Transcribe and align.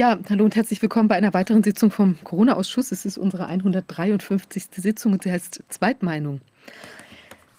Ja, 0.00 0.18
hallo 0.30 0.46
und 0.46 0.56
herzlich 0.56 0.80
willkommen 0.80 1.08
bei 1.08 1.16
einer 1.16 1.34
weiteren 1.34 1.62
Sitzung 1.62 1.90
vom 1.90 2.16
Corona-Ausschuss. 2.24 2.90
Es 2.90 3.04
ist 3.04 3.18
unsere 3.18 3.48
153. 3.48 4.68
Sitzung 4.74 5.12
und 5.12 5.24
sie 5.24 5.30
heißt 5.30 5.62
Zweitmeinung. 5.68 6.40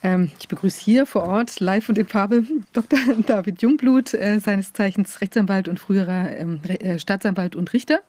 Ähm, 0.02 0.32
ich 0.40 0.48
begrüße 0.48 0.82
hier 0.82 1.06
vor 1.06 1.22
Ort 1.22 1.60
live 1.60 1.88
und 1.88 2.00
in 2.00 2.08
Farbe 2.08 2.44
Dr. 2.74 2.98
David 3.28 3.62
Jungblut, 3.62 4.16
äh, 4.16 4.40
seines 4.40 4.74
Zeichens 4.74 5.22
Rechtsanwalt 5.22 5.68
und 5.68 5.80
früherer 5.80 6.36
ähm, 6.36 6.62
äh, 6.64 6.98
Staatsanwalt 6.98 7.56
und 7.56 7.74
Richter. 7.74 8.02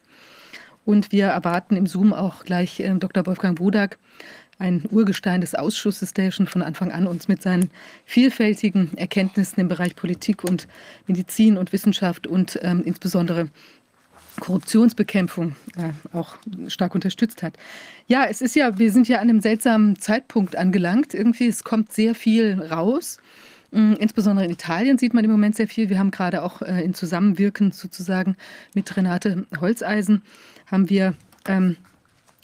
Und 0.86 1.12
wir 1.12 1.26
erwarten 1.26 1.76
im 1.76 1.86
Zoom 1.86 2.14
auch 2.14 2.46
gleich 2.46 2.80
äh, 2.80 2.94
Dr. 2.94 3.26
Wolfgang 3.26 3.60
Wodak, 3.60 3.98
ein 4.58 4.84
Urgestein 4.90 5.42
des 5.42 5.54
Ausschusses, 5.54 6.14
der 6.14 6.30
schon 6.30 6.46
von 6.46 6.62
Anfang 6.62 6.90
an 6.90 7.06
uns 7.06 7.28
mit 7.28 7.42
seinen 7.42 7.70
vielfältigen 8.06 8.96
Erkenntnissen 8.96 9.60
im 9.60 9.68
Bereich 9.68 9.94
Politik 9.94 10.42
und 10.42 10.68
Medizin 11.06 11.58
und 11.58 11.74
Wissenschaft 11.74 12.26
und 12.26 12.58
ähm, 12.62 12.82
insbesondere 12.82 13.50
Korruptionsbekämpfung 14.40 15.56
äh, 15.76 16.16
auch 16.16 16.36
stark 16.68 16.94
unterstützt 16.94 17.42
hat. 17.42 17.56
Ja, 18.06 18.26
es 18.28 18.40
ist 18.40 18.56
ja, 18.56 18.78
wir 18.78 18.92
sind 18.92 19.08
ja 19.08 19.18
an 19.18 19.28
einem 19.28 19.40
seltsamen 19.40 19.98
Zeitpunkt 19.98 20.56
angelangt. 20.56 21.14
Irgendwie, 21.14 21.48
es 21.48 21.64
kommt 21.64 21.92
sehr 21.92 22.14
viel 22.14 22.60
raus. 22.60 23.18
Mm, 23.70 23.94
insbesondere 23.94 24.46
in 24.46 24.52
Italien 24.52 24.98
sieht 24.98 25.14
man 25.14 25.24
im 25.24 25.30
Moment 25.30 25.56
sehr 25.56 25.68
viel. 25.68 25.88
Wir 25.88 25.98
haben 25.98 26.10
gerade 26.10 26.42
auch 26.42 26.62
äh, 26.62 26.82
in 26.82 26.94
Zusammenwirken 26.94 27.72
sozusagen 27.72 28.36
mit 28.74 28.96
Renate 28.96 29.46
Holzeisen 29.60 30.22
haben 30.66 30.88
wir 30.88 31.14
ähm, 31.46 31.76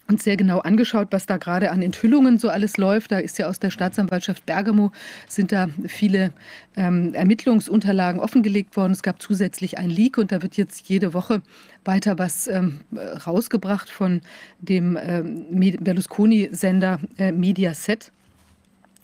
uns 0.08 0.24
sehr 0.24 0.36
genau 0.36 0.60
angeschaut, 0.60 1.08
was 1.10 1.26
da 1.26 1.36
gerade 1.36 1.70
an 1.70 1.82
Enthüllungen 1.82 2.38
so 2.38 2.48
alles 2.48 2.76
läuft. 2.76 3.12
Da 3.12 3.18
ist 3.18 3.38
ja 3.38 3.46
aus 3.46 3.58
der 3.60 3.70
Staatsanwaltschaft 3.70 4.46
Bergamo 4.46 4.90
sind 5.28 5.52
da 5.52 5.68
viele 5.86 6.32
ähm, 6.76 7.14
Ermittlungsunterlagen 7.14 8.20
offengelegt 8.20 8.76
worden. 8.76 8.92
Es 8.92 9.02
gab 9.02 9.20
zusätzlich 9.20 9.78
ein 9.78 9.90
Leak 9.90 10.18
und 10.18 10.32
da 10.32 10.42
wird 10.42 10.56
jetzt 10.56 10.88
jede 10.88 11.14
Woche 11.14 11.42
weiter 11.84 12.18
was 12.18 12.48
ähm, 12.48 12.80
rausgebracht 13.26 13.90
von 13.90 14.22
dem 14.60 14.98
ähm, 15.00 15.76
Berlusconi-Sender 15.80 17.00
äh, 17.18 17.32
Mediaset. 17.32 18.10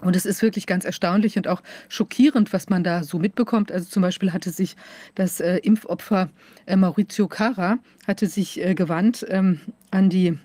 Und 0.00 0.16
es 0.16 0.26
ist 0.26 0.42
wirklich 0.42 0.66
ganz 0.66 0.84
erstaunlich 0.84 1.36
und 1.36 1.48
auch 1.48 1.62
schockierend, 1.88 2.52
was 2.52 2.68
man 2.68 2.84
da 2.84 3.02
so 3.02 3.18
mitbekommt. 3.18 3.72
Also 3.72 3.88
zum 3.88 4.02
Beispiel 4.02 4.32
hatte 4.32 4.50
sich 4.50 4.76
das 5.14 5.40
äh, 5.40 5.56
Impfopfer 5.58 6.28
äh, 6.66 6.76
Maurizio 6.76 7.26
Cara 7.26 7.78
hatte 8.06 8.26
sich 8.26 8.62
äh, 8.62 8.74
gewandt 8.74 9.24
ähm, 9.30 9.60
an 9.90 10.10
die 10.10 10.38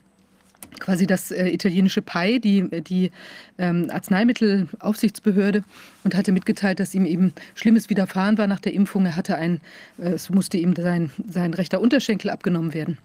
quasi 0.79 1.07
das 1.07 1.31
äh, 1.31 1.49
italienische 1.49 2.01
PAI, 2.01 2.39
die, 2.39 2.67
die 2.81 3.11
ähm, 3.57 3.89
Arzneimittelaufsichtsbehörde, 3.89 5.63
und 6.03 6.15
hatte 6.15 6.31
mitgeteilt, 6.31 6.79
dass 6.79 6.95
ihm 6.95 7.05
eben 7.05 7.33
Schlimmes 7.55 7.89
widerfahren 7.89 8.37
war 8.37 8.47
nach 8.47 8.59
der 8.59 8.73
Impfung. 8.73 9.05
Er 9.05 9.15
hatte 9.15 9.35
ein, 9.35 9.61
äh, 9.97 10.09
es 10.09 10.29
musste 10.29 10.57
ihm 10.57 10.75
sein, 10.75 11.11
sein 11.27 11.53
rechter 11.53 11.81
Unterschenkel 11.81 12.29
abgenommen 12.29 12.73
werden 12.73 12.97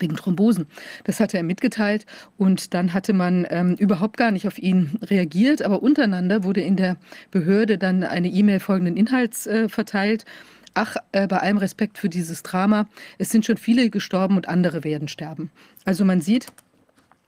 wegen 0.00 0.16
Thrombosen. 0.16 0.66
Das 1.04 1.20
hatte 1.20 1.36
er 1.36 1.42
mitgeteilt 1.42 2.06
und 2.36 2.74
dann 2.74 2.92
hatte 2.92 3.12
man 3.12 3.46
ähm, 3.50 3.74
überhaupt 3.76 4.16
gar 4.16 4.30
nicht 4.30 4.46
auf 4.46 4.58
ihn 4.58 4.98
reagiert, 5.02 5.62
aber 5.62 5.82
untereinander 5.82 6.44
wurde 6.44 6.60
in 6.60 6.76
der 6.76 6.96
Behörde 7.30 7.78
dann 7.78 8.02
eine 8.02 8.28
E-Mail 8.28 8.60
folgenden 8.60 8.96
Inhalts 8.96 9.46
äh, 9.46 9.68
verteilt. 9.68 10.24
Ach, 10.74 10.96
äh, 11.12 11.28
bei 11.28 11.38
allem 11.38 11.58
Respekt 11.58 11.98
für 11.98 12.08
dieses 12.08 12.42
Drama, 12.42 12.88
es 13.18 13.30
sind 13.30 13.46
schon 13.46 13.56
viele 13.56 13.90
gestorben 13.90 14.36
und 14.36 14.48
andere 14.48 14.82
werden 14.82 15.06
sterben. 15.06 15.50
Also 15.84 16.04
man 16.04 16.20
sieht, 16.20 16.48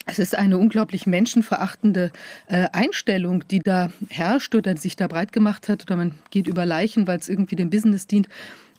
es 0.07 0.21
ist 0.21 0.39
eine 0.39 0.57
unglaublich 0.57 1.07
menschenverachtende 1.07 2.13
äh, 2.47 2.69
Einstellung, 2.73 3.47
die 3.49 3.59
da 3.59 3.91
herrscht 4.09 4.55
oder 4.55 4.77
sich 4.77 4.95
da 4.95 5.09
breit 5.09 5.33
gemacht 5.33 5.69
hat. 5.69 5.83
Oder 5.83 5.97
man 5.97 6.15
geht 6.31 6.47
über 6.47 6.65
Leichen, 6.65 7.09
weil 7.09 7.19
es 7.19 7.29
irgendwie 7.29 7.57
dem 7.57 7.71
Business 7.71 8.07
dient. 8.07 8.29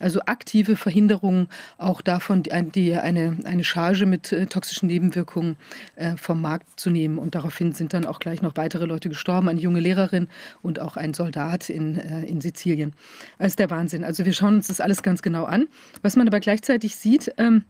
Also 0.00 0.20
aktive 0.22 0.76
Verhinderung 0.76 1.48
auch 1.76 2.00
davon, 2.00 2.44
die, 2.44 2.94
eine, 2.94 3.36
eine 3.44 3.64
Charge 3.64 4.06
mit 4.06 4.32
äh, 4.32 4.46
toxischen 4.46 4.86
Nebenwirkungen 4.86 5.56
äh, 5.96 6.16
vom 6.16 6.40
Markt 6.40 6.80
zu 6.80 6.88
nehmen. 6.88 7.18
Und 7.18 7.34
daraufhin 7.34 7.72
sind 7.72 7.92
dann 7.92 8.06
auch 8.06 8.20
gleich 8.20 8.40
noch 8.40 8.56
weitere 8.56 8.86
Leute 8.86 9.10
gestorben, 9.10 9.48
eine 9.48 9.60
junge 9.60 9.80
Lehrerin 9.80 10.28
und 10.62 10.80
auch 10.80 10.96
ein 10.96 11.12
Soldat 11.12 11.68
in, 11.68 11.98
äh, 11.98 12.24
in 12.24 12.40
Sizilien. 12.40 12.94
Das 13.38 13.48
ist 13.48 13.58
der 13.58 13.70
Wahnsinn. 13.70 14.02
Also 14.02 14.24
wir 14.24 14.32
schauen 14.32 14.54
uns 14.54 14.68
das 14.68 14.80
alles 14.80 15.02
ganz 15.02 15.20
genau 15.20 15.44
an. 15.44 15.66
Was 16.00 16.16
man 16.16 16.26
aber 16.26 16.40
gleichzeitig 16.40 16.96
sieht, 16.96 17.34
ähm, 17.36 17.64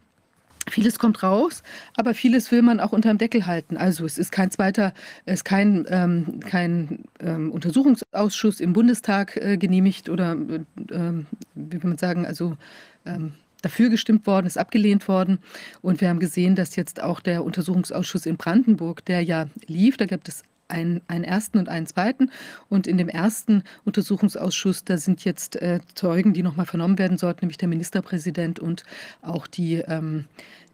Vieles 0.70 0.98
kommt 0.98 1.22
raus, 1.22 1.62
aber 1.96 2.14
vieles 2.14 2.50
will 2.52 2.62
man 2.62 2.80
auch 2.80 2.92
unterm 2.92 3.18
Deckel 3.18 3.46
halten. 3.46 3.76
Also 3.76 4.04
es 4.04 4.18
ist 4.18 4.32
kein 4.32 4.50
zweiter, 4.50 4.92
es 5.24 5.40
ist 5.40 5.44
kein, 5.44 5.86
ähm, 5.88 6.40
kein 6.40 7.04
ähm, 7.20 7.50
Untersuchungsausschuss 7.52 8.60
im 8.60 8.72
Bundestag 8.72 9.36
äh, 9.36 9.56
genehmigt 9.56 10.08
oder 10.08 10.32
äh, 10.32 11.12
wie 11.54 11.82
will 11.82 11.88
man 11.88 11.98
sagen, 11.98 12.26
also 12.26 12.56
ähm, 13.06 13.34
dafür 13.62 13.88
gestimmt 13.88 14.26
worden, 14.26 14.46
ist 14.46 14.58
abgelehnt 14.58 15.08
worden. 15.08 15.38
Und 15.82 16.00
wir 16.00 16.08
haben 16.08 16.20
gesehen, 16.20 16.54
dass 16.54 16.76
jetzt 16.76 17.02
auch 17.02 17.20
der 17.20 17.44
Untersuchungsausschuss 17.44 18.26
in 18.26 18.36
Brandenburg, 18.36 19.04
der 19.04 19.22
ja 19.22 19.46
lief, 19.66 19.96
da 19.96 20.06
gibt 20.06 20.28
es 20.28 20.42
einen, 20.68 21.00
einen 21.08 21.24
ersten 21.24 21.58
und 21.58 21.68
einen 21.68 21.86
zweiten. 21.86 22.30
Und 22.68 22.86
in 22.86 22.98
dem 22.98 23.08
ersten 23.08 23.64
Untersuchungsausschuss, 23.84 24.84
da 24.84 24.96
sind 24.98 25.24
jetzt 25.24 25.56
äh, 25.56 25.80
Zeugen, 25.94 26.34
die 26.34 26.42
nochmal 26.42 26.66
vernommen 26.66 26.98
werden 26.98 27.18
sollten, 27.18 27.40
nämlich 27.42 27.58
der 27.58 27.68
Ministerpräsident 27.68 28.60
und 28.60 28.84
auch 29.22 29.46
die, 29.46 29.76
ähm, 29.76 30.26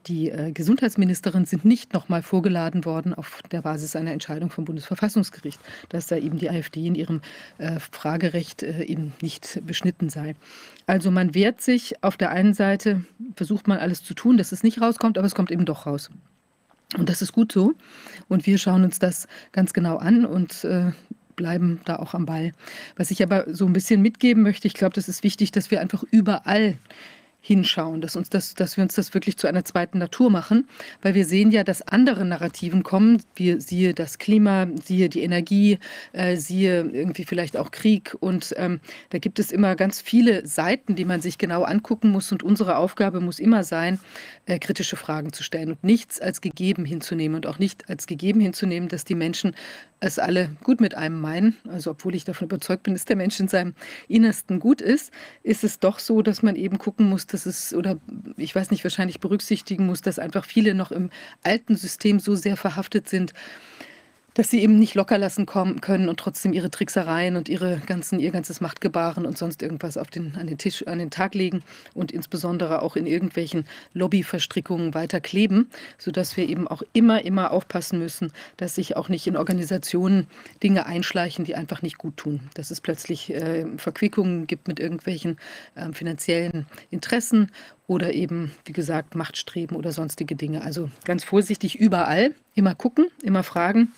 die 0.06 0.30
äh, 0.30 0.52
Gesundheitsministerin 0.52 1.46
sind 1.46 1.64
nicht 1.64 1.94
nochmal 1.94 2.22
vorgeladen 2.22 2.84
worden 2.84 3.14
auf 3.14 3.40
der 3.50 3.62
Basis 3.62 3.96
einer 3.96 4.12
Entscheidung 4.12 4.50
vom 4.50 4.64
Bundesverfassungsgericht, 4.64 5.60
dass 5.88 6.06
da 6.06 6.16
eben 6.16 6.38
die 6.38 6.50
AfD 6.50 6.86
in 6.86 6.94
ihrem 6.94 7.22
äh, 7.58 7.78
Fragerecht 7.80 8.62
äh, 8.62 8.84
eben 8.84 9.14
nicht 9.22 9.62
beschnitten 9.64 10.10
sei. 10.10 10.36
Also 10.86 11.10
man 11.10 11.34
wehrt 11.34 11.60
sich 11.60 12.02
auf 12.02 12.16
der 12.16 12.30
einen 12.30 12.54
Seite, 12.54 13.04
versucht 13.36 13.66
man 13.66 13.78
alles 13.78 14.04
zu 14.04 14.14
tun, 14.14 14.36
dass 14.36 14.52
es 14.52 14.62
nicht 14.62 14.80
rauskommt, 14.80 15.16
aber 15.16 15.26
es 15.26 15.34
kommt 15.34 15.50
eben 15.50 15.64
doch 15.64 15.86
raus. 15.86 16.10
Und 16.96 17.08
das 17.08 17.22
ist 17.22 17.32
gut 17.32 17.52
so. 17.52 17.74
Und 18.28 18.46
wir 18.46 18.58
schauen 18.58 18.84
uns 18.84 18.98
das 18.98 19.26
ganz 19.52 19.72
genau 19.72 19.96
an 19.96 20.24
und 20.24 20.64
äh, 20.64 20.92
bleiben 21.36 21.80
da 21.84 21.96
auch 21.96 22.14
am 22.14 22.26
Ball. 22.26 22.52
Was 22.96 23.10
ich 23.10 23.22
aber 23.22 23.46
so 23.52 23.66
ein 23.66 23.72
bisschen 23.72 24.02
mitgeben 24.02 24.42
möchte, 24.42 24.68
ich 24.68 24.74
glaube, 24.74 24.94
das 24.94 25.08
ist 25.08 25.24
wichtig, 25.24 25.50
dass 25.50 25.70
wir 25.70 25.80
einfach 25.80 26.04
überall 26.10 26.78
hinschauen, 27.46 28.00
dass, 28.00 28.16
uns 28.16 28.30
das, 28.30 28.54
dass 28.54 28.78
wir 28.78 28.84
uns 28.84 28.94
das 28.94 29.12
wirklich 29.12 29.36
zu 29.36 29.46
einer 29.46 29.66
zweiten 29.66 29.98
Natur 29.98 30.30
machen, 30.30 30.66
weil 31.02 31.14
wir 31.14 31.26
sehen 31.26 31.50
ja, 31.50 31.62
dass 31.62 31.82
andere 31.82 32.24
Narrativen 32.24 32.82
kommen, 32.82 33.22
wie 33.34 33.60
siehe 33.60 33.92
das 33.92 34.16
Klima, 34.16 34.66
siehe 34.82 35.10
die 35.10 35.22
Energie, 35.22 35.78
äh, 36.14 36.36
siehe 36.36 36.80
irgendwie 36.80 37.26
vielleicht 37.26 37.58
auch 37.58 37.70
Krieg. 37.70 38.16
Und 38.18 38.54
ähm, 38.56 38.80
da 39.10 39.18
gibt 39.18 39.38
es 39.38 39.52
immer 39.52 39.76
ganz 39.76 40.00
viele 40.00 40.46
Seiten, 40.46 40.94
die 40.94 41.04
man 41.04 41.20
sich 41.20 41.36
genau 41.36 41.64
angucken 41.64 42.08
muss. 42.08 42.32
Und 42.32 42.42
unsere 42.42 42.78
Aufgabe 42.78 43.20
muss 43.20 43.38
immer 43.38 43.62
sein, 43.62 44.00
äh, 44.46 44.58
kritische 44.58 44.96
Fragen 44.96 45.34
zu 45.34 45.42
stellen 45.42 45.72
und 45.72 45.84
nichts 45.84 46.22
als 46.22 46.40
gegeben 46.40 46.86
hinzunehmen 46.86 47.36
und 47.36 47.46
auch 47.46 47.58
nicht 47.58 47.90
als 47.90 48.06
gegeben 48.06 48.40
hinzunehmen, 48.40 48.88
dass 48.88 49.04
die 49.04 49.14
Menschen 49.14 49.54
es 50.06 50.18
alle 50.18 50.50
gut 50.62 50.80
mit 50.80 50.94
einem 50.94 51.20
meinen. 51.20 51.56
Also 51.68 51.92
obwohl 51.92 52.14
ich 52.14 52.24
davon 52.24 52.46
überzeugt 52.46 52.84
bin, 52.84 52.94
dass 52.94 53.04
der 53.04 53.16
Mensch 53.16 53.38
in 53.40 53.48
seinem 53.48 53.74
Innersten 54.08 54.60
gut 54.60 54.80
ist, 54.80 55.12
ist 55.42 55.64
es 55.64 55.78
doch 55.78 55.98
so, 55.98 56.22
dass 56.22 56.42
man 56.42 56.56
eben 56.56 56.78
gucken 56.78 57.08
muss, 57.08 57.26
dass 57.26 57.46
es, 57.46 57.74
oder 57.74 57.98
ich 58.36 58.54
weiß 58.54 58.70
nicht, 58.70 58.84
wahrscheinlich 58.84 59.20
berücksichtigen 59.20 59.86
muss, 59.86 60.02
dass 60.02 60.18
einfach 60.18 60.44
viele 60.44 60.74
noch 60.74 60.92
im 60.92 61.10
alten 61.42 61.76
System 61.76 62.20
so 62.20 62.34
sehr 62.34 62.56
verhaftet 62.56 63.08
sind, 63.08 63.32
dass 64.34 64.50
sie 64.50 64.60
eben 64.60 64.78
nicht 64.78 64.94
locker 64.94 65.16
lassen 65.16 65.46
kommen 65.46 65.80
können 65.80 66.08
und 66.08 66.18
trotzdem 66.18 66.52
ihre 66.52 66.70
Tricksereien 66.70 67.36
und 67.36 67.48
ihre 67.48 67.78
ganzen, 67.86 68.18
ihr 68.18 68.32
ganzes 68.32 68.60
Machtgebaren 68.60 69.24
und 69.24 69.38
sonst 69.38 69.62
irgendwas 69.62 69.96
auf 69.96 70.08
den, 70.08 70.36
an 70.36 70.48
den 70.48 70.58
Tisch, 70.58 70.86
an 70.86 70.98
den 70.98 71.10
Tag 71.10 71.34
legen 71.34 71.62
und 71.94 72.10
insbesondere 72.12 72.82
auch 72.82 72.96
in 72.96 73.06
irgendwelchen 73.06 73.66
Lobbyverstrickungen 73.92 74.92
weiter 74.92 75.20
kleben, 75.20 75.70
sodass 75.98 76.36
wir 76.36 76.48
eben 76.48 76.66
auch 76.66 76.82
immer, 76.92 77.24
immer 77.24 77.52
aufpassen 77.52 77.98
müssen, 77.98 78.32
dass 78.56 78.74
sich 78.74 78.96
auch 78.96 79.08
nicht 79.08 79.26
in 79.26 79.36
Organisationen 79.36 80.26
Dinge 80.62 80.86
einschleichen, 80.86 81.44
die 81.44 81.54
einfach 81.54 81.82
nicht 81.82 81.98
gut 81.98 82.16
tun. 82.16 82.40
Dass 82.54 82.72
es 82.72 82.80
plötzlich 82.80 83.32
äh, 83.32 83.66
Verquickungen 83.76 84.46
gibt 84.48 84.66
mit 84.66 84.80
irgendwelchen 84.80 85.38
äh, 85.76 85.92
finanziellen 85.92 86.66
Interessen 86.90 87.52
oder 87.86 88.12
eben, 88.12 88.52
wie 88.64 88.72
gesagt, 88.72 89.14
Machtstreben 89.14 89.76
oder 89.76 89.92
sonstige 89.92 90.34
Dinge. 90.34 90.62
Also 90.62 90.90
ganz 91.04 91.22
vorsichtig 91.22 91.78
überall, 91.78 92.34
immer 92.54 92.74
gucken, 92.74 93.06
immer 93.22 93.42
fragen 93.42 93.92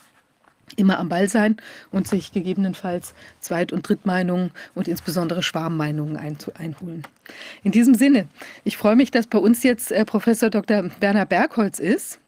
immer 0.77 0.99
am 0.99 1.09
Ball 1.09 1.29
sein 1.29 1.57
und 1.91 2.09
sich 2.09 2.33
gegebenenfalls 2.33 3.15
Zweit- 3.41 3.73
und 3.73 3.89
Drittmeinungen 3.89 4.51
und 4.75 4.89
insbesondere 4.89 5.43
Schwarmmeinungen 5.43 6.17
einholen. 6.17 7.07
In 7.63 7.73
diesem 7.73 7.95
Sinne, 7.95 8.29
ich 8.65 8.77
freue 8.77 8.97
mich, 8.97 9.11
dass 9.11 9.27
bei 9.27 9.39
uns 9.39 9.63
jetzt 9.63 9.93
äh, 9.93 10.05
Professor 10.05 10.51
Dr. 10.51 10.91
Werner 11.01 11.27
Bergholz 11.27 11.79
ist. 11.79 12.19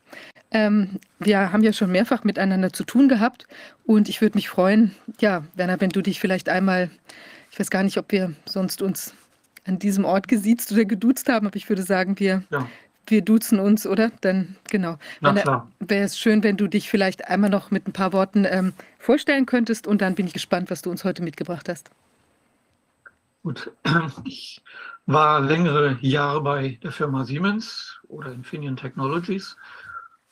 Ähm, 0.51 1.01
wir 1.19 1.53
haben 1.53 1.63
ja 1.63 1.73
schon 1.73 1.91
mehrfach 1.91 2.25
miteinander 2.25 2.73
zu 2.73 2.85
tun 2.85 3.09
gehabt 3.09 3.47
und 3.85 4.09
ich 4.09 4.21
würde 4.21 4.39
mich 4.39 4.49
freuen, 4.49 4.95
ja, 5.21 5.45
Werner, 5.55 5.81
wenn 5.81 5.91
du 5.91 6.01
dich 6.01 6.21
vielleicht 6.21 6.49
einmal, 6.49 6.91
ich 7.51 7.61
weiß 7.61 7.71
gar 7.71 7.83
nicht, 7.83 7.99
ob 7.99 8.11
wir 8.13 8.35
sonst 8.47 8.81
uns 8.81 9.15
an 9.67 9.79
diesem 9.79 10.07
Ort 10.07 10.29
gesiezt 10.29 10.73
oder 10.73 10.87
geduzt 10.87 11.29
haben, 11.29 11.47
aber 11.47 11.57
ich 11.57 11.69
würde 11.69 11.83
sagen, 11.83 12.19
wir 12.19 12.45
ja 12.51 12.67
wir 13.11 13.23
duzen 13.23 13.59
uns, 13.59 13.87
oder? 13.87 14.11
Dann, 14.21 14.57
genau. 14.71 14.99
Wäre 15.21 16.05
es 16.05 16.19
schön, 16.19 16.43
wenn 16.43 16.57
du 16.57 16.69
dich 16.69 16.89
vielleicht 16.89 17.29
einmal 17.29 17.51
noch 17.51 17.71
mit 17.71 17.87
ein 17.87 17.93
paar 17.93 18.13
Worten 18.13 18.45
ähm, 18.49 18.73
vorstellen 18.99 19.47
könntest 19.47 19.87
und 19.87 20.03
dann 20.03 20.15
bin 20.15 20.27
ich 20.27 20.33
gespannt, 20.33 20.71
was 20.71 20.83
du 20.83 20.91
uns 20.91 21.05
heute 21.05 21.23
mitgebracht 21.23 21.69
hast. 21.69 21.91
Gut, 23.43 23.71
ich 24.25 24.63
war 25.07 25.41
längere 25.41 25.99
Jahre 26.01 26.43
bei 26.43 26.79
der 26.83 26.93
Firma 26.93 27.25
Siemens 27.25 27.99
oder 28.09 28.33
Infineon 28.33 28.77
Technologies, 28.77 29.57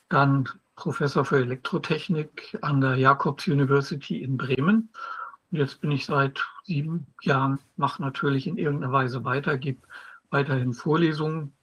dann 0.09 0.49
Professor 0.75 1.25
für 1.25 1.39
Elektrotechnik 1.39 2.59
an 2.61 2.83
der 2.83 2.97
Jacobs 2.97 3.49
University 3.49 4.23
in 4.23 4.37
Bremen. 4.37 4.91
Und 5.51 5.59
jetzt 5.59 5.81
bin 5.81 5.91
ich 5.91 6.05
seit 6.05 6.45
sieben 6.65 7.07
Jahren, 7.23 7.59
mache 7.77 8.03
natürlich 8.03 8.47
in 8.47 8.59
irgendeiner 8.59 8.93
Weise 8.93 9.25
weiter, 9.25 9.57
gebe 9.57 9.81
weiterhin 10.31 10.75
Vorlesungen, 10.75 11.56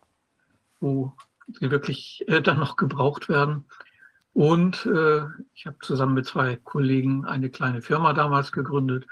wo 0.83 1.13
sie 1.47 1.71
wirklich 1.71 2.25
äh, 2.27 2.41
dann 2.41 2.59
noch 2.59 2.75
gebraucht 2.75 3.29
werden. 3.29 3.65
Und 4.33 4.85
äh, 4.85 5.23
ich 5.53 5.65
habe 5.65 5.77
zusammen 5.81 6.13
mit 6.13 6.25
zwei 6.25 6.57
Kollegen 6.57 7.25
eine 7.25 7.49
kleine 7.49 7.81
Firma 7.81 8.13
damals 8.13 8.51
gegründet, 8.51 9.07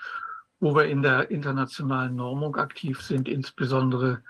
wo 0.59 0.75
wir 0.75 0.85
in 0.85 1.01
der 1.01 1.31
internationalen 1.31 2.15
Normung 2.15 2.57
aktiv 2.57 3.01
sind, 3.01 3.29
insbesondere 3.29 4.21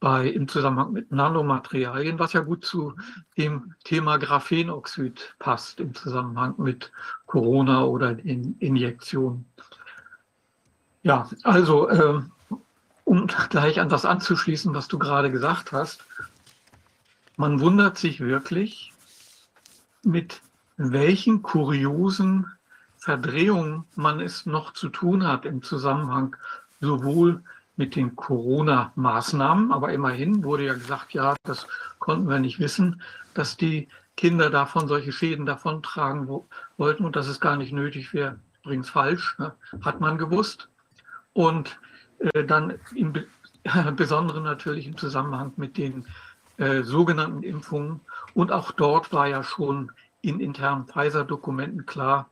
bei, 0.00 0.28
im 0.28 0.46
Zusammenhang 0.46 0.92
mit 0.92 1.10
Nanomaterialien, 1.10 2.18
was 2.18 2.32
ja 2.32 2.40
gut 2.40 2.64
zu 2.64 2.94
dem 3.36 3.74
Thema 3.84 4.18
Graphenoxid 4.18 5.34
passt, 5.38 5.80
im 5.80 5.94
Zusammenhang 5.94 6.54
mit 6.58 6.92
Corona 7.26 7.84
oder 7.84 8.14
den 8.14 8.56
Injektionen. 8.58 9.46
Ja, 11.02 11.28
also 11.44 11.88
äh, 11.88 12.20
um 13.04 13.26
gleich 13.26 13.80
an 13.80 13.88
das 13.88 14.04
anzuschließen, 14.04 14.74
was 14.74 14.86
du 14.86 14.98
gerade 14.98 15.30
gesagt 15.30 15.72
hast, 15.72 16.07
man 17.38 17.60
wundert 17.60 17.96
sich 17.96 18.20
wirklich, 18.20 18.92
mit 20.02 20.42
welchen 20.76 21.40
kuriosen 21.40 22.46
Verdrehungen 22.98 23.84
man 23.94 24.20
es 24.20 24.44
noch 24.44 24.72
zu 24.72 24.88
tun 24.88 25.26
hat 25.26 25.46
im 25.46 25.62
Zusammenhang 25.62 26.36
sowohl 26.80 27.42
mit 27.76 27.94
den 27.94 28.16
Corona-Maßnahmen, 28.16 29.72
aber 29.72 29.92
immerhin 29.92 30.42
wurde 30.42 30.66
ja 30.66 30.74
gesagt, 30.74 31.14
ja, 31.14 31.36
das 31.44 31.68
konnten 32.00 32.28
wir 32.28 32.40
nicht 32.40 32.58
wissen, 32.58 33.00
dass 33.34 33.56
die 33.56 33.88
Kinder 34.16 34.50
davon 34.50 34.88
solche 34.88 35.12
Schäden 35.12 35.46
davontragen 35.46 36.28
wollten 36.76 37.04
und 37.04 37.14
dass 37.14 37.28
es 37.28 37.38
gar 37.38 37.56
nicht 37.56 37.72
nötig 37.72 38.12
wäre. 38.12 38.40
Übrigens 38.64 38.90
falsch, 38.90 39.38
ne? 39.38 39.54
hat 39.82 40.00
man 40.00 40.18
gewusst. 40.18 40.68
Und 41.34 41.78
äh, 42.18 42.44
dann 42.44 42.80
im 42.96 43.14
äh, 43.14 43.92
Besonderen 43.92 44.42
natürlich 44.42 44.88
im 44.88 44.96
Zusammenhang 44.96 45.52
mit 45.56 45.76
den 45.76 46.04
äh, 46.58 46.82
sogenannten 46.82 47.42
Impfungen. 47.42 48.00
Und 48.34 48.52
auch 48.52 48.72
dort 48.72 49.12
war 49.12 49.26
ja 49.26 49.42
schon 49.42 49.92
in 50.20 50.40
internen 50.40 50.86
Pfizer-Dokumenten 50.86 51.86
klar, 51.86 52.28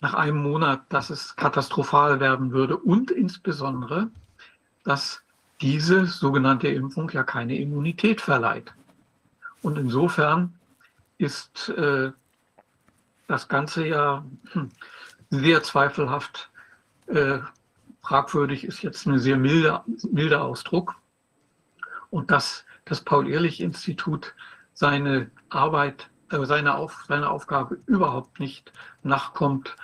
nach 0.00 0.14
einem 0.14 0.42
Monat, 0.42 0.82
dass 0.90 1.08
es 1.08 1.34
katastrophal 1.34 2.20
werden 2.20 2.52
würde 2.52 2.76
und 2.76 3.10
insbesondere, 3.10 4.10
dass 4.84 5.22
diese 5.62 6.04
sogenannte 6.04 6.68
Impfung 6.68 7.08
ja 7.10 7.22
keine 7.22 7.56
Immunität 7.58 8.20
verleiht. 8.20 8.74
Und 9.62 9.78
insofern 9.78 10.58
ist 11.16 11.70
äh, 11.70 12.12
das 13.28 13.48
Ganze 13.48 13.86
ja 13.86 14.24
hm, 14.52 14.70
sehr 15.30 15.62
zweifelhaft. 15.62 16.50
Äh, 17.06 17.38
fragwürdig 18.02 18.64
ist 18.64 18.82
jetzt 18.82 19.06
ein 19.06 19.18
sehr 19.18 19.38
milder, 19.38 19.84
milder 20.10 20.42
Ausdruck. 20.42 20.96
Und 22.10 22.30
dass 22.30 22.64
das 22.84 23.00
Paul-Ehrlich-Institut 23.00 24.34
seine 24.72 25.30
Arbeit, 25.48 26.10
äh, 26.30 26.44
seine, 26.44 26.76
Auf, 26.76 27.04
seine 27.08 27.30
Aufgabe 27.30 27.80
überhaupt 27.86 28.40
nicht 28.40 28.72
nachkommt, 29.02 29.76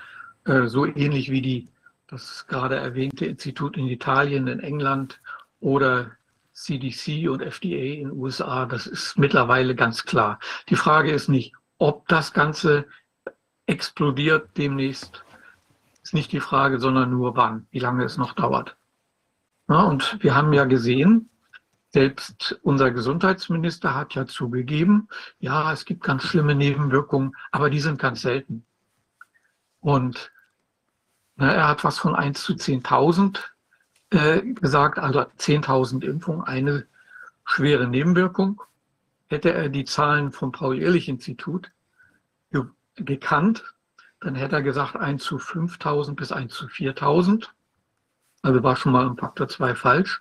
äh, 0.44 0.66
so 0.66 0.84
ähnlich 0.84 1.30
wie 1.30 1.42
die, 1.42 1.68
das 2.08 2.46
gerade 2.46 2.76
erwähnte 2.76 3.26
Institut 3.26 3.76
in 3.76 3.86
Italien, 3.86 4.48
in 4.48 4.60
England 4.60 5.20
oder 5.60 6.10
CDC 6.52 7.28
und 7.28 7.40
FDA 7.40 8.00
in 8.00 8.08
den 8.08 8.18
USA, 8.18 8.66
das 8.66 8.86
ist 8.86 9.18
mittlerweile 9.18 9.74
ganz 9.74 10.04
klar. 10.04 10.38
Die 10.68 10.76
Frage 10.76 11.10
ist 11.10 11.28
nicht, 11.28 11.54
ob 11.78 12.06
das 12.08 12.32
Ganze 12.32 12.86
explodiert 13.66 14.50
demnächst, 14.58 15.24
ist 16.02 16.12
nicht 16.12 16.32
die 16.32 16.40
Frage, 16.40 16.78
sondern 16.78 17.10
nur 17.10 17.36
wann, 17.36 17.66
wie 17.70 17.78
lange 17.78 18.04
es 18.04 18.18
noch 18.18 18.34
dauert. 18.34 18.76
Ja, 19.68 19.84
und 19.84 20.22
wir 20.22 20.34
haben 20.34 20.52
ja 20.52 20.64
gesehen, 20.64 21.29
selbst 21.92 22.58
unser 22.62 22.90
Gesundheitsminister 22.92 23.94
hat 23.94 24.14
ja 24.14 24.26
zugegeben, 24.26 25.08
ja, 25.38 25.72
es 25.72 25.84
gibt 25.84 26.04
ganz 26.04 26.22
schlimme 26.22 26.54
Nebenwirkungen, 26.54 27.36
aber 27.50 27.68
die 27.68 27.80
sind 27.80 27.98
ganz 27.98 28.22
selten. 28.22 28.64
Und 29.80 30.30
na, 31.36 31.52
er 31.52 31.68
hat 31.68 31.84
was 31.84 31.98
von 31.98 32.14
1 32.14 32.42
zu 32.42 32.52
10.000 32.52 33.40
äh, 34.10 34.42
gesagt, 34.42 34.98
also 34.98 35.20
10.000 35.20 36.04
Impfungen, 36.04 36.44
eine 36.44 36.86
schwere 37.44 37.88
Nebenwirkung. 37.88 38.62
Hätte 39.26 39.52
er 39.52 39.68
die 39.68 39.84
Zahlen 39.84 40.32
vom 40.32 40.52
Paul-Ehrlich-Institut 40.52 41.70
ge 42.50 42.64
gekannt, 42.96 43.64
dann 44.20 44.34
hätte 44.34 44.56
er 44.56 44.62
gesagt 44.62 44.96
1 44.96 45.22
zu 45.22 45.38
5.000 45.38 46.14
bis 46.14 46.30
1 46.30 46.52
zu 46.52 46.66
4.000. 46.66 47.48
Also 48.42 48.62
war 48.62 48.76
schon 48.76 48.92
mal 48.92 49.06
ein 49.06 49.16
Faktor 49.16 49.48
2 49.48 49.74
falsch. 49.74 50.20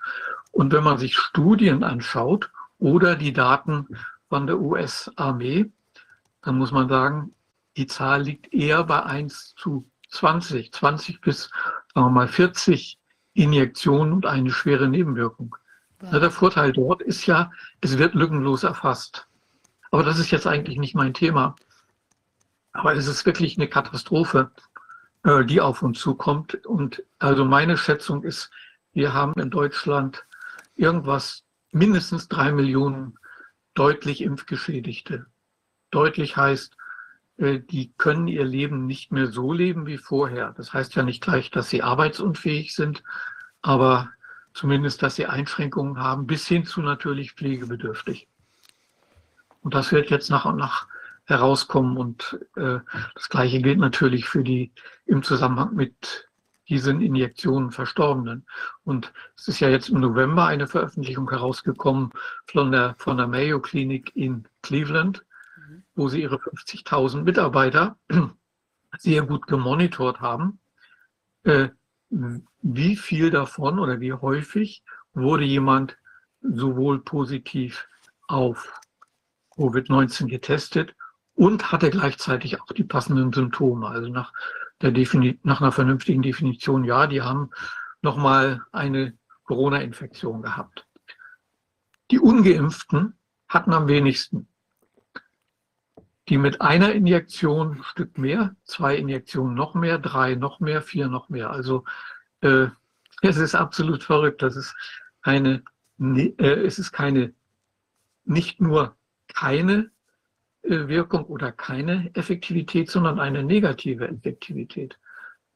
Und 0.59 0.73
wenn 0.73 0.83
man 0.83 0.97
sich 0.97 1.15
Studien 1.15 1.85
anschaut 1.85 2.51
oder 2.79 3.15
die 3.15 3.31
Daten 3.31 3.87
von 4.27 4.45
der 4.45 4.59
US-Armee, 4.59 5.71
dann 6.41 6.57
muss 6.57 6.73
man 6.73 6.89
sagen, 6.89 7.33
die 7.77 7.87
Zahl 7.87 8.23
liegt 8.23 8.53
eher 8.53 8.83
bei 8.83 9.01
1 9.01 9.55
zu 9.55 9.89
20, 10.09 10.73
20 10.73 11.21
bis 11.21 11.43
sagen 11.93 12.07
wir 12.07 12.09
mal 12.09 12.27
40 12.27 12.99
Injektionen 13.35 14.11
und 14.11 14.25
eine 14.25 14.51
schwere 14.51 14.89
Nebenwirkung. 14.89 15.55
Ja. 16.01 16.19
Der 16.19 16.29
Vorteil 16.29 16.73
dort 16.73 17.01
ist 17.03 17.25
ja, 17.25 17.51
es 17.79 17.97
wird 17.97 18.13
lückenlos 18.13 18.63
erfasst. 18.63 19.29
Aber 19.91 20.03
das 20.03 20.19
ist 20.19 20.29
jetzt 20.29 20.45
eigentlich 20.45 20.77
nicht 20.77 20.93
mein 20.93 21.13
Thema. 21.13 21.55
Aber 22.73 22.93
es 22.95 23.07
ist 23.07 23.25
wirklich 23.25 23.57
eine 23.57 23.69
Katastrophe, 23.69 24.51
äh, 25.23 25.45
die 25.45 25.61
auf 25.61 25.81
uns 25.83 25.99
zukommt. 25.99 26.65
Und 26.65 27.01
also 27.17 27.45
meine 27.45 27.77
Schätzung 27.77 28.23
ist, 28.23 28.51
wir 28.91 29.13
haben 29.13 29.39
in 29.39 29.51
Deutschland 29.51 30.25
irgendwas 30.79 31.43
mindestens 31.71 32.27
drei 32.27 32.51
Millionen 32.51 33.17
deutlich 33.73 34.21
Impfgeschädigte. 34.21 35.25
Deutlich 35.91 36.37
heißt, 36.37 36.75
äh, 37.37 37.59
die 37.59 37.93
können 37.97 38.27
ihr 38.27 38.45
Leben 38.45 38.85
nicht 38.85 39.11
mehr 39.11 39.27
so 39.27 39.53
leben 39.53 39.85
wie 39.85 39.97
vorher. 39.97 40.53
Das 40.57 40.73
heißt 40.73 40.95
ja 40.95 41.03
nicht 41.03 41.21
gleich, 41.21 41.51
dass 41.51 41.69
sie 41.69 41.83
arbeitsunfähig 41.83 42.73
sind, 42.73 43.03
aber 43.61 44.09
zumindest, 44.53 45.03
dass 45.03 45.15
sie 45.15 45.25
Einschränkungen 45.25 45.99
haben, 45.99 46.27
bis 46.27 46.47
hin 46.47 46.65
zu 46.65 46.81
natürlich 46.81 47.33
pflegebedürftig. 47.33 48.27
Und 49.61 49.73
das 49.73 49.91
wird 49.91 50.09
jetzt 50.09 50.29
nach 50.29 50.45
und 50.45 50.55
nach 50.55 50.87
herauskommen. 51.25 51.97
Und 51.97 52.39
äh, 52.55 52.79
das 53.15 53.29
Gleiche 53.29 53.61
gilt 53.61 53.79
natürlich 53.79 54.27
für 54.27 54.43
die 54.43 54.71
im 55.05 55.23
Zusammenhang 55.23 55.75
mit 55.75 56.28
diesen 56.69 57.01
Injektionen 57.01 57.71
Verstorbenen. 57.71 58.45
Und 58.83 59.11
es 59.35 59.47
ist 59.47 59.59
ja 59.59 59.69
jetzt 59.69 59.89
im 59.89 59.99
November 59.99 60.45
eine 60.45 60.67
Veröffentlichung 60.67 61.29
herausgekommen 61.29 62.11
von 62.45 62.71
der, 62.71 62.95
von 62.97 63.17
der 63.17 63.27
Mayo 63.27 63.59
Klinik 63.59 64.15
in 64.15 64.47
Cleveland, 64.61 65.25
mhm. 65.57 65.83
wo 65.95 66.07
sie 66.07 66.21
ihre 66.21 66.37
50.000 66.37 67.23
Mitarbeiter 67.23 67.97
sehr 68.97 69.23
gut 69.23 69.47
gemonitort 69.47 70.21
haben. 70.21 70.59
Äh, 71.43 71.69
wie 72.61 72.95
viel 72.95 73.29
davon 73.29 73.79
oder 73.79 73.99
wie 73.99 74.13
häufig 74.13 74.83
wurde 75.13 75.43
jemand 75.43 75.97
sowohl 76.41 77.03
positiv 77.03 77.87
auf 78.27 78.79
Covid-19 79.55 80.27
getestet 80.27 80.95
und 81.35 81.71
hatte 81.71 81.89
gleichzeitig 81.89 82.61
auch 82.61 82.67
die 82.67 82.83
passenden 82.83 83.31
Symptome. 83.31 83.87
Also 83.87 84.09
nach, 84.09 84.33
der 84.81 84.91
nach 85.43 85.61
einer 85.61 85.71
vernünftigen 85.71 86.21
Definition, 86.21 86.83
ja, 86.83 87.07
die 87.07 87.21
haben 87.21 87.51
nochmal 88.01 88.61
eine 88.71 89.17
Corona-Infektion 89.43 90.41
gehabt. 90.41 90.87
Die 92.11 92.19
ungeimpften 92.19 93.17
hatten 93.47 93.73
am 93.73 93.87
wenigsten. 93.87 94.47
Die 96.27 96.37
mit 96.37 96.61
einer 96.61 96.93
Injektion 96.93 97.77
ein 97.77 97.83
Stück 97.83 98.17
mehr, 98.17 98.55
zwei 98.63 98.95
Injektionen 98.95 99.55
noch 99.55 99.73
mehr, 99.73 99.97
drei 99.97 100.35
noch 100.35 100.59
mehr, 100.59 100.81
vier 100.81 101.07
noch 101.07 101.29
mehr. 101.29 101.49
Also 101.49 101.83
äh, 102.41 102.67
es 103.21 103.37
ist 103.37 103.55
absolut 103.55 104.03
verrückt. 104.03 104.41
Das 104.41 104.55
ist 104.55 104.75
eine, 105.21 105.63
äh, 105.99 106.35
es 106.37 106.79
ist 106.79 106.91
keine, 106.91 107.33
nicht 108.23 108.61
nur 108.61 108.95
keine 109.27 109.91
Wirkung 110.61 111.25
oder 111.25 111.51
keine 111.51 112.11
Effektivität, 112.13 112.91
sondern 112.91 113.19
eine 113.19 113.43
negative 113.43 114.07
Effektivität. 114.07 114.99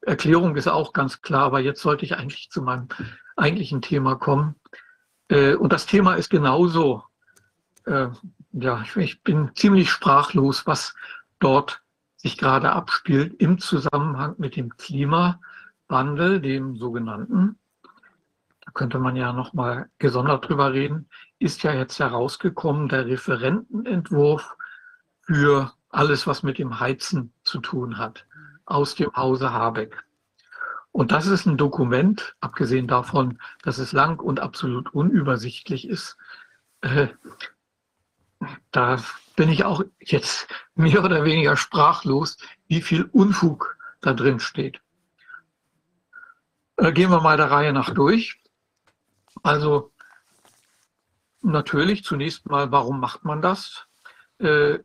Erklärung 0.00 0.56
ist 0.56 0.68
auch 0.68 0.92
ganz 0.92 1.22
klar, 1.22 1.44
aber 1.44 1.60
jetzt 1.60 1.80
sollte 1.80 2.04
ich 2.04 2.16
eigentlich 2.16 2.50
zu 2.50 2.62
meinem 2.62 2.88
eigentlichen 3.36 3.82
Thema 3.82 4.16
kommen. 4.16 4.56
Äh, 5.28 5.54
und 5.54 5.72
das 5.72 5.86
Thema 5.86 6.14
ist 6.14 6.30
genauso, 6.30 7.04
äh, 7.86 8.08
ja, 8.52 8.84
ich 8.96 9.22
bin 9.22 9.50
ziemlich 9.54 9.90
sprachlos, 9.90 10.66
was 10.66 10.94
dort 11.38 11.82
sich 12.16 12.38
gerade 12.38 12.72
abspielt 12.72 13.34
im 13.34 13.58
Zusammenhang 13.58 14.34
mit 14.38 14.56
dem 14.56 14.76
Klimawandel, 14.76 16.40
dem 16.40 16.76
sogenannten. 16.76 17.58
könnte 18.72 18.98
man 18.98 19.14
ja 19.14 19.32
nochmal 19.32 19.88
gesondert 19.98 20.48
drüber 20.48 20.72
reden, 20.72 21.08
ist 21.38 21.62
ja 21.62 21.72
jetzt 21.72 21.98
herausgekommen 21.98 22.88
der 22.88 23.06
Referentenentwurf 23.06 24.56
für 25.26 25.72
alles, 25.88 26.26
was 26.26 26.42
mit 26.42 26.58
dem 26.58 26.80
Heizen 26.80 27.32
zu 27.44 27.60
tun 27.60 27.98
hat, 27.98 28.26
aus 28.64 28.94
dem 28.94 29.12
Hause 29.14 29.52
Habeck. 29.52 30.04
Und 30.92 31.10
das 31.12 31.26
ist 31.26 31.46
ein 31.46 31.56
Dokument, 31.56 32.36
abgesehen 32.40 32.86
davon, 32.86 33.38
dass 33.62 33.78
es 33.78 33.92
lang 33.92 34.20
und 34.20 34.40
absolut 34.40 34.94
unübersichtlich 34.94 35.88
ist. 35.88 36.16
Äh, 36.82 37.08
da 38.70 39.02
bin 39.36 39.48
ich 39.48 39.64
auch 39.64 39.82
jetzt 39.98 40.46
mehr 40.74 41.02
oder 41.02 41.24
weniger 41.24 41.56
sprachlos, 41.56 42.36
wie 42.68 42.82
viel 42.82 43.04
Unfug 43.04 43.76
da 44.00 44.12
drin 44.12 44.38
steht. 44.38 44.80
Äh, 46.76 46.92
gehen 46.92 47.10
wir 47.10 47.20
mal 47.20 47.36
der 47.36 47.50
Reihe 47.50 47.72
nach 47.72 47.90
durch. 47.90 48.40
Also 49.42 49.92
natürlich 51.42 52.04
zunächst 52.04 52.46
mal, 52.46 52.70
warum 52.70 53.00
macht 53.00 53.24
man 53.24 53.42
das? 53.42 53.86
Äh, 54.38 54.78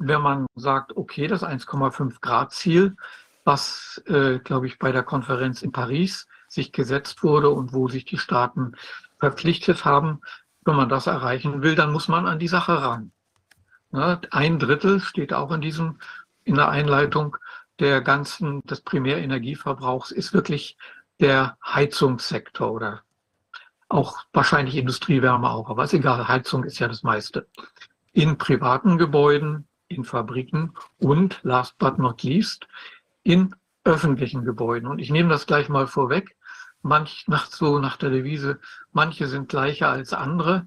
wenn 0.00 0.22
man 0.22 0.46
sagt, 0.54 0.96
okay, 0.96 1.26
das 1.26 1.44
1,5 1.44 2.20
Grad 2.20 2.52
Ziel, 2.52 2.96
was, 3.44 4.02
äh, 4.06 4.38
glaube 4.38 4.66
ich, 4.66 4.78
bei 4.78 4.92
der 4.92 5.02
Konferenz 5.02 5.62
in 5.62 5.72
Paris 5.72 6.26
sich 6.48 6.72
gesetzt 6.72 7.22
wurde 7.22 7.50
und 7.50 7.72
wo 7.72 7.88
sich 7.88 8.06
die 8.06 8.18
Staaten 8.18 8.72
verpflichtet 9.18 9.84
haben, 9.84 10.20
wenn 10.64 10.76
man 10.76 10.88
das 10.88 11.06
erreichen 11.06 11.62
will, 11.62 11.74
dann 11.74 11.92
muss 11.92 12.08
man 12.08 12.26
an 12.26 12.38
die 12.38 12.48
Sache 12.48 12.82
ran. 12.82 13.12
Ja, 13.92 14.20
ein 14.30 14.58
Drittel 14.58 15.00
steht 15.00 15.32
auch 15.32 15.52
in 15.52 15.60
diesem, 15.60 15.98
in 16.44 16.54
der 16.54 16.70
Einleitung 16.70 17.36
der 17.78 18.00
ganzen, 18.00 18.62
des 18.62 18.80
Primärenergieverbrauchs 18.80 20.12
ist 20.12 20.32
wirklich 20.32 20.76
der 21.18 21.58
Heizungssektor 21.64 22.72
oder 22.72 23.02
auch 23.88 24.18
wahrscheinlich 24.32 24.76
Industriewärme 24.76 25.50
auch, 25.50 25.68
aber 25.68 25.84
ist 25.84 25.92
egal, 25.92 26.28
Heizung 26.28 26.64
ist 26.64 26.78
ja 26.78 26.88
das 26.88 27.02
meiste. 27.02 27.48
In 28.12 28.38
privaten 28.38 28.96
Gebäuden, 28.96 29.66
in 29.90 30.04
Fabriken 30.04 30.72
und 30.98 31.40
last 31.42 31.76
but 31.78 31.98
not 31.98 32.22
least 32.22 32.66
in 33.22 33.54
öffentlichen 33.84 34.44
Gebäuden. 34.44 34.88
Und 34.88 34.98
ich 34.98 35.10
nehme 35.10 35.28
das 35.28 35.46
gleich 35.46 35.68
mal 35.68 35.86
vorweg. 35.86 36.36
Manch 36.82 37.24
nach 37.26 37.46
so 37.46 37.78
nach 37.78 37.96
der 37.96 38.10
Devise, 38.10 38.58
manche 38.92 39.26
sind 39.26 39.48
gleicher 39.48 39.90
als 39.90 40.14
andere. 40.14 40.66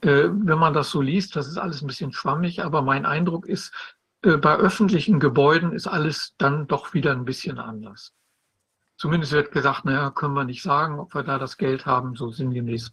Äh, 0.00 0.28
wenn 0.30 0.58
man 0.58 0.72
das 0.72 0.90
so 0.90 1.02
liest, 1.02 1.36
das 1.36 1.48
ist 1.48 1.58
alles 1.58 1.82
ein 1.82 1.86
bisschen 1.86 2.12
schwammig, 2.12 2.64
aber 2.64 2.80
mein 2.80 3.04
Eindruck 3.04 3.46
ist, 3.46 3.74
äh, 4.22 4.38
bei 4.38 4.56
öffentlichen 4.56 5.20
Gebäuden 5.20 5.72
ist 5.72 5.86
alles 5.86 6.34
dann 6.38 6.66
doch 6.66 6.94
wieder 6.94 7.12
ein 7.12 7.26
bisschen 7.26 7.58
anders. 7.58 8.14
Zumindest 8.96 9.32
wird 9.32 9.52
gesagt, 9.52 9.84
naja, 9.84 10.10
können 10.10 10.34
wir 10.34 10.44
nicht 10.44 10.62
sagen, 10.62 10.98
ob 10.98 11.14
wir 11.14 11.22
da 11.22 11.38
das 11.38 11.58
Geld 11.58 11.86
haben, 11.86 12.14
so 12.16 12.30
sinngemäß. 12.30 12.92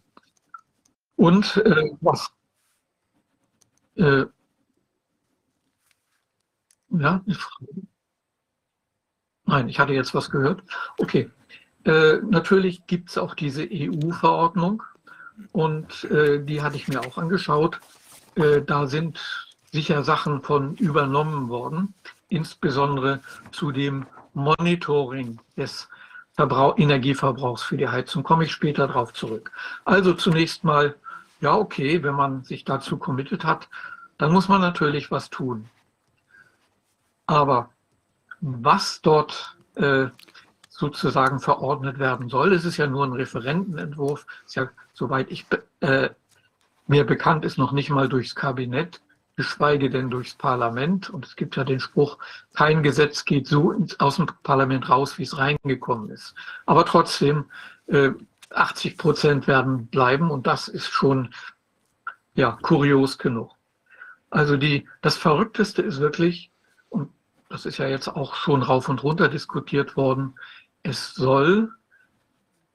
Und 1.16 1.56
äh, 1.58 1.90
was 2.00 2.30
ja, 6.90 7.22
Nein, 9.48 9.70
ich 9.70 9.78
hatte 9.78 9.94
jetzt 9.94 10.14
was 10.14 10.28
gehört. 10.28 10.62
Okay. 10.98 11.30
Äh, 11.84 12.18
natürlich 12.28 12.86
gibt 12.86 13.08
es 13.08 13.16
auch 13.16 13.34
diese 13.34 13.66
EU-Verordnung 13.70 14.82
und 15.52 16.04
äh, 16.04 16.44
die 16.44 16.60
hatte 16.60 16.76
ich 16.76 16.86
mir 16.86 17.00
auch 17.00 17.16
angeschaut. 17.16 17.80
Äh, 18.34 18.60
da 18.60 18.86
sind 18.86 19.18
sicher 19.72 20.04
Sachen 20.04 20.42
von 20.42 20.74
übernommen 20.76 21.48
worden, 21.48 21.94
insbesondere 22.28 23.20
zu 23.50 23.72
dem 23.72 24.06
Monitoring 24.34 25.38
des 25.56 25.88
Verbrauch, 26.34 26.76
Energieverbrauchs 26.76 27.62
für 27.62 27.78
die 27.78 27.88
Heizung. 27.88 28.22
Komme 28.22 28.44
ich 28.44 28.52
später 28.52 28.86
darauf 28.86 29.14
zurück. 29.14 29.50
Also 29.86 30.12
zunächst 30.12 30.62
mal, 30.62 30.94
ja, 31.40 31.56
okay, 31.56 32.02
wenn 32.02 32.14
man 32.14 32.44
sich 32.44 32.64
dazu 32.64 32.98
committed 32.98 33.44
hat, 33.44 33.68
dann 34.18 34.30
muss 34.32 34.48
man 34.48 34.60
natürlich 34.60 35.10
was 35.10 35.30
tun. 35.30 35.70
Aber 37.28 37.70
was 38.40 39.02
dort 39.02 39.56
äh, 39.74 40.06
sozusagen 40.70 41.40
verordnet 41.40 41.98
werden 41.98 42.30
soll, 42.30 42.54
es 42.54 42.64
ist 42.64 42.78
ja 42.78 42.86
nur 42.86 43.04
ein 43.04 43.12
Referentenentwurf, 43.12 44.26
ist 44.46 44.56
ja, 44.56 44.70
soweit 44.94 45.30
ich 45.30 45.44
äh, 45.80 46.08
mir 46.86 47.04
bekannt 47.04 47.44
ist, 47.44 47.58
noch 47.58 47.72
nicht 47.72 47.90
mal 47.90 48.08
durchs 48.08 48.34
Kabinett, 48.34 49.02
geschweige 49.36 49.90
denn 49.90 50.08
durchs 50.08 50.34
Parlament. 50.34 51.10
Und 51.10 51.26
es 51.26 51.36
gibt 51.36 51.56
ja 51.56 51.64
den 51.64 51.80
Spruch, 51.80 52.16
kein 52.54 52.82
Gesetz 52.82 53.26
geht 53.26 53.46
so 53.46 53.72
ins, 53.72 54.00
aus 54.00 54.16
dem 54.16 54.26
Parlament 54.42 54.88
raus, 54.88 55.18
wie 55.18 55.24
es 55.24 55.36
reingekommen 55.36 56.08
ist. 56.08 56.34
Aber 56.64 56.86
trotzdem, 56.86 57.50
äh, 57.88 58.12
80 58.50 58.96
Prozent 58.96 59.46
werden 59.46 59.88
bleiben 59.88 60.30
und 60.30 60.46
das 60.46 60.68
ist 60.68 60.88
schon 60.88 61.34
ja, 62.34 62.58
kurios 62.62 63.18
genug. 63.18 63.52
Also 64.30 64.56
die, 64.56 64.88
das 65.02 65.18
Verrückteste 65.18 65.82
ist 65.82 66.00
wirklich, 66.00 66.50
und 66.88 67.10
das 67.48 67.66
ist 67.66 67.78
ja 67.78 67.86
jetzt 67.86 68.08
auch 68.08 68.34
schon 68.34 68.62
rauf 68.62 68.88
und 68.88 69.02
runter 69.02 69.28
diskutiert 69.28 69.96
worden, 69.96 70.38
es 70.82 71.14
soll 71.14 71.72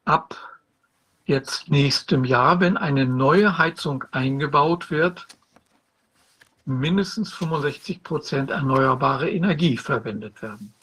ab 0.05 0.35
jetzt 1.25 1.69
nächstem 1.69 2.25
Jahr, 2.25 2.59
wenn 2.59 2.77
eine 2.77 3.05
neue 3.05 3.57
Heizung 3.57 4.03
eingebaut 4.11 4.91
wird, 4.91 5.27
mindestens 6.65 7.33
65 7.33 8.03
Prozent 8.03 8.49
erneuerbare 8.49 9.29
Energie 9.29 9.77
verwendet 9.77 10.41
werden. 10.41 10.73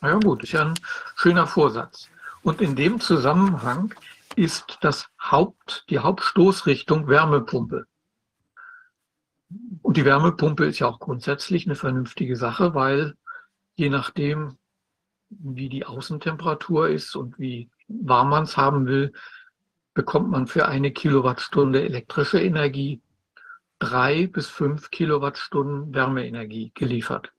Na 0.00 0.10
ja 0.10 0.18
gut, 0.18 0.42
ist 0.42 0.52
ja 0.52 0.66
ein 0.66 0.78
schöner 1.16 1.46
Vorsatz. 1.46 2.08
Und 2.42 2.60
in 2.60 2.74
dem 2.74 3.00
Zusammenhang 3.00 3.94
ist 4.34 4.78
das 4.80 5.08
Haupt, 5.20 5.84
die 5.90 5.98
Hauptstoßrichtung 5.98 7.06
Wärmepumpe. 7.06 7.86
Und 9.82 9.96
die 9.96 10.04
Wärmepumpe 10.04 10.66
ist 10.66 10.78
ja 10.78 10.86
auch 10.86 11.00
grundsätzlich 11.00 11.66
eine 11.66 11.74
vernünftige 11.74 12.36
Sache, 12.36 12.74
weil 12.74 13.16
je 13.74 13.88
nachdem, 13.88 14.58
wie 15.28 15.68
die 15.68 15.86
Außentemperatur 15.86 16.88
ist 16.88 17.14
und 17.14 17.38
wie 17.38 17.70
warm 17.88 18.30
man 18.30 18.44
es 18.44 18.56
haben 18.56 18.86
will, 18.86 19.12
bekommt 19.94 20.30
man 20.30 20.46
für 20.46 20.66
eine 20.66 20.92
Kilowattstunde 20.92 21.82
elektrische 21.82 22.40
Energie 22.40 23.00
drei 23.78 24.26
bis 24.26 24.48
fünf 24.48 24.90
Kilowattstunden 24.90 25.94
Wärmeenergie 25.94 26.72
geliefert. 26.74 27.32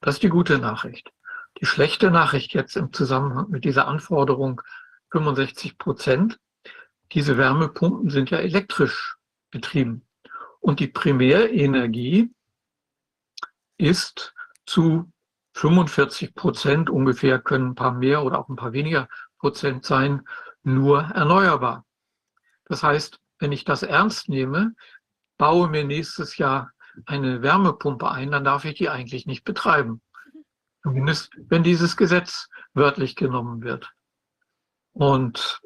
Das 0.00 0.16
ist 0.16 0.22
die 0.22 0.28
gute 0.28 0.58
Nachricht. 0.58 1.12
Die 1.60 1.66
schlechte 1.66 2.10
Nachricht 2.10 2.52
jetzt 2.54 2.76
im 2.76 2.92
Zusammenhang 2.92 3.50
mit 3.50 3.64
dieser 3.64 3.86
Anforderung 3.86 4.60
65 5.10 5.78
Prozent, 5.78 6.40
diese 7.12 7.36
Wärmepumpen 7.36 8.10
sind 8.10 8.30
ja 8.30 8.38
elektrisch 8.38 9.16
betrieben. 9.50 10.04
Und 10.60 10.80
die 10.80 10.88
Primärenergie 10.88 12.30
ist 13.76 14.34
zu 14.66 15.12
45 15.54 16.34
Prozent 16.34 16.90
ungefähr, 16.90 17.38
können 17.38 17.70
ein 17.70 17.74
paar 17.74 17.92
mehr 17.92 18.24
oder 18.24 18.38
auch 18.38 18.48
ein 18.48 18.56
paar 18.56 18.72
weniger 18.72 19.08
Prozent 19.38 19.84
sein, 19.84 20.22
nur 20.62 21.02
erneuerbar. 21.02 21.84
Das 22.66 22.82
heißt, 22.82 23.20
wenn 23.38 23.52
ich 23.52 23.64
das 23.64 23.82
ernst 23.82 24.28
nehme, 24.28 24.74
baue 25.38 25.68
mir 25.68 25.84
nächstes 25.84 26.38
Jahr 26.38 26.72
eine 27.06 27.42
Wärmepumpe 27.42 28.10
ein, 28.10 28.30
dann 28.30 28.44
darf 28.44 28.64
ich 28.64 28.74
die 28.74 28.88
eigentlich 28.88 29.26
nicht 29.26 29.44
betreiben. 29.44 30.00
Zumindest 30.82 31.30
wenn 31.36 31.62
dieses 31.62 31.96
Gesetz 31.96 32.48
wörtlich 32.72 33.16
genommen 33.16 33.62
wird. 33.62 33.90
Und 34.92 35.60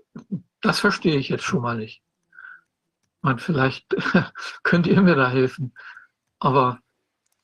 das 0.61 0.81
verstehe 0.81 1.17
ich 1.17 1.29
jetzt 1.29 1.45
schon 1.45 1.63
mal 1.63 1.77
nicht. 1.77 2.03
Man, 3.21 3.39
vielleicht 3.39 3.87
könnt 4.63 4.87
ihr 4.87 5.01
mir 5.03 5.17
da 5.17 5.29
helfen. 5.29 5.75
Aber 6.39 6.79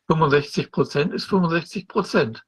65 0.08 0.70
Prozent 0.70 1.12
ist 1.12 1.24
65 1.24 1.88
Prozent. 1.88 2.44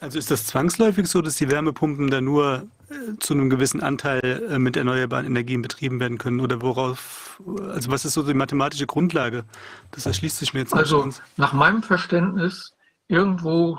Also 0.00 0.18
ist 0.18 0.30
das 0.30 0.46
zwangsläufig 0.46 1.06
so, 1.06 1.20
dass 1.20 1.36
die 1.36 1.50
Wärmepumpen 1.50 2.10
dann 2.10 2.24
nur 2.24 2.68
äh, 2.88 3.18
zu 3.18 3.34
einem 3.34 3.50
gewissen 3.50 3.82
Anteil 3.82 4.20
äh, 4.24 4.58
mit 4.58 4.76
erneuerbaren 4.76 5.26
Energien 5.26 5.60
betrieben 5.60 6.00
werden 6.00 6.18
können? 6.18 6.40
Oder 6.40 6.62
worauf, 6.62 7.42
also 7.46 7.90
was 7.90 8.04
ist 8.04 8.14
so 8.14 8.22
die 8.22 8.34
mathematische 8.34 8.86
Grundlage? 8.86 9.44
Das 9.90 10.06
erschließt 10.06 10.38
sich 10.38 10.54
mir 10.54 10.60
jetzt 10.60 10.72
nicht. 10.72 10.80
Also 10.80 11.10
nach 11.36 11.52
meinem 11.52 11.82
Verständnis, 11.82 12.72
irgendwo 13.08 13.78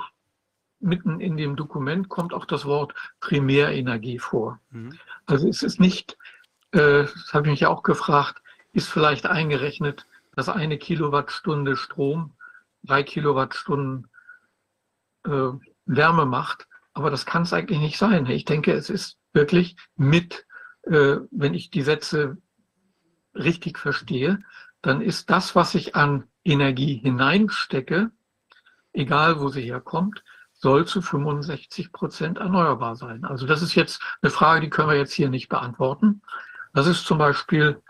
mitten 0.78 1.20
in 1.20 1.36
dem 1.36 1.56
Dokument 1.56 2.08
kommt 2.08 2.34
auch 2.34 2.44
das 2.44 2.64
Wort 2.64 2.94
Primärenergie 3.20 4.18
vor. 4.18 4.60
Mhm. 4.70 4.98
Also 5.26 5.48
es 5.48 5.62
ist 5.62 5.80
nicht, 5.80 6.16
äh, 6.72 7.04
das 7.04 7.32
habe 7.32 7.46
ich 7.46 7.52
mich 7.52 7.66
auch 7.66 7.82
gefragt, 7.82 8.42
ist 8.72 8.88
vielleicht 8.88 9.26
eingerechnet, 9.26 10.06
dass 10.34 10.48
eine 10.48 10.78
Kilowattstunde 10.78 11.76
Strom 11.76 12.34
drei 12.82 13.02
Kilowattstunden 13.02 14.08
äh, 15.24 15.50
Wärme 15.86 16.26
macht. 16.26 16.66
Aber 16.94 17.10
das 17.10 17.26
kann 17.26 17.42
es 17.42 17.52
eigentlich 17.52 17.78
nicht 17.78 17.98
sein. 17.98 18.26
Ich 18.26 18.44
denke, 18.44 18.72
es 18.72 18.90
ist 18.90 19.18
wirklich 19.32 19.76
mit, 19.96 20.46
äh, 20.82 21.16
wenn 21.30 21.54
ich 21.54 21.70
die 21.70 21.82
Sätze 21.82 22.38
richtig 23.34 23.78
verstehe, 23.78 24.42
dann 24.82 25.00
ist 25.00 25.30
das, 25.30 25.54
was 25.54 25.74
ich 25.74 25.94
an 25.94 26.24
Energie 26.44 26.96
hineinstecke, 26.96 28.10
egal 28.92 29.40
wo 29.40 29.48
sie 29.48 29.62
herkommt, 29.62 30.22
soll 30.52 30.86
zu 30.86 31.00
65 31.02 31.92
Prozent 31.92 32.38
erneuerbar 32.38 32.96
sein. 32.96 33.24
Also 33.24 33.46
das 33.46 33.62
ist 33.62 33.74
jetzt 33.74 34.02
eine 34.20 34.30
Frage, 34.30 34.60
die 34.60 34.70
können 34.70 34.88
wir 34.88 34.96
jetzt 34.96 35.12
hier 35.12 35.30
nicht 35.30 35.48
beantworten. 35.48 36.22
Das 36.74 36.86
ist 36.86 37.04
zum 37.04 37.18
Beispiel 37.18 37.82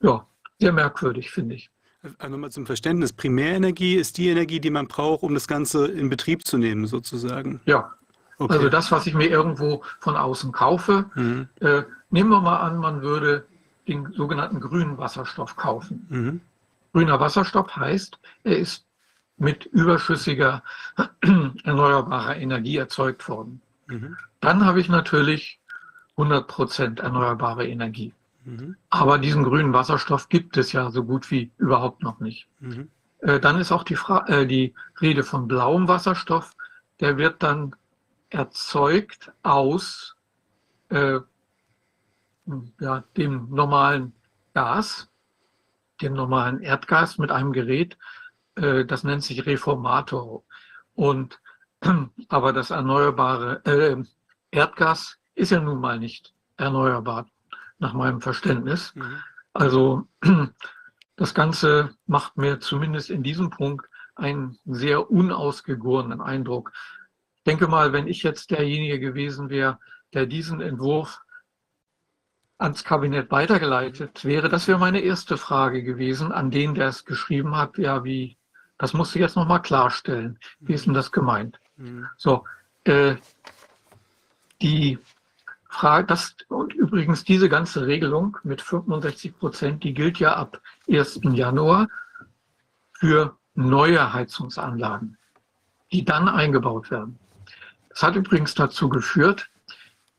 ja, 0.00 0.26
sehr 0.60 0.72
merkwürdig, 0.72 1.30
finde 1.30 1.56
ich. 1.56 1.70
Also 2.18 2.32
nochmal 2.32 2.50
zum 2.50 2.66
Verständnis. 2.66 3.12
Primärenergie 3.12 3.96
ist 3.96 4.16
die 4.16 4.28
Energie, 4.28 4.60
die 4.60 4.70
man 4.70 4.88
braucht, 4.88 5.22
um 5.22 5.34
das 5.34 5.46
Ganze 5.46 5.86
in 5.86 6.08
Betrieb 6.08 6.46
zu 6.46 6.56
nehmen, 6.56 6.86
sozusagen. 6.86 7.60
Ja. 7.66 7.92
Okay. 8.38 8.54
Also 8.54 8.68
das, 8.70 8.90
was 8.90 9.06
ich 9.06 9.12
mir 9.12 9.28
irgendwo 9.28 9.82
von 9.98 10.16
außen 10.16 10.50
kaufe. 10.52 11.10
Mhm. 11.14 11.48
Äh, 11.60 11.82
nehmen 12.08 12.30
wir 12.30 12.40
mal 12.40 12.60
an, 12.60 12.78
man 12.78 13.02
würde 13.02 13.46
den 13.86 14.12
sogenannten 14.12 14.60
grünen 14.60 14.96
Wasserstoff 14.96 15.56
kaufen. 15.56 16.06
Mhm. 16.08 16.40
Grüner 16.92 17.20
Wasserstoff 17.20 17.76
heißt, 17.76 18.18
er 18.44 18.58
ist 18.58 18.86
mit 19.36 19.66
überschüssiger 19.66 20.62
erneuerbarer 21.64 22.36
Energie 22.36 22.78
erzeugt 22.78 23.28
worden. 23.28 23.60
Mhm. 23.88 24.16
Dann 24.40 24.64
habe 24.64 24.80
ich 24.80 24.88
natürlich 24.88 25.60
100 26.16 26.46
Prozent 26.46 27.00
erneuerbare 27.00 27.66
Energie. 27.66 28.12
Mhm. 28.44 28.76
Aber 28.88 29.18
diesen 29.18 29.44
grünen 29.44 29.72
Wasserstoff 29.72 30.28
gibt 30.28 30.56
es 30.56 30.72
ja 30.72 30.90
so 30.90 31.04
gut 31.04 31.30
wie 31.30 31.52
überhaupt 31.58 32.02
noch 32.02 32.20
nicht. 32.20 32.48
Mhm. 32.60 32.90
Äh, 33.18 33.40
dann 33.40 33.58
ist 33.58 33.72
auch 33.72 33.84
die, 33.84 33.96
Fra 33.96 34.26
äh, 34.28 34.46
die 34.46 34.74
Rede 35.00 35.22
von 35.22 35.46
blauem 35.46 35.88
Wasserstoff. 35.88 36.54
Der 37.00 37.16
wird 37.18 37.42
dann 37.42 37.74
erzeugt 38.30 39.32
aus 39.42 40.16
äh, 40.88 41.20
ja, 42.80 43.04
dem 43.16 43.48
normalen 43.50 44.14
Gas, 44.54 45.08
dem 46.00 46.14
normalen 46.14 46.60
Erdgas 46.60 47.18
mit 47.18 47.30
einem 47.30 47.52
Gerät, 47.52 47.96
äh, 48.56 48.84
das 48.84 49.04
nennt 49.04 49.22
sich 49.22 49.46
Reformator. 49.46 50.44
Und 50.94 51.40
aber 52.28 52.52
das 52.52 52.70
erneuerbare 52.70 53.64
äh, 53.64 53.96
Erdgas 54.50 55.18
ist 55.34 55.50
ja 55.50 55.60
nun 55.60 55.80
mal 55.80 55.98
nicht 55.98 56.34
erneuerbar, 56.56 57.26
nach 57.80 57.94
meinem 57.94 58.20
Verständnis. 58.20 58.94
Mhm. 58.94 59.16
Also 59.52 60.06
das 61.16 61.34
Ganze 61.34 61.94
macht 62.06 62.36
mir 62.36 62.60
zumindest 62.60 63.10
in 63.10 63.22
diesem 63.22 63.50
Punkt 63.50 63.86
einen 64.14 64.58
sehr 64.66 65.10
unausgegorenen 65.10 66.20
Eindruck. 66.20 66.72
Ich 67.38 67.44
denke 67.44 67.66
mal, 67.66 67.92
wenn 67.92 68.06
ich 68.06 68.22
jetzt 68.22 68.50
derjenige 68.50 69.00
gewesen 69.00 69.48
wäre, 69.48 69.78
der 70.12 70.26
diesen 70.26 70.60
Entwurf 70.60 71.20
ans 72.58 72.84
Kabinett 72.84 73.30
weitergeleitet 73.30 74.24
wäre, 74.24 74.50
das 74.50 74.68
wäre 74.68 74.78
meine 74.78 75.00
erste 75.00 75.38
Frage 75.38 75.82
gewesen 75.82 76.30
an 76.32 76.50
den, 76.50 76.74
der 76.74 76.88
es 76.88 77.06
geschrieben 77.06 77.56
hat. 77.56 77.78
Ja, 77.78 78.04
wie, 78.04 78.36
das 78.76 78.92
musst 78.92 79.14
du 79.14 79.18
jetzt 79.18 79.36
nochmal 79.36 79.62
klarstellen. 79.62 80.38
Wie 80.58 80.74
ist 80.74 80.84
denn 80.84 80.94
das 80.94 81.10
gemeint? 81.10 81.58
Mhm. 81.76 82.06
So, 82.18 82.44
äh, 82.84 83.16
die 84.60 84.98
das, 86.06 86.36
und 86.48 86.74
übrigens 86.74 87.24
diese 87.24 87.48
ganze 87.48 87.86
Regelung 87.86 88.36
mit 88.42 88.60
65 88.60 89.38
Prozent, 89.38 89.84
die 89.84 89.94
gilt 89.94 90.18
ja 90.18 90.34
ab 90.34 90.60
1. 90.88 91.20
Januar 91.32 91.88
für 92.92 93.36
neue 93.54 94.12
Heizungsanlagen, 94.12 95.16
die 95.92 96.04
dann 96.04 96.28
eingebaut 96.28 96.90
werden. 96.90 97.18
Das 97.88 98.02
hat 98.02 98.16
übrigens 98.16 98.54
dazu 98.54 98.88
geführt, 98.88 99.48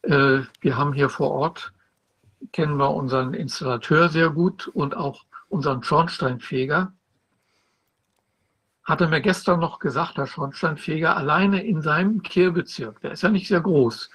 äh, 0.03 0.41
wir 0.61 0.77
haben 0.77 0.93
hier 0.93 1.09
vor 1.09 1.31
Ort, 1.31 1.73
kennen 2.51 2.77
wir 2.77 2.91
unseren 2.91 3.33
Installateur 3.33 4.09
sehr 4.09 4.29
gut 4.29 4.67
und 4.67 4.95
auch 4.95 5.25
unseren 5.49 5.83
Schornsteinfeger. 5.83 6.93
Hatte 8.83 9.07
mir 9.07 9.21
gestern 9.21 9.59
noch 9.59 9.79
gesagt, 9.79 10.17
der 10.17 10.25
Schornsteinfeger, 10.25 11.15
alleine 11.15 11.63
in 11.63 11.81
seinem 11.81 12.23
Kehrbezirk, 12.23 12.99
der 13.01 13.11
ist 13.11 13.21
ja 13.21 13.29
nicht 13.29 13.47
sehr 13.47 13.61
groß, 13.61 14.09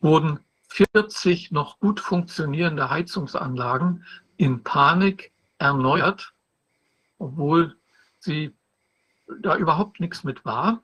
wurden 0.00 0.40
40 0.70 1.50
noch 1.50 1.78
gut 1.78 2.00
funktionierende 2.00 2.90
Heizungsanlagen 2.90 4.04
in 4.36 4.62
Panik 4.62 5.32
erneuert, 5.58 6.32
obwohl 7.18 7.76
sie 8.18 8.54
da 9.42 9.56
überhaupt 9.56 10.00
nichts 10.00 10.24
mit 10.24 10.44
war, 10.44 10.82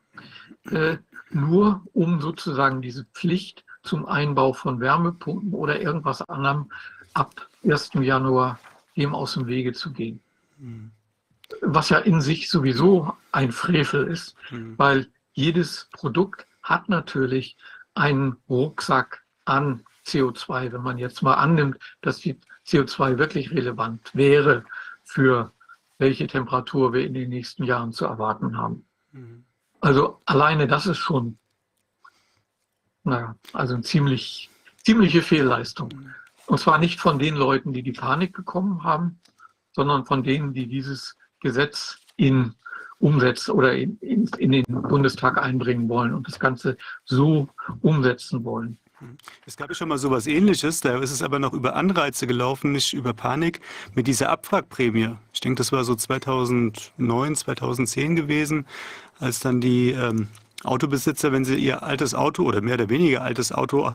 äh, 0.70 0.98
nur 1.30 1.82
um 1.92 2.20
sozusagen 2.20 2.82
diese 2.82 3.04
Pflicht 3.06 3.64
zum 3.82 4.06
Einbau 4.06 4.52
von 4.52 4.80
Wärmepumpen 4.80 5.54
oder 5.54 5.80
irgendwas 5.80 6.22
anderem 6.22 6.70
ab 7.14 7.48
1. 7.64 7.90
Januar 7.94 8.58
dem 8.96 9.14
aus 9.14 9.34
dem 9.34 9.46
Wege 9.46 9.72
zu 9.72 9.92
gehen. 9.92 10.20
Mhm. 10.58 10.90
Was 11.60 11.90
ja 11.90 11.98
in 11.98 12.20
sich 12.20 12.50
sowieso 12.50 13.16
ein 13.30 13.52
Frevel 13.52 14.08
ist, 14.08 14.34
mhm. 14.50 14.74
weil 14.76 15.08
jedes 15.32 15.88
Produkt 15.92 16.46
hat 16.62 16.88
natürlich 16.88 17.56
einen 17.94 18.36
Rucksack 18.48 19.22
an 19.46 19.84
CO2, 20.04 20.72
wenn 20.72 20.82
man 20.82 20.98
jetzt 20.98 21.22
mal 21.22 21.34
annimmt, 21.34 21.78
dass 22.00 22.18
die 22.18 22.38
CO2 22.66 23.18
wirklich 23.18 23.50
relevant 23.50 24.14
wäre 24.14 24.64
für 25.04 25.52
welche 25.98 26.26
Temperatur 26.26 26.92
wir 26.92 27.06
in 27.06 27.14
den 27.14 27.30
nächsten 27.30 27.64
Jahren 27.64 27.92
zu 27.92 28.04
erwarten 28.04 28.58
haben. 28.58 28.86
Mhm. 29.12 29.44
Also 29.80 30.20
alleine 30.26 30.66
das 30.66 30.86
ist 30.86 30.98
schon, 30.98 31.38
naja, 33.04 33.36
also 33.52 33.74
eine 33.74 33.82
ziemlich, 33.82 34.50
ziemliche 34.84 35.22
Fehlleistung. 35.22 35.88
Mhm. 35.88 36.14
Und 36.46 36.58
zwar 36.58 36.78
nicht 36.78 37.00
von 37.00 37.18
den 37.18 37.34
Leuten, 37.34 37.72
die 37.72 37.82
die 37.82 37.92
Panik 37.92 38.34
bekommen 38.34 38.84
haben, 38.84 39.20
sondern 39.72 40.04
von 40.04 40.22
denen, 40.22 40.54
die 40.54 40.66
dieses 40.66 41.16
Gesetz 41.40 41.98
in 42.16 42.54
umsetzen 42.98 43.50
oder 43.52 43.74
in, 43.74 43.98
in, 43.98 44.26
in 44.38 44.52
den 44.52 44.64
Bundestag 44.64 45.38
einbringen 45.38 45.88
wollen 45.88 46.14
und 46.14 46.26
das 46.26 46.40
Ganze 46.40 46.78
so 47.04 47.48
umsetzen 47.82 48.44
wollen. 48.44 48.78
Es 49.44 49.56
gab 49.56 49.68
ja 49.68 49.74
schon 49.74 49.88
mal 49.88 49.98
sowas 49.98 50.26
ähnliches, 50.26 50.80
da 50.80 50.98
ist 50.98 51.10
es 51.10 51.22
aber 51.22 51.38
noch 51.38 51.52
über 51.52 51.76
Anreize 51.76 52.26
gelaufen, 52.26 52.72
nicht 52.72 52.94
über 52.94 53.12
Panik, 53.12 53.60
mit 53.94 54.06
dieser 54.06 54.30
Abwrackprämie. 54.30 55.16
Ich 55.34 55.40
denke, 55.40 55.58
das 55.58 55.70
war 55.70 55.84
so 55.84 55.94
2009, 55.94 57.34
2010 57.34 58.16
gewesen, 58.16 58.66
als 59.18 59.40
dann 59.40 59.60
die 59.60 59.90
ähm, 59.90 60.28
Autobesitzer, 60.64 61.30
wenn 61.32 61.44
sie 61.44 61.56
ihr 61.56 61.82
altes 61.82 62.14
Auto 62.14 62.44
oder 62.44 62.62
mehr 62.62 62.74
oder 62.74 62.88
weniger 62.88 63.22
altes 63.22 63.52
Auto 63.52 63.94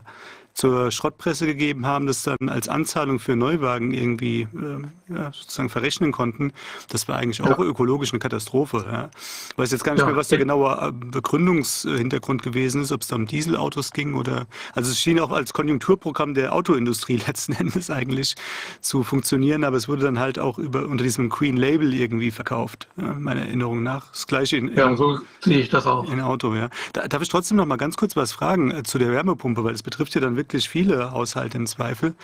zur 0.54 0.90
Schrottpresse 0.90 1.46
gegeben 1.46 1.86
haben, 1.86 2.06
das 2.06 2.22
dann 2.22 2.48
als 2.48 2.68
Anzahlung 2.68 3.18
für 3.18 3.36
Neuwagen 3.36 3.92
irgendwie 3.92 4.42
äh, 4.42 5.14
ja, 5.14 5.32
sozusagen 5.32 5.70
verrechnen 5.70 6.12
konnten. 6.12 6.52
Das 6.88 7.08
war 7.08 7.16
eigentlich 7.16 7.42
auch 7.42 7.58
ja. 7.58 7.64
ökologisch 7.64 8.12
eine 8.12 8.20
Katastrophe. 8.20 8.84
Ja. 8.90 9.10
Ich 9.50 9.58
weiß 9.58 9.70
jetzt 9.72 9.84
gar 9.84 9.94
nicht 9.94 10.04
mehr, 10.04 10.16
was 10.16 10.28
der 10.28 10.38
genaue 10.38 10.88
äh, 10.88 10.92
Begründungshintergrund 10.92 12.42
gewesen 12.42 12.82
ist, 12.82 12.92
ob 12.92 13.02
es 13.02 13.08
da 13.08 13.16
um 13.16 13.26
Dieselautos 13.26 13.92
ging 13.92 14.14
oder 14.14 14.46
also 14.74 14.90
es 14.90 15.00
schien 15.00 15.18
auch 15.20 15.30
als 15.30 15.52
Konjunkturprogramm 15.52 16.34
der 16.34 16.54
Autoindustrie 16.54 17.16
letzten 17.26 17.52
Endes 17.52 17.90
eigentlich 17.90 18.34
zu 18.80 19.02
funktionieren, 19.02 19.64
aber 19.64 19.76
es 19.76 19.88
wurde 19.88 20.02
dann 20.02 20.18
halt 20.18 20.38
auch 20.38 20.58
über 20.58 20.86
unter 20.86 21.04
diesem 21.04 21.28
Green 21.28 21.56
Label 21.56 21.94
irgendwie 21.94 22.30
verkauft, 22.30 22.88
meiner 22.96 23.42
Erinnerung 23.42 23.82
nach. 23.82 24.10
Das 24.10 24.26
gleiche 24.26 24.56
in, 24.56 24.74
ja, 24.74 24.94
so 24.96 25.20
sehe 25.40 25.60
ich 25.60 25.70
das 25.70 25.86
auch. 25.86 26.10
In 26.10 26.20
Auto, 26.20 26.54
ja. 26.54 26.68
Da, 26.92 27.08
darf 27.08 27.22
ich 27.22 27.28
trotzdem 27.28 27.56
noch 27.56 27.66
mal 27.66 27.76
ganz 27.76 27.96
kurz 27.96 28.16
was 28.16 28.32
fragen 28.32 28.70
äh, 28.70 28.82
zu 28.82 28.98
der 28.98 29.12
Wärmepumpe, 29.12 29.64
weil 29.64 29.74
es 29.74 29.82
betrifft 29.82 30.14
ja 30.14 30.20
dann 30.20 30.36
wirklich 30.36 30.41
wirklich 30.42 30.68
viele 30.68 31.12
Haushalte 31.12 31.56
im 31.56 31.66
Zweifel. 31.66 32.14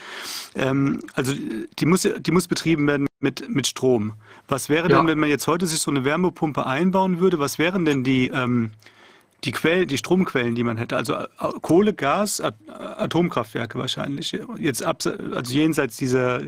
Ähm, 0.54 1.02
also 1.14 1.32
die 1.78 1.86
muss, 1.86 2.02
die 2.02 2.30
muss 2.30 2.48
betrieben 2.48 2.86
werden 2.86 3.06
mit, 3.20 3.48
mit 3.48 3.66
Strom. 3.66 4.14
Was 4.48 4.68
wäre 4.68 4.88
ja. 4.90 4.98
denn, 4.98 5.06
wenn 5.06 5.18
man 5.18 5.28
jetzt 5.28 5.46
heute 5.46 5.66
sich 5.66 5.80
so 5.80 5.90
eine 5.90 6.04
Wärmepumpe 6.04 6.66
einbauen 6.66 7.20
würde, 7.20 7.38
was 7.38 7.58
wären 7.58 7.84
denn 7.84 8.04
die, 8.04 8.28
ähm, 8.28 8.70
die, 9.44 9.52
Quell, 9.52 9.86
die 9.86 9.98
Stromquellen, 9.98 10.54
die 10.54 10.64
man 10.64 10.76
hätte? 10.76 10.96
Also 10.96 11.14
äh, 11.14 11.26
Kohle, 11.62 11.94
Gas, 11.94 12.40
Atomkraftwerke 12.40 13.78
wahrscheinlich. 13.78 14.36
Jetzt 14.58 14.82
ab, 14.82 15.02
also 15.34 15.52
jenseits 15.52 15.96
dieser 15.96 16.40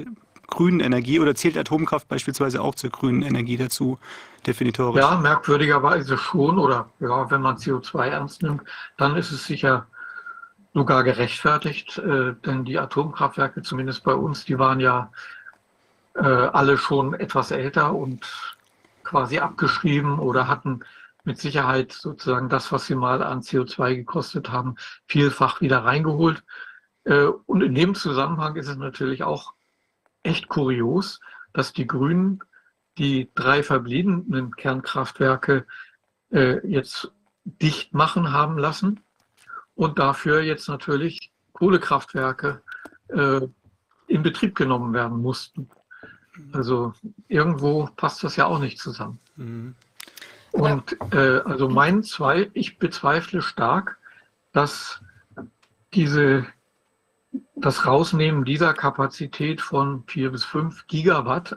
grünen 0.46 0.80
Energie 0.80 1.20
oder 1.20 1.34
zählt 1.34 1.56
Atomkraft 1.56 2.08
beispielsweise 2.08 2.60
auch 2.60 2.74
zur 2.74 2.90
grünen 2.90 3.22
Energie 3.22 3.56
dazu, 3.56 3.98
definitorisch? 4.46 5.00
Ja, 5.00 5.16
merkwürdigerweise 5.16 6.18
schon. 6.18 6.58
Oder 6.58 6.90
ja, 6.98 7.30
wenn 7.30 7.40
man 7.40 7.56
CO2 7.56 8.06
ernst 8.06 8.42
nimmt, 8.42 8.62
dann 8.96 9.16
ist 9.16 9.30
es 9.30 9.44
sicher 9.46 9.86
sogar 10.72 11.04
gerechtfertigt, 11.04 11.98
äh, 11.98 12.34
denn 12.44 12.64
die 12.64 12.78
Atomkraftwerke, 12.78 13.62
zumindest 13.62 14.04
bei 14.04 14.14
uns, 14.14 14.44
die 14.44 14.58
waren 14.58 14.80
ja 14.80 15.10
äh, 16.14 16.22
alle 16.22 16.78
schon 16.78 17.14
etwas 17.14 17.50
älter 17.50 17.94
und 17.94 18.56
quasi 19.02 19.38
abgeschrieben 19.38 20.18
oder 20.18 20.46
hatten 20.46 20.80
mit 21.24 21.38
Sicherheit 21.38 21.92
sozusagen 21.92 22.48
das, 22.48 22.72
was 22.72 22.86
sie 22.86 22.94
mal 22.94 23.22
an 23.22 23.40
CO2 23.40 23.96
gekostet 23.96 24.50
haben, 24.50 24.76
vielfach 25.06 25.60
wieder 25.60 25.84
reingeholt. 25.84 26.44
Äh, 27.04 27.24
und 27.24 27.62
in 27.62 27.74
dem 27.74 27.94
Zusammenhang 27.94 28.56
ist 28.56 28.68
es 28.68 28.76
natürlich 28.76 29.22
auch 29.22 29.54
echt 30.22 30.48
kurios, 30.48 31.20
dass 31.52 31.72
die 31.72 31.86
Grünen 31.86 32.42
die 32.98 33.30
drei 33.34 33.62
verbliebenen 33.62 34.54
Kernkraftwerke 34.54 35.66
äh, 36.30 36.66
jetzt 36.66 37.12
dicht 37.44 37.94
machen 37.94 38.32
haben 38.32 38.58
lassen 38.58 39.00
und 39.80 39.98
dafür 39.98 40.42
jetzt 40.42 40.68
natürlich 40.68 41.32
Kohlekraftwerke 41.54 42.60
äh, 43.08 43.40
in 44.08 44.22
Betrieb 44.22 44.54
genommen 44.54 44.92
werden 44.92 45.22
mussten. 45.22 45.70
Also 46.52 46.92
irgendwo 47.28 47.88
passt 47.96 48.22
das 48.22 48.36
ja 48.36 48.44
auch 48.44 48.58
nicht 48.58 48.78
zusammen. 48.78 49.18
Mhm. 49.36 49.74
Und 50.52 50.98
äh, 51.14 51.40
also 51.46 51.70
mein 51.70 52.02
zwei, 52.02 52.50
ich 52.52 52.78
bezweifle 52.78 53.40
stark, 53.40 53.96
dass 54.52 55.00
diese, 55.94 56.46
das 57.54 57.86
Rausnehmen 57.86 58.44
dieser 58.44 58.74
Kapazität 58.74 59.62
von 59.62 60.04
vier 60.06 60.30
bis 60.30 60.44
fünf 60.44 60.88
Gigawatt 60.88 61.56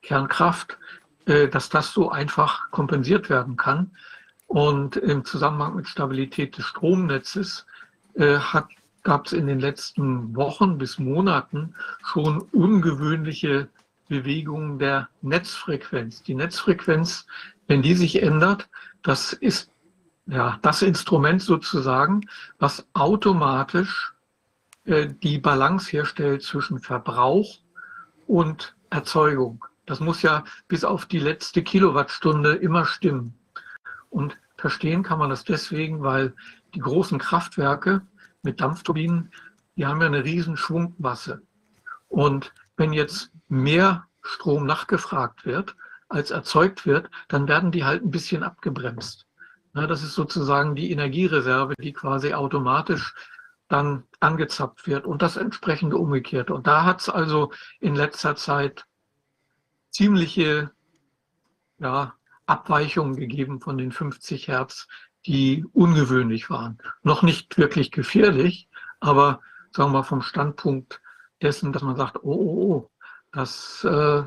Kernkraft, 0.00 0.78
äh, 1.26 1.48
dass 1.48 1.70
das 1.70 1.92
so 1.92 2.08
einfach 2.12 2.70
kompensiert 2.70 3.30
werden 3.30 3.56
kann. 3.56 3.96
Und 4.54 4.94
im 4.94 5.24
Zusammenhang 5.24 5.74
mit 5.74 5.88
Stabilität 5.88 6.56
des 6.56 6.64
Stromnetzes 6.64 7.66
äh, 8.14 8.38
gab 9.02 9.26
es 9.26 9.32
in 9.32 9.48
den 9.48 9.58
letzten 9.58 10.36
Wochen 10.36 10.78
bis 10.78 11.00
Monaten 11.00 11.74
schon 12.04 12.40
ungewöhnliche 12.52 13.66
Bewegungen 14.06 14.78
der 14.78 15.08
Netzfrequenz. 15.22 16.22
Die 16.22 16.36
Netzfrequenz, 16.36 17.26
wenn 17.66 17.82
die 17.82 17.94
sich 17.94 18.22
ändert, 18.22 18.68
das 19.02 19.32
ist 19.32 19.72
ja 20.26 20.56
das 20.62 20.82
Instrument 20.82 21.42
sozusagen, 21.42 22.20
was 22.60 22.86
automatisch 22.92 24.14
äh, 24.84 25.08
die 25.20 25.38
Balance 25.38 25.90
herstellt 25.90 26.44
zwischen 26.44 26.78
Verbrauch 26.78 27.58
und 28.28 28.76
Erzeugung. 28.88 29.64
Das 29.84 29.98
muss 29.98 30.22
ja 30.22 30.44
bis 30.68 30.84
auf 30.84 31.06
die 31.06 31.18
letzte 31.18 31.64
Kilowattstunde 31.64 32.52
immer 32.52 32.84
stimmen. 32.84 33.34
Und 34.10 34.38
verstehen 34.64 35.02
kann 35.02 35.18
man 35.18 35.28
das 35.28 35.44
deswegen, 35.44 36.02
weil 36.02 36.34
die 36.74 36.78
großen 36.78 37.18
Kraftwerke 37.18 38.00
mit 38.40 38.62
Dampfturbinen, 38.62 39.30
die 39.76 39.84
haben 39.84 40.00
ja 40.00 40.06
eine 40.06 40.24
riesen 40.24 40.56
Schwungmasse. 40.56 41.42
Und 42.08 42.54
wenn 42.78 42.94
jetzt 42.94 43.30
mehr 43.46 44.06
Strom 44.22 44.64
nachgefragt 44.64 45.44
wird, 45.44 45.76
als 46.08 46.30
erzeugt 46.30 46.86
wird, 46.86 47.10
dann 47.28 47.46
werden 47.46 47.72
die 47.72 47.84
halt 47.84 48.02
ein 48.04 48.10
bisschen 48.10 48.42
abgebremst. 48.42 49.26
Na, 49.74 49.86
das 49.86 50.02
ist 50.02 50.14
sozusagen 50.14 50.74
die 50.74 50.90
Energiereserve, 50.90 51.74
die 51.78 51.92
quasi 51.92 52.32
automatisch 52.32 53.14
dann 53.68 54.04
angezapft 54.20 54.86
wird 54.86 55.04
und 55.04 55.20
das 55.20 55.36
entsprechende 55.36 55.98
umgekehrte. 55.98 56.54
Und 56.54 56.66
da 56.66 56.84
hat 56.84 57.02
es 57.02 57.10
also 57.10 57.52
in 57.80 57.96
letzter 57.96 58.34
Zeit 58.34 58.86
ziemliche 59.90 60.70
ja, 61.78 62.14
Abweichungen 62.46 63.16
gegeben 63.16 63.60
von 63.60 63.78
den 63.78 63.92
50 63.92 64.48
Hertz, 64.48 64.86
die 65.26 65.64
ungewöhnlich 65.72 66.50
waren. 66.50 66.78
Noch 67.02 67.22
nicht 67.22 67.56
wirklich 67.56 67.90
gefährlich, 67.90 68.68
aber 69.00 69.40
sagen 69.72 69.90
wir 69.90 69.98
mal 69.98 70.02
vom 70.02 70.22
Standpunkt 70.22 71.00
dessen, 71.42 71.72
dass 71.72 71.82
man 71.82 71.96
sagt, 71.96 72.18
oh, 72.22 72.32
oh, 72.32 72.74
oh, 72.74 72.90
das 73.32 73.84
äh, 73.84 74.22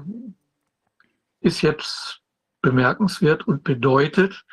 ist 1.40 1.62
jetzt 1.62 2.22
bemerkenswert 2.62 3.48
und 3.48 3.64
bedeutet, 3.64 4.46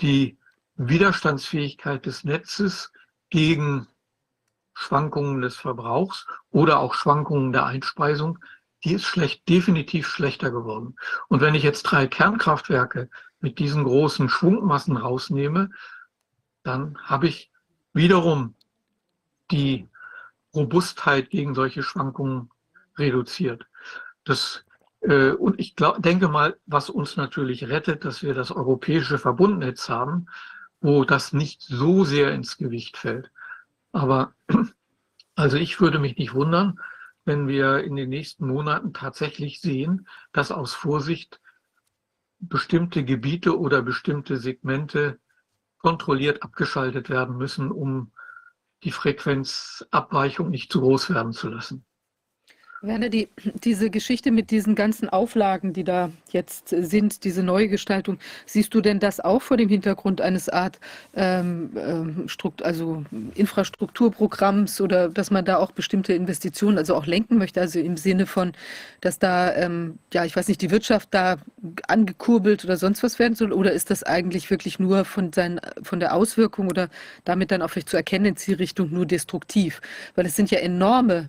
die 0.00 0.38
Widerstandsfähigkeit 0.76 2.06
des 2.06 2.24
Netzes 2.24 2.92
gegen 3.30 3.86
Schwankungen 4.74 5.40
des 5.42 5.56
Verbrauchs 5.56 6.26
oder 6.50 6.80
auch 6.80 6.94
Schwankungen 6.94 7.52
der 7.52 7.66
Einspeisung, 7.66 8.38
die 8.84 8.94
ist 8.94 9.04
schlecht, 9.04 9.48
definitiv 9.48 10.08
schlechter 10.08 10.50
geworden. 10.50 10.96
Und 11.28 11.40
wenn 11.40 11.54
ich 11.54 11.62
jetzt 11.62 11.84
drei 11.84 12.06
Kernkraftwerke 12.06 13.08
mit 13.40 13.58
diesen 13.58 13.84
großen 13.84 14.28
Schwungmassen 14.28 14.96
rausnehme, 14.96 15.70
dann 16.62 16.98
habe 17.02 17.28
ich 17.28 17.50
wiederum 17.92 18.54
die 19.50 19.88
Robustheit 20.54 21.30
gegen 21.30 21.54
solche 21.54 21.82
Schwankungen 21.82 22.50
reduziert. 22.96 23.66
Das, 24.24 24.64
äh, 25.00 25.30
und 25.30 25.58
ich 25.58 25.76
glaub, 25.76 26.02
denke 26.02 26.28
mal, 26.28 26.56
was 26.66 26.90
uns 26.90 27.16
natürlich 27.16 27.68
rettet, 27.68 28.04
dass 28.04 28.22
wir 28.22 28.34
das 28.34 28.50
europäische 28.50 29.18
Verbundnetz 29.18 29.88
haben, 29.88 30.26
wo 30.80 31.04
das 31.04 31.32
nicht 31.32 31.62
so 31.62 32.04
sehr 32.04 32.32
ins 32.32 32.58
Gewicht 32.58 32.96
fällt. 32.96 33.30
Aber 33.92 34.34
also 35.34 35.56
ich 35.56 35.80
würde 35.80 35.98
mich 35.98 36.16
nicht 36.16 36.34
wundern, 36.34 36.80
wenn 37.24 37.48
wir 37.48 37.84
in 37.84 37.96
den 37.96 38.08
nächsten 38.08 38.46
Monaten 38.46 38.92
tatsächlich 38.92 39.60
sehen, 39.60 40.08
dass 40.32 40.50
aus 40.50 40.74
Vorsicht 40.74 41.40
bestimmte 42.38 43.04
Gebiete 43.04 43.58
oder 43.58 43.82
bestimmte 43.82 44.36
Segmente 44.36 45.20
kontrolliert 45.78 46.42
abgeschaltet 46.42 47.08
werden 47.08 47.36
müssen, 47.36 47.70
um 47.70 48.12
die 48.82 48.92
Frequenzabweichung 48.92 50.50
nicht 50.50 50.72
zu 50.72 50.80
groß 50.80 51.10
werden 51.10 51.32
zu 51.32 51.48
lassen. 51.48 51.84
Werner, 52.82 53.10
die, 53.10 53.28
diese 53.62 53.90
Geschichte 53.90 54.32
mit 54.32 54.50
diesen 54.50 54.74
ganzen 54.74 55.08
Auflagen, 55.08 55.72
die 55.72 55.84
da 55.84 56.10
jetzt 56.30 56.68
sind, 56.68 57.22
diese 57.22 57.44
neue 57.44 57.68
Gestaltung, 57.68 58.18
siehst 58.44 58.74
du 58.74 58.80
denn 58.80 58.98
das 58.98 59.20
auch 59.20 59.40
vor 59.40 59.56
dem 59.56 59.68
Hintergrund 59.68 60.20
eines 60.20 60.48
Art 60.48 60.80
ähm, 61.14 61.70
ähm, 61.76 62.26
also 62.62 63.04
Infrastrukturprogramms 63.34 64.80
oder 64.80 65.08
dass 65.08 65.30
man 65.30 65.44
da 65.44 65.58
auch 65.58 65.70
bestimmte 65.70 66.12
Investitionen, 66.12 66.76
also 66.76 66.96
auch 66.96 67.06
lenken 67.06 67.38
möchte, 67.38 67.60
also 67.60 67.78
im 67.78 67.96
Sinne 67.96 68.26
von, 68.26 68.52
dass 69.00 69.20
da, 69.20 69.54
ähm, 69.54 69.98
ja, 70.12 70.24
ich 70.24 70.34
weiß 70.34 70.48
nicht, 70.48 70.60
die 70.60 70.72
Wirtschaft 70.72 71.08
da 71.12 71.36
angekurbelt 71.86 72.64
oder 72.64 72.76
sonst 72.76 73.04
was 73.04 73.20
werden 73.20 73.36
soll? 73.36 73.52
Oder 73.52 73.72
ist 73.72 73.90
das 73.90 74.02
eigentlich 74.02 74.50
wirklich 74.50 74.80
nur 74.80 75.04
von, 75.04 75.32
seinen, 75.32 75.60
von 75.82 76.00
der 76.00 76.14
Auswirkung 76.14 76.68
oder 76.68 76.88
damit 77.24 77.52
dann 77.52 77.62
auch 77.62 77.70
vielleicht 77.70 77.90
zu 77.90 77.96
erkennen 77.96 78.24
in 78.24 78.36
Zielrichtung 78.36 78.90
nur 78.90 79.06
destruktiv? 79.06 79.80
Weil 80.16 80.26
es 80.26 80.34
sind 80.34 80.50
ja 80.50 80.58
enorme 80.58 81.28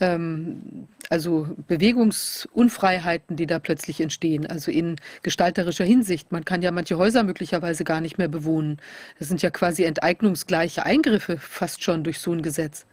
ähm, 0.00 0.88
also 1.10 1.48
Bewegungsunfreiheiten, 1.68 3.36
die 3.36 3.46
da 3.46 3.58
plötzlich 3.58 4.00
entstehen, 4.00 4.46
also 4.46 4.70
in 4.70 4.96
gestalterischer 5.22 5.84
Hinsicht. 5.84 6.32
Man 6.32 6.44
kann 6.44 6.62
ja 6.62 6.70
manche 6.70 6.98
Häuser 6.98 7.22
möglicherweise 7.22 7.84
gar 7.84 8.00
nicht 8.00 8.18
mehr 8.18 8.28
bewohnen. 8.28 8.78
Das 9.18 9.28
sind 9.28 9.42
ja 9.42 9.50
quasi 9.50 9.84
enteignungsgleiche 9.84 10.84
Eingriffe 10.84 11.38
fast 11.38 11.82
schon 11.82 12.04
durch 12.04 12.18
so 12.18 12.32
ein 12.32 12.42
Gesetz. 12.42 12.86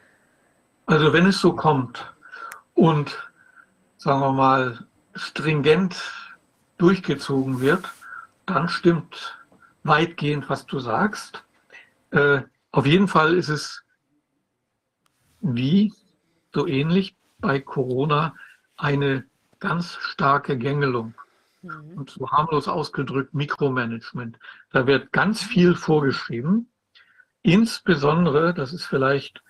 Also 0.85 1.13
wenn 1.13 1.25
es 1.25 1.39
so 1.39 1.53
kommt 1.53 2.13
und 2.73 3.31
sagen 3.97 4.19
wir 4.19 4.31
mal 4.33 4.85
stringent 5.15 5.95
durchgezogen 6.77 7.61
wird, 7.61 7.85
dann 8.45 8.67
stimmt 8.67 9.39
weitgehend, 9.83 10.49
was 10.49 10.65
du 10.65 10.79
sagst. 10.79 11.43
Äh, 12.11 12.41
auf 12.71 12.85
jeden 12.85 13.07
Fall 13.07 13.35
ist 13.35 13.49
es 13.49 13.83
wie 15.41 15.93
so 16.53 16.67
ähnlich 16.67 17.15
bei 17.39 17.59
Corona 17.59 18.35
eine 18.77 19.25
ganz 19.59 19.97
starke 20.01 20.57
Gängelung. 20.57 21.13
Mhm. 21.61 21.97
Und 21.97 22.09
so 22.09 22.29
harmlos 22.29 22.67
ausgedrückt 22.67 23.33
Mikromanagement. 23.33 24.37
Da 24.71 24.87
wird 24.87 25.11
ganz 25.11 25.43
viel 25.43 25.75
vorgeschrieben. 25.75 26.71
Insbesondere, 27.43 28.53
das 28.53 28.73
ist 28.73 28.85
vielleicht 28.85 29.41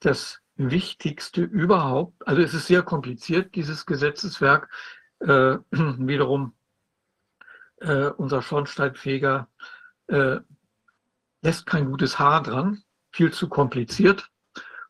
das 0.00 0.40
Wichtigste 0.56 1.42
überhaupt, 1.42 2.26
also 2.26 2.42
es 2.42 2.52
ist 2.52 2.66
sehr 2.66 2.82
kompliziert, 2.82 3.54
dieses 3.54 3.86
Gesetzeswerk. 3.86 4.68
Äh, 5.20 5.58
wiederum, 5.70 6.54
äh, 7.80 8.08
unser 8.08 8.42
Schornsteinfeger 8.42 9.48
äh, 10.08 10.38
lässt 11.42 11.66
kein 11.66 11.86
gutes 11.86 12.18
Haar 12.18 12.42
dran, 12.42 12.82
viel 13.12 13.32
zu 13.32 13.48
kompliziert. 13.48 14.30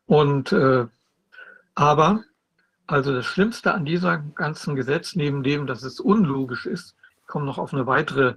Und 0.07 0.52
äh, 0.52 0.87
aber 1.78 2.24
also 2.88 3.14
das 3.14 3.24
Schlimmste 3.24 3.72
an 3.72 3.84
dieser 3.84 4.18
ganzen 4.18 4.74
Gesetz, 4.74 5.14
neben 5.14 5.44
dem, 5.44 5.68
dass 5.68 5.84
es 5.84 6.00
unlogisch 6.00 6.66
ist, 6.66 6.96
ich 7.20 7.26
komme 7.28 7.46
noch 7.46 7.56
auf 7.56 7.72
eine 7.72 7.86
weitere 7.86 8.34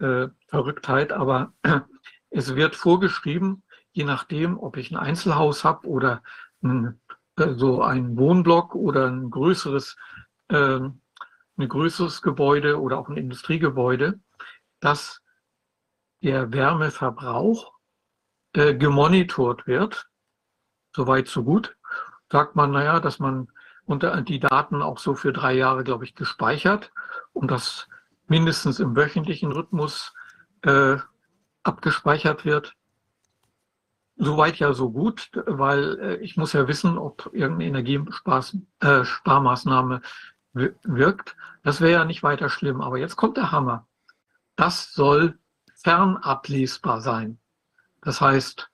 äh, 0.00 0.26
Verrücktheit, 0.48 1.12
aber 1.12 1.52
äh, 1.62 1.80
es 2.30 2.56
wird 2.56 2.74
vorgeschrieben, 2.74 3.62
je 3.92 4.02
nachdem, 4.02 4.58
ob 4.58 4.76
ich 4.76 4.90
ein 4.90 4.96
Einzelhaus 4.96 5.62
habe 5.62 5.86
oder 5.86 6.24
ein, 6.64 7.00
äh, 7.36 7.54
so 7.54 7.80
ein 7.80 8.16
Wohnblock 8.16 8.74
oder 8.74 9.06
ein 9.06 9.30
größeres, 9.30 9.96
ähm, 10.48 11.00
ein 11.58 11.68
größeres 11.68 12.22
Gebäude 12.22 12.80
oder 12.80 12.98
auch 12.98 13.08
ein 13.08 13.16
Industriegebäude, 13.16 14.18
dass 14.80 15.22
der 16.24 16.52
Wärmeverbrauch 16.52 17.72
äh, 18.54 18.74
gemonitort 18.74 19.68
wird. 19.68 20.08
Soweit, 20.92 21.28
so 21.28 21.44
gut 21.44 21.76
sagt 22.30 22.56
man, 22.56 22.70
naja, 22.70 23.00
dass 23.00 23.18
man 23.18 23.48
unter 23.86 24.20
die 24.22 24.40
Daten 24.40 24.82
auch 24.82 24.98
so 24.98 25.14
für 25.14 25.32
drei 25.32 25.54
Jahre, 25.54 25.84
glaube 25.84 26.04
ich, 26.04 26.14
gespeichert 26.14 26.92
und 27.32 27.50
das 27.50 27.88
mindestens 28.28 28.78
im 28.78 28.94
wöchentlichen 28.94 29.52
Rhythmus 29.52 30.12
äh, 30.62 30.98
abgespeichert 31.62 32.44
wird. 32.44 32.74
Soweit 34.16 34.58
ja 34.58 34.74
so 34.74 34.90
gut, 34.90 35.30
weil 35.46 35.98
äh, 35.98 36.16
ich 36.16 36.36
muss 36.36 36.52
ja 36.52 36.68
wissen, 36.68 36.98
ob 36.98 37.30
irgendeine 37.32 37.80
Energiesparmaßnahme 37.80 40.02
äh, 40.54 40.68
wirkt. 40.82 41.36
Das 41.62 41.80
wäre 41.80 41.92
ja 41.92 42.04
nicht 42.04 42.22
weiter 42.22 42.48
schlimm. 42.48 42.82
Aber 42.82 42.98
jetzt 42.98 43.16
kommt 43.16 43.38
der 43.38 43.50
Hammer. 43.50 43.88
Das 44.56 44.92
soll 44.92 45.38
fernablesbar 45.82 47.00
sein. 47.00 47.38
Das 48.02 48.20
heißt, 48.20 48.70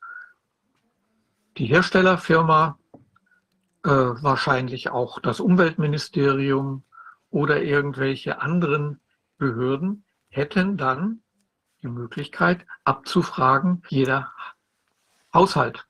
die 1.59 1.67
Herstellerfirma 1.67 2.79
äh, 3.87 4.23
wahrscheinlich 4.23 4.91
auch 4.91 5.21
das 5.21 5.39
Umweltministerium 5.39 6.83
oder 7.31 7.63
irgendwelche 7.63 8.41
anderen 8.41 9.01
Behörden 9.39 10.05
hätten 10.29 10.77
dann 10.77 11.23
die 11.83 11.89
Möglichkeit 11.89 12.67
abzufragen, 12.83 13.85
jeder 13.89 14.33
Haushalt. 15.33 15.87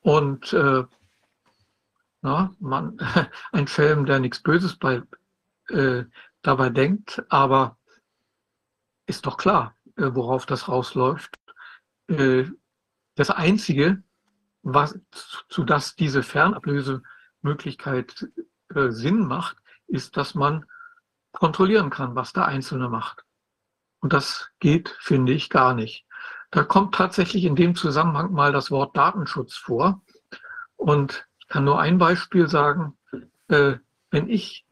Und 0.00 0.52
äh, 0.52 0.84
na, 2.22 2.54
man, 2.60 2.98
ein 3.52 3.66
Schelm, 3.66 4.06
der 4.06 4.20
nichts 4.20 4.40
Böses 4.40 4.76
bei, 4.76 5.02
äh, 5.70 6.04
dabei 6.42 6.70
denkt, 6.70 7.24
aber 7.28 7.78
ist 9.06 9.26
doch 9.26 9.38
klar, 9.38 9.74
äh, 9.96 10.10
worauf 10.12 10.46
das 10.46 10.68
rausläuft. 10.68 11.36
Äh, 12.06 12.44
das 13.16 13.30
Einzige, 13.30 14.04
was, 14.68 14.98
zu 15.48 15.62
das 15.62 15.94
diese 15.94 16.24
Fernablösemöglichkeit 16.24 18.26
äh, 18.74 18.90
Sinn 18.90 19.24
macht, 19.24 19.58
ist, 19.86 20.16
dass 20.16 20.34
man 20.34 20.64
kontrollieren 21.30 21.90
kann, 21.90 22.16
was 22.16 22.32
der 22.32 22.46
Einzelne 22.46 22.88
macht. 22.88 23.24
Und 24.00 24.12
das 24.12 24.48
geht, 24.58 24.88
finde 24.98 25.32
ich, 25.32 25.50
gar 25.50 25.72
nicht. 25.72 26.04
Da 26.50 26.64
kommt 26.64 26.96
tatsächlich 26.96 27.44
in 27.44 27.54
dem 27.54 27.76
Zusammenhang 27.76 28.32
mal 28.32 28.52
das 28.52 28.72
Wort 28.72 28.96
Datenschutz 28.96 29.54
vor. 29.54 30.02
Und 30.74 31.28
ich 31.38 31.46
kann 31.46 31.64
nur 31.64 31.80
ein 31.80 31.98
Beispiel 31.98 32.48
sagen. 32.48 32.98
Äh, 33.48 33.74
wenn 34.10 34.28
ich 34.28 34.66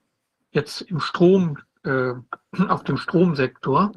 jetzt 0.51 0.81
im 0.81 0.99
Strom, 0.99 1.59
äh, 1.85 2.15
auf 2.69 2.83
dem 2.83 2.97
Stromsektor, 2.97 3.93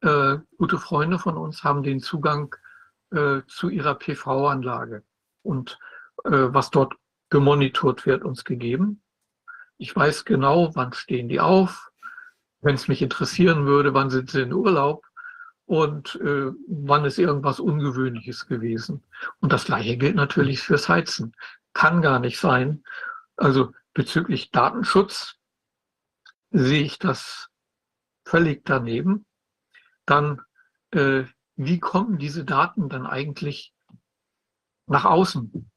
äh, 0.00 0.38
gute 0.58 0.78
Freunde 0.78 1.20
von 1.20 1.36
uns 1.36 1.62
haben 1.62 1.84
den 1.84 2.00
Zugang 2.00 2.56
äh, 3.12 3.42
zu 3.46 3.68
ihrer 3.68 3.94
PV-Anlage 3.94 5.02
und 5.42 5.78
äh, 6.24 6.30
was 6.30 6.70
dort 6.70 6.94
gemonitort 7.30 8.06
wird, 8.06 8.24
uns 8.24 8.44
gegeben. 8.44 9.02
Ich 9.78 9.94
weiß 9.94 10.24
genau, 10.24 10.74
wann 10.74 10.92
stehen 10.92 11.28
die 11.28 11.40
auf, 11.40 11.90
wenn 12.60 12.74
es 12.74 12.88
mich 12.88 13.02
interessieren 13.02 13.66
würde, 13.66 13.94
wann 13.94 14.10
sind 14.10 14.30
sie 14.30 14.42
in 14.42 14.52
Urlaub 14.52 15.04
und 15.66 16.14
äh, 16.16 16.52
wann 16.68 17.04
ist 17.04 17.18
irgendwas 17.18 17.60
Ungewöhnliches 17.60 18.46
gewesen. 18.46 19.02
Und 19.40 19.52
das 19.52 19.64
gleiche 19.64 19.96
gilt 19.96 20.14
natürlich 20.14 20.60
fürs 20.60 20.88
Heizen. 20.88 21.34
Kann 21.74 22.00
gar 22.02 22.20
nicht 22.20 22.38
sein. 22.38 22.84
Also 23.36 23.72
bezüglich 23.92 24.50
Datenschutz 24.50 25.34
sehe 26.50 26.82
ich 26.82 26.98
das 26.98 27.48
völlig 28.24 28.64
daneben. 28.64 29.26
Dann, 30.06 30.40
äh, 30.92 31.24
wie 31.56 31.80
kommen 31.80 32.18
diese 32.18 32.44
Daten 32.44 32.88
dann 32.88 33.06
eigentlich 33.06 33.74
nach 34.86 35.04
außen? 35.04 35.70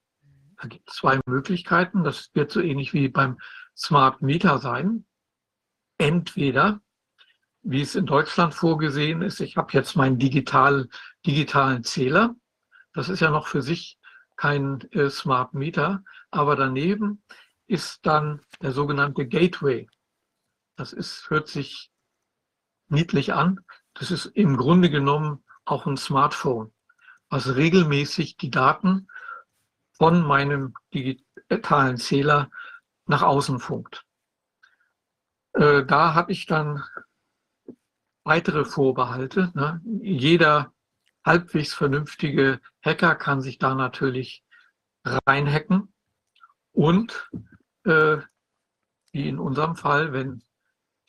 Da 0.61 0.67
gibt 0.67 0.89
es 0.89 0.97
zwei 0.97 1.19
Möglichkeiten. 1.25 2.03
Das 2.03 2.29
wird 2.33 2.51
so 2.51 2.59
ähnlich 2.59 2.93
wie 2.93 3.07
beim 3.07 3.39
Smart 3.75 4.21
Meter 4.21 4.59
sein. 4.59 5.05
Entweder, 5.97 6.81
wie 7.61 7.81
es 7.81 7.95
in 7.95 8.05
Deutschland 8.05 8.53
vorgesehen 8.53 9.21
ist, 9.21 9.39
ich 9.39 9.57
habe 9.57 9.71
jetzt 9.73 9.95
meinen 9.95 10.19
digital, 10.19 10.89
digitalen 11.25 11.83
Zähler. 11.83 12.35
Das 12.93 13.07
ist 13.07 13.21
ja 13.21 13.31
noch 13.31 13.47
für 13.47 13.61
sich 13.61 13.97
kein 14.35 14.81
äh, 14.91 15.09
Smart 15.09 15.53
Meter, 15.53 16.03
aber 16.31 16.55
daneben 16.55 17.23
ist 17.67 18.05
dann 18.05 18.41
der 18.61 18.71
sogenannte 18.71 19.27
Gateway. 19.27 19.87
Das 20.75 20.91
ist, 20.93 21.29
hört 21.29 21.47
sich 21.47 21.91
niedlich 22.87 23.33
an. 23.33 23.59
Das 23.93 24.11
ist 24.11 24.25
im 24.25 24.57
Grunde 24.57 24.89
genommen 24.89 25.43
auch 25.71 25.85
ein 25.85 25.97
Smartphone, 25.97 26.73
was 27.29 27.55
regelmäßig 27.55 28.37
die 28.37 28.51
Daten 28.51 29.07
von 29.91 30.25
meinem 30.25 30.73
digitalen 30.93 31.97
Zähler 31.97 32.49
nach 33.05 33.21
außen 33.21 33.59
funkt. 33.59 34.05
Äh, 35.53 35.83
da 35.85 36.13
habe 36.13 36.31
ich 36.31 36.45
dann 36.45 36.83
weitere 38.23 38.65
Vorbehalte. 38.65 39.51
Ne? 39.55 39.81
Jeder 40.01 40.73
halbwegs 41.25 41.73
vernünftige 41.73 42.59
Hacker 42.81 43.15
kann 43.15 43.41
sich 43.41 43.57
da 43.57 43.75
natürlich 43.75 44.43
reinhacken 45.03 45.93
und 46.71 47.29
äh, 47.85 48.17
wie 49.11 49.27
in 49.27 49.39
unserem 49.39 49.75
Fall, 49.75 50.13
wenn 50.13 50.43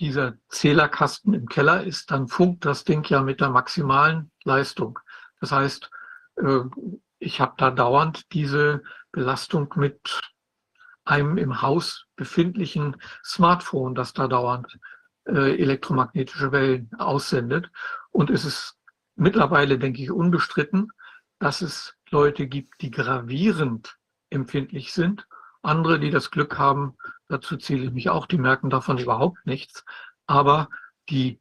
dieser 0.00 0.34
Zählerkasten 0.48 1.34
im 1.34 1.46
Keller 1.46 1.84
ist, 1.84 2.10
dann 2.10 2.26
funkt 2.26 2.64
das 2.64 2.84
Ding 2.84 3.04
ja 3.08 3.22
mit 3.22 3.40
der 3.40 3.50
maximalen 3.50 4.30
Leistung. 4.44 4.98
Das 5.40 5.52
heißt, 5.52 5.90
äh, 6.36 6.60
ich 7.18 7.40
habe 7.40 7.54
da 7.58 7.70
dauernd 7.70 8.32
diese 8.32 8.82
Belastung 9.12 9.72
mit 9.76 10.20
einem 11.04 11.36
im 11.36 11.60
Haus 11.60 12.06
befindlichen 12.16 12.96
Smartphone, 13.22 13.94
das 13.94 14.14
da 14.14 14.26
dauernd 14.26 14.78
äh, 15.26 15.60
elektromagnetische 15.60 16.50
Wellen 16.50 16.90
aussendet. 16.98 17.70
Und 18.10 18.30
es 18.30 18.44
ist 18.44 18.76
mittlerweile, 19.16 19.78
denke 19.78 20.02
ich, 20.02 20.10
unbestritten, 20.10 20.92
dass 21.38 21.60
es 21.60 21.94
Leute 22.10 22.46
gibt, 22.46 22.80
die 22.80 22.90
gravierend 22.90 23.98
empfindlich 24.30 24.92
sind. 24.92 25.26
Andere, 25.62 26.00
die 26.00 26.10
das 26.10 26.30
Glück 26.30 26.58
haben, 26.58 26.96
dazu 27.31 27.57
zähle 27.57 27.85
ich 27.85 27.93
mich 27.93 28.11
auch, 28.11 28.27
die 28.27 28.38
merken 28.38 28.71
davon 28.71 28.99
überhaupt 28.99 29.47
nichts. 29.47 29.85
Aber 30.27 30.69
die 31.09 31.40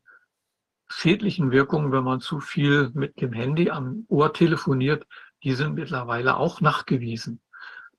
schädlichen 0.88 1.52
Wirkungen, 1.52 1.92
wenn 1.92 2.04
man 2.04 2.22
zu 2.22 2.40
viel 2.40 2.92
mit 2.94 3.22
dem 3.22 3.34
Handy 3.34 3.70
am 3.70 4.06
Ohr 4.08 4.34
telefoniert, 4.34 5.06
die 5.44 5.54
sind 5.54 5.76
mittlerweile 5.76 6.38
auch 6.38 6.62
nachgewiesen. 6.62 7.42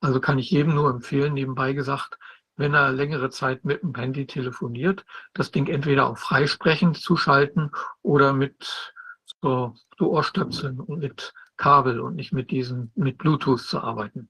Also 0.01 0.21
kann 0.21 0.39
ich 0.39 0.51
jedem 0.51 0.75
nur 0.75 0.91
empfehlen, 0.91 1.35
nebenbei 1.35 1.73
gesagt, 1.73 2.19
wenn 2.57 2.75
er 2.75 2.93
längere 2.93 3.31
Zeit 3.31 3.65
mit 3.65 3.83
dem 3.83 3.95
Handy 3.95 4.27
telefoniert, 4.27 5.05
das 5.33 5.51
Ding 5.51 5.67
entweder 5.67 6.09
auf 6.09 6.19
freisprechend 6.19 6.99
zuschalten 6.99 7.71
oder 8.03 8.33
mit 8.33 8.93
so, 9.41 9.75
so 9.99 10.11
Ohrstöpseln 10.11 10.81
und 10.81 10.99
mit 10.99 11.33
Kabel 11.57 12.01
und 12.01 12.17
nicht 12.17 12.33
mit 12.33 12.51
diesen, 12.51 12.93
mit 12.95 13.19
Bluetooth 13.19 13.61
zu 13.61 13.81
arbeiten. 13.81 14.29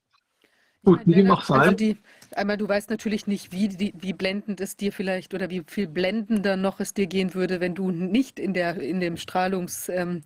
Gut, 0.85 1.01
wie 1.07 1.15
dem 1.15 1.31
auch 1.31 1.43
sei. 1.43 1.97
Einmal, 2.35 2.57
du 2.57 2.69
weißt 2.69 2.91
natürlich 2.91 3.27
nicht, 3.27 3.53
wie, 3.53 3.93
wie 3.95 4.13
blendend 4.13 4.61
es 4.61 4.77
dir 4.77 4.93
vielleicht 4.93 5.35
oder 5.35 5.51
wie 5.51 5.63
viel 5.67 5.89
blendender 5.89 6.57
noch 6.57 6.81
es 6.81 6.95
dir 6.95 7.07
gehen 7.07 7.35
würde, 7.35 7.61
wenn 7.61 7.75
du 7.75 7.91
nicht 7.91 8.39
in, 8.39 8.55
der, 8.55 8.81
in 8.81 9.01
dem 9.01 9.17
Strahlungs, 9.17 9.89
ähm, 9.89 10.23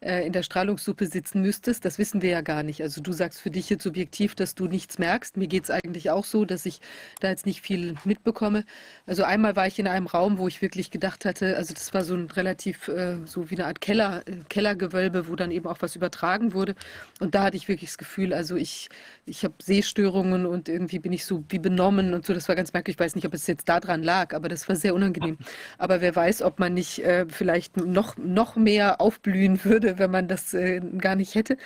äh, 0.00 0.26
in 0.26 0.32
der 0.32 0.42
Strahlungssuppe 0.42 1.06
sitzen 1.06 1.40
müsstest. 1.40 1.84
Das 1.84 1.98
wissen 1.98 2.22
wir 2.22 2.30
ja 2.30 2.40
gar 2.42 2.62
nicht. 2.62 2.82
Also 2.82 3.00
du 3.00 3.12
sagst 3.12 3.40
für 3.40 3.50
dich 3.50 3.70
jetzt 3.70 3.82
subjektiv, 3.82 4.34
dass 4.34 4.54
du 4.54 4.66
nichts 4.66 4.98
merkst. 4.98 5.36
Mir 5.36 5.48
geht 5.48 5.64
es 5.64 5.70
eigentlich 5.70 6.10
auch 6.10 6.24
so, 6.24 6.44
dass 6.44 6.66
ich 6.66 6.80
da 7.20 7.28
jetzt 7.28 7.46
nicht 7.46 7.62
viel 7.62 7.96
mitbekomme. 8.04 8.64
Also 9.06 9.24
einmal 9.24 9.56
war 9.56 9.66
ich 9.66 9.78
in 9.78 9.86
einem 9.88 10.06
Raum, 10.06 10.38
wo 10.38 10.48
ich 10.48 10.60
wirklich 10.62 10.90
gedacht 10.90 11.24
hatte, 11.24 11.56
also 11.56 11.72
das 11.74 11.94
war 11.94 12.04
so 12.04 12.14
ein 12.14 12.30
relativ, 12.30 12.88
äh, 12.88 13.16
so 13.24 13.50
wie 13.50 13.56
eine 13.56 13.66
Art 13.66 13.80
Keller, 13.80 14.22
äh, 14.26 14.36
Kellergewölbe, 14.48 15.28
wo 15.28 15.36
dann 15.36 15.50
eben 15.50 15.66
auch 15.66 15.78
was 15.80 15.96
übertragen 15.96 16.52
wurde. 16.52 16.74
Und 17.20 17.34
da 17.34 17.44
hatte 17.44 17.56
ich 17.56 17.68
wirklich 17.68 17.90
das 17.90 17.98
Gefühl, 17.98 18.34
also 18.34 18.56
ich, 18.56 18.88
ich 19.24 19.44
habe 19.44 19.54
Sehstörungen 19.62 20.46
und 20.46 20.68
irgendwie 20.68 20.98
bin 20.98 21.12
ich 21.12 21.24
so 21.24 21.40
wie 21.48 21.58
benommen 21.58 22.14
und 22.14 22.24
so. 22.24 22.32
Das 22.32 22.48
war 22.48 22.54
ganz 22.54 22.72
merkwürdig. 22.72 22.96
Ich 22.96 23.04
weiß 23.04 23.16
nicht, 23.16 23.26
ob 23.26 23.34
es 23.34 23.46
jetzt 23.46 23.68
daran 23.68 24.02
lag, 24.02 24.34
aber 24.34 24.48
das 24.48 24.68
war 24.68 24.76
sehr 24.76 24.94
unangenehm. 24.94 25.38
Aber 25.78 26.00
wer 26.00 26.14
weiß, 26.14 26.42
ob 26.42 26.58
man 26.58 26.74
nicht 26.74 27.00
äh, 27.00 27.26
vielleicht 27.28 27.76
noch, 27.76 28.16
noch 28.16 28.56
mehr 28.56 29.00
aufblühen 29.00 29.64
würde 29.64 29.96
wenn 29.98 30.10
man 30.10 30.28
das 30.28 30.54
äh, 30.54 30.80
gar 30.98 31.16
nicht 31.16 31.34
hätte. 31.34 31.56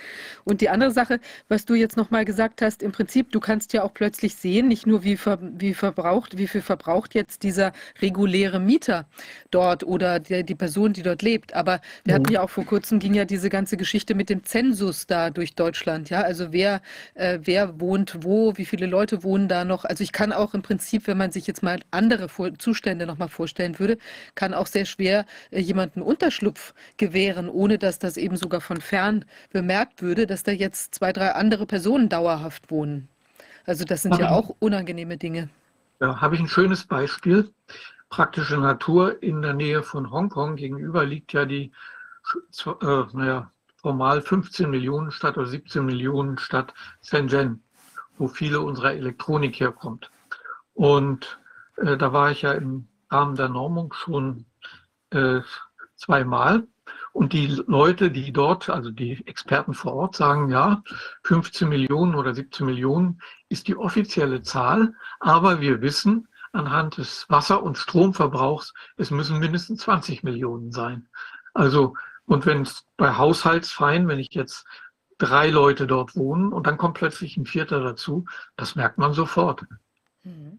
Und 0.43 0.61
die 0.61 0.69
andere 0.69 0.91
Sache, 0.91 1.19
was 1.47 1.65
du 1.65 1.75
jetzt 1.75 1.97
nochmal 1.97 2.25
gesagt 2.25 2.61
hast, 2.61 2.83
im 2.83 2.91
Prinzip, 2.91 3.31
du 3.31 3.39
kannst 3.39 3.73
ja 3.73 3.83
auch 3.83 3.93
plötzlich 3.93 4.35
sehen, 4.35 4.67
nicht 4.67 4.87
nur 4.87 5.03
wie, 5.03 5.17
ver, 5.17 5.39
wie 5.41 5.73
verbraucht, 5.73 6.37
wie 6.37 6.47
viel 6.47 6.61
verbraucht 6.61 7.15
jetzt 7.15 7.43
dieser 7.43 7.73
reguläre 8.01 8.59
Mieter 8.59 9.05
dort 9.51 9.83
oder 9.83 10.19
der, 10.19 10.43
die 10.43 10.55
Person, 10.55 10.93
die 10.93 11.03
dort 11.03 11.21
lebt. 11.21 11.53
Aber 11.53 11.81
wir 12.03 12.13
mhm. 12.13 12.23
hatten 12.23 12.33
ja 12.33 12.41
auch 12.41 12.49
vor 12.49 12.65
kurzem 12.65 12.99
ging 12.99 13.13
ja 13.13 13.25
diese 13.25 13.49
ganze 13.49 13.77
Geschichte 13.77 14.15
mit 14.15 14.29
dem 14.29 14.43
Zensus 14.43 15.07
da 15.07 15.29
durch 15.29 15.55
Deutschland. 15.55 16.09
Ja, 16.09 16.21
also 16.21 16.51
wer, 16.51 16.81
äh, 17.15 17.39
wer 17.43 17.79
wohnt 17.79 18.23
wo, 18.23 18.57
wie 18.57 18.65
viele 18.65 18.85
Leute 18.85 19.23
wohnen 19.23 19.47
da 19.47 19.65
noch. 19.71 19.85
Also 19.85 20.03
ich 20.03 20.11
kann 20.11 20.31
auch 20.31 20.53
im 20.53 20.61
Prinzip, 20.61 21.07
wenn 21.07 21.17
man 21.17 21.31
sich 21.31 21.47
jetzt 21.47 21.63
mal 21.63 21.79
andere 21.89 22.29
vor 22.29 22.53
Zustände 22.59 23.05
nochmal 23.05 23.29
vorstellen 23.29 23.79
würde, 23.79 23.97
kann 24.35 24.53
auch 24.53 24.67
sehr 24.67 24.85
schwer 24.85 25.25
äh, 25.49 25.59
jemanden 25.59 26.01
Unterschlupf 26.01 26.73
gewähren, 26.97 27.49
ohne 27.49 27.77
dass 27.77 27.97
das 27.97 28.17
eben 28.17 28.37
sogar 28.37 28.61
von 28.61 28.81
fern 28.81 29.25
bemerkt 29.51 30.01
würde, 30.01 30.27
dass 30.27 30.43
da 30.43 30.51
jetzt 30.51 30.95
zwei, 30.95 31.13
drei 31.13 31.31
andere 31.33 31.65
Personen 31.65 32.09
dauerhaft 32.09 32.69
wohnen. 32.69 33.07
Also 33.65 33.85
das 33.85 34.01
sind 34.03 34.17
ja 34.17 34.31
auch 34.31 34.55
unangenehme 34.59 35.17
Dinge. 35.17 35.49
Ja, 35.99 36.19
habe 36.19 36.35
ich 36.35 36.41
ein 36.41 36.47
schönes 36.47 36.85
Beispiel. 36.85 37.49
Praktische 38.09 38.57
Natur 38.57 39.21
in 39.23 39.41
der 39.41 39.53
Nähe 39.53 39.83
von 39.83 40.11
Hongkong. 40.11 40.55
Gegenüber 40.55 41.05
liegt 41.05 41.31
ja 41.31 41.45
die, 41.45 41.71
äh, 42.65 43.03
naja, 43.13 43.51
formal 43.77 44.21
15 44.21 44.69
Millionen 44.69 45.11
Stadt 45.11 45.37
oder 45.37 45.47
17 45.47 45.85
Millionen 45.85 46.37
Stadt 46.37 46.73
Shenzhen, 47.03 47.63
wo 48.21 48.27
viele 48.27 48.61
unserer 48.61 48.93
Elektronik 48.93 49.59
herkommt. 49.59 50.11
Und 50.73 51.39
äh, 51.77 51.97
da 51.97 52.13
war 52.13 52.31
ich 52.31 52.43
ja 52.43 52.53
im 52.53 52.87
Rahmen 53.09 53.35
der 53.35 53.49
Normung 53.49 53.93
schon 53.93 54.45
äh, 55.09 55.41
zweimal. 55.95 56.67
Und 57.13 57.33
die 57.33 57.47
Leute, 57.47 58.11
die 58.11 58.31
dort, 58.31 58.69
also 58.69 58.91
die 58.91 59.25
Experten 59.25 59.73
vor 59.73 59.93
Ort 59.93 60.15
sagen, 60.15 60.49
ja, 60.49 60.83
15 61.23 61.67
Millionen 61.67 62.15
oder 62.15 62.33
17 62.33 62.65
Millionen 62.65 63.21
ist 63.49 63.67
die 63.67 63.75
offizielle 63.75 64.43
Zahl, 64.43 64.93
aber 65.19 65.59
wir 65.59 65.81
wissen 65.81 66.27
anhand 66.53 66.97
des 66.97 67.25
Wasser- 67.27 67.63
und 67.63 67.77
Stromverbrauchs, 67.77 68.73
es 68.97 69.09
müssen 69.09 69.39
mindestens 69.39 69.81
20 69.81 70.23
Millionen 70.23 70.71
sein. 70.71 71.09
Also 71.53 71.95
Und 72.25 72.45
wenn 72.45 72.61
es 72.61 72.85
bei 72.95 73.17
Haushaltsfein, 73.17 74.07
wenn 74.07 74.19
ich 74.19 74.33
jetzt 74.33 74.65
drei 75.21 75.49
Leute 75.49 75.85
dort 75.85 76.15
wohnen 76.15 76.51
und 76.51 76.65
dann 76.65 76.77
kommt 76.77 76.95
plötzlich 76.95 77.37
ein 77.37 77.45
Vierter 77.45 77.79
dazu, 77.79 78.25
das 78.55 78.75
merkt 78.75 78.97
man 78.97 79.13
sofort. 79.13 79.65
Mhm. 80.23 80.57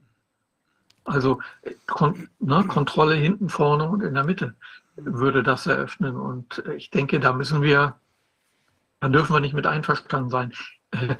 Also 1.04 1.40
Kon 1.86 2.28
ne, 2.38 2.64
Kontrolle 2.68 3.16
hinten, 3.16 3.48
vorne 3.48 3.88
und 3.88 4.02
in 4.02 4.14
der 4.14 4.22
Mitte 4.22 4.54
würde 4.94 5.42
das 5.42 5.66
eröffnen. 5.66 6.16
Und 6.16 6.62
ich 6.76 6.90
denke, 6.90 7.18
da 7.18 7.32
müssen 7.32 7.60
wir, 7.62 7.96
da 9.00 9.08
dürfen 9.08 9.34
wir 9.34 9.40
nicht 9.40 9.54
mit 9.54 9.66
einverstanden 9.66 10.30
sein. 10.30 10.52
Äh, 10.92 11.16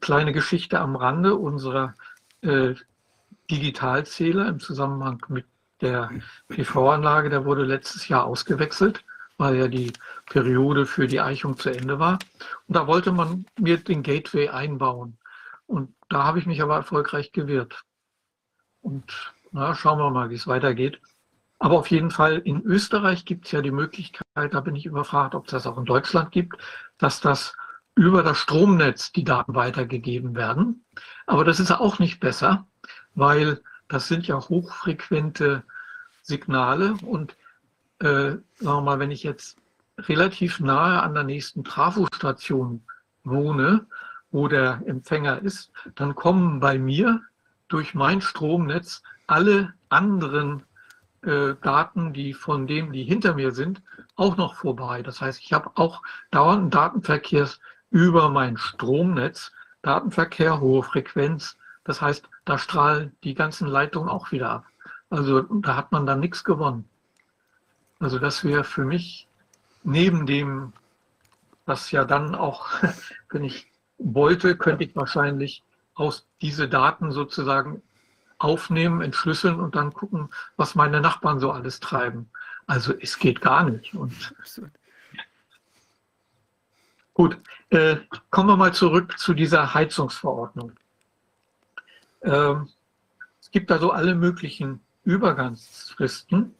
kleine 0.00 0.32
Geschichte 0.32 0.80
am 0.80 0.96
Rande 0.96 1.34
unserer 1.34 1.94
äh, 2.40 2.74
Digitalzähler 3.50 4.48
im 4.48 4.58
Zusammenhang 4.58 5.22
mit 5.28 5.44
der 5.82 6.10
PV-Anlage, 6.48 7.28
der 7.28 7.44
wurde 7.44 7.64
letztes 7.64 8.08
Jahr 8.08 8.24
ausgewechselt, 8.24 9.04
weil 9.38 9.56
ja 9.56 9.68
die 9.68 9.92
Periode 10.26 10.86
für 10.86 11.06
die 11.06 11.20
Eichung 11.20 11.56
zu 11.58 11.70
Ende 11.70 11.98
war. 11.98 12.18
Und 12.66 12.76
da 12.76 12.86
wollte 12.86 13.12
man 13.12 13.46
mir 13.58 13.78
den 13.78 14.02
Gateway 14.02 14.48
einbauen. 14.48 15.18
Und 15.66 15.94
da 16.08 16.24
habe 16.24 16.38
ich 16.38 16.46
mich 16.46 16.62
aber 16.62 16.76
erfolgreich 16.76 17.32
gewehrt. 17.32 17.82
Und 18.80 19.34
na, 19.52 19.74
schauen 19.74 19.98
wir 19.98 20.10
mal, 20.10 20.30
wie 20.30 20.34
es 20.34 20.46
weitergeht. 20.46 21.00
Aber 21.58 21.78
auf 21.78 21.90
jeden 21.90 22.10
Fall 22.10 22.38
in 22.38 22.62
Österreich 22.62 23.24
gibt 23.24 23.46
es 23.46 23.52
ja 23.52 23.62
die 23.62 23.70
Möglichkeit, 23.70 24.24
da 24.34 24.60
bin 24.60 24.76
ich 24.76 24.86
überfragt, 24.86 25.34
ob 25.34 25.46
es 25.46 25.52
das 25.52 25.66
auch 25.66 25.78
in 25.78 25.86
Deutschland 25.86 26.30
gibt, 26.30 26.56
dass 26.98 27.20
das 27.20 27.56
über 27.94 28.22
das 28.22 28.36
Stromnetz 28.36 29.10
die 29.12 29.24
Daten 29.24 29.54
weitergegeben 29.54 30.36
werden. 30.36 30.84
Aber 31.26 31.44
das 31.44 31.58
ist 31.58 31.70
auch 31.72 31.98
nicht 31.98 32.20
besser, 32.20 32.66
weil 33.14 33.62
das 33.88 34.06
sind 34.06 34.26
ja 34.26 34.36
hochfrequente 34.36 35.64
Signale 36.22 36.94
und 37.02 37.36
äh, 38.00 38.06
sagen 38.06 38.42
wir 38.60 38.80
mal, 38.80 38.98
wenn 38.98 39.10
ich 39.10 39.22
jetzt 39.22 39.56
relativ 39.98 40.60
nahe 40.60 41.02
an 41.02 41.14
der 41.14 41.24
nächsten 41.24 41.64
Trafostation 41.64 42.82
wohne, 43.24 43.86
wo 44.30 44.48
der 44.48 44.82
Empfänger 44.86 45.42
ist, 45.42 45.72
dann 45.94 46.14
kommen 46.14 46.60
bei 46.60 46.78
mir 46.78 47.22
durch 47.68 47.94
mein 47.94 48.20
Stromnetz 48.20 49.02
alle 49.26 49.72
anderen 49.88 50.62
äh, 51.22 51.54
Daten, 51.62 52.12
die 52.12 52.34
von 52.34 52.66
denen, 52.66 52.92
die 52.92 53.04
hinter 53.04 53.34
mir 53.34 53.52
sind, 53.52 53.82
auch 54.14 54.36
noch 54.36 54.54
vorbei. 54.54 55.02
Das 55.02 55.20
heißt, 55.20 55.40
ich 55.40 55.52
habe 55.52 55.70
auch 55.74 56.02
dauernden 56.30 56.70
Datenverkehrs 56.70 57.60
über 57.90 58.28
mein 58.28 58.56
Stromnetz, 58.56 59.52
Datenverkehr, 59.82 60.60
hohe 60.60 60.82
Frequenz. 60.82 61.56
Das 61.84 62.00
heißt, 62.00 62.28
da 62.44 62.58
strahlen 62.58 63.16
die 63.24 63.34
ganzen 63.34 63.68
Leitungen 63.68 64.08
auch 64.08 64.32
wieder 64.32 64.50
ab. 64.50 64.66
Also 65.10 65.42
da 65.42 65.76
hat 65.76 65.92
man 65.92 66.06
dann 66.06 66.20
nichts 66.20 66.44
gewonnen. 66.44 66.88
Also 67.98 68.18
das 68.18 68.44
wäre 68.44 68.64
für 68.64 68.84
mich 68.84 69.26
neben 69.82 70.26
dem, 70.26 70.72
was 71.64 71.90
ja 71.90 72.04
dann 72.04 72.34
auch, 72.34 72.68
wenn 73.30 73.44
ich 73.44 73.70
wollte, 73.98 74.56
könnte 74.56 74.84
ich 74.84 74.94
wahrscheinlich 74.94 75.62
aus 75.94 76.26
diese 76.42 76.68
Daten 76.68 77.10
sozusagen 77.10 77.82
aufnehmen, 78.38 79.00
entschlüsseln 79.00 79.60
und 79.60 79.74
dann 79.74 79.94
gucken, 79.94 80.28
was 80.56 80.74
meine 80.74 81.00
Nachbarn 81.00 81.40
so 81.40 81.50
alles 81.50 81.80
treiben. 81.80 82.28
Also 82.66 82.92
es 82.98 83.18
geht 83.18 83.40
gar 83.40 83.68
nicht. 83.68 83.94
Und 83.94 84.34
gut, 87.14 87.38
äh, 87.70 87.96
kommen 88.30 88.50
wir 88.50 88.56
mal 88.56 88.74
zurück 88.74 89.18
zu 89.18 89.32
dieser 89.32 89.72
Heizungsverordnung. 89.72 90.72
Ähm, 92.22 92.68
es 93.40 93.50
gibt 93.50 93.70
also 93.72 93.90
alle 93.90 94.14
möglichen 94.14 94.80
Übergangsfristen, 95.04 96.54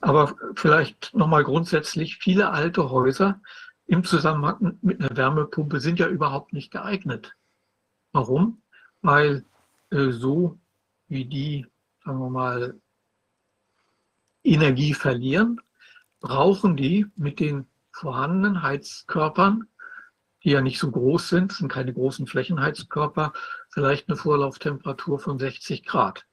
aber 0.00 0.34
vielleicht 0.56 1.14
nochmal 1.14 1.44
grundsätzlich, 1.44 2.16
viele 2.16 2.50
alte 2.50 2.90
Häuser 2.90 3.40
im 3.86 4.04
Zusammenhang 4.04 4.78
mit 4.82 5.00
einer 5.00 5.16
Wärmepumpe 5.16 5.80
sind 5.80 5.98
ja 5.98 6.08
überhaupt 6.08 6.52
nicht 6.52 6.70
geeignet. 6.70 7.34
Warum? 8.12 8.62
Weil 9.02 9.44
äh, 9.90 10.10
so 10.10 10.58
wie 11.08 11.26
die, 11.26 11.66
sagen 12.04 12.18
wir 12.18 12.30
mal, 12.30 12.80
Energie 14.42 14.94
verlieren, 14.94 15.60
brauchen 16.20 16.76
die 16.76 17.06
mit 17.16 17.40
den 17.40 17.66
vorhandenen 17.92 18.62
Heizkörpern, 18.62 19.66
die 20.44 20.50
ja 20.50 20.62
nicht 20.62 20.78
so 20.78 20.90
groß 20.90 21.28
sind, 21.28 21.52
sind 21.52 21.70
keine 21.70 21.92
großen 21.92 22.26
Flächenheizkörper, 22.26 23.32
vielleicht 23.68 24.08
eine 24.08 24.16
Vorlauftemperatur 24.16 25.18
von 25.18 25.38
60 25.38 25.84
Grad 25.84 26.26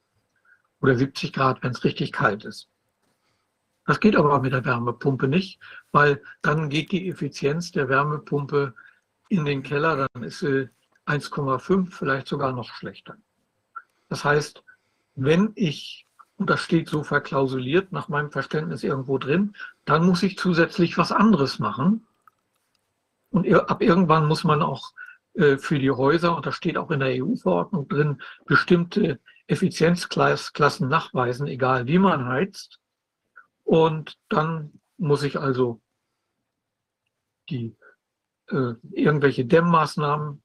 oder 0.79 0.95
70 0.95 1.33
Grad, 1.33 1.63
wenn 1.63 1.71
es 1.71 1.83
richtig 1.83 2.13
kalt 2.13 2.45
ist. 2.45 2.69
Das 3.87 4.01
geht 4.01 4.17
aber 4.17 4.41
mit 4.41 4.51
der 4.51 4.65
Wärmepumpe 4.65 5.29
nicht, 5.29 5.59
weil 5.93 6.21
dann 6.41 6.69
geht 6.69 6.91
die 6.91 7.09
Effizienz 7.09 7.71
der 7.71 7.87
Wärmepumpe 7.87 8.73
in 9.29 9.45
den 9.45 9.63
Keller, 9.63 10.09
dann 10.13 10.23
ist 10.23 10.39
sie 10.39 10.69
1,5, 11.05 11.89
vielleicht 11.89 12.27
sogar 12.27 12.51
noch 12.51 12.69
schlechter. 12.73 13.15
Das 14.09 14.25
heißt, 14.25 14.61
wenn 15.15 15.53
ich, 15.55 16.05
und 16.35 16.49
das 16.49 16.59
steht 16.59 16.89
so 16.89 17.03
verklausuliert 17.03 17.93
nach 17.93 18.09
meinem 18.09 18.29
Verständnis 18.29 18.83
irgendwo 18.83 19.17
drin, 19.17 19.55
dann 19.85 20.05
muss 20.05 20.21
ich 20.21 20.37
zusätzlich 20.37 20.97
was 20.97 21.13
anderes 21.13 21.57
machen. 21.57 22.05
Und 23.31 23.51
ab 23.53 23.81
irgendwann 23.81 24.27
muss 24.27 24.43
man 24.43 24.61
auch 24.61 24.91
äh, 25.33 25.57
für 25.57 25.79
die 25.79 25.91
Häuser, 25.91 26.35
und 26.35 26.45
das 26.45 26.55
steht 26.55 26.77
auch 26.77 26.91
in 26.91 26.99
der 26.99 27.23
EU-Verordnung 27.23 27.87
drin, 27.87 28.21
bestimmte 28.45 29.19
Effizienzklassen 29.47 30.89
nachweisen, 30.89 31.47
egal 31.47 31.87
wie 31.87 31.99
man 31.99 32.25
heizt. 32.25 32.81
Und 33.67 34.17
dann 34.29 34.79
muss 34.95 35.23
ich 35.23 35.37
also 35.37 35.81
die 37.49 37.75
äh, 38.47 38.75
irgendwelche 38.91 39.43
Dämmmaßnahmen 39.43 40.41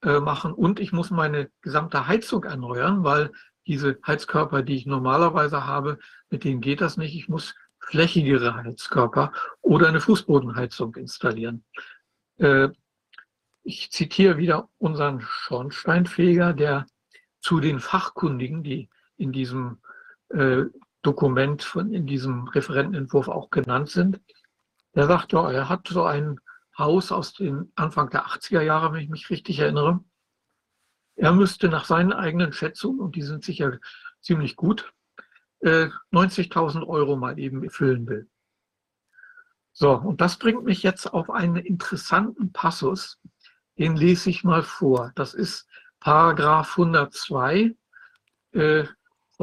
äh, 0.00 0.18
machen 0.18 0.54
und 0.54 0.80
ich 0.80 0.90
muss 0.90 1.10
meine 1.10 1.50
gesamte 1.60 2.08
Heizung 2.08 2.44
erneuern, 2.44 3.04
weil 3.04 3.32
diese 3.66 3.98
Heizkörper, 4.06 4.62
die 4.62 4.76
ich 4.76 4.86
normalerweise 4.86 5.66
habe, 5.66 5.98
mit 6.30 6.44
denen 6.44 6.62
geht 6.62 6.80
das 6.80 6.96
nicht. 6.96 7.14
Ich 7.14 7.28
muss 7.28 7.54
flächigere 7.80 8.54
Heizkörper 8.54 9.34
oder 9.60 9.88
eine 9.88 10.00
Fußbodenheizung 10.00 10.94
installieren. 10.96 11.66
Äh, 12.38 12.70
ich 13.62 13.90
zitiere 13.90 14.38
wieder 14.38 14.70
unseren 14.78 15.20
Schornsteinfeger, 15.20 16.54
der 16.54 16.86
zu 17.40 17.60
den 17.60 17.78
Fachkundigen, 17.78 18.62
die 18.62 18.88
in 19.18 19.32
diesem 19.32 19.82
äh, 20.30 20.62
Dokument, 21.06 21.62
von, 21.62 21.92
in 21.92 22.06
diesem 22.06 22.48
Referentenentwurf 22.48 23.28
auch 23.28 23.50
genannt 23.50 23.90
sind, 23.90 24.20
der 24.94 25.06
sagt, 25.06 25.32
ja, 25.32 25.50
er 25.50 25.68
hat 25.68 25.88
so 25.88 26.04
ein 26.04 26.40
Haus 26.76 27.12
aus 27.12 27.34
den 27.34 27.70
Anfang 27.76 28.10
der 28.10 28.26
80er 28.26 28.62
Jahre, 28.62 28.92
wenn 28.92 29.02
ich 29.02 29.10
mich 29.10 29.30
richtig 29.30 29.60
erinnere, 29.60 30.02
er 31.16 31.32
müsste 31.32 31.68
nach 31.68 31.84
seinen 31.84 32.12
eigenen 32.12 32.52
Schätzungen, 32.52 33.00
und 33.00 33.14
die 33.14 33.22
sind 33.22 33.44
sicher 33.44 33.78
ziemlich 34.20 34.56
gut, 34.56 34.92
90.000 35.62 36.82
äh, 36.82 36.86
Euro 36.86 37.16
mal 37.16 37.38
eben 37.38 37.62
erfüllen 37.62 38.06
will. 38.06 38.28
So, 39.72 39.92
und 39.92 40.20
das 40.20 40.38
bringt 40.38 40.64
mich 40.64 40.82
jetzt 40.82 41.12
auf 41.12 41.30
einen 41.30 41.56
interessanten 41.56 42.52
Passus, 42.52 43.20
den 43.78 43.96
lese 43.96 44.30
ich 44.30 44.44
mal 44.44 44.62
vor. 44.62 45.12
Das 45.14 45.34
ist 45.34 45.66
Paragraph 46.00 46.78
102 46.78 47.74
äh, 48.52 48.84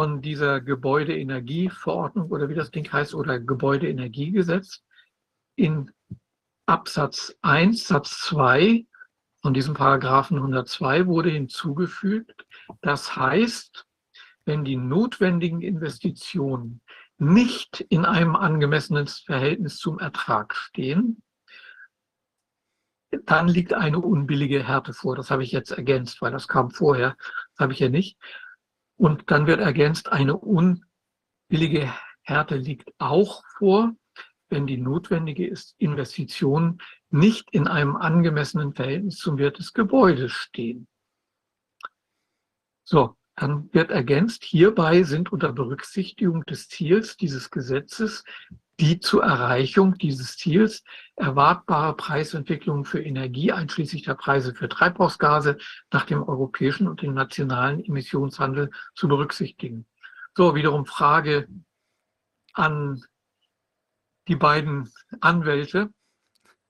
von 0.02 0.20
dieser 0.20 0.62
Gebäudeenergieverordnung 0.62 2.32
oder 2.32 2.50
wie 2.50 2.56
das 2.56 2.72
Ding 2.72 2.92
heißt, 2.92 3.14
oder 3.14 3.40
Gebäudeenergiegesetz. 3.40 4.82
In 5.56 5.92
Absatz 6.66 7.36
1, 7.44 7.88
Satz 7.88 8.20
2 8.22 8.88
von 9.44 9.54
diesem 9.54 9.76
Paragraphen 9.76 10.38
102 10.38 11.06
wurde 11.06 11.30
hinzugefügt. 11.30 12.48
Das 12.82 13.16
heißt, 13.16 13.86
wenn 14.46 14.66
die 14.66 14.76
notwendigen 14.76 15.62
Investitionen 15.62 16.82
nicht 17.20 17.82
in 17.90 18.04
einem 18.04 18.36
angemessenen 18.36 19.06
Verhältnis 19.06 19.78
zum 19.78 20.00
Ertrag 20.00 20.56
stehen, 20.56 21.22
dann 23.28 23.48
liegt 23.48 23.76
eine 23.76 24.00
unbillige 24.00 24.68
Härte 24.68 24.94
vor. 24.94 25.16
Das 25.16 25.30
habe 25.30 25.44
ich 25.44 25.52
jetzt 25.52 25.70
ergänzt, 25.70 26.24
weil 26.24 26.32
das 26.32 26.48
kam 26.48 26.72
vorher, 26.72 27.16
das 27.52 27.60
habe 27.60 27.74
ich 27.74 27.80
ja 27.80 27.90
nicht. 27.90 28.18
Und 29.02 29.32
dann 29.32 29.48
wird 29.48 29.62
ergänzt, 29.62 30.12
eine 30.12 30.38
unbillige 30.38 31.92
Härte 32.22 32.56
liegt 32.56 32.94
auch 33.00 33.44
vor, 33.58 33.96
wenn 34.50 34.68
die 34.68 34.78
notwendige 34.78 35.52
Investition 35.80 36.80
nicht 37.10 37.50
in 37.50 37.68
einem 37.68 37.96
angemessenen 37.96 38.76
Verhältnis 38.76 39.18
zum 39.18 39.40
Wert 39.40 39.58
des 39.58 39.74
Gebäudes 39.74 40.34
stehen. 40.34 40.88
So, 42.84 43.18
dann 43.36 43.74
wird 43.74 43.90
ergänzt, 43.90 44.44
hierbei 44.44 45.02
sind 45.02 45.32
unter 45.32 45.52
Berücksichtigung 45.52 46.46
des 46.46 46.70
Ziels 46.70 47.18
dieses 47.18 47.50
Gesetzes 47.50 48.24
die 48.82 49.00
zur 49.00 49.24
Erreichung 49.24 49.96
dieses 50.00 50.38
Ziels 50.38 50.84
erwartbare 51.16 51.96
Preisentwicklungen 51.96 52.84
für 52.84 53.00
Energie, 53.00 53.52
einschließlich 53.52 54.02
der 54.02 54.16
Preise 54.16 54.56
für 54.56 54.68
Treibhausgase, 54.68 55.60
nach 55.92 56.06
dem 56.06 56.24
europäischen 56.24 56.88
und 56.88 57.04
dem 57.04 57.14
nationalen 57.14 57.86
Emissionshandel 57.86 58.72
zu 58.96 59.08
berücksichtigen. 59.08 59.86
So, 60.36 60.56
wiederum 60.56 60.88
Frage 60.88 61.48
an 62.54 63.04
die 64.28 64.36
beiden 64.36 64.92
Anwälte. 65.20 65.94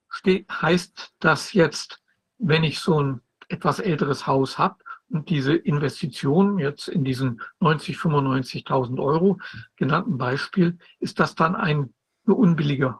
steht, 0.09 0.49
heißt 0.49 1.13
das 1.19 1.53
jetzt, 1.53 2.01
wenn 2.37 2.65
ich 2.65 2.79
so 2.79 3.01
ein 3.01 3.21
etwas 3.47 3.79
älteres 3.79 4.27
Haus 4.27 4.57
habe 4.57 4.83
und 5.09 5.29
diese 5.29 5.55
Investition 5.55 6.59
jetzt 6.59 6.89
in 6.89 7.05
diesen 7.05 7.41
90, 7.61 7.95
95.000 7.95 9.01
Euro 9.01 9.39
genannten 9.77 10.17
Beispiel, 10.17 10.77
ist 10.99 11.19
das 11.21 11.35
dann 11.35 11.55
ein, 11.55 11.93
eine 12.25 12.35
unbillige 12.35 12.99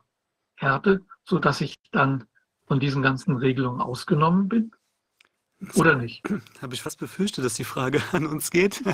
Härte, 0.56 1.02
so 1.24 1.40
dass 1.40 1.62
ich 1.62 1.76
dann 1.92 2.26
von 2.68 2.80
diesen 2.80 3.02
ganzen 3.02 3.36
Regelungen 3.38 3.82
ausgenommen 3.82 4.48
bin? 4.48 4.72
Oder 5.76 5.96
nicht? 5.96 6.24
Habe 6.62 6.74
ich 6.74 6.82
fast 6.82 7.00
befürchtet, 7.00 7.46
dass 7.46 7.54
die 7.56 7.64
Frage 7.64 8.02
an 8.12 8.26
uns 8.26 8.52
geht. 8.52 8.84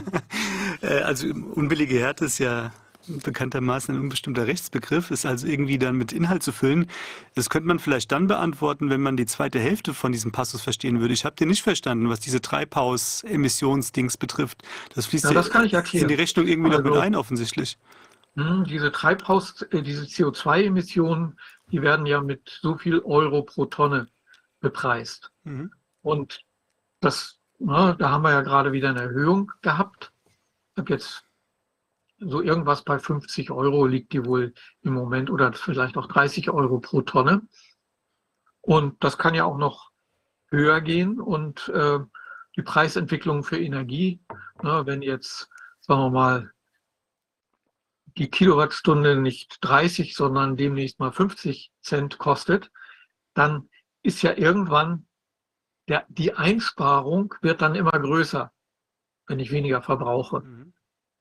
Äh, 0.82 1.02
also 1.02 1.26
unbillige 1.28 1.98
Härte 1.98 2.26
ist 2.26 2.38
ja 2.38 2.72
bekanntermaßen 3.08 3.96
ein 3.96 4.02
unbestimmter 4.02 4.48
Rechtsbegriff, 4.48 5.12
ist 5.12 5.26
also 5.26 5.48
irgendwie 5.48 5.78
dann 5.78 5.96
mit 5.96 6.12
Inhalt 6.12 6.44
zu 6.44 6.52
füllen. 6.52 6.88
Das 7.36 7.50
könnte 7.50 7.68
man 7.68 7.80
vielleicht 7.80 8.12
dann 8.12 8.28
beantworten, 8.28 8.90
wenn 8.90 9.02
man 9.02 9.18
die 9.18 9.26
zweite 9.26 9.60
Hälfte 9.60 9.94
von 9.94 10.12
diesem 10.12 10.32
Passus 10.32 10.62
verstehen 10.62 11.00
würde. 11.00 11.14
Ich 11.14 11.26
habe 11.26 11.36
den 11.36 11.48
nicht 11.48 11.64
verstanden, 11.64 12.10
was 12.10 12.20
diese 12.20 12.42
Treibhaus-Emissionsdings 12.42 14.18
betrifft. 14.18 14.64
Das 14.94 15.08
fließt 15.08 15.26
ja, 15.26 15.34
das 15.34 15.50
erklären. 15.50 15.86
in 15.94 16.08
die 16.08 16.14
Rechnung 16.14 16.48
irgendwie 16.48 16.72
also, 16.72 16.84
noch 16.84 16.96
mit 16.96 17.02
ein, 17.02 17.16
offensichtlich. 17.16 17.78
Hm, 18.38 18.66
diese 18.66 18.92
Treibhaus, 18.92 19.64
äh, 19.64 19.82
diese 19.82 20.04
CO2-Emissionen, 20.06 21.40
die 21.72 21.82
werden 21.82 22.06
ja 22.06 22.22
mit 22.22 22.60
so 22.62 22.78
viel 22.78 23.00
Euro 23.00 23.42
pro 23.42 23.66
Tonne 23.66 24.10
bepreist. 24.60 25.32
Mhm. 25.44 25.74
Und 26.04 26.46
das, 27.00 27.40
na, 27.58 27.94
da 27.94 28.12
haben 28.12 28.22
wir 28.22 28.32
ja 28.32 28.42
gerade 28.42 28.72
wieder 28.72 28.90
eine 28.90 29.02
Erhöhung 29.02 29.52
gehabt. 29.62 30.14
Ich 30.74 30.78
habe 30.78 30.94
jetzt 30.94 31.26
so 32.20 32.42
irgendwas 32.42 32.84
bei 32.84 33.00
50 33.00 33.50
Euro 33.50 33.86
liegt 33.88 34.14
die 34.14 34.24
wohl 34.26 34.54
im 34.82 34.94
Moment 34.94 35.30
oder 35.32 35.52
vielleicht 35.54 35.98
auch 35.98 36.08
30 36.08 36.52
Euro 36.52 36.80
pro 36.80 37.02
Tonne. 37.02 37.42
Und 38.62 39.04
das 39.04 39.18
kann 39.18 39.34
ja 39.34 39.46
auch 39.46 39.58
noch 39.58 39.92
höher 40.50 40.82
gehen 40.82 41.20
und 41.20 41.70
äh, 41.70 42.00
die 42.56 42.62
Preisentwicklung 42.62 43.44
für 43.44 43.60
Energie, 43.60 44.20
ne, 44.62 44.84
wenn 44.86 45.02
jetzt, 45.02 45.50
sagen 45.82 46.02
wir 46.02 46.10
mal, 46.10 46.52
die 48.18 48.30
Kilowattstunde 48.30 49.16
nicht 49.16 49.58
30, 49.62 50.16
sondern 50.16 50.58
demnächst 50.58 51.00
mal 51.00 51.12
50 51.12 51.72
Cent 51.82 52.18
kostet, 52.18 52.72
dann 53.34 53.70
ist 54.02 54.22
ja 54.22 54.34
irgendwann 54.36 55.08
der, 55.88 56.06
die 56.10 56.34
Einsparung 56.34 57.34
wird 57.42 57.62
dann 57.62 57.76
immer 57.76 57.92
größer, 57.92 58.52
wenn 59.28 59.40
ich 59.40 59.52
weniger 59.52 59.82
verbrauche. 59.82 60.42
Mhm. 60.42 60.74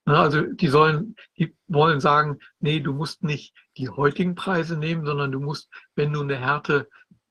Also 0.05 0.43
die 0.43 0.69
sollen, 0.69 1.17
die 1.37 1.57
wollen 1.67 2.01
sagen, 2.01 2.39
nee, 2.61 2.81
du 2.81 2.93
musst 2.93 3.25
nicht 3.25 3.55
die 3.77 3.89
heutigen 3.89 4.37
Preise 4.37 4.77
nehmen, 4.77 5.05
sondern 5.05 5.33
du 5.33 5.41
musst, 5.41 5.69
wenn 5.97 6.13
du 6.13 6.23
eine 6.23 6.37
Härte 6.37 6.89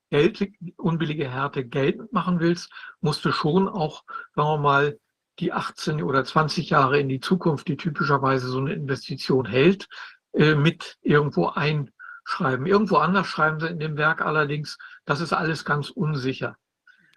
Geld, 0.09 0.51
unbillige 0.77 1.29
Härte 1.29 1.65
geltend 1.65 2.13
machen 2.13 2.39
willst, 2.39 2.71
musst 3.01 3.25
du 3.25 3.31
schon 3.31 3.67
auch, 3.67 4.03
sagen 4.35 4.49
wir 4.49 4.57
mal, 4.57 4.99
die 5.39 5.51
18 5.51 6.01
oder 6.01 6.23
20 6.23 6.69
Jahre 6.69 6.99
in 6.99 7.09
die 7.09 7.19
Zukunft, 7.19 7.67
die 7.67 7.77
typischerweise 7.77 8.47
so 8.47 8.59
eine 8.59 8.73
Investition 8.73 9.45
hält, 9.45 9.87
äh, 10.33 10.55
mit 10.55 10.97
irgendwo 11.01 11.47
einschreiben. 11.47 12.65
Irgendwo 12.65 12.97
anders 12.97 13.27
schreiben 13.27 13.59
sie 13.59 13.67
in 13.67 13.79
dem 13.79 13.97
Werk 13.97 14.21
allerdings, 14.21 14.77
das 15.05 15.21
ist 15.21 15.33
alles 15.33 15.65
ganz 15.65 15.89
unsicher. 15.89 16.57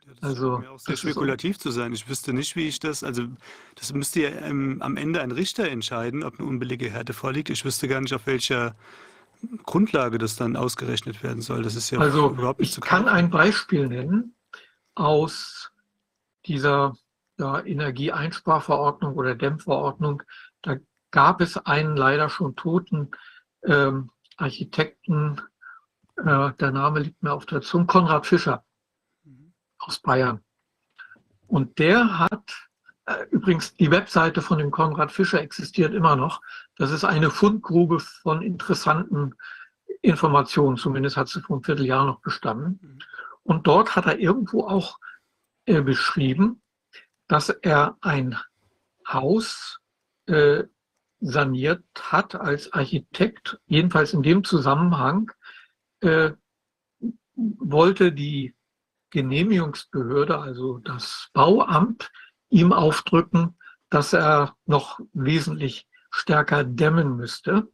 Das 0.07 0.31
also, 0.31 0.59
mir 0.59 0.71
auch 0.71 0.79
sehr 0.79 0.97
spekulativ 0.97 1.57
so. 1.57 1.65
zu 1.65 1.71
sein. 1.71 1.93
Ich 1.93 2.09
wüsste 2.09 2.33
nicht, 2.33 2.57
wie 2.57 2.69
ich 2.69 2.81
das, 2.81 3.05
also 3.05 3.25
das 3.75 3.93
müsste 3.93 4.23
ja 4.23 4.31
ähm, 4.31 4.81
am 4.81 4.97
Ende 4.97 5.21
ein 5.21 5.33
Richter 5.33 5.69
entscheiden, 5.69 6.25
ob 6.25 6.39
eine 6.39 6.49
unbillige 6.49 6.91
Härte 6.91 7.13
vorliegt. 7.13 7.51
Ich 7.51 7.65
wüsste 7.65 7.89
gar 7.89 8.01
nicht, 8.01 8.15
auf 8.15 8.27
welcher 8.27 8.75
Grundlage 9.65 10.19
das 10.19 10.37
dann 10.37 10.57
ausgerechnet 10.57 11.23
werden 11.23 11.43
soll. 11.43 11.63
Das 11.63 11.77
ist 11.77 11.91
ja 11.91 11.99
also, 11.99 12.31
überhaupt 12.31 12.61
nicht 12.61 12.73
zu 12.73 12.81
Ich 12.81 12.87
kann 12.87 13.07
ein 13.07 13.31
Beispiel 13.31 13.87
nennen 13.87 14.35
aus 14.95 15.71
dieser 16.47 16.97
ja, 17.39 17.61
Energieeinsparverordnung 17.65 19.15
oder 19.15 19.35
Dämmverordnung. 19.35 20.23
Da 20.63 20.77
gab 21.11 21.41
es 21.41 21.57
einen 21.57 21.97
leider 21.97 22.29
schon 22.29 22.57
toten 22.57 23.11
ähm, 23.65 24.11
Architekten, 24.37 25.41
äh, 26.17 26.53
der 26.53 26.71
Name 26.71 27.01
liegt 27.01 27.23
mir 27.23 27.33
auf 27.33 27.47
der 27.47 27.61
Zunge, 27.61 27.87
Konrad 27.87 28.27
Fischer 28.27 28.65
aus 29.79 29.99
Bayern. 30.01 30.45
Und 31.47 31.79
der 31.79 32.19
hat, 32.19 32.69
äh, 33.07 33.25
übrigens 33.31 33.75
die 33.75 33.91
Webseite 33.91 34.43
von 34.43 34.59
dem 34.59 34.71
Konrad 34.71 35.13
Fischer 35.13 35.41
existiert 35.41 35.95
immer 35.95 36.17
noch. 36.17 36.41
Das 36.77 36.91
ist 36.91 37.05
eine 37.05 37.31
Fundgrube 37.31 38.01
von 38.01 38.43
interessanten 38.43 39.35
Informationen, 40.03 40.77
zumindest 40.77 41.17
hat 41.17 41.29
sie 41.29 41.41
vor 41.41 41.57
einem 41.57 41.65
Vierteljahr 41.65 42.05
noch 42.05 42.21
bestanden. 42.21 43.01
Und 43.43 43.67
dort 43.67 43.97
hat 43.97 44.07
er 44.07 44.19
irgendwo 44.19 44.67
auch 44.67 44.99
äh, 45.65 45.81
beschrieben, 45.81 46.63
dass 47.29 47.51
er 47.51 47.97
ein 48.01 48.37
Haus 49.07 49.81
äh, 50.27 50.65
saniert 51.21 51.85
hat 52.01 52.35
als 52.35 52.73
Architekt, 52.73 53.61
jedenfalls 53.67 54.13
in 54.13 54.23
dem 54.23 54.45
Zusammenhang, 54.45 55.31
äh, 56.01 56.33
wollte 57.35 58.13
die 58.13 58.55
Genehmigungsbehörde, 59.11 60.39
also 60.39 60.79
das 60.79 61.31
Bauamt, 61.33 62.11
ihm 62.51 62.73
aufdrücken, 62.73 63.57
dass 63.91 64.13
er 64.13 64.57
noch 64.67 65.01
wesentlich 65.13 65.87
stärker 66.11 66.65
dämmen 66.65 67.17
müsste. 67.17 67.69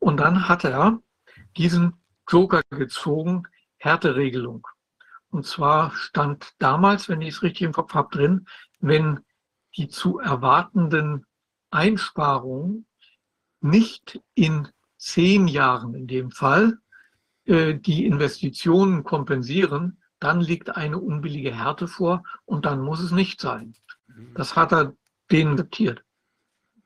Und 0.00 0.18
dann 0.18 0.48
hat 0.48 0.64
er 0.64 1.00
diesen 1.56 2.02
Joker 2.28 2.62
gezogen, 2.70 3.44
Härteregelung. 3.78 4.66
Und 5.30 5.46
zwar 5.46 5.92
stand 5.92 6.52
damals, 6.58 7.08
wenn 7.08 7.20
ich 7.20 7.30
es 7.34 7.42
richtig 7.42 7.62
im 7.62 7.72
Kopf 7.72 7.94
habe, 7.94 8.16
drin, 8.16 8.46
wenn 8.86 9.20
die 9.76 9.88
zu 9.88 10.18
erwartenden 10.18 11.26
Einsparungen 11.70 12.86
nicht 13.60 14.20
in 14.34 14.68
zehn 14.98 15.48
Jahren 15.48 15.94
in 15.94 16.06
dem 16.06 16.30
Fall 16.30 16.78
äh, 17.46 17.74
die 17.74 18.04
Investitionen 18.04 19.04
kompensieren, 19.04 20.02
dann 20.20 20.40
liegt 20.40 20.76
eine 20.76 20.98
unbillige 20.98 21.54
Härte 21.54 21.88
vor 21.88 22.22
und 22.44 22.66
dann 22.66 22.80
muss 22.80 23.00
es 23.00 23.10
nicht 23.10 23.40
sein. 23.40 23.74
Mhm. 24.06 24.34
Das 24.34 24.54
hat 24.54 24.72
er 24.72 24.94
denen 25.30 25.56
diktiert. 25.56 26.04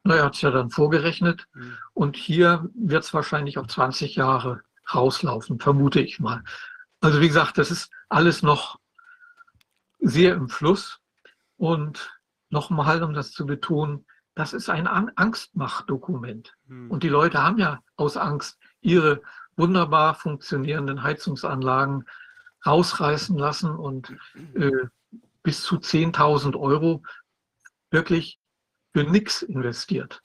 Er 0.05 0.25
hat 0.25 0.37
es 0.37 0.41
ja 0.41 0.51
dann 0.51 0.71
vorgerechnet 0.71 1.47
mhm. 1.55 1.77
und 1.95 2.17
hier 2.17 2.71
wird 2.75 3.05
es 3.05 3.13
wahrscheinlich 3.13 3.59
auf 3.59 3.67
20 3.67 4.15
Jahre 4.15 4.63
rauslaufen, 4.95 5.59
vermute 5.59 6.01
ich 6.01 6.21
mal. 6.21 6.43
Also 7.01 7.21
wie 7.21 7.29
gesagt, 7.29 7.59
das 7.59 7.71
ist 7.71 7.91
alles 8.09 8.43
noch 8.43 8.79
sehr 10.01 10.35
im 10.35 10.49
Fluss 10.49 11.01
und 11.59 12.19
nochmal, 12.49 13.03
um 13.03 13.13
das 13.13 13.33
zu 13.33 13.45
betonen, 13.45 14.07
das 14.35 14.53
ist 14.53 14.71
ein 14.71 14.87
Angstmachtdokument. 14.87 16.57
Mhm. 16.67 16.91
Und 16.91 17.03
die 17.03 17.09
Leute 17.09 17.43
haben 17.43 17.59
ja 17.59 17.83
aus 17.97 18.17
Angst 18.17 18.59
ihre 18.81 19.21
wunderbar 19.57 20.15
funktionierenden 20.15 21.03
Heizungsanlagen 21.03 22.07
rausreißen 22.65 23.37
lassen 23.37 23.71
und 23.71 24.17
äh, 24.55 24.71
bis 25.43 25.63
zu 25.63 25.77
10.000 25.77 26.59
Euro 26.59 27.03
wirklich 27.91 28.39
für 28.93 29.05
nichts 29.05 29.43
investiert. 29.43 30.23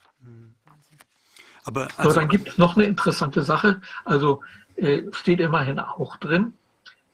Aber 1.65 1.87
also, 1.97 2.11
so, 2.11 2.19
dann 2.19 2.29
gibt 2.29 2.49
es 2.49 2.57
noch 2.57 2.75
eine 2.75 2.85
interessante 2.85 3.41
Sache. 3.43 3.81
Also 4.05 4.41
äh, 4.75 5.03
steht 5.11 5.39
immerhin 5.39 5.79
auch 5.79 6.17
drin. 6.17 6.53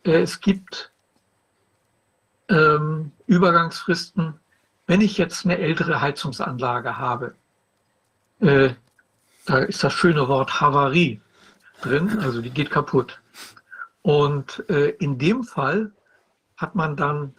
Äh, 0.04 0.22
es 0.22 0.40
gibt 0.40 0.92
ähm, 2.50 3.12
Übergangsfristen, 3.28 4.40
wenn 4.88 5.02
ich 5.02 5.18
jetzt 5.18 5.46
eine 5.46 5.58
ältere 5.58 6.02
Heizungsanlage 6.02 6.98
habe. 6.98 7.36
Äh, 8.40 8.72
da 9.46 9.60
ist 9.60 9.84
das 9.84 9.94
schöne 9.94 10.28
Wort 10.28 10.60
Havarie 10.60 11.22
drin, 11.82 12.20
also 12.20 12.42
die 12.42 12.50
geht 12.50 12.72
kaputt. 12.72 13.22
Und 14.02 14.64
äh, 14.70 14.90
in 15.00 15.18
dem 15.18 15.44
Fall 15.44 15.92
hat 16.58 16.76
man 16.76 16.96
dann, 16.96 17.36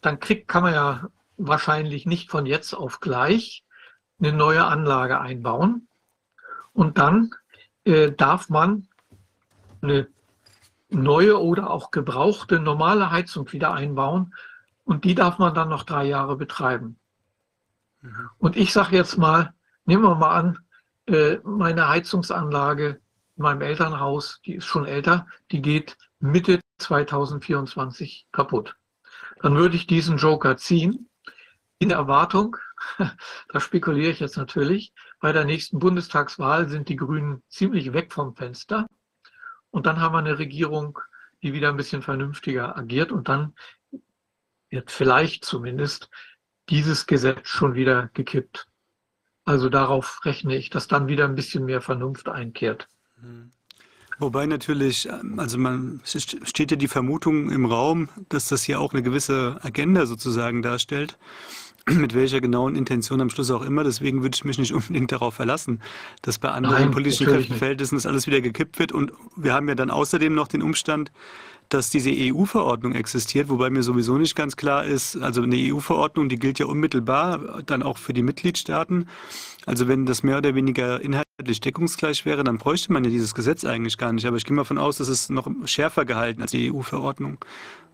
dann 0.00 0.18
kriegt, 0.20 0.48
kann 0.48 0.64
man 0.64 0.74
ja 0.74 1.08
wahrscheinlich 1.36 2.06
nicht 2.06 2.30
von 2.30 2.46
jetzt 2.46 2.74
auf 2.74 3.00
gleich 3.00 3.64
eine 4.20 4.32
neue 4.32 4.64
Anlage 4.64 5.20
einbauen. 5.20 5.88
Und 6.72 6.98
dann 6.98 7.34
äh, 7.84 8.12
darf 8.12 8.48
man 8.48 8.88
eine 9.82 10.08
neue 10.92 11.40
oder 11.40 11.70
auch 11.70 11.90
gebrauchte 11.90 12.60
normale 12.60 13.10
Heizung 13.10 13.50
wieder 13.52 13.72
einbauen. 13.72 14.34
Und 14.84 15.04
die 15.04 15.14
darf 15.14 15.38
man 15.38 15.54
dann 15.54 15.68
noch 15.68 15.84
drei 15.84 16.04
Jahre 16.04 16.36
betreiben. 16.36 16.98
Mhm. 18.00 18.30
Und 18.38 18.56
ich 18.56 18.72
sage 18.72 18.96
jetzt 18.96 19.16
mal, 19.16 19.54
nehmen 19.84 20.02
wir 20.02 20.14
mal 20.14 20.34
an, 20.34 20.58
äh, 21.06 21.38
meine 21.44 21.88
Heizungsanlage 21.88 23.00
in 23.36 23.42
meinem 23.42 23.62
Elternhaus, 23.62 24.40
die 24.44 24.54
ist 24.54 24.66
schon 24.66 24.86
älter, 24.86 25.26
die 25.50 25.62
geht 25.62 25.96
Mitte 26.20 26.60
2024 26.78 28.26
kaputt. 28.32 28.76
Dann 29.40 29.56
würde 29.56 29.76
ich 29.76 29.86
diesen 29.86 30.18
Joker 30.18 30.56
ziehen, 30.56 31.08
in 31.78 31.88
der 31.88 31.98
Erwartung, 31.98 32.56
da 33.48 33.60
spekuliere 33.60 34.12
ich 34.12 34.20
jetzt 34.20 34.36
natürlich, 34.36 34.92
bei 35.20 35.32
der 35.32 35.44
nächsten 35.44 35.78
Bundestagswahl 35.78 36.68
sind 36.68 36.88
die 36.88 36.96
Grünen 36.96 37.42
ziemlich 37.48 37.92
weg 37.92 38.12
vom 38.12 38.36
Fenster. 38.36 38.86
Und 39.72 39.86
dann 39.86 40.00
haben 40.00 40.14
wir 40.14 40.18
eine 40.18 40.38
Regierung, 40.38 41.00
die 41.42 41.52
wieder 41.52 41.70
ein 41.70 41.76
bisschen 41.76 42.02
vernünftiger 42.02 42.76
agiert 42.76 43.10
und 43.10 43.28
dann 43.28 43.54
wird 44.70 44.92
vielleicht 44.92 45.44
zumindest 45.44 46.08
dieses 46.68 47.06
Gesetz 47.06 47.48
schon 47.48 47.74
wieder 47.74 48.10
gekippt. 48.14 48.68
Also 49.44 49.68
darauf 49.68 50.24
rechne 50.24 50.56
ich, 50.56 50.70
dass 50.70 50.86
dann 50.86 51.08
wieder 51.08 51.24
ein 51.24 51.34
bisschen 51.34 51.64
mehr 51.64 51.80
Vernunft 51.80 52.28
einkehrt. 52.28 52.88
Wobei 54.18 54.46
natürlich, 54.46 55.08
also 55.36 55.58
man 55.58 56.00
steht 56.04 56.70
ja 56.70 56.76
die 56.76 56.86
Vermutung 56.86 57.50
im 57.50 57.64
Raum, 57.64 58.08
dass 58.28 58.48
das 58.48 58.62
hier 58.62 58.78
auch 58.78 58.92
eine 58.92 59.02
gewisse 59.02 59.58
Agenda 59.62 60.06
sozusagen 60.06 60.62
darstellt, 60.62 61.18
mit 61.88 62.14
welcher 62.14 62.40
genauen 62.40 62.76
Intention 62.76 63.20
am 63.20 63.30
Schluss 63.30 63.50
auch 63.50 63.62
immer. 63.62 63.84
Deswegen 63.84 64.22
würde 64.22 64.34
ich 64.34 64.44
mich 64.44 64.58
nicht 64.58 64.72
unbedingt 64.72 65.10
darauf 65.12 65.34
verlassen, 65.34 65.80
dass 66.22 66.38
bei 66.38 66.50
anderen 66.50 66.76
Nein, 66.76 66.90
politischen. 66.90 67.42
Verhältnissen 67.44 67.96
das 67.96 68.06
alles 68.06 68.26
wieder 68.26 68.40
gekippt 68.40 68.78
wird. 68.78 68.92
Und 68.92 69.12
wir 69.36 69.52
haben 69.52 69.68
ja 69.68 69.74
dann 69.74 69.90
außerdem 69.90 70.34
noch 70.34 70.48
den 70.48 70.62
Umstand, 70.62 71.10
dass 71.68 71.90
diese 71.90 72.10
EU-Verordnung 72.12 72.92
existiert, 72.94 73.48
wobei 73.48 73.70
mir 73.70 73.82
sowieso 73.82 74.18
nicht 74.18 74.36
ganz 74.36 74.56
klar 74.56 74.84
ist, 74.84 75.16
also 75.16 75.42
eine 75.42 75.56
EU-Verordnung, 75.56 76.28
die 76.28 76.38
gilt 76.38 76.58
ja 76.58 76.66
unmittelbar 76.66 77.62
dann 77.64 77.82
auch 77.82 77.96
für 77.96 78.12
die 78.12 78.22
Mitgliedstaaten. 78.22 79.08
Also 79.64 79.88
wenn 79.88 80.04
das 80.04 80.22
mehr 80.22 80.38
oder 80.38 80.54
weniger 80.54 81.00
inhaltlich 81.00 81.60
deckungsgleich 81.60 82.26
wäre, 82.26 82.44
dann 82.44 82.58
bräuchte 82.58 82.92
man 82.92 83.04
ja 83.04 83.10
dieses 83.10 83.34
Gesetz 83.34 83.64
eigentlich 83.64 83.96
gar 83.96 84.12
nicht. 84.12 84.26
Aber 84.26 84.36
ich 84.36 84.44
gehe 84.44 84.54
mal 84.54 84.62
davon 84.62 84.78
aus, 84.78 84.98
dass 84.98 85.08
es 85.08 85.30
noch 85.30 85.48
schärfer 85.64 86.04
gehalten 86.04 86.42
als 86.42 86.50
die 86.50 86.70
EU-Verordnung, 86.70 87.38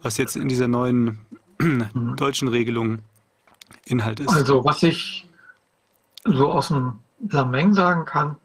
was 0.03 0.17
jetzt 0.17 0.37
in 0.37 0.49
dieser 0.49 0.67
neuen 0.67 1.19
deutschen 2.17 2.49
Regelung 2.49 2.99
Inhalt 3.85 4.21
ist. 4.21 4.29
Also 4.29 4.65
was 4.65 4.83
ich 4.83 5.29
so 6.25 6.51
aus 6.51 6.69
dem 6.69 7.01
Lameng 7.31 7.75
sagen 7.75 8.05
kann, 8.05 8.37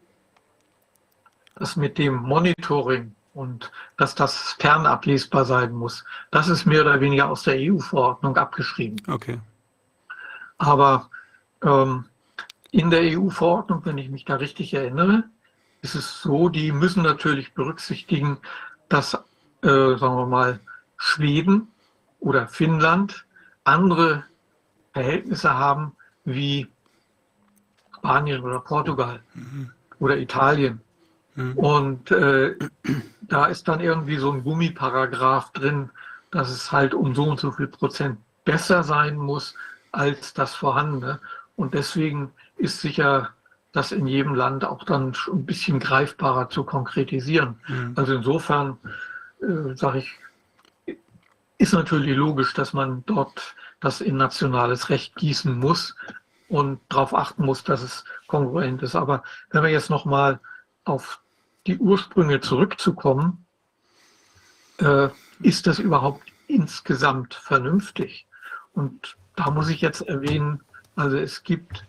dass 1.55 1.75
mit 1.75 1.97
dem 1.97 2.15
Monitoring 2.15 3.15
und 3.33 3.71
dass 3.97 4.15
das 4.15 4.55
fernablesbar 4.59 5.45
sein 5.45 5.73
muss, 5.73 6.03
das 6.31 6.47
ist 6.47 6.65
mehr 6.65 6.81
oder 6.81 7.01
weniger 7.01 7.29
aus 7.29 7.43
der 7.43 7.55
EU-Verordnung 7.57 8.37
abgeschrieben. 8.37 9.01
Okay. 9.07 9.39
Aber 10.57 11.09
ähm, 11.63 12.05
in 12.71 12.89
der 12.89 13.01
EU-Verordnung, 13.01 13.81
wenn 13.85 13.97
ich 13.97 14.09
mich 14.09 14.25
da 14.25 14.35
richtig 14.35 14.73
erinnere, 14.73 15.25
ist 15.81 15.95
es 15.95 16.21
so, 16.21 16.49
die 16.49 16.71
müssen 16.71 17.03
natürlich 17.03 17.53
berücksichtigen, 17.53 18.37
dass, 18.89 19.13
äh, 19.13 19.67
sagen 19.97 20.15
wir 20.15 20.25
mal, 20.25 20.59
Schweden 20.97 21.67
oder 22.19 22.47
Finnland 22.47 23.25
andere 23.63 24.23
Verhältnisse 24.93 25.53
haben 25.53 25.95
wie 26.23 26.67
Spanien 27.97 28.41
oder 28.43 28.59
Portugal 28.59 29.21
oder 29.99 30.17
Italien. 30.17 30.81
Mhm. 31.35 31.57
Und 31.57 32.11
äh, 32.11 32.55
da 33.21 33.45
ist 33.45 33.67
dann 33.67 33.79
irgendwie 33.79 34.17
so 34.17 34.31
ein 34.31 34.43
Gummiparagraph 34.43 35.51
drin, 35.51 35.89
dass 36.31 36.49
es 36.49 36.71
halt 36.71 36.93
um 36.93 37.15
so 37.15 37.23
und 37.23 37.39
so 37.39 37.51
viel 37.51 37.67
Prozent 37.67 38.17
besser 38.45 38.83
sein 38.83 39.17
muss 39.17 39.55
als 39.91 40.33
das 40.33 40.53
vorhandene. 40.53 41.19
Und 41.55 41.73
deswegen 41.73 42.31
ist 42.57 42.81
sicher 42.81 43.29
das 43.71 43.91
in 43.91 44.05
jedem 44.05 44.35
Land 44.35 44.65
auch 44.65 44.83
dann 44.83 45.15
ein 45.31 45.45
bisschen 45.45 45.79
greifbarer 45.79 46.49
zu 46.49 46.63
konkretisieren. 46.63 47.55
Mhm. 47.67 47.93
Also 47.95 48.15
insofern 48.15 48.77
äh, 49.41 49.75
sage 49.75 49.99
ich, 49.99 50.19
ist 51.57 51.73
natürlich 51.73 52.15
logisch, 52.15 52.53
dass 52.53 52.73
man 52.73 53.03
dort 53.05 53.55
das 53.83 53.99
in 53.99 54.15
nationales 54.15 54.89
Recht 54.89 55.15
gießen 55.15 55.57
muss 55.57 55.95
und 56.47 56.79
darauf 56.87 57.13
achten 57.13 57.45
muss, 57.45 57.65
dass 57.65 57.81
es 57.81 58.05
kongruent 58.27 58.81
ist. 58.81 58.95
Aber 58.95 59.23
wenn 59.51 59.61
wir 59.61 59.69
jetzt 59.69 59.89
nochmal 59.89 60.39
auf 60.85 61.19
die 61.67 61.77
Ursprünge 61.77 62.39
zurückzukommen, 62.39 63.45
äh, 64.77 65.09
ist 65.41 65.67
das 65.67 65.79
überhaupt 65.79 66.23
insgesamt 66.47 67.33
vernünftig? 67.33 68.25
Und 68.73 69.17
da 69.35 69.51
muss 69.51 69.67
ich 69.67 69.81
jetzt 69.81 70.01
erwähnen, 70.01 70.61
also 70.95 71.17
es 71.17 71.43
gibt 71.43 71.85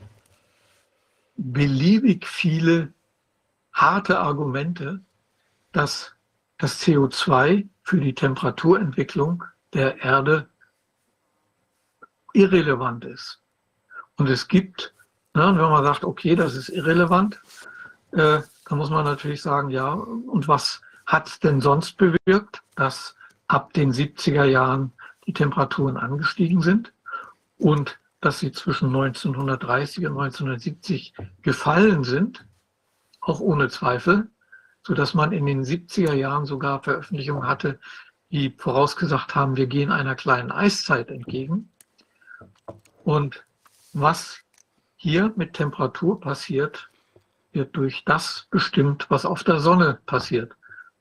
beliebig 1.37 2.27
viele 2.27 2.93
harte 3.73 4.19
Argumente, 4.19 5.01
dass 5.71 6.13
das 6.59 6.81
CO2 6.83 7.69
für 7.83 8.01
die 8.01 8.15
Temperaturentwicklung 8.15 9.45
der 9.73 10.03
Erde 10.03 10.49
irrelevant 12.35 13.05
ist. 13.05 13.41
Und 14.17 14.29
es 14.29 14.47
gibt, 14.49 14.95
ne, 15.35 15.47
wenn 15.47 15.71
man 15.71 15.85
sagt, 15.85 16.05
okay, 16.05 16.37
das 16.37 16.55
ist 16.55 16.69
irrelevant, 16.69 17.41
äh, 18.13 18.41
dann 18.67 18.79
muss 18.79 18.91
man 18.91 19.05
natürlich 19.05 19.43
sagen, 19.43 19.71
ja, 19.71 19.93
und 19.93 20.47
was 20.47 20.83
hat 21.07 21.29
es 21.29 21.41
denn 21.41 21.61
sonst 21.61 21.97
bewirkt, 21.97 22.63
dass 22.77 23.17
ab 23.47 23.73
den 23.73 23.93
70er 23.93 24.45
Jahren 24.45 24.93
die 25.27 25.33
Temperaturen 25.33 25.97
angestiegen 25.97 26.61
sind 26.61 26.93
und 27.59 27.99
dass 28.21 28.39
sie 28.39 28.53
zwischen 28.53 28.87
1930 28.87 30.07
und 30.07 30.13
1970 30.13 31.15
gefallen 31.43 32.05
sind, 32.05 32.47
auch 33.21 33.41
ohne 33.41 33.69
Zweifel, 33.69 34.29
so 34.83 34.95
dass 34.95 35.15
man 35.15 35.33
in 35.33 35.47
den 35.47 35.63
70er 35.63 36.15
Jahren 36.15 36.47
sogar 36.47 36.83
Veröffentlichungen 36.83 37.47
hatte, 37.47 37.79
die 38.31 38.51
vorausgesagt 38.57 39.35
haben, 39.35 39.57
wir 39.57 39.67
gehen 39.67 39.91
einer 39.91 40.15
kleinen 40.15 40.51
Eiszeit 40.51 41.11
entgegen. 41.11 41.71
Und 43.05 43.45
was 43.93 44.39
hier 44.97 45.33
mit 45.37 45.53
Temperatur 45.53 46.21
passiert, 46.21 46.89
wird 47.53 47.77
durch 47.77 48.03
das 48.05 48.49
bestimmt, 48.51 49.07
was 49.11 49.25
auf 49.27 49.45
der 49.45 49.61
Sonne 49.61 50.01
passiert, 50.07 50.57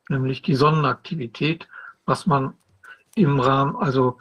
nämlich 0.09 0.41
die 0.41 0.55
Sonnenaktivität, 0.55 1.67
was 2.05 2.27
man 2.27 2.53
im 3.15 3.39
Rahmen, 3.39 3.75
also 3.75 4.17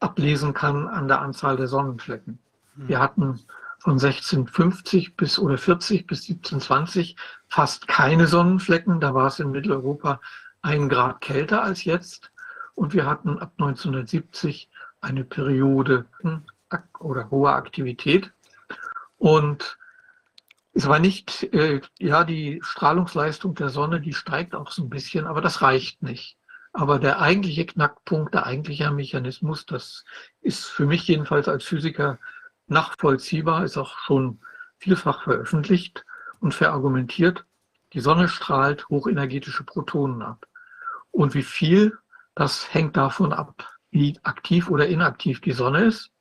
ablesen 0.00 0.54
kann 0.54 0.86
an 0.86 1.08
der 1.08 1.20
Anzahl 1.20 1.56
der 1.56 1.66
Sonnenflecken. 1.66 2.38
Wir 2.76 3.00
hatten 3.00 3.40
von 3.80 3.94
1650 3.94 5.16
bis 5.16 5.38
oder 5.38 5.58
40 5.58 6.06
bis 6.06 6.28
1720 6.28 7.16
fast 7.48 7.88
keine 7.88 8.28
Sonnenflecken. 8.28 9.00
Da 9.00 9.14
war 9.14 9.26
es 9.26 9.40
in 9.40 9.50
Mitteleuropa 9.50 10.20
ein 10.62 10.88
Grad 10.88 11.20
kälter 11.20 11.62
als 11.62 11.84
jetzt. 11.84 12.30
Und 12.76 12.94
wir 12.94 13.06
hatten 13.06 13.40
ab 13.40 13.52
1970 13.58 14.70
eine 15.00 15.24
Periode 15.24 16.06
oder 16.98 17.30
hohe 17.30 17.50
Aktivität. 17.50 18.32
Und 19.16 19.78
es 20.72 20.86
war 20.86 20.98
nicht, 20.98 21.42
äh, 21.52 21.80
ja, 21.98 22.24
die 22.24 22.60
Strahlungsleistung 22.62 23.54
der 23.54 23.68
Sonne, 23.68 24.00
die 24.00 24.12
steigt 24.12 24.54
auch 24.54 24.70
so 24.70 24.82
ein 24.82 24.90
bisschen, 24.90 25.26
aber 25.26 25.40
das 25.40 25.62
reicht 25.62 26.02
nicht. 26.02 26.38
Aber 26.72 26.98
der 26.98 27.20
eigentliche 27.20 27.66
Knackpunkt, 27.66 28.34
der 28.34 28.46
eigentliche 28.46 28.90
Mechanismus, 28.90 29.66
das 29.66 30.04
ist 30.40 30.66
für 30.66 30.86
mich 30.86 31.08
jedenfalls 31.08 31.48
als 31.48 31.64
Physiker 31.64 32.18
nachvollziehbar, 32.68 33.64
ist 33.64 33.76
auch 33.76 33.98
schon 33.98 34.40
vielfach 34.78 35.24
veröffentlicht 35.24 36.04
und 36.40 36.54
verargumentiert. 36.54 37.44
Die 37.94 38.00
Sonne 38.00 38.28
strahlt 38.28 38.88
hochenergetische 38.88 39.64
Protonen 39.64 40.22
ab. 40.22 40.46
Und 41.10 41.34
wie 41.34 41.42
viel, 41.42 41.98
das 42.34 42.72
hängt 42.72 42.96
davon 42.96 43.32
ab, 43.32 43.68
wie 43.90 44.18
aktiv 44.22 44.70
oder 44.70 44.86
inaktiv 44.86 45.40
die 45.40 45.52
Sonne 45.52 45.86
ist. 45.86 46.12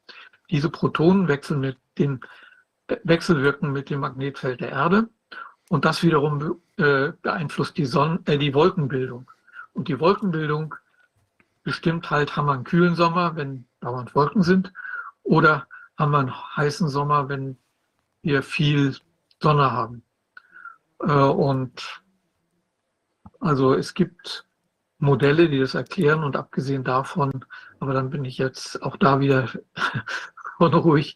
Diese 0.49 0.69
Protonen 0.69 1.27
wechseln 1.27 1.59
mit 1.59 1.77
den, 1.97 2.21
wechselwirken 3.03 3.71
mit 3.71 3.89
dem 3.89 3.99
Magnetfeld 3.99 4.61
der 4.61 4.69
Erde. 4.69 5.09
Und 5.69 5.85
das 5.85 6.03
wiederum 6.03 6.61
äh, 6.77 7.11
beeinflusst 7.21 7.77
die, 7.77 7.85
Sonne, 7.85 8.19
äh, 8.25 8.37
die 8.37 8.53
Wolkenbildung. 8.53 9.29
Und 9.73 9.87
die 9.89 9.99
Wolkenbildung 9.99 10.75
bestimmt 11.63 12.09
halt, 12.09 12.35
haben 12.35 12.45
wir 12.45 12.53
einen 12.53 12.63
kühlen 12.63 12.95
Sommer, 12.95 13.35
wenn 13.35 13.67
dauernd 13.81 14.15
Wolken 14.15 14.41
sind, 14.41 14.71
oder 15.23 15.67
haben 15.97 16.11
wir 16.11 16.19
einen 16.19 16.55
heißen 16.55 16.87
Sommer, 16.87 17.27
wenn 17.27 17.57
wir 18.21 18.41
viel 18.41 18.95
Sonne 19.41 19.71
haben. 19.71 20.03
Äh, 21.01 21.11
und 21.11 22.01
also 23.39 23.73
es 23.73 23.93
gibt 23.93 24.45
Modelle, 24.99 25.49
die 25.49 25.59
das 25.59 25.75
erklären 25.75 26.23
und 26.23 26.35
abgesehen 26.35 26.83
davon, 26.83 27.45
aber 27.79 27.93
dann 27.93 28.09
bin 28.09 28.25
ich 28.25 28.37
jetzt 28.37 28.81
auch 28.81 28.97
da 28.97 29.19
wieder 29.19 29.49
ruhig, 30.59 31.15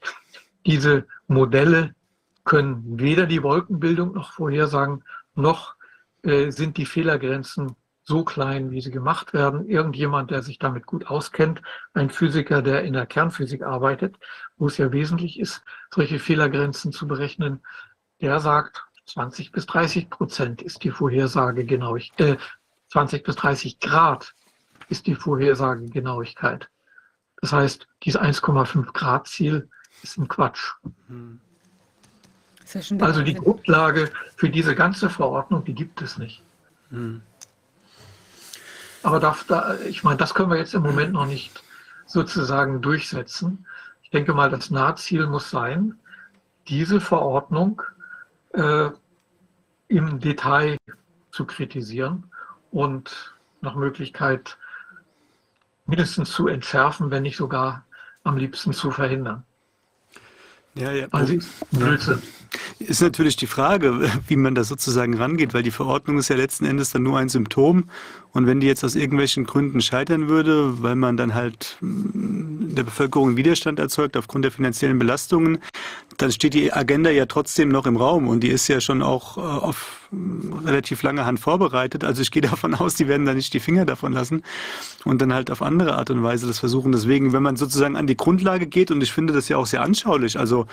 diese 0.66 1.08
Modelle 1.28 1.96
können 2.44 3.00
weder 3.00 3.26
die 3.26 3.44
Wolkenbildung 3.44 4.14
noch 4.14 4.34
vorhersagen, 4.34 5.04
noch 5.36 5.76
äh, 6.24 6.52
sind 6.52 6.78
die 6.78 6.86
Fehlergrenzen 6.86 7.76
so 8.04 8.24
klein, 8.24 8.72
wie 8.72 8.82
sie 8.82 8.92
gemacht 8.92 9.34
werden. 9.34 9.70
Irgendjemand, 9.70 10.32
der 10.32 10.42
sich 10.42 10.60
damit 10.60 10.86
gut 10.86 11.08
auskennt, 11.08 11.62
ein 11.94 12.10
Physiker, 12.10 12.62
der 12.62 12.84
in 12.84 12.94
der 12.94 13.06
Kernphysik 13.06 13.64
arbeitet, 13.64 14.18
wo 14.58 14.68
es 14.68 14.78
ja 14.78 14.92
wesentlich 14.92 15.40
ist, 15.40 15.64
solche 15.94 16.20
Fehlergrenzen 16.20 16.92
zu 16.92 17.08
berechnen, 17.08 17.62
der 18.20 18.40
sagt, 18.40 18.84
20 19.06 19.52
bis 19.52 19.66
30 19.66 20.10
Prozent 20.10 20.62
ist 20.62 20.84
die 20.84 20.92
Vorhersagegenauigkeit, 20.92 22.38
äh, 22.38 22.38
20 22.90 23.24
bis 23.24 23.36
30 23.36 23.80
Grad 23.80 24.34
ist 24.90 25.08
die 25.08 25.16
Vorhersagegenauigkeit. 25.16 26.70
Das 27.42 27.52
heißt, 27.52 27.88
dieses 28.04 28.22
1,5 28.22 28.94
Grad 28.94 29.28
Ziel 29.28 29.68
ist 30.04 30.18
ein 30.18 30.28
Quatsch. 30.28 30.74
Ist 32.64 32.92
ja 32.92 32.98
Also 33.00 33.24
die. 33.24 33.34
Grundlage 33.34 34.12
für 34.36 34.50
diese 34.50 34.76
ganze 34.76 35.10
Verordnung, 35.10 35.66
die 35.66 35.74
gibt 35.74 36.02
es 36.02 36.18
nicht. 36.18 36.44
Hm. 36.90 37.22
aber 39.02 39.22
da, 39.22 39.38
da, 39.48 39.76
ich 39.88 40.04
meine, 40.04 40.18
das 40.18 40.34
können 40.34 40.50
wir 40.50 40.58
jetzt 40.58 40.74
im 40.74 40.84
Moment 40.84 41.14
noch 41.14 41.26
nicht 41.26 41.64
sozusagen 42.06 42.82
durchsetzen. 42.82 43.66
Ich 44.04 44.10
denke 44.10 44.34
mal, 44.34 44.50
das 44.50 44.72
Nahziel 44.72 45.26
muss 45.28 45.50
sein, 45.50 45.98
diese 46.68 47.00
Verordnung 47.00 47.82
äh, 48.54 48.90
im 49.88 50.20
Detail 50.20 50.78
zu 51.32 51.46
kritisieren 51.46 52.30
und 52.72 53.34
nach 53.62 53.76
Möglichkeit 53.76 54.58
mindestens 55.92 56.32
zu 56.32 56.48
entschärfen, 56.48 57.12
wenn 57.12 57.24
nicht 57.24 57.38
sogar 57.38 57.86
am 58.24 58.38
liebsten 58.38 58.72
zu 58.74 58.92
verhindern. 58.92 59.44
Ja, 60.74 60.92
ja. 60.94 61.08
Also, 61.12 61.38
Blödsinn. 61.72 62.22
Ist 62.80 63.02
natürlich 63.02 63.36
die 63.36 63.48
Frage, 63.48 64.10
wie 64.28 64.38
man 64.38 64.56
da 64.56 64.64
sozusagen 64.64 65.18
rangeht, 65.18 65.54
weil 65.54 65.64
die 65.64 65.72
Verordnung 65.72 66.18
ist 66.18 66.30
ja 66.30 66.38
letzten 66.38 66.66
Endes 66.66 66.92
dann 66.92 67.04
nur 67.04 67.20
ein 67.20 67.28
Symptom. 67.28 67.90
Und 68.32 68.48
wenn 68.48 68.62
die 68.62 68.68
jetzt 68.68 68.86
aus 68.86 68.96
irgendwelchen 68.96 69.46
Gründen 69.46 69.82
scheitern 69.82 70.30
würde, 70.30 70.82
weil 70.82 70.96
man 70.96 71.18
dann 71.18 71.34
halt 71.34 71.78
mm, 71.82 72.74
der 72.74 72.84
Bevölkerung 72.84 73.36
Widerstand 73.36 73.78
erzeugt 73.80 74.16
aufgrund 74.16 74.46
der 74.46 74.52
finanziellen 74.52 74.98
Belastungen, 74.98 75.60
dann 76.18 76.32
steht 76.32 76.54
die 76.54 76.72
Agenda 76.72 77.10
ja 77.10 77.26
trotzdem 77.26 77.68
noch 77.68 77.86
im 77.86 77.98
Raum 77.98 78.30
und 78.30 78.40
die 78.42 78.50
ist 78.50 78.70
ja 78.70 78.80
schon 78.80 79.02
auch 79.02 79.38
äh, 79.38 79.42
auf 79.42 80.01
relativ 80.66 81.04
lange 81.04 81.26
Hand 81.26 81.40
vorbereitet. 81.40 82.04
Also 82.04 82.22
ich 82.22 82.32
gehe 82.32 82.42
davon 82.52 82.76
aus, 82.76 82.96
die 82.96 83.08
werden 83.08 83.26
da 83.26 83.34
nicht 83.34 83.54
die 83.54 83.60
Finger 83.60 83.86
davon 83.86 84.14
lassen 84.14 84.44
und 85.06 85.22
dann 85.22 85.34
halt 85.34 85.52
auf 85.52 85.62
andere 85.62 85.96
Art 85.96 86.10
und 86.10 86.24
Weise 86.24 86.48
das 86.48 86.60
versuchen. 86.60 86.92
Deswegen, 86.92 87.34
wenn 87.34 87.44
man 87.44 87.56
sozusagen 87.56 87.96
an 87.96 88.08
die 88.08 88.18
Grundlage 88.18 88.68
geht, 88.68 88.92
und 88.92 89.02
ich 89.02 89.12
finde 89.12 89.34
das 89.34 89.50
ja 89.50 89.58
auch 89.58 89.66
sehr 89.66 89.82
anschaulich, 89.82 90.38
also 90.38 90.68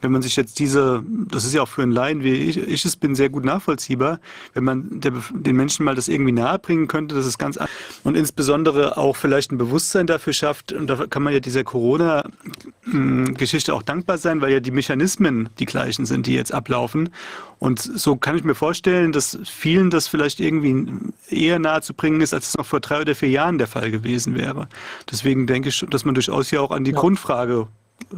wenn 0.00 0.12
man 0.12 0.22
sich 0.22 0.36
jetzt 0.36 0.58
diese, 0.58 1.02
das 1.06 1.44
ist 1.44 1.54
ja 1.54 1.62
auch 1.62 1.68
für 1.68 1.82
einen 1.82 1.92
Laien, 1.92 2.22
wie 2.22 2.34
ich, 2.34 2.58
ich 2.58 2.84
es 2.84 2.96
bin, 2.96 3.14
sehr 3.14 3.30
gut 3.30 3.44
nachvollziehbar, 3.44 4.20
wenn 4.52 4.64
man 4.64 5.00
der, 5.00 5.12
den 5.32 5.56
Menschen 5.56 5.84
mal 5.84 5.94
das 5.94 6.08
irgendwie 6.08 6.32
nahebringen 6.32 6.88
könnte, 6.88 7.14
das 7.14 7.26
ist 7.26 7.38
ganz 7.38 7.58
und 8.04 8.16
insbesondere 8.16 8.96
auch 8.96 9.16
vielleicht 9.16 9.52
ein 9.52 9.58
Bewusstsein 9.58 10.06
dafür 10.06 10.32
schafft, 10.32 10.72
und 10.72 10.88
da 10.88 11.06
kann 11.06 11.22
man 11.22 11.32
ja 11.32 11.40
dieser 11.40 11.64
Corona-Geschichte 11.64 13.74
auch 13.74 13.82
dankbar 13.82 14.18
sein, 14.18 14.40
weil 14.40 14.52
ja 14.52 14.60
die 14.60 14.70
Mechanismen 14.70 15.48
die 15.58 15.66
gleichen 15.66 16.06
sind, 16.06 16.26
die 16.26 16.34
jetzt 16.34 16.52
ablaufen. 16.52 17.10
Und 17.58 17.80
so 17.80 18.16
kann 18.16 18.36
ich 18.36 18.44
mir 18.44 18.54
vorstellen, 18.54 19.12
dass 19.12 19.38
vielen 19.44 19.90
das 19.90 20.08
vielleicht 20.08 20.40
irgendwie 20.40 21.12
eher 21.28 21.58
nahe 21.58 21.82
zu 21.82 21.94
bringen 21.94 22.20
ist, 22.20 22.34
als 22.34 22.48
es 22.48 22.56
noch 22.56 22.66
vor 22.66 22.80
drei 22.80 23.00
oder 23.00 23.14
vier 23.14 23.30
Jahren 23.30 23.58
der 23.58 23.66
Fall 23.66 23.90
gewesen 23.90 24.34
wäre. 24.34 24.68
Deswegen 25.10 25.46
denke 25.46 25.68
ich, 25.68 25.86
dass 25.88 26.04
man 26.04 26.14
durchaus 26.14 26.50
ja 26.50 26.60
auch 26.60 26.70
an 26.70 26.84
die 26.84 26.92
ja. 26.92 26.98
Grundfrage 26.98 27.68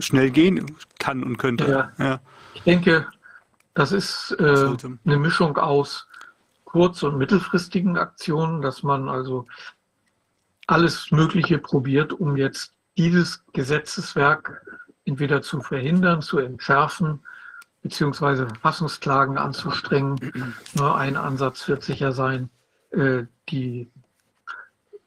schnell 0.01 0.31
gehen 0.31 0.77
kann 0.99 1.23
und 1.23 1.37
könnte. 1.37 1.69
Ja. 1.99 2.05
ja. 2.05 2.21
Ich 2.55 2.63
denke, 2.63 3.07
das 3.75 3.93
ist 3.93 4.35
äh, 4.39 4.69
eine 5.05 5.19
Mischung 5.19 5.59
aus 5.59 6.07
kurz- 6.65 7.03
und 7.03 7.19
mittelfristigen 7.19 7.97
Aktionen, 7.97 8.63
dass 8.63 8.83
man 8.83 9.09
also 9.09 9.47
alles 10.67 11.11
Mögliche 11.11 11.59
probiert, 11.59 12.13
um 12.13 12.37
jetzt 12.37 12.73
dieses 12.97 13.45
Gesetzeswerk 13.53 14.63
entweder 15.05 15.43
zu 15.43 15.61
verhindern, 15.61 16.23
zu 16.23 16.39
entschärfen, 16.39 17.21
beziehungsweise 17.87 18.49
Verfassungsklagen 18.49 19.39
anzustrengen. 19.39 20.55
Nur 20.75 20.97
ein 20.97 21.17
Ansatz 21.17 21.69
wird 21.69 21.85
sicher 21.85 22.11
sein, 22.11 22.51
äh, 22.91 23.25
die, 23.49 23.89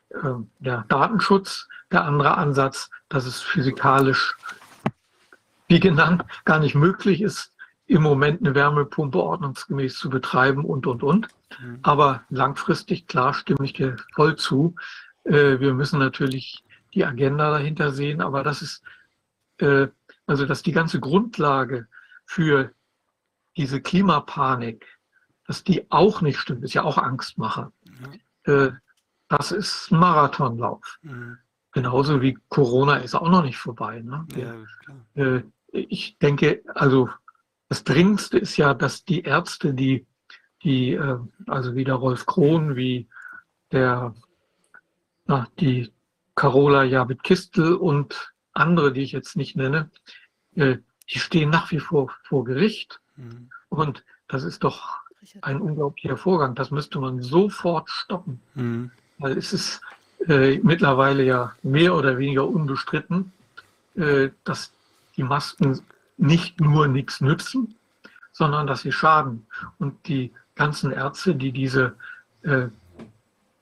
äh, 0.10 0.36
der 0.60 0.86
Datenschutz. 0.88 1.68
Der 1.92 2.06
andere 2.06 2.38
Ansatz, 2.38 2.90
dass 3.10 3.26
es 3.26 3.42
physikalisch, 3.42 4.38
wie 5.68 5.80
genannt, 5.80 6.24
gar 6.46 6.60
nicht 6.60 6.76
möglich 6.76 7.22
ist, 7.22 7.52
im 7.88 8.04
Moment 8.04 8.42
eine 8.42 8.56
Wärmepumpe 8.56 9.20
ordnungsgemäß 9.20 9.98
zu 9.98 10.10
betreiben 10.10 10.64
und, 10.64 10.88
und, 10.88 11.04
und. 11.04 11.28
Mhm. 11.60 11.80
Aber 11.82 12.24
langfristig, 12.30 13.08
klar, 13.08 13.34
stimme 13.34 13.66
ich 13.66 13.74
dir 13.74 13.98
voll 14.14 14.36
zu. 14.36 14.76
Äh, 15.26 15.60
wir 15.60 15.74
müssen 15.74 16.00
natürlich 16.00 16.64
die 16.94 17.04
Agenda 17.04 17.52
dahinter 17.52 17.92
sehen, 17.92 18.22
aber 18.22 18.44
das 18.44 18.62
ist, 18.62 18.84
äh, 19.58 19.88
also 20.28 20.46
dass 20.46 20.62
die 20.62 20.72
ganze 20.72 21.00
Grundlage 21.00 21.88
für 22.30 22.72
diese 23.58 23.82
Klimapanik, 23.82 24.86
dass 25.48 25.64
die 25.64 25.90
auch 25.90 26.22
nicht 26.22 26.38
stimmt, 26.38 26.64
ist 26.64 26.76
ja 26.76 26.84
auch 26.84 27.00
Angstmacher. 27.00 27.74
Mhm. 27.84 28.20
Äh, 28.44 28.72
das 29.30 29.52
ist 29.52 29.92
ein 29.92 29.98
Marathonlauf. 29.98 31.00
Mhm. 31.02 31.40
Genauso 31.72 32.22
wie 32.22 32.38
Corona 32.50 32.98
ist 32.98 33.16
auch 33.16 33.30
noch 33.30 33.44
nicht 33.44 33.58
vorbei. 33.58 34.02
Ne? 34.02 34.28
Ja, 34.36 35.24
äh, 35.24 35.42
ich 35.72 36.20
denke, 36.20 36.62
also 36.76 37.10
das 37.68 37.84
Dringendste 37.84 38.38
ist 38.38 38.58
ja, 38.58 38.76
dass 38.76 39.04
die 39.04 39.24
Ärzte, 39.24 39.74
die, 39.74 40.06
die 40.62 40.94
äh, 40.94 41.18
also 41.48 41.74
wie 41.74 41.84
der 41.84 41.96
Rolf 41.96 42.28
Krohn, 42.28 42.76
wie 42.76 43.10
der, 43.72 44.14
na, 45.26 45.48
die 45.60 45.92
Carola 46.36 46.84
Javid-Kistel 46.84 47.74
und 47.74 48.34
andere, 48.54 48.94
die 48.94 49.02
ich 49.02 49.14
jetzt 49.14 49.36
nicht 49.36 49.56
nenne, 49.56 49.90
die 51.12 51.20
stehen 51.20 51.50
nach 51.50 51.72
wie 51.72 51.80
vor 51.80 52.12
vor 52.24 52.44
Gericht. 52.44 53.00
Mhm. 53.16 53.50
Und 53.70 54.04
das 54.28 54.44
ist 54.44 54.64
doch 54.64 55.00
ein 55.42 55.62
unglaublicher 55.62 56.18
Vorgang. 56.18 56.56
Das 56.56 56.72
müsste 56.72 57.00
man 57.00 57.22
sofort 57.22 57.90
stoppen. 57.90 58.42
Mhm. 58.56 58.92
Weil 59.18 59.38
es 59.38 59.54
ist 59.54 59.82
äh, 60.28 60.60
mittlerweile 60.60 61.24
ja 61.24 61.54
mehr 61.62 61.96
oder 61.96 62.18
weniger 62.18 62.48
unbestritten, 62.48 63.32
äh, 63.96 64.30
dass 64.44 64.72
die 65.18 65.24
Masken 65.24 65.82
nicht 66.18 66.60
nur 66.60 66.88
nichts 66.88 67.22
nützen, 67.22 67.76
sondern 68.32 68.68
dass 68.68 68.82
sie 68.82 68.92
schaden. 68.92 69.48
Und 69.78 70.08
die 70.08 70.32
ganzen 70.56 70.92
Ärzte, 70.92 71.36
die 71.36 71.52
diese 71.52 71.96
äh, 72.44 72.68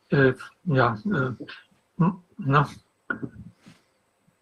äh 0.09 0.33
ja, 0.65 0.97
äh, 1.05 1.31
na, 2.37 2.69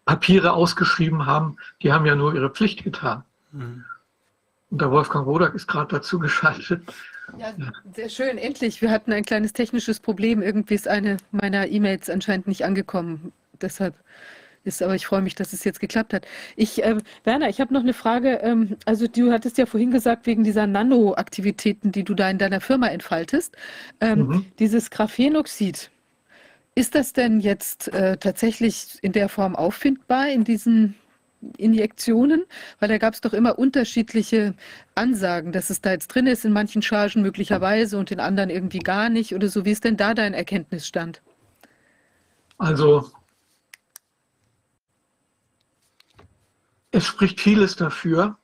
Papiere 0.06 0.52
ausgeschrieben 0.52 1.26
haben, 1.26 1.58
die 1.82 1.92
haben 1.92 2.06
ja 2.06 2.14
nur 2.14 2.34
ihre 2.34 2.48
Pflicht 2.48 2.84
getan. 2.84 3.24
Mhm. 3.52 3.84
Und 4.70 4.80
der 4.80 4.90
Wolfgang 4.90 5.26
Rodak 5.26 5.54
ist 5.54 5.66
gerade 5.66 5.96
dazu 5.96 6.18
geschaltet. 6.18 6.82
Ja, 7.38 7.52
sehr 7.92 8.08
schön. 8.08 8.38
Endlich. 8.38 8.80
Wir 8.80 8.90
hatten 8.90 9.12
ein 9.12 9.24
kleines 9.24 9.52
technisches 9.52 10.00
Problem. 10.00 10.42
Irgendwie 10.42 10.74
ist 10.74 10.88
eine 10.88 11.16
meiner 11.32 11.68
E-Mails 11.68 12.08
anscheinend 12.08 12.46
nicht 12.46 12.64
angekommen. 12.64 13.32
Deshalb 13.60 13.94
ist, 14.62 14.82
aber 14.82 14.94
ich 14.94 15.06
freue 15.06 15.22
mich, 15.22 15.34
dass 15.34 15.52
es 15.52 15.64
jetzt 15.64 15.80
geklappt 15.80 16.12
hat. 16.12 16.26
Ich, 16.54 16.82
äh, 16.84 16.96
Werner, 17.24 17.48
ich 17.48 17.60
habe 17.60 17.74
noch 17.74 17.82
eine 17.82 17.94
Frage. 17.94 18.40
Ähm, 18.42 18.76
also 18.84 19.06
du 19.08 19.32
hattest 19.32 19.58
ja 19.58 19.66
vorhin 19.66 19.90
gesagt, 19.90 20.26
wegen 20.26 20.44
dieser 20.44 20.66
Nanoaktivitäten, 20.66 21.90
die 21.90 22.04
du 22.04 22.14
da 22.14 22.30
in 22.30 22.38
deiner 22.38 22.60
Firma 22.60 22.88
entfaltest, 22.88 23.56
ähm, 24.00 24.18
mhm. 24.18 24.46
dieses 24.58 24.90
Graphenoxid, 24.90 25.90
ist 26.76 26.94
das 26.94 27.14
denn 27.14 27.40
jetzt 27.40 27.88
äh, 27.88 28.18
tatsächlich 28.18 28.98
in 29.00 29.12
der 29.12 29.30
Form 29.30 29.56
auffindbar 29.56 30.28
in 30.28 30.44
diesen 30.44 30.94
Injektionen? 31.56 32.44
Weil 32.78 32.90
da 32.90 32.98
gab 32.98 33.14
es 33.14 33.22
doch 33.22 33.32
immer 33.32 33.58
unterschiedliche 33.58 34.54
Ansagen, 34.94 35.52
dass 35.52 35.70
es 35.70 35.80
da 35.80 35.92
jetzt 35.92 36.08
drin 36.08 36.26
ist, 36.26 36.44
in 36.44 36.52
manchen 36.52 36.82
Chargen 36.82 37.22
möglicherweise 37.22 37.98
und 37.98 38.10
in 38.10 38.20
anderen 38.20 38.50
irgendwie 38.50 38.80
gar 38.80 39.08
nicht 39.08 39.34
oder 39.34 39.48
so. 39.48 39.64
Wie 39.64 39.70
ist 39.70 39.84
denn 39.84 39.96
da 39.96 40.12
dein 40.12 40.34
Erkenntnisstand? 40.34 41.22
Also 42.58 43.10
es 46.90 47.06
spricht 47.06 47.40
vieles 47.40 47.76
dafür, 47.76 48.36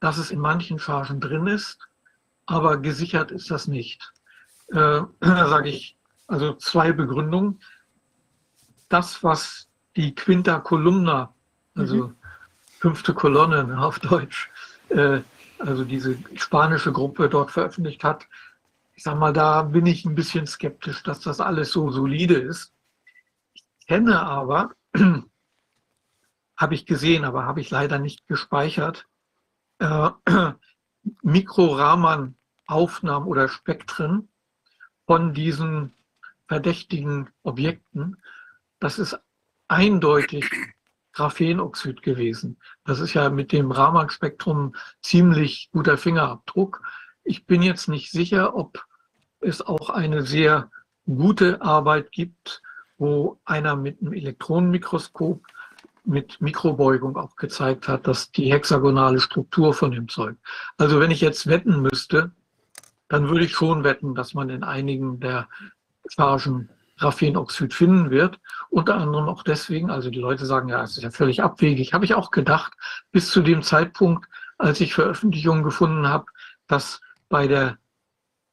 dass 0.00 0.18
es 0.18 0.30
in 0.30 0.38
manchen 0.38 0.78
Chargen 0.78 1.20
drin 1.20 1.46
ist, 1.46 1.78
aber 2.44 2.76
gesichert 2.76 3.30
ist 3.30 3.50
das 3.50 3.68
nicht. 3.68 4.12
Äh, 4.68 4.74
da 4.74 5.08
sage 5.48 5.70
ich 5.70 5.96
also 6.26 6.54
zwei 6.54 6.92
Begründungen. 6.92 7.60
Das, 8.88 9.22
was 9.22 9.68
die 9.96 10.14
Quinta 10.14 10.60
Columna 10.60 11.34
also 11.76 12.08
mhm. 12.08 12.16
fünfte 12.78 13.14
Kolonne 13.14 13.78
auf 13.78 13.98
Deutsch, 13.98 14.50
äh, 14.88 15.20
also 15.58 15.84
diese 15.84 16.18
spanische 16.34 16.92
Gruppe 16.92 17.28
dort 17.28 17.50
veröffentlicht 17.50 18.04
hat. 18.04 18.26
Ich 18.94 19.02
sage 19.02 19.18
mal, 19.18 19.32
da 19.32 19.62
bin 19.62 19.86
ich 19.86 20.04
ein 20.04 20.14
bisschen 20.14 20.46
skeptisch, 20.46 21.02
dass 21.02 21.20
das 21.20 21.40
alles 21.40 21.72
so 21.72 21.90
solide 21.90 22.34
ist. 22.34 22.72
Ich 23.54 23.64
kenne 23.86 24.20
aber, 24.20 24.72
habe 26.56 26.74
ich 26.74 26.86
gesehen, 26.86 27.24
aber 27.24 27.44
habe 27.44 27.60
ich 27.60 27.70
leider 27.70 27.98
nicht 27.98 28.26
gespeichert, 28.26 29.06
äh, 29.78 30.10
Mikroraman-Aufnahmen 31.22 33.26
oder 33.26 33.48
Spektren 33.48 34.28
von 35.06 35.34
diesen 35.34 35.92
verdächtigen 36.48 37.28
Objekten. 37.42 38.16
Das 38.78 38.98
ist 38.98 39.18
eindeutig 39.68 40.48
Graphenoxid 41.12 42.02
gewesen. 42.02 42.58
Das 42.84 43.00
ist 43.00 43.14
ja 43.14 43.30
mit 43.30 43.52
dem 43.52 43.70
Raman-Spektrum 43.70 44.76
ziemlich 45.00 45.70
guter 45.72 45.96
Fingerabdruck. 45.96 46.82
Ich 47.24 47.46
bin 47.46 47.62
jetzt 47.62 47.88
nicht 47.88 48.10
sicher, 48.10 48.54
ob 48.54 48.84
es 49.40 49.62
auch 49.62 49.90
eine 49.90 50.22
sehr 50.22 50.70
gute 51.06 51.62
Arbeit 51.62 52.12
gibt, 52.12 52.62
wo 52.98 53.38
einer 53.44 53.76
mit 53.76 54.00
einem 54.00 54.12
Elektronenmikroskop 54.12 55.44
mit 56.04 56.40
Mikrobeugung 56.40 57.16
auch 57.16 57.36
gezeigt 57.36 57.88
hat, 57.88 58.06
dass 58.06 58.30
die 58.30 58.52
hexagonale 58.52 59.20
Struktur 59.20 59.74
von 59.74 59.90
dem 59.90 60.08
Zeug. 60.08 60.36
Also 60.76 61.00
wenn 61.00 61.10
ich 61.10 61.20
jetzt 61.20 61.48
wetten 61.48 61.82
müsste, 61.82 62.30
dann 63.08 63.28
würde 63.28 63.44
ich 63.44 63.52
schon 63.52 63.84
wetten, 63.84 64.14
dass 64.14 64.34
man 64.34 64.50
in 64.50 64.62
einigen 64.62 65.20
der 65.20 65.48
Chargen 66.08 66.68
Graphenoxid 66.98 67.74
finden 67.74 68.10
wird. 68.10 68.38
Unter 68.70 68.96
anderem 68.96 69.28
auch 69.28 69.42
deswegen, 69.42 69.90
also 69.90 70.10
die 70.10 70.18
Leute 70.18 70.46
sagen, 70.46 70.68
ja, 70.68 70.82
es 70.82 70.96
ist 70.96 71.02
ja 71.02 71.10
völlig 71.10 71.42
abwegig. 71.42 71.92
Habe 71.92 72.04
ich 72.04 72.14
auch 72.14 72.30
gedacht, 72.30 72.72
bis 73.12 73.30
zu 73.30 73.42
dem 73.42 73.62
Zeitpunkt, 73.62 74.28
als 74.58 74.80
ich 74.80 74.94
Veröffentlichungen 74.94 75.62
gefunden 75.62 76.08
habe, 76.08 76.26
dass 76.66 77.00
bei 77.28 77.46
der 77.46 77.78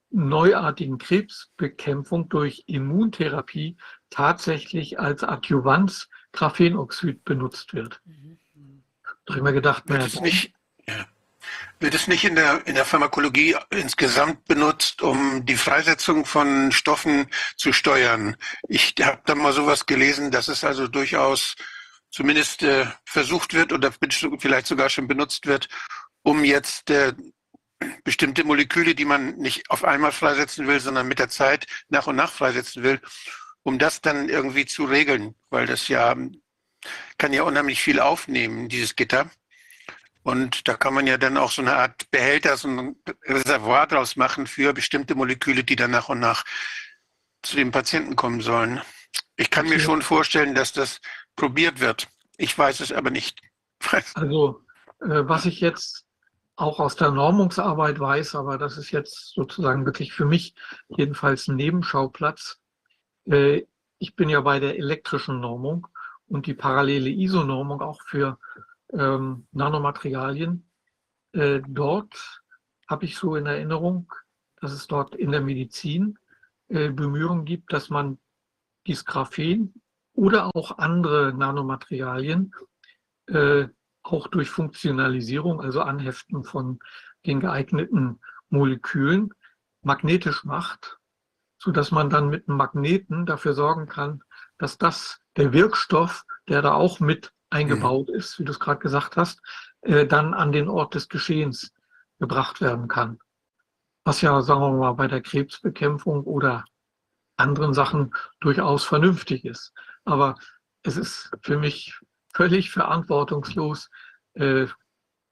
neuartigen 0.10 0.98
Krebsbekämpfung 0.98 2.30
durch 2.30 2.64
Immuntherapie 2.68 3.78
tatsächlich 4.10 5.00
als 5.00 5.24
Adjuvanz 5.24 6.10
Graphenoxid 6.34 7.24
benutzt 7.24 7.74
wird. 7.74 8.02
Mhm. 8.06 8.38
Da 9.26 9.34
habe 9.34 9.40
ich 9.40 9.44
mir 9.44 9.54
gedacht, 9.54 9.88
wird 9.88 10.04
es 10.04 10.20
nicht, 10.20 10.50
ja. 10.50 10.54
Wird 11.84 11.94
es 11.94 12.08
nicht 12.08 12.24
in 12.24 12.36
der, 12.36 12.66
in 12.66 12.76
der 12.76 12.86
Pharmakologie 12.86 13.58
insgesamt 13.70 14.46
benutzt, 14.46 15.02
um 15.02 15.46
die 15.46 15.58
Freisetzung 15.58 16.26
von 16.26 16.72
Stoffen 16.72 17.28
zu 17.58 17.74
steuern? 17.74 18.38
Ich 18.70 18.96
habe 19.02 19.22
da 19.26 19.36
mal 19.36 19.52
sowas 19.52 19.86
gelesen, 19.86 20.32
dass 20.32 20.48
es 20.48 20.64
also 20.64 20.88
durchaus 20.88 21.56
zumindest 22.10 22.64
äh, 22.64 22.86
versucht 23.06 23.54
wird 23.54 23.74
oder 23.74 23.92
vielleicht 24.40 24.68
sogar 24.68 24.90
schon 24.90 25.08
benutzt 25.08 25.46
wird, 25.46 25.68
um 26.22 26.46
jetzt 26.46 26.90
äh, 26.90 27.14
bestimmte 28.06 28.46
Moleküle, 28.46 28.96
die 28.96 29.06
man 29.06 29.36
nicht 29.36 29.70
auf 29.70 29.84
einmal 29.84 30.14
freisetzen 30.14 30.68
will, 30.68 30.80
sondern 30.80 31.08
mit 31.08 31.20
der 31.20 31.30
Zeit 31.30 31.68
nach 31.90 32.08
und 32.08 32.16
nach 32.16 32.32
freisetzen 32.32 32.84
will, 32.84 33.02
um 33.64 33.78
das 33.78 34.00
dann 34.00 34.30
irgendwie 34.30 34.66
zu 34.66 34.86
regeln, 34.86 35.36
weil 35.50 35.66
das 35.66 35.90
ja 35.90 36.16
kann 37.18 37.34
ja 37.34 37.44
unheimlich 37.44 37.82
viel 37.82 38.00
aufnehmen, 38.00 38.70
dieses 38.70 38.96
Gitter. 38.96 39.30
Und 40.24 40.68
da 40.68 40.76
kann 40.76 40.94
man 40.94 41.06
ja 41.06 41.18
dann 41.18 41.38
auch 41.38 41.52
so 41.52 41.62
eine 41.62 41.76
Art 41.76 42.10
Behälter, 42.10 42.56
so 42.58 42.70
ein 42.70 42.96
Reservoir 43.26 43.88
draus 43.88 44.16
machen 44.16 44.48
für 44.48 44.74
bestimmte 44.74 45.16
Moleküle, 45.16 45.64
die 45.64 45.76
dann 45.76 45.92
nach 45.92 46.10
und 46.10 46.20
nach 46.20 46.44
zu 47.42 47.58
den 47.58 47.72
Patienten 47.72 48.16
kommen 48.16 48.42
sollen. 48.42 48.82
Ich 49.36 49.50
kann 49.50 49.68
mir 49.68 49.80
schon 49.80 50.02
vorstellen, 50.02 50.56
dass 50.56 50.72
das 50.72 51.02
probiert 51.36 51.82
wird. 51.82 52.08
Ich 52.38 52.58
weiß 52.58 52.80
es 52.80 52.92
aber 52.92 53.12
nicht. 53.12 53.40
Also, 54.16 54.62
äh, 55.02 55.28
was 55.28 55.46
ich 55.46 55.60
jetzt 55.60 56.06
auch 56.56 56.80
aus 56.80 56.96
der 56.96 57.12
Normungsarbeit 57.12 58.00
weiß, 58.00 58.36
aber 58.36 58.58
das 58.58 58.78
ist 58.78 58.92
jetzt 58.92 59.34
sozusagen 59.34 59.86
wirklich 59.86 60.14
für 60.14 60.26
mich 60.26 60.56
jedenfalls 60.88 61.50
ein 61.50 61.58
Nebenschauplatz. 61.58 62.62
Äh, 63.26 63.64
ich 64.00 64.16
bin 64.16 64.30
ja 64.30 64.40
bei 64.40 64.62
der 64.62 64.78
elektrischen 64.78 65.42
Normung 65.42 65.88
und 66.28 66.46
die 66.46 66.54
parallele 66.54 67.10
ISO-Normung 67.10 67.82
auch 67.82 68.02
für 68.04 68.38
ähm, 68.94 69.48
Nanomaterialien. 69.52 70.70
Äh, 71.34 71.62
dort 71.68 72.42
habe 72.88 73.06
ich 73.06 73.18
so 73.18 73.36
in 73.36 73.46
Erinnerung, 73.46 74.12
dass 74.62 74.72
es 74.72 74.88
dort 74.88 75.16
in 75.16 75.32
der 75.32 75.42
Medizin 75.42 76.20
äh, 76.70 76.90
Bemühungen 76.90 77.46
gibt, 77.46 77.74
dass 77.74 77.90
man 77.90 78.20
dieses 78.88 79.06
Graphen 79.06 79.82
oder 80.14 80.56
auch 80.56 80.78
andere 80.78 81.34
Nanomaterialien 81.34 82.54
äh, 83.28 83.68
auch 84.04 84.28
durch 84.28 84.50
Funktionalisierung, 84.50 85.62
also 85.62 85.82
Anheften 85.82 86.44
von 86.44 86.80
den 87.26 87.40
geeigneten 87.40 88.20
Molekülen, 88.50 89.34
magnetisch 89.82 90.44
macht, 90.44 91.00
so 91.58 91.72
dass 91.72 91.92
man 91.92 92.10
dann 92.10 92.30
mit 92.30 92.48
einem 92.48 92.58
Magneten 92.58 93.26
dafür 93.26 93.54
sorgen 93.54 93.88
kann, 93.88 94.24
dass 94.58 94.78
das 94.78 95.20
der 95.38 95.54
Wirkstoff, 95.54 96.26
der 96.48 96.62
da 96.62 96.74
auch 96.74 97.00
mit 97.00 97.34
eingebaut 97.54 98.10
mhm. 98.10 98.16
ist, 98.16 98.40
wie 98.40 98.44
du 98.44 98.52
es 98.52 98.60
gerade 98.60 98.80
gesagt 98.80 99.16
hast, 99.16 99.42
äh, 99.82 100.06
dann 100.06 100.34
an 100.34 100.52
den 100.52 100.68
Ort 100.68 100.96
des 100.96 101.08
Geschehens 101.08 101.74
gebracht 102.20 102.62
werden 102.62 102.88
kann. 102.88 103.20
Was 104.06 104.22
ja, 104.22 104.42
sagen 104.42 104.62
wir 104.62 104.72
mal, 104.72 104.94
bei 104.94 105.08
der 105.08 105.22
Krebsbekämpfung 105.22 106.24
oder 106.24 106.66
anderen 107.38 107.74
Sachen 107.74 108.14
durchaus 108.42 108.84
vernünftig 108.84 109.46
ist. 109.46 109.74
Aber 110.04 110.36
es 110.84 110.98
ist 110.98 111.32
für 111.42 111.58
mich 111.58 111.98
völlig 112.34 112.72
verantwortungslos, 112.72 113.90
äh, 114.34 114.68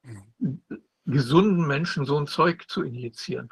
mhm. 0.02 0.62
gesunden 1.04 1.66
Menschen 1.66 2.04
so 2.06 2.18
ein 2.18 2.26
Zeug 2.26 2.68
zu 2.68 2.82
injizieren. 2.82 3.50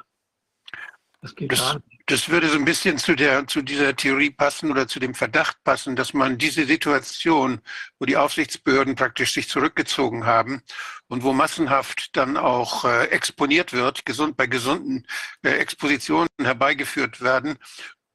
Das 1.21 1.35
geht 1.35 1.51
das, 1.51 1.59
gar 1.59 1.75
nicht. 1.75 2.00
Das 2.11 2.27
würde 2.27 2.49
so 2.49 2.57
ein 2.57 2.65
bisschen 2.65 2.97
zu, 2.97 3.15
der, 3.15 3.47
zu 3.47 3.61
dieser 3.61 3.95
Theorie 3.95 4.31
passen 4.31 4.69
oder 4.69 4.85
zu 4.85 4.99
dem 4.99 5.15
Verdacht 5.15 5.63
passen, 5.63 5.95
dass 5.95 6.13
man 6.13 6.37
diese 6.37 6.65
Situation, 6.65 7.61
wo 7.99 8.05
die 8.05 8.17
Aufsichtsbehörden 8.17 8.95
praktisch 8.95 9.31
sich 9.31 9.47
zurückgezogen 9.47 10.25
haben 10.25 10.61
und 11.07 11.23
wo 11.23 11.31
massenhaft 11.31 12.17
dann 12.17 12.35
auch 12.35 12.83
äh, 12.83 13.05
exponiert 13.05 13.71
wird, 13.71 14.05
gesund 14.05 14.35
bei 14.35 14.45
gesunden 14.45 15.07
äh, 15.41 15.51
Expositionen 15.51 16.27
herbeigeführt 16.37 17.21
werden, 17.21 17.57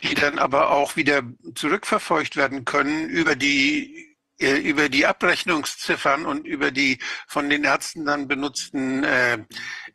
die 0.02 0.14
dann 0.14 0.38
aber 0.38 0.72
auch 0.72 0.96
wieder 0.96 1.22
zurückverfolgt 1.54 2.36
werden 2.36 2.66
können 2.66 3.08
über 3.08 3.34
die 3.34 4.14
äh, 4.38 4.56
über 4.58 4.90
die 4.90 5.06
Abrechnungsziffern 5.06 6.26
und 6.26 6.46
über 6.46 6.70
die 6.70 6.98
von 7.28 7.48
den 7.48 7.64
Ärzten 7.64 8.04
dann 8.04 8.28
benutzten 8.28 9.04
äh, 9.04 9.38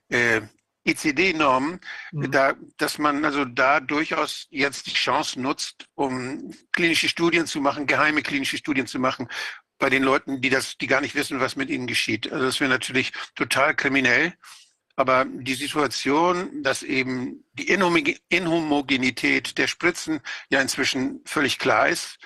äh, 0.09 0.41
ICD-Normen, 0.83 1.79
mhm. 2.11 2.31
da, 2.31 2.53
dass 2.77 2.97
man 2.97 3.23
also 3.23 3.45
da 3.45 3.79
durchaus 3.79 4.47
jetzt 4.49 4.87
die 4.87 4.93
Chance 4.93 5.39
nutzt, 5.39 5.87
um 5.95 6.53
klinische 6.71 7.07
Studien 7.07 7.45
zu 7.45 7.61
machen, 7.61 7.87
geheime 7.87 8.21
klinische 8.21 8.57
Studien 8.57 8.87
zu 8.87 8.99
machen, 8.99 9.27
bei 9.77 9.89
den 9.89 10.03
Leuten, 10.03 10.41
die 10.41 10.49
das, 10.49 10.77
die 10.77 10.87
gar 10.87 11.01
nicht 11.01 11.15
wissen, 11.15 11.39
was 11.39 11.55
mit 11.55 11.69
ihnen 11.69 11.87
geschieht. 11.87 12.31
Also 12.31 12.45
das 12.45 12.59
wäre 12.59 12.69
natürlich 12.69 13.11
total 13.35 13.75
kriminell. 13.75 14.33
Aber 14.95 15.25
die 15.25 15.55
Situation, 15.55 16.61
dass 16.63 16.83
eben 16.83 17.43
die 17.53 17.69
Inhomogenität 18.29 19.57
der 19.57 19.67
Spritzen 19.67 20.19
ja 20.49 20.61
inzwischen 20.61 21.21
völlig 21.25 21.57
klar 21.57 21.89
ist 21.89 22.19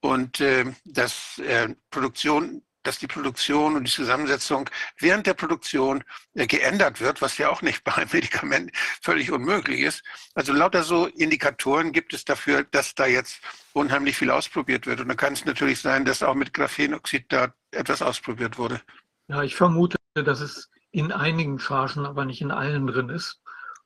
und 0.00 0.40
äh, 0.40 0.64
dass 0.84 1.38
äh, 1.38 1.68
Produktion 1.90 2.62
dass 2.82 2.98
die 2.98 3.06
Produktion 3.06 3.76
und 3.76 3.84
die 3.84 3.92
Zusammensetzung 3.92 4.70
während 4.98 5.26
der 5.26 5.34
Produktion 5.34 6.04
äh, 6.34 6.46
geändert 6.46 7.00
wird, 7.00 7.20
was 7.20 7.38
ja 7.38 7.50
auch 7.50 7.62
nicht 7.62 7.84
bei 7.84 7.94
einem 7.94 8.10
Medikament 8.12 8.70
völlig 9.02 9.30
unmöglich 9.30 9.80
ist. 9.80 10.02
Also 10.34 10.52
lauter 10.52 10.82
so 10.82 11.06
Indikatoren 11.06 11.92
gibt 11.92 12.14
es 12.14 12.24
dafür, 12.24 12.64
dass 12.64 12.94
da 12.94 13.06
jetzt 13.06 13.40
unheimlich 13.72 14.16
viel 14.16 14.30
ausprobiert 14.30 14.86
wird. 14.86 15.00
Und 15.00 15.08
da 15.08 15.14
kann 15.14 15.32
es 15.32 15.44
natürlich 15.44 15.80
sein, 15.80 16.04
dass 16.04 16.22
auch 16.22 16.34
mit 16.34 16.54
Graphenoxid 16.54 17.26
da 17.28 17.52
etwas 17.70 18.02
ausprobiert 18.02 18.58
wurde. 18.58 18.80
Ja, 19.28 19.42
ich 19.42 19.54
vermute, 19.54 19.98
dass 20.14 20.40
es 20.40 20.70
in 20.90 21.12
einigen 21.12 21.58
Chargen, 21.58 22.06
aber 22.06 22.24
nicht 22.24 22.40
in 22.40 22.50
allen 22.50 22.86
drin 22.86 23.10
ist. 23.10 23.40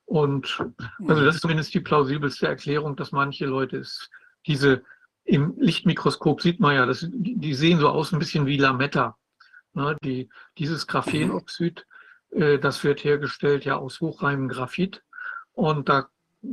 Und 0.05 0.62
also 1.09 1.24
das 1.24 1.36
ist 1.36 1.40
zumindest 1.40 1.74
die 1.74 1.80
plausibelste 1.80 2.47
Erklärung, 2.47 2.97
dass 2.97 3.12
manche 3.12 3.47
Leute 3.47 3.78
es, 3.78 4.11
diese 4.47 4.84
im 5.24 5.54
Lichtmikroskop 5.58 6.42
sieht 6.42 6.60
man 6.60 6.74
ja, 6.74 6.86
das, 6.86 7.06
die 7.10 7.54
sehen 7.54 7.78
so 7.78 7.88
aus 7.88 8.12
ein 8.12 8.18
bisschen 8.18 8.46
wie 8.46 8.56
Lametta. 8.56 9.16
Ne, 9.74 9.96
die, 10.04 10.28
dieses 10.58 10.86
Graphenoxid, 10.86 11.86
äh, 12.30 12.58
das 12.58 12.84
wird 12.84 13.04
hergestellt 13.04 13.64
ja 13.64 13.76
aus 13.76 14.00
hochreinem 14.00 14.48
Graphit. 14.48 15.02
Und 15.52 15.88
da 15.88 16.08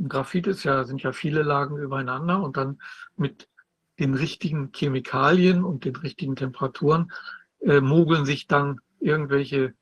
Graphit 0.08 0.46
ist 0.46 0.64
ja, 0.64 0.84
sind 0.84 1.02
ja 1.02 1.12
viele 1.12 1.42
Lagen 1.42 1.76
übereinander 1.76 2.42
und 2.42 2.56
dann 2.56 2.80
mit 3.16 3.48
den 3.98 4.14
richtigen 4.14 4.70
Chemikalien 4.72 5.64
und 5.64 5.84
den 5.84 5.96
richtigen 5.96 6.36
Temperaturen 6.36 7.12
äh, 7.60 7.80
mogeln 7.80 8.24
sich 8.24 8.46
dann 8.46 8.80
irgendwelche 9.00 9.74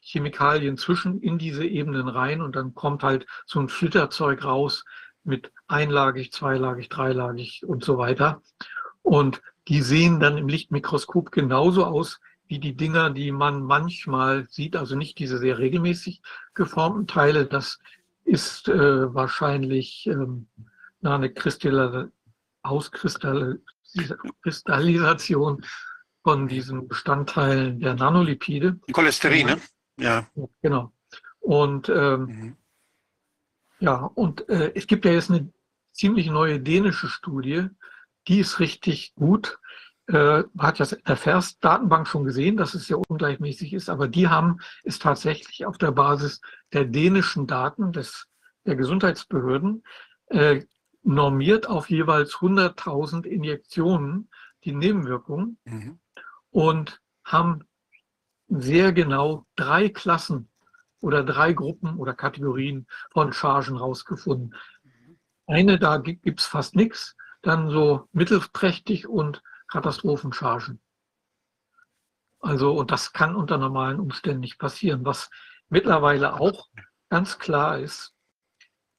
Chemikalien 0.00 0.78
zwischen 0.78 1.20
in 1.20 1.38
diese 1.38 1.64
Ebenen 1.64 2.08
rein 2.08 2.40
und 2.40 2.56
dann 2.56 2.74
kommt 2.74 3.02
halt 3.02 3.26
so 3.46 3.60
ein 3.60 3.68
Flitterzeug 3.68 4.44
raus, 4.44 4.84
mit 5.24 5.52
einlagig, 5.72 6.32
zweilagig, 6.32 6.88
dreilagig 6.88 7.64
und 7.66 7.84
so 7.84 7.98
weiter. 7.98 8.40
Und 9.02 9.42
die 9.68 9.82
sehen 9.82 10.18
dann 10.20 10.38
im 10.38 10.48
Lichtmikroskop 10.48 11.30
genauso 11.32 11.84
aus 11.84 12.20
wie 12.46 12.58
die 12.58 12.74
Dinger, 12.76 13.10
die 13.10 13.30
man 13.32 13.62
manchmal 13.62 14.46
sieht, 14.48 14.76
also 14.76 14.96
nicht 14.96 15.18
diese 15.18 15.36
sehr 15.38 15.58
regelmäßig 15.58 16.22
geformten 16.54 17.06
Teile. 17.06 17.44
Das 17.46 17.78
ist 18.24 18.68
äh, 18.68 19.14
wahrscheinlich 19.14 20.06
ähm, 20.06 20.46
eine 21.02 21.30
Kristall 21.32 22.12
Auskristallisation 22.64 25.64
von 26.22 26.46
diesen 26.46 26.86
Bestandteilen 26.86 27.80
der 27.80 27.94
Nanolipide. 27.94 28.78
Cholesterin, 28.92 29.46
ne? 29.46 29.60
Ja. 29.98 30.28
Genau. 30.60 30.92
Und 31.40 31.88
ähm, 31.88 32.26
mhm. 32.26 32.56
Ja, 33.82 34.08
und 34.14 34.48
äh, 34.48 34.70
es 34.76 34.86
gibt 34.86 35.04
ja 35.04 35.10
jetzt 35.10 35.28
eine 35.28 35.52
ziemlich 35.92 36.28
neue 36.28 36.60
dänische 36.60 37.08
Studie, 37.08 37.68
die 38.28 38.40
ist 38.40 38.60
richtig 38.60 39.14
gut. 39.14 39.58
Äh, 40.06 40.44
hat 40.58 40.78
ja 40.78 40.86
in 40.86 41.04
der 41.06 41.16
FAIRS-Datenbank 41.16 42.08
schon 42.08 42.24
gesehen, 42.24 42.56
dass 42.56 42.74
es 42.74 42.86
sehr 42.86 42.98
ungleichmäßig 42.98 43.72
ist, 43.72 43.88
aber 43.88 44.08
die 44.08 44.28
haben 44.28 44.58
es 44.82 44.98
tatsächlich 44.98 45.64
auf 45.64 45.78
der 45.78 45.92
Basis 45.92 46.40
der 46.72 46.84
dänischen 46.84 47.46
Daten 47.46 47.92
des, 47.92 48.26
der 48.66 48.74
Gesundheitsbehörden 48.74 49.84
äh, 50.26 50.62
normiert 51.04 51.68
auf 51.68 51.88
jeweils 51.88 52.34
100.000 52.34 53.26
Injektionen 53.26 54.28
die 54.64 54.72
Nebenwirkungen 54.72 55.58
mhm. 55.64 55.98
und 56.50 57.00
haben 57.24 57.64
sehr 58.48 58.92
genau 58.92 59.46
drei 59.56 59.88
Klassen 59.88 60.48
oder 61.00 61.24
drei 61.24 61.52
Gruppen 61.52 61.96
oder 61.96 62.14
Kategorien 62.14 62.86
von 63.10 63.32
Chargen 63.32 63.76
rausgefunden. 63.76 64.54
Eine, 65.46 65.78
da 65.78 65.98
gibt 65.98 66.40
es 66.40 66.46
fast 66.46 66.76
nichts. 66.76 67.16
dann 67.42 67.70
so 67.70 68.08
mittelträchtig 68.12 69.08
und 69.08 69.42
Katastrophenchargen. 69.66 70.80
Also, 72.38 72.72
und 72.72 72.90
das 72.90 73.12
kann 73.12 73.34
unter 73.34 73.58
normalen 73.58 73.98
Umständen 73.98 74.40
nicht 74.40 74.58
passieren. 74.58 75.04
Was 75.04 75.28
mittlerweile 75.68 76.38
auch 76.40 76.68
ganz 77.08 77.38
klar 77.38 77.78
ist, 77.78 78.14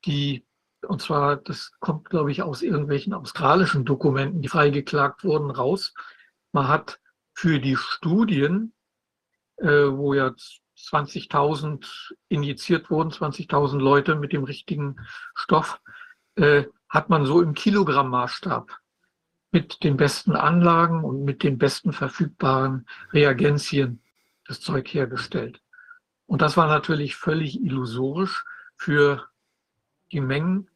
die, 0.06 0.46
und 0.82 1.02
zwar, 1.02 1.38
das 1.38 1.72
kommt, 1.80 2.10
glaube 2.10 2.32
ich, 2.32 2.41
aus 2.41 2.62
irgendwelchen 2.62 3.14
australischen 3.14 3.86
Dokumenten, 3.86 4.41
die 4.41 4.50
freigeklagt 4.50 5.24
wurden, 5.24 5.52
raus. 5.52 5.94
Man 6.52 6.68
hat 6.68 7.00
für 7.34 7.60
die 7.60 7.78
Studien, 7.78 8.74
äh, 9.58 9.68
wo 9.68 10.14
ja 10.14 10.34
20.000 10.78 12.14
injiziert 12.28 12.89
wurden, 12.89 13.12
20.000 13.12 13.78
Leute 13.78 14.16
mit 14.16 14.34
dem 14.34 14.44
richtigen 14.44 14.98
Stoff, 15.34 15.80
äh, 16.36 16.65
hat 16.89 17.09
man 17.09 17.25
so 17.25 17.41
im 17.41 17.53
Kilogrammmaßstab 17.53 18.71
mit 19.51 19.84
den 19.84 19.97
besten 19.97 20.36
Anlagen 20.36 21.03
und 21.03 21.23
mit 21.23 21.43
den 21.43 21.57
besten 21.57 21.93
verfügbaren 21.93 22.88
Reagenzien 23.11 24.01
das 24.47 24.61
Zeug 24.61 24.93
hergestellt. 24.93 25.61
Und 26.25 26.41
das 26.41 26.57
war 26.57 26.67
natürlich 26.67 27.15
völlig 27.15 27.61
illusorisch 27.61 28.45
für 28.75 29.27
die 30.11 30.21
Mengen. 30.21 30.69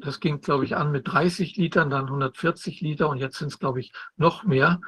Das 0.00 0.20
ging, 0.20 0.40
glaube 0.40 0.64
ich, 0.64 0.76
an 0.76 0.90
mit 0.90 1.08
30 1.08 1.56
Litern, 1.56 1.90
dann 1.90 2.06
140 2.06 2.80
Liter 2.80 3.10
und 3.10 3.18
jetzt 3.18 3.38
sind 3.38 3.48
es, 3.48 3.58
glaube 3.58 3.80
ich, 3.80 3.92
noch 4.16 4.44
mehr. 4.44 4.80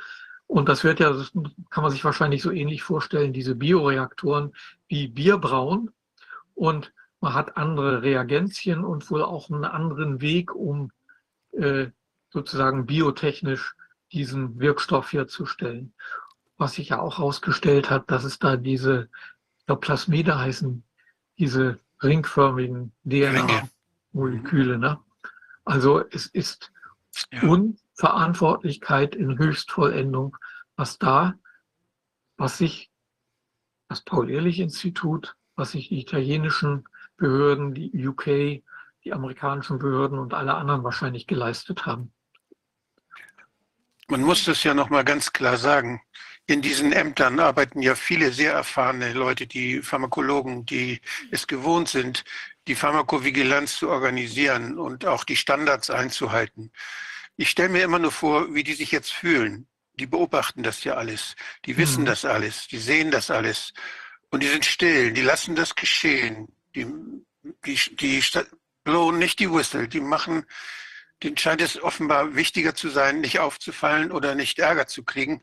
Und 0.46 0.70
das 0.70 0.82
wird 0.82 0.98
ja, 0.98 1.12
das 1.12 1.30
kann 1.68 1.82
man 1.82 1.92
sich 1.92 2.04
wahrscheinlich 2.04 2.40
so 2.40 2.50
ähnlich 2.50 2.82
vorstellen, 2.82 3.34
diese 3.34 3.54
Bioreaktoren 3.54 4.54
wie 4.88 5.08
Bierbrauen. 5.08 5.90
Und 6.54 6.92
man 7.20 7.34
hat 7.34 7.56
andere 7.56 8.02
Reagenzien 8.02 8.84
und 8.84 9.10
wohl 9.10 9.22
auch 9.22 9.50
einen 9.50 9.64
anderen 9.64 10.20
Weg, 10.20 10.54
um 10.54 10.90
äh, 11.52 11.88
sozusagen 12.30 12.86
biotechnisch 12.86 13.74
diesen 14.12 14.60
Wirkstoff 14.60 15.12
herzustellen. 15.12 15.92
Was 16.56 16.74
sich 16.74 16.90
ja 16.90 17.00
auch 17.00 17.18
herausgestellt 17.18 17.90
hat, 17.90 18.10
dass 18.10 18.24
es 18.24 18.38
da 18.38 18.56
diese, 18.56 19.08
ich 19.58 19.66
glaube 19.66 19.80
Plasmide 19.80 20.38
heißen, 20.38 20.82
diese 21.38 21.78
ringförmigen 22.02 22.92
DNA-Moleküle. 23.04 24.78
Ne? 24.78 24.98
Also 25.64 26.04
es 26.10 26.26
ist 26.26 26.72
ja. 27.32 27.42
Unverantwortlichkeit 27.42 29.14
in 29.14 29.38
Höchstvollendung, 29.38 30.36
was 30.76 30.98
da, 30.98 31.34
was 32.36 32.58
sich 32.58 32.90
das 33.88 34.02
Paul-Ehrlich-Institut, 34.02 35.36
was 35.56 35.72
sich 35.72 35.88
die 35.88 36.00
italienischen 36.00 36.84
Behörden, 37.18 37.74
die 37.74 38.06
UK, 38.06 38.62
die 39.04 39.12
amerikanischen 39.12 39.78
Behörden 39.78 40.18
und 40.18 40.32
alle 40.32 40.54
anderen 40.54 40.82
wahrscheinlich 40.84 41.26
geleistet 41.26 41.84
haben. 41.84 42.12
Man 44.08 44.22
muss 44.22 44.44
das 44.44 44.64
ja 44.64 44.72
nochmal 44.72 45.04
ganz 45.04 45.32
klar 45.34 45.58
sagen. 45.58 46.00
In 46.46 46.62
diesen 46.62 46.92
Ämtern 46.92 47.40
arbeiten 47.40 47.82
ja 47.82 47.94
viele 47.94 48.32
sehr 48.32 48.54
erfahrene 48.54 49.12
Leute, 49.12 49.46
die 49.46 49.82
Pharmakologen, 49.82 50.64
die 50.64 51.02
es 51.30 51.46
gewohnt 51.46 51.90
sind, 51.90 52.24
die 52.68 52.74
Pharmakovigilanz 52.74 53.76
zu 53.76 53.90
organisieren 53.90 54.78
und 54.78 55.04
auch 55.04 55.24
die 55.24 55.36
Standards 55.36 55.90
einzuhalten. 55.90 56.72
Ich 57.36 57.50
stelle 57.50 57.68
mir 57.68 57.82
immer 57.82 57.98
nur 57.98 58.12
vor, 58.12 58.54
wie 58.54 58.64
die 58.64 58.72
sich 58.72 58.92
jetzt 58.92 59.12
fühlen. 59.12 59.68
Die 60.00 60.06
beobachten 60.06 60.62
das 60.62 60.84
ja 60.84 60.94
alles. 60.94 61.36
Die 61.66 61.76
wissen 61.76 62.02
mhm. 62.02 62.06
das 62.06 62.24
alles. 62.24 62.66
Die 62.66 62.78
sehen 62.78 63.10
das 63.10 63.30
alles. 63.30 63.74
Und 64.30 64.42
die 64.42 64.48
sind 64.48 64.64
still. 64.64 65.12
Die 65.12 65.22
lassen 65.22 65.54
das 65.54 65.74
geschehen. 65.74 66.48
Die, 66.78 66.86
die, 67.64 67.96
die 67.96 68.22
blowen 68.84 69.18
nicht 69.18 69.38
die 69.40 69.50
Whistle. 69.50 69.88
Die 69.88 70.00
machen 70.00 70.44
denen 71.22 71.36
scheint 71.36 71.60
es 71.60 71.82
offenbar 71.82 72.34
wichtiger 72.34 72.74
zu 72.74 72.90
sein, 72.90 73.20
nicht 73.20 73.40
aufzufallen 73.40 74.12
oder 74.12 74.34
nicht 74.34 74.58
Ärger 74.58 74.86
zu 74.86 75.04
kriegen, 75.04 75.42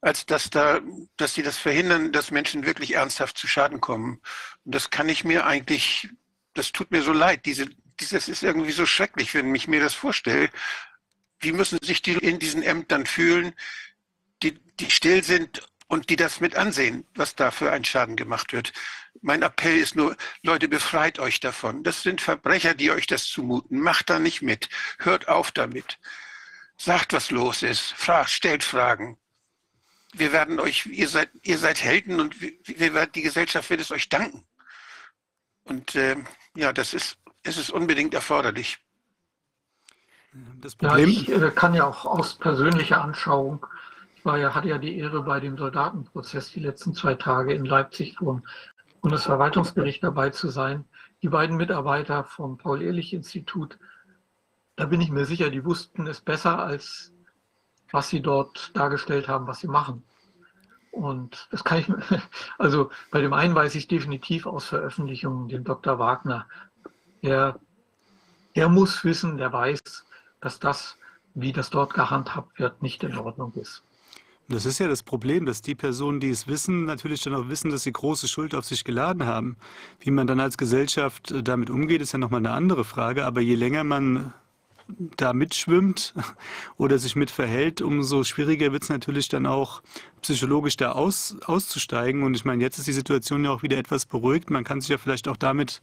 als 0.00 0.26
dass 0.26 0.50
da, 0.50 0.80
dass 1.16 1.34
sie 1.34 1.42
das 1.42 1.58
verhindern, 1.58 2.12
dass 2.12 2.30
Menschen 2.30 2.66
wirklich 2.66 2.94
ernsthaft 2.94 3.38
zu 3.38 3.46
Schaden 3.46 3.80
kommen. 3.80 4.20
Und 4.64 4.74
das 4.74 4.90
kann 4.90 5.08
ich 5.08 5.24
mir 5.24 5.46
eigentlich, 5.46 6.08
das 6.54 6.72
tut 6.72 6.90
mir 6.90 7.02
so 7.02 7.12
leid. 7.12 7.46
Diese, 7.46 7.68
dieses 8.00 8.28
ist 8.28 8.42
irgendwie 8.42 8.72
so 8.72 8.86
schrecklich, 8.86 9.34
wenn 9.34 9.54
ich 9.54 9.68
mir 9.68 9.80
das 9.80 9.94
vorstelle. 9.94 10.50
Wie 11.40 11.52
müssen 11.52 11.78
sich 11.82 12.02
die 12.02 12.14
in 12.14 12.38
diesen 12.38 12.62
Ämtern 12.62 13.06
fühlen, 13.06 13.54
die, 14.42 14.54
die 14.80 14.90
still 14.90 15.22
sind 15.22 15.62
und 15.88 16.10
die 16.10 16.16
das 16.16 16.40
mit 16.40 16.54
ansehen, 16.56 17.06
was 17.14 17.34
da 17.34 17.50
für 17.50 17.72
ein 17.72 17.84
Schaden 17.84 18.16
gemacht 18.16 18.52
wird. 18.52 18.72
Mein 19.20 19.42
Appell 19.42 19.76
ist 19.76 19.96
nur, 19.96 20.16
Leute, 20.42 20.68
befreit 20.68 21.18
euch 21.18 21.40
davon. 21.40 21.82
Das 21.82 22.02
sind 22.02 22.20
Verbrecher, 22.20 22.74
die 22.74 22.90
euch 22.90 23.06
das 23.06 23.26
zumuten. 23.26 23.80
Macht 23.80 24.10
da 24.10 24.18
nicht 24.18 24.42
mit. 24.42 24.68
Hört 24.98 25.28
auf 25.28 25.50
damit. 25.50 25.98
Sagt, 26.76 27.12
was 27.12 27.30
los 27.30 27.62
ist. 27.62 27.92
Fragt, 27.92 28.30
stellt 28.30 28.62
Fragen. 28.62 29.18
Wir 30.14 30.32
werden 30.32 30.60
euch, 30.60 30.86
ihr 30.86 31.08
seid, 31.08 31.30
ihr 31.42 31.58
seid 31.58 31.82
Helden 31.82 32.20
und 32.20 32.40
wir, 32.40 32.52
wir, 32.64 33.06
die 33.06 33.22
Gesellschaft 33.22 33.68
wird 33.70 33.80
es 33.80 33.90
euch 33.90 34.08
danken. 34.08 34.46
Und 35.64 35.94
äh, 35.94 36.16
ja, 36.54 36.72
das 36.72 36.94
ist, 36.94 37.18
es 37.42 37.58
ist 37.58 37.70
unbedingt 37.70 38.14
erforderlich. 38.14 38.78
Das 40.60 40.76
Problem 40.76 41.10
ja, 41.10 41.20
ich 41.20 41.28
äh, 41.28 41.50
kann 41.50 41.74
ja 41.74 41.86
auch 41.86 42.04
aus 42.06 42.38
persönlicher 42.38 43.02
Anschauung 43.02 43.66
ich 44.18 44.24
war 44.24 44.36
ja, 44.36 44.52
hatte 44.52 44.68
ja 44.68 44.78
die 44.78 44.98
Ehre, 44.98 45.22
bei 45.22 45.38
dem 45.38 45.56
Soldatenprozess 45.56 46.50
die 46.50 46.58
letzten 46.58 46.92
zwei 46.92 47.14
Tage 47.14 47.54
in 47.54 47.64
Leipzig 47.64 48.16
vor 48.18 48.34
dem 48.34 48.46
Bundesverwaltungsgericht 49.00 50.02
dabei 50.02 50.30
zu 50.30 50.48
sein. 50.48 50.84
Die 51.22 51.28
beiden 51.28 51.56
Mitarbeiter 51.56 52.24
vom 52.24 52.58
Paul-Ehrlich-Institut, 52.58 53.78
da 54.76 54.86
bin 54.86 55.00
ich 55.00 55.10
mir 55.10 55.24
sicher, 55.24 55.50
die 55.50 55.64
wussten 55.64 56.06
es 56.06 56.20
besser, 56.20 56.58
als 56.58 57.12
was 57.90 58.08
sie 58.08 58.20
dort 58.20 58.76
dargestellt 58.76 59.28
haben, 59.28 59.46
was 59.46 59.60
sie 59.60 59.68
machen. 59.68 60.04
Und 60.90 61.48
das 61.50 61.64
kann 61.64 61.78
ich, 61.78 61.88
also 62.58 62.90
bei 63.10 63.20
dem 63.20 63.32
einen 63.32 63.54
weiß 63.54 63.74
ich 63.74 63.88
definitiv 63.88 64.46
aus 64.46 64.66
Veröffentlichungen, 64.66 65.48
den 65.48 65.64
Dr. 65.64 65.98
Wagner, 65.98 66.46
der, 67.22 67.58
der 68.56 68.68
muss 68.68 69.04
wissen, 69.04 69.36
der 69.38 69.52
weiß, 69.52 69.80
dass 70.40 70.58
das, 70.58 70.96
wie 71.34 71.52
das 71.52 71.70
dort 71.70 71.94
gehandhabt 71.94 72.58
wird, 72.58 72.82
nicht 72.82 73.02
in 73.02 73.16
Ordnung 73.16 73.52
ist. 73.54 73.82
Das 74.50 74.64
ist 74.64 74.78
ja 74.78 74.88
das 74.88 75.02
Problem, 75.02 75.44
dass 75.44 75.60
die 75.60 75.74
Personen, 75.74 76.20
die 76.20 76.30
es 76.30 76.46
wissen, 76.46 76.86
natürlich 76.86 77.22
dann 77.22 77.34
auch 77.34 77.48
wissen, 77.50 77.70
dass 77.70 77.82
sie 77.82 77.92
große 77.92 78.28
Schuld 78.28 78.54
auf 78.54 78.64
sich 78.64 78.82
geladen 78.82 79.26
haben. 79.26 79.58
Wie 80.00 80.10
man 80.10 80.26
dann 80.26 80.40
als 80.40 80.56
Gesellschaft 80.56 81.30
äh, 81.30 81.42
damit 81.42 81.68
umgeht, 81.68 82.00
ist 82.00 82.12
ja 82.12 82.18
nochmal 82.18 82.40
eine 82.40 82.52
andere 82.52 82.84
Frage. 82.84 83.26
Aber 83.26 83.42
je 83.42 83.56
länger 83.56 83.84
man 83.84 84.32
da 85.18 85.34
mitschwimmt 85.34 86.14
oder 86.78 86.98
sich 86.98 87.14
mit 87.14 87.30
verhält, 87.30 87.82
umso 87.82 88.24
schwieriger 88.24 88.72
wird 88.72 88.84
es 88.84 88.88
natürlich 88.88 89.28
dann 89.28 89.44
auch 89.44 89.82
psychologisch 90.22 90.78
da 90.78 90.92
aus, 90.92 91.36
auszusteigen. 91.44 92.22
Und 92.22 92.34
ich 92.34 92.46
meine, 92.46 92.62
jetzt 92.62 92.78
ist 92.78 92.88
die 92.88 92.94
Situation 92.94 93.44
ja 93.44 93.50
auch 93.50 93.62
wieder 93.62 93.76
etwas 93.76 94.06
beruhigt. 94.06 94.48
Man 94.48 94.64
kann 94.64 94.80
sich 94.80 94.88
ja 94.88 94.96
vielleicht 94.96 95.28
auch 95.28 95.36
damit 95.36 95.82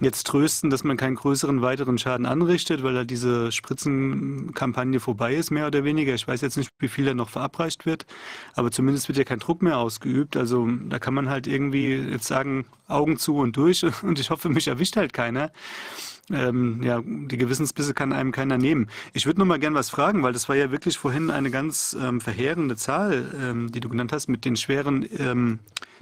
jetzt 0.00 0.26
trösten, 0.26 0.70
dass 0.70 0.82
man 0.82 0.96
keinen 0.96 1.14
größeren 1.14 1.62
weiteren 1.62 1.98
Schaden 1.98 2.26
anrichtet, 2.26 2.82
weil 2.82 2.94
da 2.94 3.04
diese 3.04 3.52
Spritzenkampagne 3.52 4.98
vorbei 4.98 5.34
ist, 5.34 5.50
mehr 5.50 5.68
oder 5.68 5.84
weniger. 5.84 6.14
Ich 6.14 6.26
weiß 6.26 6.40
jetzt 6.40 6.56
nicht, 6.56 6.70
wie 6.78 6.88
viel 6.88 7.04
da 7.04 7.14
noch 7.14 7.30
verabreicht 7.30 7.86
wird, 7.86 8.04
aber 8.54 8.72
zumindest 8.72 9.08
wird 9.08 9.18
ja 9.18 9.24
kein 9.24 9.38
Druck 9.38 9.62
mehr 9.62 9.78
ausgeübt. 9.78 10.36
Also 10.36 10.68
da 10.88 10.98
kann 10.98 11.14
man 11.14 11.28
halt 11.28 11.46
irgendwie 11.46 11.94
jetzt 11.94 12.26
sagen, 12.26 12.66
Augen 12.88 13.18
zu 13.18 13.36
und 13.36 13.56
durch 13.56 13.84
und 14.02 14.18
ich 14.18 14.30
hoffe, 14.30 14.48
mich 14.48 14.66
erwischt 14.66 14.96
halt 14.96 15.12
keiner. 15.12 15.52
Ähm, 16.30 16.82
ja, 16.82 17.02
die 17.04 17.36
Gewissensbisse 17.36 17.92
kann 17.92 18.12
einem 18.12 18.32
keiner 18.32 18.56
nehmen. 18.56 18.88
Ich 19.12 19.26
würde 19.26 19.40
noch 19.40 19.46
mal 19.46 19.58
gern 19.58 19.74
was 19.74 19.90
fragen, 19.90 20.22
weil 20.22 20.32
das 20.32 20.48
war 20.48 20.56
ja 20.56 20.70
wirklich 20.70 20.96
vorhin 20.96 21.30
eine 21.30 21.50
ganz 21.50 21.94
ähm, 22.00 22.20
verheerende 22.20 22.76
Zahl, 22.76 23.30
ähm, 23.38 23.70
die 23.70 23.80
du 23.80 23.90
genannt 23.90 24.10
hast, 24.10 24.28
mit 24.28 24.46
den 24.46 24.56
schweren 24.56 25.06
ähm, 25.18 25.58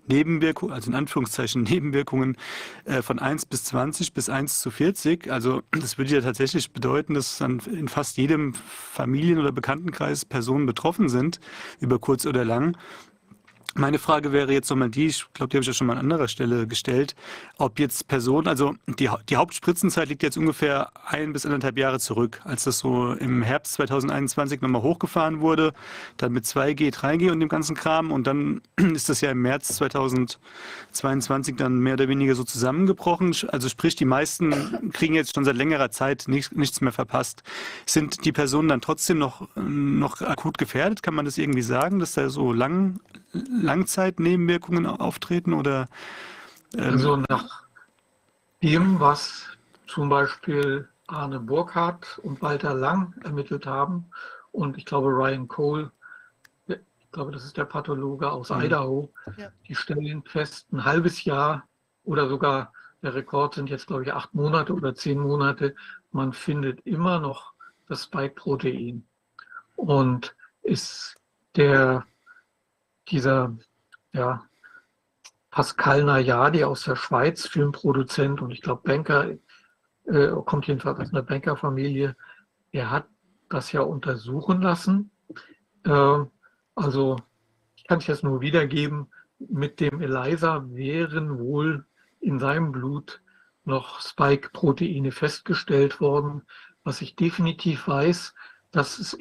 Nebenwirkungen, 0.06 0.74
also 0.74 0.90
in 0.90 0.96
Anführungszeichen 0.96 1.62
Nebenwirkungen 1.70 2.36
äh, 2.84 3.02
von 3.02 3.18
1 3.18 3.46
bis 3.46 3.64
20 3.64 4.12
bis 4.12 4.28
1 4.28 4.60
zu 4.60 4.70
40. 4.70 5.30
Also 5.30 5.62
das 5.70 5.98
würde 5.98 6.10
ja 6.12 6.20
tatsächlich 6.20 6.72
bedeuten, 6.72 7.14
dass 7.14 7.38
dann 7.38 7.60
in 7.60 7.88
fast 7.88 8.16
jedem 8.16 8.54
Familien- 8.54 9.38
oder 9.38 9.52
Bekanntenkreis 9.52 10.24
Personen 10.24 10.66
betroffen 10.66 11.08
sind, 11.08 11.40
über 11.80 11.98
kurz 11.98 12.26
oder 12.26 12.44
lang. 12.44 12.76
Meine 13.74 13.98
Frage 13.98 14.32
wäre 14.32 14.52
jetzt 14.52 14.68
nochmal 14.68 14.90
die, 14.90 15.06
ich 15.06 15.24
glaube, 15.32 15.48
die 15.48 15.56
habe 15.56 15.62
ich 15.62 15.66
ja 15.66 15.72
schon 15.72 15.86
mal 15.86 15.94
an 15.94 16.00
anderer 16.00 16.28
Stelle 16.28 16.66
gestellt, 16.66 17.14
ob 17.56 17.78
jetzt 17.78 18.06
Personen, 18.06 18.46
also 18.46 18.74
die, 18.86 19.08
die 19.30 19.36
Hauptspritzenzeit 19.36 20.10
liegt 20.10 20.22
jetzt 20.22 20.36
ungefähr 20.36 20.90
ein 21.06 21.32
bis 21.32 21.46
anderthalb 21.46 21.78
Jahre 21.78 21.98
zurück, 21.98 22.42
als 22.44 22.64
das 22.64 22.78
so 22.78 23.14
im 23.14 23.42
Herbst 23.42 23.72
2021 23.74 24.60
nochmal 24.60 24.82
hochgefahren 24.82 25.40
wurde, 25.40 25.72
dann 26.18 26.32
mit 26.32 26.44
2G, 26.44 26.92
3G 26.92 27.32
und 27.32 27.40
dem 27.40 27.48
ganzen 27.48 27.74
Kram 27.74 28.12
und 28.12 28.26
dann 28.26 28.60
ist 28.76 29.08
das 29.08 29.22
ja 29.22 29.30
im 29.30 29.40
März 29.40 29.68
2022 29.76 31.56
dann 31.56 31.78
mehr 31.78 31.94
oder 31.94 32.08
weniger 32.08 32.34
so 32.34 32.44
zusammengebrochen. 32.44 33.34
Also 33.48 33.70
sprich, 33.70 33.96
die 33.96 34.04
meisten 34.04 34.90
kriegen 34.92 35.14
jetzt 35.14 35.34
schon 35.34 35.46
seit 35.46 35.56
längerer 35.56 35.90
Zeit 35.90 36.24
nicht, 36.26 36.54
nichts 36.54 36.82
mehr 36.82 36.92
verpasst. 36.92 37.42
Sind 37.86 38.26
die 38.26 38.32
Personen 38.32 38.68
dann 38.68 38.82
trotzdem 38.82 39.16
noch, 39.16 39.48
noch 39.56 40.20
akut 40.20 40.58
gefährdet? 40.58 41.02
Kann 41.02 41.14
man 41.14 41.24
das 41.24 41.38
irgendwie 41.38 41.62
sagen, 41.62 42.00
dass 42.00 42.12
da 42.12 42.28
so 42.28 42.52
lang 42.52 43.00
Langzeitnebenwirkungen 43.62 44.86
auftreten 44.86 45.54
oder? 45.54 45.88
Ähm 46.74 46.92
also 46.92 47.16
nach 47.28 47.62
dem, 48.62 49.00
was 49.00 49.46
zum 49.86 50.08
Beispiel 50.08 50.88
Arne 51.06 51.40
Burkhardt 51.40 52.18
und 52.22 52.40
Walter 52.42 52.74
Lang 52.74 53.14
ermittelt 53.24 53.66
haben. 53.66 54.06
Und 54.52 54.76
ich 54.76 54.84
glaube, 54.84 55.08
Ryan 55.08 55.48
Cole, 55.48 55.90
ich 56.66 56.78
glaube, 57.12 57.32
das 57.32 57.44
ist 57.44 57.56
der 57.56 57.64
Pathologe 57.64 58.30
aus 58.30 58.50
mhm. 58.50 58.62
Idaho, 58.62 59.12
ja. 59.36 59.48
die 59.68 59.74
stellen 59.74 60.22
fest, 60.24 60.72
ein 60.72 60.84
halbes 60.84 61.24
Jahr 61.24 61.64
oder 62.04 62.28
sogar 62.28 62.72
der 63.02 63.14
Rekord 63.14 63.54
sind 63.54 63.68
jetzt, 63.68 63.88
glaube 63.88 64.04
ich, 64.04 64.12
acht 64.12 64.32
Monate 64.32 64.72
oder 64.72 64.94
zehn 64.94 65.18
Monate. 65.18 65.74
Man 66.12 66.32
findet 66.32 66.80
immer 66.86 67.18
noch 67.18 67.52
das 67.88 68.04
Spike-Protein. 68.04 69.04
Und 69.74 70.36
ist 70.62 71.16
der, 71.56 72.06
dieser, 73.08 73.56
ja, 74.12 74.44
Pascal 75.50 76.04
Nayadi 76.04 76.64
aus 76.64 76.84
der 76.84 76.96
Schweiz, 76.96 77.46
Filmproduzent 77.46 78.40
und 78.40 78.50
ich 78.50 78.62
glaube 78.62 78.82
Banker, 78.84 79.32
äh, 80.06 80.28
kommt 80.46 80.66
jedenfalls 80.66 80.98
aus 80.98 81.12
einer 81.12 81.22
Bankerfamilie, 81.22 82.16
er 82.72 82.90
hat 82.90 83.06
das 83.50 83.70
ja 83.72 83.82
untersuchen 83.82 84.62
lassen. 84.62 85.10
Äh, 85.84 86.24
also 86.74 87.16
ich 87.76 87.84
kann 87.84 87.98
es 87.98 88.06
jetzt 88.06 88.24
nur 88.24 88.40
wiedergeben, 88.40 89.12
mit 89.38 89.80
dem 89.80 90.00
ELISA 90.00 90.64
wären 90.68 91.38
wohl 91.38 91.84
in 92.20 92.38
seinem 92.38 92.72
Blut 92.72 93.20
noch 93.64 94.00
Spike-Proteine 94.00 95.12
festgestellt 95.12 96.00
worden. 96.00 96.42
Was 96.84 97.02
ich 97.02 97.14
definitiv 97.14 97.86
weiß, 97.86 98.34
dass 98.70 98.98
es 98.98 99.12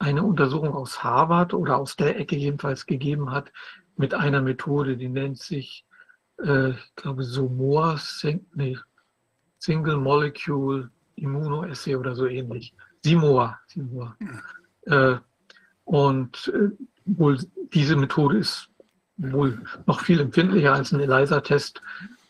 irgendeine 0.00 0.26
Untersuchung 0.26 0.74
aus 0.74 1.02
Harvard 1.02 1.54
oder 1.54 1.78
aus 1.78 1.96
der 1.96 2.18
Ecke 2.18 2.36
jedenfalls 2.36 2.86
gegeben 2.86 3.30
hat, 3.30 3.52
mit 3.96 4.14
einer 4.14 4.42
Methode, 4.42 4.96
die 4.96 5.08
nennt 5.08 5.38
sich, 5.38 5.86
äh, 6.42 6.70
ich 6.70 6.94
glaube, 6.96 7.22
SOMOA, 7.22 7.98
nee, 8.54 8.76
Single 9.58 9.96
Molecule 9.96 10.90
Immunoassay 11.16 11.96
oder 11.96 12.14
so 12.14 12.26
ähnlich. 12.26 12.74
SIMOA. 13.04 13.58
SIMOA. 13.68 14.16
Äh, 14.86 15.16
und 15.84 16.52
äh, 16.54 16.70
wohl 17.04 17.38
diese 17.72 17.96
Methode 17.96 18.38
ist 18.38 18.68
wohl 19.16 19.62
noch 19.86 20.00
viel 20.00 20.20
empfindlicher 20.20 20.74
als 20.74 20.92
ein 20.92 21.00
ELISA-Test. 21.00 21.80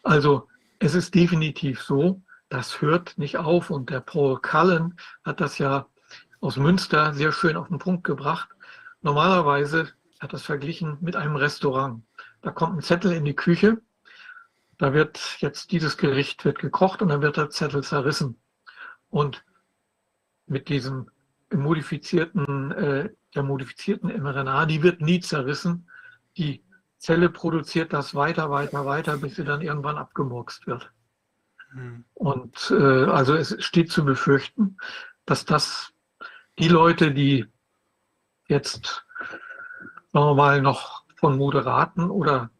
Also 0.03 0.49
es 0.79 0.95
ist 0.95 1.15
definitiv 1.15 1.83
so, 1.83 2.23
das 2.51 2.83
hört 2.83 3.17
nicht 3.17 3.39
auf. 3.39 3.71
Und 3.71 3.91
der 3.91 4.01
Paul 4.01 4.41
Cullen 4.41 4.95
hat 5.25 5.41
das 5.41 5.59
ja 5.59 5.87
aus 6.45 6.59
Münster 6.59 7.15
sehr 7.15 7.33
schön 7.33 7.57
auf 7.57 7.69
den 7.69 7.79
Punkt 7.79 8.05
gebracht. 8.05 8.51
Normalerweise 9.01 9.89
hat 10.21 10.35
das 10.35 10.43
verglichen 10.43 10.99
mit 11.01 11.17
einem 11.17 11.37
Restaurant. 11.37 12.03
Da 12.43 12.51
kommt 12.51 12.77
ein 12.77 12.83
Zettel 12.83 13.13
in 13.13 13.25
die 13.25 13.35
Küche, 13.35 13.81
da 14.77 14.93
wird 14.93 15.39
jetzt 15.39 15.73
dieses 15.73 15.97
Gericht 15.97 16.45
wird 16.45 16.59
gekocht 16.59 17.01
und 17.01 17.09
dann 17.09 17.23
wird 17.23 17.39
der 17.39 17.49
Zettel 17.49 17.83
zerrissen. 17.83 18.39
Und 19.09 19.43
mit 20.47 20.69
diesem 20.69 21.09
modifizierten, 21.51 22.73
äh, 22.73 23.11
der 23.35 23.43
modifizierten 23.43 24.11
mRNA, 24.11 24.67
die 24.67 24.83
wird 24.83 25.01
nie 25.01 25.21
zerrissen. 25.21 25.89
Die 26.37 26.63
Zelle 26.99 27.31
produziert 27.31 27.95
das 27.95 28.15
weiter, 28.15 28.51
weiter, 28.51 28.85
weiter, 28.85 29.17
bis 29.17 29.37
sie 29.37 29.45
dann 29.45 29.63
irgendwann 29.63 29.97
abgemurkst 29.97 30.67
wird. 30.67 30.91
Mhm. 31.73 32.05
Und 32.13 32.71
äh, 32.71 33.05
also 33.05 33.35
es 33.35 33.57
steht 33.65 33.91
zu 33.91 34.05
befürchten, 34.05 34.77
dass 35.25 35.47
das 35.47 35.94
die 36.59 36.69
Leute, 36.69 37.13
die 37.13 37.47
jetzt 38.49 39.05
sagen 40.15 40.27
wir 40.27 40.35
mal, 40.35 40.63
noch 40.63 41.03
von 41.17 41.37
moderaten 41.37 42.09
oder 42.09 42.51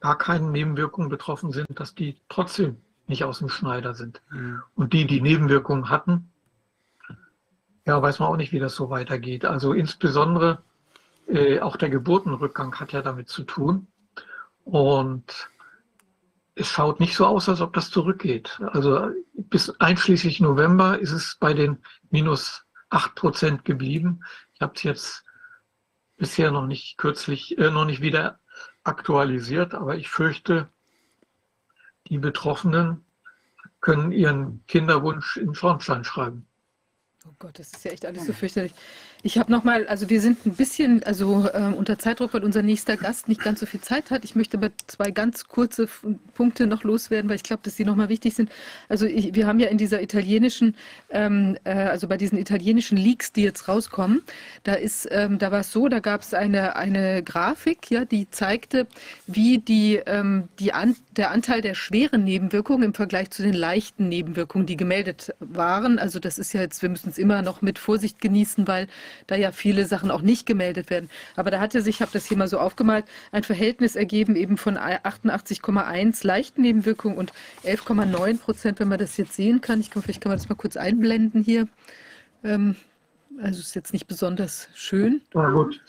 gar 0.00 0.16
keinen 0.16 0.50
Nebenwirkungen 0.50 1.10
betroffen 1.10 1.52
sind, 1.52 1.78
dass 1.78 1.94
die 1.94 2.16
trotzdem 2.28 2.78
nicht 3.06 3.24
aus 3.24 3.40
dem 3.40 3.50
Schneider 3.50 3.94
sind. 3.94 4.22
Mhm. 4.30 4.62
Und 4.74 4.92
die, 4.94 5.06
die 5.06 5.20
Nebenwirkungen 5.20 5.90
hatten, 5.90 6.32
ja, 7.86 8.00
weiß 8.00 8.18
man 8.18 8.28
auch 8.28 8.36
nicht, 8.36 8.52
wie 8.52 8.58
das 8.58 8.74
so 8.74 8.90
weitergeht. 8.90 9.44
Also 9.44 9.74
insbesondere 9.74 10.62
äh, 11.26 11.60
auch 11.60 11.76
der 11.76 11.90
Geburtenrückgang 11.90 12.74
hat 12.80 12.92
ja 12.92 13.02
damit 13.02 13.28
zu 13.28 13.44
tun. 13.44 13.88
Und 14.64 15.50
es 16.54 16.68
schaut 16.68 16.98
nicht 16.98 17.14
so 17.14 17.26
aus, 17.26 17.48
als 17.48 17.60
ob 17.60 17.74
das 17.74 17.90
zurückgeht. 17.90 18.58
Also 18.72 19.10
bis 19.34 19.70
einschließlich 19.80 20.40
November 20.40 20.98
ist 20.98 21.12
es 21.12 21.36
bei 21.38 21.52
den 21.52 21.78
minus 22.10 22.64
8 22.90 23.14
Prozent 23.14 23.64
geblieben. 23.64 24.24
Ich 24.54 24.60
habe 24.60 24.74
es 24.74 24.82
jetzt 24.82 25.24
bisher 26.16 26.50
noch 26.50 26.66
nicht 26.66 26.98
kürzlich, 26.98 27.58
äh, 27.58 27.70
noch 27.70 27.84
nicht 27.84 28.00
wieder 28.00 28.40
aktualisiert, 28.82 29.74
aber 29.74 29.96
ich 29.96 30.08
fürchte, 30.08 30.68
die 32.08 32.18
Betroffenen 32.18 33.04
können 33.80 34.12
ihren 34.12 34.64
Kinderwunsch 34.66 35.36
in 35.36 35.54
Schornstein 35.54 36.04
schreiben. 36.04 36.46
Oh 37.26 37.34
Gott, 37.38 37.58
das 37.58 37.72
ist 37.72 37.84
ja 37.84 37.92
echt 37.92 38.06
alles 38.06 38.26
so 38.26 38.32
fürchterlich. 38.32 38.72
Ich 39.22 39.36
habe 39.36 39.50
nochmal, 39.50 39.86
also 39.88 40.08
wir 40.10 40.20
sind 40.20 40.46
ein 40.46 40.54
bisschen 40.54 41.02
also 41.02 41.48
ähm, 41.52 41.74
unter 41.74 41.98
Zeitdruck, 41.98 42.34
weil 42.34 42.44
unser 42.44 42.62
nächster 42.62 42.96
Gast 42.96 43.26
nicht 43.26 43.42
ganz 43.42 43.58
so 43.58 43.66
viel 43.66 43.80
Zeit 43.80 44.12
hat. 44.12 44.24
Ich 44.24 44.36
möchte 44.36 44.56
aber 44.56 44.70
zwei 44.86 45.10
ganz 45.10 45.48
kurze 45.48 45.88
Punkte 46.34 46.68
noch 46.68 46.84
loswerden, 46.84 47.28
weil 47.28 47.34
ich 47.34 47.42
glaube, 47.42 47.62
dass 47.64 47.74
die 47.74 47.84
nochmal 47.84 48.08
wichtig 48.08 48.34
sind. 48.34 48.50
Also 48.88 49.06
ich, 49.06 49.34
wir 49.34 49.48
haben 49.48 49.58
ja 49.58 49.68
in 49.68 49.78
dieser 49.78 50.00
italienischen, 50.02 50.76
ähm, 51.10 51.58
äh, 51.64 51.72
also 51.72 52.06
bei 52.06 52.16
diesen 52.16 52.38
italienischen 52.38 52.96
Leaks, 52.96 53.32
die 53.32 53.42
jetzt 53.42 53.66
rauskommen, 53.66 54.22
da 54.62 54.76
ähm, 55.10 55.38
da 55.38 55.50
war 55.50 55.60
es 55.60 55.72
so, 55.72 55.88
da 55.88 55.98
gab 55.98 56.22
es 56.22 56.32
eine, 56.32 56.76
eine 56.76 57.24
Grafik, 57.24 57.90
ja, 57.90 58.04
die 58.04 58.30
zeigte, 58.30 58.86
wie 59.26 59.58
die, 59.58 60.00
ähm, 60.06 60.48
die 60.60 60.72
an, 60.72 60.94
der 61.16 61.32
Anteil 61.32 61.60
der 61.60 61.74
schweren 61.74 62.22
Nebenwirkungen 62.22 62.84
im 62.84 62.94
Vergleich 62.94 63.30
zu 63.30 63.42
den 63.42 63.54
leichten 63.54 64.08
Nebenwirkungen, 64.08 64.66
die 64.66 64.76
gemeldet 64.76 65.34
waren. 65.40 65.98
Also 65.98 66.20
das 66.20 66.38
ist 66.38 66.52
ja 66.52 66.60
jetzt, 66.60 66.82
wir 66.82 66.88
müssen 66.88 67.08
es 67.08 67.18
immer 67.18 67.42
noch 67.42 67.62
mit 67.62 67.80
Vorsicht 67.80 68.20
genießen, 68.20 68.68
weil 68.68 68.86
da 69.26 69.36
ja 69.36 69.52
viele 69.52 69.86
Sachen 69.86 70.10
auch 70.10 70.22
nicht 70.22 70.46
gemeldet 70.46 70.90
werden. 70.90 71.10
Aber 71.36 71.50
da 71.50 71.60
hatte 71.60 71.82
sich, 71.82 71.96
ich 71.96 72.02
habe 72.02 72.12
das 72.12 72.26
hier 72.26 72.36
mal 72.36 72.48
so 72.48 72.58
aufgemalt, 72.58 73.04
ein 73.32 73.42
Verhältnis 73.42 73.96
ergeben 73.96 74.36
eben 74.36 74.56
von 74.56 74.76
88,1 74.76 76.26
leichten 76.26 76.62
Nebenwirkungen 76.62 77.18
und 77.18 77.32
11,9 77.64 78.38
Prozent, 78.38 78.80
wenn 78.80 78.88
man 78.88 78.98
das 78.98 79.16
jetzt 79.16 79.34
sehen 79.34 79.60
kann. 79.60 79.80
Ich 79.80 79.90
glaube, 79.90 80.04
vielleicht 80.04 80.20
kann 80.20 80.30
man 80.30 80.38
das 80.38 80.48
mal 80.48 80.54
kurz 80.54 80.76
einblenden 80.76 81.42
hier. 81.42 81.68
Ähm, 82.44 82.76
also 83.42 83.60
ist 83.60 83.74
jetzt 83.74 83.92
nicht 83.92 84.06
besonders 84.06 84.68
schön. 84.74 85.22
Ja, 85.34 85.50
gut. 85.50 85.80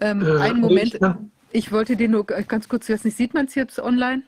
Ähm, 0.00 0.22
äh, 0.22 0.40
einen 0.40 0.60
Moment. 0.60 0.98
Ich 1.52 1.72
wollte 1.72 1.96
den 1.96 2.12
nur 2.12 2.24
ganz 2.24 2.68
kurz, 2.68 2.88
ich 2.88 2.94
weiß 2.94 3.04
nicht, 3.04 3.16
sieht 3.16 3.34
man 3.34 3.46
es 3.46 3.56
jetzt 3.56 3.80
online? 3.80 4.22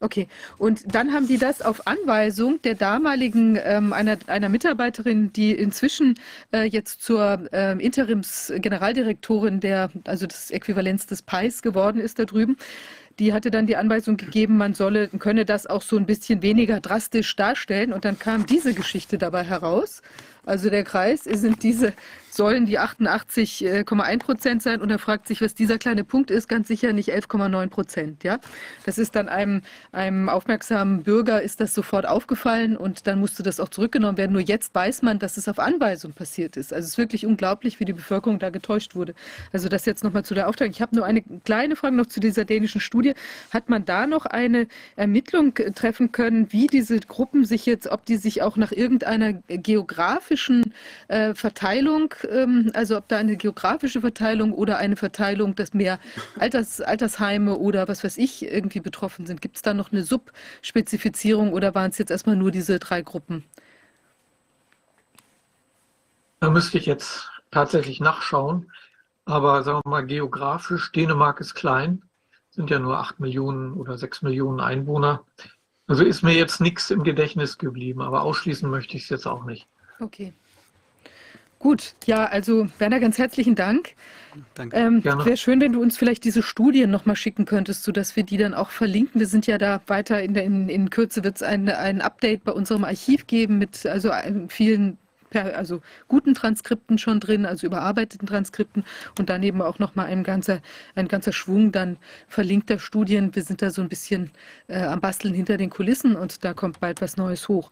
Okay, 0.00 0.28
und 0.58 0.94
dann 0.94 1.12
haben 1.12 1.26
die 1.26 1.38
das 1.38 1.60
auf 1.60 1.88
Anweisung 1.88 2.62
der 2.62 2.76
damaligen 2.76 3.58
ähm, 3.60 3.92
einer, 3.92 4.16
einer 4.28 4.48
Mitarbeiterin, 4.48 5.32
die 5.32 5.50
inzwischen 5.50 6.14
äh, 6.52 6.62
jetzt 6.62 7.02
zur 7.02 7.48
äh, 7.52 7.72
Interims-Generaldirektorin 7.84 9.58
der, 9.58 9.90
also 10.04 10.28
des 10.28 10.52
Äquivalenz 10.52 11.06
des 11.06 11.22
PAIS 11.22 11.62
geworden 11.62 12.00
ist 12.00 12.20
da 12.20 12.26
drüben, 12.26 12.56
die 13.18 13.32
hatte 13.32 13.50
dann 13.50 13.66
die 13.66 13.76
Anweisung 13.76 14.16
gegeben, 14.16 14.56
man 14.56 14.74
solle, 14.74 15.08
könne 15.08 15.44
das 15.44 15.66
auch 15.66 15.82
so 15.82 15.96
ein 15.96 16.06
bisschen 16.06 16.42
weniger 16.42 16.78
drastisch 16.78 17.34
darstellen. 17.34 17.92
Und 17.92 18.04
dann 18.04 18.18
kam 18.18 18.46
diese 18.46 18.74
Geschichte 18.74 19.18
dabei 19.18 19.42
heraus. 19.42 20.02
Also 20.46 20.70
der 20.70 20.84
Kreis 20.84 21.24
sind 21.24 21.64
diese 21.64 21.92
sollen 22.38 22.66
die 22.66 22.78
88,1 22.78 24.18
Prozent 24.20 24.62
sein. 24.62 24.80
Und 24.80 24.90
er 24.90 25.00
fragt 25.00 25.26
sich, 25.26 25.42
was 25.42 25.54
dieser 25.54 25.76
kleine 25.76 26.04
Punkt 26.04 26.30
ist, 26.30 26.48
ganz 26.48 26.68
sicher 26.68 26.92
nicht 26.92 27.10
11,9 27.10 27.68
Prozent. 27.68 28.22
Ja? 28.22 28.38
Das 28.86 28.96
ist 28.96 29.16
dann 29.16 29.28
einem, 29.28 29.62
einem 29.90 30.28
aufmerksamen 30.28 31.02
Bürger 31.02 31.42
ist 31.42 31.60
das 31.60 31.74
sofort 31.74 32.06
aufgefallen 32.06 32.76
und 32.76 33.08
dann 33.08 33.18
musste 33.18 33.42
das 33.42 33.58
auch 33.58 33.68
zurückgenommen 33.68 34.16
werden. 34.16 34.32
Nur 34.32 34.40
jetzt 34.40 34.72
weiß 34.72 35.02
man, 35.02 35.18
dass 35.18 35.36
es 35.36 35.48
auf 35.48 35.58
Anweisung 35.58 36.12
passiert 36.12 36.56
ist. 36.56 36.72
Also 36.72 36.84
es 36.84 36.92
ist 36.92 36.98
wirklich 36.98 37.26
unglaublich, 37.26 37.80
wie 37.80 37.84
die 37.84 37.92
Bevölkerung 37.92 38.38
da 38.38 38.50
getäuscht 38.50 38.94
wurde. 38.94 39.14
Also 39.52 39.68
das 39.68 39.84
jetzt 39.84 40.04
nochmal 40.04 40.24
zu 40.24 40.34
der 40.34 40.48
Aufteilung. 40.48 40.72
Ich 40.72 40.80
habe 40.80 40.94
nur 40.94 41.04
eine 41.04 41.22
kleine 41.44 41.74
Frage 41.74 41.96
noch 41.96 42.06
zu 42.06 42.20
dieser 42.20 42.44
dänischen 42.44 42.80
Studie. 42.80 43.14
Hat 43.50 43.68
man 43.68 43.84
da 43.84 44.06
noch 44.06 44.26
eine 44.26 44.68
Ermittlung 44.94 45.54
treffen 45.74 46.12
können, 46.12 46.52
wie 46.52 46.68
diese 46.68 47.00
Gruppen 47.00 47.44
sich 47.44 47.66
jetzt, 47.66 47.88
ob 47.88 48.06
die 48.06 48.16
sich 48.16 48.42
auch 48.42 48.56
nach 48.56 48.70
irgendeiner 48.70 49.32
geografischen 49.32 50.72
äh, 51.08 51.34
Verteilung 51.34 52.14
ähm, 52.28 52.70
also 52.74 52.96
ob 52.96 53.08
da 53.08 53.18
eine 53.18 53.36
geografische 53.36 54.00
Verteilung 54.00 54.52
oder 54.52 54.78
eine 54.78 54.96
Verteilung, 54.96 55.54
dass 55.54 55.74
mehr 55.74 55.98
Alters, 56.38 56.80
Altersheime 56.80 57.56
oder 57.56 57.88
was 57.88 58.04
weiß 58.04 58.18
ich 58.18 58.44
irgendwie 58.44 58.80
betroffen 58.80 59.26
sind. 59.26 59.40
Gibt 59.40 59.56
es 59.56 59.62
da 59.62 59.74
noch 59.74 59.92
eine 59.92 60.02
Subspezifizierung 60.02 61.52
oder 61.52 61.74
waren 61.74 61.90
es 61.90 61.98
jetzt 61.98 62.10
erstmal 62.10 62.36
nur 62.36 62.50
diese 62.50 62.78
drei 62.78 63.02
Gruppen? 63.02 63.44
Da 66.40 66.50
müsste 66.50 66.78
ich 66.78 66.86
jetzt 66.86 67.28
tatsächlich 67.50 68.00
nachschauen. 68.00 68.70
Aber 69.24 69.62
sagen 69.62 69.80
wir 69.84 69.90
mal, 69.90 70.06
geografisch, 70.06 70.90
Dänemark 70.92 71.40
ist 71.40 71.54
klein, 71.54 72.02
sind 72.50 72.70
ja 72.70 72.78
nur 72.78 72.98
acht 72.98 73.20
Millionen 73.20 73.74
oder 73.74 73.98
sechs 73.98 74.22
Millionen 74.22 74.60
Einwohner. 74.60 75.24
Also 75.86 76.04
ist 76.04 76.22
mir 76.22 76.34
jetzt 76.34 76.60
nichts 76.60 76.90
im 76.90 77.02
Gedächtnis 77.02 77.58
geblieben, 77.58 78.00
aber 78.00 78.22
ausschließen 78.22 78.70
möchte 78.70 78.96
ich 78.96 79.04
es 79.04 79.08
jetzt 79.10 79.26
auch 79.26 79.44
nicht. 79.44 79.66
Okay. 80.00 80.32
Gut, 81.58 81.94
ja, 82.06 82.26
also 82.26 82.68
Werner, 82.78 83.00
ganz 83.00 83.18
herzlichen 83.18 83.54
Dank. 83.54 83.94
Danke. 84.54 84.76
Ähm. 84.76 85.04
Wäre 85.04 85.36
schön, 85.36 85.60
wenn 85.60 85.72
du 85.72 85.82
uns 85.82 85.98
vielleicht 85.98 86.22
diese 86.24 86.42
Studien 86.42 86.90
nochmal 86.90 87.16
schicken 87.16 87.44
könntest, 87.44 87.82
sodass 87.82 88.14
wir 88.14 88.22
die 88.22 88.36
dann 88.36 88.54
auch 88.54 88.70
verlinken. 88.70 89.20
Wir 89.20 89.26
sind 89.26 89.46
ja 89.46 89.58
da 89.58 89.80
weiter 89.86 90.22
in, 90.22 90.34
der, 90.34 90.44
in, 90.44 90.68
in 90.68 90.90
Kürze 90.90 91.24
wird 91.24 91.36
es 91.36 91.42
ein, 91.42 91.68
ein 91.68 92.00
Update 92.00 92.44
bei 92.44 92.52
unserem 92.52 92.84
Archiv 92.84 93.26
geben 93.26 93.58
mit 93.58 93.86
also 93.86 94.12
vielen 94.48 94.98
also 95.34 95.80
guten 96.08 96.34
Transkripten 96.34 96.98
schon 96.98 97.20
drin, 97.20 97.46
also 97.46 97.66
überarbeiteten 97.66 98.26
Transkripten 98.26 98.84
und 99.18 99.28
daneben 99.28 99.62
auch 99.62 99.78
nochmal 99.78 100.06
ein 100.06 100.24
ganzer, 100.24 100.60
ein 100.94 101.08
ganzer 101.08 101.32
Schwung 101.32 101.72
dann 101.72 101.96
verlinkter 102.28 102.78
Studien. 102.78 103.34
Wir 103.34 103.42
sind 103.42 103.62
da 103.62 103.70
so 103.70 103.82
ein 103.82 103.88
bisschen 103.88 104.30
äh, 104.68 104.82
am 104.82 105.00
Basteln 105.00 105.34
hinter 105.34 105.56
den 105.56 105.70
Kulissen 105.70 106.16
und 106.16 106.44
da 106.44 106.54
kommt 106.54 106.80
bald 106.80 107.00
was 107.00 107.16
Neues 107.16 107.48
hoch. 107.48 107.70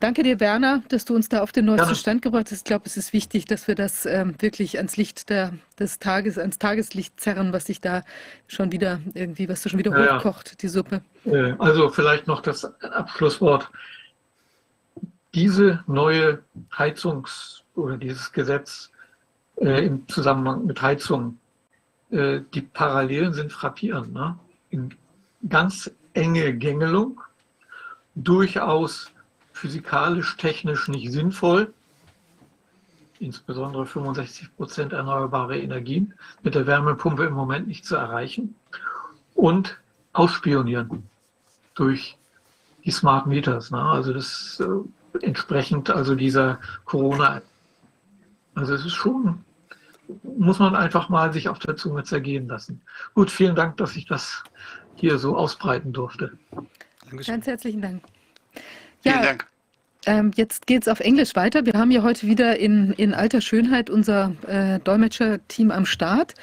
Danke 0.00 0.22
dir, 0.22 0.40
Werner, 0.40 0.82
dass 0.88 1.04
du 1.04 1.14
uns 1.14 1.28
da 1.28 1.42
auf 1.42 1.52
den 1.52 1.64
neuesten 1.64 1.86
Gerne. 1.86 1.96
Stand 1.96 2.22
gebracht 2.22 2.46
hast. 2.50 2.58
Ich 2.58 2.64
glaube, 2.64 2.84
es 2.86 2.96
ist 2.96 3.12
wichtig, 3.12 3.44
dass 3.46 3.68
wir 3.68 3.74
das 3.74 4.06
ähm, 4.06 4.34
wirklich 4.38 4.76
ans 4.78 4.96
Licht 4.96 5.28
der, 5.30 5.52
des 5.78 5.98
Tages, 5.98 6.38
ans 6.38 6.58
Tageslicht 6.58 7.18
zerren, 7.20 7.52
was 7.52 7.66
sich 7.66 7.80
da 7.80 8.02
schon 8.46 8.72
wieder 8.72 9.00
irgendwie, 9.14 9.48
was 9.48 9.62
da 9.62 9.70
schon 9.70 9.78
wieder 9.78 9.90
Ja, 9.92 10.04
ja. 10.04 10.16
hochkocht, 10.18 10.62
die 10.62 10.68
Suppe. 10.68 11.02
Äh, 11.24 11.54
Also 11.58 11.88
vielleicht 11.88 12.26
noch 12.26 12.40
das 12.42 12.64
Abschlusswort. 12.82 13.70
Diese 15.34 15.84
neue 15.86 16.42
Heizungs- 16.72 17.62
oder 17.74 17.96
dieses 17.96 18.32
Gesetz 18.32 18.90
äh, 19.56 19.86
im 19.86 20.08
Zusammenhang 20.08 20.66
mit 20.66 20.80
Heizung, 20.80 21.38
äh, 22.10 22.40
die 22.54 22.62
Parallelen 22.62 23.32
sind 23.34 23.52
frappierend. 23.52 24.12
Ne? 24.12 24.38
In 24.70 24.94
ganz 25.48 25.90
enge 26.14 26.54
Gängelung, 26.54 27.20
durchaus 28.14 29.10
physikalisch-technisch 29.52 30.88
nicht 30.88 31.12
sinnvoll, 31.12 31.72
insbesondere 33.20 33.86
65 33.86 34.56
Prozent 34.56 34.92
erneuerbare 34.92 35.58
Energien 35.58 36.14
mit 36.42 36.54
der 36.54 36.66
Wärmepumpe 36.66 37.24
im 37.24 37.34
Moment 37.34 37.66
nicht 37.66 37.84
zu 37.84 37.96
erreichen 37.96 38.54
und 39.34 39.78
ausspionieren 40.12 41.08
durch 41.74 42.16
die 42.84 42.90
Smart 42.90 43.26
Meters. 43.26 43.70
Ne? 43.70 43.80
Also 43.80 44.12
das 44.12 44.60
äh, 44.60 44.66
entsprechend 45.22 45.90
also 45.90 46.14
dieser 46.14 46.60
Corona. 46.84 47.42
Also 48.54 48.74
es 48.74 48.84
ist 48.84 48.94
schon, 48.94 49.44
muss 50.22 50.58
man 50.58 50.74
einfach 50.74 51.08
mal 51.08 51.32
sich 51.32 51.48
auf 51.48 51.58
der 51.58 51.76
Zunge 51.76 52.02
zergehen 52.04 52.48
lassen. 52.48 52.80
Gut, 53.14 53.30
vielen 53.30 53.54
Dank, 53.54 53.76
dass 53.76 53.96
ich 53.96 54.06
das 54.06 54.42
hier 54.96 55.18
so 55.18 55.36
ausbreiten 55.36 55.92
durfte. 55.92 56.38
Dankeschön. 57.08 57.34
Ganz 57.34 57.46
herzlichen 57.46 57.80
Dank. 57.80 58.04
Vielen 59.00 59.14
Ja, 59.16 59.22
Dank. 59.22 59.46
Ähm, 60.06 60.30
jetzt 60.36 60.66
geht 60.66 60.82
es 60.82 60.88
auf 60.88 61.00
Englisch 61.00 61.34
weiter. 61.34 61.66
Wir 61.66 61.72
haben 61.74 61.90
ja 61.90 62.02
heute 62.02 62.26
wieder 62.26 62.58
in, 62.58 62.92
in 62.92 63.14
alter 63.14 63.40
Schönheit 63.40 63.90
unser 63.90 64.32
äh, 64.46 64.78
Dolmetscher-Team 64.78 65.72
am 65.72 65.86
Start. 65.86 66.34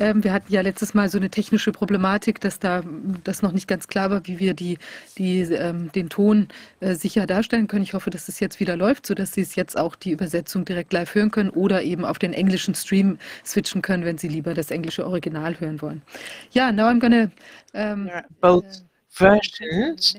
Ähm, 0.00 0.24
wir 0.24 0.32
hatten 0.32 0.52
ja 0.52 0.62
letztes 0.62 0.94
Mal 0.94 1.08
so 1.08 1.18
eine 1.18 1.30
technische 1.30 1.70
Problematik, 1.70 2.40
dass 2.40 2.58
da 2.58 2.82
das 3.22 3.40
noch 3.40 3.52
nicht 3.52 3.68
ganz 3.68 3.86
klar 3.86 4.10
war, 4.10 4.26
wie 4.26 4.40
wir 4.40 4.54
die, 4.54 4.78
die, 5.16 5.40
ähm, 5.40 5.92
den 5.92 6.08
Ton 6.08 6.48
äh, 6.80 6.94
sicher 6.94 7.26
darstellen 7.26 7.68
können. 7.68 7.84
Ich 7.84 7.94
hoffe, 7.94 8.10
dass 8.10 8.28
es 8.28 8.40
jetzt 8.40 8.58
wieder 8.58 8.76
läuft, 8.76 9.06
sodass 9.06 9.32
Sie 9.32 9.42
es 9.42 9.54
jetzt 9.54 9.78
auch 9.78 9.94
die 9.94 10.10
Übersetzung 10.10 10.64
direkt 10.64 10.92
live 10.92 11.14
hören 11.14 11.30
können 11.30 11.50
oder 11.50 11.82
eben 11.82 12.04
auf 12.04 12.18
den 12.18 12.32
englischen 12.32 12.74
Stream 12.74 13.18
switchen 13.46 13.80
können, 13.80 14.04
wenn 14.04 14.18
Sie 14.18 14.28
lieber 14.28 14.54
das 14.54 14.72
englische 14.72 15.06
Original 15.06 15.58
hören 15.60 15.80
wollen. 15.80 16.02
Ja, 16.50 16.72
now 16.72 16.88
I'm 16.88 16.98
gonna 16.98 17.30
um, 17.74 18.06
Yeah, 18.06 18.22
both 18.40 18.82
versions. 19.08 20.16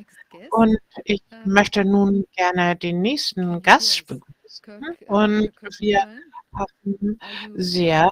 Und 0.52 0.78
ich 1.04 1.22
möchte 1.46 1.86
nun 1.86 2.26
gerne 2.36 2.76
den 2.76 3.02
nächsten 3.02 3.62
Gast 3.62 4.06
begrüßen. 4.08 4.36
und 5.08 5.52
wir 5.80 6.08
hoffen 6.54 7.20
sehr, 7.56 8.10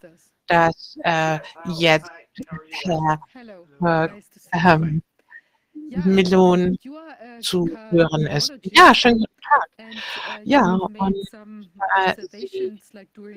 dass 0.48 0.98
äh, 1.04 1.40
jetzt 1.78 2.12
Herr 2.84 3.20
ähm, 4.54 5.02
Melon 6.06 6.78
zu 7.42 7.70
hören 7.90 8.28
ist. 8.28 8.54
Ja, 8.64 8.94
schönen 8.94 9.20
guten 9.20 9.42
Tag. 9.42 9.68
Ja, 10.44 10.76
und 10.76 11.18
äh, 12.06 12.14
Sie 12.30 12.80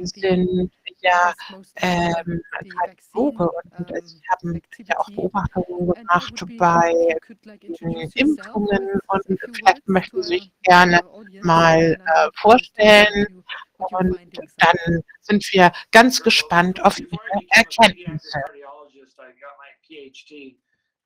sind 0.05 0.71
ja 1.01 1.35
ähm, 1.77 2.43
Kardiologe 2.51 3.51
und 3.79 4.07
Sie 4.07 4.21
haben 4.31 4.61
ja 4.79 4.99
auch 4.99 5.11
Beobachtungen 5.11 5.93
gemacht 5.93 6.45
bei 6.59 6.93
äh, 6.93 8.09
Impfungen 8.15 9.01
und 9.09 9.39
vielleicht 9.53 9.89
möchten 9.89 10.23
Sie 10.23 10.39
sich 10.39 10.53
gerne 10.63 11.01
mal 11.43 11.81
äh, 11.81 12.29
vorstellen 12.37 13.45
und 13.79 14.19
dann 14.57 15.03
sind 15.21 15.47
wir 15.53 15.73
ganz 15.91 16.23
gespannt 16.23 16.83
auf 16.85 16.99
Ihre 16.99 17.19
Erkenntnisse. 17.51 18.41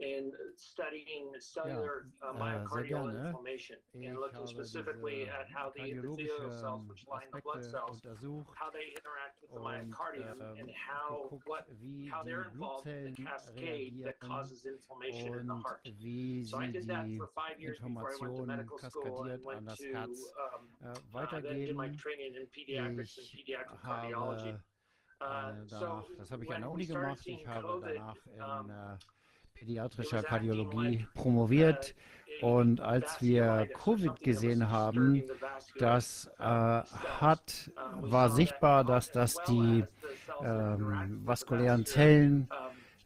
In 0.00 0.32
studying 0.56 1.28
cellular 1.38 2.08
uh, 2.22 2.32
äh, 2.32 2.38
myocardial 2.38 3.04
gerne. 3.04 3.26
inflammation 3.26 3.76
and 3.94 4.18
looking 4.18 4.46
specifically 4.46 5.24
diese 5.24 5.32
at 5.32 5.46
how 5.52 5.72
the 5.76 5.92
endothelial 5.92 6.58
cells, 6.58 6.88
which 6.88 7.04
line 7.06 7.28
the 7.32 7.40
blood 7.42 7.64
cells, 7.64 8.00
how 8.54 8.70
they 8.70 8.92
interact 8.96 9.36
with 9.42 9.52
the 9.52 9.60
myocardium 9.60 10.40
ähm, 10.40 10.60
and 10.60 10.70
how 10.72 11.28
what 11.46 11.68
how 12.10 12.22
they're 12.22 12.48
involved 12.52 12.88
in 12.88 13.12
the 13.12 13.22
cascade 13.22 14.00
that 14.02 14.18
causes 14.20 14.64
inflammation 14.64 15.34
in 15.34 15.46
the 15.46 15.54
heart. 15.54 15.80
So 16.44 16.58
I 16.58 16.66
did 16.66 16.86
that 16.88 17.06
for 17.16 17.28
five 17.34 17.60
years 17.60 17.78
before 17.78 18.10
I 18.10 18.16
went 18.20 18.36
to 18.36 18.46
medical 18.46 18.78
school 18.78 19.24
and 19.24 19.44
went 19.44 19.68
to 19.68 19.84
Herz 19.92 20.20
um, 20.40 20.68
äh, 20.82 21.36
uh, 21.36 21.40
then 21.40 21.58
did 21.60 21.76
my 21.76 21.88
training 21.88 22.34
in 22.36 22.46
pediatrics 22.48 23.18
and 23.18 23.28
pediatric 23.28 23.80
cardiology. 23.84 24.56
Uh, 25.20 25.52
äh, 25.52 25.66
so 25.66 25.76
danach, 25.78 26.04
das 26.16 26.30
habe 26.30 26.44
ich 26.44 26.54
an 26.54 26.62
der 26.62 26.70
Uni 26.70 26.86
gemacht, 26.86 27.20
ich 27.26 27.46
habe 27.46 27.80
danach 27.84 28.16
um, 28.60 28.70
in 28.70 28.70
äh, 28.70 28.94
it 28.94 29.19
pädiatrischer 29.60 30.22
Kardiologie 30.22 31.06
promoviert. 31.14 31.94
uh, 32.42 32.46
Und 32.46 32.80
als 32.80 33.20
wir 33.20 33.68
Covid 33.74 34.20
gesehen 34.20 34.70
haben, 34.70 35.22
das 35.78 36.30
äh, 36.38 36.42
hat, 36.42 37.70
we 38.00 38.10
war 38.10 38.30
sichtbar, 38.30 38.84
dass 38.84 39.12
das 39.12 39.36
as 39.38 39.44
die 39.46 39.84
ähm, 40.42 41.20
vaskulären 41.24 41.84
Zellen 41.84 42.48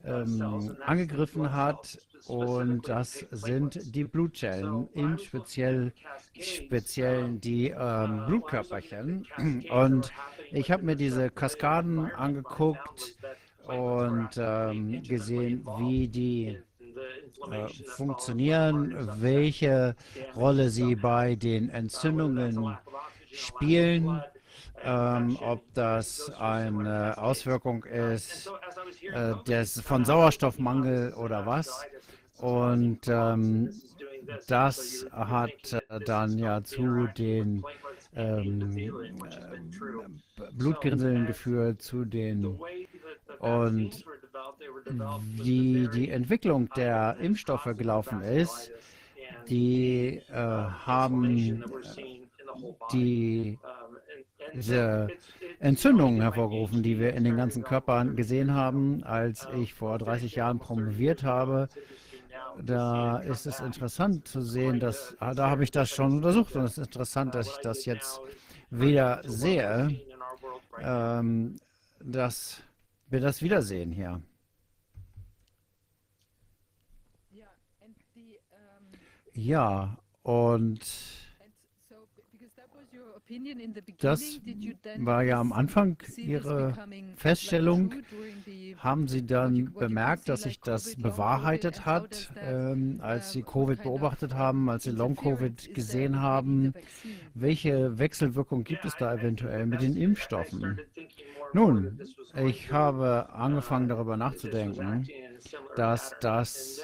ähm, 0.04 0.76
angegriffen 0.86 1.52
hat. 1.52 1.98
Und 2.26 2.88
das 2.88 3.26
sind 3.32 3.94
die 3.94 4.04
Blutzellen, 4.04 4.88
im 4.94 5.18
speziell, 5.18 5.88
at 5.88 5.92
the 5.92 6.40
cascades, 6.40 6.56
speziell 6.56 7.24
um, 7.24 7.40
die 7.40 7.68
ähm, 7.68 8.26
Blutkörperchen. 8.26 9.26
Und 9.70 10.10
ich 10.50 10.70
habe 10.70 10.84
mir 10.84 10.96
diese 10.96 11.28
Kaskaden 11.30 12.10
angeguckt 12.12 13.16
und 13.66 14.30
ähm, 14.36 14.94
intimately 14.94 15.08
gesehen, 15.08 15.66
wie 15.78 16.08
die 16.08 16.58
äh, 17.50 17.68
heart 17.68 17.72
funktionieren, 17.96 18.96
welche 19.20 19.96
Rolle 20.36 20.70
sie 20.70 20.94
bei 20.94 21.34
den 21.34 21.68
Entzündungen 21.70 22.76
spielen, 23.32 24.22
ähm, 24.82 25.30
infection, 25.30 25.48
ob 25.48 25.62
das 25.74 26.30
eine. 26.38 27.16
Auswirkung 27.18 27.84
ist 27.84 28.50
äh, 29.12 29.32
COVID, 29.32 29.48
des, 29.48 29.80
von 29.80 30.04
Sauerstoffmangel 30.04 31.14
oder 31.14 31.46
was. 31.46 31.84
Und 32.38 33.00
ähm, 33.08 33.70
das 34.46 35.06
hat 35.10 35.72
äh, 35.88 36.00
dann 36.00 36.38
ja 36.38 36.62
zu 36.62 37.08
den 37.16 37.64
ähm, 38.14 38.92
Blutgerinnseln 40.52 41.26
geführt, 41.26 41.82
zu 41.82 42.04
den 42.04 42.58
und 43.38 44.04
wie 45.20 45.88
die 45.88 46.10
Entwicklung 46.10 46.68
der 46.76 47.16
Impfstoffe 47.20 47.68
gelaufen 47.76 48.20
ist, 48.22 48.70
die 49.48 50.22
äh, 50.30 50.34
haben 50.34 51.64
die 52.92 53.58
diese 54.54 55.08
Entzündungen 55.58 56.20
hervorgerufen, 56.20 56.82
die 56.82 56.98
wir 56.98 57.14
in 57.14 57.24
den 57.24 57.36
ganzen 57.36 57.62
Körpern 57.62 58.16
gesehen 58.16 58.54
haben, 58.54 59.02
als 59.02 59.48
ich 59.56 59.74
vor 59.74 59.98
30 59.98 60.34
Jahren 60.36 60.58
promoviert 60.58 61.22
habe. 61.22 61.68
Da 62.62 63.18
ist 63.18 63.46
es 63.46 63.60
interessant 63.60 64.28
zu 64.28 64.40
sehen, 64.40 64.78
dass 64.78 65.16
ah, 65.18 65.34
da 65.34 65.50
habe 65.50 65.64
ich 65.64 65.72
das 65.72 65.90
schon 65.90 66.12
untersucht 66.12 66.54
und 66.54 66.64
es 66.64 66.78
ist 66.78 66.86
interessant, 66.86 67.34
dass 67.34 67.48
ich 67.48 67.56
das 67.62 67.84
jetzt 67.84 68.20
wieder 68.70 69.22
sehe, 69.24 70.00
ähm, 70.80 71.56
dass 72.00 72.62
wir 73.08 73.20
das 73.20 73.42
wiedersehen 73.42 73.92
hier. 73.92 74.22
Ja, 77.32 77.48
Ja, 79.32 79.98
und 80.22 80.80
Das 84.00 84.40
war 84.98 85.22
ja 85.22 85.40
am 85.40 85.52
Anfang 85.52 85.96
Ihre 86.16 86.74
Feststellung. 87.16 87.94
Haben 88.76 89.08
Sie 89.08 89.24
dann 89.24 89.72
bemerkt, 89.72 90.28
dass 90.28 90.42
sich 90.42 90.60
das 90.60 90.96
bewahrheitet 90.96 91.86
hat, 91.86 92.32
ähm, 92.36 92.98
als 93.00 93.32
Sie 93.32 93.42
Covid 93.42 93.82
beobachtet 93.82 94.34
haben, 94.34 94.68
als 94.68 94.84
Sie 94.84 94.90
Long-Covid 94.90 95.74
gesehen 95.74 96.20
haben? 96.20 96.74
Welche 97.34 97.98
Wechselwirkung 97.98 98.62
gibt 98.64 98.84
es 98.84 98.94
da 98.96 99.14
eventuell 99.14 99.66
mit 99.66 99.80
den 99.80 99.96
Impfstoffen? 99.96 100.80
Nun, 101.54 102.00
ich 102.44 102.72
habe 102.72 103.30
angefangen 103.32 103.88
darüber 103.88 104.16
nachzudenken, 104.16 105.08
dass 105.76 106.14
das 106.20 106.82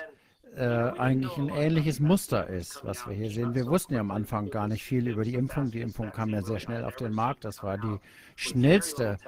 äh, 0.57 0.65
eigentlich 0.99 1.37
ein 1.37 1.49
ähnliches 1.49 2.01
Muster 2.01 2.47
ist, 2.49 2.85
was 2.85 3.07
wir 3.07 3.15
hier 3.15 3.31
sehen. 3.31 3.55
Wir 3.55 3.67
wussten 3.67 3.95
ja 3.95 4.01
am 4.01 4.11
Anfang 4.11 4.51
gar 4.51 4.69
nicht 4.69 4.83
viel 4.83 5.09
über 5.09 5.25
die 5.25 5.35
Impfung. 5.35 5.71
Die 5.71 5.81
Impfung 5.81 6.11
kam 6.11 6.31
ja 6.31 6.43
sehr 6.43 6.59
schnell 6.59 6.85
auf 6.85 6.97
den 6.97 7.13
Markt. 7.13 7.45
Das 7.45 7.63
war 7.63 7.79
die 7.79 7.99
schnellste 8.37 9.19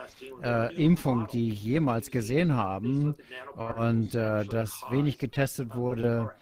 äh, 0.43 0.75
Impfung, 0.75 1.29
die 1.33 1.53
ich 1.53 1.63
jemals 1.63 2.11
gesehen 2.11 2.55
habe 2.55 3.15
und 3.79 4.15
äh, 4.15 4.45
das 4.45 4.83
wenig 4.91 5.19
getestet 5.19 5.75
wurde. 5.75 6.33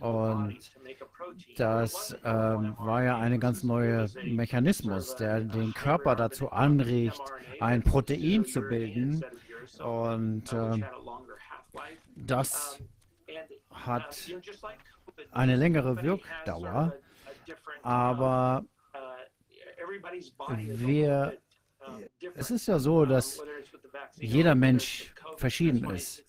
Und 0.00 0.56
das 1.56 2.16
ähm, 2.24 2.74
war 2.78 3.02
ja 3.04 3.18
ein 3.18 3.38
ganz 3.38 3.62
neuer 3.62 4.08
Mechanismus, 4.24 5.16
der 5.16 5.40
den 5.40 5.74
Körper 5.74 6.16
dazu 6.16 6.50
anregt, 6.50 7.20
ein 7.60 7.82
Protein 7.82 8.44
zu 8.46 8.62
bilden. 8.62 9.22
Und 9.84 10.52
äh, 10.52 10.82
das 12.16 12.78
hat 13.86 14.30
eine 15.32 15.56
längere 15.56 16.02
Wirkdauer, 16.02 16.94
aber 17.82 18.64
wir, 20.58 21.38
es 22.34 22.50
ist 22.50 22.68
ja 22.68 22.78
so, 22.78 23.04
dass 23.04 23.42
jeder 24.16 24.54
Mensch 24.54 25.12
verschieden 25.36 25.90
ist. 25.90 26.24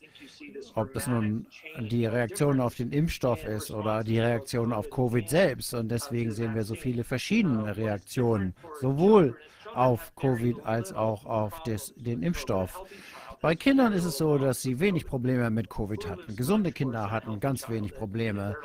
Ob 0.76 0.94
das 0.94 1.08
nun 1.08 1.46
die 1.80 2.06
Reaktion 2.06 2.62
auf 2.62 2.76
den 2.76 2.92
Impfstoff 2.92 3.44
ist 3.44 3.72
oder 3.72 4.04
die 4.04 4.20
Reaktion 4.20 4.72
auf 4.72 4.90
Covid 4.90 5.28
selbst. 5.28 5.74
Und 5.74 5.90
deswegen 5.90 6.32
sehen 6.32 6.56
wir 6.56 6.64
so 6.64 6.76
viele 6.76 7.04
verschiedene 7.04 7.76
Reaktionen, 7.76 8.56
sowohl 8.80 9.38
auf 9.74 10.14
Covid 10.16 10.58
als 10.64 10.94
auch 10.94 11.26
auf 11.26 11.64
des, 11.64 11.94
den 11.96 12.24
Impfstoff. 12.24 12.84
Bei 13.42 13.56
Kindern 13.56 13.92
ist 13.94 14.06
es 14.06 14.20
so, 14.20 14.38
dass 14.38 14.62
sie 14.62 14.80
wenig 14.80 15.08
Probleme 15.08 15.50
mit 15.50 15.68
Covid 15.68 16.08
hatten. 16.08 16.36
Gesunde 16.36 16.72
Kinder 16.72 17.10
hatten 17.10 17.40
ganz 17.40 17.68
wenig 17.70 17.96
Probleme. 17.96 18.56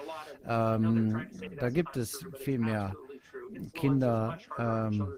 Ähm, 0.47 1.27
da 1.59 1.71
gibt 1.71 1.97
es 1.97 2.25
viel 2.41 2.59
mehr 2.59 2.95
Kinder, 3.73 4.39
ähm, 4.59 5.09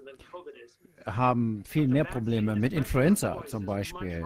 haben 1.05 1.63
viel 1.65 1.89
mehr 1.89 2.05
Probleme 2.05 2.55
mit 2.55 2.71
Influenza 2.71 3.43
zum 3.47 3.65
Beispiel. 3.65 4.25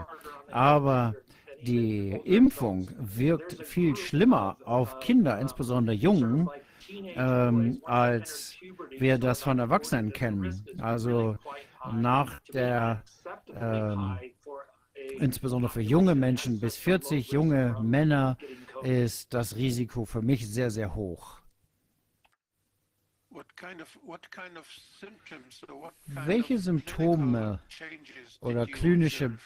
Aber 0.52 1.16
die 1.64 2.12
Impfung 2.26 2.88
wirkt 3.00 3.54
viel 3.66 3.96
schlimmer 3.96 4.58
auf 4.66 5.00
Kinder, 5.00 5.40
insbesondere 5.40 5.96
Jungen, 5.96 6.48
ähm, 7.16 7.82
als 7.86 8.56
wir 9.00 9.18
das 9.18 9.42
von 9.42 9.58
Erwachsenen 9.58 10.14
kennen. 10.14 10.64
Also 10.80 11.38
nach 11.92 12.40
der 12.54 13.02
ähm, 13.60 14.18
insbesondere 15.20 15.72
für 15.72 15.82
junge 15.82 16.16
Menschen 16.16 16.60
bis 16.60 16.78
40 16.78 17.32
junge 17.32 17.78
Männer 17.82 18.38
ist 18.84 19.34
das 19.34 19.56
Risiko 19.56 20.06
für 20.06 20.22
mich 20.22 20.48
sehr, 20.50 20.70
sehr 20.70 20.96
hoch. 20.96 21.40
Welche 26.06 26.58
Symptome 26.60 27.60
oder 28.42 28.66
klinische 28.66 29.38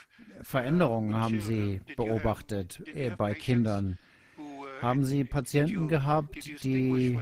Veränderungen 0.41 1.15
haben 1.15 1.39
Sie 1.39 1.81
beobachtet 1.95 2.81
äh, 2.87 3.11
bei 3.11 3.33
Kindern? 3.33 3.99
Haben 4.81 5.05
Sie 5.05 5.23
Patienten 5.23 5.87
gehabt, 5.87 6.35
die 6.63 7.19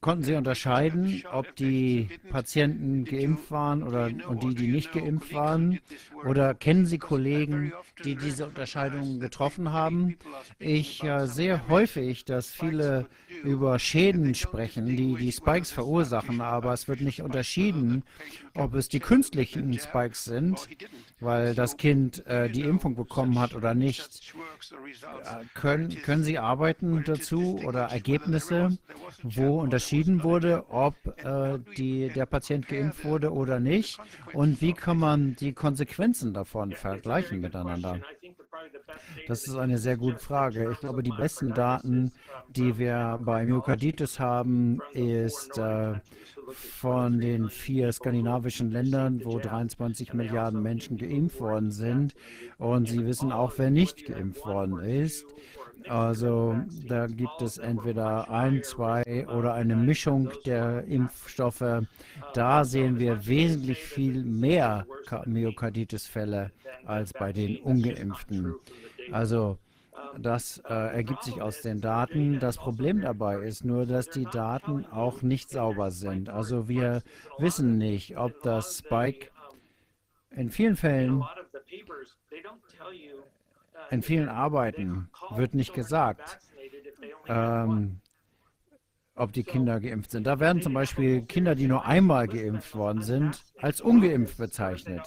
Konnten 0.00 0.22
Sie 0.22 0.34
unterscheiden, 0.34 1.24
ob 1.32 1.56
die 1.56 2.08
Patienten 2.30 3.04
geimpft 3.04 3.50
waren 3.50 3.82
oder 3.82 4.10
und 4.28 4.42
die, 4.42 4.54
die 4.54 4.68
nicht 4.68 4.92
geimpft 4.92 5.32
waren? 5.32 5.80
Oder 6.24 6.54
kennen 6.54 6.86
Sie 6.86 6.98
Kollegen, 6.98 7.72
die 8.04 8.14
diese 8.14 8.46
Unterscheidungen 8.46 9.20
getroffen 9.20 9.72
haben? 9.72 10.16
Ich 10.58 11.02
äh, 11.02 11.26
sehe 11.26 11.68
häufig, 11.68 12.24
dass 12.24 12.50
viele 12.50 13.06
über 13.42 13.78
Schäden 13.78 14.34
sprechen, 14.34 14.86
die 14.86 15.14
die 15.14 15.32
Spikes 15.32 15.70
verursachen, 15.70 16.40
aber 16.40 16.72
es 16.72 16.88
wird 16.88 17.00
nicht 17.00 17.22
unterschieden, 17.22 18.04
ob 18.54 18.74
es 18.74 18.88
die 18.88 19.00
künstlichen 19.00 19.72
Spikes 19.78 20.24
sind, 20.24 20.68
weil 21.20 21.54
das 21.54 21.76
Kind 21.76 22.26
äh, 22.26 22.48
die 22.48 22.62
Impfung 22.62 22.94
bekommen 22.94 23.38
hat 23.38 23.54
oder 23.54 23.74
nicht. 23.74 24.34
Äh, 25.02 25.44
können, 25.54 25.90
können 26.02 26.24
Sie 26.24 26.38
arbeiten 26.38 27.02
dazu 27.04 27.60
oder 27.64 27.84
Ergebnisse, 27.84 28.78
wo 29.22 29.63
unterschieden 29.64 30.22
wurde, 30.22 30.64
ob 30.68 30.94
äh, 31.24 31.58
die, 31.76 32.08
der 32.08 32.26
Patient 32.26 32.68
geimpft 32.68 33.04
wurde 33.04 33.32
oder 33.32 33.58
nicht? 33.60 33.98
Und 34.32 34.60
wie 34.60 34.72
kann 34.72 34.98
man 34.98 35.34
die 35.36 35.52
Konsequenzen 35.52 36.32
davon 36.32 36.72
vergleichen 36.72 37.40
miteinander? 37.40 38.00
Das 39.26 39.46
ist 39.46 39.56
eine 39.56 39.78
sehr 39.78 39.96
gute 39.96 40.18
Frage. 40.18 40.70
Ich 40.72 40.80
glaube, 40.80 41.02
die 41.02 41.10
besten 41.10 41.54
Daten, 41.54 42.12
die 42.48 42.78
wir 42.78 43.18
bei 43.22 43.44
Myokarditis 43.44 44.20
haben, 44.20 44.80
ist 44.92 45.56
äh, 45.58 45.94
von 46.52 47.20
den 47.20 47.48
vier 47.48 47.92
skandinavischen 47.92 48.70
Ländern, 48.70 49.24
wo 49.24 49.38
23 49.38 50.12
Milliarden 50.12 50.62
Menschen 50.62 50.98
geimpft 50.98 51.40
worden 51.40 51.70
sind. 51.70 52.14
Und 52.58 52.88
Sie 52.88 53.04
wissen 53.06 53.32
auch, 53.32 53.54
wer 53.56 53.70
nicht 53.70 54.04
geimpft 54.06 54.44
worden 54.44 54.78
ist. 54.80 55.26
Also 55.88 56.56
da 56.88 57.06
gibt 57.06 57.42
es 57.42 57.58
entweder 57.58 58.30
ein, 58.30 58.62
zwei 58.62 59.26
oder 59.28 59.54
eine 59.54 59.76
Mischung 59.76 60.30
der 60.46 60.84
Impfstoffe. 60.84 61.82
Da 62.34 62.64
sehen 62.64 62.98
wir 62.98 63.26
wesentlich 63.26 63.78
viel 63.78 64.24
mehr 64.24 64.86
Myokarditis-Fälle 65.26 66.50
als 66.86 67.12
bei 67.12 67.32
den 67.32 67.58
ungeimpften. 67.58 68.54
Also 69.12 69.58
das 70.18 70.62
äh, 70.68 70.94
ergibt 70.94 71.24
sich 71.24 71.42
aus 71.42 71.62
den 71.62 71.80
Daten. 71.80 72.38
Das 72.38 72.56
Problem 72.56 73.00
dabei 73.00 73.40
ist 73.40 73.64
nur, 73.64 73.86
dass 73.86 74.08
die 74.08 74.24
Daten 74.24 74.86
auch 74.86 75.22
nicht 75.22 75.50
sauber 75.50 75.90
sind. 75.90 76.28
Also 76.28 76.68
wir 76.68 77.02
wissen 77.38 77.78
nicht, 77.78 78.16
ob 78.16 78.40
das 78.42 78.78
Spike 78.78 79.30
in 80.30 80.50
vielen 80.50 80.76
Fällen, 80.76 81.24
in 83.90 84.02
vielen 84.02 84.28
Arbeiten 84.28 85.08
wird 85.30 85.54
nicht 85.54 85.74
gesagt, 85.74 86.38
ähm, 87.28 88.00
ob 89.14 89.32
die 89.32 89.44
Kinder 89.44 89.80
geimpft 89.80 90.10
sind. 90.10 90.26
Da 90.26 90.40
werden 90.40 90.62
zum 90.62 90.74
Beispiel 90.74 91.22
Kinder, 91.22 91.54
die 91.54 91.66
nur 91.66 91.84
einmal 91.84 92.26
geimpft 92.26 92.74
worden 92.74 93.02
sind, 93.02 93.42
als 93.60 93.80
ungeimpft 93.80 94.38
bezeichnet. 94.38 95.02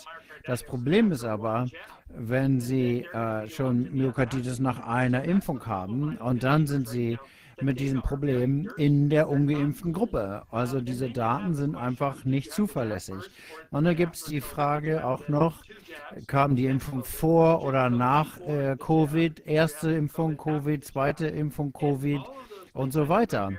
Das 0.45 0.63
Problem 0.63 1.11
ist 1.11 1.25
aber, 1.25 1.67
wenn 2.07 2.61
sie 2.61 3.03
äh, 3.03 3.49
schon 3.49 3.93
Myokarditis 3.93 4.59
nach 4.59 4.87
einer 4.87 5.23
Impfung 5.25 5.65
haben 5.65 6.17
und 6.17 6.43
dann 6.43 6.67
sind 6.67 6.87
sie 6.87 7.19
mit 7.61 7.79
diesem 7.79 8.01
Problem 8.01 8.69
in 8.77 9.09
der 9.09 9.29
ungeimpften 9.29 9.93
Gruppe. 9.93 10.43
Also 10.51 10.79
diese 10.79 11.09
Daten 11.09 11.55
sind 11.55 11.75
einfach 11.75 12.23
nicht 12.23 12.51
zuverlässig. 12.51 13.15
Und 13.71 13.85
da 13.85 13.93
gibt 13.93 14.15
es 14.15 14.23
die 14.23 14.41
Frage 14.41 15.05
auch 15.05 15.27
noch, 15.27 15.63
kam 16.27 16.55
die 16.55 16.67
Impfung 16.67 17.03
vor 17.03 17.63
oder 17.63 17.89
nach 17.89 18.39
äh, 18.41 18.75
Covid, 18.77 19.45
erste 19.45 19.91
Impfung 19.91 20.37
Covid, 20.37 20.83
zweite 20.85 21.27
Impfung 21.27 21.73
Covid 21.73 22.21
und 22.73 22.93
so 22.93 23.09
weiter. 23.09 23.51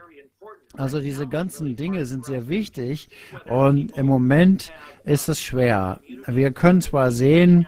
Also 0.77 1.01
diese 1.01 1.27
ganzen 1.27 1.77
Dinge 1.77 2.07
sind 2.07 2.25
sehr 2.25 2.49
wichtig 2.49 3.09
und 3.47 3.97
im 3.97 4.07
Moment 4.07 4.73
ist 5.09 5.29
es 5.29 5.41
schwer. 5.41 6.01
Wir 6.27 6.51
können 6.51 6.83
zwar 6.83 7.11
sehen, 7.11 7.67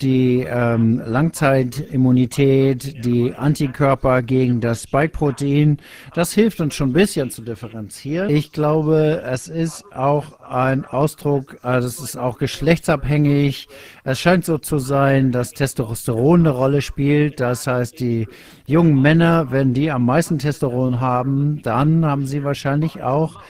die 0.00 0.46
ähm, 0.48 1.02
Langzeitimmunität, 1.04 3.04
die 3.04 3.34
Antikörper 3.34 4.22
gegen 4.22 4.60
das 4.60 4.84
Spike-Protein, 4.84 5.78
das 6.14 6.32
hilft 6.32 6.60
uns 6.60 6.74
schon 6.74 6.90
ein 6.90 6.94
bisschen 6.94 7.30
zu 7.30 7.42
differenzieren. 7.42 8.30
Ich 8.30 8.52
glaube, 8.52 9.22
es 9.24 9.48
ist 9.48 9.84
auch 9.94 10.40
ein 10.40 10.84
Ausdruck, 10.86 11.58
also 11.62 11.86
es 11.86 12.00
ist 12.00 12.16
auch 12.16 12.38
geschlechtsabhängig. 12.38 13.68
Es 14.04 14.18
scheint 14.18 14.44
so 14.44 14.58
zu 14.58 14.78
sein, 14.78 15.30
dass 15.30 15.52
Testosteron 15.52 16.40
eine 16.40 16.50
Rolle 16.50 16.80
spielt. 16.80 17.40
Das 17.40 17.66
heißt, 17.66 18.00
die 18.00 18.26
jungen 18.66 19.00
Männer, 19.00 19.50
wenn 19.50 19.74
die 19.74 19.90
am 19.90 20.06
meisten 20.06 20.38
Testosteron 20.38 21.00
haben, 21.00 21.60
dann 21.62 22.06
haben 22.06 22.26
sie 22.26 22.42
wahrscheinlich 22.42 23.02
auch 23.02 23.42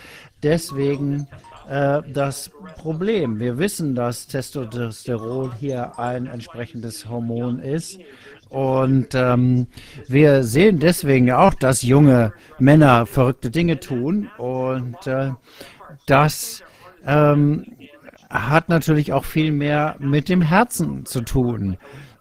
deswegen 0.42 1.28
äh, 1.68 2.02
das 2.12 2.50
Problem. 2.76 3.38
Wir 3.38 3.58
wissen, 3.58 3.94
dass 3.94 4.26
Testosteron 4.26 5.52
hier 5.58 5.98
ein 5.98 6.26
entsprechendes 6.26 7.08
Hormon 7.08 7.60
ist. 7.60 7.98
Und 8.48 9.14
ähm, 9.14 9.66
wir 10.06 10.42
sehen 10.44 10.78
deswegen 10.78 11.30
auch, 11.32 11.52
dass 11.54 11.82
junge 11.82 12.32
Männer 12.58 13.04
verrückte 13.04 13.50
Dinge 13.50 13.78
tun. 13.80 14.30
Und 14.38 15.06
äh, 15.06 15.32
das 16.06 16.62
ähm, 17.06 17.66
hat 18.30 18.68
natürlich 18.68 19.12
auch 19.12 19.24
viel 19.24 19.52
mehr 19.52 19.96
mit 19.98 20.28
dem 20.28 20.42
Herzen 20.42 21.04
zu 21.04 21.20
tun 21.20 21.76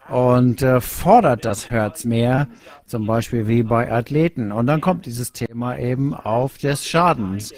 und 0.10 0.62
äh, 0.62 0.80
fordert 0.80 1.44
das 1.44 1.70
Herz 1.70 2.06
mehr, 2.06 2.48
zum 2.86 3.06
Beispiel 3.06 3.48
wie 3.48 3.64
bei 3.64 3.92
Athleten. 3.92 4.52
Und 4.52 4.68
dann 4.68 4.82
kommt 4.82 5.06
dieses 5.06 5.34
Thema 5.34 5.78
eben 5.78 6.14
auf 6.14 6.58
des 6.58 6.88
Schadens. 6.88 7.54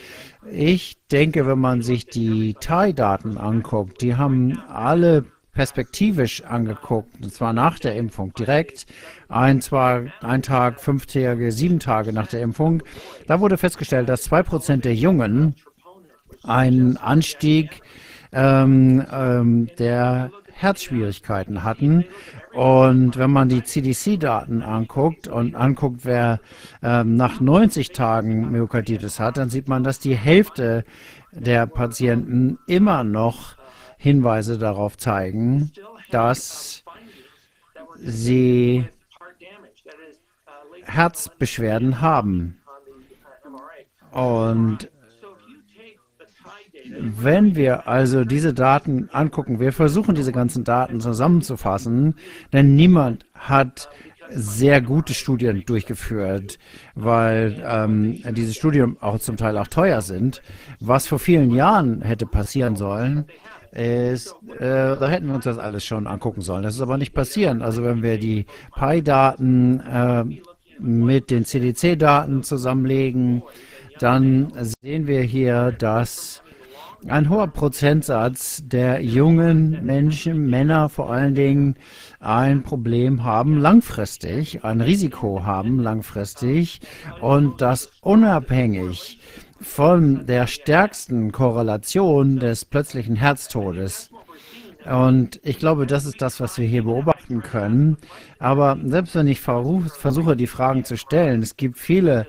Ich 0.48 0.98
denke, 1.12 1.46
wenn 1.46 1.60
man 1.60 1.82
sich 1.82 2.06
die 2.06 2.56
TAI-Daten 2.60 3.38
anguckt, 3.38 4.02
die 4.02 4.16
haben 4.16 4.62
alle 4.70 5.26
perspektivisch 5.54 6.44
angeguckt, 6.44 7.16
und 7.22 7.34
zwar 7.34 7.52
nach 7.52 7.80
der 7.80 7.96
Impfung 7.96 8.34
direkt, 8.34 8.86
ein, 9.28 9.62
zwei, 9.62 10.12
ein 10.22 10.42
Tag, 10.42 10.80
fünf 10.80 11.06
Tage, 11.06 11.52
sieben 11.52 11.80
Tage 11.80 12.14
nach 12.14 12.28
der 12.28 12.42
Impfung. 12.42 12.82
Da 13.28 13.42
wurde 13.42 13.58
festgestellt, 13.58 14.08
dass 14.08 14.24
zwei 14.24 14.42
Prozent 14.42 14.86
der 14.86 14.96
Jungen 14.96 15.56
einen 16.44 16.96
Anstieg 16.96 17.82
ähm, 18.32 19.06
ähm, 19.12 19.70
der 19.78 20.32
Herzschwierigkeiten 20.54 21.64
hatten. 21.64 22.06
Und 22.54 23.18
wenn 23.18 23.32
man 23.32 23.48
die 23.48 23.64
CDC-Daten 23.64 24.64
anguckt 24.64 25.28
und 25.28 25.56
anguckt, 25.56 26.02
wer 26.04 26.40
ähm, 26.82 27.16
nach 27.16 27.40
90 27.40 27.92
Tagen 27.92 28.52
Myokarditis 28.52 29.20
hat, 29.20 29.38
dann 29.38 29.50
sieht 29.50 29.68
man, 29.68 29.84
dass 29.84 30.00
die 30.00 30.16
Hälfte 30.16 30.84
der 31.32 31.68
Patienten 31.68 32.58
immer 32.66 33.04
noch 33.04 33.56
Hinweise 33.98 34.58
darauf 34.58 34.98
zeigen, 34.98 35.72
dass 36.10 36.84
sie 37.96 38.88
Herzbeschwerden 40.86 42.02
haben. 42.02 42.62
Und 44.12 44.90
wenn 46.98 47.56
wir 47.56 47.88
also 47.88 48.26
diese 48.26 48.54
Daten 48.54 49.10
angucken, 49.12 49.60
wir 49.60 49.74
versuchen 49.74 50.16
diese 50.16 50.32
ganzen 50.32 50.64
Daten 50.64 51.00
zusammenzufassen, 51.00 52.16
denn 52.52 52.76
niemand 52.76 53.26
hat 53.34 53.90
sehr 54.32 54.82
gute 54.82 55.14
Studien 55.14 55.64
durchgeführt, 55.66 56.60
weil 56.96 57.64
ähm, 57.66 58.22
diese 58.34 58.54
Studien 58.54 58.98
auch 59.02 59.20
zum 59.20 59.38
Teil 59.38 59.58
auch 59.58 59.68
teuer 59.68 60.02
sind. 60.02 60.42
Was 60.80 61.08
vor 61.08 61.20
vielen 61.20 61.52
Jahren 61.52 62.02
hätte 62.02 62.26
passieren 62.26 62.76
sollen, 62.76 63.26
ist, 63.72 64.36
äh, 64.60 64.98
da 64.98 65.08
hätten 65.08 65.28
wir 65.28 65.36
uns 65.36 65.46
das 65.46 65.58
alles 65.58 65.86
schon 65.86 66.08
angucken 66.08 66.42
sollen. 66.42 66.64
Das 66.64 66.76
ist 66.76 66.82
aber 66.82 66.98
nicht 66.98 67.14
passieren. 67.14 67.62
Also 67.62 67.84
wenn 67.84 68.02
wir 68.04 68.18
die 68.18 68.46
PI-Daten 68.78 69.80
äh, 69.82 70.24
mit 70.80 71.30
den 71.30 71.46
CDC-Daten 71.46 72.44
zusammenlegen, 72.44 73.44
dann 74.00 74.52
sehen 74.82 75.08
wir 75.08 75.22
hier, 75.22 75.72
dass 75.72 76.42
ein 77.08 77.30
hoher 77.30 77.48
Prozentsatz 77.48 78.62
der 78.66 79.02
jungen 79.02 79.86
Menschen, 79.86 80.50
Männer 80.50 80.90
vor 80.90 81.10
allen 81.12 81.36
Dingen, 81.36 81.76
ein 82.20 82.64
Problem 82.64 83.24
haben 83.24 83.60
langfristig, 83.60 84.64
ein 84.64 84.82
Risiko 84.82 85.44
haben 85.46 85.80
langfristig 85.80 86.82
und 87.22 87.62
das 87.62 87.92
unabhängig 88.02 89.20
von 89.62 90.26
der 90.26 90.48
stärksten 90.48 91.32
Korrelation 91.32 92.40
des 92.40 92.66
plötzlichen 92.66 93.16
Herztodes. 93.16 94.10
Und 94.86 95.40
ich 95.44 95.60
glaube, 95.60 95.86
das 95.86 96.06
ist 96.06 96.22
das, 96.22 96.40
was 96.40 96.58
wir 96.58 96.66
hier 96.66 96.84
beobachten 96.84 97.42
können. 97.42 97.98
Aber 98.40 98.78
selbst 98.86 99.16
wenn 99.16 99.28
ich 99.28 99.42
versuche, 99.42 100.36
die 100.38 100.48
Fragen 100.48 100.86
zu 100.86 100.98
stellen, 100.98 101.42
es 101.42 101.58
gibt 101.58 101.78
viele 101.78 102.28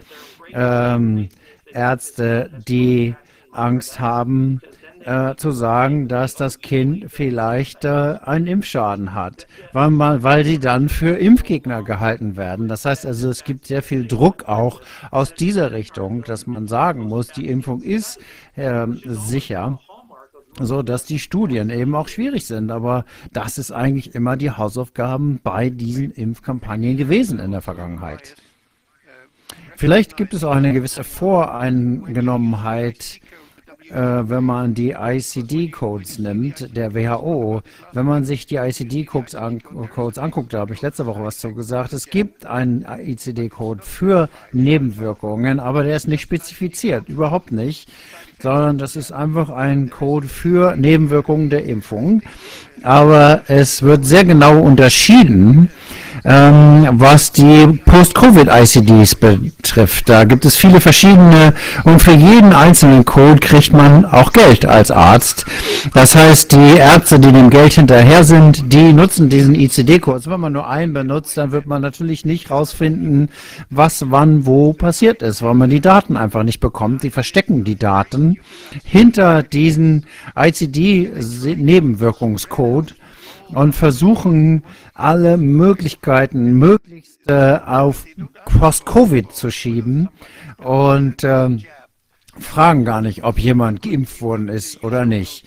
ähm, 0.52 1.28
Ärzte, 1.72 2.50
die 2.66 3.14
Angst 3.52 4.00
haben, 4.00 4.60
äh, 5.04 5.34
zu 5.36 5.50
sagen, 5.50 6.08
dass 6.08 6.34
das 6.34 6.58
Kind 6.58 7.06
vielleicht 7.08 7.84
äh, 7.84 8.18
einen 8.22 8.46
Impfschaden 8.46 9.14
hat, 9.14 9.46
weil, 9.72 9.90
man, 9.90 10.22
weil 10.22 10.44
sie 10.44 10.58
dann 10.58 10.88
für 10.88 11.16
Impfgegner 11.16 11.82
gehalten 11.82 12.36
werden. 12.36 12.68
Das 12.68 12.84
heißt 12.84 13.06
also, 13.06 13.30
es 13.30 13.44
gibt 13.44 13.66
sehr 13.66 13.82
viel 13.82 14.06
Druck 14.06 14.44
auch 14.46 14.80
aus 15.10 15.34
dieser 15.34 15.72
Richtung, 15.72 16.22
dass 16.24 16.46
man 16.46 16.68
sagen 16.68 17.04
muss, 17.04 17.28
die 17.28 17.48
Impfung 17.48 17.82
ist 17.82 18.20
äh, 18.56 18.86
sicher 19.04 19.78
so 20.58 20.82
dass 20.82 21.04
die 21.04 21.20
Studien 21.20 21.70
eben 21.70 21.94
auch 21.94 22.08
schwierig 22.08 22.46
sind. 22.46 22.70
Aber 22.70 23.06
das 23.32 23.56
ist 23.56 23.72
eigentlich 23.72 24.14
immer 24.14 24.36
die 24.36 24.50
Hausaufgaben 24.50 25.40
bei 25.42 25.70
diesen 25.70 26.10
Impfkampagnen 26.10 26.96
gewesen 26.96 27.38
in 27.38 27.52
der 27.52 27.62
Vergangenheit. 27.62 28.34
Vielleicht 29.76 30.16
gibt 30.16 30.34
es 30.34 30.44
auch 30.44 30.54
eine 30.54 30.74
gewisse 30.74 31.04
Voreingenommenheit 31.04 33.20
wenn 33.92 34.44
man 34.44 34.74
die 34.74 34.90
ICD-Codes 34.90 36.18
nimmt, 36.20 36.76
der 36.76 36.94
WHO, 36.94 37.62
wenn 37.92 38.06
man 38.06 38.24
sich 38.24 38.46
die 38.46 38.56
ICD-Codes 38.56 39.34
an, 39.34 39.60
anguckt, 40.16 40.54
da 40.54 40.60
habe 40.60 40.74
ich 40.74 40.82
letzte 40.82 41.06
Woche 41.06 41.24
was 41.24 41.38
zu 41.38 41.52
gesagt, 41.54 41.92
es 41.92 42.06
gibt 42.06 42.46
einen 42.46 42.84
ICD-Code 42.84 43.82
für 43.82 44.28
Nebenwirkungen, 44.52 45.58
aber 45.60 45.82
der 45.82 45.96
ist 45.96 46.08
nicht 46.08 46.22
spezifiziert, 46.22 47.08
überhaupt 47.08 47.52
nicht, 47.52 47.90
sondern 48.40 48.78
das 48.78 48.96
ist 48.96 49.12
einfach 49.12 49.50
ein 49.50 49.90
Code 49.90 50.28
für 50.28 50.76
Nebenwirkungen 50.76 51.50
der 51.50 51.64
Impfung. 51.64 52.22
Aber 52.82 53.42
es 53.48 53.82
wird 53.82 54.06
sehr 54.06 54.24
genau 54.24 54.60
unterschieden, 54.60 55.70
ähm, 56.24 56.88
was 56.92 57.32
die 57.32 57.80
Post-Covid-ICDs 57.84 59.14
betrifft. 59.14 60.08
Da 60.08 60.24
gibt 60.24 60.44
es 60.44 60.56
viele 60.56 60.80
verschiedene 60.80 61.54
und 61.84 62.02
für 62.02 62.12
jeden 62.12 62.52
einzelnen 62.52 63.04
Code 63.04 63.40
kriegt 63.40 63.72
man 63.72 64.04
auch 64.04 64.32
Geld 64.32 64.66
als 64.66 64.90
Arzt. 64.90 65.46
Das 65.94 66.14
heißt, 66.14 66.52
die 66.52 66.76
Ärzte, 66.76 67.18
die 67.18 67.32
dem 67.32 67.50
Geld 67.50 67.74
hinterher 67.74 68.24
sind, 68.24 68.72
die 68.72 68.92
nutzen 68.92 69.28
diesen 69.28 69.54
ICD-Code. 69.54 70.26
Wenn 70.26 70.40
man 70.40 70.52
nur 70.52 70.68
einen 70.68 70.92
benutzt, 70.92 71.36
dann 71.36 71.52
wird 71.52 71.66
man 71.66 71.82
natürlich 71.82 72.24
nicht 72.24 72.50
rausfinden, 72.50 73.28
was 73.70 74.10
wann 74.10 74.46
wo 74.46 74.72
passiert 74.72 75.22
ist, 75.22 75.42
weil 75.42 75.54
man 75.54 75.70
die 75.70 75.80
Daten 75.80 76.16
einfach 76.16 76.42
nicht 76.42 76.60
bekommt. 76.60 77.02
Die 77.02 77.10
verstecken 77.10 77.64
die 77.64 77.76
Daten 77.76 78.38
hinter 78.84 79.42
diesen 79.42 80.06
ICD-Nebenwirkungscode 80.36 82.94
und 83.54 83.74
versuchen 83.74 84.64
alle 84.94 85.36
Möglichkeiten 85.36 86.58
möglichst 86.58 87.28
äh, 87.28 87.58
auf 87.64 88.04
Post-Covid 88.44 89.32
zu 89.32 89.50
schieben 89.50 90.08
und 90.58 91.24
äh, 91.24 91.58
fragen 92.38 92.84
gar 92.84 93.00
nicht, 93.00 93.24
ob 93.24 93.38
jemand 93.38 93.82
geimpft 93.82 94.22
worden 94.22 94.48
ist 94.48 94.82
oder 94.82 95.04
nicht. 95.04 95.46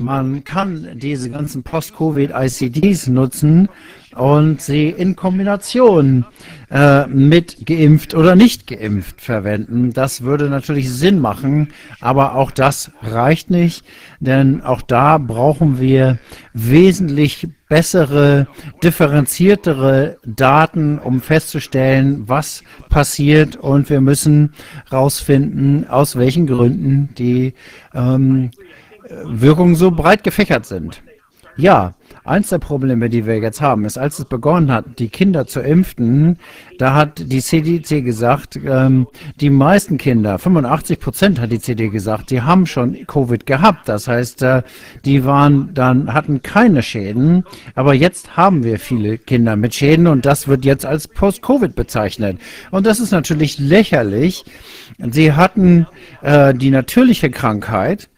Man 0.00 0.44
kann 0.44 0.88
diese 0.94 1.28
ganzen 1.28 1.62
Post-Covid-ICDs 1.62 3.08
nutzen 3.08 3.68
und 4.16 4.62
sie 4.62 4.88
in 4.88 5.14
Kombination 5.14 6.24
äh, 6.70 7.06
mit 7.06 7.66
geimpft 7.66 8.14
oder 8.14 8.34
nicht 8.34 8.66
geimpft 8.66 9.20
verwenden. 9.20 9.92
Das 9.92 10.22
würde 10.22 10.48
natürlich 10.48 10.90
Sinn 10.90 11.20
machen, 11.20 11.68
aber 12.00 12.34
auch 12.34 12.50
das 12.50 12.90
reicht 13.02 13.50
nicht, 13.50 13.84
denn 14.20 14.62
auch 14.62 14.80
da 14.80 15.18
brauchen 15.18 15.80
wir 15.80 16.18
wesentlich 16.54 17.46
bessere, 17.68 18.48
differenziertere 18.82 20.16
Daten, 20.24 20.98
um 20.98 21.20
festzustellen, 21.20 22.24
was 22.26 22.64
passiert 22.88 23.56
und 23.56 23.90
wir 23.90 24.00
müssen 24.00 24.54
herausfinden, 24.88 25.86
aus 25.88 26.16
welchen 26.16 26.46
Gründen 26.46 27.10
die 27.16 27.52
ähm, 27.94 28.50
Wirkungen 29.24 29.74
so 29.74 29.90
breit 29.90 30.24
gefächert 30.24 30.66
sind. 30.66 31.02
Ja, 31.56 31.94
Eins 32.22 32.50
der 32.50 32.58
Probleme, 32.58 33.08
die 33.08 33.24
wir 33.24 33.38
jetzt 33.38 33.62
haben, 33.62 33.86
ist, 33.86 33.96
als 33.96 34.18
es 34.18 34.26
begonnen 34.26 34.70
hat, 34.70 34.98
die 34.98 35.08
Kinder 35.08 35.46
zu 35.46 35.60
impfen, 35.60 36.38
da 36.78 36.94
hat 36.94 37.30
die 37.32 37.40
CDC 37.40 38.04
gesagt, 38.04 38.56
ähm, 38.62 39.06
die 39.40 39.48
meisten 39.48 39.96
Kinder, 39.96 40.38
85 40.38 41.00
Prozent 41.00 41.40
hat 41.40 41.50
die 41.50 41.60
CDC 41.60 41.90
gesagt, 41.90 42.30
die 42.30 42.42
haben 42.42 42.66
schon 42.66 43.06
Covid 43.06 43.46
gehabt. 43.46 43.88
Das 43.88 44.06
heißt, 44.06 44.42
äh, 44.42 44.62
die 45.06 45.24
waren 45.24 45.72
dann, 45.72 46.12
hatten 46.12 46.42
keine 46.42 46.82
Schäden. 46.82 47.44
Aber 47.74 47.94
jetzt 47.94 48.36
haben 48.36 48.64
wir 48.64 48.78
viele 48.78 49.16
Kinder 49.16 49.56
mit 49.56 49.74
Schäden 49.74 50.06
und 50.06 50.26
das 50.26 50.46
wird 50.46 50.66
jetzt 50.66 50.84
als 50.84 51.08
Post-Covid 51.08 51.74
bezeichnet. 51.74 52.38
Und 52.70 52.84
das 52.84 53.00
ist 53.00 53.12
natürlich 53.12 53.58
lächerlich. 53.58 54.44
Sie 54.98 55.32
hatten 55.32 55.86
äh, 56.20 56.52
die 56.52 56.70
natürliche 56.70 57.30
Krankheit, 57.30 58.10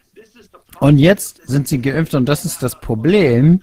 und 0.83 0.97
jetzt 0.97 1.47
sind 1.47 1.69
sie 1.69 1.81
geimpft 1.81 2.13
und 2.13 2.27
das 2.27 2.43
ist 2.43 2.61
das 2.61 2.77
Problem, 2.77 3.61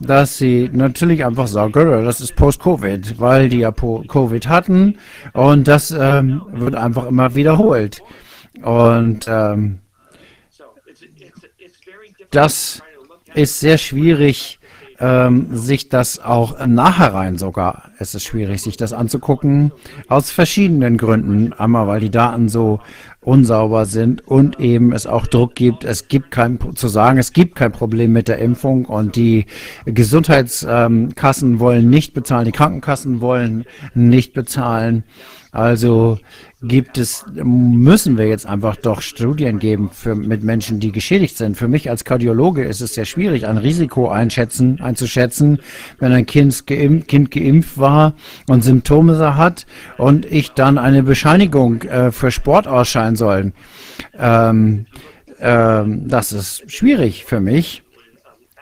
dass 0.00 0.36
sie 0.36 0.68
natürlich 0.70 1.24
einfach 1.24 1.46
sagen, 1.46 2.04
das 2.04 2.20
ist 2.20 2.36
Post-Covid, 2.36 3.18
weil 3.18 3.48
die 3.48 3.60
ja 3.60 3.72
Covid 3.72 4.46
hatten 4.46 4.98
und 5.32 5.66
das 5.66 5.90
ähm, 5.90 6.42
wird 6.52 6.74
einfach 6.74 7.06
immer 7.06 7.34
wiederholt. 7.34 8.02
Und 8.62 9.24
ähm, 9.28 9.78
das 12.32 12.82
ist 13.32 13.60
sehr 13.60 13.78
schwierig, 13.78 14.58
ähm, 15.00 15.56
sich 15.56 15.88
das 15.88 16.18
auch 16.18 16.66
nachherein 16.66 17.38
sogar. 17.38 17.92
Es 17.98 18.14
ist 18.14 18.24
schwierig, 18.24 18.60
sich 18.60 18.76
das 18.76 18.92
anzugucken, 18.92 19.72
aus 20.08 20.30
verschiedenen 20.30 20.98
Gründen. 20.98 21.54
Einmal, 21.54 21.86
weil 21.86 22.00
die 22.00 22.10
Daten 22.10 22.50
so 22.50 22.80
unsauber 23.28 23.84
sind 23.84 24.26
und 24.26 24.58
eben 24.58 24.92
es 24.92 25.06
auch 25.06 25.26
Druck 25.26 25.54
gibt. 25.54 25.84
Es 25.84 26.08
gibt 26.08 26.30
kein, 26.30 26.58
zu 26.74 26.88
sagen, 26.88 27.18
es 27.18 27.34
gibt 27.34 27.56
kein 27.56 27.72
Problem 27.72 28.12
mit 28.12 28.26
der 28.26 28.38
Impfung 28.38 28.86
und 28.86 29.16
die 29.16 29.44
Gesundheitskassen 29.84 31.60
wollen 31.60 31.90
nicht 31.90 32.14
bezahlen, 32.14 32.46
die 32.46 32.52
Krankenkassen 32.52 33.20
wollen 33.20 33.66
nicht 33.94 34.32
bezahlen. 34.32 35.04
Also 35.52 36.18
gibt 36.60 36.98
es, 36.98 37.24
müssen 37.34 38.18
wir 38.18 38.26
jetzt 38.26 38.46
einfach 38.46 38.74
doch 38.74 39.00
Studien 39.00 39.60
geben 39.60 39.90
für, 39.92 40.16
mit 40.16 40.42
Menschen, 40.42 40.80
die 40.80 40.90
geschädigt 40.90 41.36
sind. 41.36 41.56
Für 41.56 41.68
mich 41.68 41.88
als 41.88 42.04
Kardiologe 42.04 42.64
ist 42.64 42.80
es 42.80 42.94
sehr 42.94 43.04
schwierig, 43.04 43.46
ein 43.46 43.58
Risiko 43.58 44.08
einschätzen, 44.08 44.80
einzuschätzen, 44.80 45.60
wenn 46.00 46.12
ein 46.12 46.26
Kind 46.26 46.66
geimpft, 46.66 47.08
kind 47.08 47.30
geimpft 47.30 47.78
war 47.78 48.14
und 48.48 48.64
Symptome 48.64 49.36
hat 49.36 49.66
und 49.98 50.26
ich 50.26 50.50
dann 50.50 50.78
eine 50.78 51.04
Bescheinigung 51.04 51.82
äh, 51.82 52.10
für 52.10 52.32
Sport 52.32 52.66
ausscheiden 52.66 53.14
soll. 53.14 53.52
Ähm, 54.18 54.86
ähm, 55.40 56.08
das 56.08 56.32
ist 56.32 56.70
schwierig 56.70 57.24
für 57.24 57.40
mich. 57.40 57.82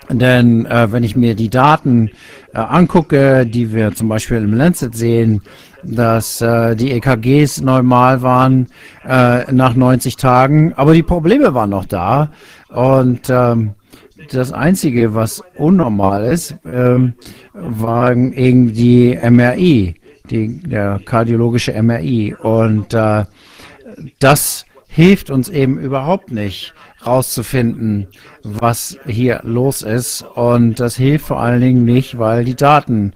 Denn 0.08 0.66
äh, 0.66 0.92
wenn 0.92 1.02
ich 1.02 1.16
mir 1.16 1.34
die 1.34 1.50
Daten 1.50 2.10
äh, 2.54 2.58
angucke, 2.58 3.44
die 3.46 3.72
wir 3.72 3.94
zum 3.94 4.08
Beispiel 4.08 4.38
im 4.38 4.54
Lancet 4.54 4.94
sehen, 4.94 5.42
dass 5.82 6.40
äh, 6.40 6.74
die 6.76 6.92
EKGs 6.92 7.60
normal 7.60 8.22
waren 8.22 8.68
äh, 9.06 9.50
nach 9.52 9.74
90 9.74 10.16
Tagen, 10.16 10.72
aber 10.74 10.94
die 10.94 11.02
Probleme 11.02 11.54
waren 11.54 11.70
noch 11.70 11.84
da. 11.84 12.30
Und 12.68 13.30
ähm, 13.30 13.74
das 14.30 14.52
Einzige, 14.52 15.14
was 15.14 15.42
unnormal 15.56 16.24
ist, 16.24 16.56
ähm, 16.70 17.14
waren 17.52 18.32
irgendwie 18.32 19.16
MRI, 19.16 19.94
die, 20.30 20.60
der 20.62 21.00
kardiologische 21.04 21.80
MRI. 21.80 22.34
Und 22.34 22.94
äh, 22.94 23.24
das 24.18 24.66
hilft 24.88 25.30
uns 25.30 25.48
eben 25.48 25.78
überhaupt 25.78 26.30
nicht 26.30 26.74
rauszufinden, 27.06 28.08
was 28.42 28.98
hier 29.06 29.40
los 29.44 29.82
ist. 29.82 30.22
Und 30.22 30.80
das 30.80 30.96
hilft 30.96 31.26
vor 31.26 31.40
allen 31.40 31.60
Dingen 31.60 31.84
nicht, 31.84 32.18
weil 32.18 32.44
die 32.44 32.56
Daten 32.56 33.12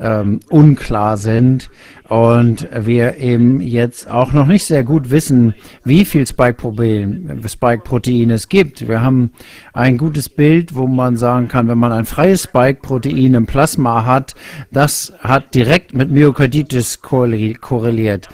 ähm, 0.00 0.40
unklar 0.48 1.16
sind 1.16 1.70
und 2.08 2.68
wir 2.72 3.18
eben 3.18 3.60
jetzt 3.60 4.10
auch 4.10 4.32
noch 4.32 4.46
nicht 4.46 4.64
sehr 4.64 4.84
gut 4.84 5.10
wissen, 5.10 5.54
wie 5.84 6.04
viel 6.04 6.26
Spike-Protein 6.26 8.30
es 8.30 8.48
gibt. 8.48 8.88
Wir 8.88 9.00
haben 9.00 9.30
ein 9.72 9.96
gutes 9.96 10.28
Bild, 10.28 10.74
wo 10.74 10.86
man 10.86 11.16
sagen 11.16 11.48
kann, 11.48 11.68
wenn 11.68 11.78
man 11.78 11.92
ein 11.92 12.04
freies 12.04 12.42
Spike-Protein 12.44 13.34
im 13.34 13.46
Plasma 13.46 14.04
hat, 14.04 14.34
das 14.70 15.14
hat 15.20 15.54
direkt 15.54 15.94
mit 15.94 16.10
Myokarditis 16.10 17.00
korreliert. 17.00 18.28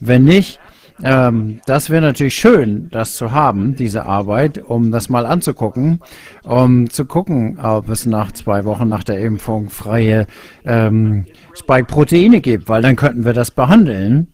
Wenn 0.00 0.24
nicht, 0.24 0.60
ähm, 1.02 1.60
das 1.66 1.90
wäre 1.90 2.02
natürlich 2.02 2.34
schön, 2.34 2.88
das 2.90 3.14
zu 3.14 3.32
haben, 3.32 3.76
diese 3.76 4.06
Arbeit, 4.06 4.62
um 4.64 4.90
das 4.90 5.08
mal 5.08 5.26
anzugucken, 5.26 6.00
um 6.42 6.88
zu 6.88 7.04
gucken, 7.04 7.58
ob 7.60 7.88
es 7.88 8.06
nach 8.06 8.32
zwei 8.32 8.64
Wochen 8.64 8.88
nach 8.88 9.04
der 9.04 9.18
Impfung 9.20 9.68
freie 9.68 10.26
ähm, 10.64 11.26
Spike-Proteine 11.54 12.40
gibt, 12.40 12.68
weil 12.68 12.82
dann 12.82 12.96
könnten 12.96 13.24
wir 13.24 13.34
das 13.34 13.50
behandeln. 13.50 14.28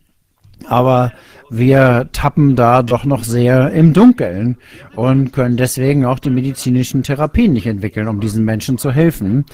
Aber 0.69 1.13
wir 1.51 2.09
tappen 2.13 2.57
da 2.57 2.83
doch 2.83 3.05
noch 3.05 3.25
sehr 3.25 3.73
im 3.73 3.93
Dunkeln 3.93 4.57
und 4.95 5.33
können 5.33 5.57
deswegen 5.57 6.07
auch 6.07 6.19
die 6.19 6.31
medizinischen 6.31 7.03
Therapien 7.03 7.53
nicht 7.53 7.67
entwickeln, 7.67 8.09
um 8.09 8.21
diesen 8.21 8.45
Menschen 8.45 8.79
zu 8.79 8.91
helfen. 8.91 9.45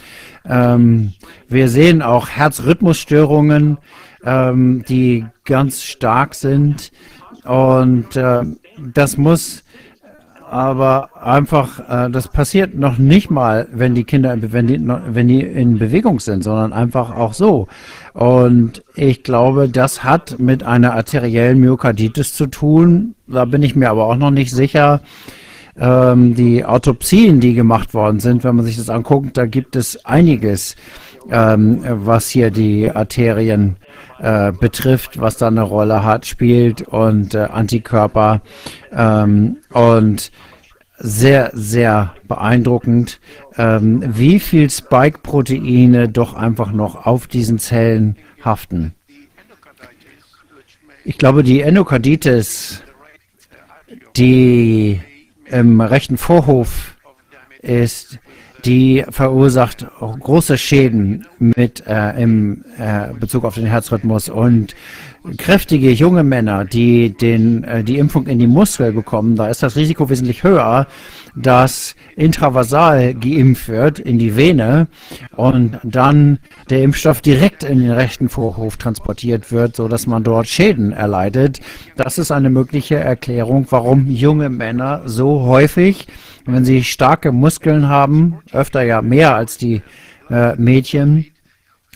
Ähm, 0.45 1.15
wir 1.49 1.69
sehen 1.69 2.03
auch 2.03 2.29
Herzrhythmusstörungen, 2.29 3.79
ähm, 4.25 4.85
die 4.89 5.27
ganz 5.45 5.83
stark 5.83 6.35
sind. 6.35 6.91
Und 7.45 8.17
äh, 8.17 8.43
das 8.95 9.17
muss 9.17 9.63
aber 10.51 11.11
einfach, 11.23 11.81
äh, 11.89 12.11
das 12.11 12.29
passiert 12.29 12.75
noch 12.75 12.99
nicht 12.99 13.31
mal, 13.31 13.69
wenn 13.73 13.95
die 13.95 14.05
Kinder, 14.05 14.37
wenn 14.41 14.67
die, 14.67 14.81
wenn 14.81 15.29
die 15.29 15.43
in 15.43 15.79
Bewegung 15.79 16.21
sind, 16.21 16.43
sondern 16.43 16.73
einfach 16.73 17.15
auch 17.15 17.35
so. 17.35 17.69
Und 18.15 18.83
ich 18.95 19.23
glaube, 19.23 19.69
das 19.69 20.05
hat 20.05 20.39
mit 20.39 20.63
einer 20.63 20.95
arteriellen 20.95 21.61
Myokarditis 21.61 22.35
zu 22.35 22.47
tun. 22.47 23.15
Da 23.27 23.45
bin 23.45 23.63
ich 23.63 23.77
mir 23.77 23.91
aber 23.91 24.07
auch 24.07 24.17
noch 24.17 24.31
nicht 24.31 24.51
sicher. 24.51 25.01
Ähm, 25.79 26.35
die 26.35 26.65
Autopsien, 26.65 27.41
die 27.41 27.55
gemacht 27.55 27.95
worden 27.95 28.19
sind, 28.19 28.43
wenn 28.43 28.57
man 28.57 28.65
sich 28.65 28.77
das 28.77 28.91
anguckt, 28.91 29.37
da 29.37 29.47
gibt 29.47 29.77
es 29.77 30.05
einiges, 30.05 30.75
ähm, 31.31 31.81
was 31.85 32.29
hier 32.29 32.51
die 32.51 32.91
Arterien 32.91 33.77
äh, 34.21 34.53
betrifft, 34.53 35.21
was 35.21 35.37
da 35.37 35.47
eine 35.49 35.63
Rolle 35.63 36.05
hat, 36.05 36.27
spielt 36.27 36.83
und 36.83 37.35
äh, 37.35 37.39
Antikörper 37.39 38.43
ähm, 38.93 39.59
und 39.73 40.33
sehr, 40.99 41.51
sehr 41.55 42.15
beeindruckend, 42.27 43.21
ähm, 43.57 44.03
wie 44.05 44.41
viel 44.41 44.69
Spike-Proteine 44.69 46.09
doch 46.09 46.35
einfach 46.35 46.73
noch 46.73 47.07
auf 47.07 47.29
diesen 47.29 47.59
Zellen 47.59 48.17
haften. 48.45 48.95
Ich 51.05 51.17
glaube, 51.17 51.43
die 51.43 51.61
Endokarditis, 51.61 52.83
die 54.17 55.01
im 55.47 55.81
rechten 55.81 56.19
Vorhof 56.19 56.97
ist, 57.63 58.19
die 58.65 59.05
verursacht 59.11 59.87
große 60.01 60.59
Schäden 60.59 61.27
mit 61.39 61.87
äh, 61.87 62.23
im 62.23 62.65
äh, 62.79 63.13
Bezug 63.19 63.45
auf 63.45 63.55
den 63.55 63.67
Herzrhythmus 63.67 64.29
und 64.29 64.75
kräftige 65.37 65.91
junge 65.91 66.25
Männer, 66.25 66.65
die 66.65 67.11
den 67.11 67.65
äh, 67.65 67.85
die 67.85 67.99
Impfung 67.99 68.27
in 68.27 68.39
die 68.39 68.47
Muskel 68.47 68.93
bekommen, 68.93 69.37
da 69.37 69.49
ist 69.49 69.63
das 69.63 69.77
Risiko 69.77 70.09
wesentlich 70.09 70.43
höher, 70.43 70.87
dass 71.37 71.95
intravasal 72.17 73.15
geimpft 73.15 73.69
wird 73.69 73.99
in 73.99 74.19
die 74.19 74.37
Vene 74.37 74.89
und 75.37 75.79
dann 75.83 76.39
der 76.71 76.83
Impfstoff 76.83 77.21
direkt 77.21 77.63
in 77.63 77.81
den 77.81 77.91
rechten 77.91 78.29
Vorhof 78.29 78.77
transportiert 78.77 79.53
wird, 79.53 79.77
so 79.77 79.89
dass 79.89 80.07
man 80.07 80.25
dort 80.25 80.49
Schäden 80.49 80.93
erleidet. 80.93 81.61
Das 81.97 82.19
ist 82.19 82.31
eine 82.31 82.51
mögliche 82.51 82.97
Erklärung, 82.97 83.67
warum 83.71 84.09
junge 84.09 84.49
Männer 84.49 85.03
so 85.05 85.43
häufig 85.43 86.07
wenn 86.55 86.65
sie 86.65 86.85
starke 86.85 87.33
Muskeln 87.33 87.89
haben, 87.89 88.41
öfter 88.53 88.83
ja 88.83 89.03
mehr 89.03 89.35
als 89.35 89.59
die 89.59 89.83
äh, 90.31 90.55
Mädchen, 90.57 91.27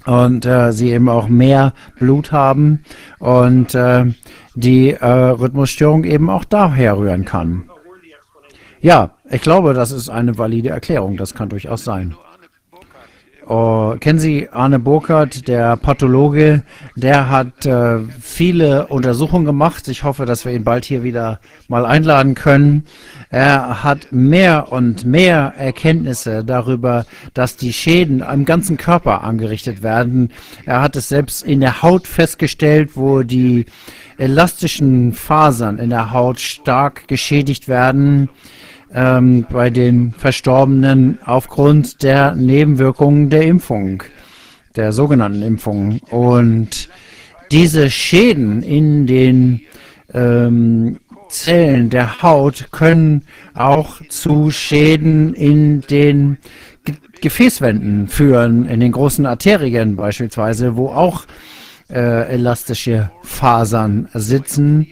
und 0.07 0.45
äh, 0.47 0.73
sie 0.73 0.91
eben 0.91 1.09
auch 1.09 1.29
mehr 1.29 1.73
Blut 1.99 2.33
haben 2.33 2.85
und 3.19 3.75
äh, 3.75 4.07
die 4.55 4.91
äh, 4.91 5.07
Rhythmusstörung 5.07 6.05
eben 6.05 6.29
auch 6.31 6.45
daher 6.45 6.99
rühren 6.99 7.25
kann. 7.25 7.65
Ja, 8.81 9.11
ich 9.31 9.43
glaube, 9.43 9.75
das 9.75 9.93
ist 9.93 10.09
eine 10.09 10.37
valide 10.39 10.71
Erklärung. 10.71 11.17
Das 11.17 11.35
kann 11.35 11.49
durchaus 11.49 11.85
sein. 11.85 12.17
Oh, 13.49 13.97
kennen 13.99 14.21
Sie 14.21 14.49
Arne 14.51 14.79
Burkhardt, 14.79 15.49
der 15.49 15.77
Pathologe? 15.77 16.63
Der 16.95 17.29
hat 17.29 17.67
äh, 17.67 17.99
viele 18.21 18.87
Untersuchungen 18.87 19.45
gemacht. 19.45 19.89
Ich 19.89 20.05
hoffe, 20.05 20.27
dass 20.27 20.45
wir 20.45 20.53
ihn 20.53 20.63
bald 20.63 20.85
hier 20.85 21.03
wieder 21.03 21.41
mal 21.67 21.85
einladen 21.85 22.35
können. 22.35 22.85
Er 23.31 23.83
hat 23.83 24.13
mehr 24.13 24.71
und 24.71 25.05
mehr 25.05 25.55
Erkenntnisse 25.57 26.45
darüber, 26.45 27.05
dass 27.35 27.57
die 27.57 27.73
Schäden 27.73 28.23
am 28.23 28.45
ganzen 28.45 28.77
Körper 28.77 29.25
angerichtet 29.25 29.83
werden. 29.83 30.31
Er 30.65 30.81
hat 30.81 30.95
es 30.95 31.09
selbst 31.09 31.43
in 31.43 31.59
der 31.59 31.83
Haut 31.83 32.07
festgestellt, 32.07 32.91
wo 32.95 33.23
die 33.23 33.67
elastischen 34.19 35.15
Fasern 35.15 35.79
in 35.79 35.91
der 35.91 36.13
Haut 36.13 36.39
stark 36.39 37.09
geschädigt 37.09 37.67
werden 37.67 38.29
ähm, 38.95 39.47
bei 39.51 39.71
den 39.71 40.13
Verstorbenen 40.13 41.19
aufgrund 41.25 42.03
der 42.03 42.35
Nebenwirkungen 42.35 43.31
der 43.31 43.43
Impfung, 43.43 44.03
der 44.77 44.93
sogenannten 44.93 45.43
Impfung. 45.43 46.01
Und 46.11 46.89
diese 47.51 47.91
Schäden 47.91 48.63
in 48.63 49.07
den 49.07 49.63
ähm, 50.13 50.99
Zellen 51.29 51.89
der 51.89 52.23
Haut 52.23 52.69
können 52.73 53.23
auch 53.55 54.01
zu 54.09 54.51
Schäden 54.51 55.35
in 55.35 55.81
den 55.83 56.39
Ge 56.85 56.95
Gefäßwänden 57.21 58.09
führen, 58.09 58.67
in 58.67 58.81
den 58.81 58.91
großen 58.91 59.25
Arterien 59.27 59.95
beispielsweise, 59.95 60.77
wo 60.77 60.89
auch 60.89 61.25
äh, 61.89 62.35
elastische 62.35 63.13
Fasern 63.23 64.09
sitzen 64.13 64.89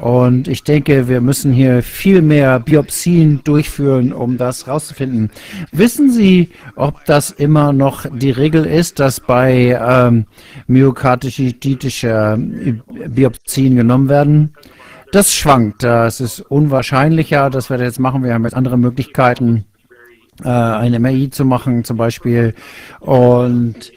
und 0.00 0.48
ich 0.48 0.64
denke, 0.64 1.08
wir 1.08 1.20
müssen 1.20 1.52
hier 1.52 1.82
viel 1.82 2.22
mehr 2.22 2.58
Biopsien 2.58 3.44
durchführen, 3.44 4.14
um 4.14 4.38
das 4.38 4.66
rauszufinden. 4.66 5.30
Wissen 5.72 6.10
Sie, 6.10 6.48
ob 6.74 7.04
das 7.04 7.30
immer 7.30 7.74
noch 7.74 8.06
die 8.10 8.30
Regel 8.30 8.64
ist, 8.64 8.98
dass 8.98 9.20
bei 9.20 9.78
ähm, 9.78 10.24
myokarditische 10.66 12.38
Biopsien 13.08 13.76
genommen 13.76 14.08
werden? 14.08 14.54
Das 15.12 15.34
schwankt. 15.34 15.82
Das 15.82 16.22
ist 16.22 16.40
unwahrscheinlicher, 16.40 17.50
dass 17.50 17.68
wir 17.68 17.76
das 17.76 17.88
jetzt 17.88 18.00
machen. 18.00 18.24
Wir 18.24 18.32
haben 18.32 18.44
jetzt 18.44 18.54
andere 18.54 18.78
Möglichkeiten, 18.78 19.66
äh, 20.42 20.48
ein 20.48 20.92
MRI 21.02 21.28
zu 21.28 21.44
machen 21.44 21.84
zum 21.84 21.98
Beispiel. 21.98 22.54
Und 23.00 23.92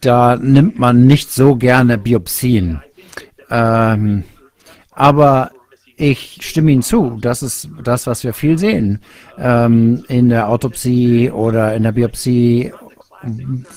da 0.00 0.36
nimmt 0.36 0.78
man 0.78 1.08
nicht 1.08 1.32
so 1.32 1.56
gerne 1.56 1.98
Biopsien. 1.98 2.80
Ähm, 3.50 4.22
Aber 4.92 5.50
ich 5.96 6.38
stimme 6.40 6.72
Ihnen 6.72 6.82
zu, 6.82 7.18
das 7.20 7.42
ist 7.42 7.68
das, 7.82 8.06
was 8.06 8.24
wir 8.24 8.32
viel 8.32 8.58
sehen 8.58 9.00
ähm, 9.38 10.04
in 10.08 10.28
der 10.28 10.48
Autopsie 10.48 11.30
oder 11.30 11.74
in 11.74 11.82
der 11.82 11.92
Biopsie. 11.92 12.72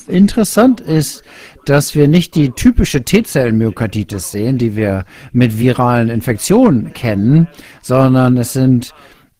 Interessant 0.08 0.82
ist, 0.82 1.24
dass 1.66 1.94
wir 1.94 2.08
nicht 2.08 2.34
die 2.34 2.52
typische 2.52 3.04
T-Zellen-Myokarditis 3.04 4.32
sehen, 4.32 4.58
die 4.58 4.76
wir 4.76 5.06
mit 5.34 5.60
viralen 5.60 6.10
Infektionen 6.10 6.94
kennen, 6.94 7.48
sondern 7.82 8.38
es 8.38 8.54
sind 8.54 8.94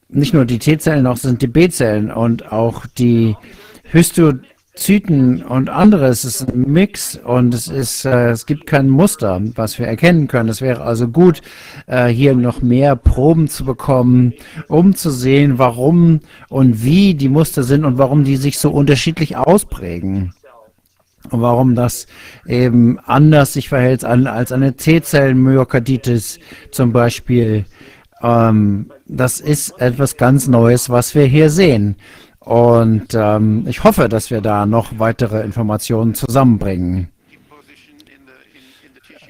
nicht 0.10 0.34
nur 0.34 0.46
die 0.46 0.60
T-Zellen, 0.60 1.08
auch 1.08 1.18
sind 1.18 1.42
die 1.42 1.48
B-Zellen 1.48 2.12
und 2.12 2.52
auch 2.52 2.86
die 2.86 3.36
Histozyten 4.76 5.42
und 5.42 5.70
anderes. 5.70 6.26
Es 6.26 6.42
ist 6.42 6.50
ein 6.52 6.72
Mix 6.72 7.18
und 7.24 7.54
es 7.54 7.68
ist, 7.68 8.06
äh, 8.06 8.32
es 8.32 8.46
gibt 8.46 8.68
kein 8.68 8.90
Muster, 8.90 9.42
was 9.56 9.80
wir 9.80 9.88
erkennen 9.88 10.28
können. 10.28 10.50
Es 10.50 10.62
wäre 10.62 10.82
also 10.82 11.08
gut, 11.08 11.42
äh, 11.88 12.08
hier 12.08 12.36
noch 12.36 12.62
mehr 12.62 12.96
Proben 12.96 13.48
zu 13.48 13.64
bekommen, 13.64 14.34
um 14.68 14.94
zu 14.96 15.12
sehen, 15.12 15.58
warum 15.58 16.20
und 16.50 16.84
wie 16.84 17.14
die 17.14 17.30
Muster 17.30 17.64
sind 17.64 17.86
und 17.86 17.98
warum 17.98 18.26
die 18.26 18.36
sich 18.36 18.60
so 18.60 18.70
unterschiedlich 18.70 19.38
ausprägen. 19.38 20.34
Und 21.32 21.42
warum 21.42 21.74
das 21.74 22.06
eben 22.46 23.00
anders 23.00 23.54
sich 23.54 23.70
verhält 23.70 24.04
als 24.04 24.52
eine 24.52 24.76
T-Zellen-Myokarditis 24.76 26.40
zum 26.70 26.92
Beispiel. 26.92 27.66
Ähm, 28.22 28.92
das 29.08 29.40
ist 29.40 29.80
etwas 29.82 30.18
ganz 30.18 30.48
Neues, 30.48 30.90
was 30.90 31.16
wir 31.16 31.26
hier 31.26 31.50
sehen. 31.50 31.96
Und 32.46 33.08
ähm, 33.16 33.66
ich 33.68 33.84
hoffe, 33.84 34.08
dass 34.08 34.30
wir 34.30 34.40
da 34.40 34.68
noch 34.68 35.00
weitere 35.00 35.42
Informationen 35.42 36.14
zusammenbringen. 36.14 37.10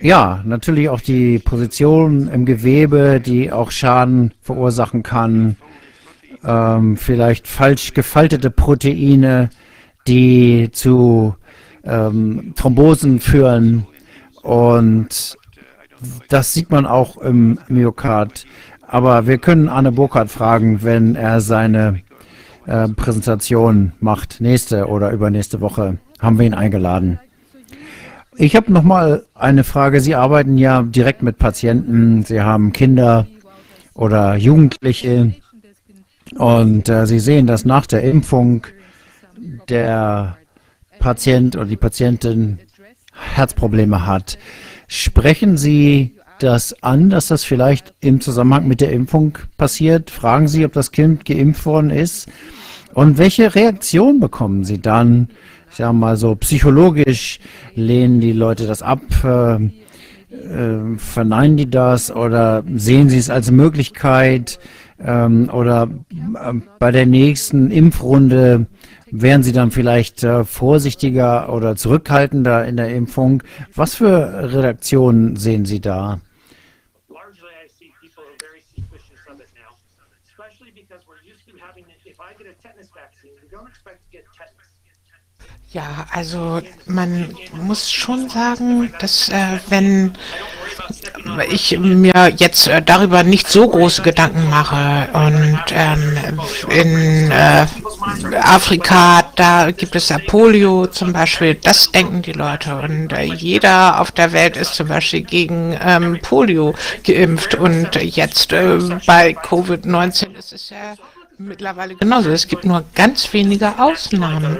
Ja, 0.01 0.41
natürlich 0.43 0.89
auch 0.89 0.99
die 0.99 1.39
Position 1.39 2.27
im 2.27 2.45
Gewebe, 2.45 3.21
die 3.21 3.53
auch 3.53 3.71
Schaden 3.71 4.33
verursachen 4.41 5.01
kann. 5.01 5.55
Ähm, 6.43 6.97
vielleicht 6.97 7.47
falsch 7.47 7.93
gefaltete 7.93 8.51
Proteine, 8.51 9.49
die 10.07 10.69
zu 10.73 11.35
ähm, 11.85 12.53
Thrombosen 12.57 13.21
führen. 13.21 13.87
Und 14.41 15.37
das 16.27 16.53
sieht 16.53 16.69
man 16.69 16.85
auch 16.85 17.17
im 17.17 17.59
Myokard. 17.69 18.45
Aber 18.85 19.25
wir 19.25 19.37
können 19.37 19.69
Arne 19.69 19.93
Burkhardt 19.93 20.29
fragen, 20.29 20.83
wenn 20.83 21.15
er 21.15 21.39
seine 21.41 22.01
äh, 22.67 22.87
Präsentation 22.89 23.93
macht. 23.99 24.41
Nächste 24.41 24.87
oder 24.87 25.11
übernächste 25.11 25.61
Woche 25.61 25.97
haben 26.19 26.39
wir 26.39 26.45
ihn 26.45 26.53
eingeladen. 26.53 27.19
Ich 28.37 28.55
habe 28.55 28.71
noch 28.71 28.83
mal 28.83 29.25
eine 29.33 29.63
Frage. 29.63 30.01
Sie 30.01 30.15
arbeiten 30.15 30.57
ja 30.57 30.81
direkt 30.83 31.21
mit 31.23 31.37
Patienten. 31.37 32.23
Sie 32.23 32.41
haben 32.41 32.73
Kinder 32.73 33.27
oder 33.93 34.35
Jugendliche 34.35 35.33
und 36.37 36.89
äh, 36.89 37.05
Sie 37.07 37.19
sehen, 37.19 37.47
dass 37.47 37.65
nach 37.65 37.85
der 37.85 38.03
Impfung 38.03 38.67
der 39.69 40.37
Patient 40.99 41.55
oder 41.55 41.65
die 41.65 41.77
Patientin 41.77 42.59
Herzprobleme 43.13 44.05
hat. 44.05 44.37
Sprechen 44.87 45.57
Sie 45.57 46.15
das 46.39 46.81
an, 46.83 47.09
dass 47.09 47.27
das 47.27 47.43
vielleicht 47.43 47.93
im 47.99 48.21
Zusammenhang 48.21 48.67
mit 48.67 48.81
der 48.81 48.91
Impfung 48.91 49.37
passiert? 49.57 50.09
Fragen 50.09 50.47
Sie, 50.47 50.65
ob 50.65 50.73
das 50.73 50.91
Kind 50.91 51.25
geimpft 51.25 51.65
worden 51.65 51.89
ist? 51.89 52.27
Und 52.93 53.17
welche 53.17 53.55
Reaktion 53.55 54.19
bekommen 54.19 54.63
Sie 54.63 54.81
dann? 54.81 55.29
Ich 55.69 55.77
sage 55.77 55.93
mal 55.93 56.15
so, 56.15 56.35
psychologisch 56.35 57.39
lehnen 57.75 58.21
die 58.21 58.31
Leute 58.31 58.65
das 58.65 58.81
ab, 58.81 59.01
äh, 59.23 59.55
äh, 59.55 60.97
verneinen 60.97 61.57
die 61.57 61.69
das 61.69 62.15
oder 62.15 62.63
sehen 62.75 63.09
sie 63.09 63.17
es 63.17 63.29
als 63.29 63.51
Möglichkeit 63.51 64.59
ähm, 65.03 65.49
oder 65.51 65.89
äh, 66.11 66.53
bei 66.79 66.91
der 66.91 67.05
nächsten 67.05 67.71
Impfrunde 67.71 68.67
wären 69.11 69.43
sie 69.43 69.51
dann 69.51 69.71
vielleicht 69.71 70.23
äh, 70.23 70.43
vorsichtiger 70.43 71.51
oder 71.51 71.75
zurückhaltender 71.75 72.65
in 72.65 72.77
der 72.77 72.93
Impfung? 72.93 73.43
Was 73.73 73.95
für 73.95 74.53
Reaktionen 74.53 75.35
sehen 75.35 75.65
Sie 75.65 75.79
da? 75.79 76.19
Ja, 85.75 86.05
also 86.09 86.61
man 86.85 87.35
muss 87.51 87.91
schon 87.91 88.29
sagen, 88.29 88.93
dass 89.01 89.27
äh, 89.27 89.59
wenn 89.67 90.13
ich 91.51 91.77
mir 91.77 92.31
jetzt 92.37 92.69
äh, 92.69 92.81
darüber 92.81 93.23
nicht 93.23 93.49
so 93.49 93.67
große 93.67 94.01
Gedanken 94.01 94.49
mache 94.49 95.09
und 95.11 95.59
ähm, 95.71 96.17
in 96.69 97.29
äh, 97.29 97.65
Afrika, 98.41 99.29
da 99.35 99.71
gibt 99.71 99.97
es 99.97 100.07
ja 100.07 100.17
Polio 100.25 100.87
zum 100.87 101.11
Beispiel, 101.11 101.55
das 101.55 101.91
denken 101.91 102.21
die 102.21 102.31
Leute. 102.31 102.77
Und 102.77 103.11
äh, 103.11 103.23
jeder 103.23 103.99
auf 103.99 104.13
der 104.13 104.31
Welt 104.31 104.55
ist 104.55 104.75
zum 104.75 104.87
Beispiel 104.87 105.23
gegen 105.23 105.77
ähm, 105.85 106.19
Polio 106.21 106.73
geimpft. 107.03 107.55
Und 107.55 108.01
jetzt 108.01 108.53
äh, 108.53 108.77
bei 109.05 109.31
Covid-19 109.31 110.37
ist 110.37 110.53
es 110.53 110.69
ja 110.69 110.95
mittlerweile 111.37 111.95
genauso. 111.95 112.29
Es 112.29 112.47
gibt 112.47 112.65
nur 112.65 112.83
ganz 112.93 113.31
wenige 113.33 113.79
Ausnahmen. 113.79 114.59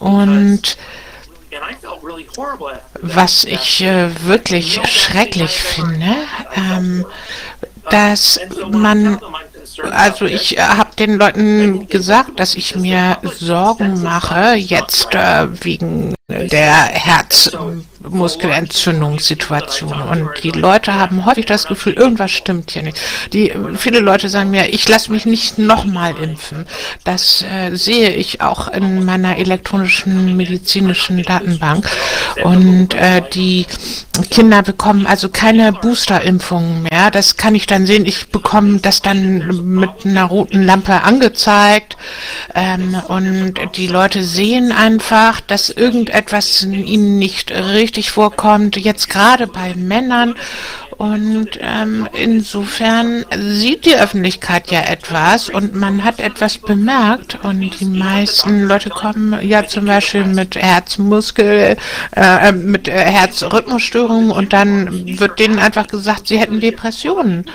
Und 0.00 0.76
was 3.00 3.44
ich 3.44 3.82
äh, 3.82 4.08
wirklich 4.24 4.80
schrecklich 4.86 5.50
finde, 5.50 6.14
ähm, 6.56 7.04
dass 7.90 8.40
man, 8.70 9.18
also 9.90 10.24
ich 10.24 10.56
äh, 10.56 10.62
habe 10.62 10.94
den 10.96 11.16
Leuten 11.18 11.88
gesagt, 11.88 12.40
dass 12.40 12.54
ich 12.54 12.76
mir 12.76 13.18
Sorgen 13.22 14.02
mache, 14.02 14.54
jetzt 14.54 15.14
äh, 15.14 15.46
wegen 15.64 16.14
der 16.28 16.72
Herzmuskelentzündungssituation. 18.02 20.02
Und 20.02 20.30
die 20.42 20.50
Leute 20.50 20.94
haben 20.94 21.24
häufig 21.24 21.46
das 21.46 21.66
Gefühl, 21.66 21.94
irgendwas 21.94 22.30
stimmt 22.30 22.72
hier 22.72 22.82
nicht. 22.82 22.98
Die, 23.32 23.52
viele 23.76 24.00
Leute 24.00 24.28
sagen 24.28 24.50
mir, 24.50 24.72
ich 24.72 24.88
lasse 24.88 25.12
mich 25.12 25.26
nicht 25.26 25.58
nochmal 25.58 26.14
impfen. 26.20 26.66
Das 27.04 27.42
äh, 27.42 27.74
sehe 27.74 28.10
ich 28.10 28.40
auch 28.40 28.68
in 28.68 29.04
meiner 29.04 29.38
elektronischen 29.38 30.36
medizinischen 30.36 31.22
Datenbank. 31.22 31.88
Und 32.42 32.94
äh, 32.94 33.22
die 33.32 33.66
Kinder 34.30 34.62
bekommen 34.62 35.06
also 35.06 35.28
keine 35.28 35.72
Boosterimpfungen 35.72 36.82
mehr. 36.82 37.10
Das 37.10 37.36
kann 37.36 37.54
ich 37.54 37.66
dann 37.66 37.86
sehen. 37.86 38.06
Ich 38.06 38.28
bekomme 38.28 38.80
das 38.80 39.02
dann 39.02 39.74
mit 39.74 39.90
einer 40.04 40.24
roten 40.24 40.62
Lampe 40.62 41.02
angezeigt. 41.02 41.96
Ähm, 42.54 43.00
und 43.08 43.54
die 43.76 43.86
Leute 43.86 44.22
sehen 44.22 44.72
einfach, 44.72 45.40
dass 45.40 45.70
irgendetwas 45.70 46.64
ihnen 46.64 47.18
nicht 47.18 47.50
richtig 47.50 47.91
vorkommt. 48.00 48.76
Jetzt 48.76 49.08
gerade 49.08 49.46
bei 49.46 49.74
Männern. 49.74 50.34
Und 50.98 51.58
ähm, 51.60 52.08
insofern 52.12 53.24
sieht 53.36 53.86
die 53.86 53.96
Öffentlichkeit 53.96 54.70
ja 54.70 54.82
etwas 54.82 55.48
und 55.48 55.74
man 55.74 56.04
hat 56.04 56.20
etwas 56.20 56.58
bemerkt 56.58 57.38
und 57.42 57.80
die 57.80 57.86
meisten 57.86 58.62
Leute 58.68 58.90
kommen 58.90 59.36
ja 59.42 59.66
zum 59.66 59.86
Beispiel 59.86 60.24
mit 60.24 60.54
Herzmuskel, 60.54 61.76
äh, 62.14 62.52
mit 62.52 62.86
äh, 62.86 62.92
Herzrhythmusstörungen 62.92 64.30
und 64.30 64.52
dann 64.52 65.18
wird 65.18 65.40
denen 65.40 65.58
einfach 65.58 65.88
gesagt, 65.88 66.28
sie 66.28 66.38
hätten 66.38 66.60
Depressionen. 66.60 67.46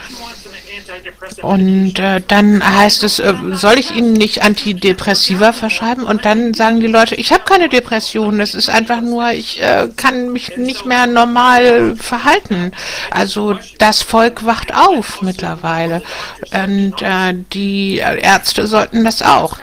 Und 1.41 1.99
äh, 1.99 2.22
dann 2.27 2.64
heißt 2.64 3.03
es, 3.03 3.19
äh, 3.19 3.34
soll 3.53 3.77
ich 3.77 3.95
Ihnen 3.95 4.14
nicht 4.14 4.43
Antidepressiva 4.43 5.53
verschreiben? 5.53 6.03
Und 6.03 6.26
dann 6.26 6.53
sagen 6.53 6.80
die 6.80 6.88
Leute, 6.88 7.15
ich 7.15 7.31
habe 7.31 7.43
keine 7.43 7.69
Depression, 7.69 8.39
es 8.39 8.55
ist 8.55 8.69
einfach 8.69 9.01
nur, 9.01 9.31
ich 9.31 9.61
äh, 9.61 9.89
kann 9.95 10.31
mich 10.31 10.57
nicht 10.57 10.85
mehr 10.85 11.07
normal 11.07 11.95
verhalten. 11.95 12.72
Also 13.11 13.57
das 13.77 14.01
Volk 14.01 14.45
wacht 14.45 14.73
auf 14.73 15.22
mittlerweile. 15.22 16.01
Und 16.51 17.01
äh, 17.01 17.34
die 17.53 17.97
Ärzte 17.97 18.68
sollten 18.68 19.03
das 19.03 19.22
auch. 19.22 19.57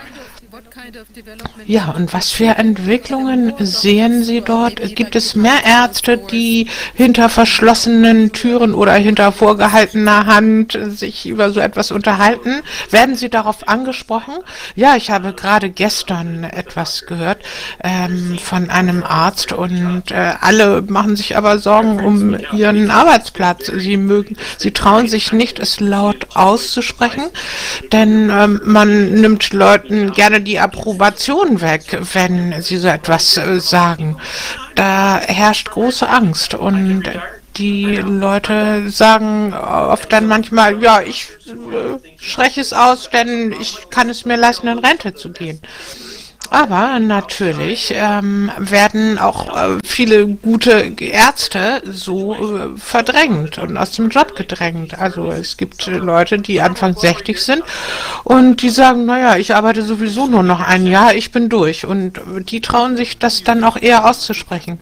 Ja, 1.66 1.94
und 1.96 2.12
was 2.12 2.30
für 2.30 2.56
Entwicklungen 2.56 3.54
sehen 3.58 4.22
Sie 4.22 4.40
dort? 4.40 4.80
Gibt 4.94 5.16
es 5.16 5.34
mehr 5.34 5.64
Ärzte, 5.64 6.18
die 6.18 6.68
hinter 6.94 7.28
verschlossenen 7.28 8.32
Türen 8.32 8.74
oder 8.74 8.92
hinter 8.94 9.32
vorgehaltener 9.32 10.26
Hand 10.26 10.78
sich 10.88 11.26
über 11.26 11.50
so 11.50 11.60
etwas 11.60 11.90
unterhalten? 11.90 12.62
Werden 12.90 13.16
Sie 13.16 13.30
darauf 13.30 13.66
angesprochen? 13.68 14.34
Ja, 14.74 14.96
ich 14.96 15.10
habe 15.10 15.32
gerade 15.32 15.70
gestern 15.70 16.44
etwas 16.44 17.06
gehört 17.06 17.38
ähm, 17.82 18.38
von 18.38 18.68
einem 18.70 19.02
Arzt 19.02 19.52
und 19.52 20.10
äh, 20.10 20.34
alle 20.40 20.82
machen 20.82 21.16
sich 21.16 21.36
aber 21.36 21.58
Sorgen 21.58 22.04
um 22.04 22.36
ihren 22.52 22.90
Arbeitsplatz. 22.90 23.66
Sie 23.66 23.96
mögen, 23.96 24.36
sie 24.58 24.72
trauen 24.72 25.08
sich 25.08 25.32
nicht, 25.32 25.58
es 25.58 25.80
laut 25.80 26.26
auszusprechen, 26.34 27.24
denn 27.92 28.30
ähm, 28.30 28.60
man 28.64 29.12
nimmt 29.12 29.52
Leuten 29.52 30.12
gerne 30.12 30.40
die 30.40 30.56
Approbation 30.74 31.60
weg, 31.60 31.98
wenn 32.12 32.60
sie 32.60 32.78
so 32.78 32.88
etwas 32.88 33.36
äh, 33.36 33.60
sagen. 33.60 34.16
Da 34.74 35.20
herrscht 35.20 35.70
große 35.70 36.08
Angst 36.08 36.54
und 36.54 37.04
die 37.56 37.96
Leute 37.96 38.90
sagen 38.90 39.54
oft 39.54 40.12
dann 40.12 40.26
manchmal, 40.26 40.82
ja, 40.82 41.00
ich 41.00 41.28
äh, 41.46 41.98
spreche 42.18 42.60
es 42.60 42.72
aus, 42.72 43.08
denn 43.10 43.54
ich 43.60 43.88
kann 43.90 44.10
es 44.10 44.24
mir 44.24 44.36
leisten, 44.36 44.66
in 44.66 44.80
Rente 44.80 45.14
zu 45.14 45.30
gehen. 45.30 45.60
Aber 46.50 46.98
natürlich 47.00 47.92
ähm, 47.96 48.50
werden 48.58 49.18
auch 49.18 49.56
äh, 49.56 49.78
viele 49.84 50.26
gute 50.26 50.94
Ärzte 51.00 51.82
so 51.84 52.34
äh, 52.34 52.76
verdrängt 52.76 53.58
und 53.58 53.76
aus 53.76 53.92
dem 53.92 54.10
Job 54.10 54.36
gedrängt. 54.36 54.98
Also 54.98 55.30
es 55.30 55.56
gibt 55.56 55.86
Leute, 55.86 56.38
die 56.38 56.60
Anfang 56.60 56.96
60 56.96 57.40
sind 57.42 57.62
und 58.24 58.62
die 58.62 58.70
sagen, 58.70 59.04
naja, 59.04 59.36
ich 59.36 59.54
arbeite 59.54 59.82
sowieso 59.82 60.26
nur 60.26 60.42
noch 60.42 60.60
ein 60.60 60.86
Jahr, 60.86 61.14
ich 61.14 61.32
bin 61.32 61.48
durch. 61.48 61.86
Und 61.86 62.20
die 62.50 62.60
trauen 62.60 62.96
sich 62.96 63.18
das 63.18 63.42
dann 63.42 63.64
auch 63.64 63.76
eher 63.80 64.08
auszusprechen. 64.08 64.78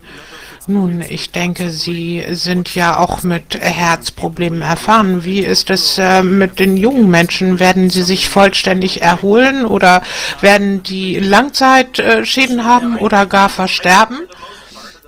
Nun, 0.68 1.02
ich 1.08 1.32
denke, 1.32 1.70
Sie 1.70 2.24
sind 2.30 2.72
ja 2.76 2.96
auch 2.96 3.24
mit 3.24 3.58
Herzproblemen 3.60 4.62
erfahren. 4.62 5.24
Wie 5.24 5.40
ist 5.40 5.70
es 5.70 5.98
äh, 5.98 6.22
mit 6.22 6.60
den 6.60 6.76
jungen 6.76 7.10
Menschen? 7.10 7.58
Werden 7.58 7.90
sie 7.90 8.04
sich 8.04 8.28
vollständig 8.28 9.02
erholen 9.02 9.66
oder 9.66 10.02
werden 10.40 10.84
die 10.84 11.18
Langzeitschäden 11.18 12.64
haben 12.64 12.96
oder 12.96 13.26
gar 13.26 13.48
versterben? 13.48 14.18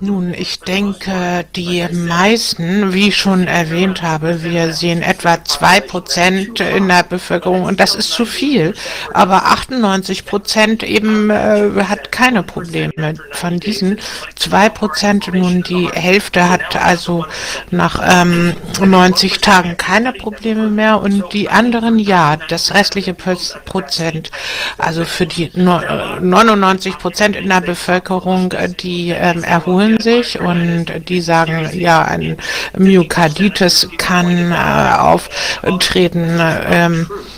Nun, 0.06 0.34
ich 0.34 0.60
denke, 0.60 1.46
die 1.56 1.82
meisten, 1.90 2.92
wie 2.92 3.08
ich 3.08 3.16
schon 3.16 3.46
erwähnt 3.46 4.02
habe, 4.02 4.42
wir 4.42 4.74
sehen 4.74 5.00
etwa 5.00 5.42
zwei 5.44 5.80
Prozent 5.80 6.60
in 6.60 6.88
der 6.88 7.04
Bevölkerung 7.04 7.62
und 7.62 7.80
das 7.80 7.94
ist 7.94 8.10
zu 8.10 8.26
viel. 8.26 8.74
Aber 9.14 9.46
98 9.46 10.26
Prozent 10.26 10.82
eben 10.82 11.30
äh, 11.30 11.70
hat 11.88 12.12
keine 12.12 12.42
Probleme. 12.42 13.14
Von 13.32 13.60
diesen 13.60 13.98
zwei 14.34 14.68
Prozent, 14.68 15.32
nun 15.32 15.62
die 15.62 15.88
Hälfte 15.90 16.50
hat 16.50 16.76
also 16.76 17.24
nach 17.70 17.98
ähm, 18.06 18.52
90 18.78 19.38
Tagen 19.40 19.78
keine 19.78 20.12
Probleme 20.12 20.68
mehr 20.68 21.00
und 21.00 21.32
die 21.32 21.48
anderen 21.48 21.98
ja, 21.98 22.36
das 22.50 22.74
restliche 22.74 23.14
Prozent, 23.14 24.30
also 24.76 25.06
für 25.06 25.24
die 25.24 25.50
99 25.54 26.98
Prozent 26.98 27.36
in 27.36 27.48
der 27.48 27.62
Bevölkerung, 27.62 28.52
äh, 28.52 28.68
die 28.68 29.08
ähm, 29.08 29.42
erholen 29.42 29.93
erholen 29.94 30.00
sich 30.00 30.40
und 30.40 31.08
die 31.08 31.20
sagen, 31.20 31.68
ja, 31.72 32.02
ein 32.02 32.36
Myokarditis 32.76 33.88
kann 33.98 34.52
äh, 34.52 35.64
auftreten. 35.64 36.40
Ähm, 36.70 37.08
äh, 37.10 37.33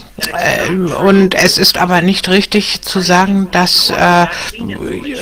und 1.04 1.34
es 1.34 1.58
ist 1.58 1.76
aber 1.76 2.00
nicht 2.00 2.28
richtig 2.30 2.80
zu 2.80 3.00
sagen, 3.00 3.48
dass 3.50 3.90
äh, 3.90 4.26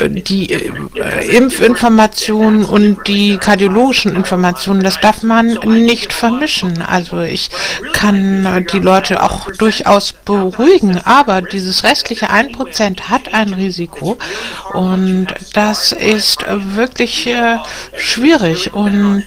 die 0.08 0.52
äh, 0.52 1.36
Impfinformationen 1.36 2.64
und 2.64 3.06
die 3.08 3.36
kardiologischen 3.38 4.14
Informationen, 4.14 4.84
das 4.84 5.00
darf 5.00 5.24
man 5.24 5.58
nicht 5.64 6.12
vermischen. 6.12 6.80
Also 6.82 7.20
ich 7.22 7.50
kann 7.92 8.66
die 8.72 8.78
Leute 8.78 9.22
auch 9.22 9.50
durchaus 9.58 10.12
beruhigen, 10.12 11.00
aber 11.04 11.42
dieses 11.42 11.82
restliche 11.82 12.30
1% 12.30 13.08
hat 13.08 13.34
ein 13.34 13.52
Risiko 13.52 14.16
und 14.74 15.26
das 15.54 15.90
ist 15.90 16.44
wirklich 16.48 17.26
äh, 17.26 17.56
schwierig 17.96 18.72
und 18.72 19.24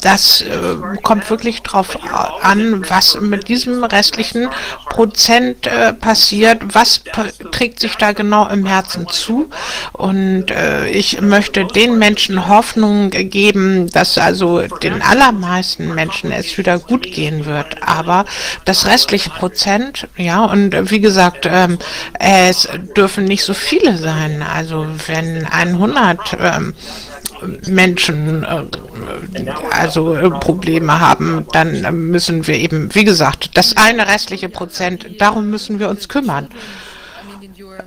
das 0.00 0.40
äh, 0.40 0.96
kommt 1.02 1.28
wirklich 1.28 1.60
darauf 1.62 1.98
an, 2.42 2.88
was 2.88 3.20
mit 3.20 3.48
diesem 3.48 3.84
restlichen 3.84 4.48
Prozent 4.88 5.01
Prozent 5.02 5.66
äh, 5.66 5.92
passiert, 5.92 6.62
was 6.76 7.02
trägt 7.50 7.80
sich 7.80 7.96
da 7.96 8.12
genau 8.12 8.46
im 8.46 8.66
Herzen 8.66 9.08
zu. 9.08 9.50
Und 9.92 10.52
äh, 10.52 10.88
ich 10.90 11.20
möchte 11.20 11.64
den 11.64 11.98
Menschen 11.98 12.46
Hoffnung 12.46 13.10
geben, 13.10 13.90
dass 13.90 14.16
also 14.16 14.60
den 14.60 15.02
allermeisten 15.02 15.92
Menschen 15.92 16.30
es 16.30 16.56
wieder 16.56 16.78
gut 16.78 17.02
gehen 17.02 17.46
wird. 17.46 17.82
Aber 17.82 18.26
das 18.64 18.86
restliche 18.86 19.30
Prozent, 19.30 20.06
ja, 20.16 20.44
und 20.44 20.92
wie 20.92 21.00
gesagt, 21.00 21.48
ähm, 21.50 21.80
es 22.20 22.68
dürfen 22.96 23.24
nicht 23.24 23.42
so 23.42 23.54
viele 23.54 23.98
sein. 23.98 24.40
Also 24.40 24.86
wenn 25.08 25.46
100 25.46 26.36
ähm, 26.38 26.74
Menschen 27.66 28.44
äh, 28.44 29.50
also 29.70 30.14
äh, 30.14 30.30
Probleme 30.30 31.00
haben, 31.00 31.46
dann 31.52 32.10
müssen 32.10 32.46
wir 32.46 32.56
eben, 32.56 32.94
wie 32.94 33.04
gesagt, 33.04 33.56
das 33.56 33.76
eine 33.76 34.08
restliche 34.08 34.48
Prozent, 34.48 35.20
darum 35.20 35.50
müssen 35.50 35.78
wir 35.78 35.88
uns 35.88 36.08
kümmern. 36.08 36.48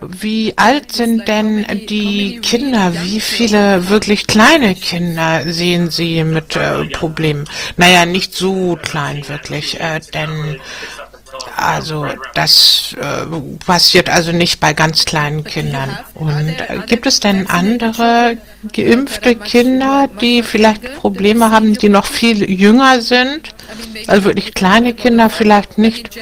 Wie 0.02 0.54
alt 0.58 0.92
sind 0.92 1.28
denn 1.28 1.66
die 1.90 2.40
Kinder? 2.42 2.94
Wie 3.04 3.20
viele 3.20 3.90
wirklich 3.90 4.28
kleine 4.28 4.76
Kinder 4.76 5.42
sehen 5.46 5.90
Sie 5.90 6.24
mit 6.24 6.56
äh, 6.56 6.86
Problemen? 6.86 7.46
Naja, 7.78 8.06
nicht 8.06 8.34
so 8.34 8.78
klein 8.82 9.28
wirklich, 9.28 9.80
äh, 9.80 10.00
denn 10.14 10.60
also 11.56 12.06
das 12.34 12.96
äh, 13.00 13.26
passiert 13.66 14.10
also 14.10 14.32
nicht 14.32 14.60
bei 14.60 14.74
ganz 14.74 15.06
kleinen 15.06 15.44
Kindern. 15.44 15.98
Und 16.14 16.56
äh, 16.68 16.80
gibt 16.86 17.06
es 17.06 17.20
denn 17.20 17.48
andere 17.48 18.38
geimpfte 18.74 19.36
Kinder, 19.36 20.10
die 20.20 20.44
vielleicht 20.44 20.96
Probleme 20.96 21.52
haben, 21.52 21.74
die 21.74 21.90
noch 21.90 22.06
viel 22.06 22.50
jünger 22.50 23.02
sind? 23.02 23.56
Also 24.08 24.26
wirklich 24.26 24.54
kleine 24.54 24.94
Kinder 24.94 25.30
vielleicht 25.30 25.78
nicht 25.78 26.18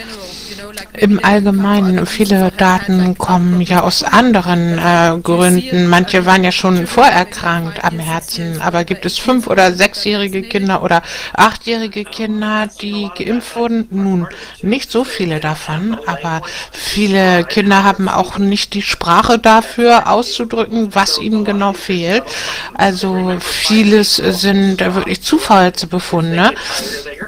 im 0.95 1.23
Allgemeinen, 1.23 2.05
viele 2.05 2.51
Daten 2.55 3.17
kommen 3.17 3.61
ja 3.61 3.81
aus 3.81 4.03
anderen 4.03 4.77
äh, 4.77 5.17
Gründen. 5.21 5.87
Manche 5.87 6.25
waren 6.25 6.43
ja 6.43 6.51
schon 6.51 6.85
vorerkrankt 6.85 7.83
am 7.83 7.97
Herzen, 7.97 8.61
aber 8.61 8.83
gibt 8.83 9.05
es 9.05 9.17
fünf- 9.17 9.47
oder 9.47 9.73
sechsjährige 9.73 10.43
Kinder 10.43 10.83
oder 10.83 11.01
achtjährige 11.33 12.05
Kinder, 12.05 12.67
die 12.81 13.09
geimpft 13.17 13.55
wurden? 13.55 13.87
Nun, 13.89 14.27
nicht 14.61 14.91
so 14.91 15.03
viele 15.03 15.39
davon, 15.39 15.97
aber 16.05 16.41
viele 16.71 17.43
Kinder 17.45 17.83
haben 17.83 18.07
auch 18.07 18.37
nicht 18.37 18.73
die 18.75 18.83
Sprache 18.83 19.39
dafür 19.39 20.11
auszudrücken, 20.11 20.93
was 20.93 21.19
ihnen 21.19 21.43
genau 21.43 21.73
fehlt. 21.73 22.23
Also 22.75 23.35
vieles 23.39 24.17
sind 24.17 24.79
wirklich 24.79 25.23
Zufallsbefunde. 25.23 26.51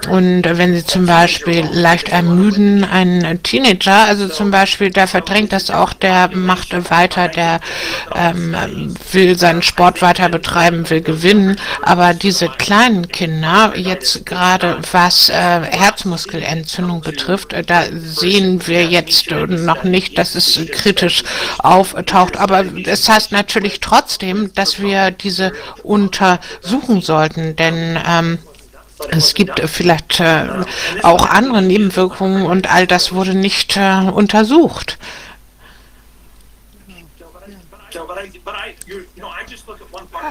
Und 0.10 0.44
wenn 0.44 0.76
sie 0.76 0.86
zum 0.86 1.06
Beispiel 1.06 1.68
leicht 1.72 2.10
ermüden, 2.10 2.84
ein 2.84 3.40
Teenager, 3.56 4.06
also 4.06 4.28
zum 4.28 4.52
Beispiel, 4.52 4.90
der 4.90 5.08
verdrängt 5.08 5.54
das 5.54 5.70
auch, 5.70 5.94
der 5.94 6.30
macht 6.34 6.74
weiter, 6.90 7.30
der 7.30 7.62
ähm, 8.14 8.94
will 9.14 9.38
seinen 9.38 9.62
Sport 9.62 10.02
weiter 10.02 10.28
betreiben, 10.28 10.90
will 10.90 11.02
gewinnen. 11.02 11.56
Aber 11.82 12.14
diese 12.14 12.50
kleinen 12.50 13.08
Kinder, 13.08 13.74
jetzt 13.78 14.26
gerade 14.26 14.80
was 14.92 15.30
äh, 15.30 15.34
Herzmuskelentzündung 15.34 17.00
betrifft, 17.00 17.54
äh, 17.54 17.64
da 17.64 17.84
sehen 17.94 18.68
wir 18.68 18.84
jetzt 18.86 19.32
noch 19.32 19.86
nicht, 19.86 20.18
dass 20.18 20.36
es 20.36 20.60
kritisch 20.72 21.24
auftaucht. 21.60 22.36
Aber 22.36 22.66
es 22.66 23.06
das 23.06 23.10
heißt 23.10 23.32
natürlich 23.32 23.80
trotzdem, 23.80 24.54
dass 24.54 24.82
wir 24.82 25.12
diese 25.12 25.54
untersuchen 25.84 27.02
sollten, 27.02 27.56
denn 27.56 27.98
ähm, 28.06 28.40
es 29.10 29.34
gibt 29.34 29.60
vielleicht 29.70 30.20
äh, 30.20 30.48
auch 31.04 31.30
andere 31.30 31.62
Nebenwirkungen 31.62 32.46
und 32.46 32.72
all 32.72 32.88
das 32.88 33.14
wurde 33.14 33.34
nicht 33.36 33.78
äh, 33.78 34.10
untersucht. 34.14 34.98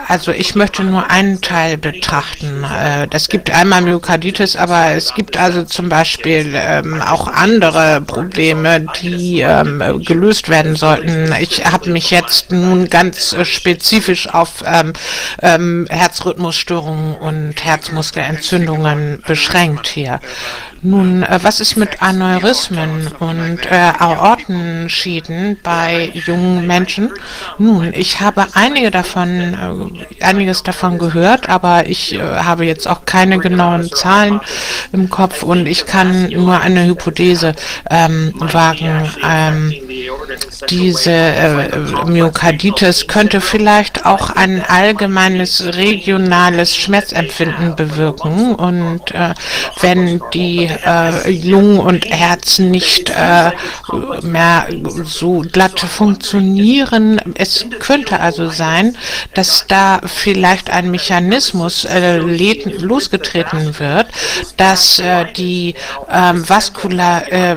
Also 0.08 0.32
ich 0.32 0.54
möchte 0.54 0.84
nur 0.84 1.10
einen 1.10 1.40
Teil 1.40 1.78
betrachten. 1.78 2.64
Es 3.10 3.26
äh, 3.26 3.30
gibt 3.30 3.50
einmal 3.50 3.82
Myokarditis, 3.82 4.56
aber 4.56 4.92
es 4.92 5.14
gibt 5.14 5.36
also 5.36 5.64
zum 5.64 5.88
Beispiel 5.88 6.52
ähm, 6.54 7.00
auch 7.00 7.26
andere 7.26 8.00
Probleme, 8.00 8.86
die 9.00 9.40
ähm, 9.40 10.02
gelöst 10.04 10.48
werden 10.48 10.76
sollten. 10.76 11.34
Ich 11.40 11.64
habe 11.64 11.90
mich 11.90 12.10
jetzt 12.10 12.50
nun 12.50 12.90
ganz 12.90 13.34
spezifisch 13.44 14.28
auf 14.28 14.62
ähm, 15.40 15.86
Herzrhythmusstörungen 15.88 17.16
und 17.16 17.64
Herzmuskelentzündungen 17.64 19.22
beschränkt 19.26 19.86
hier. 19.86 20.20
Nun, 20.86 21.22
äh, 21.22 21.38
was 21.40 21.60
ist 21.60 21.76
mit 21.76 22.02
Aneurysmen 22.02 23.08
und 23.18 23.60
äh, 23.70 23.92
Aortenschäden 23.98 25.56
bei 25.62 26.12
jungen 26.26 26.66
Menschen? 26.66 27.10
Nun, 27.56 27.94
ich 27.94 28.20
habe 28.20 28.46
einige 28.52 28.90
davon, 28.90 29.54
äh, 29.54 29.83
einiges 30.20 30.62
davon 30.62 30.98
gehört, 30.98 31.48
aber 31.48 31.86
ich 31.88 32.14
äh, 32.14 32.18
habe 32.20 32.64
jetzt 32.64 32.88
auch 32.88 33.04
keine 33.04 33.38
genauen 33.38 33.90
Zahlen 33.90 34.40
im 34.92 35.10
Kopf 35.10 35.42
und 35.42 35.66
ich 35.66 35.86
kann 35.86 36.28
nur 36.28 36.60
eine 36.60 36.86
Hypothese 36.86 37.54
ähm, 37.90 38.32
wagen. 38.38 39.10
Ähm, 39.22 39.74
diese 40.70 41.10
äh, 41.10 41.78
Myokarditis 42.06 43.06
könnte 43.06 43.40
vielleicht 43.40 44.06
auch 44.06 44.30
ein 44.30 44.62
allgemeines 44.66 45.76
regionales 45.76 46.76
Schmerzempfinden 46.76 47.76
bewirken 47.76 48.54
und 48.54 49.10
äh, 49.12 49.34
wenn 49.80 50.20
die 50.32 50.66
äh, 50.66 51.30
Lungen 51.30 51.78
und 51.78 52.06
Herzen 52.06 52.70
nicht 52.70 53.10
äh, 53.10 53.50
mehr 54.22 54.66
so 55.04 55.44
glatt 55.50 55.80
funktionieren. 55.80 57.20
Es 57.34 57.66
könnte 57.78 58.20
also 58.20 58.48
sein, 58.48 58.96
dass 59.34 59.66
da 59.74 60.00
vielleicht 60.06 60.70
ein 60.70 60.92
Mechanismus 60.92 61.84
äh, 61.84 62.18
losgetreten 62.18 63.76
wird, 63.80 64.06
dass 64.56 65.00
äh, 65.00 65.24
die 65.32 65.74
ähm, 66.08 66.48
vaskular, 66.48 67.32
äh, 67.32 67.56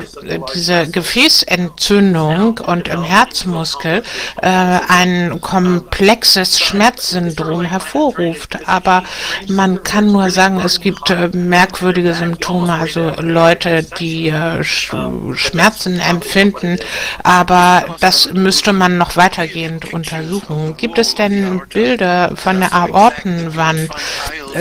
diese 0.52 0.88
Gefäßentzündung 0.88 2.58
und 2.58 2.88
im 2.88 3.04
Herzmuskel 3.04 4.02
äh, 4.42 4.48
ein 4.48 5.40
komplexes 5.40 6.58
Schmerzsyndrom 6.58 7.62
hervorruft. 7.62 8.58
Aber 8.66 9.04
man 9.46 9.84
kann 9.84 10.10
nur 10.10 10.30
sagen, 10.30 10.60
es 10.64 10.80
gibt 10.80 11.10
äh, 11.10 11.28
merkwürdige 11.28 12.14
Symptome, 12.14 12.72
also 12.72 13.12
Leute, 13.20 13.84
die 14.00 14.30
äh, 14.30 14.64
Schmerzen 14.64 16.00
empfinden, 16.00 16.78
aber 17.22 17.96
das 18.00 18.32
müsste 18.32 18.72
man 18.72 18.98
noch 18.98 19.16
weitergehend 19.16 19.92
untersuchen. 19.92 20.76
Gibt 20.76 20.98
es 20.98 21.14
denn 21.14 21.62
Bilder 21.72 21.97
von 22.34 22.60
der 22.60 22.72
Aortenwand, 22.72 23.90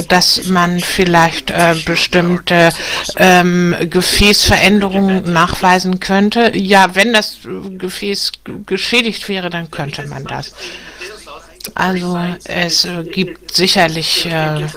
dass 0.07 0.45
man 0.45 0.79
vielleicht 0.79 1.51
äh, 1.51 1.75
bestimmte 1.85 2.69
ähm, 3.17 3.75
Gefäßveränderungen 3.89 5.31
nachweisen 5.31 5.99
könnte? 5.99 6.51
Ja, 6.55 6.95
wenn 6.95 7.13
das 7.13 7.37
Gefäß 7.77 8.31
geschädigt 8.65 9.27
wäre, 9.29 9.49
dann 9.49 9.71
könnte 9.71 10.05
man 10.07 10.25
das. 10.25 10.53
Also 11.75 12.19
es 12.45 12.87
gibt 13.11 13.53
sicherlich 13.53 14.25
äh, 14.25 14.67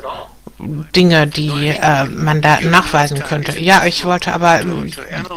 Dinge, 0.94 1.26
die 1.26 1.68
äh, 1.68 2.04
man 2.04 2.40
da 2.40 2.60
nachweisen 2.60 3.22
könnte. 3.22 3.58
Ja, 3.58 3.84
ich 3.86 4.04
wollte 4.04 4.32
aber, 4.32 4.60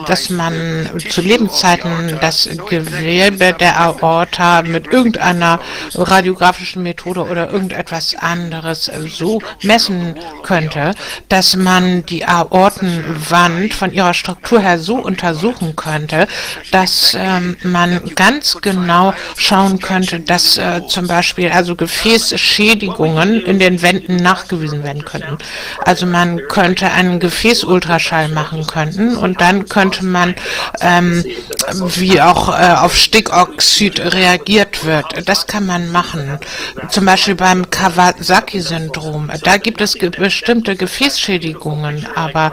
dass 0.07 0.29
man 0.29 0.89
zu 1.09 1.21
Lebenszeiten 1.21 2.17
das 2.19 2.49
Gewebe 2.69 3.53
der 3.53 3.79
Aorta 3.79 4.63
mit 4.63 4.87
irgendeiner 4.87 5.59
radiografischen 5.95 6.83
Methode 6.83 7.25
oder 7.25 7.51
irgendetwas 7.51 8.15
anderes 8.15 8.91
so 9.07 9.41
messen 9.61 10.15
könnte, 10.43 10.93
dass 11.29 11.55
man 11.55 12.05
die 12.05 12.25
Aortenwand 12.25 13.73
von 13.73 13.93
ihrer 13.93 14.13
Struktur 14.13 14.59
her 14.59 14.79
so 14.79 14.95
untersuchen 14.95 15.75
könnte, 15.75 16.27
dass 16.71 17.15
ähm, 17.19 17.57
man 17.63 18.01
ganz 18.15 18.57
genau 18.61 19.13
schauen 19.37 19.79
könnte, 19.79 20.19
dass 20.19 20.57
äh, 20.57 20.81
zum 20.87 21.07
Beispiel 21.07 21.49
also 21.49 21.75
Gefäßschädigungen 21.75 23.41
in 23.45 23.59
den 23.59 23.81
Wänden 23.81 24.17
nachgewiesen 24.17 24.83
werden 24.83 25.05
können 25.05 25.12
könnten. 25.13 25.37
Also 25.85 26.05
man 26.05 26.41
könnte 26.47 26.91
einen 26.91 27.19
Gefäßultraschall 27.19 28.29
machen 28.29 28.65
könnten 28.65 29.15
und 29.15 29.39
dann 29.41 29.69
könnte 29.69 30.05
man, 30.05 30.35
ähm, 30.81 31.23
wie 31.95 32.21
auch 32.21 32.49
äh, 32.49 32.73
auf 32.73 32.95
Stickoxid 32.95 33.99
reagiert 33.99 34.85
wird. 34.85 35.27
Das 35.27 35.47
kann 35.47 35.65
man 35.65 35.91
machen. 35.91 36.39
Zum 36.89 37.05
Beispiel 37.05 37.35
beim 37.35 37.69
Kawasaki-Syndrom. 37.69 39.31
Da 39.43 39.57
gibt 39.57 39.81
es 39.81 39.95
ge 39.95 40.09
bestimmte 40.09 40.75
Gefäßschädigungen, 40.75 42.07
aber 42.15 42.51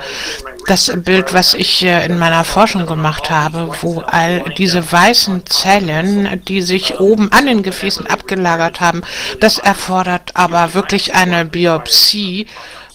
das 0.66 0.92
Bild, 1.04 1.32
was 1.32 1.54
ich 1.54 1.82
in 1.82 2.18
meiner 2.18 2.44
Forschung 2.44 2.86
gemacht 2.86 3.30
habe, 3.30 3.70
wo 3.80 4.00
all 4.00 4.44
diese 4.56 4.92
weißen 4.92 5.46
Zellen, 5.46 6.40
die 6.46 6.62
sich 6.62 7.00
oben 7.00 7.32
an 7.32 7.46
den 7.46 7.62
Gefäßen 7.62 8.06
abgelagert 8.06 8.80
haben, 8.80 9.02
das 9.40 9.58
erfordert 9.58 10.30
aber 10.34 10.74
wirklich 10.74 11.14
eine 11.14 11.44
Biopsie. 11.44 12.46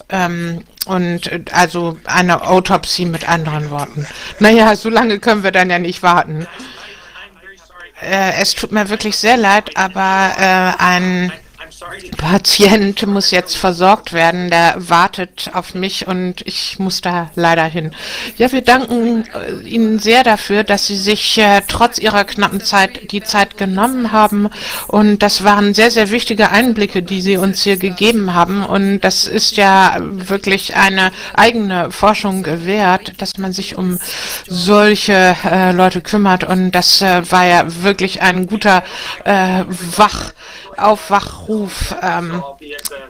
Ähm, 0.10 0.64
und 0.86 1.32
also 1.52 1.98
eine 2.06 2.48
Autopsie 2.48 3.06
mit 3.06 3.28
anderen 3.28 3.72
Worten. 3.72 4.08
Naja, 4.40 4.76
so 4.76 4.90
lange 4.90 5.20
können 5.20 5.44
wir 5.44 5.52
dann 5.52 5.70
ja 5.70 5.80
nicht 5.80 6.04
warten. 6.04 6.48
Äh, 8.02 8.34
es 8.40 8.54
tut 8.54 8.72
mir 8.72 8.90
wirklich 8.90 9.18
sehr 9.18 9.38
leid, 9.38 9.76
aber 9.76 10.32
äh, 10.38 10.84
ein 10.84 11.32
Patient 12.18 13.06
muss 13.06 13.32
jetzt 13.32 13.56
versorgt 13.58 14.14
werden, 14.14 14.50
der 14.50 14.76
wartet 14.78 15.52
auf 15.54 15.76
mich 15.76 16.08
und 16.08 16.42
ich 16.46 16.80
muss 16.80 17.02
da 17.02 17.30
leider 17.36 17.66
hin. 17.66 17.92
Ja, 18.38 18.52
wir 18.52 18.62
danken 18.62 19.26
äh, 19.34 19.68
Ihnen 19.68 20.00
sehr 20.00 20.24
dafür, 20.24 20.64
dass 20.64 20.88
Sie 20.88 20.98
sich 20.98 21.38
äh, 21.38 21.62
trotz 21.68 22.00
Ihrer 22.00 22.24
knappen 22.24 22.62
Zeit 22.62 23.12
die 23.12 23.22
Zeit 23.22 23.58
genommen 23.58 24.12
haben. 24.12 24.50
Und 24.88 25.20
das 25.20 25.44
waren 25.44 25.74
sehr, 25.74 25.92
sehr 25.92 26.10
wichtige 26.10 26.52
Einblicke, 26.52 27.04
die 27.04 27.22
Sie 27.22 27.38
uns 27.38 27.64
hier 27.64 27.78
gegeben 27.78 28.34
haben. 28.34 28.66
Und 28.66 29.02
das 29.02 29.26
ist 29.26 29.58
ja 29.58 29.98
wirklich 30.02 30.76
eine 30.76 31.12
eigene 31.34 31.92
Forschung 31.92 32.46
wert, 32.46 33.14
dass 33.20 33.38
man 33.38 33.54
sich 33.54 33.78
um 33.78 34.00
solche 34.48 35.36
äh, 35.46 35.72
Leute 35.72 36.02
kümmert. 36.02 36.44
Und 36.44 36.72
das 36.72 37.02
äh, 37.02 37.30
war 37.32 37.46
ja 37.46 37.84
wirklich 37.84 38.22
ein 38.22 38.48
guter 38.48 38.84
äh, 39.24 39.64
Wach 40.78 40.84
Aufwachruf, 40.84 41.96
ähm, 42.02 42.44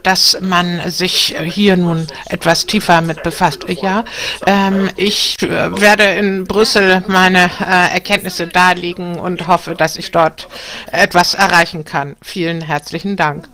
dass 0.04 0.38
man 0.42 0.90
sich 0.90 1.36
hier 1.44 1.78
nun 1.78 2.08
etwas 2.28 2.66
tiefer 2.66 3.02
mit 3.02 3.24
befasst. 3.24 3.66
Ja, 3.70 4.04
ähm, 4.46 4.90
ich 4.96 5.42
äh, 5.42 5.80
werde 5.80 6.04
in 6.04 6.46
Brüssel 6.46 7.04
meine 7.08 7.50
äh, 7.60 7.94
Erkenntnisse 7.94 8.48
darlegen 8.48 9.20
und 9.20 9.48
hoffe, 9.48 9.76
dass 9.76 9.98
ich 9.98 10.12
dort 10.12 10.48
etwas 10.92 11.34
erreichen 11.34 11.86
kann. 11.86 12.16
Vielen 12.22 12.62
herzlichen 12.62 13.16
Dank 13.16 13.48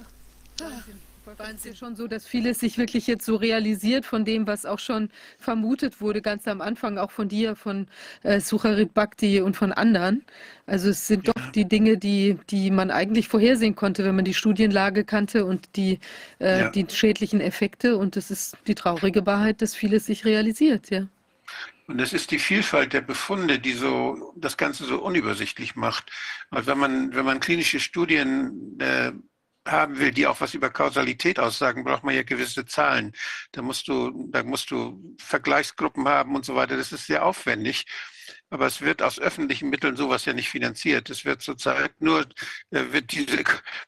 es 1.56 1.66
ist 1.66 1.78
schon 1.78 1.96
so, 1.96 2.08
dass 2.08 2.26
vieles 2.26 2.60
sich 2.60 2.78
wirklich 2.78 3.08
jetzt 3.08 3.26
so 3.26 3.36
realisiert 3.36 4.06
von 4.06 4.26
dem, 4.26 4.48
was 4.48 4.66
auch 4.66 4.80
schon 4.80 5.10
vermutet 5.40 6.02
wurde, 6.02 6.22
ganz 6.22 6.48
am 6.48 6.62
Anfang, 6.62 6.98
auch 6.98 7.12
von 7.12 7.28
dir, 7.28 7.56
von 7.56 7.88
äh, 8.24 8.40
Sucharit 8.40 8.94
Bhakti 8.94 9.42
und 9.42 9.56
von 9.56 9.72
anderen. 9.72 10.26
Also 10.66 10.90
es 10.90 11.08
sind 11.08 11.28
ja. 11.28 11.34
doch 11.34 11.52
die 11.52 11.66
Dinge, 11.66 11.98
die, 11.98 12.38
die 12.50 12.72
man 12.72 12.92
eigentlich 12.92 13.28
vorhersehen 13.28 13.76
konnte, 13.76 14.04
wenn 14.04 14.16
man 14.16 14.26
die 14.26 14.34
Studienlage 14.34 15.04
kannte 15.04 15.46
und 15.46 15.76
die, 15.76 16.00
äh, 16.40 16.62
ja. 16.62 16.70
die 16.70 16.86
schädlichen 16.90 17.42
Effekte. 17.42 17.98
Und 17.98 18.18
es 18.18 18.32
ist 18.32 18.58
die 18.68 18.76
traurige 18.76 19.26
Wahrheit, 19.26 19.62
dass 19.62 19.76
vieles 19.76 20.06
sich 20.06 20.26
realisiert, 20.26 20.90
ja. 20.90 21.08
Und 21.88 22.00
es 22.00 22.14
ist 22.14 22.32
die 22.32 22.40
Vielfalt 22.40 22.94
der 22.94 23.02
Befunde, 23.02 23.60
die 23.60 23.74
so 23.74 24.34
das 24.38 24.56
Ganze 24.56 24.86
so 24.86 25.02
unübersichtlich 25.02 25.76
macht. 25.76 26.10
Weil 26.50 26.66
wenn 26.66 26.78
man, 26.78 27.14
wenn 27.14 27.26
man 27.26 27.42
klinische 27.42 27.82
Studien 27.82 28.80
äh, 28.80 29.12
haben 29.68 30.00
will, 30.00 30.12
die 30.12 30.28
auch 30.28 30.42
was 30.42 30.54
über 30.54 30.70
Kausalität 30.70 31.40
aussagen, 31.40 31.84
braucht 31.84 32.04
man 32.04 32.16
ja 32.16 32.24
gewisse 32.24 32.66
Zahlen. 32.66 33.14
Da 33.52 33.62
musst 33.62 33.88
du, 33.88 34.30
da 34.32 34.44
musst 34.44 34.72
du 34.72 35.16
Vergleichsgruppen 35.20 36.08
haben 36.08 36.36
und 36.36 36.46
so 36.46 36.56
weiter. 36.56 36.78
Das 36.78 36.92
ist 36.92 37.08
sehr 37.08 37.26
aufwendig. 37.26 37.86
Aber 38.50 38.68
es 38.68 38.82
wird 38.82 39.02
aus 39.02 39.20
öffentlichen 39.20 39.70
Mitteln 39.70 39.96
sowas 39.96 40.26
ja 40.26 40.34
nicht 40.34 40.50
finanziert. 40.50 41.10
Es 41.10 41.24
wird 41.26 41.42
zurzeit 41.42 41.94
nur, 42.00 42.26
äh, 42.72 42.84
wird 42.92 43.12
diese 43.14 43.42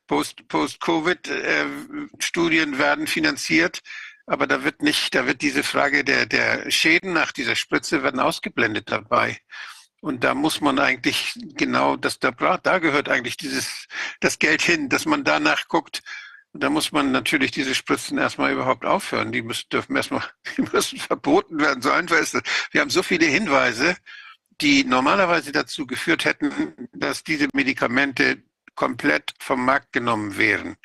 Post-Covid-Studien 0.07 2.73
äh, 2.73 2.77
werden 2.77 3.07
finanziert. 3.07 3.81
Aber 4.25 4.47
da 4.47 4.63
wird 4.63 4.81
nicht, 4.81 5.13
da 5.15 5.27
wird 5.27 5.41
diese 5.41 5.63
Frage 5.63 6.05
der, 6.05 6.25
der 6.25 6.71
Schäden 6.71 7.11
nach 7.13 7.33
dieser 7.33 7.57
Spritze 7.57 8.03
werden 8.03 8.21
ausgeblendet 8.21 8.89
dabei. 8.89 9.37
Und 10.03 10.25
da 10.25 10.35
muss 10.35 10.59
man 10.59 10.79
eigentlich 10.79 11.31
genau, 11.55 11.95
das, 11.95 12.19
da, 12.19 12.31
da 12.31 12.79
gehört 12.79 13.07
eigentlich 13.07 13.37
dieses, 13.37 13.87
das 14.19 14.37
Geld 14.37 14.61
hin, 14.61 14.89
dass 14.89 15.05
man 15.05 15.23
danach 15.23 15.69
guckt. 15.69 16.03
Da 16.51 16.69
muss 16.69 16.91
man 16.91 17.13
natürlich 17.13 17.51
diese 17.51 17.73
Spritzen 17.73 18.17
erstmal 18.17 18.51
überhaupt 18.51 18.83
aufhören. 18.83 19.31
Die 19.31 19.41
müssen, 19.41 19.69
dürfen 19.71 19.95
erstmal, 19.95 20.21
die 20.57 20.63
müssen 20.63 20.99
verboten 20.99 21.57
werden. 21.57 21.81
So 21.81 21.89
einfach 21.89 22.17
ist 22.17 22.33
das. 22.33 22.41
Wir 22.71 22.81
haben 22.81 22.89
so 22.89 23.01
viele 23.01 23.27
Hinweise, 23.27 23.95
die 24.59 24.83
normalerweise 24.83 25.53
dazu 25.53 25.87
geführt 25.87 26.25
hätten, 26.25 26.89
dass 26.91 27.23
diese 27.23 27.47
Medikamente 27.53 28.43
komplett 28.75 29.33
vom 29.39 29.63
Markt 29.63 29.93
genommen 29.93 30.37
wären. 30.37 30.75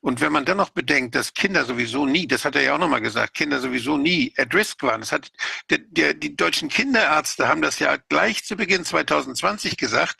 Und 0.00 0.20
wenn 0.20 0.32
man 0.32 0.44
dann 0.44 0.58
noch 0.58 0.70
bedenkt, 0.70 1.14
dass 1.14 1.34
Kinder 1.34 1.64
sowieso 1.64 2.06
nie, 2.06 2.26
das 2.26 2.44
hat 2.44 2.54
er 2.54 2.62
ja 2.62 2.74
auch 2.74 2.78
nochmal 2.78 3.00
gesagt, 3.00 3.34
Kinder 3.34 3.60
sowieso 3.60 3.96
nie 3.96 4.32
at 4.36 4.54
risk 4.54 4.82
waren. 4.82 5.00
Das 5.00 5.10
hat 5.10 5.32
der, 5.70 5.78
der, 5.78 6.14
die 6.14 6.36
deutschen 6.36 6.68
Kinderärzte 6.68 7.48
haben 7.48 7.62
das 7.62 7.80
ja 7.80 7.96
gleich 8.08 8.44
zu 8.44 8.56
Beginn 8.56 8.84
2020 8.84 9.76
gesagt, 9.76 10.16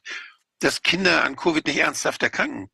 dass 0.59 0.82
Kinder 0.82 1.24
an 1.24 1.36
Covid 1.36 1.66
nicht 1.66 1.78
ernsthaft 1.78 2.22
erkranken. 2.22 2.70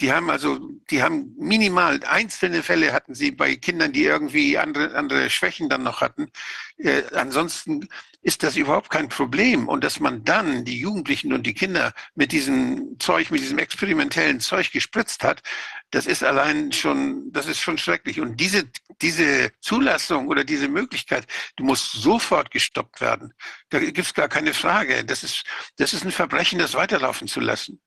Die 0.00 0.12
haben 0.12 0.30
also, 0.30 0.58
die 0.90 1.02
haben 1.02 1.34
minimal 1.38 2.00
einzelne 2.04 2.62
Fälle 2.62 2.92
hatten 2.92 3.14
sie 3.14 3.32
bei 3.32 3.56
Kindern, 3.56 3.92
die 3.92 4.04
irgendwie 4.04 4.56
andere, 4.56 4.94
andere 4.94 5.28
Schwächen 5.28 5.68
dann 5.68 5.82
noch 5.82 6.00
hatten. 6.00 6.30
Äh, 6.76 7.02
ansonsten 7.14 7.88
ist 8.22 8.42
das 8.42 8.56
überhaupt 8.56 8.90
kein 8.90 9.08
Problem. 9.08 9.68
Und 9.68 9.82
dass 9.82 10.00
man 10.00 10.24
dann 10.24 10.64
die 10.64 10.78
Jugendlichen 10.78 11.32
und 11.32 11.46
die 11.46 11.54
Kinder 11.54 11.92
mit 12.14 12.30
diesem 12.30 12.96
Zeug, 13.00 13.30
mit 13.30 13.40
diesem 13.40 13.58
experimentellen 13.58 14.38
Zeug 14.38 14.70
gespritzt 14.70 15.24
hat, 15.24 15.42
das 15.90 16.06
ist 16.06 16.22
allein 16.22 16.72
schon, 16.72 17.32
das 17.32 17.46
ist 17.46 17.60
schon 17.60 17.78
schrecklich. 17.78 18.20
Und 18.20 18.36
diese, 18.38 18.64
diese 19.00 19.50
Zulassung 19.60 20.28
oder 20.28 20.44
diese 20.44 20.68
Möglichkeit, 20.68 21.26
die 21.58 21.62
muss 21.62 21.90
sofort 21.90 22.50
gestoppt 22.50 23.00
werden. 23.00 23.32
Da 23.70 23.78
gibt 23.78 23.98
es 23.98 24.14
gar 24.14 24.28
keine 24.28 24.54
Frage. 24.54 25.04
Das 25.04 25.24
ist, 25.24 25.44
das 25.76 25.94
ist 25.94 26.04
ein 26.04 26.12
Verbrechen, 26.12 26.58
das 26.58 26.74
weiterlaufen 26.74 27.28
zu 27.28 27.40
lassen. 27.40 27.80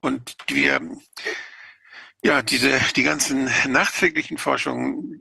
Und 0.00 0.34
wir, 0.48 0.80
ja, 2.24 2.42
diese, 2.42 2.80
die 2.96 3.04
ganzen 3.04 3.48
nachträglichen 3.68 4.38
Forschungen, 4.38 5.18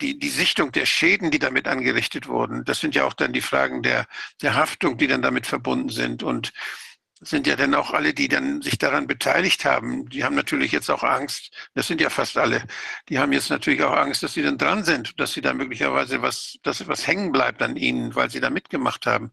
die, 0.00 0.18
die 0.18 0.28
Sichtung 0.30 0.72
der 0.72 0.86
Schäden, 0.86 1.30
die 1.30 1.38
damit 1.38 1.68
angerichtet 1.68 2.28
wurden, 2.28 2.64
das 2.64 2.80
sind 2.80 2.94
ja 2.94 3.04
auch 3.04 3.14
dann 3.14 3.34
die 3.34 3.42
Fragen 3.42 3.82
der, 3.82 4.06
der 4.40 4.54
Haftung, 4.54 4.96
die 4.96 5.06
dann 5.06 5.22
damit 5.22 5.46
verbunden 5.46 5.90
sind. 5.90 6.22
Und 6.22 6.52
sind 7.22 7.46
ja 7.46 7.56
dann 7.56 7.74
auch 7.74 7.92
alle, 7.92 8.14
die 8.14 8.28
dann 8.28 8.62
sich 8.62 8.78
daran 8.78 9.06
beteiligt 9.06 9.64
haben, 9.64 10.08
die 10.08 10.24
haben 10.24 10.34
natürlich 10.34 10.72
jetzt 10.72 10.90
auch 10.90 11.04
Angst, 11.04 11.52
das 11.74 11.86
sind 11.86 12.00
ja 12.00 12.10
fast 12.10 12.36
alle, 12.36 12.64
die 13.08 13.18
haben 13.18 13.32
jetzt 13.32 13.50
natürlich 13.50 13.82
auch 13.82 13.92
Angst, 13.96 14.22
dass 14.22 14.34
sie 14.34 14.42
dann 14.42 14.58
dran 14.58 14.84
sind, 14.84 15.18
dass 15.20 15.32
sie 15.32 15.40
da 15.40 15.54
möglicherweise 15.54 16.22
was, 16.22 16.58
dass 16.62 16.86
was 16.88 17.06
hängen 17.06 17.32
bleibt 17.32 17.62
an 17.62 17.76
ihnen, 17.76 18.14
weil 18.14 18.30
sie 18.30 18.40
da 18.40 18.50
mitgemacht 18.50 19.06
haben. 19.06 19.32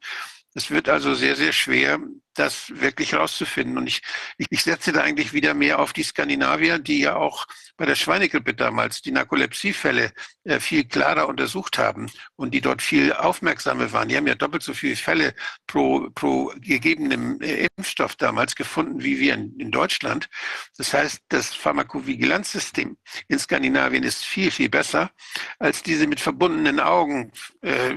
Es 0.59 0.71
wird 0.71 0.89
also 0.89 1.13
sehr, 1.13 1.37
sehr 1.37 1.53
schwer, 1.53 1.99
das 2.33 2.69
wirklich 2.81 3.13
rauszufinden. 3.13 3.77
Und 3.77 3.87
ich, 3.87 4.01
ich 4.37 4.61
setze 4.61 4.91
da 4.91 4.99
eigentlich 4.99 5.31
wieder 5.31 5.53
mehr 5.53 5.79
auf 5.79 5.93
die 5.93 6.03
Skandinavier, 6.03 6.79
die 6.79 6.99
ja 6.99 7.15
auch 7.15 7.47
bei 7.77 7.85
der 7.85 7.95
Schweinegrippe 7.95 8.53
damals 8.53 9.01
die 9.01 9.13
Narkolepsiefälle 9.13 10.11
äh, 10.43 10.59
viel 10.59 10.83
klarer 10.83 11.29
untersucht 11.29 11.77
haben 11.77 12.11
und 12.35 12.53
die 12.53 12.59
dort 12.59 12.81
viel 12.81 13.13
aufmerksamer 13.13 13.93
waren. 13.93 14.09
Die 14.09 14.17
haben 14.17 14.27
ja 14.27 14.35
doppelt 14.35 14.61
so 14.61 14.73
viele 14.73 14.97
Fälle 14.97 15.33
pro, 15.65 16.09
pro 16.13 16.51
gegebenem 16.57 17.39
äh, 17.39 17.69
Impfstoff 17.77 18.17
damals 18.17 18.53
gefunden 18.53 19.01
wie 19.01 19.17
wir 19.17 19.35
in, 19.35 19.57
in 19.61 19.71
Deutschland. 19.71 20.27
Das 20.75 20.93
heißt, 20.93 21.21
das 21.29 21.55
Pharmakovigilanzsystem 21.55 22.97
in 23.29 23.39
Skandinavien 23.39 24.03
ist 24.03 24.25
viel, 24.25 24.51
viel 24.51 24.67
besser 24.67 25.09
als 25.57 25.83
diese 25.83 26.05
mit 26.05 26.19
verbundenen 26.19 26.81
Augen 26.81 27.31
äh, 27.61 27.95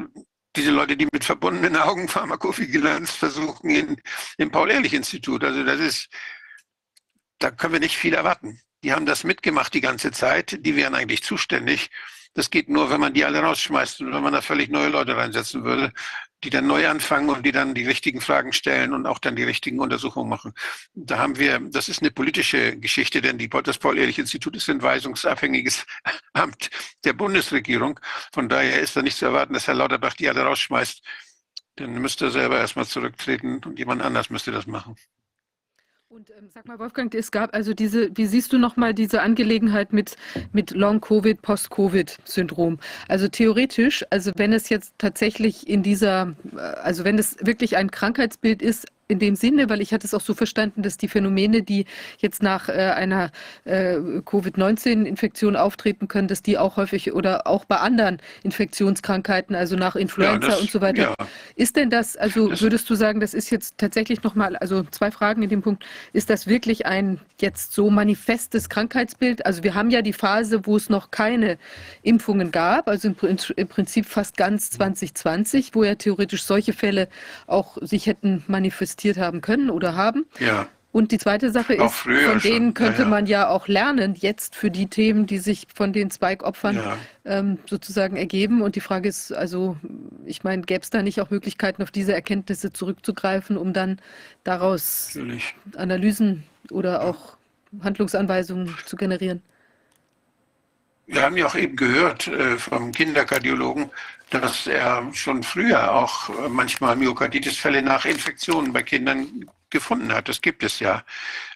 diese 0.56 0.70
Leute, 0.70 0.96
die 0.96 1.08
mit 1.10 1.24
verbundenen 1.24 1.76
Augen 1.76 2.08
Pharmakovigilanz 2.08 3.12
versuchen 3.12 3.70
in, 3.70 3.96
im 4.36 4.50
Paul-Ehrlich-Institut. 4.50 5.44
Also 5.44 5.64
das 5.64 5.80
ist, 5.80 6.08
da 7.38 7.50
können 7.50 7.74
wir 7.74 7.80
nicht 7.80 7.96
viel 7.96 8.14
erwarten. 8.14 8.60
Die 8.84 8.92
haben 8.92 9.06
das 9.06 9.24
mitgemacht 9.24 9.72
die 9.74 9.80
ganze 9.80 10.10
Zeit. 10.10 10.64
Die 10.64 10.76
wären 10.76 10.94
eigentlich 10.94 11.22
zuständig. 11.22 11.90
Das 12.34 12.50
geht 12.50 12.68
nur, 12.68 12.90
wenn 12.90 13.00
man 13.00 13.14
die 13.14 13.24
alle 13.24 13.40
rausschmeißt 13.40 14.00
und 14.00 14.12
wenn 14.12 14.22
man 14.22 14.32
da 14.32 14.40
völlig 14.40 14.70
neue 14.70 14.88
Leute 14.88 15.16
reinsetzen 15.16 15.64
würde, 15.64 15.92
die 16.44 16.50
dann 16.50 16.66
neu 16.66 16.88
anfangen 16.88 17.30
und 17.30 17.46
die 17.46 17.52
dann 17.52 17.74
die 17.74 17.86
richtigen 17.86 18.20
Fragen 18.20 18.52
stellen 18.52 18.92
und 18.92 19.06
auch 19.06 19.18
dann 19.18 19.36
die 19.36 19.44
richtigen 19.44 19.78
Untersuchungen 19.80 20.28
machen. 20.28 20.52
Da 20.94 21.18
haben 21.18 21.38
wir, 21.38 21.60
das 21.60 21.88
ist 21.88 22.02
eine 22.02 22.10
politische 22.10 22.76
Geschichte, 22.76 23.20
denn 23.22 23.38
die, 23.38 23.48
das 23.48 23.78
Paul-Ehrlich-Institut 23.78 24.56
ist 24.56 24.68
ein 24.68 24.82
weisungsabhängiges 24.82 25.86
Amt 26.32 26.70
der 27.04 27.12
Bundesregierung. 27.12 28.00
Von 28.32 28.48
daher 28.48 28.80
ist 28.80 28.96
da 28.96 29.02
nicht 29.02 29.16
zu 29.16 29.26
erwarten, 29.26 29.54
dass 29.54 29.66
Herr 29.68 29.74
Lauterbach 29.74 30.14
die 30.14 30.28
alle 30.28 30.42
rausschmeißt. 30.42 31.02
Dann 31.76 31.94
müsste 31.94 32.26
er 32.26 32.30
selber 32.32 32.58
erstmal 32.58 32.86
zurücktreten 32.86 33.60
und 33.64 33.78
jemand 33.78 34.02
anders 34.02 34.28
müsste 34.30 34.50
das 34.50 34.66
machen. 34.66 34.96
Und 36.14 36.28
ähm, 36.28 36.50
sag 36.52 36.66
mal, 36.66 36.78
Wolfgang, 36.78 37.14
es 37.14 37.30
gab 37.30 37.54
also 37.54 37.72
diese, 37.72 38.14
wie 38.14 38.26
siehst 38.26 38.52
du 38.52 38.58
nochmal 38.58 38.92
diese 38.92 39.22
Angelegenheit 39.22 39.94
mit, 39.94 40.16
mit 40.52 40.72
Long-Covid, 40.72 41.40
Post-Covid-Syndrom? 41.40 42.80
Also 43.08 43.28
theoretisch, 43.28 44.04
also 44.10 44.30
wenn 44.36 44.52
es 44.52 44.68
jetzt 44.68 44.92
tatsächlich 44.98 45.66
in 45.66 45.82
dieser, 45.82 46.34
äh, 46.54 46.60
also 46.60 47.04
wenn 47.04 47.18
es 47.18 47.38
wirklich 47.40 47.78
ein 47.78 47.90
Krankheitsbild 47.90 48.60
ist, 48.60 48.88
in 49.12 49.18
dem 49.18 49.36
Sinne, 49.36 49.68
weil 49.68 49.82
ich 49.82 49.92
hatte 49.92 50.06
es 50.06 50.14
auch 50.14 50.22
so 50.22 50.32
verstanden, 50.34 50.82
dass 50.82 50.96
die 50.96 51.06
Phänomene, 51.06 51.62
die 51.62 51.84
jetzt 52.18 52.42
nach 52.42 52.68
äh, 52.68 52.72
einer 52.72 53.30
äh, 53.64 53.96
Covid-19-Infektion 54.24 55.54
auftreten 55.54 56.08
können, 56.08 56.28
dass 56.28 56.42
die 56.42 56.56
auch 56.56 56.78
häufig 56.78 57.12
oder 57.12 57.46
auch 57.46 57.66
bei 57.66 57.76
anderen 57.76 58.18
Infektionskrankheiten, 58.42 59.54
also 59.54 59.76
nach 59.76 59.96
Influenza 59.96 60.48
ja, 60.48 60.52
das, 60.54 60.60
und 60.62 60.70
so 60.70 60.80
weiter. 60.80 61.02
Ja. 61.02 61.26
Ist 61.56 61.76
denn 61.76 61.90
das, 61.90 62.16
also 62.16 62.48
das, 62.48 62.62
würdest 62.62 62.88
du 62.88 62.94
sagen, 62.94 63.20
das 63.20 63.34
ist 63.34 63.50
jetzt 63.50 63.76
tatsächlich 63.76 64.22
nochmal, 64.22 64.56
also 64.56 64.82
zwei 64.84 65.10
Fragen 65.10 65.42
in 65.42 65.50
dem 65.50 65.60
Punkt, 65.60 65.84
ist 66.14 66.30
das 66.30 66.46
wirklich 66.46 66.86
ein 66.86 67.20
jetzt 67.38 67.74
so 67.74 67.90
manifestes 67.90 68.70
Krankheitsbild? 68.70 69.44
Also 69.44 69.62
wir 69.62 69.74
haben 69.74 69.90
ja 69.90 70.00
die 70.00 70.14
Phase, 70.14 70.64
wo 70.64 70.76
es 70.76 70.88
noch 70.88 71.10
keine 71.10 71.58
Impfungen 72.02 72.50
gab, 72.50 72.88
also 72.88 73.08
im, 73.08 73.16
im 73.56 73.68
Prinzip 73.68 74.06
fast 74.06 74.38
ganz 74.38 74.70
2020, 74.70 75.74
wo 75.74 75.84
ja 75.84 75.96
theoretisch 75.96 76.44
solche 76.44 76.72
Fälle 76.72 77.08
auch 77.46 77.76
sich 77.82 78.06
hätten 78.06 78.42
manifestiert 78.46 79.01
investiert 79.02 79.18
haben 79.18 79.40
können 79.40 79.70
oder 79.70 79.96
haben. 79.96 80.26
Ja. 80.38 80.68
Und 80.92 81.10
die 81.10 81.16
zweite 81.16 81.50
Sache 81.50 81.72
ist, 81.72 81.94
von 81.94 82.38
denen 82.44 82.74
könnte 82.74 82.98
ja, 82.98 83.04
ja. 83.04 83.08
man 83.08 83.24
ja 83.24 83.48
auch 83.48 83.66
lernen, 83.66 84.14
jetzt 84.14 84.54
für 84.54 84.70
die 84.70 84.88
Themen, 84.88 85.24
die 85.24 85.38
sich 85.38 85.66
von 85.74 85.94
den 85.94 86.10
Spike-Opfern 86.10 86.76
ja. 86.76 86.98
ähm, 87.24 87.58
sozusagen 87.64 88.16
ergeben. 88.16 88.60
Und 88.60 88.76
die 88.76 88.82
Frage 88.82 89.08
ist, 89.08 89.32
also, 89.32 89.78
ich 90.26 90.44
meine, 90.44 90.62
gäbe 90.62 90.82
es 90.82 90.90
da 90.90 91.02
nicht 91.02 91.22
auch 91.22 91.30
Möglichkeiten, 91.30 91.82
auf 91.82 91.90
diese 91.90 92.12
Erkenntnisse 92.12 92.74
zurückzugreifen, 92.74 93.56
um 93.56 93.72
dann 93.72 94.00
daraus 94.44 95.14
Natürlich. 95.14 95.54
Analysen 95.76 96.44
oder 96.70 97.04
auch 97.04 97.38
Handlungsanweisungen 97.82 98.74
zu 98.84 98.96
generieren? 98.96 99.40
Wir 101.06 101.22
haben 101.22 101.36
ja 101.36 101.46
auch 101.46 101.54
eben 101.54 101.76
gehört 101.76 102.28
äh, 102.28 102.56
vom 102.58 102.92
Kinderkardiologen, 102.92 103.90
dass 104.30 104.66
er 104.66 105.08
schon 105.12 105.42
früher 105.42 105.92
auch 105.92 106.30
äh, 106.30 106.48
manchmal 106.48 106.96
Myokarditis-Fälle 106.96 107.82
nach 107.82 108.04
Infektionen 108.04 108.72
bei 108.72 108.82
Kindern 108.82 109.46
gefunden 109.72 110.12
hat. 110.12 110.28
Das 110.28 110.40
gibt 110.40 110.62
es 110.62 110.78
ja. 110.78 111.04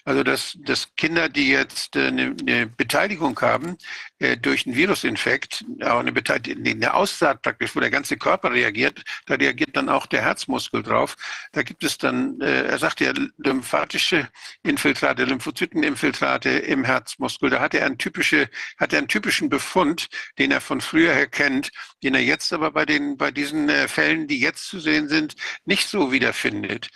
Also 0.07 0.23
dass, 0.23 0.57
dass 0.61 0.95
Kinder, 0.97 1.29
die 1.29 1.49
jetzt 1.49 1.97
äh, 1.97 2.07
eine, 2.07 2.37
eine 2.41 2.67
Beteiligung 2.69 3.41
haben 3.41 3.77
äh, 4.21 4.37
durch 4.37 4.65
einen 4.65 4.77
Virusinfekt, 4.77 5.65
auch 5.83 5.99
eine, 5.99 6.13
eine 6.13 6.95
Aussaat 6.95 7.43
praktisch, 7.43 7.75
wo 7.75 7.81
der 7.81 7.91
ganze 7.91 8.17
Körper 8.17 8.53
reagiert, 8.53 9.03
da 9.27 9.35
reagiert 9.35 9.77
dann 9.77 9.89
auch 9.89 10.07
der 10.07 10.23
Herzmuskel 10.23 10.85
drauf. 10.85 11.17
Da 11.53 11.63
gibt 11.65 11.83
es 11.83 11.99
dann, 11.99 12.41
äh, 12.41 12.67
er 12.67 12.79
sagt 12.79 13.01
ja, 13.01 13.13
lymphatische 13.39 14.29
Infiltrate, 14.63 15.25
Lymphozyteninfiltrate 15.25 16.51
im 16.51 16.85
Herzmuskel. 16.85 17.51
Da 17.51 17.61
hat 17.61 17.75
er, 17.75 17.85
einen 17.85 17.99
typische, 17.99 18.49
hat 18.79 18.93
er 18.93 19.01
einen 19.01 19.09
typischen 19.09 19.49
Befund, 19.49 20.09
den 20.39 20.53
er 20.53 20.61
von 20.61 20.81
früher 20.81 21.15
her 21.15 21.27
kennt, 21.27 21.71
den 22.05 22.15
er 22.15 22.23
jetzt 22.23 22.53
aber 22.53 22.71
bei, 22.71 22.87
den, 22.87 23.17
bei 23.17 23.33
diesen 23.33 23.69
äh, 23.69 23.89
Fällen, 23.89 24.29
die 24.29 24.39
jetzt 24.39 24.69
zu 24.69 24.79
sehen 24.79 25.09
sind, 25.09 25.35
nicht 25.65 25.89
so 25.89 26.13
wiederfindet. 26.13 26.91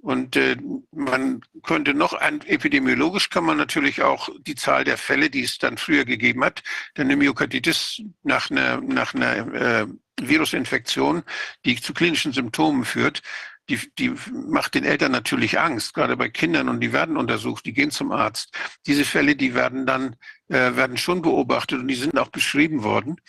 Und 0.00 0.36
äh, 0.36 0.56
man 0.92 1.40
könnte 1.64 1.92
noch, 1.92 2.12
ein, 2.12 2.40
epidemiologisch 2.42 3.30
kann 3.30 3.44
man 3.44 3.56
natürlich 3.56 4.02
auch 4.02 4.28
die 4.40 4.54
Zahl 4.54 4.84
der 4.84 4.96
Fälle, 4.96 5.28
die 5.28 5.42
es 5.42 5.58
dann 5.58 5.76
früher 5.76 6.04
gegeben 6.04 6.44
hat, 6.44 6.62
denn 6.96 7.08
eine 7.08 7.16
Myokarditis 7.16 8.02
nach 8.22 8.50
einer, 8.50 8.80
nach 8.80 9.14
einer 9.14 9.54
äh, 9.54 9.86
Virusinfektion, 10.20 11.24
die 11.64 11.80
zu 11.80 11.94
klinischen 11.94 12.32
Symptomen 12.32 12.84
führt, 12.84 13.22
die, 13.68 13.78
die 13.98 14.14
macht 14.32 14.74
den 14.74 14.84
Eltern 14.84 15.12
natürlich 15.12 15.58
Angst, 15.58 15.94
gerade 15.94 16.16
bei 16.16 16.28
Kindern, 16.28 16.68
und 16.68 16.80
die 16.80 16.92
werden 16.92 17.16
untersucht, 17.16 17.66
die 17.66 17.72
gehen 17.72 17.90
zum 17.90 18.12
Arzt. 18.12 18.56
Diese 18.86 19.04
Fälle, 19.04 19.36
die 19.36 19.54
werden 19.54 19.84
dann, 19.84 20.16
äh, 20.48 20.74
werden 20.76 20.96
schon 20.96 21.22
beobachtet 21.22 21.80
und 21.80 21.88
die 21.88 21.94
sind 21.94 22.18
auch 22.18 22.28
beschrieben 22.28 22.82
worden. 22.82 23.20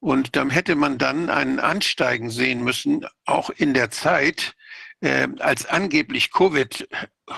Und 0.00 0.36
dann 0.36 0.50
hätte 0.50 0.74
man 0.74 0.98
dann 0.98 1.30
einen 1.30 1.58
Ansteigen 1.58 2.30
sehen 2.30 2.62
müssen, 2.62 3.06
auch 3.24 3.50
in 3.50 3.72
der 3.72 3.90
Zeit, 3.90 4.54
äh, 5.00 5.28
als 5.38 5.66
angeblich 5.66 6.32
Covid 6.32 6.88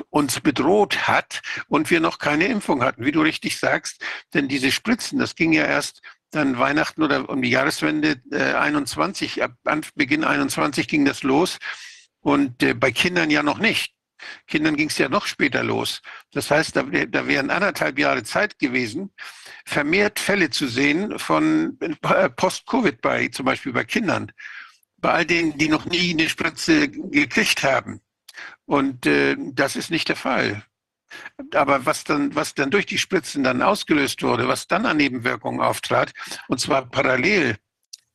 uns 0.09 0.41
bedroht 0.41 1.09
hat 1.09 1.43
und 1.69 1.91
wir 1.91 2.01
noch 2.01 2.19
keine 2.19 2.47
Impfung 2.47 2.83
hatten, 2.83 3.05
wie 3.05 3.13
du 3.13 3.23
richtig 3.23 3.59
sagst. 3.59 4.05
Denn 4.35 4.49
diese 4.49 4.71
Spritzen, 4.71 5.19
das 5.19 5.35
ging 5.35 5.53
ja 5.53 5.65
erst 5.65 6.03
dann 6.31 6.59
Weihnachten 6.59 7.03
oder 7.03 7.29
um 7.29 7.43
die 7.43 7.51
Jahreswende 7.51 8.21
äh, 8.31 8.55
21, 8.55 9.43
ab 9.43 9.53
Beginn 9.95 10.25
21 10.25 10.87
ging 10.87 11.05
das 11.05 11.23
los 11.23 11.59
und 12.21 12.63
äh, 12.63 12.75
bei 12.75 12.93
Kindern 12.93 13.31
ja 13.31 13.43
noch 13.43 13.59
nicht. 13.59 13.95
Kindern 14.47 14.77
ging 14.77 14.89
es 14.89 14.99
ja 14.99 15.09
noch 15.09 15.27
später 15.27 15.65
los. 15.65 16.03
Das 16.33 16.51
heißt, 16.51 16.77
da, 16.77 16.83
da 16.83 17.27
wären 17.27 17.51
anderthalb 17.51 17.99
Jahre 17.99 18.23
Zeit 18.23 18.59
gewesen, 18.59 19.11
vermehrt 19.65 20.19
Fälle 20.19 20.51
zu 20.51 20.69
sehen 20.69 21.19
von 21.19 21.79
äh, 21.81 22.29
Post-Covid 22.29 23.01
bei, 23.01 23.29
zum 23.29 23.47
Beispiel 23.47 23.73
bei 23.73 23.85
Kindern 23.85 24.31
bei 25.01 25.11
all 25.11 25.27
denen, 25.27 25.57
die 25.59 25.69
noch 25.69 25.87
nie 25.87 26.11
eine 26.13 26.29
Spritze 26.29 26.89
gekriegt 26.89 27.63
haben. 27.63 28.01
Und 28.67 29.07
äh, 29.07 29.37
das 29.53 29.77
ist 29.77 29.91
nicht 29.91 30.09
der 30.09 30.17
Fall. 30.17 30.65
Aber 31.55 31.87
was 31.87 32.05
dann, 32.05 32.35
was 32.35 32.55
dann 32.55 32.71
durch 32.71 32.87
die 32.87 32.99
Spritzen 32.99 33.43
dann 33.43 33.63
ausgelöst 33.63 34.23
wurde, 34.23 34.47
was 34.47 34.69
dann 34.69 34.87
an 34.87 34.97
Nebenwirkungen 34.97 35.61
auftrat, 35.61 36.13
und 36.49 36.61
zwar 36.61 36.87
parallel. 36.89 37.57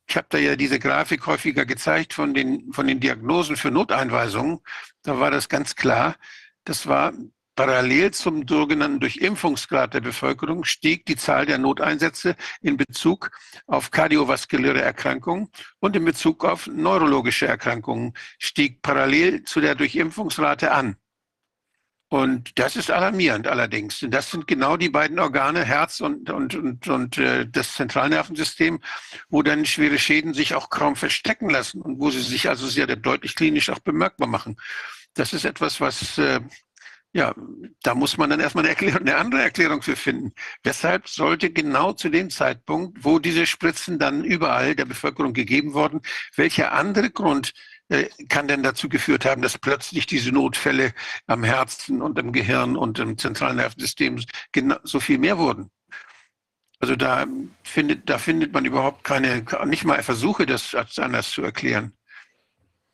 Ich 0.08 0.16
habe 0.16 0.28
da 0.30 0.38
ja 0.38 0.56
diese 0.56 0.78
Grafik 0.78 1.26
häufiger 1.26 1.66
gezeigt 1.66 2.14
von 2.14 2.32
den, 2.32 2.72
von 2.72 2.86
den 2.86 3.00
Diagnosen 3.00 3.56
für 3.56 3.70
Noteinweisungen. 3.70 4.60
Da 5.02 5.18
war 5.18 5.30
das 5.30 5.48
ganz 5.48 5.74
klar. 5.74 6.16
Das 6.64 6.86
war 6.86 7.12
Parallel 7.56 8.12
zum 8.12 8.46
sogenannten 8.46 9.00
Durchimpfungsgrad 9.00 9.94
der 9.94 10.02
Bevölkerung 10.02 10.64
stieg 10.64 11.06
die 11.06 11.16
Zahl 11.16 11.46
der 11.46 11.56
Noteinsätze 11.56 12.36
in 12.60 12.76
Bezug 12.76 13.30
auf 13.66 13.90
kardiovaskuläre 13.90 14.82
Erkrankungen 14.82 15.48
und 15.80 15.96
in 15.96 16.04
Bezug 16.04 16.44
auf 16.44 16.66
neurologische 16.66 17.46
Erkrankungen 17.46 18.12
stieg 18.38 18.82
parallel 18.82 19.42
zu 19.44 19.62
der 19.62 19.74
Durchimpfungsrate 19.74 20.70
an. 20.70 20.96
Und 22.08 22.58
das 22.58 22.76
ist 22.76 22.90
alarmierend 22.90 23.48
allerdings. 23.48 23.98
Denn 23.98 24.12
das 24.12 24.30
sind 24.30 24.46
genau 24.46 24.76
die 24.76 24.90
beiden 24.90 25.18
Organe, 25.18 25.64
Herz 25.64 26.00
und, 26.00 26.30
und, 26.30 26.54
und, 26.54 26.86
und 26.86 27.18
äh, 27.18 27.48
das 27.48 27.72
Zentralnervensystem, 27.74 28.80
wo 29.28 29.42
dann 29.42 29.64
schwere 29.66 29.98
Schäden 29.98 30.32
sich 30.32 30.54
auch 30.54 30.70
kaum 30.70 30.94
verstecken 30.94 31.50
lassen 31.50 31.82
und 31.82 31.98
wo 31.98 32.10
sie 32.10 32.22
sich 32.22 32.48
also 32.48 32.68
sehr 32.68 32.86
deutlich 32.86 33.34
klinisch 33.34 33.70
auch 33.70 33.80
bemerkbar 33.80 34.28
machen. 34.28 34.56
Das 35.14 35.32
ist 35.32 35.44
etwas, 35.44 35.80
was 35.80 36.18
äh, 36.18 36.40
ja, 37.12 37.34
da 37.82 37.94
muss 37.94 38.18
man 38.18 38.30
dann 38.30 38.40
erstmal 38.40 38.64
eine, 38.64 38.70
Erklärung, 38.70 39.00
eine 39.00 39.16
andere 39.16 39.42
Erklärung 39.42 39.80
für 39.82 39.96
finden. 39.96 40.32
Weshalb 40.62 41.08
sollte 41.08 41.50
genau 41.50 41.92
zu 41.92 42.08
dem 42.10 42.30
Zeitpunkt, 42.30 43.04
wo 43.04 43.18
diese 43.18 43.46
Spritzen 43.46 43.98
dann 43.98 44.22
überall 44.24 44.74
der 44.74 44.84
Bevölkerung 44.84 45.32
gegeben 45.32 45.72
wurden, 45.72 46.02
welcher 46.34 46.72
andere 46.72 47.10
Grund 47.10 47.52
äh, 47.88 48.08
kann 48.28 48.48
denn 48.48 48.62
dazu 48.62 48.88
geführt 48.88 49.24
haben, 49.24 49.42
dass 49.42 49.58
plötzlich 49.58 50.06
diese 50.06 50.32
Notfälle 50.32 50.92
am 51.26 51.44
Herzen 51.44 52.02
und 52.02 52.18
im 52.18 52.32
Gehirn 52.32 52.76
und 52.76 52.98
im 52.98 53.16
zentralen 53.16 53.56
Nervensystem 53.56 54.20
so 54.82 55.00
viel 55.00 55.18
mehr 55.18 55.38
wurden. 55.38 55.70
Also 56.80 56.96
da 56.96 57.26
findet, 57.62 58.10
da 58.10 58.18
findet 58.18 58.52
man 58.52 58.64
überhaupt 58.64 59.04
keine, 59.04 59.44
nicht 59.66 59.84
mal 59.84 60.02
Versuche, 60.02 60.44
das 60.44 60.74
anders 60.98 61.30
zu 61.30 61.42
erklären. 61.42 61.92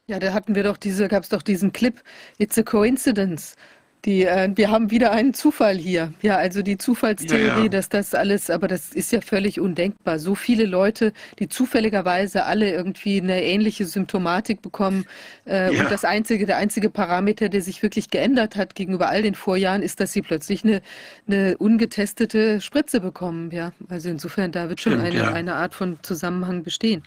Ja, 0.07 0.19
da 0.19 0.33
hatten 0.33 0.55
wir 0.55 0.63
doch 0.63 0.77
diese, 0.77 1.09
gab 1.09 1.23
es 1.23 1.31
doch 1.31 1.43
diesen 1.43 1.73
Clip, 1.73 2.03
It's 2.39 2.59
a 2.59 2.63
Coincidence. 2.63 3.57
Die, 4.05 4.24
äh, 4.24 4.51
wir 4.57 4.70
haben 4.70 4.91
wieder 4.91 5.12
einen 5.12 5.33
Zufall 5.33 5.77
hier. 5.77 6.12
Ja, 6.23 6.37
also 6.37 6.62
die 6.62 6.77
Zufallstheorie, 6.77 7.47
ja, 7.47 7.62
ja. 7.62 7.69
dass 7.69 7.89
das 7.89 8.15
alles, 8.15 8.51
aber 8.51 8.66
das 8.66 8.93
ist 8.93 9.12
ja 9.12 9.20
völlig 9.20 9.61
undenkbar. 9.61 10.19
So 10.19 10.35
viele 10.35 10.65
Leute, 10.65 11.12
die 11.39 11.49
zufälligerweise 11.49 12.45
alle 12.45 12.73
irgendwie 12.73 13.20
eine 13.20 13.45
ähnliche 13.45 13.87
Symptomatik 13.87 14.61
bekommen. 14.61 15.05
Äh, 15.47 15.73
ja. 15.73 15.83
Und 15.83 15.91
das 15.93 16.05
einzige, 16.05 16.47
der 16.47 16.57
einzige 16.57 16.91
Parameter, 16.91 17.49
der 17.49 17.62
sich 17.62 17.81
wirklich 17.85 18.11
geändert 18.11 18.57
hat 18.57 18.74
gegenüber 18.74 19.09
all 19.09 19.23
den 19.23 19.37
Vorjahren, 19.37 19.83
ist, 19.83 20.01
dass 20.01 20.12
sie 20.12 20.23
plötzlich 20.23 20.65
eine, 20.65 20.83
eine 21.29 21.57
ungetestete 21.59 22.61
Spritze 22.61 22.99
bekommen. 22.99 23.53
Ja, 23.53 23.73
also 23.89 24.09
insofern, 24.09 24.51
da 24.51 24.69
wird 24.69 24.81
schon 24.81 24.95
Stimmt, 24.95 25.15
eine, 25.15 25.33
eine 25.33 25.55
Art 25.55 25.74
von 25.77 25.99
Zusammenhang 26.03 26.65
bestehen. 26.65 27.05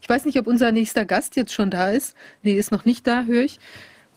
Ich 0.00 0.08
weiß 0.08 0.24
nicht, 0.24 0.40
ob 0.40 0.48
unser 0.48 0.72
nächster 0.72 1.04
Gast 1.04 1.36
jetzt 1.36 1.52
schon 1.52 1.70
da 1.70 1.90
ist. 1.90 2.16
Nee, 2.42 2.54
ist 2.54 2.72
noch 2.72 2.84
nicht 2.84 3.06
da, 3.06 3.22
höre 3.22 3.44
ich. 3.44 3.60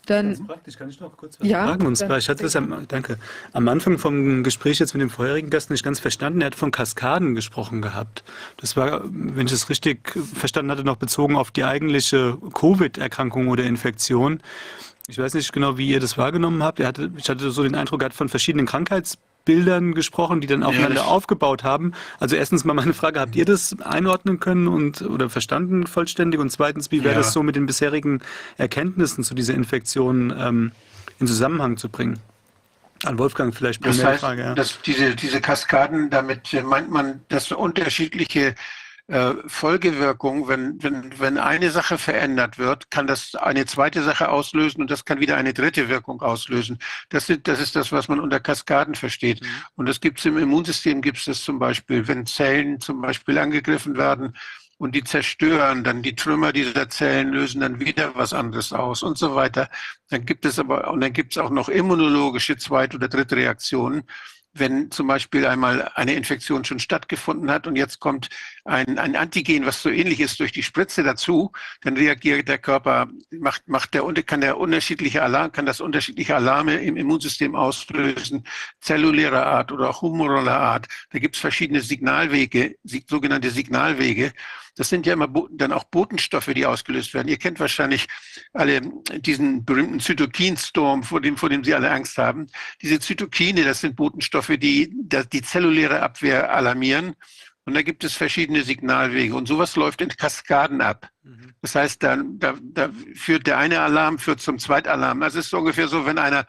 Dann, 0.06 0.34
Ganz 0.34 0.46
praktisch, 0.46 0.76
kann 0.76 0.88
ich 0.88 1.00
noch 1.00 1.16
kurz 1.16 1.40
was 1.40 1.48
ja, 1.48 1.66
fragen? 1.66 1.86
Und 1.86 1.96
zwar, 1.96 2.18
ich 2.18 2.28
hatte 2.28 2.44
das 2.44 2.56
am, 2.56 2.86
danke, 2.88 3.18
am 3.52 3.68
Anfang 3.68 3.98
vom 3.98 4.42
Gespräch 4.42 4.78
jetzt 4.78 4.94
mit 4.94 5.02
dem 5.02 5.10
vorherigen 5.10 5.50
Gast 5.50 5.70
nicht 5.70 5.84
ganz 5.84 6.00
verstanden. 6.00 6.40
Er 6.40 6.46
hat 6.46 6.54
von 6.54 6.70
Kaskaden 6.70 7.34
gesprochen 7.34 7.82
gehabt. 7.82 8.24
Das 8.56 8.76
war, 8.76 9.02
wenn 9.04 9.46
ich 9.46 9.52
es 9.52 9.68
richtig 9.68 10.16
verstanden 10.34 10.70
hatte, 10.70 10.84
noch 10.84 10.96
bezogen 10.96 11.36
auf 11.36 11.50
die 11.50 11.64
eigentliche 11.64 12.38
Covid-Erkrankung 12.54 13.48
oder 13.48 13.64
Infektion. 13.64 14.40
Ich 15.08 15.18
weiß 15.18 15.34
nicht 15.34 15.52
genau, 15.52 15.78
wie 15.78 15.88
ihr 15.88 16.00
das 16.00 16.16
wahrgenommen 16.18 16.62
habt. 16.62 16.80
Er 16.80 16.88
hatte, 16.88 17.10
ich 17.16 17.28
hatte 17.28 17.50
so 17.50 17.62
den 17.62 17.74
Eindruck, 17.74 18.02
er 18.02 18.06
hat 18.06 18.14
von 18.14 18.28
verschiedenen 18.28 18.66
Krankheits 18.66 19.18
Bildern 19.46 19.94
gesprochen, 19.94 20.42
die 20.42 20.46
dann 20.46 20.62
aufeinander 20.62 21.02
ja, 21.02 21.06
aufgebaut 21.06 21.64
haben. 21.64 21.92
Also 22.20 22.36
erstens 22.36 22.64
mal 22.64 22.74
meine 22.74 22.92
Frage, 22.92 23.20
habt 23.20 23.34
ihr 23.34 23.46
das 23.46 23.80
einordnen 23.80 24.38
können 24.38 24.68
und 24.68 25.00
oder 25.00 25.30
verstanden 25.30 25.86
vollständig? 25.86 26.38
Und 26.38 26.50
zweitens, 26.50 26.90
wie 26.90 27.02
wäre 27.02 27.14
ja. 27.14 27.20
das 27.20 27.32
so 27.32 27.42
mit 27.42 27.56
den 27.56 27.64
bisherigen 27.64 28.20
Erkenntnissen 28.58 29.24
zu 29.24 29.34
dieser 29.34 29.54
Infektion 29.54 30.34
ähm, 30.38 30.72
in 31.18 31.26
Zusammenhang 31.26 31.78
zu 31.78 31.88
bringen? 31.88 32.18
An 33.04 33.18
Wolfgang 33.18 33.54
vielleicht 33.54 33.84
das 33.86 34.02
heißt, 34.02 34.20
Frage. 34.20 34.42
Ja. 34.42 34.54
Dass 34.54 34.80
diese, 34.82 35.14
diese 35.14 35.40
Kaskaden, 35.40 36.10
damit 36.10 36.52
meint 36.64 36.90
man, 36.90 37.20
dass 37.28 37.52
unterschiedliche 37.52 38.54
äh, 39.08 39.34
Folgewirkung, 39.46 40.48
wenn, 40.48 40.82
wenn, 40.82 41.18
wenn 41.18 41.38
eine 41.38 41.70
Sache 41.70 41.96
verändert 41.96 42.58
wird, 42.58 42.90
kann 42.90 43.06
das 43.06 43.34
eine 43.36 43.64
zweite 43.66 44.02
Sache 44.02 44.28
auslösen 44.28 44.80
und 44.80 44.90
das 44.90 45.04
kann 45.04 45.20
wieder 45.20 45.36
eine 45.36 45.54
dritte 45.54 45.88
Wirkung 45.88 46.22
auslösen. 46.22 46.78
Das, 47.08 47.26
sind, 47.26 47.46
das 47.46 47.60
ist 47.60 47.76
das, 47.76 47.92
was 47.92 48.08
man 48.08 48.18
unter 48.18 48.40
Kaskaden 48.40 48.94
versteht. 48.96 49.42
Mhm. 49.42 49.48
Und 49.76 49.86
das 49.86 50.00
gibt 50.00 50.18
es 50.18 50.24
im 50.24 50.38
Immunsystem, 50.38 51.02
gibt 51.02 51.18
es 51.18 51.26
das 51.26 51.42
zum 51.42 51.58
Beispiel, 51.58 52.08
wenn 52.08 52.26
Zellen 52.26 52.80
zum 52.80 53.00
Beispiel 53.00 53.38
angegriffen 53.38 53.96
werden 53.96 54.36
und 54.78 54.94
die 54.94 55.04
zerstören, 55.04 55.84
dann 55.84 56.02
die 56.02 56.14
Trümmer 56.14 56.52
dieser 56.52 56.88
Zellen 56.88 57.32
lösen 57.32 57.60
dann 57.60 57.80
wieder 57.80 58.14
was 58.14 58.32
anderes 58.32 58.72
aus 58.72 59.02
und 59.02 59.16
so 59.16 59.34
weiter. 59.34 59.70
Dann 60.10 60.26
gibt 60.26 60.44
es 60.44 60.58
aber, 60.58 60.90
und 60.90 61.00
dann 61.00 61.12
gibt 61.12 61.32
es 61.32 61.38
auch 61.38 61.50
noch 61.50 61.68
immunologische 61.68 62.56
zweite 62.56 62.96
oder 62.96 63.08
dritte 63.08 63.36
Reaktionen 63.36 64.02
wenn 64.58 64.90
zum 64.90 65.06
Beispiel 65.06 65.46
einmal 65.46 65.90
eine 65.94 66.14
Infektion 66.14 66.64
schon 66.64 66.78
stattgefunden 66.78 67.50
hat 67.50 67.66
und 67.66 67.76
jetzt 67.76 68.00
kommt 68.00 68.28
ein, 68.64 68.98
ein 68.98 69.16
Antigen, 69.16 69.66
was 69.66 69.82
so 69.82 69.90
ähnlich 69.90 70.20
ist, 70.20 70.40
durch 70.40 70.52
die 70.52 70.62
Spritze 70.62 71.02
dazu, 71.02 71.52
dann 71.82 71.96
reagiert 71.96 72.48
der 72.48 72.58
Körper, 72.58 73.08
macht, 73.30 73.68
macht 73.68 73.94
der, 73.94 74.02
kann 74.24 74.40
der 74.40 74.58
unterschiedliche 74.58 75.22
Alarm, 75.22 75.52
kann 75.52 75.66
das 75.66 75.80
unterschiedliche 75.80 76.34
Alarme 76.36 76.76
im 76.76 76.96
Immunsystem 76.96 77.54
auslösen, 77.54 78.44
zellulärer 78.80 79.46
Art 79.46 79.72
oder 79.72 79.90
auch 79.90 80.02
humoraler 80.02 80.58
Art. 80.58 80.86
Da 81.10 81.18
gibt 81.18 81.36
es 81.36 81.40
verschiedene 81.40 81.80
Signalwege, 81.80 82.76
sogenannte 83.08 83.50
Signalwege. 83.50 84.32
Das 84.76 84.88
sind 84.90 85.06
ja 85.06 85.14
immer 85.14 85.28
dann 85.50 85.72
auch 85.72 85.84
Botenstoffe, 85.84 86.52
die 86.54 86.66
ausgelöst 86.66 87.14
werden. 87.14 87.28
Ihr 87.28 87.38
kennt 87.38 87.58
wahrscheinlich 87.58 88.06
alle 88.52 88.82
diesen 89.18 89.64
berühmten 89.64 90.00
Zytokinsturm, 90.00 91.02
vor 91.02 91.20
dem, 91.20 91.36
vor 91.36 91.48
dem 91.48 91.64
Sie 91.64 91.74
alle 91.74 91.90
Angst 91.90 92.18
haben. 92.18 92.46
Diese 92.82 93.00
Zytokine, 93.00 93.64
das 93.64 93.80
sind 93.80 93.96
Botenstoffe, 93.96 94.52
die 94.58 94.92
die 95.32 95.42
zelluläre 95.42 96.02
Abwehr 96.02 96.52
alarmieren. 96.54 97.14
Und 97.64 97.74
da 97.74 97.82
gibt 97.82 98.04
es 98.04 98.14
verschiedene 98.14 98.62
Signalwege. 98.62 99.34
Und 99.34 99.48
sowas 99.48 99.74
läuft 99.74 100.00
in 100.00 100.10
Kaskaden 100.10 100.80
ab. 100.80 101.08
Mhm. 101.24 101.52
Das 101.62 101.74
heißt, 101.74 102.02
da, 102.02 102.22
da, 102.24 102.54
da 102.62 102.90
führt 103.14 103.46
der 103.48 103.58
eine 103.58 103.80
Alarm 103.80 104.20
führt 104.20 104.40
zum 104.40 104.60
Zweitalarm. 104.60 105.20
Das 105.20 105.34
ist 105.34 105.50
so 105.50 105.58
ungefähr 105.58 105.88
so, 105.88 106.06
wenn 106.06 106.18
einer 106.18 106.46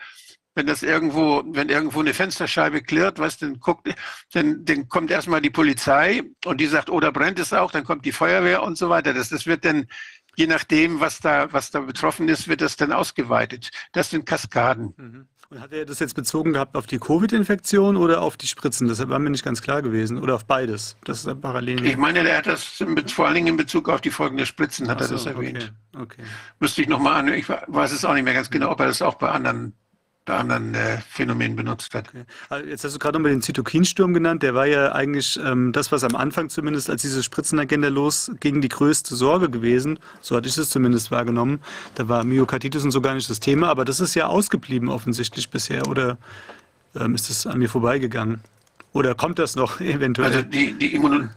wenn 0.57 0.65
das 0.65 0.81
irgendwo, 0.81 1.43
wenn 1.45 1.69
irgendwo 1.69 1.99
eine 1.99 2.15
Fensterscheibe 2.15 2.81
klirrt, 2.81 3.19
was 3.19 3.37
dann 3.37 3.59
guckt, 3.59 3.87
dann, 4.33 4.65
dann 4.65 4.89
kommt 4.89 5.11
erstmal 5.11 5.39
die 5.39 5.51
Polizei 5.51 6.23
und 6.45 6.59
die 6.59 6.65
sagt, 6.65 6.89
oh, 6.89 6.99
da 6.99 7.11
brennt 7.11 7.37
es 7.37 7.53
auch, 7.53 7.71
dann 7.71 7.83
kommt 7.83 8.05
die 8.05 8.11
Feuerwehr 8.11 8.63
und 8.63 8.75
so 8.75 8.89
weiter. 8.89 9.13
Das, 9.13 9.29
das 9.29 9.45
wird 9.45 9.63
dann, 9.63 9.85
je 10.35 10.47
nachdem, 10.47 10.99
was 10.99 11.19
da, 11.19 11.53
was 11.53 11.69
da 11.69 11.81
betroffen 11.81 12.27
ist, 12.27 12.47
wird 12.47 12.61
das 12.61 12.75
dann 12.75 12.91
ausgeweitet. 12.91 13.69
Das 13.91 14.09
sind 14.09 14.25
Kaskaden. 14.25 14.95
Mhm. 14.97 15.27
Und 15.49 15.61
hat 15.61 15.71
er 15.71 15.85
das 15.85 15.99
jetzt 15.99 16.15
bezogen 16.15 16.53
gehabt 16.53 16.75
auf 16.75 16.87
die 16.87 16.97
Covid-Infektion 16.97 17.95
oder 17.95 18.21
auf 18.21 18.35
die 18.35 18.47
Spritzen? 18.47 18.87
Das 18.89 19.07
war 19.07 19.19
mir 19.19 19.29
nicht 19.29 19.45
ganz 19.45 19.61
klar 19.61 19.81
gewesen. 19.81 20.17
Oder 20.17 20.35
auf 20.35 20.45
beides? 20.45 20.97
Das 21.05 21.23
ist 21.23 21.41
parallel. 21.41 21.85
Ich 21.85 21.95
meine, 21.95 22.27
er 22.27 22.39
hat 22.39 22.47
das 22.47 22.83
vor 23.13 23.27
allen 23.27 23.35
Dingen 23.35 23.47
in 23.47 23.57
Bezug 23.57 23.87
auf 23.87 24.01
die 24.01 24.09
folgenden 24.09 24.45
Spritzen, 24.45 24.89
hat 24.89 24.99
so, 24.99 25.05
er 25.05 25.11
das 25.11 25.25
erwähnt. 25.25 25.71
Okay, 25.93 26.03
okay. 26.03 26.23
Müsste 26.59 26.81
ich 26.81 26.89
nochmal 26.89 27.13
an, 27.13 27.27
ich 27.29 27.47
weiß 27.47 27.93
es 27.93 28.03
auch 28.03 28.13
nicht 28.13 28.25
mehr 28.25 28.33
ganz 28.33 28.49
genau, 28.49 28.71
ob 28.71 28.79
er 28.81 28.87
das 28.87 29.01
auch 29.01 29.15
bei 29.15 29.29
anderen 29.29 29.73
anderen 30.35 30.73
äh, 30.73 30.97
Phänomenen 31.09 31.55
benutzt 31.55 31.93
wird. 31.93 32.09
Okay. 32.09 32.23
Also 32.49 32.69
jetzt 32.69 32.83
hast 32.83 32.95
du 32.95 32.99
gerade 32.99 33.17
nochmal 33.17 33.31
den 33.31 33.41
Zytokinsturm 33.41 34.13
genannt. 34.13 34.43
Der 34.43 34.53
war 34.53 34.65
ja 34.65 34.91
eigentlich 34.91 35.39
ähm, 35.43 35.71
das, 35.71 35.91
was 35.91 36.03
am 36.03 36.15
Anfang 36.15 36.49
zumindest, 36.49 36.89
als 36.89 37.01
diese 37.01 37.23
Spritzenagenda 37.23 37.87
losging, 37.87 38.61
die 38.61 38.69
größte 38.69 39.15
Sorge 39.15 39.49
gewesen. 39.49 39.99
So 40.21 40.35
hatte 40.35 40.47
ich 40.47 40.57
es 40.57 40.69
zumindest 40.69 41.11
wahrgenommen. 41.11 41.61
Da 41.95 42.07
war 42.07 42.23
Myokarditis 42.23 42.83
und 42.83 42.91
so 42.91 43.01
gar 43.01 43.15
nicht 43.15 43.29
das 43.29 43.39
Thema. 43.39 43.69
Aber 43.69 43.85
das 43.85 43.99
ist 43.99 44.15
ja 44.15 44.27
ausgeblieben 44.27 44.89
offensichtlich 44.89 45.49
bisher. 45.49 45.87
Oder 45.87 46.17
ähm, 46.95 47.15
ist 47.15 47.29
das 47.29 47.47
an 47.47 47.59
mir 47.59 47.69
vorbeigegangen? 47.69 48.41
Oder 48.93 49.15
kommt 49.15 49.39
das 49.39 49.55
noch 49.55 49.79
eventuell? 49.81 50.27
Also 50.27 50.41
die, 50.41 50.73
die 50.73 50.95
Immun 50.95 51.29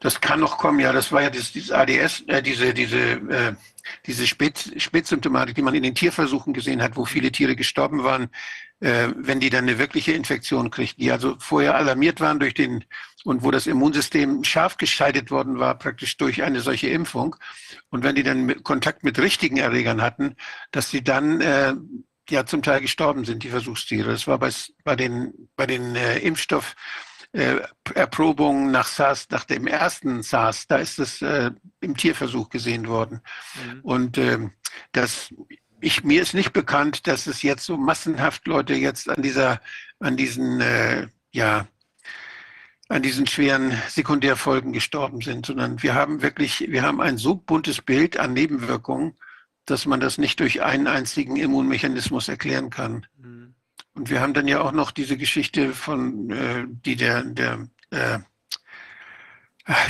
das 0.00 0.20
kann 0.20 0.40
noch 0.40 0.58
kommen, 0.58 0.80
ja. 0.80 0.92
Das 0.92 1.12
war 1.12 1.22
ja 1.22 1.30
das, 1.30 1.52
dieses 1.52 1.72
ADS, 1.72 2.22
äh, 2.28 2.42
diese, 2.42 2.72
diese, 2.72 2.98
äh, 2.98 3.54
diese 4.06 4.26
Spät, 4.26 4.74
Spätsymptomatik, 4.76 5.54
die 5.54 5.62
man 5.62 5.74
in 5.74 5.82
den 5.82 5.94
Tierversuchen 5.94 6.52
gesehen 6.52 6.82
hat, 6.82 6.96
wo 6.96 7.04
viele 7.04 7.32
Tiere 7.32 7.56
gestorben 7.56 8.04
waren, 8.04 8.30
äh, 8.80 9.08
wenn 9.16 9.40
die 9.40 9.50
dann 9.50 9.64
eine 9.64 9.78
wirkliche 9.78 10.12
Infektion 10.12 10.70
kriegten, 10.70 11.02
die 11.02 11.10
also 11.10 11.36
vorher 11.38 11.74
alarmiert 11.74 12.20
waren 12.20 12.38
durch 12.38 12.54
den 12.54 12.84
und 13.24 13.42
wo 13.42 13.50
das 13.50 13.66
Immunsystem 13.66 14.44
scharf 14.44 14.76
geschaltet 14.76 15.30
worden 15.30 15.58
war, 15.58 15.76
praktisch 15.76 16.16
durch 16.16 16.42
eine 16.42 16.60
solche 16.60 16.88
Impfung. 16.88 17.36
Und 17.90 18.04
wenn 18.04 18.14
die 18.14 18.22
dann 18.22 18.46
mit 18.46 18.62
Kontakt 18.62 19.04
mit 19.04 19.18
richtigen 19.18 19.56
Erregern 19.56 20.00
hatten, 20.00 20.36
dass 20.70 20.90
sie 20.90 21.02
dann 21.02 21.40
äh, 21.40 21.74
ja 22.30 22.46
zum 22.46 22.62
Teil 22.62 22.80
gestorben 22.80 23.24
sind, 23.24 23.42
die 23.42 23.50
Versuchstiere. 23.50 24.12
Das 24.12 24.26
war 24.26 24.38
bei, 24.38 24.50
bei 24.84 24.96
den, 24.96 25.50
bei 25.56 25.66
den 25.66 25.96
äh, 25.96 26.18
Impfstoff 26.18 26.76
äh, 27.32 27.60
Erprobungen 27.94 28.70
nach 28.70 28.86
SARS, 28.86 29.28
nach 29.30 29.44
dem 29.44 29.66
ersten 29.66 30.22
SARS, 30.22 30.66
da 30.66 30.76
ist 30.76 30.98
es 30.98 31.22
äh, 31.22 31.50
im 31.80 31.96
Tierversuch 31.96 32.48
gesehen 32.48 32.88
worden. 32.88 33.20
Mhm. 33.54 33.80
Und 33.82 34.18
äh, 34.18 34.38
das, 34.92 35.34
ich, 35.80 36.04
mir 36.04 36.22
ist 36.22 36.34
nicht 36.34 36.52
bekannt, 36.52 37.06
dass 37.06 37.26
es 37.26 37.42
jetzt 37.42 37.64
so 37.64 37.76
massenhaft 37.76 38.46
Leute 38.46 38.74
jetzt 38.74 39.08
an 39.08 39.22
dieser, 39.22 39.60
an 40.00 40.16
diesen, 40.16 40.60
äh, 40.60 41.08
ja, 41.30 41.66
an 42.88 43.02
diesen 43.02 43.26
schweren 43.26 43.72
Sekundärfolgen 43.88 44.72
gestorben 44.72 45.20
sind, 45.20 45.46
sondern 45.46 45.82
wir 45.82 45.94
haben 45.94 46.22
wirklich, 46.22 46.60
wir 46.70 46.82
haben 46.82 47.02
ein 47.02 47.18
so 47.18 47.34
buntes 47.34 47.82
Bild 47.82 48.16
an 48.16 48.32
Nebenwirkungen, 48.32 49.18
dass 49.66 49.84
man 49.84 50.00
das 50.00 50.16
nicht 50.16 50.40
durch 50.40 50.62
einen 50.62 50.86
einzigen 50.86 51.36
Immunmechanismus 51.36 52.28
erklären 52.28 52.70
kann. 52.70 53.06
Mhm. 53.18 53.37
Und 53.98 54.10
wir 54.10 54.20
haben 54.20 54.32
dann 54.32 54.46
ja 54.46 54.60
auch 54.60 54.70
noch 54.70 54.92
diese 54.92 55.16
Geschichte 55.16 55.74
von, 55.74 56.30
äh, 56.30 56.64
die 56.68 56.94
der, 56.94 57.24
der 57.24 57.66
äh, 57.90 58.20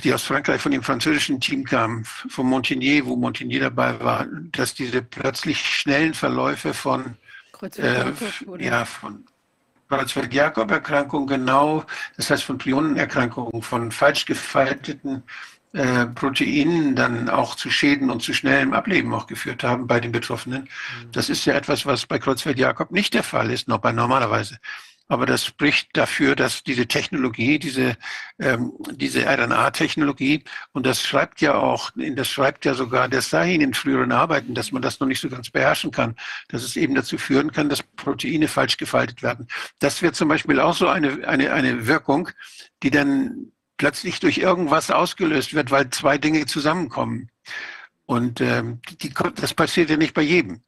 die 0.03 0.13
aus 0.15 0.25
Frankreich 0.25 0.63
von 0.63 0.73
dem 0.73 0.83
französischen 0.83 1.41
Team 1.41 1.65
kam, 1.65 2.05
von 2.05 2.47
Montagnier, 2.47 3.05
wo 3.05 3.17
Montagnier 3.17 3.61
dabei 3.61 4.01
war, 4.01 4.27
dass 4.51 4.75
diese 4.75 5.03
plötzlich 5.03 5.61
schnellen 5.61 6.15
Verläufe 6.15 6.73
von, 6.75 7.17
äh, 7.77 8.11
ja, 8.59 8.85
von 8.87 9.25
Kreuzfeld-Jakob-Erkrankung 9.89 11.27
genau, 11.27 11.85
das 12.17 12.31
heißt 12.31 12.45
von 12.45 12.59
Prionenerkrankungen, 12.59 13.63
von 13.63 13.93
falsch 13.93 14.25
gefalteten 14.25 15.23
äh, 15.73 16.07
Proteinen 16.07 16.97
dann 16.97 17.29
auch 17.29 17.55
zu 17.55 17.71
Schäden 17.71 18.11
und 18.11 18.23
zu 18.23 18.33
schnellem 18.33 18.73
Ableben 18.73 19.13
auch 19.13 19.27
geführt 19.27 19.63
haben 19.63 19.87
bei 19.87 20.01
den 20.01 20.13
Betroffenen. 20.13 20.63
Mhm. 20.63 21.13
Das 21.13 21.29
ist 21.29 21.45
ja 21.45 21.55
etwas, 21.55 21.85
was 21.85 22.07
bei 22.07 22.19
Kreuzfeld-Jakob 22.19 22.91
nicht 22.91 23.15
der 23.15 23.23
Fall 23.23 23.51
ist, 23.51 23.69
noch 23.69 23.79
bei 23.79 23.93
normalerweise. 23.93 24.59
Aber 25.11 25.25
das 25.25 25.47
spricht 25.47 25.97
dafür, 25.97 26.37
dass 26.37 26.63
diese 26.63 26.87
Technologie, 26.87 27.59
diese, 27.59 27.97
ähm, 28.39 28.73
diese 28.93 29.27
RNA-Technologie, 29.27 30.45
und 30.73 30.85
das 30.85 31.03
schreibt 31.03 31.41
ja 31.41 31.55
auch, 31.55 31.91
das 31.97 32.29
schreibt 32.29 32.67
ja 32.67 32.75
sogar 32.75 33.09
der 33.09 33.23
Sahin 33.23 33.63
in 33.63 33.73
früheren 33.73 34.13
Arbeiten, 34.13 34.55
dass 34.55 34.71
man 34.71 34.83
das 34.83 35.01
noch 35.01 35.07
nicht 35.07 35.21
so 35.21 35.31
ganz 35.31 35.51
beherrschen 35.51 35.91
kann, 35.93 36.15
dass 36.49 36.63
es 36.63 36.77
eben 36.77 36.95
dazu 36.95 37.17
führen 37.17 37.53
kann, 37.53 37.71
dass 37.71 37.83
Proteine 37.83 38.49
falsch 38.49 38.77
gefaltet 38.77 39.23
werden. 39.23 39.49
Das 39.79 40.03
wäre 40.03 40.13
zum 40.13 40.29
Beispiel 40.29 40.61
auch 40.61 40.75
so 40.75 40.89
eine, 40.89 41.27
eine, 41.27 41.53
eine 41.53 41.87
Wirkung, 41.87 42.29
die 42.83 42.91
dann 42.91 43.53
plötzlich 43.79 44.21
durch 44.21 44.39
irgendwas 44.39 44.91
ausgelöst 44.91 45.55
wird, 45.55 45.71
weil 45.71 45.89
zwei 45.91 46.19
Dinge 46.19 46.47
zusammenkommen. 46.47 47.31
Und 48.05 48.41
ähm, 48.41 48.81
die, 49.01 49.13
das 49.37 49.55
passiert 49.55 49.91
ja 49.91 49.97
nicht 49.97 50.15
bei 50.15 50.23
jedem. 50.23 50.63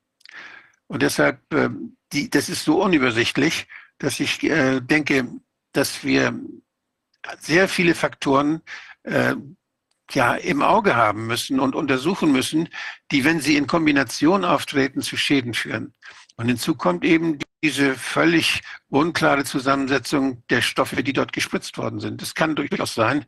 Und 0.87 1.03
deshalb, 1.03 1.41
äh, 1.53 1.71
die, 2.13 2.31
das 2.31 2.49
ist 2.49 2.65
so 2.65 2.83
unübersichtlich, 2.83 3.67
dass 3.99 4.21
ich 4.21 4.43
äh, 4.43 4.81
denke, 4.81 5.29
dass 5.73 6.05
wir 6.05 6.39
sehr 7.39 7.69
viele 7.69 7.95
Faktoren 7.95 8.63
äh, 9.03 9.35
ja 10.11 10.35
im 10.35 10.63
Auge 10.63 10.97
haben 10.97 11.27
müssen 11.27 11.61
und 11.61 11.75
untersuchen 11.75 12.33
müssen, 12.33 12.69
die, 13.11 13.25
wenn 13.25 13.41
sie 13.41 13.57
in 13.57 13.67
Kombination 13.67 14.45
auftreten, 14.45 15.03
zu 15.03 15.17
Schäden 15.17 15.55
führen. 15.55 15.95
Und 16.41 16.49
hinzu 16.49 16.75
kommt 16.75 17.05
eben 17.05 17.39
diese 17.63 17.95
völlig 17.95 18.63
unklare 18.89 19.45
Zusammensetzung 19.45 20.43
der 20.49 20.63
Stoffe, 20.63 21.03
die 21.03 21.13
dort 21.13 21.35
gespritzt 21.35 21.77
worden 21.77 22.01
sind. 22.01 22.23
Es 22.23 22.35
kann 22.35 22.57
durchaus 22.57 22.95
sein, 22.95 23.27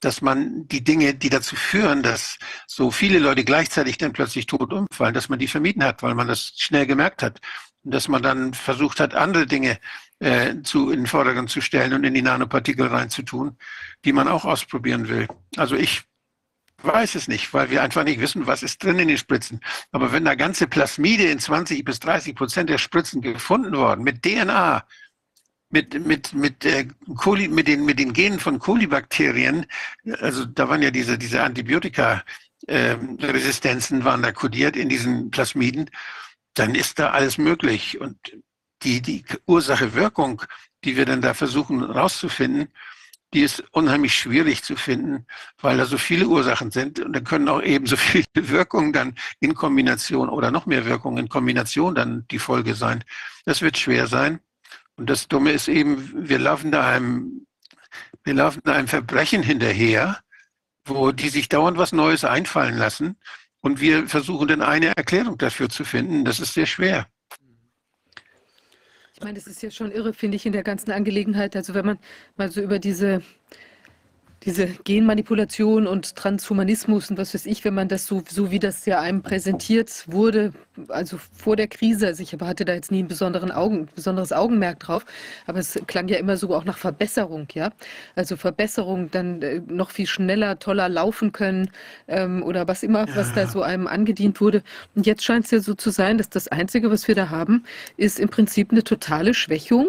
dass 0.00 0.20
man 0.20 0.68
die 0.68 0.84
Dinge, 0.84 1.14
die 1.14 1.30
dazu 1.30 1.56
führen, 1.56 2.02
dass 2.02 2.38
so 2.66 2.90
viele 2.90 3.18
Leute 3.18 3.44
gleichzeitig 3.44 3.96
dann 3.96 4.12
plötzlich 4.12 4.44
tot 4.44 4.74
umfallen, 4.74 5.14
dass 5.14 5.30
man 5.30 5.38
die 5.38 5.48
vermieden 5.48 5.82
hat, 5.82 6.02
weil 6.02 6.14
man 6.14 6.28
das 6.28 6.52
schnell 6.58 6.86
gemerkt 6.86 7.22
hat. 7.22 7.40
Und 7.82 7.94
dass 7.94 8.08
man 8.08 8.22
dann 8.22 8.52
versucht 8.52 9.00
hat, 9.00 9.14
andere 9.14 9.46
Dinge 9.46 9.78
äh, 10.18 10.56
zu, 10.62 10.90
in 10.90 11.00
den 11.00 11.06
Vordergrund 11.06 11.48
zu 11.48 11.62
stellen 11.62 11.94
und 11.94 12.04
in 12.04 12.12
die 12.12 12.20
Nanopartikel 12.20 12.88
reinzutun, 12.88 13.56
die 14.04 14.12
man 14.12 14.28
auch 14.28 14.44
ausprobieren 14.44 15.08
will. 15.08 15.28
Also 15.56 15.76
ich 15.76 16.02
weiß 16.82 17.14
es 17.14 17.28
nicht, 17.28 17.52
weil 17.54 17.70
wir 17.70 17.82
einfach 17.82 18.04
nicht 18.04 18.20
wissen, 18.20 18.46
was 18.46 18.62
ist 18.62 18.82
drin 18.82 18.98
in 18.98 19.08
den 19.08 19.18
Spritzen. 19.18 19.60
Aber 19.92 20.12
wenn 20.12 20.24
da 20.24 20.34
ganze 20.34 20.66
Plasmide 20.66 21.24
in 21.24 21.38
20 21.38 21.84
bis 21.84 22.00
30 22.00 22.34
Prozent 22.34 22.70
der 22.70 22.78
Spritzen 22.78 23.22
gefunden 23.22 23.76
worden, 23.76 24.04
mit 24.04 24.22
DNA, 24.22 24.84
mit, 25.70 26.04
mit, 26.06 26.34
mit, 26.34 26.64
äh, 26.64 26.88
Coli, 27.16 27.48
mit, 27.48 27.68
den, 27.68 27.84
mit 27.84 27.98
den 27.98 28.12
Genen 28.12 28.40
von 28.40 28.58
Kolibakterien, 28.58 29.66
also 30.20 30.44
da 30.44 30.68
waren 30.68 30.82
ja 30.82 30.90
diese, 30.90 31.16
diese 31.16 31.42
Antibiotika, 31.42 32.24
äh, 32.66 32.96
Resistenzen 33.20 34.04
waren 34.04 34.22
da 34.22 34.32
kodiert 34.32 34.76
in 34.76 34.88
diesen 34.88 35.30
Plasmiden, 35.30 35.90
dann 36.54 36.74
ist 36.74 36.98
da 36.98 37.10
alles 37.10 37.38
möglich. 37.38 38.00
Und 38.00 38.16
die, 38.82 39.00
die 39.00 39.24
Ursache-Wirkung, 39.46 40.42
die 40.84 40.96
wir 40.96 41.06
dann 41.06 41.22
da 41.22 41.34
versuchen 41.34 41.82
rauszufinden, 41.82 42.68
die 43.32 43.42
ist 43.42 43.62
unheimlich 43.72 44.14
schwierig 44.14 44.62
zu 44.62 44.76
finden, 44.76 45.26
weil 45.60 45.76
da 45.76 45.86
so 45.86 45.98
viele 45.98 46.26
Ursachen 46.26 46.70
sind 46.70 46.98
und 47.00 47.12
da 47.12 47.20
können 47.20 47.48
auch 47.48 47.62
eben 47.62 47.86
so 47.86 47.96
viele 47.96 48.26
Wirkungen 48.34 48.92
dann 48.92 49.14
in 49.38 49.54
Kombination 49.54 50.28
oder 50.28 50.50
noch 50.50 50.66
mehr 50.66 50.84
Wirkungen 50.84 51.18
in 51.18 51.28
Kombination 51.28 51.94
dann 51.94 52.26
die 52.30 52.38
Folge 52.38 52.74
sein. 52.74 53.04
Das 53.44 53.62
wird 53.62 53.78
schwer 53.78 54.06
sein. 54.06 54.40
Und 54.96 55.08
das 55.08 55.28
Dumme 55.28 55.52
ist 55.52 55.68
eben, 55.68 56.28
wir 56.28 56.38
laufen 56.38 56.72
da 56.72 56.88
einem, 56.88 57.46
wir 58.24 58.34
laufen 58.34 58.60
da 58.64 58.74
einem 58.74 58.88
Verbrechen 58.88 59.42
hinterher, 59.42 60.18
wo 60.84 61.12
die 61.12 61.28
sich 61.28 61.48
dauernd 61.48 61.78
was 61.78 61.92
Neues 61.92 62.24
einfallen 62.24 62.76
lassen 62.76 63.16
und 63.60 63.80
wir 63.80 64.08
versuchen 64.08 64.48
dann 64.48 64.62
eine 64.62 64.96
Erklärung 64.96 65.38
dafür 65.38 65.68
zu 65.68 65.84
finden. 65.84 66.24
Das 66.24 66.40
ist 66.40 66.54
sehr 66.54 66.66
schwer. 66.66 67.06
Ich 69.20 69.24
meine, 69.24 69.38
das 69.38 69.46
ist 69.46 69.62
ja 69.62 69.70
schon 69.70 69.92
irre, 69.92 70.14
finde 70.14 70.36
ich, 70.36 70.46
in 70.46 70.52
der 70.54 70.62
ganzen 70.62 70.92
Angelegenheit. 70.92 71.54
Also 71.54 71.74
wenn 71.74 71.84
man 71.84 71.98
mal 72.38 72.50
so 72.50 72.62
über 72.62 72.78
diese 72.78 73.20
diese 74.44 74.66
Genmanipulation 74.66 75.86
und 75.86 76.16
Transhumanismus 76.16 77.10
und 77.10 77.18
was 77.18 77.34
weiß 77.34 77.44
ich, 77.44 77.62
wenn 77.66 77.74
man 77.74 77.88
das 77.88 78.06
so, 78.06 78.22
so 78.26 78.50
wie 78.50 78.58
das 78.58 78.86
ja 78.86 78.98
einem 78.98 79.20
präsentiert 79.20 80.06
wurde, 80.06 80.54
also 80.88 81.18
vor 81.32 81.56
der 81.56 81.68
Krise, 81.68 82.06
also 82.06 82.22
ich 82.22 82.32
hatte 82.32 82.64
da 82.64 82.74
jetzt 82.74 82.90
nie 82.90 83.02
ein 83.02 83.08
besonderen 83.08 83.50
Augen, 83.50 83.88
besonderes 83.94 84.32
Augenmerk 84.32 84.80
drauf, 84.80 85.04
aber 85.46 85.58
es 85.58 85.78
klang 85.86 86.08
ja 86.08 86.16
immer 86.18 86.36
so 86.36 86.54
auch 86.54 86.64
nach 86.64 86.78
Verbesserung, 86.78 87.48
ja. 87.54 87.70
Also 88.14 88.36
Verbesserung, 88.36 89.10
dann 89.10 89.42
äh, 89.42 89.60
noch 89.66 89.90
viel 89.90 90.06
schneller, 90.06 90.58
toller 90.58 90.88
laufen 90.88 91.32
können 91.32 91.70
ähm, 92.08 92.42
oder 92.42 92.68
was 92.68 92.82
immer, 92.82 93.08
ja. 93.08 93.16
was 93.16 93.32
da 93.34 93.46
so 93.46 93.62
einem 93.62 93.86
angedient 93.86 94.40
wurde. 94.40 94.62
Und 94.94 95.06
jetzt 95.06 95.24
scheint 95.24 95.44
es 95.46 95.50
ja 95.50 95.60
so 95.60 95.74
zu 95.74 95.90
sein, 95.90 96.18
dass 96.18 96.30
das 96.30 96.48
Einzige, 96.48 96.90
was 96.90 97.08
wir 97.08 97.14
da 97.14 97.30
haben, 97.30 97.64
ist 97.96 98.18
im 98.18 98.28
Prinzip 98.28 98.70
eine 98.70 98.84
totale 98.84 99.34
Schwächung, 99.34 99.88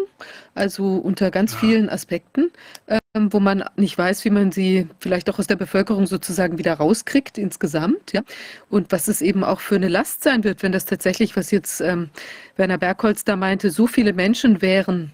also 0.54 0.96
unter 0.96 1.30
ganz 1.30 1.52
ja. 1.52 1.58
vielen 1.58 1.88
Aspekten, 1.88 2.50
ähm, 2.88 3.32
wo 3.32 3.40
man 3.40 3.64
nicht 3.76 3.96
weiß, 3.96 4.24
wie 4.24 4.30
man 4.30 4.52
sie 4.52 4.88
vielleicht 4.98 5.30
auch 5.30 5.38
aus 5.38 5.46
der 5.46 5.56
Bevölkerung 5.56 6.06
sozusagen 6.06 6.58
wieder 6.58 6.74
rauskriegt 6.74 7.38
insgesamt, 7.38 8.12
ja. 8.12 8.22
Und 8.68 8.92
was 8.92 9.08
es 9.08 9.22
eben 9.22 9.44
auch 9.44 9.60
für 9.60 9.76
eine 9.76 9.88
Last 9.88 10.22
sein 10.22 10.44
wird, 10.44 10.62
wenn 10.62 10.72
das 10.72 10.81
tatsächlich, 10.84 11.36
was 11.36 11.50
jetzt 11.50 11.80
ähm, 11.80 12.10
Werner 12.56 12.78
Bergholz 12.78 13.24
da 13.24 13.36
meinte, 13.36 13.70
so 13.70 13.86
viele 13.86 14.12
Menschen 14.12 14.62
wären, 14.62 15.12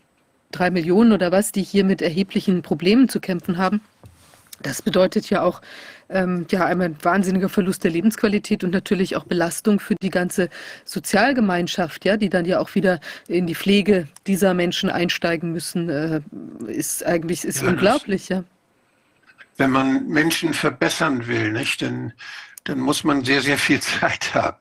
drei 0.51 0.71
Millionen 0.71 1.13
oder 1.13 1.33
was, 1.33 1.53
die 1.53 1.63
hier 1.63 1.85
mit 1.85 2.03
erheblichen 2.03 2.63
Problemen 2.63 3.09
zu 3.09 3.21
kämpfen 3.21 3.59
haben. 3.59 3.81
Das 4.63 4.83
bedeutet 4.83 5.31
ja 5.31 5.43
auch 5.43 5.61
ähm, 6.11 6.47
ja 6.51 6.65
einmal 6.65 6.89
ein 6.89 6.97
wahnsinniger 7.03 7.49
Verlust 7.49 7.85
der 7.85 7.91
Lebensqualität 7.91 8.65
und 8.65 8.73
natürlich 8.73 9.17
auch 9.17 9.25
Belastung 9.25 9.79
für 9.79 9.95
die 9.95 10.11
ganze 10.11 10.49
Sozialgemeinschaft, 10.85 12.05
ja, 12.05 12.17
die 12.17 12.29
dann 12.29 12.45
ja 12.45 12.59
auch 12.59 12.75
wieder 12.75 13.01
in 13.29 13.47
die 13.47 13.55
Pflege 13.55 14.09
dieser 14.27 14.55
Menschen 14.55 14.91
einsteigen 14.91 15.53
müssen, 15.53 15.89
äh, 15.89 16.21
ist 16.67 17.05
eigentlich 17.05 17.45
ist 17.45 17.63
ja, 17.63 17.69
unglaublich, 17.69 18.29
ja. 18.29 18.43
Wenn 19.59 19.71
man 19.71 20.09
Menschen 20.09 20.55
verbessern 20.55 21.27
will, 21.27 21.53
nicht, 21.53 21.83
dann, 21.83 22.13
dann 22.65 22.81
muss 22.81 23.05
man 23.05 23.25
sehr, 23.25 23.43
sehr 23.43 23.59
viel 23.59 23.81
Zeit 24.01 24.35
haben. 24.35 24.57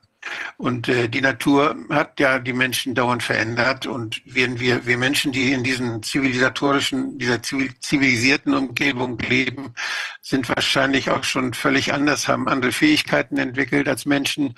Und 0.56 0.88
äh, 0.88 1.08
die 1.08 1.20
Natur 1.20 1.76
hat 1.90 2.18
ja 2.18 2.38
die 2.38 2.52
Menschen 2.52 2.94
dauernd 2.94 3.22
verändert 3.22 3.86
und 3.86 4.20
wir, 4.24 4.58
wir, 4.58 4.86
wir 4.86 4.98
Menschen, 4.98 5.32
die 5.32 5.52
in 5.52 5.62
diesen 5.62 6.02
zivilisatorischen, 6.02 7.18
dieser 7.18 7.40
zivilisierten 7.42 8.54
Umgebung 8.54 9.18
leben, 9.18 9.74
sind 10.20 10.48
wahrscheinlich 10.48 11.10
auch 11.10 11.24
schon 11.24 11.54
völlig 11.54 11.92
anders, 11.92 12.28
haben 12.28 12.48
andere 12.48 12.72
Fähigkeiten 12.72 13.38
entwickelt 13.38 13.88
als 13.88 14.04
Menschen, 14.04 14.54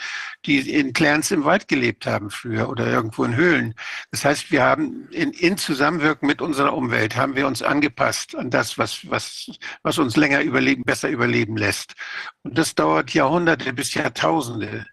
die 0.47 0.59
in 0.71 0.93
Clans 0.93 1.31
im 1.31 1.45
Wald 1.45 1.69
gelebt 1.69 2.07
haben 2.07 2.31
früher 2.31 2.69
oder 2.69 2.87
irgendwo 2.87 3.25
in 3.25 3.37
Höhlen. 3.37 3.75
Das 4.11 4.25
heißt, 4.25 4.51
wir 4.51 4.63
haben 4.63 5.09
in, 5.11 5.33
in 5.33 5.59
Zusammenwirken 5.59 6.27
mit 6.27 6.41
unserer 6.41 6.73
Umwelt 6.73 7.15
haben 7.17 7.37
wir 7.37 7.47
uns 7.47 7.63
angepasst 7.63 8.35
an 8.35 8.51
das, 8.51 8.79
was, 8.79 9.09
was, 9.11 9.51
was 9.83 9.99
uns 9.99 10.17
länger 10.17 10.41
überleben, 10.41 10.85
besser 10.85 11.09
überleben 11.09 11.57
lässt. 11.57 11.95
Und 12.43 12.57
das 12.57 12.75
dauert 12.75 13.13
Jahrhunderte 13.15 13.73
bis 13.73 13.95
Jahrtausende. 13.95 14.87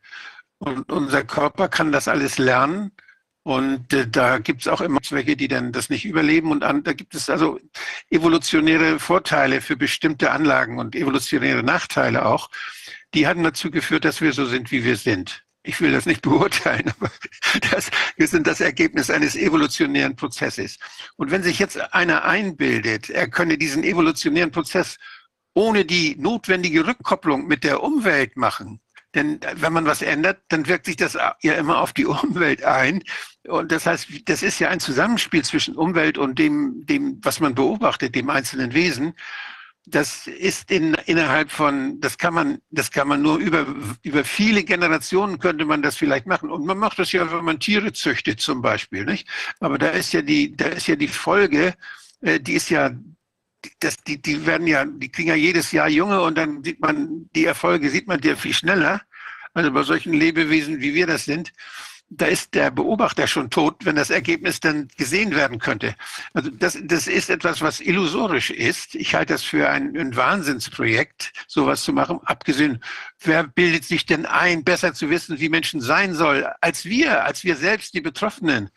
Und 0.60 0.92
unser 0.92 1.24
Körper 1.24 1.68
kann 1.70 1.92
das 1.92 2.08
alles 2.08 2.38
lernen. 2.38 2.92
Und 3.44 3.94
äh, 3.94 4.08
da 4.08 4.40
gibt 4.40 4.62
es 4.62 4.68
auch 4.68 4.82
immer 4.82 5.02
Zwecke, 5.02 5.38
die 5.38 5.48
dann 5.48 5.72
das 5.72 5.90
nicht 5.90 6.04
überleben. 6.04 6.52
Und 6.52 6.62
da 6.62 6.94
gibt 6.94 7.16
es 7.16 7.30
also 7.30 7.60
evolutionäre 8.10 9.00
Vorteile 9.00 9.62
für 9.62 9.78
bestimmte 9.78 10.32
Anlagen 10.32 10.80
und 10.80 10.96
evolutionäre 10.96 11.64
Nachteile 11.64 12.26
auch. 12.26 12.50
Die 13.14 13.26
hatten 13.26 13.44
dazu 13.44 13.72
geführt, 13.72 14.04
dass 14.04 14.20
wir 14.20 14.34
so 14.34 14.46
sind, 14.46 14.72
wie 14.72 14.84
wir 14.84 14.98
sind. 14.98 15.46
Ich 15.64 15.80
will 15.80 15.92
das 15.92 16.06
nicht 16.06 16.22
beurteilen, 16.24 16.92
aber 17.00 17.12
das, 17.72 17.90
wir 18.16 18.28
sind 18.28 18.48
das 18.48 18.60
Ergebnis 18.60 19.10
eines 19.10 19.36
evolutionären 19.36 20.16
Prozesses. 20.16 20.78
Und 21.16 21.32
wenn 21.32 21.44
sich 21.44 21.60
jetzt 21.60 21.94
einer 21.94 22.26
einbildet, 22.26 23.10
er 23.10 23.30
könne 23.30 23.58
diesen 23.58 23.84
evolutionären 23.84 24.52
Prozess 24.52 24.98
ohne 25.54 25.86
die 25.86 26.16
notwendige 26.18 26.86
Rückkopplung 26.86 27.48
mit 27.48 27.64
der 27.64 27.82
Umwelt 27.82 28.38
machen, 28.38 28.80
denn 29.18 29.42
äh, 29.42 29.56
wenn 29.58 29.74
man 29.74 29.86
was 29.86 30.02
ändert, 30.02 30.42
dann 30.48 30.68
wirkt 30.68 30.86
sich 30.86 30.96
das 30.96 31.16
äh, 31.16 31.32
ja 31.42 31.54
immer 31.54 31.82
auf 31.82 31.94
die 31.94 32.06
Umwelt 32.06 32.64
ein. 32.64 33.04
Und 33.48 33.72
das 33.72 33.86
heißt, 33.86 34.08
das 34.26 34.44
ist 34.44 34.60
ja 34.60 34.70
ein 34.70 34.80
Zusammenspiel 34.80 35.44
zwischen 35.44 35.76
Umwelt 35.76 36.18
und 36.18 36.40
dem, 36.40 36.86
dem, 36.86 37.20
was 37.22 37.40
man 37.40 37.56
beobachtet, 37.56 38.16
dem 38.16 38.30
einzelnen 38.30 38.74
Wesen. 38.74 39.14
Das 39.90 40.28
ist 40.28 40.70
in, 40.70 40.96
innerhalb 41.06 41.50
von, 41.50 42.02
das 42.02 42.18
kann 42.18 42.34
man, 42.34 42.60
das 42.72 42.92
kann 42.92 43.08
man 43.08 43.22
nur 43.22 43.38
über, 43.38 43.66
über 44.04 44.26
viele 44.26 44.66
Generationen 44.66 45.40
könnte 45.40 45.64
man 45.64 45.82
das 45.82 45.96
vielleicht 45.96 46.26
machen. 46.26 46.52
Und 46.52 46.66
man 46.66 46.78
macht 46.78 47.00
das 47.00 47.14
ja, 47.14 47.32
wenn 47.32 47.46
man 47.46 47.60
Tiere 47.60 47.94
züchtet 47.94 48.42
zum 48.42 48.62
Beispiel, 48.62 49.06
nicht? 49.06 49.30
Aber 49.62 49.78
da 49.78 49.90
ist 49.90 50.12
ja 50.12 50.22
die, 50.22 50.56
da 50.56 50.66
ist 50.66 50.88
ja 50.88 50.98
die 50.98 51.08
Folge, 51.08 51.74
äh, 52.22 52.40
die 52.40 52.54
ist 52.54 52.70
ja 52.70 52.92
das, 53.80 53.98
die, 53.98 54.22
die 54.22 54.46
werden 54.46 54.68
ja, 54.68 54.86
die 54.86 55.10
kriegen 55.10 55.30
ja 55.30 55.36
jedes 55.36 55.72
Jahr 55.72 55.90
Junge 55.90 56.22
und 56.22 56.38
dann 56.38 56.64
sieht 56.64 56.80
man 56.80 57.30
die 57.36 57.46
Erfolge, 57.46 57.90
sieht 57.90 58.08
man 58.08 58.22
dir 58.22 58.38
viel 58.38 58.54
schneller. 58.54 59.02
Also 59.58 59.72
bei 59.72 59.84
solchen 59.84 60.14
Lebewesen, 60.14 60.82
wie 60.82 60.94
wir 60.94 61.08
das 61.08 61.26
sind, 61.26 61.52
da 62.10 62.26
ist 62.28 62.54
der 62.54 62.72
Beobachter 62.72 63.28
schon 63.28 63.50
tot, 63.50 63.86
wenn 63.86 63.98
das 63.98 64.10
Ergebnis 64.10 64.62
dann 64.62 64.88
gesehen 64.98 65.36
werden 65.36 65.60
könnte. 65.60 65.96
Also 66.34 66.50
das, 66.52 66.78
das 66.82 67.08
ist 67.08 67.30
etwas, 67.30 67.62
was 67.62 67.82
illusorisch 67.82 68.50
ist. 68.50 68.96
Ich 68.96 69.14
halte 69.14 69.34
das 69.34 69.44
für 69.44 69.70
ein, 69.70 69.98
ein 69.98 70.16
Wahnsinnsprojekt, 70.16 71.34
sowas 71.48 71.84
zu 71.84 71.92
machen. 71.92 72.22
Abgesehen, 72.24 72.82
wer 73.20 73.44
bildet 73.44 73.84
sich 73.84 74.06
denn 74.06 74.26
ein, 74.26 74.64
besser 74.64 74.94
zu 74.94 75.10
wissen, 75.10 75.40
wie 75.40 75.50
Menschen 75.50 75.82
sein 75.82 76.14
soll, 76.14 76.48
als 76.62 76.86
wir, 76.86 77.26
als 77.26 77.44
wir 77.44 77.58
selbst, 77.58 77.94
die 77.94 78.02
Betroffenen? 78.02 78.70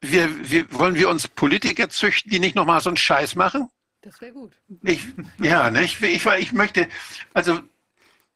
wir, 0.00 0.50
wir, 0.50 0.72
wollen 0.72 0.94
wir 0.94 1.08
uns 1.08 1.28
Politiker 1.28 1.88
züchten, 1.88 2.30
die 2.30 2.40
nicht 2.40 2.54
nochmal 2.54 2.80
so 2.80 2.90
einen 2.90 2.96
Scheiß 2.96 3.34
machen? 3.34 3.70
Das 4.02 4.20
wäre 4.20 4.32
gut. 4.32 4.52
Ich, 4.82 5.00
ja, 5.38 5.70
ne, 5.70 5.84
ich, 5.84 6.00
ich, 6.00 6.24
ich 6.24 6.52
möchte, 6.52 6.88
also, 7.34 7.60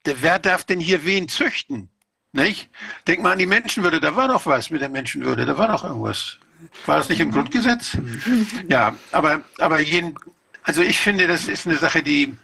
wer 0.04 0.38
darf 0.38 0.64
denn 0.64 0.80
hier 0.80 1.04
wen 1.04 1.28
züchten? 1.28 1.88
Nicht? 2.32 2.70
Denk 3.06 3.22
mal 3.22 3.32
an 3.32 3.38
die 3.38 3.46
Menschenwürde, 3.46 4.00
da 4.00 4.14
war 4.14 4.28
doch 4.28 4.46
was 4.46 4.70
mit 4.70 4.80
der 4.80 4.88
Menschenwürde, 4.88 5.46
da 5.46 5.58
war 5.58 5.68
doch 5.68 5.84
irgendwas. 5.84 6.38
War 6.86 6.98
das 6.98 7.08
nicht 7.08 7.20
im 7.20 7.32
Grundgesetz? 7.32 7.96
Ja, 8.68 8.94
aber, 9.12 9.42
aber 9.58 9.80
jeden, 9.80 10.14
also 10.62 10.82
ich 10.82 10.98
finde, 10.98 11.26
das 11.26 11.48
ist 11.48 11.66
eine 11.66 11.76
Sache, 11.76 12.02
die, 12.02 12.36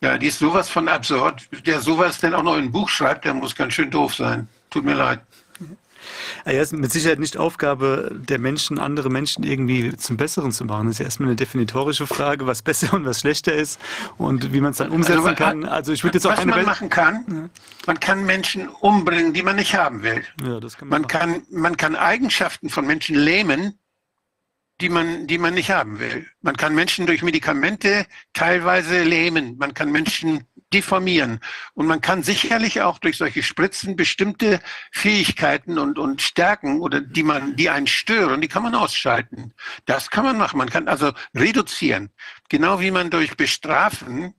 ja, 0.00 0.18
die 0.18 0.26
ist 0.26 0.38
sowas 0.38 0.68
von 0.68 0.88
absurd. 0.88 1.48
Der 1.64 1.80
sowas 1.80 2.18
denn 2.18 2.34
auch 2.34 2.42
noch 2.42 2.56
in 2.56 2.64
ein 2.64 2.72
Buch 2.72 2.88
schreibt, 2.88 3.24
der 3.24 3.34
muss 3.34 3.54
ganz 3.54 3.74
schön 3.74 3.90
doof 3.90 4.14
sein. 4.14 4.48
Tut 4.70 4.84
mir 4.84 4.94
leid. 4.94 5.20
Ja, 6.44 6.52
es 6.52 6.72
ist 6.72 6.78
mit 6.78 6.92
Sicherheit 6.92 7.18
nicht 7.18 7.36
Aufgabe 7.36 8.10
der 8.14 8.38
Menschen, 8.38 8.78
andere 8.78 9.10
Menschen 9.10 9.44
irgendwie 9.44 9.96
zum 9.96 10.16
Besseren 10.16 10.52
zu 10.52 10.64
machen. 10.64 10.86
Das 10.86 10.96
ist 10.96 10.98
ja 11.00 11.04
erstmal 11.06 11.28
eine 11.28 11.36
definitorische 11.36 12.06
Frage, 12.06 12.46
was 12.46 12.62
besser 12.62 12.94
und 12.94 13.04
was 13.04 13.20
schlechter 13.20 13.54
ist 13.54 13.80
und 14.18 14.52
wie 14.52 14.60
man 14.60 14.72
es 14.72 14.78
dann 14.78 14.90
umsetzen 14.90 15.26
Also, 15.26 15.34
kann. 15.34 15.64
Also 15.64 15.92
ich 15.92 16.04
würde 16.04 16.18
jetzt 16.18 16.26
auch 16.26 16.32
Was 16.32 16.38
keine 16.40 16.52
man 16.52 16.64
machen 16.64 16.88
kann, 16.88 17.50
man 17.86 18.00
kann 18.00 18.24
Menschen 18.24 18.68
umbringen, 18.68 19.32
die 19.32 19.42
man 19.42 19.56
nicht 19.56 19.74
haben 19.74 20.02
will. 20.02 20.24
Ja, 20.42 20.60
das 20.60 20.76
kann 20.76 20.88
man, 20.88 21.02
Man 21.02 21.08
kann, 21.08 21.42
man 21.50 21.76
kann 21.76 21.96
Eigenschaften 21.96 22.68
von 22.68 22.86
Menschen 22.86 23.16
lähmen, 23.16 23.78
die 24.80 24.88
man, 24.88 25.26
die 25.26 25.38
man 25.38 25.54
nicht 25.54 25.70
haben 25.70 25.98
will. 25.98 26.26
Man 26.42 26.56
kann 26.56 26.74
Menschen 26.74 27.06
durch 27.06 27.22
Medikamente 27.22 28.06
teilweise 28.34 29.02
lähmen. 29.02 29.56
Man 29.58 29.72
kann 29.74 29.90
Menschen 29.90 30.44
deformieren. 30.72 31.40
Und 31.74 31.86
man 31.86 32.00
kann 32.00 32.22
sicherlich 32.22 32.82
auch 32.82 32.98
durch 32.98 33.16
solche 33.16 33.42
Spritzen 33.42 33.96
bestimmte 33.96 34.60
Fähigkeiten 34.92 35.78
und, 35.78 35.98
und 35.98 36.22
Stärken 36.22 36.80
oder 36.80 37.00
die 37.00 37.22
man, 37.22 37.56
die 37.56 37.70
einen 37.70 37.86
stören, 37.86 38.40
die 38.40 38.48
kann 38.48 38.62
man 38.62 38.74
ausschalten. 38.74 39.54
Das 39.84 40.10
kann 40.10 40.24
man 40.24 40.38
machen. 40.38 40.58
Man 40.58 40.70
kann 40.70 40.88
also 40.88 41.12
reduzieren. 41.34 42.10
Genau 42.48 42.80
wie 42.80 42.90
man 42.90 43.10
durch 43.10 43.36
Bestrafen 43.36 44.34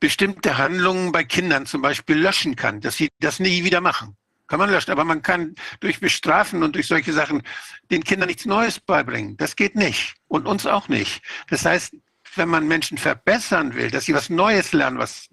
bestimmte 0.00 0.58
Handlungen 0.58 1.12
bei 1.12 1.24
Kindern 1.24 1.66
zum 1.66 1.82
Beispiel 1.82 2.16
löschen 2.16 2.56
kann, 2.56 2.80
dass 2.80 2.96
sie 2.96 3.08
das 3.18 3.40
nie 3.40 3.64
wieder 3.64 3.80
machen. 3.80 4.16
Kann 4.46 4.60
man 4.60 4.70
löschen, 4.70 4.92
aber 4.92 5.04
man 5.04 5.20
kann 5.20 5.54
durch 5.80 6.00
Bestrafen 6.00 6.62
und 6.62 6.74
durch 6.74 6.86
solche 6.86 7.12
Sachen 7.12 7.42
den 7.90 8.02
Kindern 8.02 8.28
nichts 8.28 8.46
Neues 8.46 8.80
beibringen. 8.80 9.36
Das 9.36 9.56
geht 9.56 9.74
nicht 9.76 10.14
und 10.26 10.46
uns 10.46 10.64
auch 10.64 10.88
nicht. 10.88 11.22
Das 11.48 11.66
heißt, 11.66 11.94
wenn 12.38 12.48
man 12.48 12.66
Menschen 12.66 12.98
verbessern 12.98 13.74
will, 13.74 13.90
dass 13.90 14.04
sie 14.04 14.14
was 14.14 14.30
Neues 14.30 14.72
lernen, 14.72 14.98
was, 14.98 15.28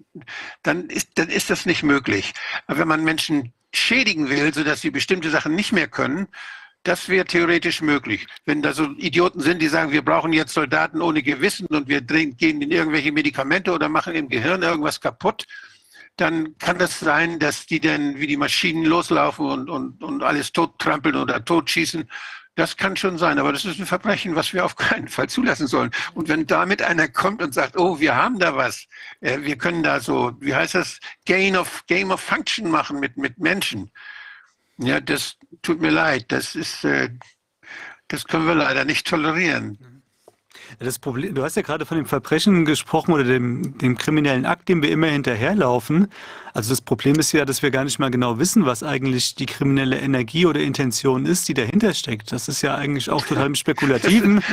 dann 0.62 0.90
ist, 0.90 1.10
dann 1.14 1.28
ist 1.28 1.50
das 1.50 1.66
nicht 1.66 1.82
möglich. 1.82 2.32
Aber 2.66 2.80
wenn 2.80 2.88
man 2.88 3.04
Menschen 3.04 3.52
schädigen 3.72 4.28
will, 4.28 4.52
sodass 4.52 4.80
sie 4.80 4.90
bestimmte 4.90 5.30
Sachen 5.30 5.54
nicht 5.54 5.72
mehr 5.72 5.88
können, 5.88 6.28
das 6.82 7.08
wäre 7.08 7.24
theoretisch 7.24 7.80
möglich. 7.80 8.26
Wenn 8.44 8.62
da 8.62 8.72
so 8.72 8.90
Idioten 8.92 9.40
sind, 9.40 9.60
die 9.60 9.68
sagen, 9.68 9.90
wir 9.90 10.04
brauchen 10.04 10.32
jetzt 10.32 10.54
Soldaten 10.54 11.02
ohne 11.02 11.22
Gewissen 11.22 11.66
und 11.66 11.88
wir 11.88 12.00
gehen 12.00 12.62
in 12.62 12.70
irgendwelche 12.70 13.10
Medikamente 13.10 13.72
oder 13.72 13.88
machen 13.88 14.14
im 14.14 14.28
Gehirn 14.28 14.62
irgendwas 14.62 15.00
kaputt, 15.00 15.46
dann 16.16 16.56
kann 16.58 16.78
das 16.78 17.00
sein, 17.00 17.38
dass 17.38 17.66
die 17.66 17.80
dann 17.80 18.18
wie 18.18 18.26
die 18.26 18.36
Maschinen 18.36 18.84
loslaufen 18.84 19.46
und, 19.46 19.68
und, 19.68 20.02
und 20.02 20.22
alles 20.22 20.52
tottrampeln 20.52 21.16
oder 21.16 21.44
totschießen. 21.44 22.08
Das 22.56 22.78
kann 22.78 22.96
schon 22.96 23.18
sein, 23.18 23.38
aber 23.38 23.52
das 23.52 23.66
ist 23.66 23.78
ein 23.78 23.86
Verbrechen, 23.86 24.34
was 24.34 24.54
wir 24.54 24.64
auf 24.64 24.76
keinen 24.76 25.08
Fall 25.08 25.28
zulassen 25.28 25.66
sollen. 25.66 25.90
Und 26.14 26.28
wenn 26.28 26.46
damit 26.46 26.80
einer 26.80 27.06
kommt 27.06 27.42
und 27.42 27.52
sagt, 27.52 27.76
oh, 27.76 28.00
wir 28.00 28.16
haben 28.16 28.38
da 28.38 28.56
was, 28.56 28.86
äh, 29.20 29.40
wir 29.42 29.56
können 29.56 29.82
da 29.82 30.00
so, 30.00 30.34
wie 30.40 30.54
heißt 30.54 30.74
das, 30.74 30.98
Gain 31.26 31.54
of, 31.54 31.84
Game 31.86 32.10
of 32.10 32.20
Function 32.20 32.70
machen 32.70 32.98
mit, 32.98 33.18
mit 33.18 33.38
Menschen. 33.38 33.90
Ja, 34.78 35.00
das 35.00 35.36
tut 35.60 35.82
mir 35.82 35.90
leid, 35.90 36.26
das 36.28 36.54
ist, 36.54 36.82
äh, 36.84 37.10
das 38.08 38.24
können 38.24 38.46
wir 38.46 38.54
leider 38.54 38.86
nicht 38.86 39.06
tolerieren. 39.06 40.02
Das 40.78 40.98
Problem, 40.98 41.34
du 41.34 41.42
hast 41.42 41.56
ja 41.56 41.62
gerade 41.62 41.86
von 41.86 41.98
dem 41.98 42.06
Verbrechen 42.06 42.64
gesprochen 42.64 43.12
oder 43.12 43.24
dem, 43.24 43.76
dem 43.78 43.98
kriminellen 43.98 44.46
Akt, 44.46 44.68
dem 44.68 44.82
wir 44.82 44.90
immer 44.90 45.08
hinterherlaufen. 45.08 46.08
Also 46.56 46.70
das 46.70 46.80
Problem 46.80 47.18
ist 47.18 47.32
ja, 47.32 47.44
dass 47.44 47.62
wir 47.62 47.70
gar 47.70 47.84
nicht 47.84 47.98
mal 47.98 48.10
genau 48.10 48.38
wissen, 48.38 48.64
was 48.64 48.82
eigentlich 48.82 49.34
die 49.34 49.44
kriminelle 49.44 49.98
Energie 50.00 50.46
oder 50.46 50.60
Intention 50.60 51.26
ist, 51.26 51.48
die 51.48 51.54
dahinter 51.54 51.92
steckt. 51.92 52.32
Das 52.32 52.48
ist 52.48 52.62
ja 52.62 52.74
eigentlich 52.74 53.10
auch 53.10 53.26
total 53.26 53.46
im 53.46 53.54
Spekulativen. 53.54 54.42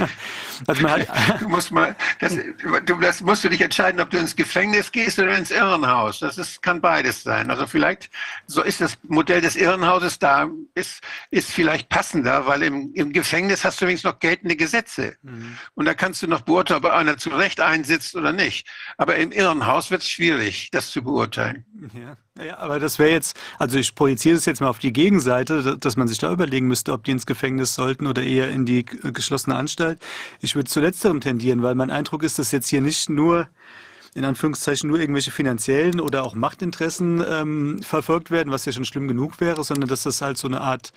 Also 0.68 0.88
hat, 0.88 1.42
Du 1.42 1.50
musst 1.50 1.72
mal, 1.72 1.96
das, 2.20 2.38
du, 2.86 2.96
das 3.00 3.22
musst 3.22 3.44
du 3.44 3.50
dich 3.50 3.60
entscheiden, 3.60 4.00
ob 4.00 4.10
du 4.12 4.18
ins 4.18 4.36
Gefängnis 4.36 4.92
gehst 4.92 5.20
oder 5.20 5.36
ins 5.38 5.52
Irrenhaus. 5.52 6.20
Das 6.20 6.38
ist, 6.38 6.62
kann 6.62 6.80
beides 6.80 7.24
sein. 7.24 7.50
Also 7.50 7.68
vielleicht 7.68 8.10
so 8.48 8.62
ist 8.62 8.80
das 8.80 8.98
Modell 9.04 9.42
des 9.42 9.56
Irrenhauses 9.56 10.20
da, 10.20 10.50
ist, 10.76 11.02
ist 11.32 11.52
vielleicht 11.52 11.90
passender, 11.90 12.46
weil 12.46 12.64
im, 12.64 12.94
im 12.94 13.12
Gefängnis 13.12 13.66
hast 13.66 13.82
du 13.82 13.88
wenigstens 13.88 14.12
noch 14.12 14.20
geltende 14.20 14.56
Gesetze. 14.56 15.18
Und 15.74 15.86
da 15.86 15.94
kannst 15.94 16.22
du 16.22 16.28
noch 16.28 16.42
beurteilen, 16.42 16.86
ob 16.86 16.92
einer 16.92 17.18
zu 17.18 17.30
Recht 17.30 17.60
einsitzt 17.60 18.16
oder 18.16 18.32
nicht. 18.32 18.68
Aber 18.98 19.16
im 19.16 19.32
Irrenhaus 19.32 19.92
wird 19.92 20.04
es 20.04 20.10
schwierig, 20.10 20.70
das 20.72 20.92
zu 20.92 21.04
beurteilen. 21.04 21.66
Ja, 21.94 22.44
ja, 22.44 22.58
aber 22.58 22.80
das 22.80 22.98
wäre 22.98 23.12
jetzt, 23.12 23.38
also 23.60 23.78
ich 23.78 23.94
projiziere 23.94 24.36
das 24.36 24.46
jetzt 24.46 24.62
mal 24.62 24.68
auf 24.68 24.80
die 24.80 24.92
Gegenseite, 24.92 25.78
dass 25.78 25.96
man 25.96 26.08
sich 26.08 26.18
da 26.18 26.32
überlegen 26.32 26.68
müsste, 26.68 26.92
ob 26.92 27.04
die 27.04 27.12
ins 27.12 27.28
Gefängnis 27.28 27.76
sollten 27.76 28.08
oder 28.08 28.24
eher 28.24 28.50
in 28.50 28.66
die 28.66 28.80
äh, 28.80 29.12
geschlossene 29.12 29.56
Anstalt. 29.56 30.00
Ich 30.42 30.56
würde 30.56 30.70
zu 30.70 30.80
letzterem 30.80 31.22
tendieren, 31.22 31.62
weil 31.62 31.76
mein 31.76 31.92
Eindruck 31.92 32.24
ist, 32.24 32.40
dass 32.40 32.52
jetzt 32.52 32.68
hier 32.68 32.82
nicht 32.82 33.10
nur 33.10 33.48
in 34.16 34.26
Anführungszeichen 34.26 34.90
nur 34.90 35.00
irgendwelche 35.00 35.32
finanziellen 35.32 36.00
oder 36.00 36.24
auch 36.24 36.36
Machtinteressen 36.36 37.24
ähm, 37.28 37.84
verfolgt 37.84 38.32
werden, 38.32 38.52
was 38.52 38.66
ja 38.66 38.72
schon 38.72 38.86
schlimm 38.86 39.08
genug 39.08 39.40
wäre, 39.40 39.64
sondern 39.64 39.90
dass 39.90 40.04
das 40.04 40.22
halt 40.22 40.38
so 40.38 40.48
eine 40.48 40.62
Art 40.62 40.94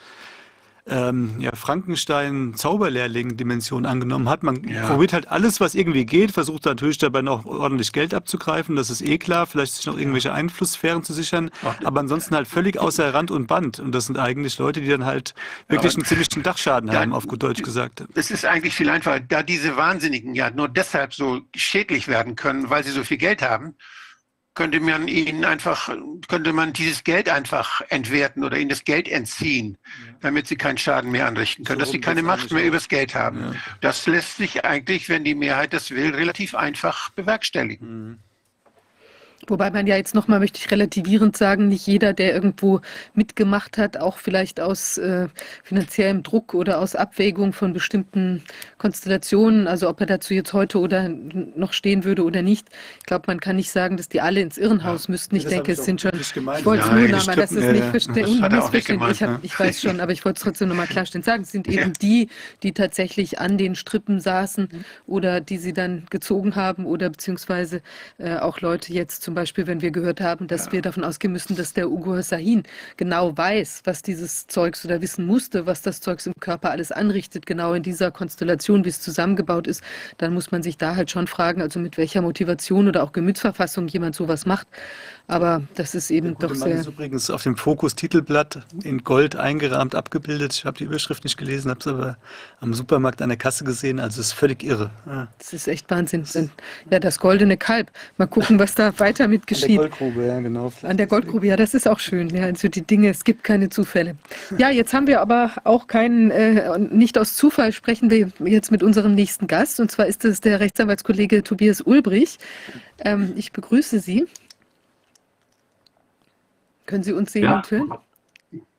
ähm, 0.88 1.36
ja, 1.40 1.54
Frankenstein-Zauberlehrling-Dimension 1.54 3.86
angenommen 3.86 4.28
hat. 4.28 4.42
Man 4.42 4.62
Ja. 4.68 4.86
probiert 4.88 5.12
halt 5.12 5.28
alles, 5.28 5.60
was 5.60 5.74
irgendwie 5.74 6.06
geht, 6.06 6.32
versucht 6.32 6.64
natürlich 6.64 6.98
dabei 6.98 7.22
noch 7.22 7.44
ordentlich 7.44 7.92
Geld 7.92 8.14
abzugreifen, 8.14 8.76
das 8.76 8.90
ist 8.90 9.02
eh 9.02 9.18
klar, 9.18 9.46
vielleicht 9.46 9.74
sich 9.74 9.86
noch 9.86 9.98
irgendwelche 9.98 10.32
Einflusssphären 10.32 11.02
zu 11.02 11.12
sichern, 11.12 11.50
aber 11.84 12.00
ansonsten 12.00 12.34
halt 12.34 12.48
völlig 12.48 12.78
außer 12.78 13.12
Rand 13.12 13.30
und 13.30 13.46
Band. 13.46 13.80
Und 13.80 13.92
das 13.92 14.06
sind 14.06 14.18
eigentlich 14.18 14.58
Leute, 14.58 14.80
die 14.80 14.88
dann 14.88 15.04
halt 15.04 15.34
wirklich 15.68 15.92
aber- 15.92 15.98
einen 16.00 16.06
ziemlichen 16.06 16.42
Dachschaden 16.42 16.92
haben, 16.92 17.12
auf 17.12 17.26
gut 17.26 17.42
Deutsch 17.42 17.62
gesagt. 17.62 18.04
Es 18.14 18.30
ist 18.30 18.44
eigentlich 18.44 18.74
viel 18.74 18.88
einfacher, 18.88 19.20
da 19.20 19.42
diese 19.42 19.76
Wahnsinnigen 19.76 20.34
ja 20.34 20.50
nur 20.50 20.68
deshalb 20.68 21.14
so 21.14 21.40
schädlich 21.54 22.08
werden 22.08 22.36
können, 22.36 22.70
weil 22.70 22.84
sie 22.84 22.90
so 22.90 23.04
viel 23.04 23.18
Geld 23.18 23.42
haben, 23.42 23.74
könnte 24.56 24.80
man 24.80 25.06
ihnen 25.06 25.44
einfach, 25.44 25.94
könnte 26.26 26.52
man 26.52 26.72
dieses 26.72 27.04
Geld 27.04 27.28
einfach 27.28 27.82
entwerten 27.90 28.42
oder 28.42 28.58
ihnen 28.58 28.70
das 28.70 28.82
Geld 28.84 29.06
entziehen, 29.08 29.78
damit 30.20 30.48
sie 30.48 30.56
keinen 30.56 30.78
Schaden 30.78 31.12
mehr 31.12 31.28
anrichten 31.28 31.64
können, 31.64 31.78
So 31.78 31.84
dass 31.84 31.92
sie 31.92 32.00
keine 32.00 32.22
Macht 32.22 32.50
mehr 32.50 32.64
übers 32.64 32.88
Geld 32.88 33.14
haben. 33.14 33.40
Ja. 33.40 33.54
Das 33.82 34.06
lässt 34.06 34.38
sich 34.38 34.64
eigentlich, 34.64 35.08
wenn 35.08 35.22
die 35.22 35.34
Mehrheit 35.36 35.72
das 35.72 35.90
will, 35.90 36.14
relativ 36.14 36.54
einfach 36.54 37.10
bewerkstelligen. 37.10 38.18
Wobei 39.48 39.70
man 39.70 39.86
ja 39.86 39.96
jetzt 39.96 40.14
nochmal, 40.14 40.40
möchte 40.40 40.58
ich 40.58 40.70
relativierend 40.70 41.36
sagen, 41.36 41.68
nicht 41.68 41.86
jeder, 41.86 42.12
der 42.12 42.34
irgendwo 42.34 42.80
mitgemacht 43.14 43.78
hat, 43.78 43.96
auch 43.96 44.18
vielleicht 44.18 44.60
aus 44.60 44.98
äh, 44.98 45.28
finanziellem 45.62 46.22
Druck 46.22 46.54
oder 46.54 46.80
aus 46.80 46.94
Abwägung 46.96 47.52
von 47.52 47.72
bestimmten 47.72 48.42
Konstellationen, 48.78 49.66
also 49.66 49.88
ob 49.88 50.00
er 50.00 50.06
dazu 50.06 50.34
jetzt 50.34 50.52
heute 50.52 50.78
oder 50.78 51.08
noch 51.08 51.72
stehen 51.72 52.04
würde 52.04 52.24
oder 52.24 52.42
nicht. 52.42 52.68
Ich 52.98 53.06
glaube, 53.06 53.24
man 53.28 53.40
kann 53.40 53.56
nicht 53.56 53.70
sagen, 53.70 53.96
dass 53.96 54.08
die 54.08 54.20
alle 54.20 54.40
ins 54.40 54.58
Irrenhaus 54.58 55.08
müssten. 55.08 55.36
Ich 55.36 55.46
denke, 55.46 55.72
es 55.72 55.84
sind 55.84 56.00
schon, 56.00 56.12
ich 56.18 56.34
wollte 56.64 56.84
es 56.84 56.90
nur 56.90 57.08
das 57.08 57.26
nochmal, 57.26 57.36
dass 57.36 57.52
es 57.52 57.64
ja, 57.64 57.72
nicht 57.72 57.80
ja. 57.80 57.86
er 57.86 58.50
missverständlich 58.50 59.10
ich, 59.10 59.22
hab, 59.22 59.28
gemeint, 59.28 59.44
ich 59.44 59.58
weiß 59.58 59.80
schon, 59.80 60.00
aber 60.00 60.12
ich 60.12 60.24
wollte 60.24 60.38
es 60.38 60.42
trotzdem 60.42 60.68
nochmal 60.68 60.86
klarstellen 60.86 61.22
sagen. 61.22 61.42
Es 61.42 61.52
sind 61.52 61.68
eben 61.68 61.92
die, 61.94 62.28
die 62.62 62.72
tatsächlich 62.72 63.38
an 63.38 63.58
den 63.58 63.74
Strippen 63.74 64.20
saßen 64.20 64.68
oder 65.06 65.40
die 65.40 65.58
sie 65.58 65.72
dann 65.72 66.06
gezogen 66.10 66.56
haben 66.56 66.86
oder 66.86 67.10
beziehungsweise 67.10 67.82
äh, 68.18 68.36
auch 68.36 68.60
Leute 68.60 68.92
jetzt 68.92 69.22
zum 69.22 69.34
Beispiel, 69.36 69.66
wenn 69.66 69.82
wir 69.82 69.90
gehört 69.90 70.20
haben, 70.20 70.48
dass 70.48 70.72
wir 70.72 70.80
davon 70.80 71.04
ausgehen 71.04 71.32
müssen, 71.32 71.56
dass 71.56 71.74
der 71.74 71.90
Ugo 71.90 72.20
Sahin 72.22 72.62
genau 72.96 73.36
weiß, 73.36 73.82
was 73.84 74.00
dieses 74.00 74.46
Zeugs 74.46 74.84
oder 74.84 75.02
wissen 75.02 75.26
musste, 75.26 75.66
was 75.66 75.82
das 75.82 76.00
Zeugs 76.00 76.26
im 76.26 76.32
Körper 76.40 76.70
alles 76.70 76.90
anrichtet, 76.90 77.44
genau 77.44 77.74
in 77.74 77.82
dieser 77.82 78.10
Konstellation, 78.10 78.84
wie 78.86 78.88
es 78.88 79.02
zusammengebaut 79.02 79.66
ist, 79.66 79.84
dann 80.16 80.32
muss 80.32 80.50
man 80.52 80.62
sich 80.62 80.78
da 80.78 80.96
halt 80.96 81.10
schon 81.10 81.26
fragen, 81.26 81.60
also 81.60 81.78
mit 81.78 81.98
welcher 81.98 82.22
Motivation 82.22 82.88
oder 82.88 83.02
auch 83.02 83.12
Gemütsverfassung 83.12 83.88
jemand 83.88 84.16
sowas 84.16 84.46
macht. 84.46 84.66
Aber 85.28 85.62
das 85.74 85.94
ist 85.96 86.10
eben 86.10 86.38
doch 86.38 86.50
Mann 86.50 86.58
sehr. 86.58 86.80
ist 86.80 86.86
übrigens 86.86 87.30
auf 87.30 87.42
dem 87.42 87.56
Fokus-Titelblatt 87.56 88.64
in 88.84 89.02
Gold 89.02 89.34
eingerahmt 89.34 89.96
abgebildet. 89.96 90.54
Ich 90.54 90.64
habe 90.64 90.78
die 90.78 90.84
Überschrift 90.84 91.24
nicht 91.24 91.36
gelesen, 91.36 91.70
habe 91.70 91.80
es 91.80 91.86
aber 91.88 92.16
am 92.60 92.72
Supermarkt 92.74 93.20
an 93.22 93.30
der 93.30 93.38
Kasse 93.38 93.64
gesehen. 93.64 93.98
Also 93.98 94.20
es 94.20 94.28
ist 94.28 94.32
völlig 94.34 94.62
irre. 94.62 94.90
Ja. 95.04 95.26
Das 95.38 95.52
ist 95.52 95.66
echt 95.66 95.90
Wahnsinn. 95.90 96.24
Ja, 96.90 97.00
das 97.00 97.18
goldene 97.18 97.56
Kalb. 97.56 97.90
Mal 98.18 98.26
gucken, 98.26 98.60
was 98.60 98.76
da 98.76 98.96
weiter 99.00 99.26
mit 99.26 99.42
An 99.42 99.46
der 99.48 99.56
geschieht. 99.56 99.78
Goldgrube, 99.78 100.26
ja 100.26 100.38
genau. 100.38 100.72
An 100.82 100.96
der 100.96 101.08
Goldgrube, 101.08 101.46
ja, 101.46 101.56
das 101.56 101.74
ist 101.74 101.88
auch 101.88 101.98
schön. 101.98 102.28
Ja, 102.30 102.44
also 102.44 102.68
die 102.68 102.82
Dinge, 102.82 103.10
es 103.10 103.24
gibt 103.24 103.42
keine 103.42 103.68
Zufälle. 103.68 104.16
Ja, 104.58 104.70
jetzt 104.70 104.94
haben 104.94 105.08
wir 105.08 105.20
aber 105.20 105.50
auch 105.64 105.88
keinen, 105.88 106.30
äh, 106.30 106.78
nicht 106.78 107.18
aus 107.18 107.34
Zufall 107.34 107.72
sprechen 107.72 108.10
wir 108.10 108.30
jetzt 108.44 108.70
mit 108.70 108.84
unserem 108.84 109.14
nächsten 109.16 109.48
Gast. 109.48 109.80
Und 109.80 109.90
zwar 109.90 110.06
ist 110.06 110.24
es 110.24 110.40
der 110.40 110.60
Rechtsanwaltskollege 110.60 111.42
Tobias 111.42 111.80
Ulbrich. 111.80 112.38
Ähm, 112.98 113.32
ich 113.34 113.50
begrüße 113.52 113.98
Sie. 113.98 114.26
Können 116.86 117.02
Sie 117.02 117.12
uns 117.12 117.32
sehen 117.32 117.44
Ja. 117.44 117.56
und 117.56 117.70
hören? 117.70 117.94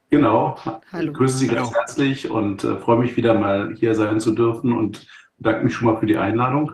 Genau. 0.09 0.57
Hallo. 0.93 1.11
Ich 1.11 1.17
grüße 1.17 1.37
Sie 1.37 1.47
ganz 1.47 1.73
herzlich 1.73 2.31
und 2.31 2.63
äh, 2.63 2.77
freue 2.77 2.97
mich 2.99 3.17
wieder 3.17 3.33
mal 3.33 3.75
hier 3.75 3.93
sein 3.93 4.21
zu 4.21 4.31
dürfen 4.31 4.71
und 4.71 5.05
bedanke 5.37 5.65
mich 5.65 5.75
schon 5.75 5.87
mal 5.87 5.97
für 5.97 6.05
die 6.05 6.17
Einladung. 6.17 6.71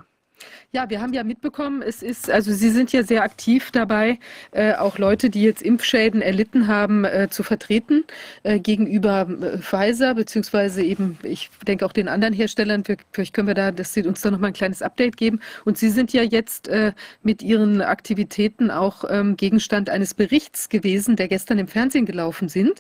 Ja, 0.76 0.90
wir 0.90 1.02
haben 1.02 1.14
ja 1.14 1.24
mitbekommen, 1.24 1.84
es 1.84 2.02
ist, 2.02 2.32
also 2.32 2.52
Sie 2.52 2.72
sind 2.72 2.92
ja 2.92 3.04
sehr 3.04 3.22
aktiv 3.22 3.70
dabei, 3.70 4.18
äh, 4.54 4.74
auch 4.74 4.98
Leute, 4.98 5.30
die 5.30 5.44
jetzt 5.44 5.62
Impfschäden 5.62 6.20
erlitten 6.24 6.68
haben, 6.68 7.06
äh, 7.06 7.28
zu 7.30 7.44
vertreten 7.44 8.06
äh, 8.42 8.60
gegenüber 8.60 9.28
äh, 9.30 9.60
Pfizer, 9.60 10.16
beziehungsweise 10.16 10.82
eben, 10.82 11.20
ich 11.22 11.52
denke 11.68 11.86
auch 11.86 11.94
den 11.94 12.08
anderen 12.08 12.34
Herstellern. 12.34 12.84
Vielleicht 13.12 13.36
können 13.36 13.50
wir 13.50 13.54
da, 13.54 13.72
dass 13.72 13.94
Sie 13.94 14.02
uns 14.02 14.22
da 14.22 14.32
nochmal 14.32 14.50
ein 14.50 14.56
kleines 14.56 14.82
Update 14.82 15.16
geben. 15.16 15.42
Und 15.64 15.78
Sie 15.78 15.92
sind 15.92 16.12
ja 16.12 16.24
jetzt 16.24 16.70
äh, 16.70 16.94
mit 17.22 17.44
Ihren 17.44 17.84
Aktivitäten 17.84 18.72
auch 18.72 19.04
ähm, 19.08 19.38
Gegenstand 19.38 19.92
eines 19.92 20.16
Berichts 20.16 20.70
gewesen, 20.70 21.18
der 21.18 21.28
gestern 21.28 21.60
im 21.60 21.68
Fernsehen 21.68 22.08
gelaufen 22.08 22.50
sind, 22.50 22.80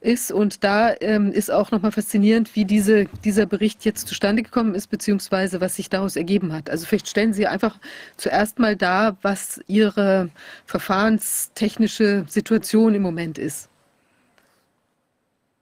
ist. 0.00 0.32
Und 0.32 0.64
da 0.64 0.94
ähm, 1.02 1.30
ist 1.30 1.50
auch 1.50 1.72
nochmal 1.72 1.92
faszinierend, 1.92 2.56
wie 2.56 2.64
diese, 2.64 3.04
dieser 3.22 3.44
Bericht 3.44 3.84
jetzt 3.84 4.08
zustande 4.08 4.42
gekommen 4.42 4.74
ist, 4.74 4.86
beziehungsweise 4.86 5.60
was 5.60 5.76
sich 5.76 5.90
daraus 5.90 6.16
ergeben 6.16 6.50
hat. 6.54 6.70
Also 6.70 6.86
vielleicht 6.86 7.08
stellen 7.08 7.33
Sie 7.34 7.46
einfach 7.46 7.78
zuerst 8.16 8.58
mal 8.58 8.76
dar, 8.76 9.18
was 9.22 9.60
Ihre 9.66 10.30
verfahrenstechnische 10.64 12.24
Situation 12.28 12.94
im 12.94 13.02
Moment 13.02 13.36
ist. 13.36 13.68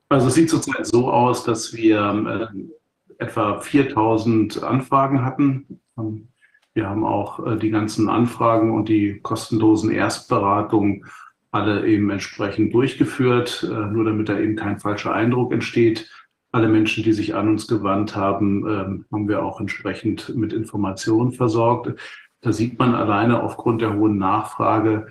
Also 0.09 0.29
es 0.29 0.35
sieht 0.35 0.51
zurzeit 0.51 0.87
so 0.87 1.11
aus, 1.11 1.43
dass 1.43 1.75
wir 1.75 2.51
äh, 3.19 3.25
etwa 3.25 3.61
4000 3.61 4.63
Anfragen 4.63 5.25
hatten. 5.25 5.81
Wir 6.75 6.89
haben 6.89 7.05
auch 7.05 7.47
äh, 7.47 7.57
die 7.57 7.71
ganzen 7.71 8.09
Anfragen 8.09 8.73
und 8.73 8.89
die 8.89 9.21
kostenlosen 9.21 9.91
Erstberatungen 9.91 11.07
alle 11.51 11.87
eben 11.87 12.11
entsprechend 12.11 12.75
durchgeführt, 12.75 13.67
äh, 13.71 13.75
nur 13.75 14.05
damit 14.05 14.29
da 14.29 14.39
eben 14.39 14.57
kein 14.57 14.81
falscher 14.81 15.13
Eindruck 15.15 15.53
entsteht 15.53 16.11
alle 16.53 16.69
Menschen, 16.69 17.03
die 17.03 17.13
sich 17.13 17.35
an 17.35 17.49
uns 17.49 17.67
gewandt 17.67 18.15
haben, 18.15 18.67
ähm, 18.69 19.07
haben 19.11 19.29
wir 19.29 19.43
auch 19.43 19.59
entsprechend 19.59 20.35
mit 20.37 20.53
Informationen 20.53 21.33
versorgt. 21.33 21.99
Da 22.43 22.53
sieht 22.53 22.79
man 22.79 22.95
alleine 22.95 23.43
aufgrund 23.43 23.81
der 23.81 23.95
hohen 23.95 24.19
Nachfrage, 24.19 25.07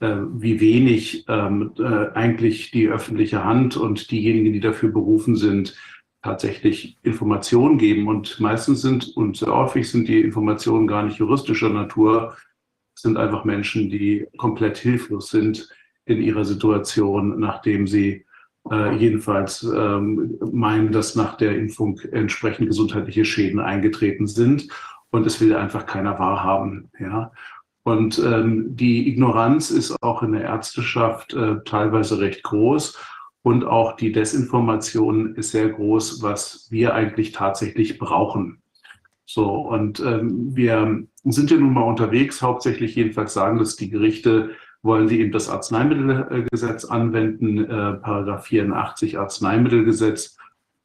äh, 0.00 0.16
wie 0.32 0.60
wenig 0.60 1.24
ähm, 1.28 1.72
äh, 1.78 2.08
eigentlich 2.14 2.70
die 2.70 2.88
öffentliche 2.88 3.44
Hand 3.44 3.76
und 3.76 4.10
diejenigen, 4.10 4.52
die 4.52 4.60
dafür 4.60 4.90
berufen 4.90 5.36
sind, 5.36 5.76
tatsächlich 6.22 6.98
Informationen 7.02 7.78
geben. 7.78 8.08
Und 8.08 8.40
meistens 8.40 8.82
sind 8.82 9.16
und 9.16 9.36
sehr 9.36 9.54
häufig 9.54 9.90
sind 9.90 10.08
die 10.08 10.20
Informationen 10.20 10.86
gar 10.86 11.02
nicht 11.02 11.18
juristischer 11.18 11.68
Natur, 11.70 12.36
sind 12.94 13.16
einfach 13.16 13.44
Menschen, 13.44 13.90
die 13.90 14.26
komplett 14.36 14.78
hilflos 14.78 15.30
sind 15.30 15.68
in 16.04 16.22
ihrer 16.22 16.44
Situation, 16.44 17.38
nachdem 17.38 17.86
sie 17.86 18.25
äh, 18.70 18.96
jedenfalls 18.96 19.62
ähm, 19.62 20.38
meinen, 20.52 20.92
dass 20.92 21.14
nach 21.14 21.36
der 21.36 21.56
Impfung 21.56 22.00
entsprechend 22.12 22.68
gesundheitliche 22.68 23.24
Schäden 23.24 23.60
eingetreten 23.60 24.26
sind. 24.26 24.68
Und 25.10 25.26
es 25.26 25.40
will 25.40 25.54
einfach 25.54 25.86
keiner 25.86 26.18
wahrhaben. 26.18 26.90
Ja. 26.98 27.32
Und 27.84 28.18
ähm, 28.18 28.74
die 28.76 29.08
Ignoranz 29.08 29.70
ist 29.70 30.02
auch 30.02 30.22
in 30.22 30.32
der 30.32 30.42
Ärzteschaft 30.42 31.34
äh, 31.34 31.56
teilweise 31.64 32.18
recht 32.18 32.42
groß. 32.42 32.98
Und 33.42 33.64
auch 33.64 33.94
die 33.94 34.10
Desinformation 34.10 35.36
ist 35.36 35.52
sehr 35.52 35.68
groß, 35.68 36.20
was 36.20 36.66
wir 36.70 36.94
eigentlich 36.94 37.30
tatsächlich 37.30 37.96
brauchen. 37.98 38.60
So, 39.24 39.52
und 39.52 40.00
ähm, 40.00 40.56
wir 40.56 41.04
sind 41.24 41.50
ja 41.50 41.56
nun 41.56 41.72
mal 41.72 41.82
unterwegs, 41.82 42.42
hauptsächlich 42.42 42.96
jedenfalls 42.96 43.34
sagen 43.34 43.58
dass 43.58 43.76
die 43.76 43.90
Gerichte, 43.90 44.50
wollen 44.86 45.08
Sie 45.08 45.20
eben 45.20 45.32
das 45.32 45.48
Arzneimittelgesetz 45.48 46.84
anwenden, 46.84 47.64
äh, 47.64 47.94
Paragraph 47.94 48.46
84 48.46 49.18
Arzneimittelgesetz. 49.18 50.36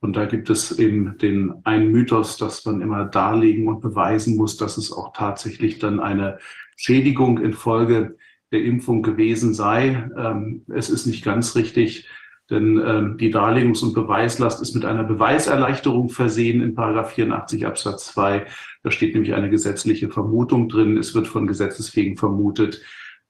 Und 0.02 0.16
da 0.16 0.26
gibt 0.26 0.50
es 0.50 0.78
eben 0.80 1.18
den 1.20 1.54
einen 1.64 1.92
Mythos, 1.92 2.38
dass 2.38 2.66
man 2.66 2.82
immer 2.82 3.06
darlegen 3.06 3.68
und 3.68 3.82
beweisen 3.82 4.36
muss, 4.36 4.58
dass 4.58 4.78
es 4.78 4.92
auch 4.92 5.14
tatsächlich 5.14 5.78
dann 5.80 6.00
eine 6.00 6.40
Schädigung 6.76 7.38
infolge 7.38 8.18
der 8.52 8.64
Impfung 8.64 9.04
gewesen 9.04 9.54
sei. 9.54 10.10
Ähm, 10.18 10.66
es 10.68 10.90
ist 10.90 11.06
nicht 11.06 11.24
ganz 11.24 11.56
richtig, 11.56 12.10
denn 12.50 12.82
ähm, 12.86 13.18
die 13.18 13.34
Darlegungs- 13.34 13.84
und 13.84 13.94
Beweislast 13.94 14.62
ist 14.62 14.76
mit 14.76 14.84
einer 14.84 15.04
Beweiserleichterung 15.06 16.10
versehen 16.10 16.62
in 16.62 16.76
Paragraph 16.76 17.14
84 17.14 17.66
Absatz 17.66 18.08
2. 18.08 18.46
Da 18.84 18.92
steht 18.92 19.14
nämlich 19.14 19.34
eine 19.34 19.50
gesetzliche 19.50 20.10
Vermutung 20.10 20.68
drin. 20.68 20.98
Es 20.98 21.16
wird 21.16 21.28
von 21.28 21.48
Gesetzeswegen 21.48 22.18
vermutet, 22.18 22.82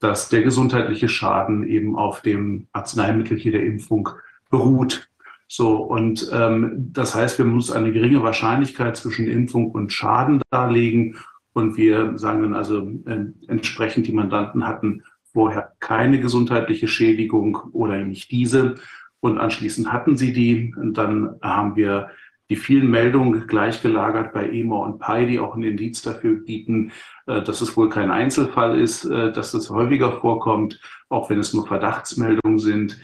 dass 0.02 0.28
der 0.28 0.42
gesundheitliche 0.42 1.08
Schaden 1.08 1.66
eben 1.66 1.96
auf 1.96 2.22
dem 2.22 2.66
Arzneimittel 2.72 3.38
hier 3.38 3.52
der 3.52 3.64
Impfung 3.64 4.08
beruht. 4.50 5.08
So, 5.46 5.76
und 5.76 6.28
ähm, 6.32 6.90
das 6.92 7.14
heißt, 7.14 7.38
wir 7.38 7.44
müssen 7.44 7.76
eine 7.76 7.92
geringe 7.92 8.22
Wahrscheinlichkeit 8.22 8.96
zwischen 8.96 9.28
Impfung 9.28 9.70
und 9.70 9.92
Schaden 9.92 10.42
darlegen. 10.50 11.18
Und 11.52 11.76
wir 11.76 12.18
sagen 12.18 12.42
dann 12.42 12.54
also 12.54 12.80
äh, 13.06 13.26
entsprechend, 13.46 14.08
die 14.08 14.12
Mandanten 14.12 14.66
hatten 14.66 15.04
vorher 15.32 15.72
keine 15.78 16.20
gesundheitliche 16.20 16.88
Schädigung 16.88 17.58
oder 17.72 17.98
nicht 18.02 18.30
diese. 18.30 18.76
Und 19.20 19.38
anschließend 19.38 19.92
hatten 19.92 20.16
sie 20.16 20.32
die. 20.32 20.74
Und 20.76 20.98
dann 20.98 21.36
haben 21.42 21.76
wir 21.76 22.10
die 22.50 22.56
vielen 22.56 22.90
Meldungen 22.90 23.46
gleichgelagert 23.46 24.32
bei 24.32 24.48
EMA 24.48 24.76
und 24.76 24.98
PI, 24.98 25.26
die 25.26 25.38
auch 25.38 25.54
ein 25.54 25.62
Indiz 25.62 26.02
dafür 26.02 26.34
bieten, 26.34 26.92
dass 27.26 27.60
es 27.60 27.76
wohl 27.76 27.88
kein 27.88 28.10
Einzelfall 28.10 28.78
ist, 28.78 29.04
äh, 29.04 29.32
dass 29.32 29.52
das 29.52 29.70
häufiger 29.70 30.12
vorkommt, 30.12 30.80
auch 31.08 31.30
wenn 31.30 31.38
es 31.38 31.52
nur 31.54 31.66
Verdachtsmeldungen 31.66 32.58
sind. 32.58 32.98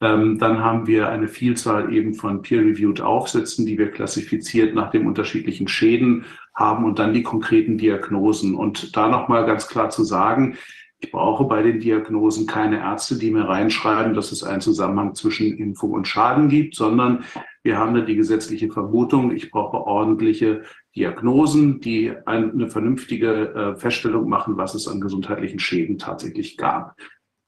Ähm, 0.00 0.38
dann 0.38 0.62
haben 0.64 0.86
wir 0.86 1.08
eine 1.08 1.28
Vielzahl 1.28 1.92
eben 1.92 2.14
von 2.14 2.42
peer-reviewed 2.42 3.00
Aufsätzen, 3.00 3.66
die 3.66 3.78
wir 3.78 3.90
klassifiziert 3.90 4.74
nach 4.74 4.90
den 4.90 5.06
unterschiedlichen 5.06 5.68
Schäden 5.68 6.24
haben 6.54 6.84
und 6.84 6.98
dann 6.98 7.14
die 7.14 7.22
konkreten 7.22 7.78
Diagnosen. 7.78 8.54
Und 8.54 8.96
da 8.96 9.08
nochmal 9.08 9.46
ganz 9.46 9.68
klar 9.68 9.90
zu 9.90 10.02
sagen, 10.02 10.56
ich 11.02 11.10
brauche 11.10 11.44
bei 11.44 11.62
den 11.62 11.80
Diagnosen 11.80 12.46
keine 12.46 12.78
Ärzte, 12.78 13.18
die 13.18 13.30
mir 13.30 13.48
reinschreiben, 13.48 14.14
dass 14.14 14.30
es 14.30 14.44
einen 14.44 14.60
Zusammenhang 14.60 15.14
zwischen 15.14 15.56
Impfung 15.56 15.92
und 15.92 16.06
Schaden 16.06 16.48
gibt, 16.48 16.76
sondern 16.76 17.24
wir 17.64 17.78
haben 17.78 17.94
da 17.94 18.00
die 18.00 18.16
gesetzliche 18.16 18.70
Vermutung, 18.70 19.32
ich 19.32 19.50
brauche 19.50 19.78
ordentliche 19.78 20.62
Diagnosen, 20.94 21.80
die 21.80 22.12
eine 22.26 22.68
vernünftige 22.68 23.54
äh, 23.54 23.76
Feststellung 23.76 24.28
machen, 24.28 24.56
was 24.56 24.74
es 24.74 24.88
an 24.88 25.00
gesundheitlichen 25.00 25.58
Schäden 25.58 25.98
tatsächlich 25.98 26.56
gab. 26.56 26.96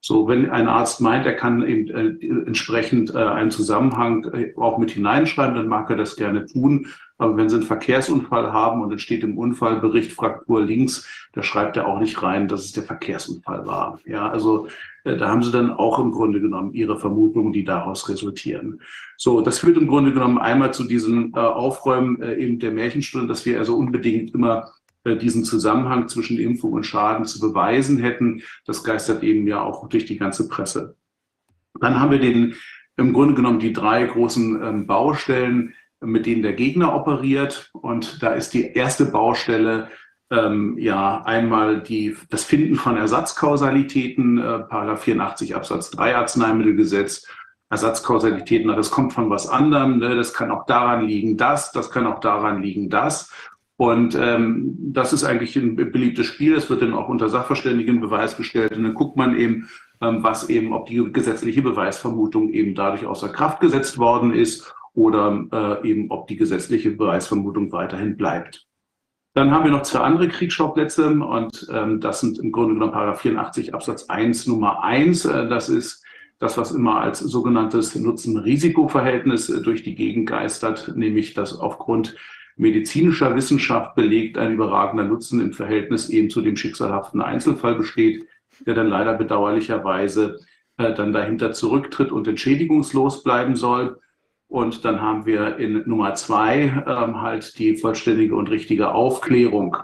So, 0.01 0.29
wenn 0.29 0.51
ein 0.51 0.69
Arzt 0.69 1.01
meint, 1.01 1.25
er 1.25 1.35
kann 1.35 1.67
eben 1.67 1.89
äh, 1.89 2.47
entsprechend 2.47 3.15
äh, 3.15 3.19
einen 3.19 3.51
Zusammenhang 3.51 4.55
auch 4.57 4.79
mit 4.79 4.91
hineinschreiben, 4.91 5.55
dann 5.55 5.69
mag 5.69 5.89
er 5.91 5.97
das 5.97 6.17
gerne 6.17 6.47
tun. 6.47 6.89
Aber 7.17 7.37
wenn 7.37 7.49
Sie 7.49 7.57
einen 7.57 7.65
Verkehrsunfall 7.65 8.53
haben 8.53 8.83
und 8.83 8.93
es 8.93 9.03
steht 9.03 9.23
im 9.23 9.39
Unfallbericht 9.39 10.13
Fraktur 10.13 10.63
links, 10.63 11.09
da 11.33 11.43
schreibt 11.43 11.77
er 11.77 11.87
auch 11.87 12.01
nicht 12.01 12.23
rein, 12.23 12.49
dass 12.49 12.65
es 12.65 12.73
der 12.73 12.83
Verkehrsunfall 12.83 13.67
war. 13.67 14.01
Ja, 14.05 14.29
also 14.29 14.69
da 15.05 15.29
haben 15.29 15.43
Sie 15.43 15.53
dann 15.53 15.71
auch 15.71 15.99
im 15.99 16.13
Grunde 16.13 16.41
genommen 16.41 16.73
Ihre 16.73 16.99
Vermutungen, 16.99 17.53
die 17.53 17.65
daraus 17.65 18.09
resultieren. 18.09 18.81
So, 19.19 19.43
das 19.43 19.59
führt 19.59 19.77
im 19.77 19.87
Grunde 19.87 20.13
genommen 20.13 20.39
einmal 20.39 20.73
zu 20.73 20.85
diesem 20.85 21.33
äh, 21.35 21.39
Aufräumen 21.39 22.21
äh, 22.23 22.37
eben 22.37 22.59
der 22.59 22.73
Märchenstunde, 22.73 23.29
dass 23.29 23.45
wir 23.45 23.59
also 23.59 23.77
unbedingt 23.77 24.35
immer 24.35 24.73
äh, 25.05 25.17
diesen 25.17 25.45
Zusammenhang 25.45 26.09
zwischen 26.09 26.39
Impfung 26.39 26.73
und 26.73 26.85
Schaden 26.85 27.27
zu 27.27 27.39
beweisen 27.39 27.99
hätten. 27.99 28.43
Das 28.65 28.83
geistert 28.83 29.23
eben 29.23 29.47
ja 29.47 29.63
auch 29.63 29.89
durch 29.89 30.07
die 30.07 30.17
ganze 30.17 30.49
Presse. 30.49 30.97
Dann 31.81 32.01
haben 32.01 32.11
wir 32.11 32.21
den, 32.21 32.55
im 32.97 33.13
Grunde 33.13 33.35
genommen 33.35 33.59
die 33.59 33.73
drei 33.73 34.05
großen 34.05 34.63
ähm, 34.63 34.87
Baustellen, 34.87 35.75
mit 36.01 36.27
denen 36.27 36.43
der 36.43 36.55
Gegner 36.55 36.95
operiert. 36.95 37.71
Und 37.73 38.23
da 38.23 38.33
ist 38.33 38.55
die 38.55 38.73
erste 38.73 39.05
Baustelle 39.07 39.91
ähm, 40.35 40.77
ja 40.79 41.23
einmal 41.25 41.81
die, 41.81 42.17
das 42.31 42.45
Finden 42.45 42.77
von 42.77 42.97
Ersatzkausalitäten, 42.97 44.39
äh, 44.39 44.59
Paragraph 44.61 45.03
84 45.03 45.55
Absatz 45.55 45.91
3 45.91 46.17
Arzneimittelgesetz. 46.17 47.27
Ersatzkausalitäten, 47.71 48.69
das 48.69 48.91
kommt 48.91 49.15
von 49.15 49.31
was 49.31 49.49
anderem, 49.49 49.99
ne? 49.99 50.15
das 50.15 50.33
kann 50.33 50.53
auch 50.53 50.67
daran 50.67 51.09
liegen, 51.09 51.37
das, 51.37 51.73
das 51.73 51.91
kann 51.91 52.07
auch 52.07 52.21
daran 52.21 52.63
liegen, 52.63 52.89
das. 52.89 53.33
Und 53.77 54.15
ähm, 54.15 54.77
das 54.93 55.13
ist 55.13 55.25
eigentlich 55.25 55.57
ein 55.57 55.75
beliebtes 55.75 56.27
Spiel. 56.27 56.55
Das 56.55 56.71
wird 56.71 56.83
dann 56.83 56.95
auch 56.95 57.09
unter 57.09 57.29
Sachverständigenbeweis 57.29 58.37
gestellt. 58.37 58.77
Und 58.77 58.85
dann 58.85 58.95
guckt 58.95 59.17
man 59.17 59.37
eben, 59.37 59.69
ähm, 60.01 60.23
was 60.23 60.49
eben, 60.49 60.73
ob 60.73 60.87
die 60.87 61.13
gesetzliche 61.13 61.63
Beweisvermutung 61.63 62.51
eben 62.51 62.75
dadurch 62.75 63.05
außer 63.05 63.31
Kraft 63.31 63.61
gesetzt 63.61 63.99
worden 63.99 64.33
ist 64.33 64.73
oder 64.95 65.81
äh, 65.83 65.89
eben, 65.89 66.11
ob 66.11 66.29
die 66.29 66.37
gesetzliche 66.37 66.93
Beweisvermutung 66.93 67.73
weiterhin 67.73 68.17
bleibt. 68.17 68.65
Dann 69.35 69.51
haben 69.51 69.65
wir 69.65 69.73
noch 69.73 69.83
zwei 69.83 69.99
andere 69.99 70.29
Kriegsschauplätze 70.29 71.11
und 71.11 71.67
ähm, 71.73 72.01
das 72.01 72.21
sind 72.21 72.39
im 72.39 72.53
Grunde 72.53 72.75
genommen 72.75 72.93
Paragraph 72.93 73.21
84 73.21 73.75
Absatz 73.75 74.05
1 74.09 74.47
Nummer 74.47 74.85
1. 74.85 75.25
Äh, 75.25 75.49
das 75.49 75.69
ist 75.69 76.05
das, 76.39 76.57
was 76.57 76.71
immer 76.71 77.01
als 77.01 77.19
sogenanntes 77.19 77.97
Nutzen-Risiko-Verhältnis 77.97 79.49
äh, 79.49 79.61
durch 79.61 79.83
die 79.83 79.97
Gegend 79.97 80.29
geistert, 80.29 80.93
nämlich 80.95 81.35
dass 81.35 81.59
aufgrund 81.59 82.15
medizinischer 82.57 83.35
Wissenschaft 83.35 83.97
belegt 83.97 84.39
ein 84.39 84.53
überragender 84.53 85.05
Nutzen 85.05 85.41
im 85.41 85.53
Verhältnis 85.53 86.09
eben 86.11 86.31
zu 86.31 86.41
dem 86.41 86.57
schicksalhaften 86.57 87.21
Einzelfall 87.21 87.75
besteht, 87.75 88.29
der 88.65 88.75
dann 88.75 88.87
leider 88.87 89.15
bedauerlicherweise 89.15 90.39
äh, 90.77 90.95
dann 90.95 91.13
dahinter 91.13 91.53
zurücktritt 91.53 92.13
und 92.13 92.29
entschädigungslos 92.29 93.25
bleiben 93.25 93.57
soll. 93.57 93.99
Und 94.55 94.85
dann 94.85 95.03
haben 95.03 95.27
wir 95.27 95.57
in 95.57 95.83
Nummer 95.85 96.15
zwei 96.15 96.85
ähm, 96.87 97.21
halt 97.21 97.59
die 97.59 97.77
vollständige 97.77 98.37
und 98.37 98.51
richtige 98.51 98.93
Aufklärung. 98.93 99.77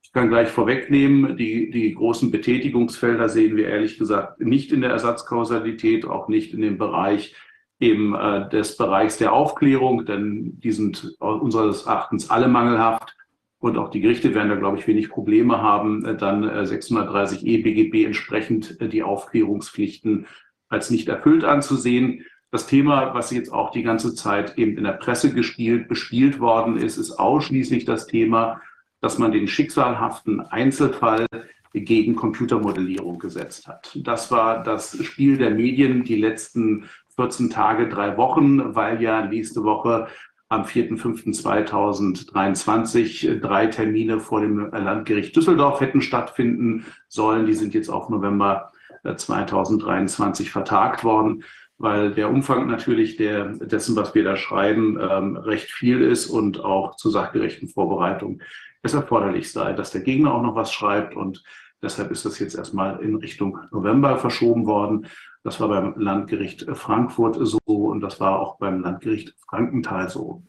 Ich 0.00 0.12
kann 0.12 0.28
gleich 0.28 0.46
vorwegnehmen, 0.46 1.36
die, 1.36 1.72
die 1.72 1.92
großen 1.92 2.30
Betätigungsfelder 2.30 3.28
sehen 3.28 3.56
wir 3.56 3.66
ehrlich 3.66 3.98
gesagt 3.98 4.38
nicht 4.38 4.70
in 4.70 4.80
der 4.80 4.90
Ersatzkausalität, 4.90 6.04
auch 6.04 6.28
nicht 6.28 6.54
in 6.54 6.60
dem 6.60 6.78
Bereich 6.78 7.34
eben 7.80 8.14
äh, 8.14 8.48
des 8.48 8.76
Bereichs 8.76 9.18
der 9.18 9.32
Aufklärung, 9.32 10.06
denn 10.06 10.60
die 10.60 10.70
sind 10.70 11.16
unseres 11.18 11.86
Erachtens 11.86 12.30
alle 12.30 12.46
mangelhaft. 12.46 13.16
Und 13.58 13.76
auch 13.76 13.90
die 13.90 14.02
Gerichte 14.02 14.36
werden 14.36 14.50
da, 14.50 14.54
glaube 14.54 14.78
ich, 14.78 14.86
wenig 14.86 15.08
Probleme 15.08 15.60
haben, 15.62 16.04
äh, 16.04 16.16
dann 16.16 16.44
äh, 16.44 16.62
630e 16.62 17.64
BGB 17.64 18.04
entsprechend 18.04 18.80
äh, 18.80 18.88
die 18.88 19.02
Aufklärungspflichten 19.02 20.26
als 20.68 20.90
nicht 20.90 21.08
erfüllt 21.08 21.42
anzusehen. 21.42 22.24
Das 22.52 22.66
Thema, 22.66 23.14
was 23.14 23.30
jetzt 23.30 23.50
auch 23.50 23.70
die 23.70 23.82
ganze 23.82 24.14
Zeit 24.14 24.58
eben 24.58 24.76
in 24.76 24.84
der 24.84 24.92
Presse 24.92 25.32
gespielt, 25.32 25.88
bespielt 25.88 26.38
worden 26.38 26.76
ist, 26.76 26.98
ist 26.98 27.12
ausschließlich 27.12 27.86
das 27.86 28.06
Thema, 28.06 28.60
dass 29.00 29.16
man 29.16 29.32
den 29.32 29.48
schicksalhaften 29.48 30.42
Einzelfall 30.42 31.24
gegen 31.72 32.14
Computermodellierung 32.14 33.18
gesetzt 33.18 33.66
hat. 33.66 33.98
Das 34.04 34.30
war 34.30 34.62
das 34.62 35.02
Spiel 35.02 35.38
der 35.38 35.52
Medien 35.52 36.04
die 36.04 36.20
letzten 36.20 36.90
14 37.16 37.48
Tage, 37.48 37.88
drei 37.88 38.18
Wochen, 38.18 38.74
weil 38.74 39.00
ja 39.00 39.24
nächste 39.24 39.64
Woche 39.64 40.08
am 40.50 40.64
4.5.2023 40.64 43.40
drei 43.40 43.68
Termine 43.68 44.20
vor 44.20 44.42
dem 44.42 44.70
Landgericht 44.70 45.34
Düsseldorf 45.34 45.80
hätten 45.80 46.02
stattfinden 46.02 46.84
sollen. 47.08 47.46
Die 47.46 47.54
sind 47.54 47.72
jetzt 47.72 47.88
auf 47.88 48.10
November 48.10 48.72
2023 49.16 50.50
vertagt 50.50 51.02
worden 51.02 51.44
weil 51.82 52.12
der 52.12 52.30
Umfang 52.30 52.68
natürlich 52.68 53.16
der, 53.16 53.46
dessen, 53.58 53.96
was 53.96 54.14
wir 54.14 54.22
da 54.22 54.36
schreiben, 54.36 54.98
ähm, 55.00 55.36
recht 55.36 55.70
viel 55.70 56.00
ist 56.00 56.28
und 56.28 56.64
auch 56.64 56.96
zur 56.96 57.10
sachgerechten 57.10 57.68
Vorbereitung 57.68 58.40
es 58.82 58.94
erforderlich 58.94 59.50
sei, 59.50 59.72
dass 59.72 59.90
der 59.90 60.02
Gegner 60.02 60.32
auch 60.32 60.42
noch 60.42 60.54
was 60.54 60.72
schreibt 60.72 61.16
und 61.16 61.42
deshalb 61.82 62.10
ist 62.12 62.24
das 62.24 62.38
jetzt 62.38 62.54
erstmal 62.54 63.00
in 63.00 63.16
Richtung 63.16 63.58
November 63.72 64.16
verschoben 64.18 64.66
worden. 64.66 65.06
Das 65.42 65.60
war 65.60 65.68
beim 65.68 65.94
Landgericht 65.96 66.66
Frankfurt 66.72 67.36
so 67.40 67.58
und 67.66 68.00
das 68.00 68.20
war 68.20 68.38
auch 68.38 68.58
beim 68.58 68.80
Landgericht 68.80 69.34
Frankenthal 69.48 70.08
so. 70.08 70.44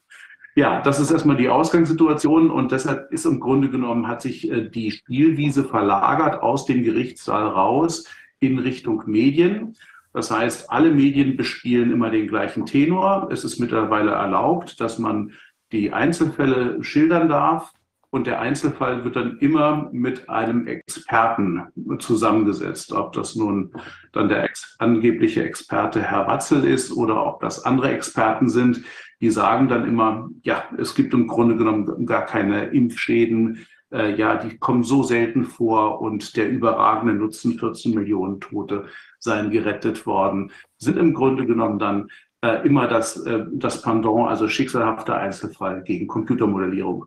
Ja, 0.55 0.81
das 0.81 0.99
ist 0.99 1.10
erstmal 1.10 1.38
die 1.38 1.49
Ausgangssituation 1.49 2.51
und 2.51 2.72
deshalb 2.72 3.11
ist 3.11 3.26
im 3.26 3.39
Grunde 3.39 3.69
genommen, 3.69 4.07
hat 4.07 4.22
sich 4.22 4.51
äh, 4.51 4.69
die 4.69 4.91
Spielwiese 4.91 5.64
verlagert 5.64 6.43
aus 6.43 6.68
dem 6.68 6.84
Gerichtssaal 6.84 7.47
raus 7.47 8.05
in 8.39 8.60
Richtung 8.60 9.01
Medien. 9.07 9.76
Das 10.14 10.30
heißt, 10.30 10.72
alle 10.72 10.91
Medien 10.91 11.35
bespielen 11.35 11.91
immer 11.91 12.11
den 12.11 12.27
gleichen 12.27 12.65
Tenor. 12.65 13.30
Es 13.31 13.44
ist 13.44 13.60
mittlerweile 13.60 14.11
erlaubt, 14.11 14.80
dass 14.80 14.99
man 14.99 15.34
die 15.72 15.91
Einzelfälle 15.91 16.84
schildern 16.84 17.27
darf. 17.27 17.72
Und 18.11 18.27
der 18.27 18.40
Einzelfall 18.40 19.03
wird 19.03 19.15
dann 19.15 19.40
immer 19.40 19.90
mit 19.91 20.30
einem 20.30 20.68
Experten 20.68 21.64
zusammengesetzt. 21.98 22.91
Ob 22.94 23.14
das 23.14 23.35
nun 23.35 23.73
dann 24.11 24.30
der 24.30 24.44
ex 24.44 24.76
angebliche 24.77 25.44
Experte 25.44 25.99
Herr 25.99 26.27
Watzel 26.27 26.64
ist 26.64 26.91
oder 26.91 27.26
ob 27.26 27.41
das 27.41 27.65
andere 27.65 27.90
Experten 27.91 28.49
sind, 28.49 28.84
die 29.19 29.31
sagen 29.31 29.68
dann 29.68 29.88
immer, 29.88 30.30
ja, 30.44 30.65
es 30.77 30.94
gibt 30.94 31.15
im 31.15 31.27
Grunde 31.27 31.57
genommen 31.57 32.06
gar 32.06 32.27
keine 32.27 32.65
Impfschäden. 32.65 33.65
Äh, 33.91 34.15
ja, 34.15 34.35
die 34.38 34.60
kommen 34.60 34.84
so 34.84 35.02
selten 35.02 35.45
vor 35.45 35.99
und 35.99 36.38
der 36.38 36.49
überragende 36.49 37.15
Nutzen 37.15 37.57
14 37.57 37.95
Millionen 37.95 38.40
Tote 38.40 38.85
seien 39.24 39.52
gerettet 39.52 40.06
worden, 40.06 40.52
sind 40.78 40.98
im 40.98 41.14
Grunde 41.14 41.45
genommen 41.45 41.80
dann 41.80 42.10
äh, 42.41 42.66
immer 42.68 42.88
das, 42.88 43.18
äh, 43.26 43.45
das 43.54 43.82
Pendant, 43.82 44.28
also 44.28 44.48
schicksalhafter 44.48 45.16
Einzelfall 45.16 45.82
gegen 45.84 46.08
Computermodellierung. 46.08 47.06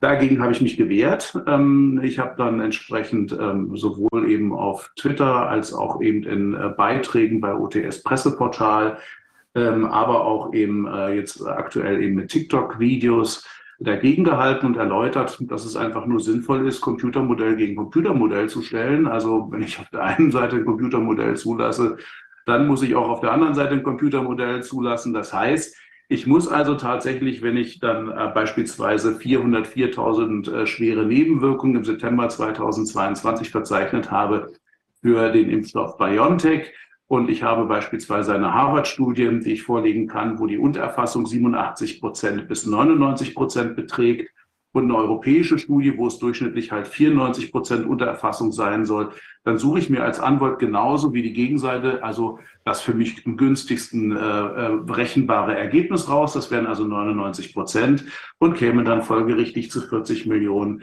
Dagegen 0.00 0.42
habe 0.42 0.50
ich 0.50 0.60
mich 0.60 0.76
gewehrt. 0.76 1.40
Ähm, 1.46 2.00
ich 2.02 2.18
habe 2.18 2.34
dann 2.36 2.60
entsprechend 2.60 3.30
ähm, 3.32 3.76
sowohl 3.76 4.28
eben 4.28 4.52
auf 4.52 4.90
Twitter 4.96 5.48
als 5.48 5.72
auch 5.72 6.02
eben 6.02 6.24
in 6.24 6.54
äh, 6.54 6.70
Beiträgen 6.76 7.40
bei 7.40 7.54
OTS 7.54 8.02
Presseportal, 8.02 8.98
ähm, 9.54 9.84
aber 9.84 10.24
auch 10.24 10.52
eben 10.52 10.88
äh, 10.88 11.14
jetzt 11.14 11.46
aktuell 11.46 12.02
eben 12.02 12.16
mit 12.16 12.32
TikTok-Videos 12.32 13.46
dagegen 13.84 14.24
gehalten 14.24 14.66
und 14.66 14.76
erläutert, 14.76 15.38
dass 15.40 15.64
es 15.64 15.76
einfach 15.76 16.06
nur 16.06 16.20
sinnvoll 16.20 16.66
ist, 16.66 16.80
Computermodell 16.80 17.56
gegen 17.56 17.76
Computermodell 17.76 18.48
zu 18.48 18.62
stellen. 18.62 19.06
Also 19.06 19.48
wenn 19.50 19.62
ich 19.62 19.78
auf 19.78 19.88
der 19.90 20.02
einen 20.02 20.30
Seite 20.30 20.56
ein 20.56 20.64
Computermodell 20.64 21.36
zulasse, 21.36 21.96
dann 22.46 22.66
muss 22.66 22.82
ich 22.82 22.94
auch 22.94 23.08
auf 23.08 23.20
der 23.20 23.32
anderen 23.32 23.54
Seite 23.54 23.72
ein 23.72 23.82
Computermodell 23.82 24.62
zulassen. 24.62 25.12
Das 25.12 25.32
heißt, 25.32 25.76
ich 26.08 26.26
muss 26.26 26.48
also 26.48 26.74
tatsächlich, 26.74 27.42
wenn 27.42 27.56
ich 27.56 27.80
dann 27.80 28.10
äh, 28.10 28.30
beispielsweise 28.34 29.12
404.000 29.12 30.52
äh, 30.52 30.66
schwere 30.66 31.06
Nebenwirkungen 31.06 31.76
im 31.76 31.84
September 31.84 32.28
2022 32.28 33.50
verzeichnet 33.50 34.10
habe 34.10 34.52
für 35.00 35.30
den 35.30 35.48
Impfstoff 35.48 35.96
BioNTech, 35.96 36.72
und 37.12 37.28
ich 37.28 37.42
habe 37.42 37.66
beispielsweise 37.66 38.34
eine 38.34 38.54
Harvard-Studie, 38.54 39.40
die 39.40 39.52
ich 39.52 39.64
vorlegen 39.64 40.06
kann, 40.06 40.38
wo 40.38 40.46
die 40.46 40.56
Untererfassung 40.56 41.26
87 41.26 42.00
Prozent 42.00 42.48
bis 42.48 42.64
99 42.64 43.34
Prozent 43.34 43.76
beträgt 43.76 44.30
und 44.72 44.84
eine 44.84 44.96
europäische 44.96 45.58
Studie, 45.58 45.98
wo 45.98 46.06
es 46.06 46.18
durchschnittlich 46.18 46.72
halt 46.72 46.88
94 46.88 47.52
Prozent 47.52 47.86
Untererfassung 47.86 48.50
sein 48.50 48.86
soll, 48.86 49.10
dann 49.44 49.58
suche 49.58 49.80
ich 49.80 49.90
mir 49.90 50.02
als 50.02 50.20
Anwalt 50.20 50.58
genauso 50.58 51.12
wie 51.12 51.20
die 51.20 51.34
Gegenseite, 51.34 52.02
also 52.02 52.38
das 52.64 52.80
für 52.80 52.94
mich 52.94 53.26
am 53.26 53.36
günstigsten 53.36 54.16
äh, 54.16 54.16
äh 54.16 54.76
berechenbare 54.78 55.54
Ergebnis 55.54 56.08
raus. 56.08 56.32
Das 56.32 56.50
wären 56.50 56.66
also 56.66 56.86
99 56.86 57.52
Prozent 57.52 58.06
und 58.38 58.56
kämen 58.56 58.86
dann 58.86 59.02
folgerichtig 59.02 59.70
zu 59.70 59.82
40 59.82 60.24
Millionen 60.24 60.82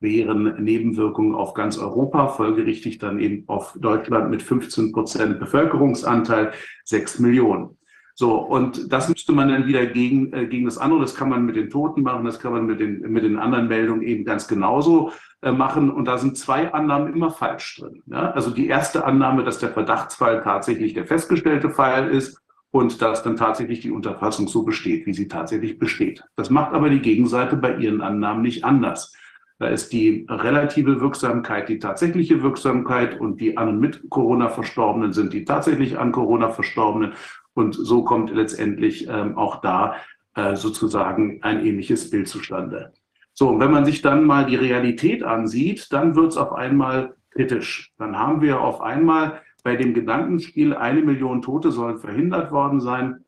wären 0.00 0.62
Nebenwirkungen 0.62 1.34
auf 1.34 1.54
ganz 1.54 1.78
Europa, 1.78 2.28
folgerichtig 2.28 2.98
dann 2.98 3.20
eben 3.20 3.44
auf 3.46 3.76
Deutschland 3.78 4.30
mit 4.30 4.42
15 4.42 4.92
Prozent 4.92 5.38
Bevölkerungsanteil, 5.38 6.52
6 6.84 7.20
Millionen. 7.20 7.76
So, 8.14 8.36
und 8.36 8.92
das 8.92 9.08
müsste 9.08 9.32
man 9.32 9.48
dann 9.48 9.66
wieder 9.66 9.86
gegen, 9.86 10.32
äh, 10.34 10.46
gegen 10.46 10.66
das 10.66 10.76
andere, 10.76 11.00
das 11.00 11.14
kann 11.14 11.30
man 11.30 11.46
mit 11.46 11.56
den 11.56 11.70
Toten 11.70 12.02
machen, 12.02 12.24
das 12.24 12.38
kann 12.38 12.52
man 12.52 12.66
mit 12.66 12.78
den, 12.78 13.00
mit 13.10 13.24
den 13.24 13.38
anderen 13.38 13.68
Meldungen 13.68 14.02
eben 14.02 14.26
ganz 14.26 14.46
genauso 14.46 15.12
äh, 15.40 15.52
machen. 15.52 15.90
Und 15.90 16.04
da 16.04 16.18
sind 16.18 16.36
zwei 16.36 16.70
Annahmen 16.72 17.14
immer 17.14 17.30
falsch 17.30 17.78
drin. 17.80 18.02
Ja? 18.06 18.30
Also 18.32 18.50
die 18.50 18.66
erste 18.66 19.06
Annahme, 19.06 19.42
dass 19.42 19.58
der 19.58 19.70
Verdachtsfall 19.70 20.42
tatsächlich 20.42 20.92
der 20.92 21.06
festgestellte 21.06 21.70
Fall 21.70 22.08
ist 22.08 22.38
und 22.70 23.00
dass 23.00 23.22
dann 23.22 23.36
tatsächlich 23.36 23.80
die 23.80 23.90
Unterfassung 23.90 24.48
so 24.48 24.64
besteht, 24.64 25.06
wie 25.06 25.14
sie 25.14 25.28
tatsächlich 25.28 25.78
besteht. 25.78 26.22
Das 26.36 26.50
macht 26.50 26.74
aber 26.74 26.90
die 26.90 27.00
Gegenseite 27.00 27.56
bei 27.56 27.76
ihren 27.76 28.02
Annahmen 28.02 28.42
nicht 28.42 28.64
anders. 28.64 29.14
Da 29.60 29.68
ist 29.68 29.92
die 29.92 30.26
relative 30.26 31.02
Wirksamkeit 31.02 31.68
die 31.68 31.78
tatsächliche 31.78 32.42
Wirksamkeit 32.42 33.20
und 33.20 33.42
die 33.42 33.58
an 33.58 33.68
und 33.68 33.78
mit 33.78 34.08
Corona 34.08 34.48
Verstorbenen 34.48 35.12
sind 35.12 35.34
die 35.34 35.44
tatsächlich 35.44 35.98
an 35.98 36.12
Corona 36.12 36.48
Verstorbenen. 36.48 37.12
Und 37.52 37.74
so 37.74 38.02
kommt 38.02 38.30
letztendlich 38.30 39.06
ähm, 39.06 39.36
auch 39.36 39.60
da 39.60 39.96
äh, 40.34 40.56
sozusagen 40.56 41.42
ein 41.42 41.62
ähnliches 41.64 42.08
Bild 42.08 42.26
zustande. 42.26 42.94
So, 43.34 43.50
und 43.50 43.60
wenn 43.60 43.70
man 43.70 43.84
sich 43.84 44.00
dann 44.00 44.24
mal 44.24 44.46
die 44.46 44.56
Realität 44.56 45.22
ansieht, 45.22 45.92
dann 45.92 46.16
wird 46.16 46.32
es 46.32 46.38
auf 46.38 46.54
einmal 46.54 47.14
kritisch. 47.30 47.92
Dann 47.98 48.18
haben 48.18 48.40
wir 48.40 48.62
auf 48.62 48.80
einmal 48.80 49.42
bei 49.62 49.76
dem 49.76 49.92
Gedankenspiel, 49.92 50.74
eine 50.74 51.02
Million 51.02 51.42
Tote 51.42 51.70
sollen 51.70 51.98
verhindert 51.98 52.50
worden 52.50 52.80
sein, 52.80 53.26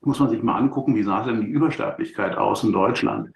muss 0.00 0.18
man 0.18 0.30
sich 0.30 0.42
mal 0.42 0.56
angucken, 0.56 0.96
wie 0.96 1.04
sah 1.04 1.22
denn 1.22 1.42
die 1.42 1.46
Übersterblichkeit 1.46 2.36
aus 2.36 2.64
in 2.64 2.72
Deutschland. 2.72 3.30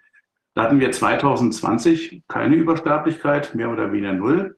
Da 0.59 0.65
hatten 0.65 0.81
wir 0.81 0.91
2020 0.91 2.25
keine 2.27 2.57
Übersterblichkeit, 2.57 3.55
mehr 3.55 3.71
oder 3.71 3.93
weniger 3.93 4.13
null. 4.13 4.57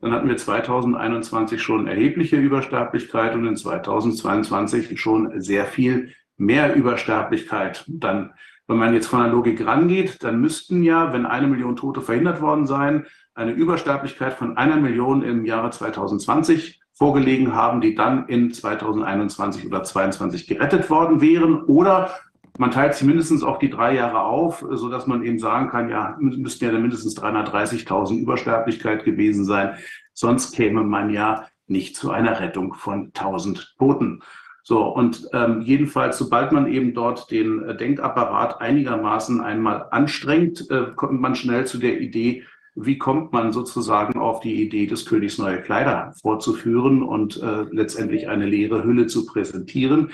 Dann 0.00 0.12
hatten 0.12 0.28
wir 0.28 0.36
2021 0.36 1.60
schon 1.60 1.88
erhebliche 1.88 2.36
Übersterblichkeit 2.36 3.34
und 3.34 3.44
in 3.48 3.56
2022 3.56 5.00
schon 5.00 5.40
sehr 5.40 5.64
viel 5.64 6.12
mehr 6.36 6.76
Übersterblichkeit. 6.76 7.84
Dann, 7.88 8.32
wenn 8.68 8.76
man 8.76 8.94
jetzt 8.94 9.08
von 9.08 9.24
der 9.24 9.32
Logik 9.32 9.66
rangeht, 9.66 10.22
dann 10.22 10.40
müssten 10.40 10.84
ja, 10.84 11.12
wenn 11.12 11.26
eine 11.26 11.48
Million 11.48 11.74
Tote 11.74 12.00
verhindert 12.00 12.40
worden 12.40 12.68
seien, 12.68 13.06
eine 13.34 13.50
Übersterblichkeit 13.50 14.34
von 14.34 14.56
einer 14.56 14.76
Million 14.76 15.24
im 15.24 15.44
Jahre 15.44 15.70
2020 15.70 16.80
vorgelegen 16.92 17.56
haben, 17.56 17.80
die 17.80 17.96
dann 17.96 18.28
in 18.28 18.52
2021 18.52 19.66
oder 19.66 19.82
2022 19.82 20.46
gerettet 20.46 20.88
worden 20.90 21.20
wären. 21.20 21.64
Oder 21.64 22.12
man 22.60 22.72
teilt 22.72 22.94
sie 22.94 23.06
mindestens 23.06 23.42
auf 23.42 23.58
die 23.58 23.70
drei 23.70 23.94
Jahre 23.94 24.20
auf, 24.20 24.62
sodass 24.72 25.06
man 25.06 25.24
eben 25.24 25.38
sagen 25.38 25.70
kann, 25.70 25.88
ja, 25.88 26.18
müssten 26.20 26.66
ja 26.66 26.72
mindestens 26.72 27.16
330.000 27.16 28.18
Übersterblichkeit 28.18 29.04
gewesen 29.06 29.46
sein. 29.46 29.76
Sonst 30.12 30.52
käme 30.52 30.84
man 30.84 31.08
ja 31.08 31.46
nicht 31.68 31.96
zu 31.96 32.10
einer 32.10 32.38
Rettung 32.38 32.74
von 32.74 33.12
1000 33.14 33.76
Toten. 33.78 34.22
So, 34.62 34.84
und 34.84 35.26
ähm, 35.32 35.62
jedenfalls, 35.62 36.18
sobald 36.18 36.52
man 36.52 36.66
eben 36.66 36.92
dort 36.92 37.30
den 37.30 37.78
Denkapparat 37.78 38.60
einigermaßen 38.60 39.40
einmal 39.40 39.86
anstrengt, 39.90 40.70
äh, 40.70 40.88
kommt 40.94 41.18
man 41.18 41.36
schnell 41.36 41.66
zu 41.66 41.78
der 41.78 41.98
Idee, 41.98 42.44
wie 42.74 42.98
kommt 42.98 43.32
man 43.32 43.54
sozusagen 43.54 44.18
auf 44.18 44.40
die 44.40 44.62
Idee 44.62 44.86
des 44.86 45.06
Königs 45.06 45.38
neue 45.38 45.62
Kleider 45.62 46.12
vorzuführen 46.20 47.02
und 47.02 47.42
äh, 47.42 47.64
letztendlich 47.70 48.28
eine 48.28 48.44
leere 48.44 48.84
Hülle 48.84 49.06
zu 49.06 49.24
präsentieren? 49.24 50.10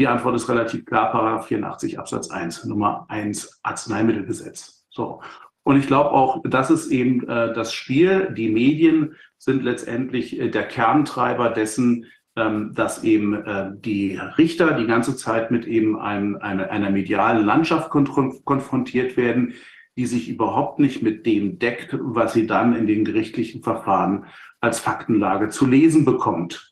Die 0.00 0.08
Antwort 0.08 0.34
ist 0.34 0.48
relativ 0.48 0.86
klar, 0.86 1.12
Paragraph 1.12 1.48
84 1.48 1.98
Absatz 1.98 2.30
1, 2.30 2.64
Nummer 2.64 3.04
1 3.10 3.60
Arzneimittelgesetz. 3.62 4.86
So. 4.88 5.20
Und 5.62 5.76
ich 5.76 5.86
glaube 5.86 6.12
auch, 6.12 6.40
das 6.42 6.70
ist 6.70 6.90
eben 6.90 7.28
äh, 7.28 7.52
das 7.52 7.74
Spiel. 7.74 8.32
Die 8.34 8.48
Medien 8.48 9.14
sind 9.36 9.62
letztendlich 9.62 10.40
äh, 10.40 10.48
der 10.48 10.66
Kerntreiber 10.66 11.50
dessen, 11.50 12.06
ähm, 12.34 12.72
dass 12.74 13.04
eben 13.04 13.44
äh, 13.44 13.72
die 13.74 14.18
Richter 14.38 14.72
die 14.72 14.86
ganze 14.86 15.16
Zeit 15.16 15.50
mit 15.50 15.66
eben 15.66 16.00
einem, 16.00 16.36
einer, 16.36 16.70
einer 16.70 16.88
medialen 16.88 17.44
Landschaft 17.44 17.90
konf 17.90 18.42
konfrontiert 18.46 19.18
werden, 19.18 19.52
die 19.98 20.06
sich 20.06 20.30
überhaupt 20.30 20.78
nicht 20.78 21.02
mit 21.02 21.26
dem 21.26 21.58
deckt, 21.58 21.94
was 22.00 22.32
sie 22.32 22.46
dann 22.46 22.74
in 22.74 22.86
den 22.86 23.04
gerichtlichen 23.04 23.62
Verfahren 23.62 24.24
als 24.62 24.80
Faktenlage 24.80 25.50
zu 25.50 25.66
lesen 25.66 26.06
bekommt. 26.06 26.69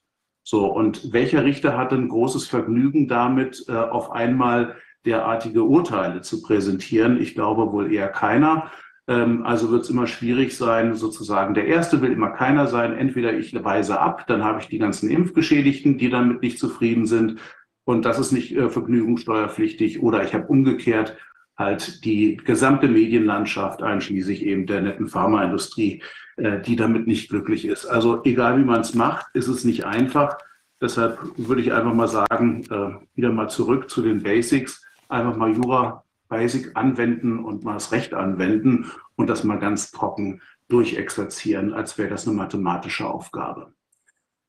So, 0.50 0.64
und 0.64 1.12
welcher 1.12 1.44
Richter 1.44 1.76
hat 1.76 1.92
ein 1.92 2.08
großes 2.08 2.46
Vergnügen 2.46 3.06
damit, 3.06 3.66
äh, 3.68 3.72
auf 3.72 4.12
einmal 4.12 4.76
derartige 5.04 5.62
Urteile 5.62 6.22
zu 6.22 6.40
präsentieren? 6.40 7.20
Ich 7.20 7.34
glaube 7.34 7.70
wohl 7.70 7.92
eher 7.92 8.08
keiner. 8.08 8.72
Ähm, 9.08 9.44
also 9.44 9.70
wird 9.70 9.82
es 9.82 9.90
immer 9.90 10.06
schwierig 10.06 10.56
sein, 10.56 10.94
sozusagen. 10.94 11.52
Der 11.52 11.66
Erste 11.66 12.00
will 12.00 12.12
immer 12.12 12.30
keiner 12.30 12.66
sein. 12.66 12.96
Entweder 12.96 13.34
ich 13.34 13.62
weise 13.62 14.00
ab, 14.00 14.26
dann 14.26 14.42
habe 14.42 14.60
ich 14.62 14.68
die 14.68 14.78
ganzen 14.78 15.10
Impfgeschädigten, 15.10 15.98
die 15.98 16.08
damit 16.08 16.40
nicht 16.40 16.58
zufrieden 16.58 17.04
sind. 17.04 17.38
Und 17.84 18.06
das 18.06 18.18
ist 18.18 18.32
nicht 18.32 18.56
äh, 18.56 18.70
vergnügungssteuerpflichtig. 18.70 20.02
Oder 20.02 20.24
ich 20.24 20.32
habe 20.32 20.46
umgekehrt 20.46 21.14
halt 21.58 22.06
die 22.06 22.38
gesamte 22.38 22.88
Medienlandschaft, 22.88 23.82
einschließlich 23.82 24.46
eben 24.46 24.64
der 24.64 24.80
netten 24.80 25.08
Pharmaindustrie, 25.08 26.02
äh, 26.38 26.60
die 26.60 26.76
damit 26.76 27.06
nicht 27.06 27.28
glücklich 27.28 27.66
ist. 27.66 27.86
Also 27.86 28.22
egal 28.24 28.58
wie 28.58 28.64
man 28.64 28.80
es 28.80 28.94
macht, 28.94 29.26
ist 29.34 29.48
es 29.48 29.64
nicht 29.64 29.84
einfach. 29.84 30.38
Deshalb 30.80 31.18
würde 31.36 31.60
ich 31.60 31.72
einfach 31.72 31.94
mal 31.94 32.08
sagen, 32.08 32.64
äh, 32.70 33.06
wieder 33.14 33.32
mal 33.32 33.48
zurück 33.48 33.90
zu 33.90 34.02
den 34.02 34.22
Basics, 34.22 34.84
einfach 35.08 35.36
mal 35.36 35.52
Jura 35.52 36.04
Basic 36.28 36.70
anwenden 36.74 37.38
und 37.38 37.64
mal 37.64 37.74
das 37.74 37.90
Recht 37.90 38.14
anwenden 38.14 38.90
und 39.16 39.28
das 39.28 39.44
mal 39.44 39.58
ganz 39.58 39.90
trocken 39.90 40.40
durchexerzieren, 40.68 41.72
als 41.72 41.98
wäre 41.98 42.10
das 42.10 42.26
eine 42.26 42.36
mathematische 42.36 43.06
Aufgabe. 43.06 43.72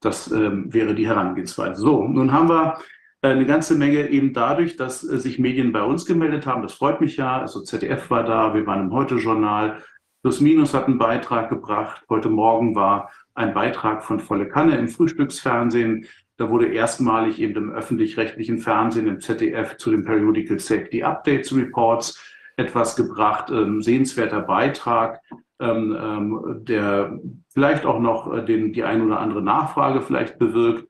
Das 0.02 0.32
ähm, 0.32 0.74
wäre 0.74 0.94
die 0.94 1.07
Herangehensweise. 1.07 1.82
So, 1.82 2.07
nun 2.07 2.32
haben 2.32 2.49
wir 2.49 2.80
äh, 3.22 3.30
eine 3.30 3.45
ganze 3.45 3.76
Menge 3.76 4.10
eben 4.10 4.34
dadurch, 4.34 4.78
dass 4.78 5.03
äh, 5.03 5.18
sich 5.18 5.40
Medien 5.40 5.72
bei 5.72 5.84
uns 5.84 6.06
gemeldet 6.06 6.45
haben. 6.45 6.61
Das 6.61 6.74
freut 6.74 7.02
mich 7.02 7.18
ja. 7.18 7.40
Also 7.40 7.61
ZDF 7.61 8.10
war 8.10 8.24
da, 8.24 8.53
wir 8.53 8.66
waren 8.66 8.88
im 8.88 8.94
Heute-Journal. 8.94 9.84
Plus 10.21 10.41
Minus 10.41 10.73
hat 10.73 10.87
einen 10.87 10.97
Beitrag 10.97 11.49
gebracht. 11.49 12.03
Heute 12.09 12.29
Morgen 12.29 12.75
war 12.75 13.09
ein 13.35 13.53
Beitrag 13.53 14.03
von 14.03 14.19
Volle 14.19 14.49
Kanne 14.49 14.77
im 14.77 14.89
Frühstücksfernsehen. 14.89 16.07
Da 16.35 16.49
wurde 16.49 16.67
erstmalig 16.67 17.39
eben 17.39 17.55
im 17.55 17.71
öffentlich-rechtlichen 17.71 18.59
Fernsehen, 18.59 19.07
im 19.07 19.21
ZDF, 19.21 19.77
zu 19.77 19.91
den 19.91 20.03
Periodical 20.03 20.59
Safety 20.59 21.03
Updates 21.03 21.55
Reports 21.55 22.21
etwas 22.57 22.97
gebracht. 22.97 23.49
Ähm, 23.49 23.81
sehenswerter 23.81 24.41
Beitrag, 24.41 25.21
ähm, 25.61 25.97
ähm, 25.97 26.65
der 26.65 27.17
vielleicht 27.53 27.85
auch 27.85 27.99
noch 27.99 28.33
äh, 28.33 28.43
den, 28.43 28.73
die 28.73 28.83
ein 28.83 29.01
oder 29.01 29.21
andere 29.21 29.41
Nachfrage 29.41 30.01
vielleicht 30.01 30.37
bewirkt. 30.37 30.85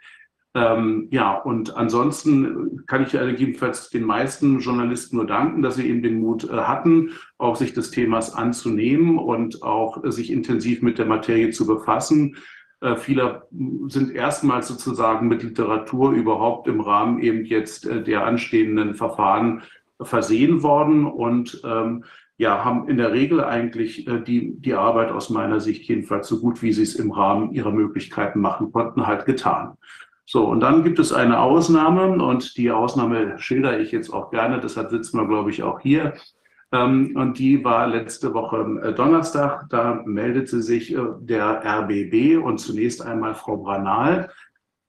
Ähm, 0.59 1.07
ja, 1.09 1.35
und 1.35 1.77
ansonsten 1.77 2.85
kann 2.85 3.03
ich 3.03 3.13
jedenfalls 3.13 3.89
den 3.89 4.03
meisten 4.03 4.59
Journalisten 4.59 5.15
nur 5.15 5.25
danken, 5.25 5.61
dass 5.61 5.75
sie 5.75 5.87
eben 5.87 6.03
den 6.03 6.19
Mut 6.19 6.43
äh, 6.43 6.53
hatten, 6.53 7.11
auch 7.37 7.55
sich 7.55 7.73
des 7.73 7.91
Themas 7.91 8.33
anzunehmen 8.33 9.19
und 9.19 9.63
auch 9.63 10.03
äh, 10.03 10.11
sich 10.11 10.29
intensiv 10.31 10.81
mit 10.81 10.97
der 10.97 11.05
Materie 11.05 11.51
zu 11.51 11.65
befassen. 11.65 12.35
Äh, 12.81 12.97
viele 12.97 13.47
sind 13.87 14.11
erstmals 14.11 14.67
sozusagen 14.67 15.29
mit 15.29 15.43
Literatur 15.43 16.11
überhaupt 16.11 16.67
im 16.67 16.81
Rahmen 16.81 17.19
eben 17.19 17.45
jetzt 17.45 17.85
äh, 17.85 18.03
der 18.03 18.25
anstehenden 18.25 18.95
Verfahren 18.95 19.61
versehen 20.01 20.61
worden 20.61 21.05
und 21.05 21.61
ähm, 21.63 22.03
ja, 22.35 22.65
haben 22.65 22.89
in 22.89 22.97
der 22.97 23.13
Regel 23.13 23.41
eigentlich 23.43 24.07
äh, 24.07 24.19
die, 24.21 24.59
die 24.59 24.73
Arbeit 24.73 25.11
aus 25.11 25.29
meiner 25.29 25.61
Sicht 25.61 25.87
jedenfalls 25.87 26.27
so 26.27 26.41
gut, 26.41 26.61
wie 26.61 26.73
sie 26.73 26.83
es 26.83 26.95
im 26.95 27.11
Rahmen 27.11 27.53
ihrer 27.53 27.71
Möglichkeiten 27.71 28.41
machen 28.41 28.73
konnten, 28.73 29.07
halt 29.07 29.25
getan. 29.25 29.77
So, 30.31 30.45
und 30.45 30.59
dann 30.59 30.83
gibt 30.83 30.99
es 30.99 31.11
eine 31.11 31.39
Ausnahme 31.39 32.23
und 32.23 32.55
die 32.55 32.69
Ausnahme 32.69 33.39
schildere 33.39 33.79
ich 33.79 33.91
jetzt 33.91 34.11
auch 34.11 34.29
gerne, 34.29 34.59
deshalb 34.59 34.91
sitzen 34.91 35.17
wir, 35.17 35.27
glaube 35.27 35.49
ich, 35.49 35.63
auch 35.63 35.79
hier. 35.79 36.13
Ähm, 36.71 37.15
und 37.15 37.39
die 37.39 37.63
war 37.63 37.87
letzte 37.87 38.35
Woche 38.35 38.79
äh, 38.83 38.93
Donnerstag. 38.93 39.65
Da 39.71 40.03
meldete 40.05 40.61
sich 40.61 40.93
äh, 40.93 40.99
der 41.21 41.65
RBB 41.65 42.37
und 42.45 42.59
zunächst 42.59 43.01
einmal 43.03 43.33
Frau 43.33 43.57
Branal. 43.57 44.29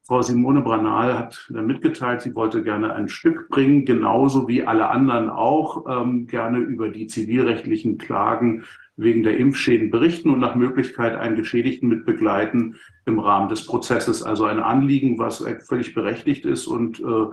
Frau 0.02 0.20
Simone 0.20 0.60
Branal 0.60 1.18
hat 1.18 1.50
mitgeteilt, 1.50 2.20
sie 2.20 2.34
wollte 2.34 2.62
gerne 2.62 2.92
ein 2.92 3.08
Stück 3.08 3.48
bringen, 3.48 3.86
genauso 3.86 4.46
wie 4.46 4.66
alle 4.66 4.90
anderen 4.90 5.30
auch 5.30 5.86
ähm, 5.88 6.26
gerne 6.26 6.58
über 6.58 6.90
die 6.90 7.06
zivilrechtlichen 7.06 7.96
Klagen 7.96 8.64
wegen 9.00 9.22
der 9.22 9.38
Impfschäden 9.38 9.90
berichten 9.90 10.30
und 10.30 10.40
nach 10.40 10.54
Möglichkeit 10.54 11.16
einen 11.16 11.36
Geschädigten 11.36 11.88
mit 11.88 12.04
begleiten 12.04 12.76
im 13.06 13.18
Rahmen 13.18 13.48
des 13.48 13.66
Prozesses. 13.66 14.22
Also 14.22 14.44
ein 14.44 14.60
Anliegen, 14.60 15.18
was 15.18 15.44
völlig 15.66 15.94
berechtigt 15.94 16.44
ist 16.44 16.66
und 16.66 17.00
äh, 17.00 17.26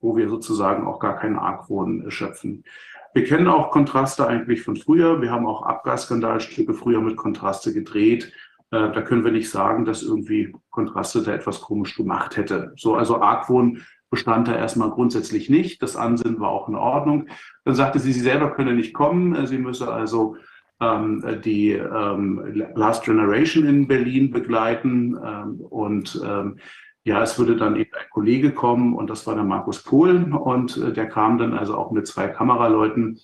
wo 0.00 0.16
wir 0.16 0.28
sozusagen 0.28 0.84
auch 0.84 0.98
gar 0.98 1.16
keinen 1.16 1.36
Argwohn 1.36 2.10
schöpfen. 2.10 2.64
Wir 3.14 3.24
kennen 3.24 3.46
auch 3.46 3.70
Kontraste 3.70 4.26
eigentlich 4.26 4.62
von 4.62 4.76
früher. 4.76 5.22
Wir 5.22 5.30
haben 5.30 5.46
auch 5.46 5.62
Abgasskandalstücke 5.62 6.74
früher 6.74 7.00
mit 7.00 7.16
Kontraste 7.16 7.72
gedreht. 7.72 8.32
Äh, 8.72 8.90
da 8.90 9.02
können 9.02 9.24
wir 9.24 9.32
nicht 9.32 9.50
sagen, 9.50 9.84
dass 9.84 10.02
irgendwie 10.02 10.52
Kontraste 10.70 11.22
da 11.22 11.32
etwas 11.32 11.60
komisch 11.60 11.94
gemacht 11.94 12.36
hätte. 12.36 12.72
So, 12.76 12.94
also 12.94 13.20
Argwohn 13.20 13.82
bestand 14.10 14.48
da 14.48 14.56
erstmal 14.56 14.90
grundsätzlich 14.90 15.48
nicht. 15.48 15.82
Das 15.82 15.94
Ansinnen 15.94 16.40
war 16.40 16.50
auch 16.50 16.68
in 16.68 16.74
Ordnung. 16.74 17.28
Dann 17.64 17.74
sagte 17.74 17.98
sie, 17.98 18.12
sie 18.12 18.20
selber 18.20 18.50
könne 18.50 18.74
nicht 18.74 18.92
kommen. 18.92 19.46
Sie 19.46 19.58
müsse 19.58 19.92
also 19.92 20.36
die 21.44 21.72
ähm, 21.72 22.64
Last 22.74 23.04
Generation 23.04 23.66
in 23.66 23.86
Berlin 23.86 24.30
begleiten. 24.30 25.16
Ähm, 25.24 25.60
und 25.60 26.20
ähm, 26.24 26.58
ja, 27.04 27.22
es 27.22 27.38
würde 27.38 27.56
dann 27.56 27.76
eben 27.76 27.90
ein 27.94 28.10
Kollege 28.10 28.52
kommen 28.52 28.94
und 28.94 29.10
das 29.10 29.26
war 29.26 29.34
der 29.34 29.44
Markus 29.44 29.82
Pohl 29.82 30.32
und 30.32 30.76
äh, 30.76 30.92
der 30.92 31.08
kam 31.08 31.38
dann 31.38 31.52
also 31.52 31.76
auch 31.76 31.90
mit 31.90 32.06
zwei 32.06 32.28
Kameraleuten 32.28 33.18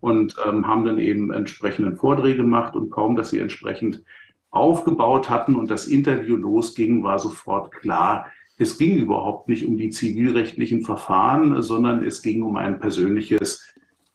und 0.00 0.34
ähm, 0.46 0.66
haben 0.66 0.84
dann 0.84 0.98
eben 0.98 1.32
entsprechenden 1.32 1.96
Vorträge 1.96 2.38
gemacht 2.38 2.74
und 2.74 2.90
kaum, 2.90 3.16
dass 3.16 3.30
sie 3.30 3.38
entsprechend 3.38 4.02
aufgebaut 4.50 5.30
hatten 5.30 5.54
und 5.54 5.70
das 5.70 5.86
Interview 5.86 6.36
losging, 6.36 7.04
war 7.04 7.20
sofort 7.20 7.70
klar, 7.72 8.26
es 8.56 8.76
ging 8.76 8.96
überhaupt 8.96 9.48
nicht 9.48 9.64
um 9.64 9.76
die 9.76 9.90
zivilrechtlichen 9.90 10.84
Verfahren, 10.84 11.62
sondern 11.62 12.04
es 12.04 12.20
ging 12.20 12.42
um 12.42 12.56
ein 12.56 12.78
persönliches 12.80 13.66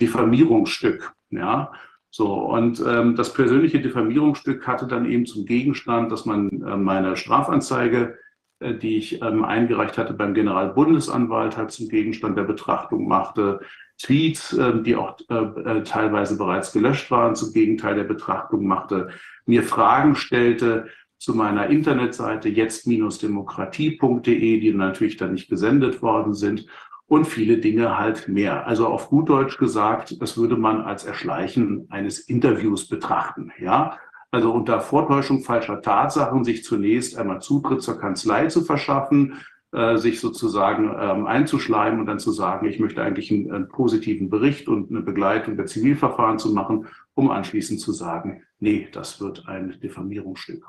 Diffamierungsstück. 0.02 1.14
Ja, 1.32 1.72
so, 2.16 2.34
und 2.34 2.80
ähm, 2.80 3.18
das 3.18 3.34
persönliche 3.34 3.82
Diffamierungsstück 3.82 4.66
hatte 4.66 4.88
dann 4.88 5.04
eben 5.04 5.26
zum 5.26 5.46
Gegenstand, 5.46 6.14
dass 6.14 6.26
man 6.26 6.62
äh, 6.62 6.78
meine 6.78 7.18
Strafanzeige, 7.18 8.18
äh, 8.62 8.74
die 8.74 8.96
ich 8.96 9.22
ähm, 9.22 9.44
eingereicht 9.44 9.98
hatte 9.98 10.14
beim 10.14 10.34
Generalbundesanwalt, 10.34 11.58
halt 11.58 11.72
zum 11.72 11.90
Gegenstand 11.90 12.38
der 12.38 12.46
Betrachtung 12.46 13.10
machte, 13.10 13.60
Tweets, 14.02 14.54
äh, 14.54 14.82
die 14.82 14.96
auch 14.96 15.18
äh, 15.30 15.34
äh, 15.34 15.84
teilweise 15.84 16.38
bereits 16.38 16.72
gelöscht 16.72 17.12
waren, 17.12 17.36
zum 17.36 17.52
Gegenteil 17.52 17.96
der 17.96 18.06
Betrachtung 18.06 18.66
machte, 18.66 19.10
mir 19.46 19.64
Fragen 19.64 20.16
stellte 20.16 20.88
zu 21.18 21.36
meiner 21.36 21.68
Internetseite 21.68 22.48
jetzt-demokratie.de, 22.48 24.60
die 24.62 24.74
natürlich 24.74 25.18
dann 25.18 25.34
nicht 25.34 25.50
gesendet 25.50 26.02
worden 26.02 26.34
sind 26.34 26.66
und 27.08 27.26
viele 27.26 27.58
Dinge 27.58 27.98
halt 27.98 28.28
mehr. 28.28 28.66
Also 28.68 28.88
auf 28.88 29.10
gut 29.10 29.30
Deutsch 29.30 29.58
gesagt, 29.58 30.22
das 30.22 30.38
würde 30.38 30.58
man 30.58 30.82
als 30.82 31.06
Erschleichen 31.06 31.88
eines 31.90 32.20
Interviews 32.20 32.88
betrachten. 32.88 33.52
Ja, 33.60 33.98
also 34.32 34.52
unter 34.52 34.82
Vortäuschung 34.82 35.44
falscher 35.44 35.82
Tatsachen 35.82 36.44
sich 36.44 36.64
zunächst 36.64 37.18
einmal 37.18 37.42
Zutritt 37.42 37.82
zur 37.82 38.00
Kanzlei 38.00 38.48
zu 38.48 38.64
verschaffen, 38.64 39.36
äh, 39.72 39.98
sich 39.98 40.20
sozusagen 40.20 40.94
ähm, 41.00 41.28
einzuschleimen 41.28 42.00
und 42.00 42.06
dann 42.06 42.20
zu 42.20 42.32
sagen, 42.32 42.68
ich 42.68 42.80
möchte 42.80 43.04
eigentlich 43.04 43.32
einen, 43.32 43.52
einen, 43.52 43.70
positiven 43.70 44.30
Bericht 44.30 44.68
und 44.68 44.90
eine 44.90 45.02
Begleitung 45.02 45.58
der 45.58 45.68
Zivilverfahren 45.68 46.40
zu 46.40 46.54
machen, 46.54 46.88
um 47.14 47.30
anschließend 47.30 47.80
zu 47.80 47.92
sagen, 47.92 48.44
nee, 48.60 48.88
das 48.92 49.22
wird 49.22 49.48
ein 49.48 49.78
Diffamierungsstück. 49.82 50.66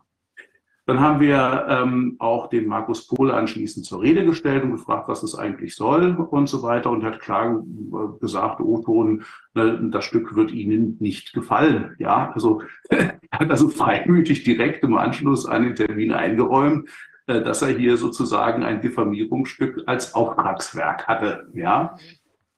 Dann 0.87 1.01
haben 1.01 1.19
wir 1.19 1.67
ähm, 1.69 2.15
auch 2.21 2.49
den 2.49 2.69
Markus 2.69 3.09
Pohl 3.09 3.33
anschließend 3.33 3.85
zur 3.85 4.03
Rede 4.03 4.25
gestellt 4.25 4.63
und 4.63 4.71
gefragt, 4.71 5.09
was 5.09 5.25
es 5.25 5.35
eigentlich 5.35 5.75
soll 5.75 6.15
und 6.15 6.49
so 6.49 6.63
weiter 6.63 6.91
und 6.91 7.05
hat 7.05 7.19
klar 7.19 7.59
äh, 7.59 8.19
gesagt, 8.21 8.61
O-Ton, 8.61 9.25
ne, 9.55 9.91
das 9.91 10.05
Stück 10.05 10.37
wird 10.37 10.53
Ihnen 10.53 10.97
nicht 11.01 11.33
gefallen. 11.33 11.97
Ja, 11.99 12.31
also 12.33 12.63
er 12.89 13.19
hat 13.33 13.51
also 13.51 13.69
freimütig 13.69 14.45
direkt 14.45 14.85
im 14.85 14.97
Anschluss 14.97 15.45
an 15.45 15.65
den 15.65 15.75
Termin 15.75 16.13
eingeräumt, 16.13 16.89
äh, 17.27 17.43
dass 17.43 17.63
er 17.63 17.77
hier 17.77 17.97
sozusagen 17.97 18.63
ein 18.63 18.81
Diffamierungsstück 18.81 19.83
als 19.87 20.15
Auftragswerk 20.15 21.09
hatte. 21.09 21.49
Ja, 21.55 21.97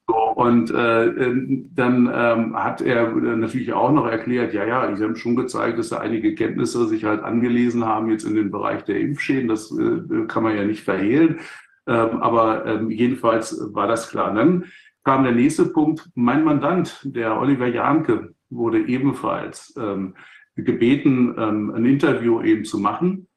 so, 0.09 0.17
und 0.17 0.71
äh, 0.71 1.07
ähm, 1.07 1.71
dann 1.75 2.11
ähm, 2.13 2.57
hat 2.57 2.81
er 2.81 3.11
natürlich 3.11 3.75
auch 3.75 3.93
noch 3.93 4.07
erklärt, 4.07 4.55
ja, 4.55 4.65
ja, 4.65 4.97
sie 4.97 5.05
haben 5.05 5.17
schon 5.17 5.37
gezeigt, 5.37 5.79
dass 5.79 5.91
da 5.91 5.99
einige 5.99 6.35
Kenntnisse 6.35 6.89
sich 6.89 7.05
halt 7.05 7.23
angelesen 7.23 7.85
haben 7.85 8.11
jetzt 8.11 8.25
in 8.25 8.35
den 8.35 8.51
Bereich 8.51 8.85
der 8.85 9.01
Impfschäden. 9.01 9.49
Das 9.49 9.71
äh, 9.71 10.25
kann 10.27 10.45
man 10.45 10.57
ja 10.57 10.65
nicht 10.65 10.83
verhehlen. 10.83 11.41
Ähm, 11.87 12.23
aber 12.23 12.65
ähm, 12.65 12.91
jedenfalls 12.91 13.61
war 13.75 13.87
das 13.87 14.09
klar. 14.09 14.33
Dann 14.33 14.65
kam 15.05 15.25
der 15.25 15.33
nächste 15.33 15.67
Punkt. 15.67 16.09
Mein 16.15 16.43
Mandant, 16.43 17.01
der 17.05 17.39
Oliver 17.39 17.67
Janke, 17.67 18.35
wurde 18.49 18.87
ebenfalls 18.87 19.75
ähm, 19.79 20.15
gebeten, 20.57 21.35
ähm, 21.37 21.71
ein 21.75 21.85
Interview 21.85 22.41
eben 22.41 22.65
zu 22.65 22.79
machen. 22.79 23.29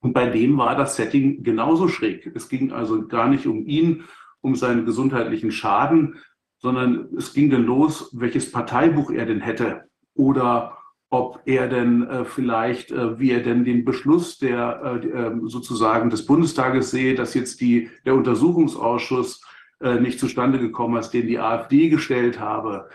Und 0.00 0.12
bei 0.12 0.28
dem 0.28 0.58
war 0.58 0.76
das 0.76 0.96
Setting 0.96 1.42
genauso 1.42 1.88
schräg. 1.88 2.30
Es 2.34 2.50
ging 2.50 2.70
also 2.70 3.06
gar 3.08 3.28
nicht 3.28 3.46
um 3.46 3.66
ihn, 3.66 4.04
um 4.46 4.54
seinen 4.54 4.86
gesundheitlichen 4.86 5.50
Schaden, 5.50 6.14
sondern 6.58 7.08
es 7.18 7.34
ging 7.34 7.50
dann 7.50 7.66
los, 7.66 8.10
welches 8.12 8.52
Parteibuch 8.52 9.10
er 9.10 9.26
denn 9.26 9.40
hätte 9.40 9.82
oder 10.14 10.78
ob 11.10 11.40
er 11.44 11.68
denn 11.68 12.06
äh, 12.08 12.24
vielleicht, 12.24 12.90
äh, 12.92 13.18
wie 13.18 13.30
er 13.32 13.42
denn 13.42 13.64
den 13.64 13.84
Beschluss 13.84 14.38
der 14.38 15.00
äh, 15.02 15.06
ähm, 15.06 15.48
sozusagen 15.48 16.10
des 16.10 16.26
Bundestages 16.26 16.90
sehe, 16.90 17.14
dass 17.14 17.34
jetzt 17.34 17.60
die, 17.60 17.90
der 18.04 18.14
Untersuchungsausschuss 18.14 19.42
äh, 19.80 20.00
nicht 20.00 20.18
zustande 20.18 20.58
gekommen 20.58 20.98
ist, 20.98 21.10
den 21.10 21.26
die 21.26 21.38
AfD 21.38 21.88
gestellt 21.88 22.40
habe. 22.40 22.88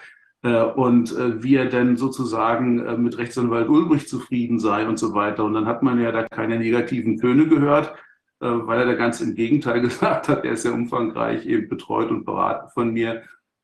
Äh, 0.44 0.64
und 0.64 1.16
äh, 1.16 1.42
wie 1.44 1.56
er 1.56 1.68
denn 1.68 1.96
sozusagen 1.98 3.02
mit 3.04 3.18
Rechtsanwalt 3.18 3.70
Ulbricht 3.70 4.10
zufrieden 4.10 4.60
sei 4.60 4.88
und 4.88 5.00
so 5.00 5.14
weiter. 5.14 5.46
Und 5.46 5.54
dann 5.54 5.66
hat 5.66 5.84
man 5.84 6.00
ja 6.02 6.12
da 6.12 6.28
keine 6.28 6.58
negativen 6.60 7.18
Töne 7.18 7.48
gehört, 7.48 7.94
weil 8.48 8.80
er 8.80 8.86
da 8.86 8.94
ganz 8.94 9.22
im 9.22 9.36
Gegenteil 9.36 9.82
gesagt 9.82 10.28
hat, 10.28 10.46
er 10.46 10.54
ist 10.54 10.64
sehr 10.64 10.74
umfangreich 10.74 11.46
eben 11.46 11.70
betreut 11.70 12.10
und 12.10 12.26
beraten 12.26 12.70
von 12.70 12.92
mir. 12.92 13.24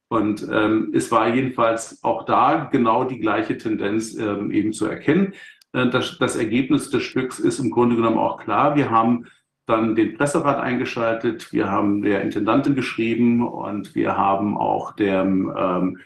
Und 0.10 0.48
ähm, 0.50 0.92
es 0.94 1.12
war 1.12 1.34
jedenfalls 1.34 2.02
auch 2.04 2.24
da 2.24 2.70
genau 2.72 3.04
die 3.04 3.20
gleiche 3.20 3.58
Tendenz 3.58 4.16
ähm, 4.16 4.52
eben 4.52 4.72
zu 4.72 4.86
erkennen. 4.86 5.34
Das, 5.74 6.18
das 6.18 6.38
Ergebnis 6.38 6.90
des 6.90 7.04
Stücks 7.04 7.40
ist 7.40 7.60
im 7.60 7.72
Grunde 7.72 7.98
genommen 7.98 8.18
auch 8.18 8.40
klar. 8.40 8.76
Wir 8.78 8.90
haben 8.90 9.28
dann 9.68 9.96
den 9.96 10.16
Presserat 10.16 10.60
eingeschaltet, 10.60 11.52
wir 11.52 11.70
haben 11.70 12.02
der 12.02 12.22
Intendantin 12.22 12.74
geschrieben 12.74 13.46
und 13.46 13.94
wir 13.96 14.18
haben 14.18 14.58
auch 14.58 14.96
dem, 14.96 15.54
ähm, 15.56 15.98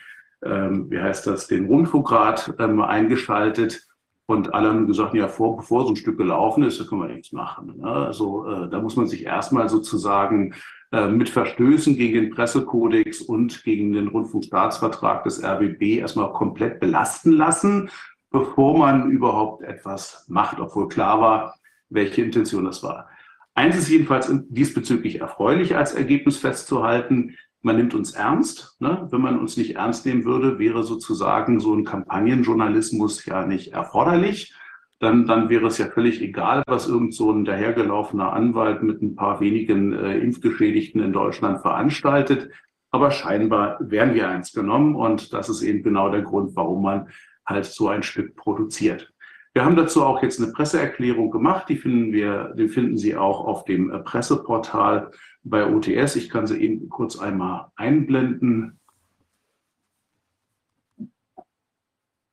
ähm, 0.43 0.89
wie 0.89 0.99
heißt 0.99 1.27
das, 1.27 1.47
den 1.47 1.67
Rundfunkrat 1.67 2.55
ähm, 2.59 2.81
eingeschaltet 2.81 3.87
und 4.27 4.53
alle 4.53 4.69
haben 4.69 4.87
gesagt, 4.87 5.13
ja, 5.13 5.27
vor, 5.27 5.57
bevor 5.57 5.83
so 5.83 5.89
ein 5.89 5.95
Stück 5.95 6.17
gelaufen 6.17 6.63
ist, 6.63 6.79
da 6.79 6.85
können 6.85 7.01
wir 7.01 7.09
nichts 7.09 7.31
machen. 7.31 7.73
Ne? 7.77 7.87
Also 7.87 8.45
äh, 8.45 8.69
da 8.69 8.79
muss 8.79 8.95
man 8.95 9.07
sich 9.07 9.25
erstmal 9.25 9.67
sozusagen 9.67 10.53
äh, 10.91 11.07
mit 11.07 11.29
Verstößen 11.29 11.95
gegen 11.95 12.13
den 12.13 12.29
Pressekodex 12.31 13.21
und 13.21 13.63
gegen 13.63 13.93
den 13.93 14.07
Rundfunkstaatsvertrag 14.07 15.23
des 15.23 15.43
RBB 15.43 15.99
erstmal 15.99 16.31
komplett 16.33 16.79
belasten 16.79 17.31
lassen, 17.31 17.89
bevor 18.29 18.77
man 18.77 19.09
überhaupt 19.09 19.63
etwas 19.63 20.25
macht, 20.29 20.59
obwohl 20.59 20.87
klar 20.87 21.19
war, 21.19 21.55
welche 21.89 22.21
Intention 22.21 22.65
das 22.65 22.83
war. 22.83 23.09
Eins 23.53 23.77
ist 23.77 23.89
jedenfalls 23.89 24.31
diesbezüglich 24.49 25.19
erfreulich 25.19 25.75
als 25.75 25.93
Ergebnis 25.93 26.37
festzuhalten. 26.37 27.35
Man 27.61 27.77
nimmt 27.77 27.93
uns 27.93 28.13
ernst. 28.13 28.75
Ne? 28.79 29.07
Wenn 29.11 29.21
man 29.21 29.39
uns 29.39 29.57
nicht 29.57 29.75
ernst 29.75 30.05
nehmen 30.05 30.25
würde, 30.25 30.57
wäre 30.57 30.83
sozusagen 30.83 31.59
so 31.59 31.73
ein 31.73 31.85
Kampagnenjournalismus 31.85 33.25
ja 33.25 33.45
nicht 33.45 33.73
erforderlich. 33.73 34.55
Dann, 34.99 35.25
dann 35.25 35.49
wäre 35.49 35.67
es 35.67 35.77
ja 35.77 35.87
völlig 35.87 36.21
egal, 36.21 36.63
was 36.67 36.87
irgend 36.87 37.15
so 37.15 37.31
ein 37.31 37.45
dahergelaufener 37.45 38.33
Anwalt 38.33 38.83
mit 38.83 39.01
ein 39.01 39.15
paar 39.15 39.39
wenigen 39.39 39.93
äh, 39.93 40.17
Impfgeschädigten 40.19 41.01
in 41.01 41.13
Deutschland 41.13 41.61
veranstaltet. 41.61 42.51
Aber 42.91 43.09
scheinbar 43.09 43.77
werden 43.79 44.13
wir 44.13 44.27
eins 44.27 44.51
genommen 44.51 44.95
und 44.95 45.33
das 45.33 45.49
ist 45.49 45.61
eben 45.61 45.81
genau 45.81 46.09
der 46.09 46.21
Grund, 46.21 46.55
warum 46.55 46.83
man 46.83 47.09
halt 47.45 47.65
so 47.65 47.87
ein 47.87 48.03
Stück 48.03 48.35
produziert. 48.35 49.11
Wir 49.53 49.65
haben 49.65 49.75
dazu 49.75 50.05
auch 50.05 50.21
jetzt 50.23 50.41
eine 50.41 50.51
Presseerklärung 50.51 51.31
gemacht, 51.31 51.67
die 51.67 51.77
finden 51.77 52.13
wir, 52.13 52.53
die 52.57 52.69
finden 52.69 52.97
Sie 52.97 53.15
auch 53.15 53.45
auf 53.45 53.65
dem 53.65 53.91
äh, 53.91 53.99
Presseportal 53.99 55.11
bei 55.43 55.65
OTS. 55.65 56.15
Ich 56.15 56.29
kann 56.29 56.47
sie 56.47 56.61
eben 56.61 56.89
kurz 56.89 57.17
einmal 57.17 57.67
einblenden. 57.75 58.79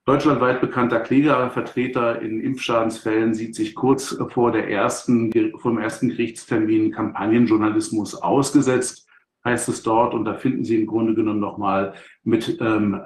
Deutschlandweit 0.04 0.62
bekannter 0.62 1.00
Klägervertreter 1.00 2.22
in 2.22 2.40
Impfschadensfällen 2.40 3.34
sieht 3.34 3.54
sich 3.54 3.74
kurz 3.74 4.16
vor 4.30 4.52
der 4.52 4.70
ersten, 4.70 5.30
vom 5.58 5.76
ersten 5.78 6.08
Gerichtstermin 6.08 6.92
Kampagnenjournalismus 6.92 8.14
ausgesetzt 8.14 9.08
heißt 9.44 9.68
es 9.68 9.82
dort. 9.82 10.14
Und 10.14 10.24
da 10.24 10.34
finden 10.34 10.64
Sie 10.64 10.80
im 10.80 10.86
Grunde 10.86 11.14
genommen 11.14 11.40
nochmal 11.40 11.94
mit, 12.24 12.58
ähm, 12.60 13.00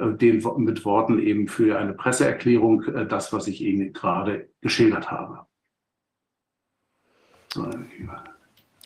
mit 0.59 0.85
Worten 0.85 1.19
eben 1.19 1.49
für 1.49 1.79
eine 1.79 1.95
Presseerklärung 1.95 2.85
äh, 2.85 3.07
das, 3.07 3.33
was 3.33 3.47
ich 3.47 3.61
Ihnen 3.61 3.93
gerade 3.93 4.49
geschildert 4.61 5.11
habe. 5.11 5.47
So, 7.53 7.69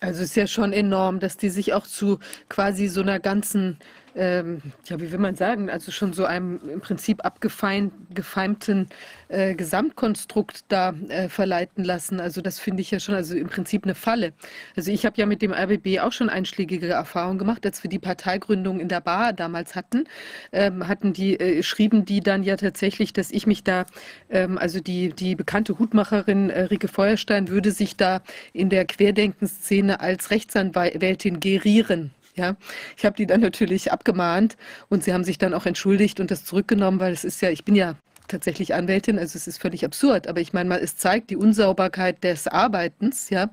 also 0.01 0.23
es 0.23 0.31
ist 0.31 0.37
ja 0.37 0.47
schon 0.47 0.73
enorm, 0.73 1.21
dass 1.21 1.37
die 1.37 1.49
sich 1.51 1.73
auch 1.73 1.87
zu 1.87 2.19
quasi 2.49 2.89
so 2.89 3.01
einer 3.01 3.19
ganzen 3.21 3.79
ähm, 4.17 4.63
ja, 4.87 4.99
wie 4.99 5.13
will 5.13 5.19
man 5.19 5.37
sagen, 5.37 5.69
also 5.69 5.93
schon 5.93 6.15
so 6.15 6.25
einem 6.25 6.59
im 6.73 6.81
Prinzip 6.81 7.25
abgefeimten 7.25 8.89
äh, 9.29 9.55
Gesamtkonstrukt 9.55 10.65
da 10.69 10.95
äh, 11.09 11.29
verleiten 11.29 11.85
lassen. 11.85 12.19
Also 12.19 12.41
das 12.41 12.59
finde 12.59 12.81
ich 12.81 12.91
ja 12.91 12.99
schon, 12.99 13.15
also 13.15 13.37
im 13.37 13.49
Prinzip 13.49 13.85
eine 13.85 13.95
Falle. 13.95 14.33
Also 14.75 14.91
ich 14.91 15.05
habe 15.05 15.17
ja 15.19 15.27
mit 15.27 15.43
dem 15.43 15.53
RBB 15.53 16.01
auch 16.01 16.13
schon 16.13 16.31
einschlägige 16.31 16.89
Erfahrungen 16.89 17.39
gemacht, 17.39 17.67
als 17.67 17.83
wir 17.83 17.91
die 17.91 17.99
Parteigründung 17.99 18.81
in 18.81 18.89
der 18.89 19.03
Bar 19.03 19.35
damals 19.35 19.75
hatten, 19.75 20.05
ähm, 20.53 20.89
hatten 20.89 21.13
die, 21.13 21.39
äh, 21.39 21.63
schrieben 21.63 22.07
die 22.07 22.21
dann 22.21 22.43
ja 22.43 22.57
tatsächlich, 22.57 23.13
dass 23.13 23.31
ich 23.31 23.47
mich 23.47 23.65
da, 23.65 23.85
ähm, 24.31 24.57
also 24.57 24.81
die, 24.81 25.11
die 25.11 25.35
bekannte 25.35 25.79
Hutmacherin 25.79 26.49
äh, 26.49 26.63
Rike 26.63 26.89
Feuerstein 26.89 27.49
würde 27.49 27.71
sich 27.71 27.97
da 27.97 28.23
in 28.55 28.71
der 28.71 28.87
Querdenkenszene 28.87 30.01
als 30.01 30.31
Rechtsanwältin 30.31 31.41
gerieren. 31.41 32.13
Ja, 32.37 32.57
ich 32.97 33.07
habe 33.07 33.17
die 33.17 33.27
dann 33.27 33.41
natürlich 33.41 33.93
abgemahnt 33.93 34.57
und 34.89 35.03
sie 35.03 35.15
haben 35.15 35.25
sich 35.25 35.39
dann 35.39 35.55
auch 35.55 35.65
entschuldigt 35.65 36.21
und 36.21 36.31
das 36.31 36.45
zurückgenommen, 36.45 37.01
weil 37.01 37.13
es 37.13 37.25
ist 37.25 37.41
ja, 37.41 37.51
ich 37.51 37.65
bin 37.65 37.75
ja 37.75 37.97
tatsächlich 38.29 38.75
Anwältin, 38.75 39.19
also 39.19 39.37
es 39.37 39.47
ist 39.47 39.61
völlig 39.61 39.85
absurd, 39.85 40.27
aber 40.27 40.41
ich 40.41 40.53
meine 40.53 40.69
mal, 40.69 40.81
es 40.81 40.97
zeigt 40.97 41.31
die 41.31 41.37
Unsauberkeit 41.37 42.23
des 42.25 42.47
Arbeitens, 42.49 43.31
ja, 43.31 43.51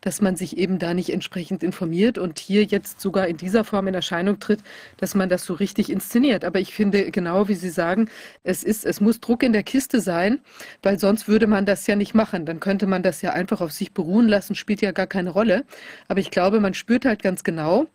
dass 0.00 0.20
man 0.20 0.36
sich 0.36 0.56
eben 0.56 0.78
da 0.78 0.94
nicht 0.94 1.10
entsprechend 1.10 1.62
informiert 1.62 2.18
und 2.18 2.38
hier 2.38 2.64
jetzt 2.64 3.00
sogar 3.00 3.26
in 3.28 3.36
dieser 3.36 3.64
Form 3.64 3.88
in 3.88 3.94
Erscheinung 3.94 4.38
tritt, 4.38 4.60
dass 4.98 5.14
man 5.14 5.28
das 5.28 5.44
so 5.44 5.54
richtig 5.54 5.90
inszeniert. 5.90 6.44
Aber 6.44 6.60
ich 6.60 6.74
finde 6.74 7.10
genau, 7.10 7.48
wie 7.48 7.54
Sie 7.54 7.70
sagen, 7.70 8.08
es 8.42 8.62
ist, 8.62 8.84
es 8.84 9.00
muss 9.00 9.20
Druck 9.20 9.42
in 9.42 9.52
der 9.52 9.62
Kiste 9.62 10.00
sein, 10.00 10.40
weil 10.82 10.98
sonst 10.98 11.28
würde 11.28 11.46
man 11.46 11.66
das 11.66 11.86
ja 11.86 11.96
nicht 11.96 12.14
machen. 12.14 12.46
Dann 12.46 12.60
könnte 12.60 12.86
man 12.86 13.02
das 13.02 13.22
ja 13.22 13.32
einfach 13.32 13.60
auf 13.60 13.72
sich 13.72 13.92
beruhen 13.92 14.28
lassen, 14.28 14.54
spielt 14.54 14.80
ja 14.80 14.92
gar 14.92 15.06
keine 15.06 15.30
Rolle. 15.30 15.64
Aber 16.08 16.20
ich 16.20 16.30
glaube, 16.30 16.60
man 16.60 16.74
spürt 16.74 17.04
halt 17.04 17.22
ganz 17.22 17.42
genau, 17.44 17.86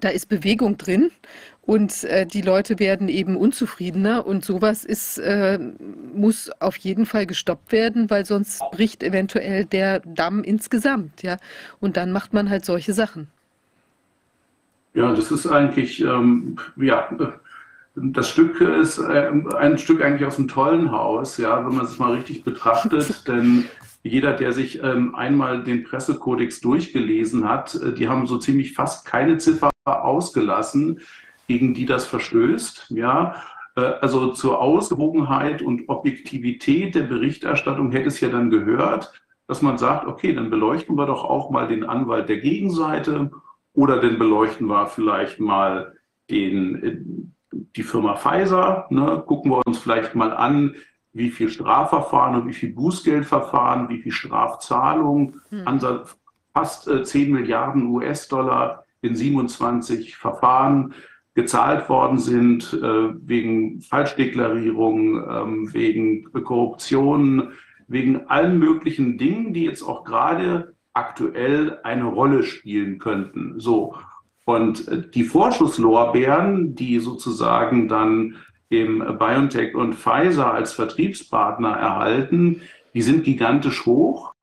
da 0.00 0.08
ist 0.08 0.28
Bewegung 0.28 0.76
drin 0.76 1.10
und 1.62 2.04
äh, 2.04 2.26
die 2.26 2.42
Leute 2.42 2.78
werden 2.78 3.08
eben 3.08 3.36
unzufriedener 3.36 4.26
und 4.26 4.44
sowas 4.44 4.84
ist, 4.84 5.18
äh, 5.18 5.58
muss 6.14 6.50
auf 6.60 6.76
jeden 6.76 7.06
Fall 7.06 7.26
gestoppt 7.26 7.72
werden, 7.72 8.10
weil 8.10 8.26
sonst 8.26 8.60
bricht 8.72 9.02
eventuell 9.02 9.64
der 9.64 10.00
Damm 10.00 10.44
insgesamt, 10.44 11.22
ja. 11.22 11.38
Und 11.80 11.96
dann 11.96 12.12
macht 12.12 12.34
man 12.34 12.50
halt 12.50 12.64
solche 12.64 12.92
Sachen. 12.92 13.28
Ja, 14.92 15.12
das 15.14 15.30
ist 15.30 15.46
eigentlich, 15.46 16.00
ähm, 16.00 16.56
ja, 16.76 17.08
das 17.96 18.28
Stück 18.28 18.60
ist 18.60 18.98
äh, 18.98 19.30
ein 19.56 19.78
Stück 19.78 20.02
eigentlich 20.02 20.26
aus 20.26 20.38
einem 20.38 20.48
tollen 20.48 20.92
Haus, 20.92 21.38
ja, 21.38 21.64
wenn 21.64 21.76
man 21.76 21.86
es 21.86 21.98
mal 21.98 22.12
richtig 22.12 22.44
betrachtet, 22.44 23.22
denn 23.26 23.64
jeder, 24.04 24.34
der 24.34 24.52
sich 24.52 24.82
ähm, 24.82 25.14
einmal 25.14 25.64
den 25.64 25.82
Pressekodex 25.82 26.60
durchgelesen 26.60 27.48
hat, 27.48 27.74
äh, 27.74 27.92
die 27.94 28.08
haben 28.08 28.26
so 28.26 28.38
ziemlich 28.38 28.74
fast 28.74 29.06
keine 29.06 29.38
Ziffer 29.38 29.70
ausgelassen, 29.86 31.00
gegen 31.48 31.74
die 31.74 31.86
das 31.86 32.06
verstößt. 32.06 32.90
Ja, 32.90 33.42
äh, 33.76 33.80
also 33.80 34.32
zur 34.32 34.60
Ausgewogenheit 34.60 35.62
und 35.62 35.88
Objektivität 35.88 36.94
der 36.94 37.04
Berichterstattung 37.04 37.92
hätte 37.92 38.08
es 38.08 38.20
ja 38.20 38.28
dann 38.28 38.50
gehört, 38.50 39.12
dass 39.48 39.62
man 39.62 39.78
sagt, 39.78 40.06
okay, 40.06 40.34
dann 40.34 40.50
beleuchten 40.50 40.96
wir 40.96 41.06
doch 41.06 41.24
auch 41.24 41.50
mal 41.50 41.66
den 41.66 41.84
Anwalt 41.84 42.28
der 42.28 42.38
Gegenseite 42.38 43.30
oder 43.72 44.00
dann 44.00 44.18
beleuchten 44.18 44.66
wir 44.66 44.86
vielleicht 44.86 45.40
mal 45.40 45.94
den, 46.30 46.82
äh, 46.82 46.96
die 47.74 47.82
Firma 47.82 48.16
Pfizer, 48.16 48.86
ne? 48.90 49.22
gucken 49.26 49.50
wir 49.50 49.66
uns 49.66 49.78
vielleicht 49.78 50.14
mal 50.14 50.32
an, 50.32 50.74
wie 51.14 51.30
viel 51.30 51.48
Strafverfahren 51.48 52.42
und 52.42 52.48
wie 52.48 52.52
viel 52.52 52.72
Bußgeldverfahren, 52.74 53.88
wie 53.88 54.02
viel 54.02 54.12
Strafzahlungen, 54.12 55.40
hm. 55.48 55.80
fast 56.52 56.88
äh, 56.88 57.04
10 57.04 57.32
Milliarden 57.32 57.86
US-Dollar 57.86 58.84
in 59.00 59.16
27 59.16 60.16
Verfahren 60.16 60.94
gezahlt 61.34 61.88
worden 61.88 62.18
sind, 62.18 62.72
äh, 62.74 63.14
wegen 63.26 63.80
Falschdeklarierung, 63.80 65.22
ähm, 65.28 65.74
wegen 65.74 66.24
Korruption, 66.32 67.52
wegen 67.86 68.28
allen 68.28 68.58
möglichen 68.58 69.18
Dingen, 69.18 69.52
die 69.52 69.64
jetzt 69.64 69.82
auch 69.82 70.04
gerade 70.04 70.74
aktuell 70.94 71.80
eine 71.82 72.04
Rolle 72.04 72.44
spielen 72.44 72.98
könnten. 72.98 73.60
So. 73.60 73.96
Und 74.44 74.88
äh, 74.88 75.08
die 75.10 75.24
Vorschusslorbeeren, 75.24 76.74
die 76.74 76.98
sozusagen 77.00 77.88
dann 77.88 78.36
dem 78.70 78.98
BioNTech 79.18 79.74
und 79.74 79.94
Pfizer 79.94 80.52
als 80.52 80.72
Vertriebspartner 80.72 81.70
erhalten, 81.70 82.62
die 82.94 83.02
sind 83.02 83.24
gigantisch 83.24 83.86
hoch. 83.86 84.34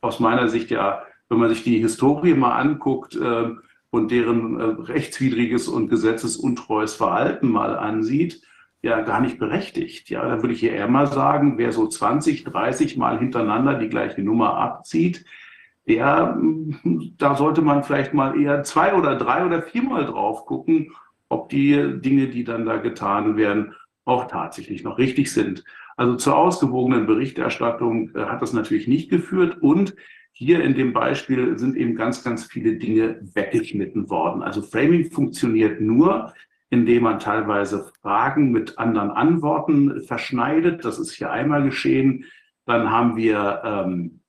Aus 0.00 0.20
meiner 0.20 0.48
Sicht 0.48 0.70
ja, 0.70 1.02
wenn 1.28 1.38
man 1.38 1.48
sich 1.50 1.62
die 1.62 1.78
Historie 1.78 2.34
mal 2.34 2.58
anguckt 2.58 3.16
äh, 3.16 3.50
und 3.90 4.10
deren 4.10 4.60
äh, 4.60 4.64
rechtswidriges 4.82 5.68
und 5.68 5.88
gesetzesuntreues 5.88 6.94
Verhalten 6.94 7.50
mal 7.50 7.76
ansieht, 7.76 8.42
ja 8.82 9.02
gar 9.02 9.20
nicht 9.20 9.38
berechtigt. 9.38 10.08
Ja, 10.10 10.26
da 10.26 10.42
würde 10.42 10.54
ich 10.54 10.60
hier 10.60 10.72
eher 10.72 10.88
mal 10.88 11.06
sagen, 11.06 11.58
wer 11.58 11.72
so 11.72 11.86
20, 11.86 12.44
30 12.44 12.96
Mal 12.96 13.18
hintereinander 13.18 13.74
die 13.74 13.88
gleiche 13.88 14.22
Nummer 14.22 14.54
abzieht, 14.54 15.24
der, 15.86 16.38
da 17.18 17.34
sollte 17.36 17.62
man 17.62 17.84
vielleicht 17.84 18.14
mal 18.14 18.40
eher 18.40 18.62
zwei 18.62 18.94
oder 18.94 19.16
drei 19.16 19.44
oder 19.44 19.62
viermal 19.62 20.06
drauf 20.06 20.46
gucken, 20.46 20.92
ob 21.30 21.48
die 21.48 22.00
Dinge, 22.00 22.28
die 22.28 22.44
dann 22.44 22.66
da 22.66 22.76
getan 22.76 23.38
werden, 23.38 23.74
auch 24.04 24.26
tatsächlich 24.28 24.82
noch 24.84 24.98
richtig 24.98 25.32
sind. 25.32 25.64
Also 25.96 26.16
zur 26.16 26.36
ausgewogenen 26.36 27.06
Berichterstattung 27.06 28.14
äh, 28.14 28.24
hat 28.24 28.42
das 28.42 28.52
natürlich 28.52 28.88
nicht 28.88 29.10
geführt 29.10 29.62
und 29.62 29.94
hier 30.32 30.62
in 30.62 30.74
dem 30.74 30.92
Beispiel 30.92 31.58
sind 31.58 31.76
eben 31.76 31.94
ganz, 31.94 32.24
ganz 32.24 32.46
viele 32.46 32.76
Dinge 32.76 33.20
weggeschnitten 33.34 34.08
worden. 34.08 34.42
Also 34.42 34.62
Framing 34.62 35.10
funktioniert 35.10 35.80
nur, 35.80 36.32
indem 36.70 37.02
man 37.02 37.18
teilweise 37.18 37.90
Fragen 38.00 38.50
mit 38.50 38.78
anderen 38.78 39.10
Antworten 39.10 40.00
verschneidet. 40.02 40.84
Das 40.84 40.98
ist 40.98 41.12
hier 41.12 41.30
einmal 41.30 41.64
geschehen. 41.64 42.24
Dann 42.64 42.90
haben 42.90 43.16
wir 43.16 43.60
ähm, 43.64 44.19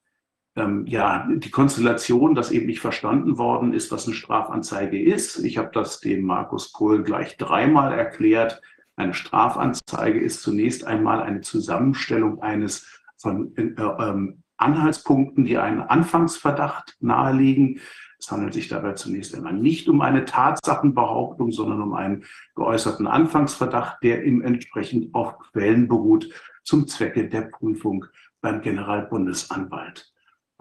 ähm, 0.55 0.85
ja 0.85 1.27
die 1.29 1.51
Konstellation, 1.51 2.35
dass 2.35 2.51
eben 2.51 2.65
nicht 2.65 2.81
verstanden 2.81 3.37
worden 3.37 3.73
ist, 3.73 3.91
was 3.91 4.05
eine 4.05 4.15
Strafanzeige 4.15 5.01
ist. 5.01 5.43
Ich 5.43 5.57
habe 5.57 5.71
das 5.73 5.99
dem 5.99 6.23
Markus 6.25 6.73
Kohl 6.73 7.03
gleich 7.03 7.37
dreimal 7.37 7.93
erklärt. 7.93 8.61
Eine 8.95 9.13
Strafanzeige 9.13 10.19
ist 10.19 10.41
zunächst 10.41 10.85
einmal 10.85 11.21
eine 11.21 11.41
Zusammenstellung 11.41 12.41
eines 12.41 12.85
von 13.17 13.55
äh, 13.55 13.73
ähm, 13.81 14.43
Anhaltspunkten, 14.57 15.45
die 15.45 15.57
einen 15.57 15.81
Anfangsverdacht 15.81 16.97
nahelegen. 16.99 17.79
Es 18.19 18.31
handelt 18.31 18.53
sich 18.53 18.67
dabei 18.67 18.93
zunächst 18.93 19.33
einmal 19.33 19.53
nicht 19.53 19.89
um 19.89 20.01
eine 20.01 20.25
Tatsachenbehauptung, 20.25 21.51
sondern 21.51 21.81
um 21.81 21.93
einen 21.93 22.25
geäußerten 22.55 23.07
Anfangsverdacht, 23.07 24.03
der 24.03 24.23
im 24.23 24.43
entsprechend 24.43 25.15
auf 25.15 25.39
Quellen 25.39 25.87
beruht 25.87 26.29
zum 26.63 26.87
Zwecke 26.87 27.27
der 27.27 27.41
Prüfung 27.41 28.05
beim 28.41 28.61
Generalbundesanwalt. 28.61 30.10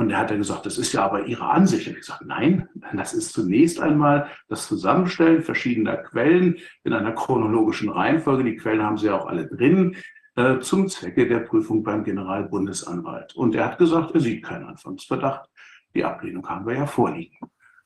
Und 0.01 0.09
er 0.09 0.17
hat 0.17 0.31
dann 0.31 0.39
gesagt, 0.39 0.65
das 0.65 0.79
ist 0.79 0.95
ja 0.95 1.05
aber 1.05 1.27
Ihre 1.27 1.45
Ansicht. 1.51 1.87
Und 1.87 1.93
ich 1.93 1.99
gesagt, 2.01 2.25
nein, 2.25 2.67
das 2.95 3.13
ist 3.13 3.35
zunächst 3.35 3.79
einmal 3.81 4.31
das 4.49 4.67
Zusammenstellen 4.67 5.43
verschiedener 5.43 5.99
Quellen 5.99 6.57
in 6.85 6.95
einer 6.95 7.13
chronologischen 7.13 7.91
Reihenfolge. 7.91 8.45
Die 8.45 8.57
Quellen 8.57 8.83
haben 8.83 8.97
Sie 8.97 9.09
ja 9.09 9.21
auch 9.21 9.27
alle 9.27 9.47
drin 9.47 9.97
äh, 10.37 10.59
zum 10.61 10.89
Zwecke 10.89 11.29
der 11.29 11.41
Prüfung 11.41 11.83
beim 11.83 12.03
Generalbundesanwalt. 12.03 13.37
Und 13.37 13.55
er 13.55 13.67
hat 13.67 13.77
gesagt, 13.77 14.15
er 14.15 14.21
sieht 14.21 14.43
keinen 14.43 14.65
Anfangsverdacht. 14.65 15.51
Die 15.95 16.03
Ablehnung 16.03 16.49
haben 16.49 16.67
wir 16.67 16.77
ja 16.77 16.87
vorliegen. 16.87 17.37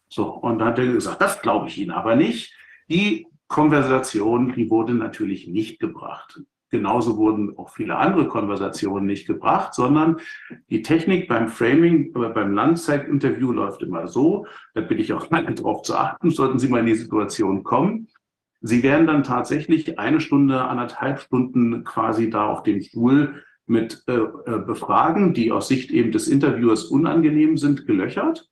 So, 0.09 0.35
und 0.35 0.61
dann 0.61 0.69
hat 0.69 0.79
er 0.79 0.87
gesagt, 0.87 1.21
das 1.21 1.43
glaube 1.43 1.67
ich 1.67 1.79
Ihnen 1.79 1.91
aber 1.91 2.15
nicht. 2.15 2.55
Die 2.89 3.27
Konversation, 3.49 4.55
die 4.55 4.71
wurde 4.71 4.95
natürlich 4.95 5.49
nicht 5.49 5.81
gebracht. 5.81 6.41
Genauso 6.75 7.17
wurden 7.19 7.57
auch 7.57 7.71
viele 7.71 7.97
andere 7.97 8.27
Konversationen 8.27 9.07
nicht 9.07 9.29
gebracht, 9.29 9.75
sondern 9.75 10.17
die 10.71 10.83
Technik 10.83 11.29
beim 11.29 11.47
Framing, 11.47 12.13
äh, 12.17 12.29
beim 12.31 12.53
Landzeitinterview 12.53 13.53
läuft 13.53 13.83
immer 13.83 14.09
so. 14.09 14.49
Da 14.75 14.81
bitte 14.81 15.01
ich 15.01 15.13
auch 15.13 15.31
mal 15.31 15.45
darauf 15.45 15.83
zu 15.83 15.95
achten, 15.95 16.31
sollten 16.31 16.59
Sie 16.59 16.67
mal 16.67 16.81
in 16.81 16.87
die 16.87 16.97
Situation 16.97 17.63
kommen. 17.63 18.09
Sie 18.61 18.83
werden 18.83 19.07
dann 19.07 19.23
tatsächlich 19.23 20.01
eine 20.01 20.21
Stunde, 20.21 20.65
anderthalb 20.65 21.21
Stunden 21.21 21.85
quasi 21.85 22.29
da 22.29 22.49
auf 22.49 22.65
dem 22.65 22.81
Stuhl 22.81 23.45
mit 23.67 24.03
äh, 24.09 24.15
äh, 24.15 24.59
Befragen, 24.67 25.33
die 25.33 25.53
aus 25.53 25.69
Sicht 25.69 25.93
eben 25.93 26.11
des 26.11 26.27
Interviewers 26.27 26.87
unangenehm 26.87 27.57
sind, 27.57 27.87
gelöchert, 27.87 28.51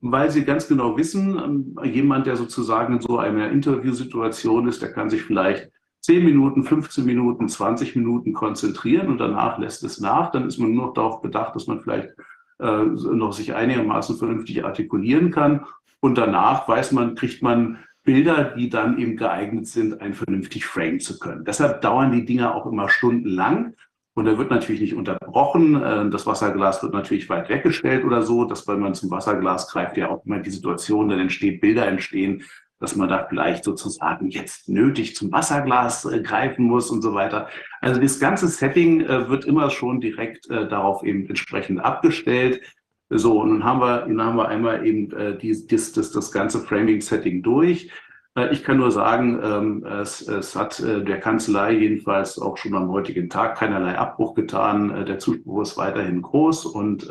weil 0.00 0.32
sie 0.32 0.44
ganz 0.44 0.66
genau 0.66 0.96
wissen, 0.96 1.76
äh, 1.80 1.86
jemand, 1.86 2.26
der 2.26 2.34
sozusagen 2.34 2.94
in 2.94 3.00
so 3.00 3.18
einer 3.18 3.52
Interviewsituation 3.52 4.66
ist, 4.66 4.82
der 4.82 4.92
kann 4.92 5.10
sich 5.10 5.22
vielleicht 5.22 5.70
10 6.02 6.24
Minuten, 6.24 6.64
15 6.64 7.04
Minuten, 7.04 7.48
20 7.48 7.96
Minuten 7.96 8.32
konzentrieren 8.32 9.08
und 9.08 9.18
danach 9.18 9.58
lässt 9.58 9.84
es 9.84 10.00
nach. 10.00 10.32
Dann 10.32 10.46
ist 10.46 10.58
man 10.58 10.74
nur 10.74 10.86
noch 10.86 10.94
darauf 10.94 11.22
bedacht, 11.22 11.54
dass 11.54 11.68
man 11.68 11.80
vielleicht 11.80 12.10
äh, 12.58 12.84
noch 12.84 13.32
sich 13.32 13.54
einigermaßen 13.54 14.16
vernünftig 14.18 14.64
artikulieren 14.64 15.30
kann. 15.30 15.64
Und 16.00 16.18
danach 16.18 16.66
weiß 16.66 16.92
man, 16.92 17.14
kriegt 17.14 17.42
man 17.42 17.78
Bilder, 18.02 18.54
die 18.56 18.68
dann 18.68 18.98
eben 18.98 19.16
geeignet 19.16 19.68
sind, 19.68 20.00
ein 20.00 20.14
vernünftig 20.14 20.66
frame 20.66 20.98
zu 20.98 21.20
können. 21.20 21.44
Deshalb 21.44 21.82
dauern 21.82 22.10
die 22.10 22.24
Dinger 22.24 22.54
auch 22.54 22.66
immer 22.66 22.88
stundenlang. 22.88 23.74
Und 24.14 24.26
er 24.26 24.36
wird 24.36 24.50
natürlich 24.50 24.80
nicht 24.80 24.94
unterbrochen. 24.94 25.80
Äh, 25.80 26.10
das 26.10 26.26
Wasserglas 26.26 26.82
wird 26.82 26.92
natürlich 26.92 27.28
weit 27.28 27.48
weggestellt 27.48 28.04
oder 28.04 28.22
so, 28.22 28.44
dass 28.44 28.66
wenn 28.66 28.80
man 28.80 28.94
zum 28.94 29.10
Wasserglas 29.12 29.70
greift, 29.70 29.96
ja 29.96 30.08
auch 30.10 30.26
immer 30.26 30.40
die 30.40 30.50
Situation, 30.50 31.08
dann 31.08 31.20
entsteht, 31.20 31.60
Bilder 31.60 31.86
entstehen, 31.86 32.42
dass 32.82 32.96
man 32.96 33.08
da 33.08 33.26
vielleicht 33.28 33.64
sozusagen 33.64 34.28
jetzt 34.28 34.68
nötig 34.68 35.16
zum 35.16 35.32
Wasserglas 35.32 36.04
äh, 36.04 36.20
greifen 36.20 36.66
muss 36.66 36.90
und 36.90 37.00
so 37.00 37.14
weiter. 37.14 37.48
Also 37.80 38.00
das 38.00 38.20
ganze 38.20 38.48
Setting 38.48 39.00
äh, 39.00 39.28
wird 39.28 39.46
immer 39.46 39.70
schon 39.70 40.00
direkt 40.00 40.50
darauf 40.50 41.02
eben 41.02 41.26
entsprechend 41.26 41.80
abgestellt. 41.80 42.60
So, 43.08 43.40
und 43.40 43.50
dann 43.50 43.64
haben 43.64 43.80
wir, 43.80 44.00
dann 44.06 44.22
haben 44.22 44.36
wir 44.36 44.48
einmal 44.48 44.86
eben 44.86 45.10
die, 45.38 45.66
das, 45.66 45.92
das, 45.92 46.12
das 46.12 46.32
ganze 46.32 46.60
Framing-Setting 46.60 47.42
durch. 47.42 47.90
Äh, 48.34 48.52
ich 48.52 48.64
kann 48.64 48.78
nur 48.78 48.90
sagen, 48.90 49.40
ähm, 49.42 49.84
es, 49.84 50.26
es 50.26 50.56
hat 50.56 50.80
äh, 50.80 51.04
der 51.04 51.20
Kanzlei 51.20 51.72
jedenfalls 51.72 52.38
auch 52.38 52.56
schon 52.56 52.74
am 52.74 52.90
heutigen 52.90 53.28
Tag 53.28 53.56
keinerlei 53.56 53.98
Abbruch 53.98 54.34
getan. 54.34 54.90
Äh, 54.90 55.04
der 55.04 55.18
Zuspruch 55.18 55.62
ist 55.62 55.76
weiterhin 55.76 56.22
groß 56.22 56.66
und 56.66 57.10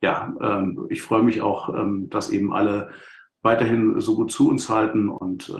ja, 0.00 0.32
ähm, 0.40 0.86
ich 0.90 1.02
freue 1.02 1.24
mich 1.24 1.42
auch, 1.42 1.74
ähm, 1.74 2.08
dass 2.08 2.30
eben 2.30 2.52
alle 2.52 2.90
weiterhin 3.48 4.00
so 4.00 4.14
gut 4.14 4.30
zu 4.30 4.48
uns 4.48 4.68
halten 4.68 5.08
und 5.08 5.52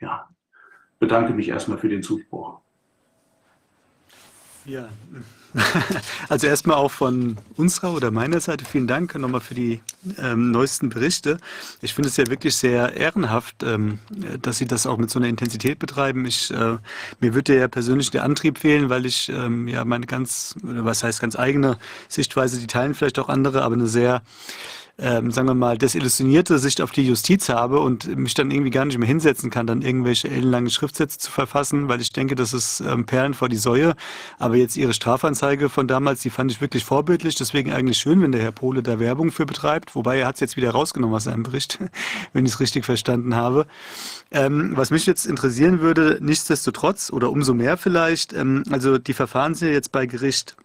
ja, 0.00 0.28
bedanke 0.98 1.32
mich 1.32 1.48
erstmal 1.48 1.78
für 1.78 1.88
den 1.88 2.02
Zuspruch. 2.02 2.58
Ja, 4.64 4.88
Also 6.28 6.46
erstmal 6.46 6.76
auch 6.76 6.90
von 6.90 7.36
unserer 7.56 7.92
oder 7.94 8.10
meiner 8.10 8.40
Seite 8.40 8.64
vielen 8.64 8.86
Dank 8.86 9.14
nochmal 9.14 9.40
für 9.40 9.54
die 9.54 9.80
ähm, 10.18 10.50
neuesten 10.50 10.88
Berichte. 10.88 11.38
Ich 11.82 11.94
finde 11.94 12.08
es 12.08 12.16
ja 12.16 12.26
wirklich 12.28 12.56
sehr 12.56 12.94
ehrenhaft, 12.96 13.62
ähm, 13.62 13.98
dass 14.42 14.58
Sie 14.58 14.66
das 14.66 14.86
auch 14.86 14.98
mit 14.98 15.10
so 15.10 15.18
einer 15.18 15.28
Intensität 15.28 15.78
betreiben. 15.78 16.26
Ich, 16.26 16.50
äh, 16.50 16.76
mir 17.20 17.34
würde 17.34 17.58
ja 17.58 17.68
persönlich 17.68 18.10
der 18.10 18.24
Antrieb 18.24 18.58
fehlen, 18.58 18.88
weil 18.90 19.06
ich 19.06 19.28
ähm, 19.28 19.68
ja 19.68 19.84
meine 19.84 20.06
ganz, 20.06 20.54
was 20.62 21.02
heißt 21.02 21.20
ganz 21.20 21.36
eigene 21.36 21.78
Sichtweise, 22.08 22.58
die 22.58 22.66
teilen 22.66 22.94
vielleicht 22.94 23.18
auch 23.18 23.28
andere, 23.28 23.62
aber 23.62 23.74
eine 23.74 23.86
sehr 23.86 24.22
ähm, 24.98 25.30
sagen 25.30 25.46
wir 25.46 25.54
mal, 25.54 25.76
desillusionierte 25.76 26.58
Sicht 26.58 26.80
auf 26.80 26.90
die 26.90 27.06
Justiz 27.06 27.50
habe 27.50 27.80
und 27.80 28.16
mich 28.16 28.32
dann 28.32 28.50
irgendwie 28.50 28.70
gar 28.70 28.86
nicht 28.86 28.96
mehr 28.96 29.06
hinsetzen 29.06 29.50
kann, 29.50 29.66
dann 29.66 29.82
irgendwelche 29.82 30.28
ellenlangen 30.28 30.70
Schriftsätze 30.70 31.18
zu 31.18 31.30
verfassen, 31.30 31.88
weil 31.88 32.00
ich 32.00 32.12
denke, 32.12 32.34
das 32.34 32.54
ist 32.54 32.80
ähm, 32.80 33.04
Perlen 33.04 33.34
vor 33.34 33.50
die 33.50 33.56
Säue. 33.56 33.94
Aber 34.38 34.56
jetzt 34.56 34.76
Ihre 34.76 34.94
Strafanzeige 34.94 35.68
von 35.68 35.86
damals, 35.86 36.22
die 36.22 36.30
fand 36.30 36.50
ich 36.50 36.62
wirklich 36.62 36.84
vorbildlich. 36.84 37.34
Deswegen 37.34 37.72
eigentlich 37.72 37.98
schön, 37.98 38.22
wenn 38.22 38.32
der 38.32 38.40
Herr 38.40 38.52
Pohle 38.52 38.82
da 38.82 38.98
Werbung 38.98 39.32
für 39.32 39.44
betreibt. 39.44 39.94
Wobei 39.94 40.20
er 40.20 40.26
hat 40.28 40.36
es 40.36 40.40
jetzt 40.40 40.56
wieder 40.56 40.70
rausgenommen 40.70 41.14
aus 41.14 41.24
seinem 41.24 41.42
Bericht, 41.42 41.78
wenn 42.32 42.46
ich 42.46 42.52
es 42.52 42.60
richtig 42.60 42.86
verstanden 42.86 43.34
habe. 43.34 43.66
Ähm, 44.30 44.72
was 44.76 44.90
mich 44.90 45.04
jetzt 45.04 45.26
interessieren 45.26 45.80
würde, 45.80 46.18
nichtsdestotrotz 46.22 47.12
oder 47.12 47.30
umso 47.30 47.52
mehr 47.52 47.76
vielleicht, 47.76 48.32
ähm, 48.32 48.62
also 48.70 48.96
die 48.96 49.12
Verfahren 49.14 49.54
sind 49.54 49.68
ja 49.68 49.74
jetzt 49.74 49.92
bei 49.92 50.06
Gericht 50.06 50.56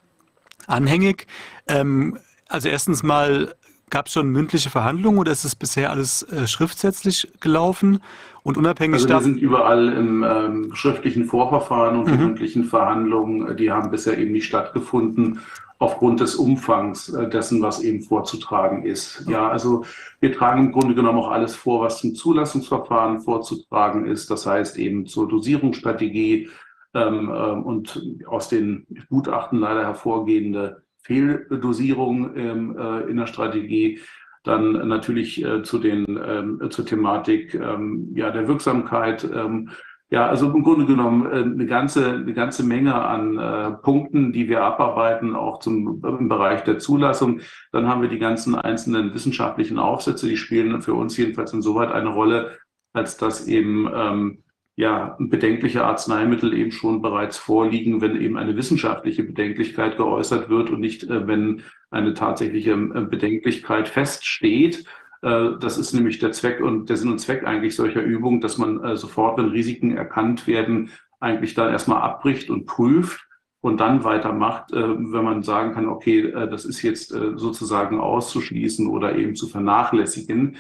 anhängig. 0.68 1.28
Ähm, 1.68 2.18
also 2.48 2.70
erstens 2.70 3.04
mal 3.04 3.56
Gab 3.92 4.08
es 4.08 4.14
schon 4.14 4.30
mündliche 4.30 4.70
Verhandlungen 4.70 5.20
oder 5.20 5.34
ist 5.34 5.44
es 5.44 5.54
bisher 5.54 5.92
alles 5.92 6.24
äh, 6.24 6.48
schriftsätzlich 6.48 7.32
gelaufen? 7.42 8.02
Und 8.42 8.58
unabhängig 8.58 8.96
also 8.96 9.10
wir 9.10 9.22
sind 9.22 9.38
überall 9.38 9.90
im 9.90 10.24
ähm, 10.24 10.72
schriftlichen 10.74 11.26
Vorverfahren 11.26 12.00
und 12.00 12.08
mhm. 12.08 12.12
die 12.12 12.18
mündlichen 12.18 12.64
Verhandlungen, 12.64 13.50
äh, 13.50 13.56
die 13.56 13.70
haben 13.70 13.92
bisher 13.92 14.18
eben 14.18 14.32
nicht 14.32 14.46
stattgefunden 14.46 15.42
aufgrund 15.78 16.22
des 16.22 16.36
Umfangs 16.36 17.10
äh, 17.10 17.30
dessen, 17.30 17.62
was 17.62 17.82
eben 17.82 18.02
vorzutragen 18.02 18.86
ist. 18.86 19.26
Ja, 19.28 19.50
also 19.50 19.84
wir 20.22 20.32
tragen 20.32 20.68
im 20.68 20.72
Grunde 20.72 20.96
genommen 20.96 21.20
auch 21.20 21.32
alles 21.32 21.54
vor, 21.54 21.82
was 21.82 22.00
zum 22.00 22.16
Zulassungsverfahren 22.16 23.20
vorzutragen 23.20 24.06
ist. 24.06 24.32
Das 24.32 24.46
heißt 24.46 24.78
eben 24.78 25.06
zur 25.06 25.28
Dosierungsstrategie 25.28 26.50
ähm, 26.94 27.32
ähm, 27.36 27.64
und 27.64 28.02
aus 28.26 28.48
den 28.48 28.88
Gutachten 29.10 29.60
leider 29.60 29.84
hervorgehende 29.84 30.84
Fehldosierung 31.04 32.36
ähm, 32.36 32.78
äh, 32.78 33.10
in 33.10 33.18
der 33.18 33.28
Strategie. 33.28 34.00
Dann 34.44 34.88
natürlich 34.88 35.44
äh, 35.44 35.62
zu 35.62 35.78
den, 35.78 36.20
ähm, 36.26 36.62
zur 36.72 36.86
Thematik 36.86 37.54
ähm, 37.54 38.12
ja, 38.16 38.32
der 38.32 38.48
Wirksamkeit. 38.48 39.24
Ähm, 39.24 39.70
ja, 40.12 40.28
also 40.28 40.52
im 40.52 40.64
Grunde 40.64 40.86
genommen 40.86 41.26
äh, 41.26 41.42
eine, 41.44 41.66
ganze, 41.66 42.14
eine 42.16 42.34
ganze 42.34 42.64
Menge 42.64 42.96
an 42.96 43.38
äh, 43.38 43.72
Punkten, 43.72 44.34
die 44.34 44.50
wir 44.50 44.62
abarbeiten, 44.62 45.36
auch 45.36 45.60
zum, 45.60 46.04
im 46.04 46.28
Bereich 46.28 46.64
der 46.66 46.80
Zulassung. 46.80 47.40
Dann 47.72 47.88
haben 47.88 48.02
wir 48.02 48.10
die 48.10 48.20
ganzen 48.20 48.56
einzelnen 48.56 49.14
wissenschaftlichen 49.14 49.80
Aufsätze, 49.80 50.28
die 50.28 50.36
spielen 50.36 50.82
für 50.82 50.96
uns 50.96 51.16
jedenfalls 51.16 51.54
insoweit 51.54 51.92
eine 51.92 52.10
Rolle, 52.10 52.58
als 52.94 53.16
dass 53.16 53.48
eben 53.48 53.90
ähm, 53.94 54.44
ja, 54.82 55.16
bedenkliche 55.20 55.84
Arzneimittel 55.86 56.56
eben 56.56 56.72
schon 56.72 57.04
bereits 57.04 57.38
vorliegen, 57.38 58.02
wenn 58.02 58.20
eben 58.20 58.36
eine 58.36 58.56
wissenschaftliche 58.56 59.24
Bedenklichkeit 59.24 59.96
geäußert 59.96 60.50
wird 60.50 60.72
und 60.72 60.80
nicht, 60.80 61.04
äh, 61.04 61.28
wenn 61.28 61.62
eine 61.92 62.16
tatsächliche 62.16 62.72
äh, 62.72 63.02
Bedenklichkeit 63.02 63.88
feststeht. 63.88 64.86
Äh, 65.22 65.50
das 65.60 65.78
ist 65.78 65.94
nämlich 65.94 66.18
der 66.18 66.32
Zweck 66.32 66.62
und 66.62 66.90
der 66.90 66.98
Sinn 66.98 67.12
und 67.12 67.20
Zweck 67.20 67.44
eigentlich 67.46 67.76
solcher 67.76 68.02
Übungen, 68.02 68.42
dass 68.42 68.58
man 68.58 68.98
sofort, 68.98 69.38
wenn 69.38 69.50
Risiken 69.50 69.96
erkannt 69.96 70.48
werden, 70.48 70.90
eigentlich 71.20 71.54
dann 71.54 71.72
erstmal 71.72 72.02
abbricht 72.02 72.50
und 72.50 72.66
prüft 72.66 73.28
und 73.62 73.80
dann 73.80 74.04
weitermacht, 74.04 74.72
wenn 74.72 75.24
man 75.24 75.44
sagen 75.44 75.74
kann, 75.74 75.88
okay, 75.88 76.32
das 76.32 76.66
ist 76.66 76.82
jetzt 76.82 77.10
sozusagen 77.10 78.00
auszuschließen 78.00 78.88
oder 78.88 79.16
eben 79.16 79.36
zu 79.36 79.48
vernachlässigen. 79.48 80.58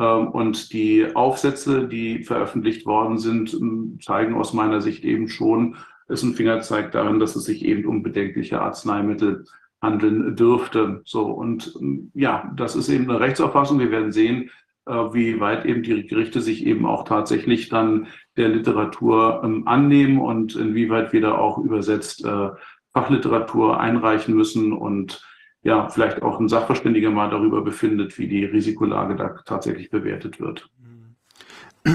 Ähm, 0.00 0.28
und 0.28 0.72
die 0.72 1.14
Aufsätze, 1.14 1.86
die 1.86 2.24
veröffentlicht 2.24 2.86
worden 2.86 3.18
sind, 3.18 3.52
ähm, 3.52 3.98
zeigen 4.02 4.34
aus 4.34 4.54
meiner 4.54 4.80
Sicht 4.80 5.04
eben 5.04 5.28
schon, 5.28 5.76
ist 6.08 6.22
ein 6.22 6.34
Fingerzeig 6.34 6.90
darin, 6.92 7.20
dass 7.20 7.36
es 7.36 7.44
sich 7.44 7.64
eben 7.64 7.84
um 7.86 8.02
bedenkliche 8.02 8.60
Arzneimittel 8.60 9.44
handeln 9.82 10.36
dürfte. 10.36 11.02
So 11.04 11.26
und 11.26 11.76
ähm, 11.80 12.10
ja, 12.14 12.50
das 12.56 12.76
ist 12.76 12.88
eben 12.88 13.10
eine 13.10 13.20
Rechtsauffassung. 13.20 13.78
Wir 13.78 13.90
werden 13.90 14.12
sehen, 14.12 14.50
äh, 14.86 14.92
wie 14.92 15.38
weit 15.38 15.66
eben 15.66 15.82
die 15.82 16.06
Gerichte 16.06 16.40
sich 16.40 16.64
eben 16.66 16.86
auch 16.86 17.04
tatsächlich 17.04 17.68
dann 17.68 18.06
der 18.38 18.48
Literatur 18.48 19.44
annehmen 19.66 20.18
und 20.18 20.56
inwieweit 20.56 21.12
wir 21.12 21.20
da 21.20 21.34
auch 21.36 21.58
übersetzt 21.58 22.24
äh, 22.24 22.48
Fachliteratur 22.94 23.78
einreichen 23.78 24.34
müssen 24.34 24.72
und 24.72 25.22
ja, 25.62 25.88
vielleicht 25.88 26.22
auch 26.22 26.40
ein 26.40 26.48
Sachverständiger 26.48 27.10
mal 27.10 27.30
darüber 27.30 27.62
befindet, 27.62 28.18
wie 28.18 28.28
die 28.28 28.44
Risikolage 28.44 29.16
da 29.16 29.36
tatsächlich 29.44 29.90
bewertet 29.90 30.40
wird. 30.40 30.68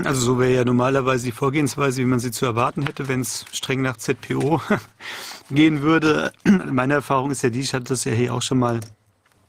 Also 0.04 0.22
so 0.22 0.40
wäre 0.40 0.54
ja 0.54 0.66
normalerweise 0.66 1.26
die 1.26 1.32
Vorgehensweise, 1.32 2.02
wie 2.02 2.06
man 2.06 2.20
sie 2.20 2.32
zu 2.32 2.46
erwarten 2.46 2.84
hätte, 2.84 3.08
wenn 3.08 3.22
es 3.22 3.46
streng 3.52 3.82
nach 3.82 3.98
ZPO 3.98 4.62
gehen 5.52 5.82
würde. 5.82 6.32
Meine 6.44 6.96
Erfahrung 6.96 7.32
ist 7.32 7.44
ja 7.44 7.50
die, 7.50 7.60
ich 7.60 7.74
hatte 7.74 7.86
das 7.90 8.04
ja 8.04 8.12
hier 8.12 8.34
auch 8.34 8.42
schon 8.42 8.58
mal 8.58 8.80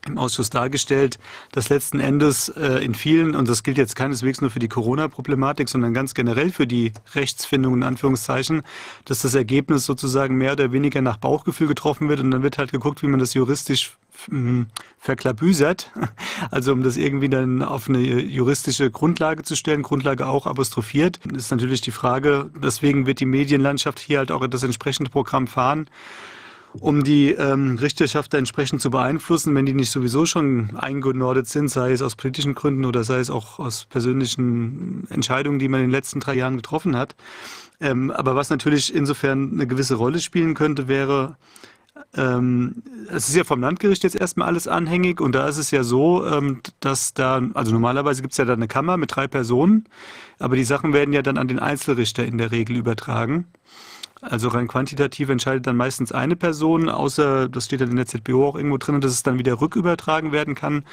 im 0.07 0.19
Ausschuss 0.19 0.51
dargestellt, 0.51 1.19
dass 1.53 1.69
letzten 1.69 2.01
Endes 2.01 2.49
äh, 2.49 2.85
in 2.85 2.95
vielen, 2.95 3.35
und 3.35 3.49
das 3.49 3.63
gilt 3.63 3.79
jetzt 3.79 3.97
keineswegs 3.97 4.41
nur 4.41 4.51
für 4.51 4.59
die 4.59 4.69
Corona-Problematik, 4.69 5.69
sondern 5.69 5.95
ganz 5.95 6.15
generell 6.15 6.51
für 6.51 6.67
die 6.67 6.93
Rechtsfindung 7.15 7.75
in 7.75 7.83
Anführungszeichen, 7.83 8.63
dass 9.05 9.23
das 9.23 9.35
Ergebnis 9.35 9.87
sozusagen 9.87 10.37
mehr 10.37 10.53
oder 10.53 10.73
weniger 10.73 11.03
nach 11.03 11.17
Bauchgefühl 11.17 11.69
getroffen 11.69 12.09
wird 12.09 12.21
und 12.21 12.31
dann 12.31 12.43
wird 12.43 12.59
halt 12.59 12.73
geguckt, 12.73 13.03
wie 13.03 13.09
man 13.09 13.21
das 13.21 13.35
juristisch 13.35 13.97
hm, 14.29 14.67
verklabüsert, 14.99 15.91
also 16.51 16.73
um 16.73 16.83
das 16.83 16.97
irgendwie 16.97 17.29
dann 17.29 17.63
auf 17.63 17.89
eine 17.89 18.01
juristische 18.01 18.91
Grundlage 18.91 19.43
zu 19.43 19.57
stellen, 19.57 19.83
Grundlage 19.83 20.27
auch 20.27 20.47
apostrophiert, 20.47 21.21
ist 21.35 21.51
natürlich 21.51 21.81
die 21.81 21.91
Frage, 21.91 22.51
deswegen 22.63 23.07
wird 23.07 23.21
die 23.21 23.27
Medienlandschaft 23.27 23.99
hier 23.99 24.19
halt 24.19 24.33
auch 24.33 24.47
das 24.47 24.63
entsprechende 24.63 25.11
Programm 25.11 25.47
fahren 25.47 25.89
um 26.81 27.05
die 27.05 27.31
ähm, 27.31 27.77
Richterschaft 27.77 28.35
entsprechend 28.35 28.81
zu 28.81 28.91
beeinflussen, 28.91 29.55
wenn 29.55 29.67
die 29.67 29.75
nicht 29.75 29.91
sowieso 29.91 30.27
schon 30.27 30.77
eingenordet 30.77 31.47
sind, 31.49 31.69
sei 31.69 31.93
es 31.93 32.03
aus 32.03 32.17
politischen 32.17 32.55
Gründen 32.55 32.85
oder 32.85 33.05
sei 33.05 33.19
es 33.19 33.31
auch 33.31 33.59
aus 33.59 33.87
persönlichen 33.87 35.07
Entscheidungen, 35.11 35.59
die 35.59 35.69
man 35.69 35.81
in 35.81 35.87
den 35.87 35.93
letzten 35.93 36.21
drei 36.21 36.35
Jahren 36.35 36.57
getroffen 36.57 36.97
hat. 36.97 37.15
Ähm, 37.81 38.11
aber 38.11 38.35
was 38.35 38.51
natürlich 38.51 38.95
insofern 38.95 39.53
eine 39.53 39.67
gewisse 39.67 39.97
Rolle 39.97 40.21
spielen 40.21 40.55
könnte, 40.55 40.89
wäre, 40.89 41.37
ähm, 42.15 42.83
es 43.11 43.29
ist 43.29 43.37
ja 43.37 43.45
vom 43.45 43.61
Landgericht 43.61 44.03
jetzt 44.03 44.17
erstmal 44.17 44.49
alles 44.49 44.69
anhängig 44.69 45.21
und 45.21 45.35
da 45.35 45.47
ist 45.49 45.59
es 45.59 45.71
ja 45.71 45.83
so, 45.83 46.27
ähm, 46.27 46.61
dass 46.81 47.15
da, 47.15 47.43
also 47.55 47.73
normalerweise 47.73 48.23
gibt 48.23 48.33
es 48.33 48.39
ja 48.39 48.45
da 48.45 48.55
eine 48.55 48.69
Kammer 48.69 48.97
mit 48.97 49.15
drei 49.15 49.27
Personen, 49.27 49.85
aber 50.39 50.57
die 50.57 50.65
Sachen 50.65 50.93
werden 50.93 51.13
ja 51.13 51.23
dann 51.23 51.39
an 51.39 51.49
den 51.49 51.59
Einzelrichter 51.59 52.25
in 52.25 52.39
der 52.39 52.51
Regel 52.51 52.77
übertragen. 52.77 53.47
Also 54.23 54.49
rein 54.49 54.67
quantitativ 54.67 55.29
entscheidet 55.29 55.67
dann 55.67 55.77
meistens 55.77 56.11
eine 56.11 56.37
Person, 56.37 56.89
außer, 56.89 57.49
das 57.49 57.67
steht 57.67 57.81
dann 57.81 57.91
in 57.91 57.97
der 57.97 58.07
ZBO 58.07 58.49
auch 58.49 58.57
irgendwo 58.57 58.79
drin, 58.79 59.01
dass 59.01 59.13
es 59.13 59.23
dann 59.23 59.39
wieder 59.39 59.61
rückübertragen 59.61 60.33
werden 60.33 60.55
kann 60.55 60.85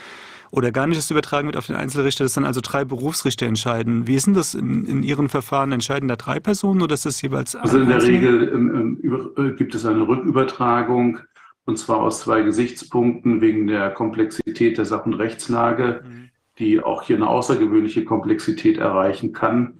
oder 0.51 0.71
gar 0.71 0.85
nicht 0.85 1.09
übertragen 1.09 1.47
wird 1.47 1.57
auf 1.57 1.65
den 1.65 1.75
Einzelrichter, 1.75 2.25
dass 2.25 2.33
dann 2.33 2.45
also 2.45 2.61
drei 2.61 2.85
Berufsrichter 2.85 3.47
entscheiden. 3.47 4.05
Wie 4.05 4.13
ist 4.13 4.27
denn 4.27 4.35
das 4.35 4.53
in, 4.53 4.85
in 4.85 5.01
Ihren 5.01 5.27
Verfahren? 5.27 5.71
Entscheiden 5.71 6.07
da 6.07 6.15
drei 6.15 6.39
Personen 6.39 6.83
oder 6.83 6.93
ist 6.93 7.07
das 7.07 7.19
jeweils 7.23 7.55
Also 7.55 7.79
in 7.79 7.89
der 7.89 8.03
Regel 8.03 8.51
ähm, 8.53 8.99
ähm 9.03 9.31
äh, 9.35 9.55
gibt 9.55 9.73
es 9.73 9.83
eine 9.83 10.07
Rückübertragung 10.07 11.19
und 11.65 11.79
zwar 11.79 12.01
aus 12.01 12.21
zwei 12.21 12.41
Gesichtspunkten 12.41 13.41
wegen 13.41 13.65
der 13.65 13.89
Komplexität 13.91 14.77
der 14.77 14.85
Sachenrechtslage, 14.85 16.03
mhm. 16.05 16.29
die 16.59 16.81
auch 16.81 17.01
hier 17.01 17.15
eine 17.15 17.29
außergewöhnliche 17.29 18.05
Komplexität 18.05 18.77
erreichen 18.77 19.33
kann. 19.33 19.73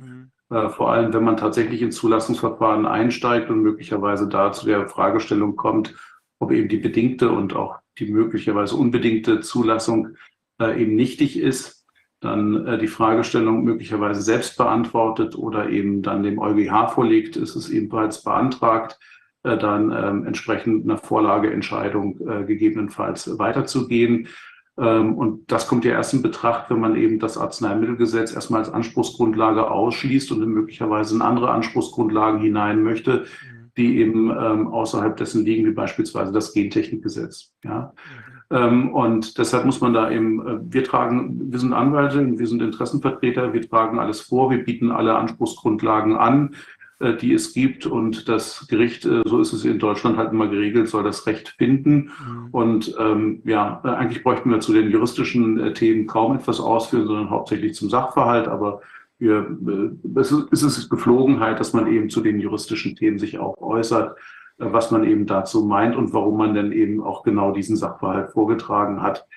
Äh, 0.49 0.69
vor 0.69 0.91
allem, 0.91 1.13
wenn 1.13 1.23
man 1.23 1.38
tatsächlich 1.38 1.81
ins 1.81 1.95
Zulassungsverfahren 1.95 2.85
einsteigt 2.85 3.49
und 3.49 3.61
möglicherweise 3.61 4.27
da 4.27 4.51
zu 4.51 4.65
der 4.65 4.88
Fragestellung 4.88 5.55
kommt, 5.55 5.95
ob 6.39 6.51
eben 6.51 6.69
die 6.69 6.77
bedingte 6.77 7.31
und 7.31 7.55
auch 7.55 7.80
die 7.97 8.11
möglicherweise 8.11 8.75
unbedingte 8.75 9.41
Zulassung 9.41 10.15
äh, 10.59 10.81
eben 10.81 10.95
nichtig 10.95 11.39
ist, 11.39 11.85
dann 12.19 12.67
äh, 12.67 12.77
die 12.77 12.88
Fragestellung 12.88 13.63
möglicherweise 13.63 14.22
selbst 14.22 14.57
beantwortet 14.57 15.35
oder 15.35 15.69
eben 15.69 16.01
dann 16.01 16.23
dem 16.23 16.39
EuGH 16.39 16.91
vorliegt, 16.93 17.35
ist 17.35 17.55
es 17.55 17.69
ebenfalls 17.69 18.23
beantragt, 18.23 18.99
dann 19.45 19.91
ähm, 19.91 20.25
entsprechend 20.25 20.85
eine 20.85 20.97
Vorlageentscheidung 20.97 22.45
gegebenenfalls 22.47 23.38
weiterzugehen. 23.38 24.30
Ähm, 24.77 25.16
und 25.16 25.52
das 25.52 25.68
kommt 25.68 25.85
ja 25.85 25.92
erst 25.92 26.14
in 26.14 26.22
Betracht, 26.22 26.69
wenn 26.69 26.80
man 26.80 26.95
eben 26.95 27.19
das 27.19 27.38
Arzneimittelgesetz 27.38 28.34
erstmal 28.34 28.61
als 28.61 28.72
Anspruchsgrundlage 28.72 29.69
ausschließt 29.69 30.32
und 30.32 30.40
dann 30.40 30.50
möglicherweise 30.50 31.16
in 31.16 31.22
andere 31.22 31.52
Anspruchsgrundlagen 31.52 32.42
hinein 32.42 32.84
möchte, 32.84 33.19
mhm. 33.19 33.72
die 33.77 33.98
eben 33.98 34.32
ähm, 34.32 34.68
außerhalb 34.68 35.16
dessen 35.16 35.45
liegen, 35.45 35.66
wie 35.66 35.72
beispielsweise 35.72 36.32
das 36.32 36.53
Gentechnikgesetz. 36.53 37.52
Ja. 37.64 37.93
Ähm, 38.53 38.93
und 38.93 39.38
deshalb 39.38 39.66
muss 39.66 39.82
man 39.82 39.93
da 39.93 40.11
eben, 40.11 40.45
äh, 40.45 40.60
wir 40.61 40.84
tragen, 40.84 41.52
wir 41.52 41.60
sind 41.60 41.74
Anwälte, 41.74 42.38
wir 42.38 42.48
sind 42.48 42.61
Interessenvertreter, 42.61 43.53
wir 43.53 43.68
tragen 43.68 44.00
alles 44.00 44.22
vor, 44.22 44.52
wir 44.52 44.64
bieten 44.64 44.92
alle 44.92 45.16
Anspruchsgrundlagen 45.16 46.16
an. 46.16 46.56
Äh, 47.03 47.17
die 47.17 47.33
es 47.33 47.53
gibt. 47.53 47.85
Und 47.85 48.30
das 48.30 48.65
Gericht, 48.69 49.06
äh, 49.06 49.23
so 49.25 49.41
ist 49.41 49.51
es 49.51 49.65
in 49.65 49.77
Deutschland 49.77 50.17
halt 50.17 50.32
immer 50.32 50.48
geregelt, 50.48 50.88
soll 50.88 51.03
das 51.03 51.27
Recht 51.27 51.49
finden. 51.49 52.11
Mhm. 52.25 52.48
Und 52.51 52.95
ähm, 52.98 53.41
ja, 53.43 53.82
äh, 53.83 53.90
eigentlich 53.90 54.23
bräuchten 54.23 54.49
wir 54.49 54.61
zu 54.61 54.72
den 54.72 54.90
juristischen 54.90 55.73
Themen 55.73 56.07
kaum 56.07 56.35
etwas 56.35 56.61
ausführen, 56.61 57.06
sondern 57.06 57.30
hauptsächlich 57.30 57.75
zum 57.75 57.90
Sachverhalt. 57.90 58.48
Aber 58.48 58.82
wir, 59.19 59.45
äh, 59.67 60.19
es 60.19 60.32
ist 60.32 60.90
Geflogenheit, 60.90 61.59
dass 61.59 61.73
man 61.73 61.88
eben 61.88 62.09
zu 62.09 62.22
den 62.22 62.40
juristischen 62.40 62.95
Themen 62.95 63.19
sich 63.19 63.38
auch 63.38 63.57
äußert, 63.57 64.17
äh, 64.59 64.65
was 64.72 64.90
man 64.91 65.03
eben 65.03 65.25
dazu 65.25 65.65
meint 65.65 65.98
und 65.98 66.14
warum 66.14 66.38
man 66.38 66.53
denn 66.53 66.72
eben 66.72 67.03
auch 67.03 67.23
genau 67.23 67.51
diesen 67.51 67.75
Sachverhalt 67.75 68.30
vorgetragen 68.30 69.01
hat. 69.01 69.27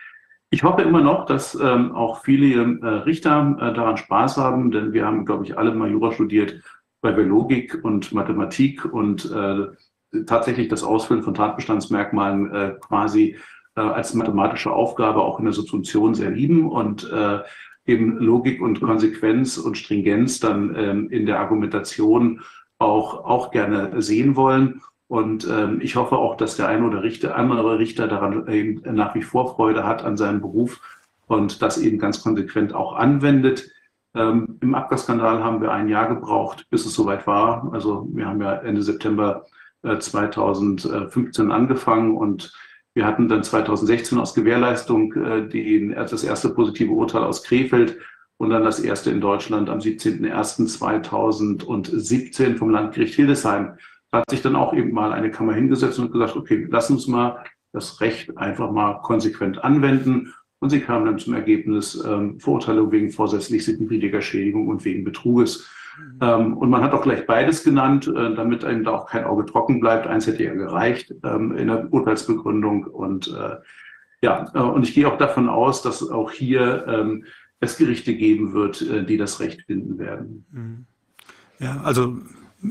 Ich 0.51 0.63
hoffe 0.63 0.83
immer 0.83 1.01
noch, 1.01 1.27
dass 1.27 1.57
ähm, 1.61 1.91
auch 1.97 2.23
viele 2.23 2.79
äh, 2.81 2.87
Richter 2.87 3.57
daran 3.75 3.97
Spaß 3.97 4.37
haben, 4.37 4.71
denn 4.71 4.93
wir 4.93 5.05
haben, 5.05 5.25
glaube 5.25 5.45
ich, 5.45 5.59
alle 5.59 5.75
mal 5.75 5.91
Jura 5.91 6.13
studiert 6.13 6.63
weil 7.07 7.17
wir 7.17 7.25
Logik 7.25 7.79
und 7.85 8.13
Mathematik 8.13 8.85
und 8.85 9.31
äh, 9.31 10.25
tatsächlich 10.27 10.67
das 10.67 10.83
Ausfüllen 10.83 11.23
von 11.23 11.35
Tatbestandsmerkmalen 11.35 12.53
äh, 12.53 12.75
quasi 12.81 13.37
äh, 13.77 13.81
als 13.81 14.13
mathematische 14.15 14.73
Aufgabe 14.73 15.23
auch 15.23 15.39
in 15.39 15.45
der 15.45 15.55
Subsumption 15.55 16.17
sehr 16.17 16.33
lieben 16.33 16.69
und 16.69 17.09
äh, 17.09 17.39
eben 17.87 18.19
Logik 18.19 18.61
und 18.61 18.81
Konsequenz 18.81 19.57
und 19.57 19.79
Stringenz 19.79 20.41
dann 20.41 20.75
ähm, 20.77 21.11
in 21.11 21.27
der 21.27 21.39
Argumentation 21.39 22.41
auch, 22.79 23.25
auch 23.25 23.53
gerne 23.53 24.03
sehen 24.03 24.35
wollen. 24.35 24.83
Und 25.07 25.47
ähm, 25.49 25.79
ich 25.81 25.95
hoffe 25.95 26.17
auch, 26.17 26.37
dass 26.37 26.57
der 26.57 26.67
eine 26.67 26.85
oder 26.85 27.05
Richter, 27.05 27.37
andere 27.37 27.79
Richter 27.79 28.09
daran 28.09 28.49
eben 28.49 28.83
nach 28.97 29.15
wie 29.15 29.23
vor 29.23 29.55
Freude 29.55 29.87
hat 29.87 30.05
an 30.05 30.17
seinem 30.17 30.41
Beruf 30.41 30.81
und 31.29 31.63
das 31.63 31.79
eben 31.79 32.01
ganz 32.01 32.21
konsequent 32.21 32.75
auch 32.75 32.95
anwendet. 32.97 33.71
Ähm, 34.17 34.59
Im 34.63 34.75
Abgasskandal 34.75 35.45
haben 35.45 35.61
wir 35.61 35.71
ein 35.73 35.89
Jahr 35.89 36.09
gebraucht, 36.09 36.67
bis 36.71 36.87
es 36.87 36.95
soweit 36.95 37.27
war. 37.27 37.71
Also 37.73 38.09
wir 38.13 38.27
haben 38.27 38.41
ja 38.41 38.55
Ende 38.55 38.81
September 38.83 39.45
äh, 39.83 39.99
2015 39.99 41.53
angefangen 41.53 42.17
und 42.17 42.55
wir 42.95 43.05
hatten 43.05 43.29
dann 43.29 43.45
2016 43.45 44.19
aus 44.19 44.33
Gewährleistung 44.35 45.13
äh, 45.13 45.47
die, 45.47 45.95
das 45.95 46.25
erste 46.25 46.49
positive 46.49 46.93
Urteil 46.93 47.25
aus 47.25 47.43
Krefeld 47.43 47.99
und 48.39 48.49
dann 48.51 48.65
das 48.65 48.81
erste 48.81 49.11
in 49.11 49.21
Deutschland 49.21 49.69
am 49.69 49.81
17.01.2017 49.81 52.57
vom 52.57 52.71
Landgericht 52.71 53.15
Hildesheim. 53.15 53.75
Da 54.11 54.21
hat 54.21 54.31
sich 54.31 54.41
dann 54.41 54.57
auch 54.57 54.73
eben 54.73 54.93
mal 54.93 55.13
eine 55.13 55.31
Kammer 55.31 55.53
hingesetzt 55.53 55.99
und 55.99 56.11
gesagt, 56.11 56.37
okay, 56.37 56.67
lass 56.71 56.91
uns 56.91 57.07
mal 57.07 57.45
das 57.73 58.01
Recht 58.01 58.39
einfach 58.39 58.71
mal 58.71 59.03
konsequent 59.03 59.63
anwenden 59.63 60.33
und 60.67 60.71
sie 60.71 60.81
kamen 60.81 61.07
dann 61.07 61.21
zum 61.21 61.35
Ergebnis 61.35 61.95
ähm, 62.05 62.41
Verurteilung 62.41 62.91
wegen 62.91 63.13
vorsätzlich 63.13 63.65
sittenwidriger 63.65 64.21
Schädigung 64.21 64.67
und 64.67 64.85
wegen 64.85 65.05
Betruges. 65.05 65.69
Mhm. 65.97 66.19
Ähm, 66.21 66.57
und 66.57 66.71
man 66.71 66.83
hat 66.83 66.91
auch 66.91 67.03
gleich 67.03 67.25
beides 67.25 67.63
genannt, 67.63 68.09
äh, 68.09 68.35
damit 68.35 68.65
einem 68.65 68.83
da 68.83 68.91
auch 68.91 69.07
kein 69.07 69.23
Auge 69.23 69.47
trocken 69.47 69.79
bleibt. 69.79 70.09
Eins 70.09 70.27
hätte 70.27 70.43
ja 70.43 70.55
gereicht 70.55 71.15
ähm, 71.23 71.57
in 71.57 71.69
der 71.69 71.93
Urteilsbegründung. 71.93 72.83
Und 72.83 73.29
äh, 73.29 73.59
ja, 74.23 74.51
äh, 74.55 74.59
und 74.59 74.83
ich 74.83 74.93
gehe 74.93 75.07
auch 75.07 75.19
davon 75.19 75.49
aus, 75.49 75.83
dass 75.83 76.11
auch 76.11 76.33
hier 76.33 76.85
ähm, 76.89 77.27
es 77.61 77.79
Gerichte 77.79 78.17
geben 78.17 78.53
wird, 78.53 78.83
äh, 78.83 79.05
die 79.05 79.19
das 79.19 79.39
Recht 79.39 79.63
finden 79.67 80.01
werden. 80.01 80.47
Mhm. 80.51 80.87
Ja, 81.61 81.81
also 81.83 82.19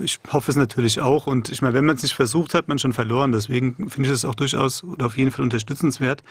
ich 0.02 0.20
hoffe 0.34 0.52
es 0.52 0.58
natürlich 0.58 1.00
auch. 1.00 1.28
Und 1.28 1.50
ich 1.50 1.62
meine, 1.62 1.76
wenn 1.76 1.86
man 1.86 1.96
es 1.96 2.04
nicht 2.04 2.16
versucht, 2.16 2.54
hat 2.56 2.68
man 2.68 2.78
schon 2.78 2.92
verloren. 2.92 3.32
Deswegen 3.32 3.90
finde 3.90 4.10
ich 4.10 4.16
es 4.16 4.26
auch 4.26 4.36
durchaus 4.36 4.84
oder 4.84 5.06
auf 5.06 5.18
jeden 5.18 5.32
Fall 5.32 5.44
unterstützenswert. 5.44 6.24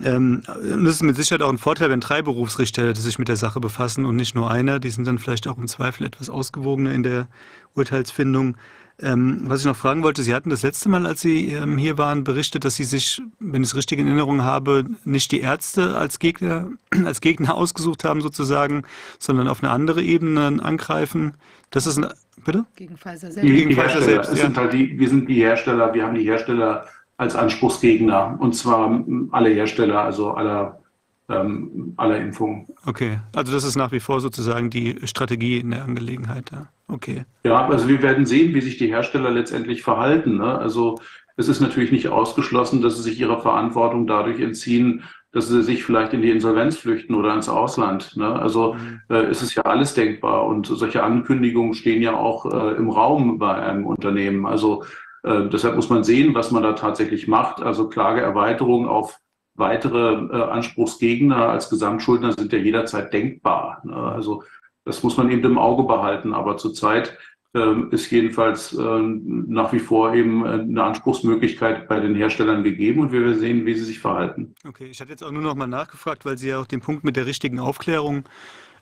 Ähm, 0.00 0.42
das 0.46 0.94
ist 0.94 1.02
mit 1.02 1.16
Sicherheit 1.16 1.42
auch 1.42 1.50
ein 1.50 1.58
Vorteil, 1.58 1.90
wenn 1.90 2.00
drei 2.00 2.22
Berufsrichter 2.22 2.94
sich 2.94 3.18
mit 3.18 3.28
der 3.28 3.36
Sache 3.36 3.60
befassen 3.60 4.04
und 4.04 4.16
nicht 4.16 4.34
nur 4.34 4.50
einer. 4.50 4.78
Die 4.78 4.90
sind 4.90 5.06
dann 5.06 5.18
vielleicht 5.18 5.46
auch 5.46 5.58
im 5.58 5.68
Zweifel 5.68 6.06
etwas 6.06 6.30
ausgewogener 6.30 6.92
in 6.92 7.02
der 7.02 7.28
Urteilsfindung. 7.74 8.56
Ähm, 9.00 9.42
was 9.44 9.60
ich 9.60 9.66
noch 9.66 9.76
fragen 9.76 10.02
wollte, 10.02 10.22
Sie 10.22 10.34
hatten 10.34 10.50
das 10.50 10.62
letzte 10.62 10.88
Mal, 10.88 11.06
als 11.06 11.20
Sie 11.20 11.48
ähm, 11.48 11.78
hier 11.78 11.98
waren, 11.98 12.24
berichtet, 12.24 12.64
dass 12.64 12.76
Sie 12.76 12.84
sich, 12.84 13.20
wenn 13.40 13.62
ich 13.62 13.70
es 13.70 13.76
richtig 13.76 13.98
in 13.98 14.06
Erinnerung 14.06 14.42
habe, 14.42 14.84
nicht 15.04 15.32
die 15.32 15.40
Ärzte 15.40 15.96
als 15.96 16.18
Gegner, 16.18 16.70
als 17.04 17.20
Gegner 17.20 17.54
ausgesucht 17.54 18.04
haben 18.04 18.20
sozusagen, 18.20 18.84
sondern 19.18 19.48
auf 19.48 19.62
eine 19.62 19.72
andere 19.72 20.02
Ebene 20.02 20.60
angreifen. 20.62 21.34
Das 21.70 21.86
ist 21.86 21.98
ein, 21.98 22.06
bitte? 22.44 22.64
Gegen 22.76 22.96
Pfizer 22.96 23.32
selbst. 23.32 23.42
Die, 23.42 23.66
die 23.66 23.74
Pfizer 23.74 24.02
selbst, 24.02 24.30
ja. 24.30 24.36
sind 24.36 24.56
halt 24.56 24.72
die, 24.72 24.98
wir 24.98 25.08
sind 25.08 25.28
die 25.28 25.40
Hersteller, 25.40 25.92
wir 25.94 26.04
haben 26.04 26.14
die 26.14 26.24
Hersteller 26.24 26.86
als 27.22 27.36
Anspruchsgegner 27.36 28.36
und 28.38 28.54
zwar 28.54 29.04
alle 29.30 29.50
Hersteller, 29.50 30.02
also 30.02 30.32
aller 30.32 30.82
ähm, 31.28 31.94
aller 31.96 32.18
Impfungen. 32.18 32.66
Okay, 32.86 33.20
also 33.34 33.52
das 33.52 33.64
ist 33.64 33.76
nach 33.76 33.92
wie 33.92 34.00
vor 34.00 34.20
sozusagen 34.20 34.70
die 34.70 34.96
Strategie 35.04 35.58
in 35.58 35.70
der 35.70 35.84
Angelegenheit. 35.84 36.50
Ja. 36.52 36.68
Okay. 36.88 37.24
Ja, 37.44 37.66
also 37.68 37.88
wir 37.88 38.02
werden 38.02 38.26
sehen, 38.26 38.54
wie 38.54 38.60
sich 38.60 38.76
die 38.76 38.88
Hersteller 38.88 39.30
letztendlich 39.30 39.82
verhalten. 39.82 40.38
Ne? 40.38 40.58
Also 40.58 41.00
es 41.36 41.48
ist 41.48 41.60
natürlich 41.60 41.92
nicht 41.92 42.08
ausgeschlossen, 42.08 42.82
dass 42.82 42.96
sie 42.96 43.02
sich 43.02 43.18
ihrer 43.18 43.40
Verantwortung 43.40 44.06
dadurch 44.06 44.40
entziehen, 44.40 45.04
dass 45.32 45.48
sie 45.48 45.62
sich 45.62 45.82
vielleicht 45.84 46.12
in 46.12 46.20
die 46.20 46.30
Insolvenz 46.30 46.76
flüchten 46.76 47.14
oder 47.14 47.34
ins 47.34 47.48
Ausland. 47.48 48.16
Ne? 48.16 48.26
Also 48.26 48.74
mhm. 48.74 49.00
äh, 49.08 49.22
es 49.22 49.42
ist 49.42 49.54
ja 49.54 49.62
alles 49.62 49.94
denkbar 49.94 50.44
und 50.44 50.66
solche 50.66 51.02
Ankündigungen 51.02 51.72
stehen 51.72 52.02
ja 52.02 52.14
auch 52.14 52.44
äh, 52.44 52.76
im 52.76 52.90
Raum 52.90 53.38
bei 53.38 53.54
einem 53.54 53.86
Unternehmen. 53.86 54.44
Also 54.44 54.84
äh, 55.22 55.48
deshalb 55.48 55.76
muss 55.76 55.90
man 55.90 56.04
sehen, 56.04 56.34
was 56.34 56.50
man 56.50 56.62
da 56.62 56.72
tatsächlich 56.72 57.28
macht. 57.28 57.62
Also 57.62 57.88
Klageerweiterung 57.88 58.88
auf 58.88 59.18
weitere 59.54 60.14
äh, 60.14 60.42
Anspruchsgegner 60.42 61.48
als 61.48 61.70
Gesamtschuldner 61.70 62.32
sind 62.32 62.52
ja 62.52 62.58
jederzeit 62.58 63.12
denkbar. 63.12 63.82
Ne? 63.84 63.94
Also 63.94 64.42
das 64.84 65.02
muss 65.02 65.16
man 65.16 65.30
eben 65.30 65.44
im 65.44 65.58
Auge 65.58 65.84
behalten. 65.84 66.34
Aber 66.34 66.56
zurzeit 66.56 67.16
äh, 67.54 67.82
ist 67.90 68.10
jedenfalls 68.10 68.72
äh, 68.72 68.80
nach 68.80 69.72
wie 69.72 69.78
vor 69.78 70.14
eben 70.14 70.44
äh, 70.44 70.48
eine 70.48 70.82
Anspruchsmöglichkeit 70.82 71.86
bei 71.86 72.00
den 72.00 72.14
Herstellern 72.14 72.64
gegeben 72.64 73.00
und 73.00 73.12
wir 73.12 73.20
werden 73.20 73.38
sehen, 73.38 73.66
wie 73.66 73.74
sie 73.74 73.84
sich 73.84 74.00
verhalten. 74.00 74.54
Okay, 74.66 74.86
ich 74.86 75.00
hatte 75.00 75.10
jetzt 75.10 75.22
auch 75.22 75.30
nur 75.30 75.42
noch 75.42 75.54
mal 75.54 75.66
nachgefragt, 75.66 76.24
weil 76.24 76.38
Sie 76.38 76.48
ja 76.48 76.60
auch 76.60 76.66
den 76.66 76.80
Punkt 76.80 77.04
mit 77.04 77.16
der 77.16 77.26
richtigen 77.26 77.60
Aufklärung 77.60 78.24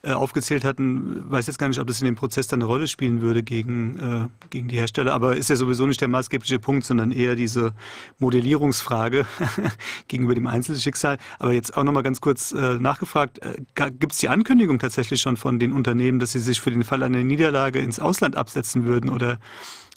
äh, 0.03 0.13
aufgezählt 0.13 0.65
hatten, 0.65 1.31
weiß 1.31 1.47
jetzt 1.47 1.59
gar 1.59 1.69
nicht, 1.69 1.79
ob 1.79 1.87
das 1.87 2.01
in 2.01 2.07
dem 2.07 2.15
Prozess 2.15 2.47
dann 2.47 2.61
eine 2.61 2.67
Rolle 2.67 2.89
spielen 2.89 3.21
würde 3.21 3.43
gegen, 3.43 3.99
äh, 3.99 4.49
gegen 4.49 4.69
die 4.69 4.77
Hersteller, 4.77 5.13
aber 5.13 5.37
ist 5.37 5.51
ja 5.51 5.57
sowieso 5.57 5.87
nicht 5.87 6.01
der 6.01 6.09
maßgebliche 6.09 6.59
Punkt, 6.59 6.87
sondern 6.87 7.13
eher 7.13 7.37
diese 7.37 7.75
Modellierungsfrage 8.19 9.27
gegenüber 10.09 10.35
dem 10.35 10.47
Einzelschicksal. 10.47 11.19
Aber 11.39 11.53
jetzt 11.53 11.77
auch 11.77 11.85
nochmal 11.85 12.03
ganz 12.03 12.21
kurz 12.21 12.53
äh, 12.53 12.79
nachgefragt, 12.79 13.41
äh, 13.41 13.91
gibt 13.91 14.13
es 14.13 14.19
die 14.19 14.31
Ankündigung 14.31 14.79
tatsächlich 14.79 15.21
schon 15.21 15.37
von 15.37 15.59
den 15.59 15.73
Unternehmen, 15.73 16.19
dass 16.19 16.33
sie 16.33 16.39
sich 16.39 16.61
für 16.61 16.71
den 16.71 16.85
Fall 16.85 17.03
einer 17.03 17.23
Niederlage 17.23 17.81
ins 17.81 18.01
Ausland 18.01 18.37
absetzen 18.37 18.87
würden 18.87 19.11
oder 19.11 19.39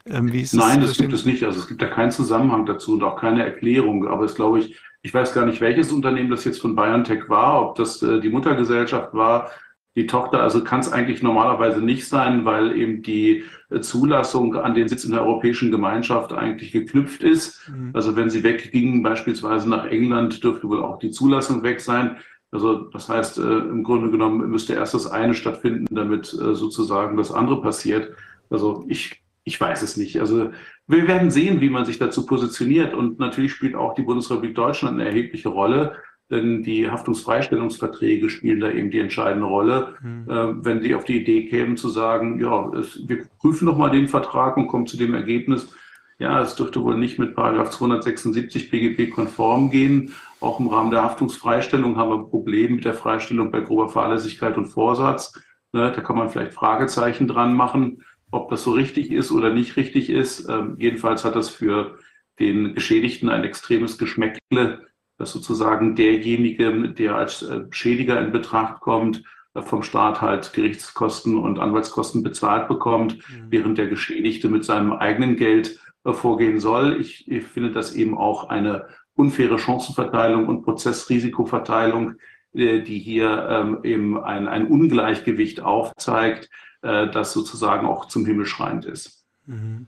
ähm, 0.05 0.33
wie 0.33 0.41
ist 0.41 0.53
Nein, 0.53 0.81
das, 0.81 0.89
das 0.89 0.97
gibt 0.97 1.13
es 1.13 1.25
nicht. 1.25 1.43
Also 1.43 1.61
es 1.61 1.67
gibt 1.67 1.81
da 1.81 1.87
keinen 1.87 2.11
Zusammenhang 2.11 2.65
dazu 2.65 2.93
und 2.93 3.03
auch 3.03 3.19
keine 3.19 3.43
Erklärung. 3.45 4.07
Aber 4.07 4.25
es 4.25 4.35
glaube 4.35 4.59
ich, 4.59 4.77
ich 5.01 5.13
weiß 5.13 5.33
gar 5.33 5.45
nicht, 5.45 5.61
welches 5.61 5.91
Unternehmen 5.91 6.29
das 6.29 6.43
jetzt 6.43 6.59
von 6.59 6.75
BioNTech 6.75 7.29
war, 7.29 7.61
ob 7.61 7.75
das 7.75 8.01
äh, 8.01 8.19
die 8.19 8.29
Muttergesellschaft 8.29 9.13
war 9.13 9.49
die 9.95 10.07
Tochter. 10.07 10.41
Also 10.41 10.63
kann 10.63 10.79
es 10.79 10.91
eigentlich 10.91 11.21
normalerweise 11.21 11.81
nicht 11.81 12.07
sein, 12.07 12.45
weil 12.45 12.75
eben 12.75 13.03
die 13.03 13.43
Zulassung 13.81 14.55
an 14.55 14.73
den 14.73 14.87
Sitz 14.87 15.05
in 15.05 15.11
der 15.11 15.21
Europäischen 15.21 15.71
Gemeinschaft 15.71 16.33
eigentlich 16.33 16.71
geknüpft 16.71 17.23
ist. 17.23 17.69
Mhm. 17.69 17.91
Also 17.93 18.15
wenn 18.15 18.29
sie 18.29 18.43
weggingen, 18.43 19.03
beispielsweise 19.03 19.69
nach 19.69 19.85
England, 19.85 20.43
dürfte 20.43 20.67
wohl 20.67 20.83
auch 20.83 20.99
die 20.99 21.11
Zulassung 21.11 21.63
weg 21.63 21.79
sein. 21.79 22.17
Also 22.51 22.89
das 22.89 23.09
heißt, 23.09 23.39
äh, 23.39 23.41
im 23.41 23.83
Grunde 23.83 24.11
genommen 24.11 24.49
müsste 24.49 24.73
erst 24.73 24.93
das 24.93 25.07
eine 25.07 25.33
stattfinden, 25.33 25.93
damit 25.93 26.33
äh, 26.33 26.55
sozusagen 26.55 27.17
das 27.17 27.31
andere 27.31 27.61
passiert. 27.61 28.15
Also 28.49 28.85
ich, 28.87 29.23
ich 29.43 29.59
weiß 29.59 29.81
es 29.81 29.97
nicht. 29.97 30.19
Also 30.19 30.51
wir 30.87 31.07
werden 31.07 31.31
sehen, 31.31 31.61
wie 31.61 31.69
man 31.69 31.85
sich 31.85 31.97
dazu 31.97 32.25
positioniert. 32.25 32.93
Und 32.93 33.19
natürlich 33.19 33.53
spielt 33.53 33.75
auch 33.75 33.95
die 33.95 34.03
Bundesrepublik 34.03 34.55
Deutschland 34.55 34.99
eine 34.99 35.09
erhebliche 35.09 35.49
Rolle 35.49 35.95
denn 36.29 36.63
die 36.63 36.89
Haftungsfreistellungsverträge 36.89 38.29
spielen 38.29 38.59
da 38.59 38.71
eben 38.71 38.91
die 38.91 38.99
entscheidende 38.99 39.47
Rolle. 39.47 39.95
Mhm. 40.01 40.29
Äh, 40.29 40.65
wenn 40.65 40.81
Sie 40.81 40.95
auf 40.95 41.05
die 41.05 41.21
Idee 41.21 41.47
kämen 41.47 41.77
zu 41.77 41.89
sagen, 41.89 42.39
ja, 42.39 42.71
es, 42.73 43.07
wir 43.07 43.25
prüfen 43.39 43.65
nochmal 43.65 43.91
den 43.91 44.07
Vertrag 44.07 44.57
und 44.57 44.67
kommen 44.67 44.87
zu 44.87 44.97
dem 44.97 45.13
Ergebnis, 45.13 45.73
ja, 46.19 46.41
es 46.41 46.55
dürfte 46.55 46.81
wohl 46.83 46.97
nicht 46.97 47.19
mit 47.19 47.35
Paragraph 47.35 47.71
276 47.71 48.69
BGB 48.69 49.11
konform 49.11 49.71
gehen. 49.71 50.13
Auch 50.39 50.59
im 50.59 50.67
Rahmen 50.67 50.91
der 50.91 51.03
Haftungsfreistellung 51.03 51.97
haben 51.97 52.09
wir 52.09 52.17
ein 52.17 52.29
Problem 52.29 52.75
mit 52.75 52.85
der 52.85 52.93
Freistellung 52.93 53.51
bei 53.51 53.61
grober 53.61 53.89
Fahrlässigkeit 53.89 54.57
und 54.57 54.67
Vorsatz. 54.67 55.33
Ne, 55.73 55.91
da 55.93 56.01
kann 56.01 56.15
man 56.15 56.29
vielleicht 56.29 56.53
Fragezeichen 56.53 57.27
dran 57.27 57.55
machen, 57.55 58.03
ob 58.31 58.49
das 58.49 58.63
so 58.63 58.71
richtig 58.71 59.11
ist 59.11 59.31
oder 59.31 59.51
nicht 59.51 59.75
richtig 59.75 60.09
ist. 60.09 60.47
Ähm, 60.47 60.75
jedenfalls 60.79 61.25
hat 61.25 61.35
das 61.35 61.49
für 61.49 61.97
den 62.39 62.75
Geschädigten 62.75 63.29
ein 63.29 63.43
extremes 63.43 63.97
Geschmäckle, 63.97 64.87
dass 65.17 65.31
sozusagen 65.31 65.95
derjenige, 65.95 66.89
der 66.89 67.15
als 67.15 67.43
äh, 67.43 67.61
Schädiger 67.69 68.19
in 68.19 68.31
Betracht 68.31 68.81
kommt, 68.81 69.23
äh, 69.53 69.61
vom 69.61 69.83
Staat 69.83 70.21
halt 70.21 70.53
Gerichtskosten 70.53 71.37
und 71.37 71.59
Anwaltskosten 71.59 72.23
bezahlt 72.23 72.67
bekommt, 72.67 73.17
mhm. 73.17 73.45
während 73.49 73.77
der 73.77 73.87
Geschädigte 73.87 74.49
mit 74.49 74.65
seinem 74.65 74.93
eigenen 74.93 75.35
Geld 75.35 75.79
äh, 76.03 76.13
vorgehen 76.13 76.59
soll. 76.59 76.99
Ich, 76.99 77.29
ich 77.29 77.43
finde 77.43 77.71
das 77.71 77.93
eben 77.93 78.17
auch 78.17 78.49
eine 78.49 78.87
unfaire 79.15 79.59
Chancenverteilung 79.59 80.47
und 80.47 80.63
Prozessrisikoverteilung, 80.63 82.15
die 82.55 82.99
hier 82.99 83.47
ähm, 83.49 83.79
eben 83.83 84.23
ein, 84.23 84.47
ein 84.47 84.67
Ungleichgewicht 84.67 85.61
aufzeigt, 85.61 86.49
das 86.81 87.31
sozusagen 87.31 87.87
auch 87.87 88.07
zum 88.07 88.25
Himmel 88.25 88.45
schreiend 88.45 88.85
ist. 88.85 89.23
Mhm. 89.45 89.87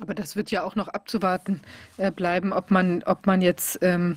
Aber 0.00 0.14
das 0.14 0.34
wird 0.34 0.50
ja 0.50 0.62
auch 0.62 0.76
noch 0.76 0.88
abzuwarten 0.88 1.60
bleiben, 2.16 2.52
ob 2.52 2.70
man, 2.70 3.02
ob 3.02 3.26
man 3.26 3.42
jetzt 3.42 3.80
ähm, 3.82 4.16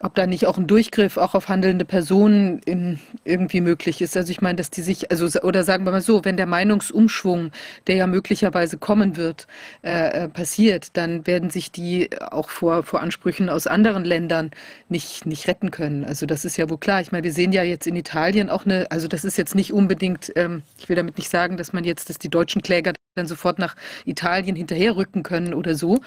ob 0.00 0.14
da 0.14 0.26
nicht 0.26 0.46
auch 0.46 0.58
ein 0.58 0.66
Durchgriff 0.66 1.16
auch 1.16 1.34
auf 1.34 1.48
handelnde 1.48 1.84
Personen 1.84 2.60
in, 2.60 3.00
irgendwie 3.24 3.60
möglich 3.60 4.00
ist. 4.00 4.16
Also 4.16 4.30
ich 4.30 4.40
meine, 4.40 4.56
dass 4.56 4.70
die 4.70 4.82
sich, 4.82 5.10
also 5.10 5.26
oder 5.40 5.64
sagen 5.64 5.84
wir 5.84 5.90
mal 5.90 6.00
so, 6.00 6.24
wenn 6.24 6.36
der 6.36 6.46
Meinungsumschwung, 6.46 7.50
der 7.86 7.96
ja 7.96 8.06
möglicherweise 8.06 8.78
kommen 8.78 9.16
wird, 9.16 9.46
äh, 9.82 10.24
äh, 10.24 10.28
passiert, 10.28 10.96
dann 10.96 11.26
werden 11.26 11.50
sich 11.50 11.72
die 11.72 12.10
auch 12.20 12.48
vor, 12.48 12.84
vor 12.84 13.00
Ansprüchen 13.00 13.48
aus 13.48 13.66
anderen 13.66 14.04
Ländern 14.04 14.50
nicht, 14.88 15.26
nicht 15.26 15.48
retten 15.48 15.70
können. 15.70 16.04
Also 16.04 16.26
das 16.26 16.44
ist 16.44 16.56
ja 16.56 16.70
wohl 16.70 16.78
klar. 16.78 17.00
Ich 17.00 17.10
meine, 17.10 17.24
wir 17.24 17.32
sehen 17.32 17.52
ja 17.52 17.62
jetzt 17.64 17.86
in 17.86 17.96
Italien 17.96 18.50
auch 18.50 18.64
eine, 18.64 18.90
also 18.90 19.08
das 19.08 19.24
ist 19.24 19.36
jetzt 19.36 19.54
nicht 19.54 19.72
unbedingt, 19.72 20.32
ähm, 20.36 20.62
ich 20.78 20.88
will 20.88 20.96
damit 20.96 21.18
nicht 21.18 21.28
sagen, 21.30 21.56
dass 21.56 21.72
man 21.72 21.84
jetzt, 21.84 22.08
dass 22.08 22.18
die 22.18 22.28
deutschen 22.28 22.62
Kläger 22.62 22.92
dann 23.16 23.26
sofort 23.26 23.58
nach 23.58 23.74
Italien 24.04 24.56
hinterherrücken 24.56 25.22
können 25.22 25.52
oder 25.52 25.74
so. 25.74 25.98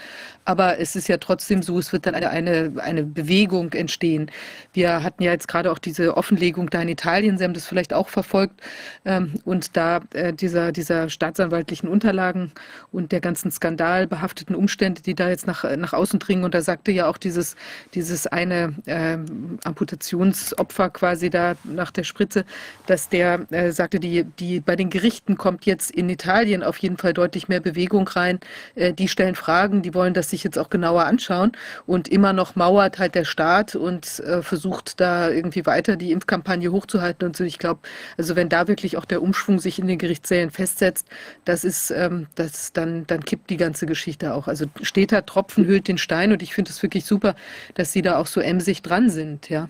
Aber 0.46 0.80
es 0.80 0.96
ist 0.96 1.08
ja 1.10 1.18
trotzdem 1.18 1.62
so, 1.62 1.78
es 1.78 1.92
wird 1.94 2.06
dann 2.06 2.16
eine, 2.16 2.30
eine, 2.30 2.74
eine 2.78 3.04
Bewegung 3.04 3.74
entstehen. 3.82 4.32
Wir 4.74 5.04
hatten 5.04 5.24
ja 5.24 5.32
jetzt 5.32 5.48
gerade 5.48 5.72
auch 5.72 5.80
diese 5.80 6.16
Offenlegung 6.16 6.70
da 6.70 6.82
in 6.82 6.90
Italien, 6.90 7.38
Sie 7.38 7.44
haben 7.44 7.54
das 7.54 7.66
vielleicht 7.66 7.94
auch 7.94 8.10
verfolgt, 8.10 8.62
ähm, 9.06 9.34
und 9.44 9.76
da 9.76 10.00
äh, 10.14 10.34
dieser, 10.34 10.72
dieser 10.72 11.10
staatsanwaltlichen 11.10 11.90
Unterlagen 11.90 12.52
und 12.92 13.12
der 13.12 13.20
ganzen 13.20 13.52
skandalbehafteten 13.52 14.56
Umstände, 14.56 15.02
die 15.02 15.16
da 15.16 15.30
jetzt 15.30 15.48
nach, 15.48 15.64
nach 15.78 15.94
außen 15.94 16.20
dringen. 16.20 16.44
Und 16.44 16.54
da 16.54 16.62
sagte 16.62 16.92
ja 16.92 17.08
auch 17.08 17.18
dieses, 17.18 17.56
dieses 17.94 18.28
eine 18.28 18.76
äh, 18.86 19.18
Amputationsopfer 19.64 20.90
quasi 20.90 21.30
da 21.30 21.56
nach 21.64 21.92
der 21.92 22.04
Spritze, 22.04 22.46
dass 22.86 23.10
der 23.10 23.46
äh, 23.52 23.72
sagte, 23.72 24.00
die, 24.00 24.24
die 24.24 24.60
bei 24.60 24.76
den 24.76 24.90
Gerichten 24.90 25.38
kommt 25.38 25.66
jetzt 25.66 25.92
in 25.92 26.10
Italien 26.10 26.64
auf 26.64 26.78
jeden 26.78 26.98
Fall 26.98 27.14
deutlich 27.14 27.48
mehr 27.48 27.60
Bewegung 27.60 28.08
rein. 28.08 28.40
Äh, 28.76 28.94
die 28.94 29.08
stellen 29.08 29.36
Fragen, 29.36 29.82
die 29.82 29.94
wollen 29.94 30.14
das 30.14 30.30
sich 30.30 30.44
jetzt 30.44 30.58
auch 30.58 30.70
genauer 30.70 31.06
anschauen. 31.06 31.52
Und 31.86 32.08
immer 32.08 32.34
noch 32.34 32.56
mauert 32.56 33.00
halt 33.00 33.16
der 33.16 33.26
Staat 33.26 33.71
und 33.76 34.20
äh, 34.20 34.42
versucht 34.42 35.00
da 35.00 35.30
irgendwie 35.30 35.66
weiter 35.66 35.96
die 35.96 36.12
Impfkampagne 36.12 36.72
hochzuhalten 36.72 37.28
und 37.28 37.36
so. 37.36 37.44
Ich 37.44 37.60
glaube, 37.60 37.82
also 38.18 38.36
wenn 38.36 38.50
da 38.50 38.68
wirklich 38.68 38.98
auch 38.98 39.06
der 39.06 39.22
Umschwung 39.22 39.60
sich 39.60 39.80
in 39.80 39.88
den 39.88 39.98
Gerichtssälen 39.98 40.52
festsetzt, 40.52 41.08
das 41.46 41.64
ist, 41.64 41.92
ähm, 41.92 42.28
das 42.36 42.74
dann, 42.74 43.06
dann 43.08 43.24
kippt 43.24 43.50
die 43.50 43.58
ganze 43.58 43.86
Geschichte 43.86 44.34
auch. 44.34 44.48
Also 44.48 44.66
steht 44.82 45.12
da 45.12 45.22
Tropfen 45.22 45.66
hüllt 45.66 45.88
den 45.88 45.98
Stein 45.98 46.32
und 46.32 46.42
ich 46.42 46.54
finde 46.54 46.72
es 46.72 46.82
wirklich 46.84 47.06
super, 47.06 47.36
dass 47.76 47.92
Sie 47.92 48.02
da 48.02 48.18
auch 48.18 48.28
so 48.28 48.42
emsig 48.42 48.82
dran 48.82 49.10
sind, 49.10 49.50
ja. 49.50 49.70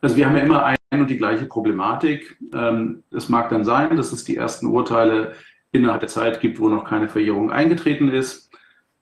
Also 0.00 0.16
wir 0.16 0.26
haben 0.26 0.36
ja 0.36 0.42
immer 0.42 0.64
ein 0.64 0.76
und 0.92 1.10
die 1.10 1.16
gleiche 1.16 1.46
Problematik. 1.46 2.36
Ähm, 2.54 3.02
es 3.10 3.28
mag 3.28 3.50
dann 3.50 3.64
sein, 3.64 3.96
dass 3.96 4.12
es 4.12 4.24
die 4.24 4.36
ersten 4.36 4.66
Urteile 4.66 5.34
innerhalb 5.72 6.00
der 6.00 6.08
Zeit 6.08 6.40
gibt, 6.40 6.60
wo 6.60 6.68
noch 6.68 6.84
keine 6.84 7.08
Verjährung 7.08 7.50
eingetreten 7.50 8.08
ist 8.08 8.47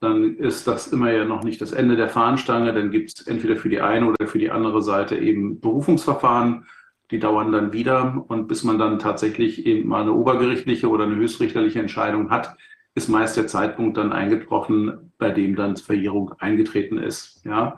dann 0.00 0.36
ist 0.36 0.66
das 0.66 0.88
immer 0.88 1.10
ja 1.10 1.24
noch 1.24 1.42
nicht 1.42 1.60
das 1.60 1.72
Ende 1.72 1.96
der 1.96 2.08
Fahnenstange. 2.08 2.72
Dann 2.72 2.90
gibt 2.90 3.18
es 3.18 3.26
entweder 3.26 3.56
für 3.56 3.68
die 3.68 3.80
eine 3.80 4.06
oder 4.06 4.26
für 4.26 4.38
die 4.38 4.50
andere 4.50 4.82
Seite 4.82 5.16
eben 5.16 5.60
Berufungsverfahren. 5.60 6.66
die 7.12 7.20
dauern 7.20 7.52
dann 7.52 7.72
wieder 7.72 8.24
und 8.26 8.48
bis 8.48 8.64
man 8.64 8.78
dann 8.80 8.98
tatsächlich 8.98 9.64
eben 9.64 9.88
mal 9.88 10.02
eine 10.02 10.12
obergerichtliche 10.12 10.88
oder 10.88 11.04
eine 11.04 11.14
höchstrichterliche 11.14 11.78
Entscheidung 11.78 12.30
hat, 12.30 12.56
ist 12.96 13.08
meist 13.08 13.36
der 13.36 13.46
Zeitpunkt 13.46 13.96
dann 13.96 14.12
eingetroffen, 14.12 15.12
bei 15.18 15.30
dem 15.30 15.54
dann 15.54 15.76
Verjährung 15.76 16.32
eingetreten 16.40 16.98
ist. 16.98 17.44
Ja. 17.44 17.76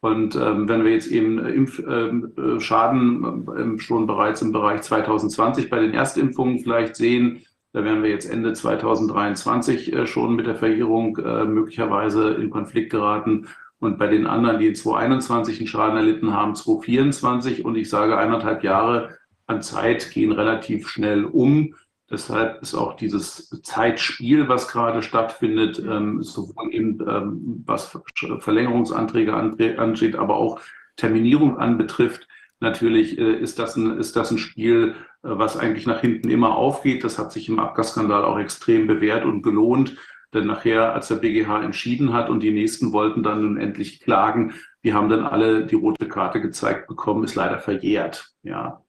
Und 0.00 0.34
ähm, 0.34 0.66
wenn 0.66 0.84
wir 0.84 0.92
jetzt 0.92 1.10
eben 1.10 1.38
Impfschaden 1.44 3.24
ähm, 3.24 3.76
äh, 3.76 3.80
schon 3.80 4.06
bereits 4.06 4.40
im 4.40 4.52
Bereich 4.52 4.80
2020 4.80 5.68
bei 5.68 5.78
den 5.80 5.92
Erstimpfungen 5.92 6.60
vielleicht 6.60 6.96
sehen, 6.96 7.42
da 7.72 7.84
werden 7.84 8.02
wir 8.02 8.10
jetzt 8.10 8.28
Ende 8.28 8.52
2023 8.52 9.92
äh, 9.92 10.06
schon 10.06 10.34
mit 10.34 10.46
der 10.46 10.56
Verjährung 10.56 11.16
äh, 11.18 11.44
möglicherweise 11.44 12.34
in 12.34 12.50
Konflikt 12.50 12.90
geraten. 12.90 13.46
Und 13.78 13.98
bei 13.98 14.08
den 14.08 14.26
anderen, 14.26 14.58
die 14.58 14.66
in 14.66 14.74
2021 14.74 15.58
einen 15.58 15.66
Schaden 15.66 15.96
erlitten 15.96 16.34
haben, 16.34 16.54
2024 16.54 17.64
und 17.64 17.76
ich 17.76 17.88
sage 17.88 18.18
eineinhalb 18.18 18.62
Jahre 18.62 19.16
an 19.46 19.62
Zeit 19.62 20.10
gehen 20.10 20.32
relativ 20.32 20.88
schnell 20.88 21.24
um. 21.24 21.74
Deshalb 22.10 22.60
ist 22.60 22.74
auch 22.74 22.96
dieses 22.96 23.48
Zeitspiel, 23.62 24.48
was 24.48 24.68
gerade 24.68 25.02
stattfindet, 25.02 25.78
ähm, 25.78 26.22
sowohl 26.22 26.74
eben 26.74 26.98
ähm, 27.08 27.62
was 27.66 27.96
Verlängerungsanträge 28.40 29.32
angeht, 29.32 30.16
aber 30.16 30.36
auch 30.36 30.60
Terminierung 30.96 31.58
anbetrifft, 31.58 32.26
natürlich 32.58 33.18
äh, 33.18 33.34
ist, 33.34 33.58
das 33.58 33.76
ein, 33.76 33.98
ist 33.98 34.16
das 34.16 34.30
ein 34.30 34.38
Spiel, 34.38 34.96
was 35.22 35.56
eigentlich 35.56 35.86
nach 35.86 36.00
hinten 36.00 36.30
immer 36.30 36.56
aufgeht. 36.56 37.04
Das 37.04 37.18
hat 37.18 37.32
sich 37.32 37.48
im 37.48 37.58
Abgasskandal 37.58 38.24
auch 38.24 38.38
extrem 38.38 38.86
bewährt 38.86 39.24
und 39.24 39.42
gelohnt. 39.42 39.96
Denn 40.32 40.46
nachher, 40.46 40.94
als 40.94 41.08
der 41.08 41.16
BGH 41.16 41.62
entschieden 41.62 42.12
hat 42.12 42.30
und 42.30 42.40
die 42.40 42.52
Nächsten 42.52 42.92
wollten 42.92 43.22
dann 43.22 43.42
nun 43.42 43.56
endlich 43.56 44.00
klagen, 44.00 44.54
die 44.84 44.94
haben 44.94 45.08
dann 45.08 45.24
alle 45.24 45.66
die 45.66 45.74
rote 45.74 46.08
Karte 46.08 46.40
gezeigt 46.40 46.86
bekommen, 46.86 47.24
ist 47.24 47.34
leider 47.34 47.58
verjährt. 47.58 48.30
Ja, 48.42 48.82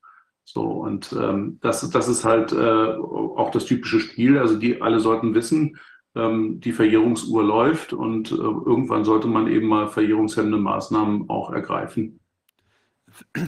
so 0.43 0.61
und 0.61 1.13
ähm, 1.13 1.59
das, 1.61 1.89
das 1.89 2.07
ist 2.07 2.23
halt 2.23 2.53
äh, 2.53 2.95
auch 2.95 3.51
das 3.51 3.65
typische 3.65 3.99
Spiel. 3.99 4.37
Also 4.37 4.57
die 4.57 4.81
alle 4.81 4.99
sollten 4.99 5.33
wissen, 5.33 5.77
ähm, 6.15 6.59
die 6.59 6.71
Verjährungsuhr 6.71 7.43
läuft 7.43 7.93
und 7.93 8.31
äh, 8.31 8.35
irgendwann 8.35 9.03
sollte 9.03 9.27
man 9.27 9.47
eben 9.47 9.67
mal 9.67 9.87
verjährungshemmende 9.87 10.57
Maßnahmen 10.57 11.29
auch 11.29 11.51
ergreifen. 11.51 12.20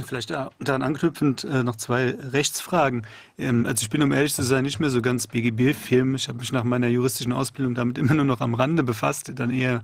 Vielleicht 0.06 0.30
daran 0.30 0.82
anknüpfend 0.82 1.44
äh, 1.44 1.64
noch 1.64 1.76
zwei 1.76 2.12
Rechtsfragen. 2.12 3.06
Ähm, 3.38 3.66
also 3.66 3.84
ich 3.84 3.90
bin, 3.90 4.02
um 4.02 4.12
ehrlich 4.12 4.34
zu 4.34 4.44
sein, 4.44 4.64
nicht 4.64 4.80
mehr 4.80 4.90
so 4.90 5.02
ganz 5.02 5.28
BGB-Film. 5.28 6.16
Ich 6.16 6.28
habe 6.28 6.40
mich 6.40 6.52
nach 6.52 6.64
meiner 6.64 6.88
juristischen 6.88 7.34
Ausbildung 7.34 7.76
damit 7.76 7.98
immer 7.98 8.14
nur 8.14 8.26
noch 8.26 8.42
am 8.42 8.54
Rande 8.54 8.84
befasst, 8.84 9.32
dann 9.36 9.52
eher 9.52 9.84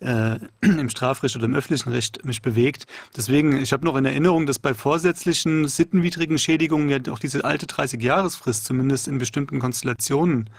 äh, 0.00 0.38
im 0.60 0.88
Strafrecht 0.88 1.36
oder 1.36 1.46
im 1.46 1.54
öffentlichen 1.54 1.90
Recht 1.90 2.24
mich 2.24 2.42
bewegt. 2.42 2.86
Deswegen, 3.16 3.56
ich 3.56 3.72
habe 3.72 3.84
noch 3.84 3.96
in 3.96 4.04
Erinnerung, 4.04 4.46
dass 4.46 4.58
bei 4.58 4.74
vorsätzlichen 4.74 5.68
sittenwidrigen 5.68 6.38
Schädigungen 6.38 6.88
ja 6.88 6.98
auch 7.10 7.18
diese 7.18 7.44
alte 7.44 7.66
30-Jahresfrist 7.66 8.64
zumindest 8.64 9.08
in 9.08 9.18
bestimmten 9.18 9.58
Konstellationen 9.58 10.50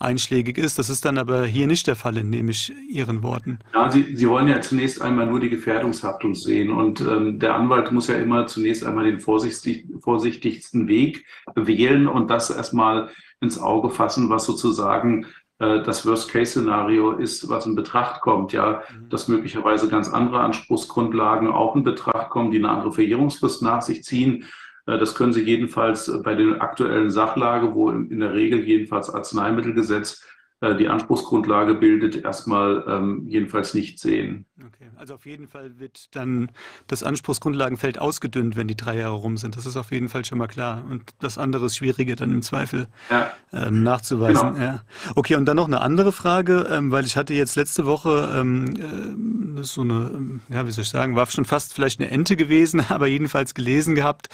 einschlägig 0.00 0.58
ist. 0.58 0.78
Das 0.78 0.90
ist 0.90 1.04
dann 1.04 1.18
aber 1.18 1.44
hier 1.44 1.66
nicht 1.66 1.86
der 1.86 1.96
Fall, 1.96 2.14
nehme 2.24 2.50
ich 2.50 2.72
Ihren 2.88 3.22
Worten. 3.22 3.58
Ja, 3.74 3.90
Sie, 3.90 4.16
Sie 4.16 4.28
wollen 4.28 4.48
ja 4.48 4.60
zunächst 4.60 5.00
einmal 5.00 5.26
nur 5.26 5.40
die 5.40 5.50
Gefährdungshaftung 5.50 6.34
sehen 6.34 6.70
und 6.70 7.00
ähm, 7.00 7.38
der 7.38 7.54
Anwalt 7.54 7.92
muss 7.92 8.08
ja 8.08 8.16
immer 8.16 8.46
zunächst 8.46 8.84
einmal 8.84 9.04
den 9.04 9.20
vorsichtig, 9.20 9.84
vorsichtigsten 10.00 10.88
Weg 10.88 11.24
wählen 11.54 12.08
und 12.08 12.30
das 12.30 12.50
erstmal 12.50 13.10
ins 13.40 13.58
Auge 13.58 13.90
fassen, 13.90 14.30
was 14.30 14.44
sozusagen 14.44 15.26
äh, 15.58 15.82
das 15.82 16.06
Worst-Case-Szenario 16.06 17.12
ist, 17.12 17.48
was 17.48 17.66
in 17.66 17.74
Betracht 17.74 18.22
kommt, 18.22 18.52
ja, 18.52 18.82
mhm. 18.90 19.08
dass 19.10 19.28
möglicherweise 19.28 19.88
ganz 19.88 20.08
andere 20.08 20.40
Anspruchsgrundlagen 20.40 21.48
auch 21.48 21.76
in 21.76 21.84
Betracht 21.84 22.30
kommen, 22.30 22.50
die 22.50 22.58
eine 22.58 22.70
andere 22.70 22.92
Verjährungsfrist 22.92 23.62
nach 23.62 23.82
sich 23.82 24.02
ziehen 24.02 24.46
das 24.86 25.14
können 25.14 25.32
Sie 25.32 25.42
jedenfalls 25.42 26.08
äh, 26.08 26.18
bei 26.18 26.34
der 26.34 26.62
aktuellen 26.62 27.10
Sachlage, 27.10 27.74
wo 27.74 27.90
in 27.90 28.20
der 28.20 28.32
Regel 28.32 28.60
jedenfalls 28.60 29.10
Arzneimittelgesetz 29.10 30.24
äh, 30.60 30.74
die 30.74 30.88
Anspruchsgrundlage 30.88 31.74
bildet, 31.74 32.24
erstmal 32.24 32.84
ähm, 32.86 33.26
jedenfalls 33.26 33.74
nicht 33.74 33.98
sehen. 33.98 34.46
Okay, 34.58 34.79
also 35.00 35.14
auf 35.14 35.24
jeden 35.24 35.48
Fall 35.48 35.78
wird 35.78 36.14
dann 36.14 36.50
das 36.86 37.02
Anspruchsgrundlagenfeld 37.02 37.98
ausgedünnt, 37.98 38.54
wenn 38.54 38.68
die 38.68 38.76
drei 38.76 38.98
Jahre 38.98 39.14
rum 39.14 39.38
sind. 39.38 39.56
Das 39.56 39.64
ist 39.64 39.78
auf 39.78 39.92
jeden 39.92 40.10
Fall 40.10 40.26
schon 40.26 40.36
mal 40.36 40.46
klar. 40.46 40.84
Und 40.90 41.04
das 41.20 41.38
andere 41.38 41.66
ist 41.66 41.78
schwieriger 41.78 42.16
dann 42.16 42.30
im 42.30 42.42
Zweifel 42.42 42.86
ja. 43.08 43.32
ähm, 43.50 43.82
nachzuweisen. 43.82 44.54
Genau. 44.54 44.62
Ja. 44.62 44.82
Okay, 45.14 45.36
und 45.36 45.46
dann 45.46 45.56
noch 45.56 45.68
eine 45.68 45.80
andere 45.80 46.12
Frage, 46.12 46.68
ähm, 46.70 46.90
weil 46.90 47.06
ich 47.06 47.16
hatte 47.16 47.32
jetzt 47.32 47.56
letzte 47.56 47.86
Woche 47.86 48.30
ähm, 48.36 49.56
äh, 49.58 49.62
so 49.62 49.80
eine, 49.80 50.10
ähm, 50.12 50.40
ja, 50.50 50.66
wie 50.66 50.70
soll 50.70 50.82
ich 50.82 50.90
sagen, 50.90 51.16
war 51.16 51.26
schon 51.28 51.46
fast 51.46 51.72
vielleicht 51.72 51.98
eine 51.98 52.10
Ente 52.10 52.36
gewesen, 52.36 52.84
aber 52.90 53.06
jedenfalls 53.06 53.54
gelesen 53.54 53.94
gehabt, 53.94 54.28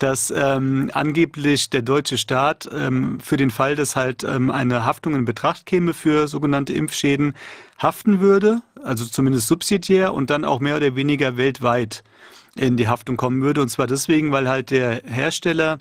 dass 0.00 0.30
ähm, 0.36 0.90
angeblich 0.92 1.70
der 1.70 1.80
deutsche 1.80 2.18
Staat 2.18 2.68
ähm, 2.74 3.20
für 3.20 3.38
den 3.38 3.50
Fall, 3.50 3.74
dass 3.74 3.96
halt 3.96 4.22
eine 4.26 4.84
Haftung 4.84 5.14
in 5.14 5.24
Betracht 5.24 5.64
käme 5.64 5.94
für 5.94 6.28
sogenannte 6.28 6.74
Impfschäden, 6.74 7.34
haften 7.80 8.20
würde, 8.20 8.62
also 8.82 9.04
zumindest 9.06 9.48
subsidiär 9.48 10.14
und 10.14 10.30
dann 10.30 10.44
auch 10.44 10.60
mehr 10.60 10.76
oder 10.76 10.94
weniger 10.94 11.36
weltweit 11.36 12.04
in 12.54 12.76
die 12.76 12.88
Haftung 12.88 13.16
kommen 13.16 13.42
würde. 13.42 13.62
Und 13.62 13.70
zwar 13.70 13.86
deswegen, 13.86 14.32
weil 14.32 14.48
halt 14.48 14.70
der 14.70 15.02
Hersteller 15.04 15.78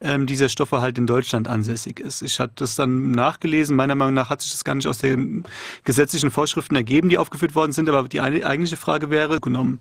ähm, 0.00 0.26
dieser 0.26 0.48
Stoffe 0.48 0.80
halt 0.80 0.98
in 0.98 1.06
Deutschland 1.06 1.48
ansässig 1.48 2.00
ist. 2.00 2.22
Ich 2.22 2.40
hatte 2.40 2.54
das 2.56 2.76
dann 2.76 3.12
nachgelesen. 3.12 3.76
Meiner 3.76 3.94
Meinung 3.94 4.14
nach 4.14 4.30
hat 4.30 4.42
sich 4.42 4.52
das 4.52 4.64
gar 4.64 4.74
nicht 4.74 4.86
aus 4.86 4.98
den 4.98 5.44
gesetzlichen 5.84 6.30
Vorschriften 6.30 6.76
ergeben, 6.76 7.08
die 7.08 7.18
aufgeführt 7.18 7.54
worden 7.54 7.72
sind. 7.72 7.88
Aber 7.88 8.08
die 8.08 8.20
eigentliche 8.20 8.76
Frage 8.76 9.10
wäre, 9.10 9.40
genommen 9.40 9.80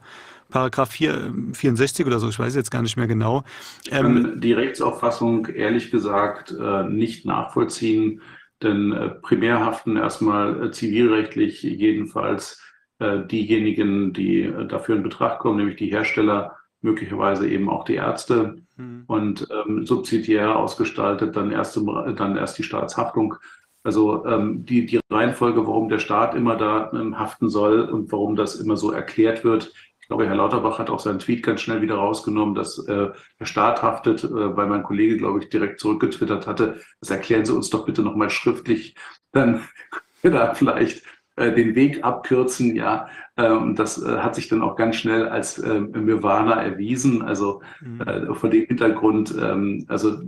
Paragraph 0.50 0.92
4, 0.92 1.34
64 1.53 2.06
oder 2.06 2.19
so, 2.19 2.30
ich 2.30 2.40
weiß 2.40 2.56
jetzt 2.56 2.72
gar 2.72 2.82
nicht 2.82 2.98
mehr 2.98 3.08
genau. 3.08 3.44
Ähm, 3.92 4.40
die 4.40 4.53
Rechtsauffassung 4.53 5.48
ehrlich 5.48 5.92
gesagt 5.92 6.56
äh, 6.58 6.84
nicht 6.84 7.26
nachvollziehen, 7.26 8.22
denn 8.64 8.92
äh, 8.92 9.10
primär 9.10 9.60
haften 9.60 9.98
erstmal 9.98 10.68
äh, 10.68 10.72
zivilrechtlich 10.72 11.61
jedenfalls 11.61 12.61
äh, 13.00 13.26
diejenigen, 13.26 14.14
die 14.14 14.52
dafür 14.68 14.95
in 14.95 15.03
Betracht 15.03 15.40
kommen, 15.40 15.58
nämlich 15.58 15.77
die 15.77 15.92
Hersteller, 15.92 16.58
möglicherweise 16.82 17.48
eben 17.50 17.69
auch 17.69 17.84
die 17.86 17.95
Ärzte 17.95 18.61
mhm. 18.76 19.03
und 19.08 19.48
ähm, 19.52 19.86
subsidiär 19.86 20.56
ausgestaltet 20.56 21.36
dann 21.36 21.52
erst, 21.52 21.76
dann 21.77 22.38
erst 22.38 22.58
die 22.58 22.64
Staatshaftung. 22.64 23.36
Also 23.84 24.26
ähm, 24.26 24.66
die, 24.66 24.86
die 24.86 25.00
Reihenfolge, 25.10 25.66
warum 25.66 25.90
der 25.90 26.00
Staat 26.00 26.36
immer 26.36 26.56
da 26.56 26.92
ähm, 26.94 27.18
haften 27.18 27.50
soll 27.50 27.82
und 27.82 28.11
warum 28.11 28.36
das 28.36 28.56
immer 28.56 28.77
so 28.77 28.92
erklärt 28.92 29.44
wird, 29.44 29.74
ich 30.08 30.10
glaube, 30.10 30.26
Herr 30.26 30.36
Lauterbach 30.36 30.80
hat 30.80 30.90
auch 30.90 31.02
seinen 31.02 31.19
Tweet 31.19 31.44
ganz 31.44 31.60
schnell 31.60 31.82
wieder 31.82 31.95
rausgenommen, 31.95 32.56
dass 32.56 32.80
äh, 32.88 33.10
der 33.42 33.45
Staat 33.45 33.84
haftet, 33.84 34.24
äh, 34.24 34.56
weil 34.56 34.68
mein 34.68 34.84
Kollege, 34.84 35.18
glaube 35.18 35.40
ich, 35.40 35.50
direkt 35.50 35.82
zurückgetwittert 35.82 36.48
hatte. 36.48 36.80
Das 37.02 37.10
erklären 37.10 37.44
Sie 37.44 37.53
uns 37.53 37.69
doch 37.69 37.86
bitte 37.86 38.03
nochmal 38.03 38.30
schriftlich. 38.30 38.95
Dann 39.34 39.56
können 39.92 40.06
wir 40.22 40.32
da 40.32 40.53
vielleicht 40.53 41.03
äh, 41.36 41.52
den 41.52 41.76
Weg 41.76 42.06
abkürzen. 42.06 42.74
Ja, 42.74 43.10
ähm, 43.36 43.76
das 43.76 44.02
äh, 44.02 44.19
hat 44.19 44.36
sich 44.36 44.48
dann 44.48 44.61
auch 44.61 44.77
ganz 44.77 44.95
schnell 44.95 45.27
als 45.27 45.60
äh, 45.60 45.82
Nirvana 45.82 46.64
erwiesen. 46.64 47.22
Also 47.22 47.61
mhm. 47.82 48.00
Äh, 48.00 48.34
vor 48.34 48.50
dem 48.50 48.66
Hintergrund, 48.66 49.36
ähm, 49.38 49.84
also 49.90 50.22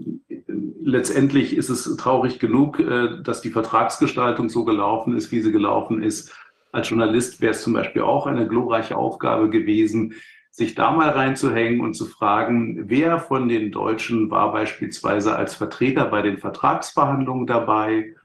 letztendlich 0.83 1.55
ist 1.55 1.69
es 1.69 1.95
traurig 1.95 2.39
genug, 2.39 2.81
äh, 2.81 3.21
dass 3.23 3.39
die 3.39 3.51
Vertragsgestaltung 3.51 4.49
so 4.49 4.65
gelaufen 4.65 5.15
ist, 5.15 5.31
wie 5.31 5.39
sie 5.39 5.53
gelaufen 5.53 6.03
ist. 6.03 6.33
Als 6.71 6.89
Journalist 6.89 7.41
wäre 7.41 7.51
es 7.51 7.63
zum 7.63 7.73
Beispiel 7.73 8.03
auch 8.03 8.27
eine 8.27 8.47
glorreiche 8.47 8.95
Aufgabe 8.95 9.49
gewesen, 9.49 10.13
sich 10.51 10.75
da 10.75 10.91
mal 10.91 11.09
reinzuhängen 11.09 11.81
und 11.81 11.93
zu 11.93 12.05
fragen, 12.05 12.89
wer 12.89 13.19
von 13.19 13.47
den 13.49 13.71
Deutschen 13.71 14.29
war 14.29 14.51
beispielsweise 14.51 15.35
als 15.35 15.55
Vertreter 15.55 16.05
bei 16.05 16.21
den 16.21 16.37
Vertragsverhandlungen 16.37 17.47
dabei? 17.47 18.15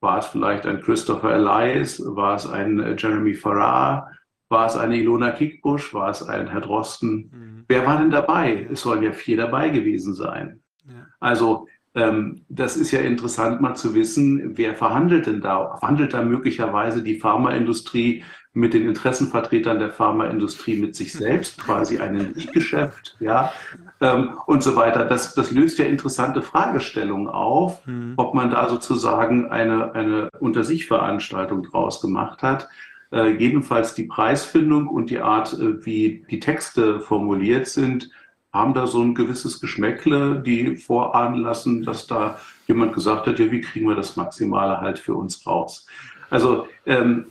War 0.00 0.18
es 0.18 0.26
vielleicht 0.26 0.66
ein 0.66 0.80
Christopher 0.80 1.34
Elias? 1.34 2.02
War 2.04 2.34
es 2.34 2.46
ein 2.48 2.80
äh, 2.80 2.96
Jeremy 2.98 3.34
Farrar? 3.34 4.10
War 4.48 4.66
es 4.66 4.76
eine 4.76 4.96
Ilona 4.96 5.30
Kickbusch? 5.30 5.94
War 5.94 6.10
es 6.10 6.22
ein 6.22 6.48
Herr 6.48 6.60
Drosten? 6.60 7.30
Mhm. 7.32 7.64
Wer 7.68 7.86
war 7.86 7.98
denn 7.98 8.10
dabei? 8.10 8.66
Es 8.70 8.82
sollen 8.82 9.02
ja 9.02 9.12
vier 9.12 9.36
dabei 9.36 9.68
gewesen 9.68 10.14
sein. 10.14 10.60
Ja. 10.84 11.06
Also 11.20 11.68
das 11.94 12.76
ist 12.76 12.90
ja 12.90 13.00
interessant 13.00 13.60
mal 13.60 13.74
zu 13.74 13.94
wissen, 13.94 14.56
wer 14.56 14.74
verhandelt 14.74 15.26
denn 15.26 15.42
da? 15.42 15.76
Verhandelt 15.78 16.14
da 16.14 16.22
möglicherweise 16.22 17.02
die 17.02 17.18
Pharmaindustrie 17.18 18.24
mit 18.54 18.74
den 18.74 18.86
Interessenvertretern 18.86 19.78
der 19.78 19.90
Pharmaindustrie 19.90 20.78
mit 20.78 20.94
sich 20.94 21.12
selbst, 21.12 21.58
quasi 21.58 21.98
ein 21.98 22.34
Geschäft, 22.52 23.16
ja, 23.18 23.52
ähm, 24.00 24.32
und 24.46 24.62
so 24.62 24.76
weiter. 24.76 25.06
Das, 25.06 25.34
das 25.34 25.50
löst 25.50 25.78
ja 25.78 25.86
interessante 25.86 26.42
Fragestellungen 26.42 27.28
auf, 27.28 27.86
mhm. 27.86 28.14
ob 28.16 28.34
man 28.34 28.50
da 28.50 28.68
sozusagen 28.68 29.50
eine, 29.50 29.94
eine 29.94 30.28
Unter-sich-Veranstaltung 30.38 31.62
draus 31.62 32.02
gemacht 32.02 32.42
hat. 32.42 32.68
Äh, 33.10 33.36
jedenfalls 33.36 33.94
die 33.94 34.04
Preisfindung 34.04 34.86
und 34.86 35.08
die 35.08 35.20
Art, 35.20 35.54
äh, 35.54 35.84
wie 35.86 36.24
die 36.30 36.40
Texte 36.40 37.00
formuliert 37.00 37.66
sind, 37.68 38.10
haben 38.52 38.74
da 38.74 38.86
so 38.86 39.02
ein 39.02 39.14
gewisses 39.14 39.60
Geschmäckle, 39.60 40.42
die 40.44 40.76
vorahnen 40.76 41.40
lassen, 41.40 41.82
dass 41.84 42.06
da 42.06 42.38
jemand 42.66 42.92
gesagt 42.92 43.26
hat, 43.26 43.38
ja, 43.38 43.50
wie 43.50 43.62
kriegen 43.62 43.88
wir 43.88 43.96
das 43.96 44.16
Maximale 44.16 44.80
halt 44.80 44.98
für 44.98 45.14
uns 45.14 45.46
raus? 45.46 45.86
Also 46.28 46.66
ähm, 46.86 47.26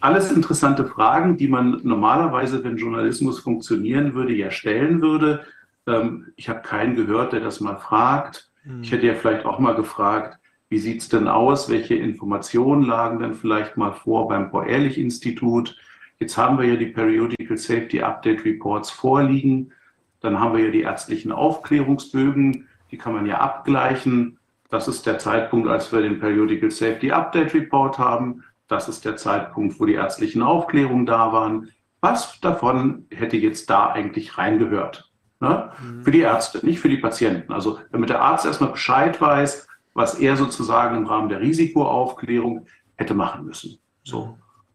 alles 0.00 0.30
interessante 0.32 0.86
Fragen, 0.86 1.36
die 1.36 1.48
man 1.48 1.80
normalerweise, 1.82 2.62
wenn 2.64 2.76
Journalismus 2.76 3.40
funktionieren 3.40 4.14
würde, 4.14 4.34
ja 4.34 4.50
stellen 4.50 5.02
würde. 5.02 5.44
Ähm, 5.86 6.32
ich 6.36 6.48
habe 6.48 6.62
keinen 6.62 6.96
gehört, 6.96 7.32
der 7.32 7.40
das 7.40 7.60
mal 7.60 7.76
fragt. 7.76 8.50
Hm. 8.62 8.82
Ich 8.82 8.92
hätte 8.92 9.06
ja 9.06 9.14
vielleicht 9.14 9.44
auch 9.44 9.58
mal 9.58 9.74
gefragt, 9.74 10.38
wie 10.68 10.78
sieht 10.78 11.02
es 11.02 11.08
denn 11.08 11.26
aus? 11.26 11.68
Welche 11.68 11.96
Informationen 11.96 12.84
lagen 12.84 13.18
denn 13.18 13.34
vielleicht 13.34 13.76
mal 13.76 13.92
vor 13.92 14.28
beim 14.28 14.50
Paul-Ehrlich-Institut? 14.50 15.76
Jetzt 16.18 16.36
haben 16.36 16.58
wir 16.58 16.66
ja 16.66 16.76
die 16.76 16.86
Periodical 16.86 17.56
Safety 17.56 18.00
Update 18.00 18.44
Reports 18.44 18.90
vorliegen. 18.90 19.72
Dann 20.20 20.38
haben 20.38 20.56
wir 20.56 20.66
ja 20.66 20.70
die 20.70 20.82
ärztlichen 20.82 21.32
Aufklärungsbögen, 21.32 22.68
die 22.90 22.98
kann 22.98 23.12
man 23.12 23.26
ja 23.26 23.38
abgleichen. 23.38 24.38
Das 24.68 24.86
ist 24.86 25.06
der 25.06 25.18
Zeitpunkt, 25.18 25.68
als 25.68 25.92
wir 25.92 26.02
den 26.02 26.20
Periodical 26.20 26.70
Safety 26.70 27.10
Update 27.10 27.54
Report 27.54 27.98
haben. 27.98 28.44
Das 28.68 28.88
ist 28.88 29.04
der 29.04 29.16
Zeitpunkt, 29.16 29.80
wo 29.80 29.86
die 29.86 29.94
ärztlichen 29.94 30.42
Aufklärungen 30.42 31.06
da 31.06 31.32
waren. 31.32 31.70
Was 32.00 32.40
davon 32.40 33.06
hätte 33.10 33.36
jetzt 33.36 33.68
da 33.68 33.90
eigentlich 33.90 34.38
reingehört? 34.38 35.10
Ne? 35.40 35.72
Mhm. 35.82 36.02
Für 36.02 36.10
die 36.10 36.20
Ärzte, 36.20 36.64
nicht 36.64 36.80
für 36.80 36.88
die 36.88 36.98
Patienten. 36.98 37.52
Also 37.52 37.78
damit 37.90 38.10
der 38.10 38.22
Arzt 38.22 38.46
erstmal 38.46 38.70
Bescheid 38.70 39.20
weiß, 39.20 39.66
was 39.94 40.14
er 40.14 40.36
sozusagen 40.36 40.96
im 40.96 41.06
Rahmen 41.06 41.28
der 41.28 41.40
Risikoaufklärung 41.40 42.66
hätte 42.96 43.14
machen 43.14 43.44
müssen. 43.44 43.78
So. 44.04 44.26
Mhm. 44.26 44.34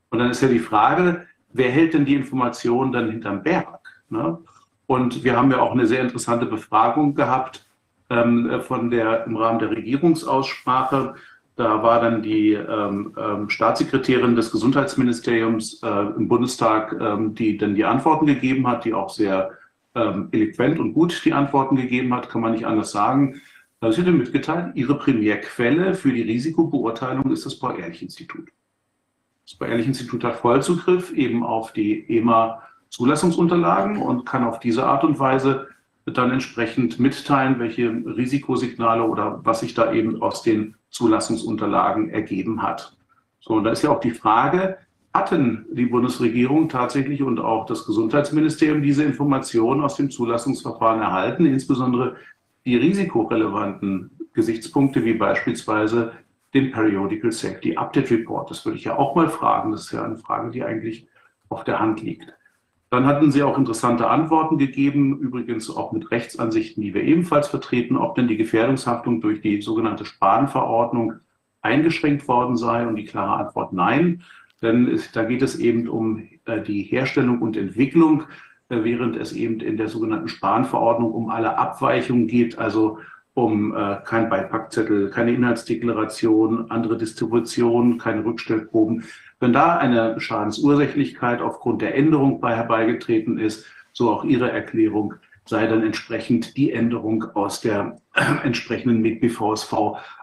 Und 0.09 0.19
dann 0.19 0.29
ist 0.29 0.41
ja 0.41 0.47
die 0.47 0.59
Frage, 0.59 1.25
wer 1.53 1.71
hält 1.71 1.93
denn 1.93 2.05
die 2.05 2.15
Informationen 2.15 2.91
dann 2.91 3.09
hinterm 3.09 3.43
Berg? 3.43 3.79
Ne? 4.09 4.39
Und 4.87 5.23
wir 5.23 5.35
haben 5.35 5.51
ja 5.51 5.59
auch 5.59 5.71
eine 5.71 5.87
sehr 5.87 6.01
interessante 6.01 6.45
Befragung 6.45 7.15
gehabt 7.15 7.65
ähm, 8.09 8.61
von 8.61 8.91
der, 8.91 9.25
im 9.25 9.35
Rahmen 9.35 9.59
der 9.59 9.71
Regierungsaussprache. 9.71 11.15
Da 11.55 11.81
war 11.81 12.01
dann 12.01 12.21
die 12.21 12.51
ähm, 12.53 13.15
ähm, 13.17 13.49
Staatssekretärin 13.49 14.35
des 14.35 14.51
Gesundheitsministeriums 14.51 15.81
äh, 15.83 15.87
im 16.17 16.27
Bundestag, 16.27 16.95
ähm, 16.99 17.33
die 17.33 17.57
dann 17.57 17.75
die 17.75 17.85
Antworten 17.85 18.25
gegeben 18.25 18.67
hat, 18.67 18.83
die 18.83 18.93
auch 18.93 19.09
sehr 19.09 19.51
ähm, 19.95 20.27
eloquent 20.31 20.79
und 20.79 20.93
gut 20.93 21.21
die 21.23 21.33
Antworten 21.33 21.77
gegeben 21.77 22.13
hat, 22.13 22.29
kann 22.29 22.41
man 22.41 22.51
nicht 22.51 22.67
anders 22.67 22.91
sagen. 22.91 23.41
Also 23.79 24.01
sie 24.01 24.07
hat 24.07 24.13
mitgeteilt, 24.13 24.75
ihre 24.75 24.97
Primärquelle 24.97 25.95
für 25.95 26.11
die 26.11 26.23
Risikobeurteilung 26.23 27.31
ist 27.31 27.45
das 27.45 27.57
Paul-Ehrlich-Institut. 27.57 28.49
Das 29.45 29.55
Paul-Ehrlich-Institut 29.55 30.23
hat 30.23 30.37
Vollzugriff 30.37 31.13
eben 31.13 31.43
auf 31.43 31.71
die 31.71 32.05
EMA 32.09 32.63
Zulassungsunterlagen 32.95 33.97
und 33.97 34.25
kann 34.25 34.45
auf 34.45 34.59
diese 34.59 34.85
Art 34.85 35.03
und 35.03 35.19
Weise 35.19 35.67
dann 36.05 36.31
entsprechend 36.31 36.97
mitteilen, 36.97 37.59
welche 37.59 37.89
Risikosignale 37.89 39.03
oder 39.03 39.41
was 39.43 39.59
sich 39.59 39.73
da 39.73 39.91
eben 39.91 40.21
aus 40.21 40.43
den 40.43 40.77
Zulassungsunterlagen 40.91 42.09
ergeben 42.09 42.61
hat. 42.61 42.95
So, 43.41 43.55
und 43.55 43.65
da 43.65 43.71
ist 43.71 43.81
ja 43.81 43.89
auch 43.89 43.99
die 43.99 44.11
Frage, 44.11 44.77
hatten 45.13 45.65
die 45.71 45.87
Bundesregierung 45.87 46.69
tatsächlich 46.69 47.21
und 47.21 47.39
auch 47.39 47.65
das 47.65 47.85
Gesundheitsministerium 47.85 48.81
diese 48.81 49.03
Informationen 49.03 49.81
aus 49.81 49.97
dem 49.97 50.09
Zulassungsverfahren 50.09 51.01
erhalten, 51.01 51.45
insbesondere 51.45 52.15
die 52.63 52.77
risikorelevanten 52.77 54.11
Gesichtspunkte 54.31 55.03
wie 55.03 55.15
beispielsweise 55.15 56.13
den 56.53 56.71
Periodical 56.71 57.33
Safety 57.33 57.75
Update 57.75 58.09
Report. 58.09 58.49
Das 58.49 58.65
würde 58.65 58.77
ich 58.77 58.85
ja 58.85 58.97
auch 58.97 59.15
mal 59.15 59.27
fragen. 59.27 59.73
Das 59.73 59.81
ist 59.81 59.91
ja 59.91 60.03
eine 60.03 60.17
Frage, 60.17 60.51
die 60.51 60.63
eigentlich 60.63 61.09
auf 61.49 61.65
der 61.65 61.79
Hand 61.79 62.01
liegt. 62.01 62.33
Dann 62.95 63.07
hatten 63.07 63.29
Sie 63.29 63.43
auch 63.43 63.57
interessante 63.57 64.07
Antworten 64.07 64.57
gegeben, 64.57 65.19
übrigens 65.19 65.69
auch 65.69 65.91
mit 65.91 66.11
Rechtsansichten, 66.11 66.81
die 66.81 66.93
wir 66.93 67.03
ebenfalls 67.03 67.49
vertreten, 67.49 67.97
ob 67.97 68.15
denn 68.15 68.29
die 68.29 68.37
Gefährdungshaftung 68.37 69.19
durch 69.19 69.41
die 69.41 69.61
sogenannte 69.61 70.05
Spanverordnung 70.05 71.15
eingeschränkt 71.61 72.25
worden 72.29 72.55
sei. 72.55 72.87
Und 72.87 72.95
die 72.95 73.03
klare 73.03 73.47
Antwort 73.47 73.73
nein, 73.73 74.23
denn 74.61 74.87
es, 74.87 75.11
da 75.11 75.25
geht 75.25 75.41
es 75.41 75.59
eben 75.59 75.89
um 75.89 76.23
äh, 76.45 76.61
die 76.61 76.83
Herstellung 76.83 77.41
und 77.41 77.57
Entwicklung, 77.57 78.23
äh, 78.69 78.77
während 78.85 79.17
es 79.17 79.33
eben 79.33 79.59
in 79.59 79.75
der 79.75 79.89
sogenannten 79.89 80.29
Spanverordnung 80.29 81.11
um 81.11 81.29
alle 81.29 81.57
Abweichungen 81.57 82.27
geht, 82.27 82.57
also 82.57 82.99
um 83.33 83.75
äh, 83.75 83.97
kein 84.05 84.29
Beipackzettel, 84.29 85.09
keine 85.09 85.33
Inhaltsdeklaration, 85.33 86.71
andere 86.71 86.97
Distribution, 86.97 87.97
keine 87.97 88.23
Rückstellproben. 88.23 89.03
Wenn 89.45 89.53
da 89.53 89.77
eine 89.77 90.19
Schadensursächlichkeit 90.19 91.39
aufgrund 91.39 91.83
der 91.83 91.93
Änderung 91.93 92.41
bei 92.41 92.55
herbeigetreten 92.55 93.37
ist, 93.37 93.67
so 93.93 94.09
auch 94.09 94.23
Ihre 94.23 94.49
Erklärung, 94.49 95.13
sei 95.45 95.67
dann 95.67 95.83
entsprechend 95.83 96.57
die 96.57 96.71
Änderung 96.71 97.25
aus 97.35 97.61
der 97.61 98.01
äh, 98.15 98.23
entsprechenden 98.43 99.03
MIG-BVSV 99.03 99.71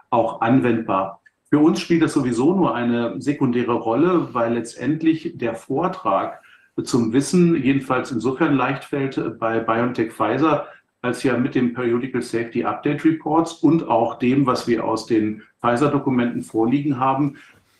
auch 0.09 0.41
anwendbar. 0.41 1.21
Für 1.49 1.59
uns 1.59 1.79
spielt 1.79 2.01
das 2.01 2.11
sowieso 2.11 2.53
nur 2.53 2.75
eine 2.75 3.21
sekundäre 3.21 3.75
Rolle, 3.75 4.33
weil 4.33 4.55
letztendlich 4.55 5.31
der 5.35 5.55
Vortrag 5.55 6.41
zum 6.83 7.13
Wissen 7.13 7.55
jedenfalls 7.55 8.11
insofern 8.11 8.55
leicht 8.55 8.83
fällt 8.83 9.39
bei 9.39 9.61
BioNTech 9.61 10.11
Pfizer, 10.11 10.67
als 11.01 11.23
ja 11.23 11.37
mit 11.37 11.55
dem 11.55 11.73
Periodical 11.73 12.21
Safety 12.21 12.65
Update 12.65 13.05
Reports 13.05 13.53
und 13.53 13.87
auch 13.87 14.19
dem, 14.19 14.45
was 14.45 14.67
wir 14.67 14.83
aus 14.83 15.05
den 15.05 15.43
Pfizer-Dokumenten 15.61 16.41
vorliegen 16.41 16.99
haben, 16.99 17.37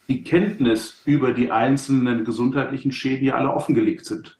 die 0.08 0.24
Kenntnis 0.24 1.02
über 1.06 1.34
die 1.34 1.52
einzelnen 1.52 2.26
gesundheitlichen 2.26 2.92
Schäden 2.92 3.26
ja 3.26 3.36
alle 3.36 3.52
offengelegt 3.52 4.06
sind. 4.06 4.40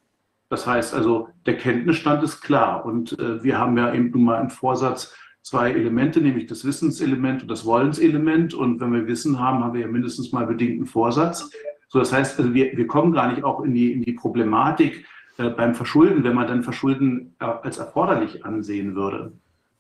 Das 0.50 0.68
heißt 0.68 0.94
also, 0.94 1.30
der 1.46 1.58
Kenntnisstand 1.58 2.24
ist 2.24 2.42
klar. 2.42 2.86
Und 2.86 3.18
äh, 3.20 3.44
wir 3.44 3.58
haben 3.58 3.78
ja 3.78 3.94
eben 3.94 4.12
nun 4.12 4.26
mal 4.26 4.42
im 4.42 4.50
Vorsatz 4.50 5.16
zwei 5.42 5.72
Elemente, 5.72 6.22
nämlich 6.22 6.48
das 6.48 6.66
Wissenselement 6.66 7.42
und 7.42 7.48
das 7.50 7.66
Wollenselement. 7.66 8.54
Und 8.54 8.80
wenn 8.80 8.94
wir 8.94 9.08
Wissen 9.08 9.40
haben, 9.40 9.64
haben 9.64 9.74
wir 9.74 9.82
ja 9.82 9.88
mindestens 9.88 10.32
mal 10.32 10.46
bedingten 10.46 10.86
Vorsatz. 10.86 11.50
So, 11.88 12.00
das 12.00 12.14
heißt, 12.14 12.40
also 12.40 12.54
wir, 12.54 12.76
wir 12.78 12.88
kommen 12.88 13.14
gar 13.14 13.32
nicht 13.32 13.44
auch 13.44 13.62
in 13.62 13.74
die, 13.74 13.94
in 13.94 14.02
die 14.02 14.14
Problematik, 14.14 15.06
äh, 15.38 15.50
beim 15.50 15.74
Verschulden, 15.74 16.24
wenn 16.24 16.36
man 16.36 16.48
dann 16.48 16.64
Verschulden 16.64 17.36
äh, 17.40 17.46
als 17.46 17.80
erforderlich 17.80 18.46
ansehen 18.46 18.96
würde. 18.96 19.34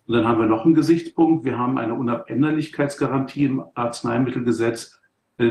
Und 0.07 0.15
dann 0.15 0.27
haben 0.27 0.39
wir 0.39 0.47
noch 0.47 0.65
einen 0.65 0.73
Gesichtspunkt. 0.73 1.45
Wir 1.45 1.57
haben 1.57 1.77
eine 1.77 1.93
Unabänderlichkeitsgarantie 1.93 3.45
im 3.45 3.63
Arzneimittelgesetz, 3.75 4.99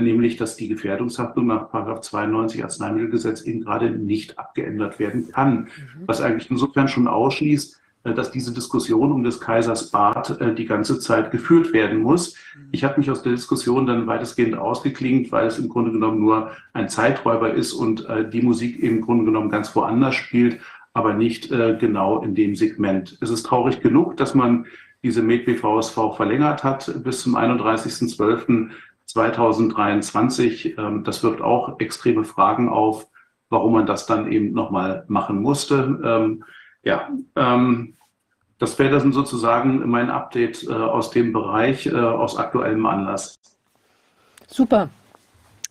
nämlich 0.01 0.37
dass 0.37 0.57
die 0.57 0.69
Gefährdungshaftung 0.69 1.47
nach 1.47 1.69
92 2.01 2.62
Arzneimittelgesetz 2.65 3.43
eben 3.43 3.61
gerade 3.62 3.91
nicht 3.91 4.39
abgeändert 4.39 4.99
werden 4.99 5.31
kann. 5.31 5.55
Mhm. 5.55 5.69
Was 6.07 6.21
eigentlich 6.21 6.51
insofern 6.51 6.89
schon 6.89 7.09
ausschließt, 7.09 7.81
äh, 8.05 8.15
dass 8.15 8.31
diese 8.31 8.53
Diskussion 8.53 9.12
um 9.12 9.23
des 9.23 9.41
Kaisers 9.41 9.91
Bart 9.91 10.41
äh, 10.41 10.55
die 10.55 10.67
ganze 10.67 10.99
Zeit 10.99 11.31
geführt 11.31 11.73
werden 11.73 12.01
muss. 12.01 12.35
Mhm. 12.57 12.69
Ich 12.73 12.85
habe 12.85 12.99
mich 12.99 13.11
aus 13.11 13.23
der 13.23 13.33
Diskussion 13.33 13.87
dann 13.87 14.07
weitestgehend 14.07 14.57
ausgeklingt, 14.57 15.31
weil 15.31 15.47
es 15.47 15.59
im 15.59 15.69
Grunde 15.69 15.93
genommen 15.93 16.21
nur 16.21 16.51
ein 16.73 16.89
Zeiträuber 16.89 17.55
ist 17.55 17.73
und 17.73 18.07
äh, 18.09 18.29
die 18.29 18.43
Musik 18.43 18.83
im 18.83 19.03
Grunde 19.03 19.25
genommen 19.25 19.51
ganz 19.51 19.75
woanders 19.77 20.15
spielt, 20.15 20.61
aber 20.95 21.15
nicht 21.15 21.49
genau 21.49 22.23
in 22.23 22.35
dem 22.35 22.55
Segment. 22.55 23.17
Es 23.23 23.31
ist 23.31 23.45
traurig 23.47 23.81
genug, 23.81 24.19
dass 24.19 24.35
man 24.35 24.67
diese 25.03 25.23
MedBVSV 25.23 26.17
verlängert 26.17 26.62
hat 26.65 26.93
bis 27.03 27.23
zum 27.23 27.35
31.12. 27.35 28.69
2023. 29.06 30.78
Ähm, 30.78 31.05
das 31.05 31.22
wirft 31.22 31.40
auch 31.40 31.78
extreme 31.81 32.24
Fragen 32.24 32.68
auf, 32.68 33.06
warum 33.50 33.74
man 33.74 33.86
das 33.86 34.06
dann 34.06 34.31
eben 34.31 34.52
nochmal 34.52 35.05
machen 35.08 35.40
musste. 35.40 36.00
Ähm, 36.05 36.44
ja, 36.82 37.08
ähm, 37.36 37.97
das 38.58 38.78
wäre 38.78 38.98
dann 38.98 39.12
sozusagen 39.12 39.89
mein 39.90 40.10
Update 40.10 40.64
äh, 40.64 40.72
aus 40.72 41.10
dem 41.10 41.32
Bereich, 41.32 41.86
äh, 41.86 41.94
aus 41.94 42.36
aktuellem 42.36 42.86
Anlass. 42.86 43.40
Super. 44.47 44.89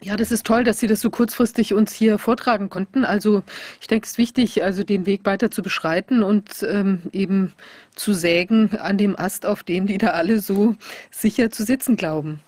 Ja, 0.03 0.17
das 0.17 0.31
ist 0.31 0.47
toll, 0.47 0.63
dass 0.63 0.79
Sie 0.79 0.87
das 0.87 0.99
so 0.99 1.11
kurzfristig 1.11 1.75
uns 1.75 1.93
hier 1.93 2.17
vortragen 2.17 2.69
konnten. 2.69 3.05
Also 3.05 3.43
ich 3.79 3.87
denke, 3.87 4.05
es 4.05 4.13
ist 4.13 4.17
wichtig, 4.17 4.63
also 4.63 4.83
den 4.83 5.05
Weg 5.05 5.25
weiter 5.25 5.51
zu 5.51 5.61
beschreiten 5.61 6.23
und 6.23 6.65
ähm, 6.67 7.03
eben 7.11 7.53
zu 7.95 8.13
sägen 8.13 8.75
an 8.79 8.97
dem 8.97 9.15
Ast, 9.17 9.45
auf 9.45 9.61
dem 9.61 9.85
die 9.85 9.99
da 9.99 10.07
alle 10.07 10.39
so 10.39 10.75
sicher 11.11 11.51
zu 11.51 11.63
sitzen 11.63 11.97
glauben. 11.97 12.39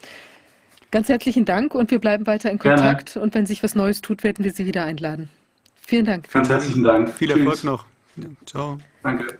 Ganz 0.93 1.09
herzlichen 1.09 1.43
Dank 1.43 1.73
und 1.73 1.89
wir 1.89 1.97
bleiben 1.97 2.27
weiter 2.27 2.51
in 2.51 2.59
Kontakt. 2.59 3.13
Gerne. 3.13 3.23
Und 3.23 3.33
wenn 3.33 3.47
sich 3.47 3.63
was 3.63 3.73
Neues 3.73 4.01
tut, 4.01 4.23
werden 4.23 4.45
wir 4.45 4.53
Sie 4.53 4.67
wieder 4.67 4.85
einladen. 4.85 5.27
Vielen 5.81 6.05
Dank. 6.05 6.30
Ganz 6.31 6.49
herzlichen 6.49 6.83
Dank. 6.83 7.11
Viel 7.11 7.31
Erfolg 7.31 7.63
noch. 7.63 7.88
Ja, 8.15 8.25
ciao. 8.45 8.77
Danke. 9.01 9.39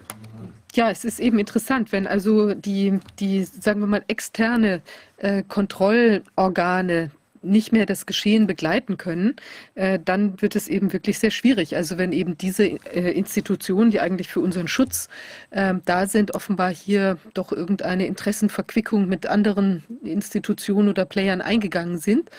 Ja, 0.74 0.90
es 0.90 1.06
ist 1.06 1.20
eben 1.20 1.38
interessant, 1.38 1.92
wenn 1.92 2.08
also 2.08 2.56
die, 2.56 3.00
die 3.20 3.44
sagen 3.44 3.82
wir 3.82 3.86
mal, 3.86 4.04
externe 4.08 4.82
äh, 5.18 5.44
Kontrollorgane 5.44 7.12
nicht 7.44 7.72
mehr 7.72 7.86
das 7.86 8.06
Geschehen 8.06 8.48
begleiten 8.48 8.98
können, 8.98 9.36
äh, 9.76 10.00
dann 10.04 10.42
wird 10.42 10.56
es 10.56 10.68
eben 10.68 10.94
wirklich 10.94 11.20
sehr 11.20 11.32
schwierig. 11.32 11.76
Also 11.76 11.98
wenn 11.98 12.12
eben 12.12 12.38
diese 12.38 12.66
äh, 12.66 13.12
Institutionen, 13.12 13.92
die 13.92 14.00
eigentlich 14.00 14.30
für 14.30 14.40
unseren 14.40 14.68
Schutz 14.68 15.10
äh, 15.50 15.74
da 15.86 16.08
sind, 16.08 16.34
offenbar 16.36 16.74
hier 16.74 17.18
doch 17.34 17.52
irgendeine 17.52 18.08
Interessenverquickung 18.08 19.08
mit 19.08 19.28
anderen 19.28 19.84
Institutionen 20.04 20.90
oder 20.90 21.06
Playern 21.06 21.42
eingegangen 21.42 21.98
sind 21.98 22.30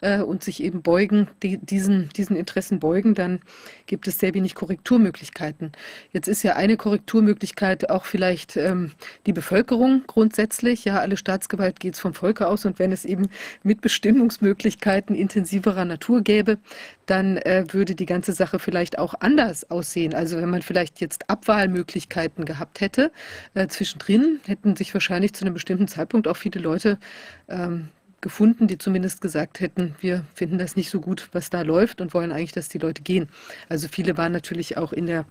äh, 0.00 0.20
und 0.20 0.42
sich 0.42 0.62
eben 0.62 0.82
beugen, 0.82 1.28
die, 1.42 1.58
diesen, 1.58 2.08
diesen 2.10 2.36
Interessen 2.36 2.80
beugen, 2.80 3.14
dann 3.14 3.40
gibt 3.86 4.08
es 4.08 4.18
sehr 4.18 4.34
wenig 4.34 4.54
Korrekturmöglichkeiten. 4.54 5.72
Jetzt 6.12 6.28
ist 6.28 6.42
ja 6.42 6.56
eine 6.56 6.76
Korrekturmöglichkeit 6.76 7.90
auch 7.90 8.04
vielleicht 8.06 8.56
ähm, 8.56 8.92
die 9.26 9.32
Bevölkerung 9.32 10.04
grundsätzlich. 10.06 10.84
Ja, 10.84 11.00
alle 11.00 11.16
Staatsgewalt 11.16 11.80
geht 11.80 11.96
vom 11.96 12.14
Volke 12.14 12.46
aus 12.46 12.64
und 12.64 12.78
wenn 12.78 12.92
es 12.92 13.04
eben 13.04 13.28
Mitbestimmungsmöglichkeiten 13.62 14.53
Möglichkeiten 14.54 15.16
intensiverer 15.16 15.84
Natur 15.84 16.22
gäbe, 16.22 16.58
dann 17.06 17.38
äh, 17.38 17.64
würde 17.72 17.96
die 17.96 18.06
ganze 18.06 18.32
Sache 18.32 18.60
vielleicht 18.60 19.00
auch 19.00 19.14
anders 19.18 19.68
aussehen. 19.68 20.14
Also 20.14 20.36
wenn 20.36 20.48
man 20.48 20.62
vielleicht 20.62 21.00
jetzt 21.00 21.28
Abwahlmöglichkeiten 21.28 22.44
gehabt 22.44 22.80
hätte, 22.80 23.10
äh, 23.54 23.66
zwischendrin 23.66 24.38
hätten 24.46 24.76
sich 24.76 24.94
wahrscheinlich 24.94 25.34
zu 25.34 25.44
einem 25.44 25.54
bestimmten 25.54 25.88
Zeitpunkt 25.88 26.28
auch 26.28 26.36
viele 26.36 26.60
Leute 26.60 26.98
ähm, 27.48 27.88
gefunden, 28.20 28.68
die 28.68 28.78
zumindest 28.78 29.20
gesagt 29.20 29.58
hätten, 29.58 29.96
wir 30.00 30.24
finden 30.34 30.58
das 30.58 30.76
nicht 30.76 30.88
so 30.88 31.00
gut, 31.00 31.28
was 31.32 31.50
da 31.50 31.62
läuft 31.62 32.00
und 32.00 32.14
wollen 32.14 32.30
eigentlich, 32.30 32.52
dass 32.52 32.68
die 32.68 32.78
Leute 32.78 33.02
gehen. 33.02 33.28
Also 33.68 33.88
viele 33.88 34.16
waren 34.16 34.32
natürlich 34.32 34.76
auch 34.78 34.92
in 34.92 35.06
der 35.06 35.26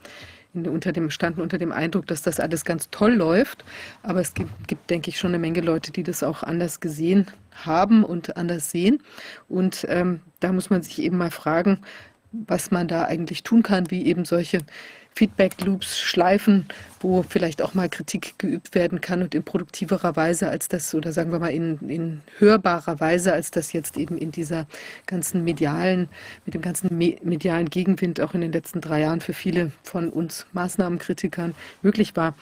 unter 0.53 0.91
dem 0.91 1.09
standen 1.09 1.41
unter 1.41 1.57
dem 1.57 1.71
Eindruck, 1.71 2.07
dass 2.07 2.21
das 2.21 2.39
alles 2.39 2.65
ganz 2.65 2.89
toll 2.89 3.13
läuft. 3.13 3.65
Aber 4.03 4.21
es 4.21 4.33
gibt, 4.33 4.67
gibt, 4.67 4.89
denke 4.89 5.09
ich, 5.09 5.19
schon 5.19 5.31
eine 5.31 5.39
Menge 5.39 5.61
Leute, 5.61 5.91
die 5.91 6.03
das 6.03 6.23
auch 6.23 6.43
anders 6.43 6.79
gesehen 6.79 7.27
haben 7.51 8.03
und 8.03 8.37
anders 8.37 8.71
sehen. 8.71 9.01
Und 9.47 9.85
ähm, 9.89 10.21
da 10.39 10.51
muss 10.51 10.69
man 10.69 10.81
sich 10.81 10.99
eben 10.99 11.17
mal 11.17 11.31
fragen, 11.31 11.79
was 12.31 12.71
man 12.71 12.87
da 12.87 13.05
eigentlich 13.05 13.43
tun 13.43 13.63
kann, 13.63 13.91
wie 13.91 14.05
eben 14.05 14.25
solche 14.25 14.59
Feedback-Loops 15.15 15.99
schleifen, 15.99 16.67
wo 16.99 17.23
vielleicht 17.23 17.61
auch 17.61 17.73
mal 17.73 17.89
Kritik 17.89 18.35
geübt 18.37 18.75
werden 18.75 19.01
kann 19.01 19.21
und 19.21 19.35
in 19.35 19.43
produktiverer 19.43 20.15
Weise 20.15 20.49
als 20.49 20.67
das, 20.67 20.93
oder 20.95 21.11
sagen 21.11 21.31
wir 21.31 21.39
mal 21.39 21.51
in, 21.51 21.77
in 21.89 22.21
hörbarer 22.39 22.99
Weise, 22.99 23.33
als 23.33 23.51
das 23.51 23.73
jetzt 23.73 23.97
eben 23.97 24.17
in 24.17 24.31
dieser 24.31 24.65
ganzen 25.05 25.43
medialen, 25.43 26.09
mit 26.45 26.55
dem 26.55 26.61
ganzen 26.61 26.97
medialen 26.97 27.69
Gegenwind 27.69 28.21
auch 28.21 28.33
in 28.33 28.41
den 28.41 28.51
letzten 28.51 28.81
drei 28.81 29.01
Jahren 29.01 29.21
für 29.21 29.33
viele 29.33 29.71
von 29.83 30.09
uns 30.09 30.45
Maßnahmenkritikern 30.53 31.55
möglich 31.81 32.15
war. 32.15 32.35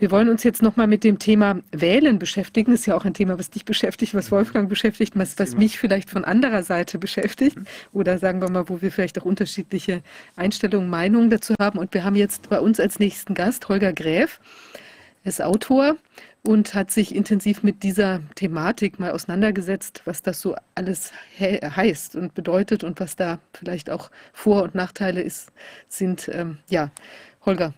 Wir 0.00 0.12
wollen 0.12 0.28
uns 0.28 0.44
jetzt 0.44 0.62
nochmal 0.62 0.86
mit 0.86 1.02
dem 1.02 1.18
Thema 1.18 1.60
Wählen 1.72 2.20
beschäftigen. 2.20 2.70
Das 2.70 2.80
ist 2.80 2.86
ja 2.86 2.96
auch 2.96 3.04
ein 3.04 3.14
Thema, 3.14 3.36
was 3.36 3.50
dich 3.50 3.64
beschäftigt, 3.64 4.14
was 4.14 4.30
Wolfgang 4.30 4.68
beschäftigt, 4.68 5.18
was, 5.18 5.36
was 5.40 5.56
mich 5.56 5.76
vielleicht 5.76 6.08
von 6.08 6.24
anderer 6.24 6.62
Seite 6.62 6.98
beschäftigt. 6.98 7.58
Oder 7.92 8.18
sagen 8.18 8.40
wir 8.40 8.48
mal, 8.48 8.68
wo 8.68 8.80
wir 8.80 8.92
vielleicht 8.92 9.20
auch 9.20 9.24
unterschiedliche 9.24 10.02
Einstellungen, 10.36 10.88
Meinungen 10.88 11.30
dazu 11.30 11.54
haben. 11.60 11.80
Und 11.80 11.94
wir 11.94 12.04
haben 12.04 12.14
jetzt 12.14 12.48
bei 12.48 12.60
uns 12.60 12.78
als 12.78 13.00
nächsten 13.00 13.34
Gast 13.34 13.68
Holger 13.68 13.92
Gräf. 13.92 14.38
Er 15.24 15.30
ist 15.30 15.42
Autor 15.42 15.96
und 16.42 16.74
hat 16.74 16.92
sich 16.92 17.12
intensiv 17.12 17.64
mit 17.64 17.82
dieser 17.82 18.20
Thematik 18.36 19.00
mal 19.00 19.10
auseinandergesetzt, 19.10 20.02
was 20.04 20.22
das 20.22 20.40
so 20.40 20.54
alles 20.76 21.10
he 21.36 21.56
heißt 21.56 22.14
und 22.14 22.34
bedeutet 22.34 22.84
und 22.84 23.00
was 23.00 23.16
da 23.16 23.40
vielleicht 23.52 23.90
auch 23.90 24.12
Vor- 24.32 24.62
und 24.62 24.76
Nachteile 24.76 25.22
ist, 25.22 25.50
sind. 25.88 26.30
Ähm, 26.32 26.58
ja, 26.68 26.92
Holger, 27.44 27.74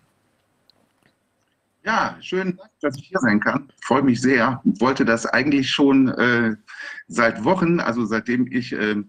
ja, 1.84 2.16
schön, 2.20 2.58
dass 2.80 2.96
ich 2.96 3.08
hier 3.08 3.18
sein 3.20 3.40
kann. 3.40 3.72
Freue 3.82 4.02
mich 4.02 4.20
sehr. 4.20 4.60
Wollte 4.64 5.04
das 5.04 5.26
eigentlich 5.26 5.70
schon 5.70 6.08
äh, 6.08 6.56
seit 7.08 7.44
Wochen, 7.44 7.80
also 7.80 8.04
seitdem 8.04 8.46
ich 8.50 8.72
äh, 8.72 9.02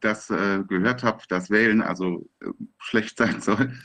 das 0.00 0.28
äh, 0.30 0.64
gehört 0.66 1.02
habe, 1.02 1.22
dass 1.28 1.50
Wählen 1.50 1.80
also 1.80 2.28
äh, 2.40 2.46
schlecht 2.78 3.16
sein 3.18 3.40
soll. 3.40 3.72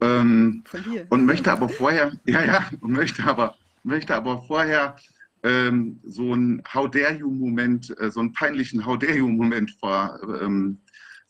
Ähm, 0.00 0.64
und 1.10 1.26
möchte 1.26 1.52
aber 1.52 1.68
vorher, 1.68 2.10
ja, 2.26 2.44
ja, 2.44 2.66
möchte 2.80 3.22
aber, 3.22 3.54
möchte 3.84 4.16
aber 4.16 4.42
vorher 4.42 4.96
ähm, 5.44 6.00
so 6.04 6.34
ein 6.34 6.60
How 6.74 6.90
dare 6.90 7.14
you-Moment, 7.14 7.96
äh, 8.00 8.10
so 8.10 8.18
einen 8.18 8.32
peinlichen 8.32 8.84
How 8.84 8.98
dare 8.98 9.14
you-Moment 9.14 9.70
vor, 9.78 10.18
ähm, 10.40 10.78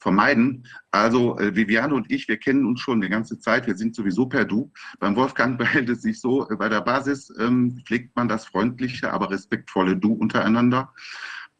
vermeiden. 0.03 0.67
Also 0.91 1.39
äh, 1.39 1.55
Viviane 1.55 1.95
und 1.95 2.11
ich, 2.11 2.29
wir 2.29 2.37
kennen 2.37 2.67
uns 2.67 2.81
schon 2.81 2.99
eine 2.99 3.09
ganze 3.09 3.39
Zeit, 3.39 3.67
wir 3.67 3.77
sind 3.77 3.95
sowieso 3.95 4.27
per 4.27 4.45
Du. 4.45 4.71
Beim 4.99 5.17
Wolfgang 5.17 5.57
behält 5.59 5.89
es 5.89 6.03
sich 6.03 6.21
so, 6.21 6.49
äh, 6.51 6.57
bei 6.57 6.69
der 6.69 6.83
Basis 6.83 7.33
ähm, 7.39 7.81
pflegt 7.87 8.15
man 8.17 8.29
das 8.29 8.45
freundliche, 8.45 9.13
aber 9.13 9.31
respektvolle 9.31 9.97
Du 9.97 10.13
untereinander. 10.13 10.93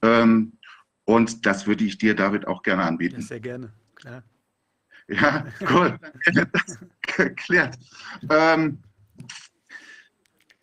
Ähm, 0.03 0.53
und 1.05 1.47
das 1.47 1.67
würde 1.67 1.85
ich 1.85 1.99
dir, 1.99 2.15
David, 2.15 2.47
auch 2.47 2.63
gerne 2.63 2.83
anbieten. 2.83 3.21
Ja, 3.21 3.27
sehr 3.27 3.41
gerne, 3.41 3.73
klar. 3.95 4.23
Ja, 5.09 5.45
cool. 5.69 5.99
das 6.53 6.79
geklärt. 7.03 7.77
Ähm, 8.31 8.79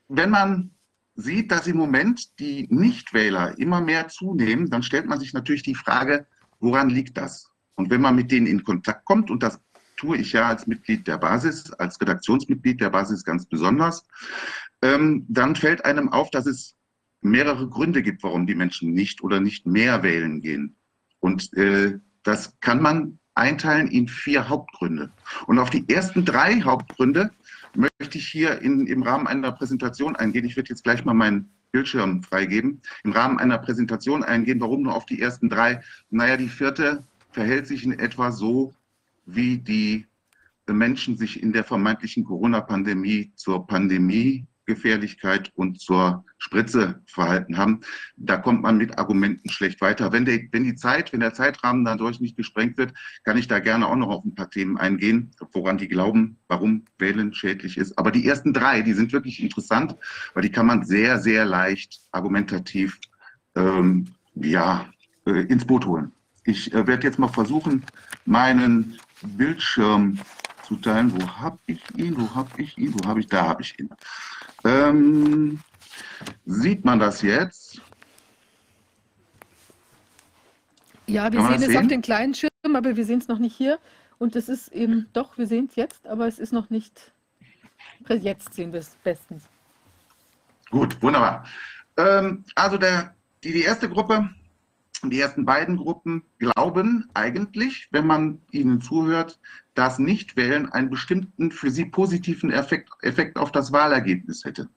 wenn 0.08 0.30
man 0.30 0.72
sieht, 1.16 1.52
dass 1.52 1.68
im 1.68 1.76
Moment 1.76 2.40
die 2.40 2.66
Nichtwähler 2.70 3.60
immer 3.60 3.82
mehr 3.82 4.08
zunehmen, 4.08 4.70
dann 4.70 4.82
stellt 4.82 5.08
man 5.08 5.20
sich 5.20 5.34
natürlich 5.34 5.62
die 5.62 5.76
Frage, 5.76 6.26
woran 6.62 6.90
liegt 6.90 7.18
das? 7.18 7.52
Und 7.80 7.90
wenn 7.90 8.02
man 8.02 8.18
mit 8.18 8.30
denen 8.30 8.46
in 8.46 8.66
Kontakt 8.66 9.06
kommt, 9.06 9.32
und 9.32 9.42
das 9.42 9.58
tue 9.96 10.18
ich 10.18 10.34
ja 10.34 10.50
als 10.50 10.68
Mitglied 10.68 11.08
der 11.08 11.18
Basis, 11.18 11.72
als 11.72 12.00
Redaktionsmitglied 12.02 12.82
der 12.82 12.90
Basis 12.90 13.24
ganz 13.24 13.46
besonders, 13.46 14.06
ähm, 14.82 15.26
dann 15.30 15.56
fällt 15.56 15.86
einem 15.86 16.10
auf, 16.10 16.30
dass 16.30 16.46
es 16.46 16.76
mehrere 17.22 17.70
Gründe 17.70 18.04
gibt, 18.04 18.22
warum 18.22 18.46
die 18.46 18.56
Menschen 18.56 18.92
nicht 18.92 19.24
oder 19.24 19.40
nicht 19.40 19.66
mehr 19.66 20.04
wählen 20.04 20.42
gehen. 20.42 20.76
Und 21.22 21.54
äh, 21.54 21.98
das 22.24 22.60
kann 22.60 22.82
man 22.82 23.18
einteilen 23.34 23.88
in 23.88 24.10
vier 24.10 24.50
Hauptgründe. 24.50 25.14
Und 25.48 25.58
auf 25.58 25.70
die 25.70 25.88
ersten 25.88 26.26
drei 26.26 26.62
Hauptgründe 26.62 27.32
möchte 27.76 28.18
ich 28.18 28.28
hier 28.28 28.62
in, 28.62 28.88
im 28.88 29.04
Rahmen 29.04 29.26
einer 29.26 29.54
Präsentation 29.54 30.18
eingehen. 30.18 30.44
Ich 30.44 30.58
werde 30.58 30.68
jetzt 30.68 30.84
gleich 30.84 31.06
mal 31.06 31.14
meinen 31.14 31.50
Bildschirm 31.72 32.24
freigeben. 32.24 32.82
Im 33.06 33.14
Rahmen 33.14 33.40
einer 33.40 33.58
Präsentation 33.58 34.22
eingehen. 34.22 34.60
Warum 34.60 34.82
nur 34.82 34.96
auf 34.96 35.06
die 35.06 35.22
ersten 35.22 35.48
drei? 35.48 35.82
Naja, 36.10 36.36
die 36.36 36.50
vierte 36.50 37.06
verhält 37.32 37.68
sich 37.68 37.84
in 37.84 37.98
etwa 37.98 38.32
so, 38.32 38.74
wie 39.26 39.58
die 39.58 40.06
Menschen 40.68 41.18
sich 41.18 41.42
in 41.42 41.54
der 41.54 41.64
vermeintlichen 41.64 42.24
Corona-Pandemie 42.24 43.32
zur 43.36 43.66
Pandemiegefährlichkeit 43.66 45.52
und 45.56 45.80
zur 45.80 46.24
Spritze 46.38 47.02
verhalten 47.06 47.58
haben. 47.58 47.82
Da 48.16 48.38
kommt 48.38 48.62
man 48.62 48.78
mit 48.78 48.98
Argumenten 48.98 49.50
schlecht 49.50 49.82
weiter. 49.82 50.12
Wenn, 50.12 50.26
der, 50.26 50.42
wenn 50.52 50.64
die 50.64 50.76
Zeit, 50.76 51.12
wenn 51.12 51.20
der 51.20 51.34
Zeitrahmen 51.34 51.86
dadurch 51.86 52.20
nicht 52.20 52.38
gesprengt 52.38 52.78
wird, 52.78 52.94
kann 53.24 53.38
ich 53.38 53.48
da 53.48 53.60
gerne 53.60 53.88
auch 53.88 53.96
noch 53.96 54.10
auf 54.10 54.26
ein 54.26 54.36
paar 54.36 54.50
Themen 54.50 54.78
eingehen, 54.78 55.32
woran 55.52 55.78
die 55.78 55.88
glauben, 55.88 56.38
warum 56.48 56.86
Wählen 56.98 57.34
schädlich 57.34 57.78
ist. 57.78 57.98
Aber 57.98 58.12
die 58.12 58.28
ersten 58.28 58.54
drei, 58.54 58.82
die 58.82 58.94
sind 58.94 59.12
wirklich 59.12 59.42
interessant, 59.42 59.96
weil 60.34 60.44
die 60.44 60.52
kann 60.52 60.68
man 60.68 60.86
sehr, 60.86 61.20
sehr 61.20 61.46
leicht 61.46 62.00
argumentativ 62.12 63.00
ähm, 63.56 64.08
ja, 64.36 64.88
äh, 65.26 65.42
ins 65.46 65.66
Boot 65.66 65.86
holen. 65.86 66.12
Ich 66.50 66.74
äh, 66.74 66.88
werde 66.88 67.04
jetzt 67.04 67.20
mal 67.20 67.28
versuchen, 67.28 67.86
meinen 68.26 69.00
Bildschirm 69.22 70.20
zu 70.64 70.78
teilen. 70.78 71.14
Wo 71.14 71.28
habe 71.28 71.60
ich 71.68 71.82
ihn? 71.96 72.20
Wo 72.20 72.34
habe 72.34 72.50
ich 72.60 72.76
ihn? 72.78 72.94
Wo 72.96 73.08
habe 73.08 73.20
ich? 73.20 73.28
Da 73.28 73.48
habe 73.48 73.62
ich 73.62 73.80
ihn. 73.80 73.90
Ähm, 74.66 75.60
sieht 76.46 76.84
man 76.84 76.98
das 76.98 77.22
jetzt? 77.22 77.82
Ja, 81.06 81.32
wir 81.32 81.42
sehen 81.48 81.70
es 81.70 81.76
auf 81.76 81.88
den 81.88 82.02
kleinen 82.02 82.34
Schirm, 82.34 82.76
aber 82.76 82.96
wir 82.96 83.06
sehen 83.06 83.20
es 83.20 83.28
noch 83.28 83.40
nicht 83.40 83.56
hier. 83.56 83.78
Und 84.18 84.36
es 84.36 84.50
ist 84.50 84.70
eben, 84.70 85.08
doch, 85.14 85.38
wir 85.38 85.48
sehen 85.48 85.68
es 85.70 85.76
jetzt, 85.76 86.08
aber 86.08 86.28
es 86.28 86.40
ist 86.40 86.52
noch 86.52 86.70
nicht, 86.70 87.14
jetzt 88.10 88.54
sehen 88.54 88.74
wir 88.74 88.80
es 88.80 88.98
bestens. 89.04 89.44
Gut, 90.70 91.02
wunderbar. 91.02 91.46
Ähm, 91.98 92.44
also 92.56 92.78
der, 92.78 93.16
die, 93.44 93.54
die 93.54 93.62
erste 93.62 93.90
Gruppe 93.90 94.30
die 95.04 95.20
ersten 95.20 95.46
beiden 95.46 95.78
Gruppen 95.78 96.24
glauben 96.38 97.08
eigentlich, 97.14 97.88
wenn 97.92 98.06
man 98.06 98.42
ihnen 98.52 98.82
zuhört, 98.82 99.40
dass 99.74 100.00
Nichtwählen 100.00 100.70
einen 100.70 100.90
bestimmten 100.90 101.52
für 101.52 101.72
sie 101.72 101.86
positiven 101.86 102.52
Effekt, 102.52 102.90
Effekt 103.02 103.38
auf 103.38 103.52
das 103.52 103.72
Wahlergebnis 103.72 104.44
hätte. 104.44 104.70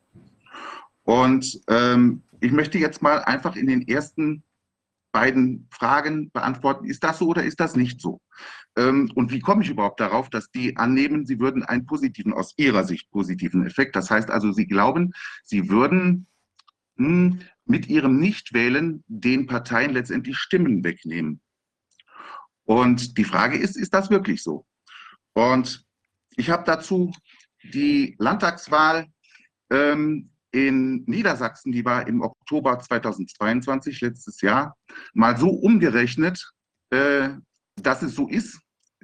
Und 1.04 1.60
ähm, 1.68 2.22
ich 2.40 2.52
möchte 2.52 2.78
jetzt 2.78 3.02
mal 3.02 3.18
einfach 3.24 3.56
in 3.56 3.66
den 3.66 3.86
ersten 3.88 4.44
beiden 5.12 5.68
Fragen 5.70 6.30
beantworten, 6.30 6.86
ist 6.86 7.04
das 7.04 7.18
so 7.18 7.28
oder 7.28 7.44
ist 7.44 7.60
das 7.60 7.76
nicht 7.76 8.00
so? 8.00 8.20
Ähm, 8.76 9.10
und 9.14 9.30
wie 9.30 9.40
komme 9.40 9.62
ich 9.62 9.70
überhaupt 9.70 10.00
darauf, 10.00 10.30
dass 10.30 10.50
die 10.50 10.76
annehmen, 10.76 11.26
sie 11.26 11.38
würden 11.38 11.62
einen 11.62 11.84
positiven, 11.84 12.32
aus 12.32 12.54
ihrer 12.56 12.84
Sicht 12.84 13.10
positiven 13.10 13.66
Effekt, 13.66 13.94
das 13.94 14.10
heißt 14.10 14.30
also, 14.30 14.52
sie 14.52 14.66
glauben, 14.66 15.12
sie 15.44 15.68
würden 15.68 16.26
hm, 16.96 17.40
mit 17.64 17.88
ihrem 17.88 18.18
Nichtwählen 18.18 19.04
den 19.06 19.46
Parteien 19.46 19.92
letztendlich 19.92 20.36
Stimmen 20.38 20.84
wegnehmen. 20.84 21.40
Und 22.64 23.18
die 23.18 23.24
Frage 23.24 23.58
ist, 23.58 23.76
ist 23.76 23.94
das 23.94 24.10
wirklich 24.10 24.42
so? 24.42 24.66
Und 25.34 25.84
ich 26.36 26.50
habe 26.50 26.64
dazu 26.64 27.12
die 27.62 28.16
Landtagswahl 28.18 29.06
ähm, 29.70 30.30
in 30.50 31.04
Niedersachsen, 31.04 31.72
die 31.72 31.84
war 31.84 32.06
im 32.06 32.20
Oktober 32.20 32.78
2022, 32.78 34.00
letztes 34.00 34.40
Jahr, 34.40 34.76
mal 35.14 35.36
so 35.38 35.48
umgerechnet, 35.48 36.52
äh, 36.90 37.30
dass 37.76 38.02
es 38.02 38.14
so 38.14 38.28
ist, 38.28 38.60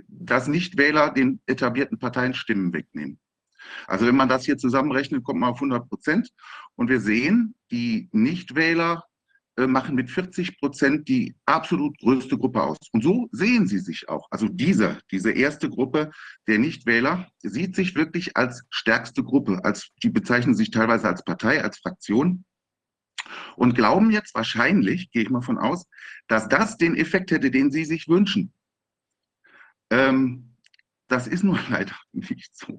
dass 0.06 0.46
Nichtwähler 0.46 1.10
den 1.10 1.40
etablierten 1.46 1.98
Parteien 1.98 2.34
Stimmen 2.34 2.72
wegnehmen. 2.72 3.18
Also 3.86 4.06
wenn 4.06 4.16
man 4.16 4.28
das 4.28 4.44
hier 4.44 4.58
zusammenrechnet, 4.58 5.24
kommt 5.24 5.40
man 5.40 5.50
auf 5.50 5.56
100 5.56 5.88
Prozent. 5.88 6.30
Und 6.76 6.88
wir 6.88 7.00
sehen, 7.00 7.54
die 7.70 8.08
Nichtwähler 8.12 9.04
äh, 9.58 9.66
machen 9.66 9.96
mit 9.96 10.08
40 10.08 10.60
Prozent 10.60 11.08
die 11.08 11.34
absolut 11.44 11.98
größte 11.98 12.38
Gruppe 12.38 12.62
aus. 12.62 12.78
Und 12.92 13.02
so 13.02 13.28
sehen 13.32 13.66
sie 13.66 13.80
sich 13.80 14.08
auch. 14.08 14.28
Also 14.30 14.46
diese, 14.46 14.98
diese 15.10 15.32
erste 15.32 15.68
Gruppe 15.68 16.12
der 16.46 16.60
Nichtwähler 16.60 17.26
sieht 17.42 17.74
sich 17.74 17.96
wirklich 17.96 18.36
als 18.36 18.62
stärkste 18.70 19.24
Gruppe. 19.24 19.64
Als, 19.64 19.88
die 20.02 20.10
bezeichnen 20.10 20.54
sich 20.54 20.70
teilweise 20.70 21.08
als 21.08 21.24
Partei, 21.24 21.62
als 21.62 21.78
Fraktion. 21.78 22.44
und 23.56 23.74
glauben 23.74 24.12
jetzt 24.12 24.34
wahrscheinlich, 24.34 25.10
gehe 25.10 25.22
ich 25.22 25.30
mal 25.30 25.42
von 25.42 25.58
aus, 25.58 25.86
dass 26.28 26.48
das 26.48 26.76
den 26.76 26.96
Effekt 26.96 27.32
hätte, 27.32 27.50
den 27.50 27.72
sie 27.72 27.84
sich 27.84 28.06
wünschen. 28.06 28.52
Ähm, 29.90 30.47
das 31.08 31.26
ist 31.26 31.44
nur 31.44 31.58
leider 31.70 31.96
nicht 32.12 32.56
so, 32.56 32.78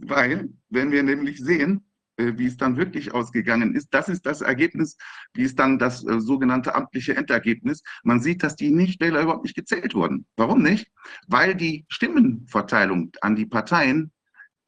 weil 0.00 0.48
wenn 0.68 0.92
wir 0.92 1.02
nämlich 1.02 1.38
sehen, 1.38 1.90
äh, 2.20 2.36
wie 2.36 2.46
es 2.46 2.56
dann 2.56 2.76
wirklich 2.76 3.14
ausgegangen 3.14 3.74
ist. 3.74 3.88
Das 3.92 4.08
ist 4.08 4.26
das 4.26 4.42
Ergebnis, 4.42 4.96
wie 5.34 5.44
es 5.44 5.54
dann 5.54 5.78
das 5.78 6.04
äh, 6.06 6.20
sogenannte 6.20 6.74
amtliche 6.74 7.16
Endergebnis. 7.16 7.82
Man 8.02 8.20
sieht, 8.20 8.42
dass 8.42 8.56
die 8.56 8.70
Nichtwähler 8.70 9.22
überhaupt 9.22 9.44
nicht 9.44 9.56
gezählt 9.56 9.94
wurden. 9.94 10.26
Warum 10.36 10.62
nicht? 10.62 10.88
Weil 11.28 11.54
die 11.54 11.86
Stimmenverteilung 11.88 13.12
an 13.22 13.36
die 13.36 13.46
Parteien 13.46 14.12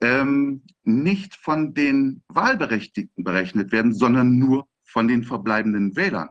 ähm, 0.00 0.62
nicht 0.82 1.36
von 1.36 1.74
den 1.74 2.22
Wahlberechtigten 2.28 3.22
berechnet 3.22 3.70
werden, 3.70 3.92
sondern 3.92 4.38
nur 4.38 4.66
von 4.84 5.06
den 5.08 5.22
verbleibenden 5.22 5.94
Wählern. 5.94 6.30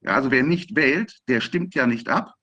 Ja, 0.00 0.14
also 0.14 0.30
wer 0.30 0.42
nicht 0.42 0.76
wählt, 0.76 1.18
der 1.28 1.40
stimmt 1.40 1.74
ja 1.74 1.86
nicht 1.86 2.08
ab. 2.08 2.34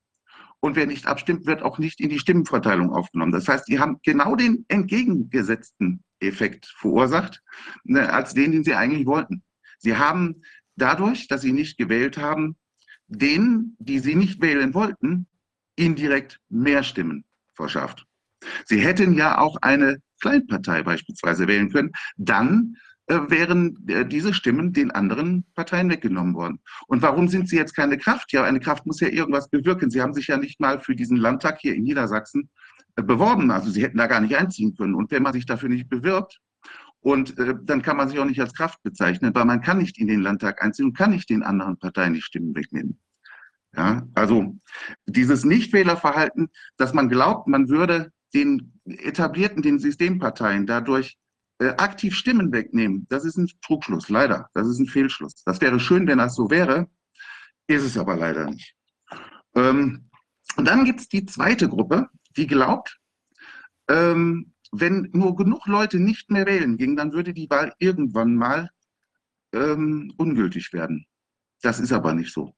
Und 0.63 0.77
wer 0.77 0.85
nicht 0.85 1.07
abstimmt, 1.07 1.45
wird 1.45 1.61
auch 1.61 1.77
nicht 1.77 1.99
in 1.99 2.07
die 2.07 2.19
Stimmenverteilung 2.19 2.89
aufgenommen. 2.93 3.33
Das 3.33 3.49
heißt, 3.49 3.67
die 3.67 3.79
haben 3.79 3.99
genau 4.01 4.37
den 4.37 4.63
entgegengesetzten 4.69 6.01
Effekt 6.21 6.67
verursacht, 6.77 7.43
ne, 7.83 8.09
als 8.13 8.33
den, 8.33 8.53
den 8.53 8.63
sie 8.63 8.73
eigentlich 8.73 9.05
wollten. 9.05 9.43
Sie 9.79 9.97
haben 9.97 10.41
dadurch, 10.77 11.27
dass 11.27 11.41
sie 11.41 11.51
nicht 11.51 11.77
gewählt 11.77 12.17
haben, 12.17 12.55
denen, 13.07 13.75
die 13.77 13.99
sie 13.99 14.15
nicht 14.15 14.41
wählen 14.41 14.73
wollten, 14.73 15.27
indirekt 15.75 16.39
mehr 16.47 16.83
Stimmen 16.83 17.25
verschafft. 17.55 18.05
Sie 18.63 18.79
hätten 18.79 19.15
ja 19.15 19.39
auch 19.39 19.57
eine 19.61 19.97
Kleinpartei 20.21 20.81
beispielsweise 20.81 21.45
wählen 21.49 21.73
können, 21.73 21.91
dann 22.15 22.77
wären 23.29 23.87
äh, 23.87 24.05
diese 24.05 24.33
Stimmen 24.33 24.73
den 24.73 24.91
anderen 24.91 25.45
Parteien 25.55 25.89
weggenommen 25.89 26.35
worden. 26.35 26.59
Und 26.87 27.01
warum 27.01 27.27
sind 27.27 27.49
sie 27.49 27.57
jetzt 27.57 27.75
keine 27.75 27.97
Kraft? 27.97 28.31
Ja, 28.31 28.43
eine 28.43 28.59
Kraft 28.59 28.85
muss 28.85 28.99
ja 28.99 29.07
irgendwas 29.07 29.49
bewirken. 29.49 29.89
Sie 29.89 30.01
haben 30.01 30.13
sich 30.13 30.27
ja 30.27 30.37
nicht 30.37 30.59
mal 30.59 30.79
für 30.79 30.95
diesen 30.95 31.17
Landtag 31.17 31.59
hier 31.59 31.75
in 31.75 31.83
Niedersachsen 31.83 32.49
äh, 32.95 33.03
beworben. 33.03 33.51
Also 33.51 33.69
sie 33.69 33.83
hätten 33.83 33.97
da 33.97 34.07
gar 34.07 34.21
nicht 34.21 34.35
einziehen 34.35 34.75
können. 34.75 34.95
Und 34.95 35.11
wenn 35.11 35.23
man 35.23 35.33
sich 35.33 35.45
dafür 35.45 35.69
nicht 35.69 35.89
bewirbt, 35.89 36.39
und 37.03 37.37
äh, 37.37 37.55
dann 37.61 37.81
kann 37.81 37.97
man 37.97 38.09
sich 38.09 38.17
auch 38.17 38.25
nicht 38.25 38.39
als 38.39 38.53
Kraft 38.53 38.81
bezeichnen, 38.81 39.35
weil 39.35 39.45
man 39.45 39.61
kann 39.61 39.77
nicht 39.77 39.99
in 39.99 40.07
den 40.07 40.21
Landtag 40.21 40.63
einziehen 40.63 40.85
und 40.85 40.97
kann 40.97 41.11
nicht 41.11 41.29
den 41.29 41.43
anderen 41.43 41.77
Parteien 41.77 42.13
die 42.13 42.21
Stimmen 42.21 42.55
wegnehmen. 42.55 42.97
Ja, 43.75 44.07
also 44.13 44.55
dieses 45.05 45.43
Nichtwählerverhalten, 45.43 46.49
dass 46.77 46.93
man 46.93 47.09
glaubt, 47.09 47.47
man 47.47 47.69
würde 47.69 48.11
den 48.33 48.73
etablierten, 48.85 49.61
den 49.61 49.79
Systemparteien 49.79 50.65
dadurch 50.65 51.09
äh, 51.11 51.22
aktiv 51.71 52.15
Stimmen 52.15 52.51
wegnehmen, 52.51 53.05
das 53.09 53.25
ist 53.25 53.37
ein 53.37 53.49
Trugschluss, 53.61 54.09
leider. 54.09 54.49
Das 54.53 54.67
ist 54.67 54.79
ein 54.79 54.87
Fehlschluss. 54.87 55.43
Das 55.45 55.61
wäre 55.61 55.79
schön, 55.79 56.07
wenn 56.07 56.17
das 56.17 56.35
so 56.35 56.49
wäre, 56.49 56.87
ist 57.67 57.83
es 57.83 57.97
aber 57.97 58.15
leider 58.15 58.49
nicht. 58.49 58.75
Ähm, 59.55 60.09
und 60.55 60.65
dann 60.65 60.85
gibt 60.85 61.01
es 61.01 61.09
die 61.09 61.25
zweite 61.25 61.69
Gruppe, 61.69 62.09
die 62.35 62.47
glaubt, 62.47 62.99
ähm, 63.89 64.53
wenn 64.71 65.09
nur 65.13 65.35
genug 65.35 65.67
Leute 65.67 65.99
nicht 65.99 66.31
mehr 66.31 66.45
wählen 66.45 66.77
gingen, 66.77 66.95
dann 66.95 67.13
würde 67.13 67.33
die 67.33 67.49
Wahl 67.49 67.73
irgendwann 67.77 68.35
mal 68.35 68.69
ähm, 69.53 70.13
ungültig 70.17 70.73
werden. 70.73 71.05
Das 71.61 71.79
ist 71.79 71.91
aber 71.91 72.13
nicht 72.13 72.33
so. 72.33 72.53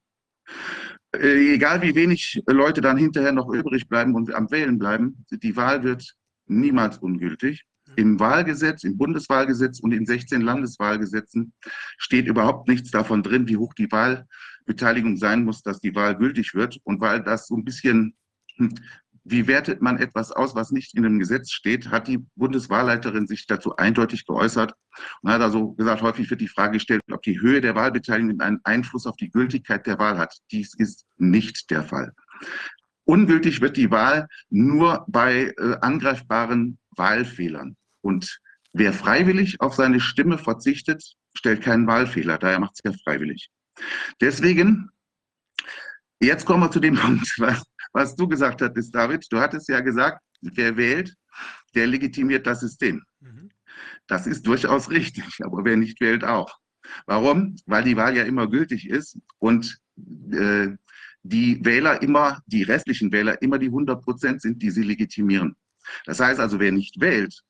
Äh, 1.13 1.53
egal 1.53 1.81
wie 1.81 1.95
wenig 1.95 2.41
Leute 2.47 2.81
dann 2.81 2.97
hinterher 2.97 3.31
noch 3.31 3.49
übrig 3.49 3.87
bleiben 3.87 4.15
und 4.15 4.33
am 4.33 4.49
Wählen 4.51 4.79
bleiben, 4.79 5.25
die 5.29 5.55
Wahl 5.55 5.83
wird 5.83 6.15
niemals 6.47 6.97
ungültig. 6.97 7.65
Im 7.95 8.19
Wahlgesetz, 8.19 8.83
im 8.83 8.97
Bundeswahlgesetz 8.97 9.79
und 9.79 9.91
in 9.91 10.05
16 10.05 10.41
Landeswahlgesetzen 10.41 11.53
steht 11.97 12.27
überhaupt 12.27 12.67
nichts 12.67 12.91
davon 12.91 13.23
drin, 13.23 13.47
wie 13.47 13.57
hoch 13.57 13.73
die 13.73 13.91
Wahlbeteiligung 13.91 15.17
sein 15.17 15.43
muss, 15.43 15.61
dass 15.63 15.79
die 15.79 15.95
Wahl 15.95 16.17
gültig 16.17 16.53
wird. 16.53 16.79
Und 16.83 17.01
weil 17.01 17.23
das 17.23 17.47
so 17.47 17.55
ein 17.55 17.65
bisschen, 17.65 18.15
hm, 18.55 18.75
wie 19.23 19.47
wertet 19.47 19.81
man 19.81 19.97
etwas 19.97 20.31
aus, 20.31 20.55
was 20.55 20.71
nicht 20.71 20.95
in 20.95 21.05
einem 21.05 21.19
Gesetz 21.19 21.51
steht, 21.51 21.89
hat 21.89 22.07
die 22.07 22.19
Bundeswahlleiterin 22.35 23.25
sich 23.25 23.47
dazu 23.47 23.75
eindeutig 23.75 24.25
geäußert 24.25 24.73
und 25.21 25.31
hat 25.31 25.41
also 25.41 25.73
gesagt, 25.73 26.03
häufig 26.03 26.29
wird 26.29 26.41
die 26.41 26.47
Frage 26.47 26.73
gestellt, 26.73 27.01
ob 27.11 27.23
die 27.23 27.41
Höhe 27.41 27.59
der 27.59 27.75
Wahlbeteiligung 27.75 28.39
einen 28.39 28.59
Einfluss 28.63 29.07
auf 29.07 29.15
die 29.15 29.31
Gültigkeit 29.31 29.87
der 29.87 29.97
Wahl 29.97 30.17
hat. 30.17 30.37
Dies 30.51 30.75
ist 30.75 31.05
nicht 31.17 31.71
der 31.71 31.83
Fall. 31.83 32.13
Ungültig 33.05 33.61
wird 33.61 33.77
die 33.77 33.91
Wahl 33.91 34.27
nur 34.49 35.05
bei 35.07 35.53
äh, 35.57 35.77
angreifbaren 35.81 36.79
Wahlfehlern. 36.95 37.77
Und 38.05 38.39
wer 38.71 38.93
freiwillig 38.93 39.59
auf 39.61 39.73
seine 39.73 39.99
Stimme 39.99 40.37
verzichtet, 40.37 41.03
stellt 41.35 41.63
keinen 41.63 41.87
Wahlfehler. 41.87 42.37
Daher 42.37 42.59
macht 42.59 42.73
es 42.75 42.81
ja 42.83 42.95
freiwillig. 43.03 43.49
Deswegen, 44.21 44.91
jetzt 46.21 46.45
kommen 46.45 46.61
wir 46.61 46.69
zu 46.69 46.79
dem 46.79 46.95
Punkt, 47.01 47.33
was, 47.39 47.63
was 47.93 48.15
du 48.15 48.27
gesagt 48.27 48.61
hattest, 48.61 48.93
David. 48.93 49.25
Du 49.31 49.39
hattest 49.39 49.67
ja 49.69 49.79
gesagt, 49.79 50.21
wer 50.41 50.77
wählt, 50.77 51.15
der 51.73 51.87
legitimiert 51.87 52.45
das 52.45 52.59
System. 52.59 53.01
Mhm. 53.21 53.49
Das 54.05 54.27
ist 54.27 54.45
durchaus 54.45 54.91
richtig, 54.91 55.25
aber 55.43 55.65
wer 55.65 55.75
nicht 55.75 55.99
wählt 55.99 56.23
auch. 56.23 56.59
Warum? 57.07 57.55
Weil 57.65 57.85
die 57.85 57.97
Wahl 57.97 58.15
ja 58.15 58.23
immer 58.23 58.47
gültig 58.47 58.87
ist 58.87 59.17
und 59.39 59.79
äh, 60.31 60.67
die 61.23 61.65
Wähler 61.65 62.03
immer, 62.03 62.43
die 62.45 62.61
restlichen 62.61 63.11
Wähler 63.11 63.41
immer 63.41 63.57
die 63.57 63.65
100 63.65 64.03
Prozent 64.03 64.43
sind, 64.43 64.61
die 64.61 64.69
sie 64.69 64.83
legitimieren. 64.83 65.55
Das 66.05 66.19
heißt 66.19 66.39
also, 66.39 66.59
wer 66.59 66.71
nicht 66.71 66.99
wählt, 66.99 67.41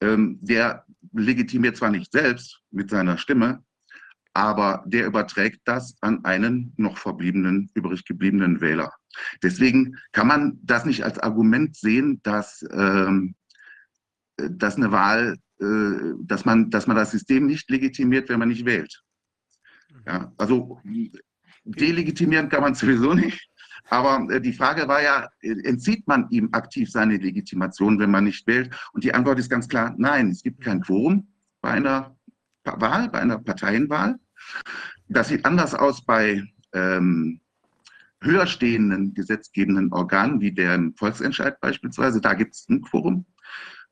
ähm, 0.00 0.38
der 0.40 0.84
legitimiert 1.12 1.76
zwar 1.76 1.90
nicht 1.90 2.12
selbst 2.12 2.60
mit 2.70 2.90
seiner 2.90 3.18
Stimme, 3.18 3.62
aber 4.32 4.84
der 4.86 5.06
überträgt 5.06 5.60
das 5.64 5.96
an 6.00 6.24
einen 6.24 6.72
noch 6.76 6.98
verbliebenen, 6.98 7.70
übrig 7.74 8.04
gebliebenen 8.04 8.60
Wähler. 8.60 8.92
Deswegen 9.42 9.96
kann 10.12 10.28
man 10.28 10.58
das 10.62 10.84
nicht 10.84 11.04
als 11.04 11.18
Argument 11.18 11.76
sehen, 11.76 12.20
dass, 12.22 12.64
ähm, 12.70 13.34
dass 14.36 14.76
eine 14.76 14.92
Wahl, 14.92 15.36
äh, 15.60 16.14
dass, 16.22 16.44
man, 16.44 16.70
dass 16.70 16.86
man 16.86 16.96
das 16.96 17.10
System 17.10 17.46
nicht 17.46 17.68
legitimiert, 17.70 18.28
wenn 18.28 18.38
man 18.38 18.48
nicht 18.48 18.64
wählt. 18.64 19.02
Ja, 20.06 20.32
also 20.38 20.80
delegitimieren 21.64 22.48
kann 22.48 22.62
man 22.62 22.74
sowieso 22.74 23.14
nicht. 23.14 23.49
Aber 23.88 24.26
äh, 24.32 24.40
die 24.40 24.52
Frage 24.52 24.88
war 24.88 25.02
ja, 25.02 25.28
äh, 25.40 25.52
entzieht 25.64 26.06
man 26.06 26.28
ihm 26.30 26.48
aktiv 26.52 26.90
seine 26.90 27.16
Legitimation, 27.16 27.98
wenn 27.98 28.10
man 28.10 28.24
nicht 28.24 28.46
wählt? 28.46 28.74
Und 28.92 29.04
die 29.04 29.14
Antwort 29.14 29.38
ist 29.38 29.50
ganz 29.50 29.68
klar, 29.68 29.94
nein, 29.98 30.30
es 30.30 30.42
gibt 30.42 30.62
kein 30.62 30.80
Quorum 30.80 31.28
bei 31.60 31.70
einer 31.70 32.16
Wahl, 32.64 33.08
bei 33.08 33.20
einer 33.20 33.38
Parteienwahl. 33.38 34.18
Das 35.08 35.28
sieht 35.28 35.44
anders 35.44 35.74
aus 35.74 36.04
bei 36.04 36.44
ähm, 36.72 37.40
höher 38.22 38.46
gesetzgebenden 38.46 39.92
Organen, 39.92 40.40
wie 40.40 40.52
deren 40.52 40.94
Volksentscheid 40.94 41.60
beispielsweise. 41.60 42.20
Da 42.20 42.34
gibt 42.34 42.54
es 42.54 42.68
ein 42.68 42.82
Quorum. 42.82 43.26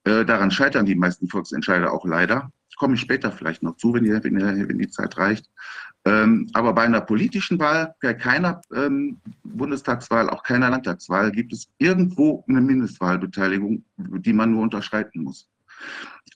Äh, 0.05 0.25
daran 0.25 0.51
scheitern 0.51 0.87
die 0.87 0.95
meisten 0.95 1.29
Volksentscheide 1.29 1.91
auch 1.91 2.05
leider. 2.05 2.53
Komme 2.77 2.95
ich 2.95 3.01
später 3.01 3.33
vielleicht 3.33 3.63
noch 3.63 3.77
zu, 3.77 3.95
wenn 3.95 4.05
die, 4.05 4.13
wenn 4.13 4.79
die 4.79 4.91
Zeit 4.91 5.17
reicht. 5.19 5.51
Ähm, 6.09 6.49
aber 6.55 6.73
bei 6.73 6.85
einer 6.85 7.03
politischen 7.03 7.59
Wahl, 7.59 7.95
bei 8.01 8.15
keiner 8.15 8.63
ähm, 8.75 9.21
Bundestagswahl, 9.45 10.31
auch 10.31 10.43
keiner 10.43 10.71
Landtagswahl, 10.71 11.31
gibt 11.31 11.53
es 11.53 11.69
irgendwo 11.77 12.45
eine 12.49 12.63
Mindestwahlbeteiligung, 12.63 13.85
die 13.97 14.33
man 14.33 14.53
nur 14.53 14.63
unterschreiten 14.63 15.23
muss. 15.23 15.51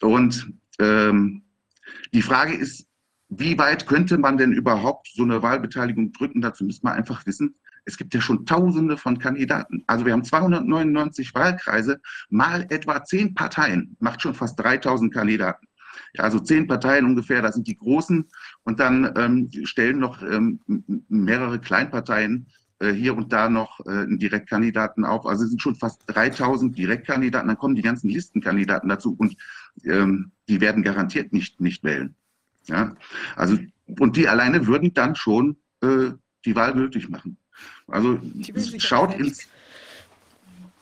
Und 0.02 0.52
ähm, 0.78 1.42
die 2.12 2.20
Frage 2.20 2.54
ist, 2.54 2.86
wie 3.30 3.56
weit 3.56 3.86
könnte 3.86 4.18
man 4.18 4.36
denn 4.36 4.52
überhaupt 4.52 5.08
so 5.14 5.22
eine 5.22 5.42
Wahlbeteiligung 5.42 6.12
drücken? 6.12 6.42
Dazu 6.42 6.64
müsste 6.64 6.84
man 6.84 6.96
einfach 6.96 7.24
wissen, 7.24 7.54
es 7.86 7.96
gibt 7.96 8.12
ja 8.12 8.20
schon 8.20 8.44
Tausende 8.44 8.98
von 8.98 9.18
Kandidaten. 9.18 9.82
Also 9.86 10.04
wir 10.04 10.12
haben 10.12 10.24
299 10.24 11.34
Wahlkreise, 11.34 11.98
mal 12.28 12.66
etwa 12.68 13.02
zehn 13.04 13.34
Parteien, 13.34 13.96
macht 14.00 14.20
schon 14.20 14.34
fast 14.34 14.60
3000 14.60 15.12
Kandidaten. 15.14 15.66
Ja, 16.14 16.24
also 16.24 16.38
zehn 16.40 16.66
Parteien 16.66 17.04
ungefähr, 17.04 17.42
das 17.42 17.54
sind 17.54 17.66
die 17.66 17.76
großen. 17.76 18.28
Und 18.64 18.80
dann 18.80 19.12
ähm, 19.16 19.50
stellen 19.64 19.98
noch 19.98 20.22
ähm, 20.22 20.60
mehrere 21.08 21.58
Kleinparteien 21.58 22.46
äh, 22.82 22.92
hier 22.92 23.16
und 23.16 23.32
da 23.32 23.48
noch 23.48 23.80
äh, 23.86 23.90
einen 23.90 24.18
Direktkandidaten 24.18 25.04
auf. 25.04 25.26
Also 25.26 25.44
es 25.44 25.50
sind 25.50 25.62
schon 25.62 25.76
fast 25.76 26.02
3000 26.06 26.76
Direktkandidaten. 26.76 27.48
Dann 27.48 27.58
kommen 27.58 27.76
die 27.76 27.82
ganzen 27.82 28.08
Listenkandidaten 28.08 28.88
dazu 28.88 29.14
und 29.16 29.36
ähm, 29.84 30.32
die 30.48 30.60
werden 30.60 30.82
garantiert 30.82 31.32
nicht, 31.32 31.60
nicht 31.60 31.84
wählen. 31.84 32.14
Ja, 32.66 32.94
also, 33.36 33.58
und 33.98 34.16
die 34.16 34.28
alleine 34.28 34.66
würden 34.66 34.94
dann 34.94 35.16
schon 35.16 35.56
äh, 35.80 36.10
die 36.44 36.56
Wahl 36.56 36.72
gültig 36.74 37.08
machen. 37.08 37.36
Also 37.86 38.20
schaut 38.78 39.14
ins. 39.18 39.48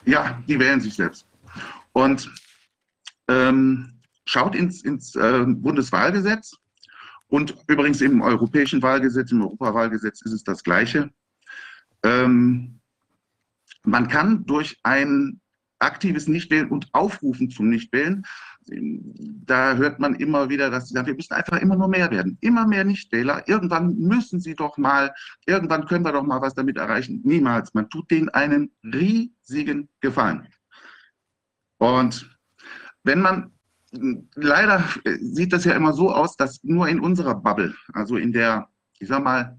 Ja, 0.05 0.43
die 0.49 0.59
wählen 0.59 0.81
sich 0.81 0.95
selbst. 0.95 1.27
Und 1.93 2.31
ähm, 3.29 4.00
schaut 4.31 4.55
ins, 4.55 4.83
ins 4.83 5.17
äh, 5.17 5.44
Bundeswahlgesetz 5.47 6.55
und 7.26 7.57
übrigens 7.67 8.00
im 8.00 8.23
europäischen 8.23 8.81
Wahlgesetz, 8.81 9.33
im 9.33 9.42
Europawahlgesetz 9.42 10.23
ist 10.23 10.33
es 10.33 10.44
das 10.44 10.62
Gleiche. 10.62 11.10
Ähm, 12.05 12.81
man 13.83 14.07
kann 14.09 14.47
durch 14.47 14.78
ein 14.84 15.41
aktives 15.81 16.28
Nichtwählen 16.28 16.68
und 16.68 16.89
Aufrufen 16.92 17.50
zum 17.50 17.70
Nichtwählen. 17.70 18.25
Da 18.67 19.75
hört 19.75 19.99
man 19.99 20.15
immer 20.15 20.49
wieder, 20.49 20.70
dass 20.70 20.89
sie 20.89 20.94
sagen, 20.94 21.09
wir 21.09 21.15
müssen 21.15 21.34
einfach 21.34 21.59
immer 21.59 21.75
nur 21.76 21.89
mehr 21.89 22.10
werden, 22.10 22.39
immer 22.41 22.67
mehr 22.68 22.84
Nichtwähler. 22.84 23.49
Irgendwann 23.49 23.97
müssen 23.97 24.39
sie 24.39 24.55
doch 24.55 24.76
mal, 24.76 25.12
irgendwann 25.47 25.86
können 25.86 26.05
wir 26.05 26.12
doch 26.12 26.23
mal 26.23 26.41
was 26.41 26.55
damit 26.55 26.76
erreichen. 26.76 27.20
Niemals. 27.25 27.75
Man 27.75 27.89
tut 27.89 28.10
denen 28.10 28.28
einen 28.28 28.70
riesigen 28.84 29.89
Gefallen. 30.00 30.47
Und 31.78 32.31
wenn 33.02 33.20
man, 33.23 33.52
leider 34.35 34.85
sieht 35.20 35.52
das 35.52 35.65
ja 35.65 35.75
immer 35.75 35.93
so 35.93 36.12
aus, 36.12 36.36
dass 36.36 36.62
nur 36.62 36.89
in 36.89 37.01
unserer 37.01 37.35
Bubble, 37.35 37.75
also 37.93 38.17
in 38.17 38.33
der, 38.33 38.69
ich 38.99 39.09
sag 39.09 39.23
mal, 39.23 39.59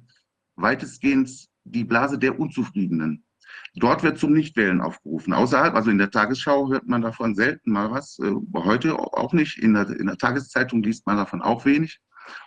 weitestgehend 0.55 1.29
die 1.63 1.83
Blase 1.83 2.17
der 2.17 2.39
Unzufriedenen, 2.39 3.23
Dort 3.75 4.03
wird 4.03 4.19
zum 4.19 4.33
Nichtwählen 4.33 4.81
aufgerufen. 4.81 5.33
Außerhalb, 5.33 5.75
also 5.75 5.91
in 5.91 5.97
der 5.97 6.11
Tagesschau 6.11 6.69
hört 6.69 6.87
man 6.87 7.01
davon 7.01 7.35
selten 7.35 7.71
mal 7.71 7.89
was, 7.89 8.19
äh, 8.19 8.33
heute 8.53 8.99
auch 8.99 9.31
nicht. 9.33 9.59
In 9.59 9.73
der, 9.73 9.89
in 9.89 10.07
der 10.07 10.17
Tageszeitung 10.17 10.83
liest 10.83 11.07
man 11.07 11.17
davon 11.17 11.41
auch 11.41 11.65
wenig 11.65 11.99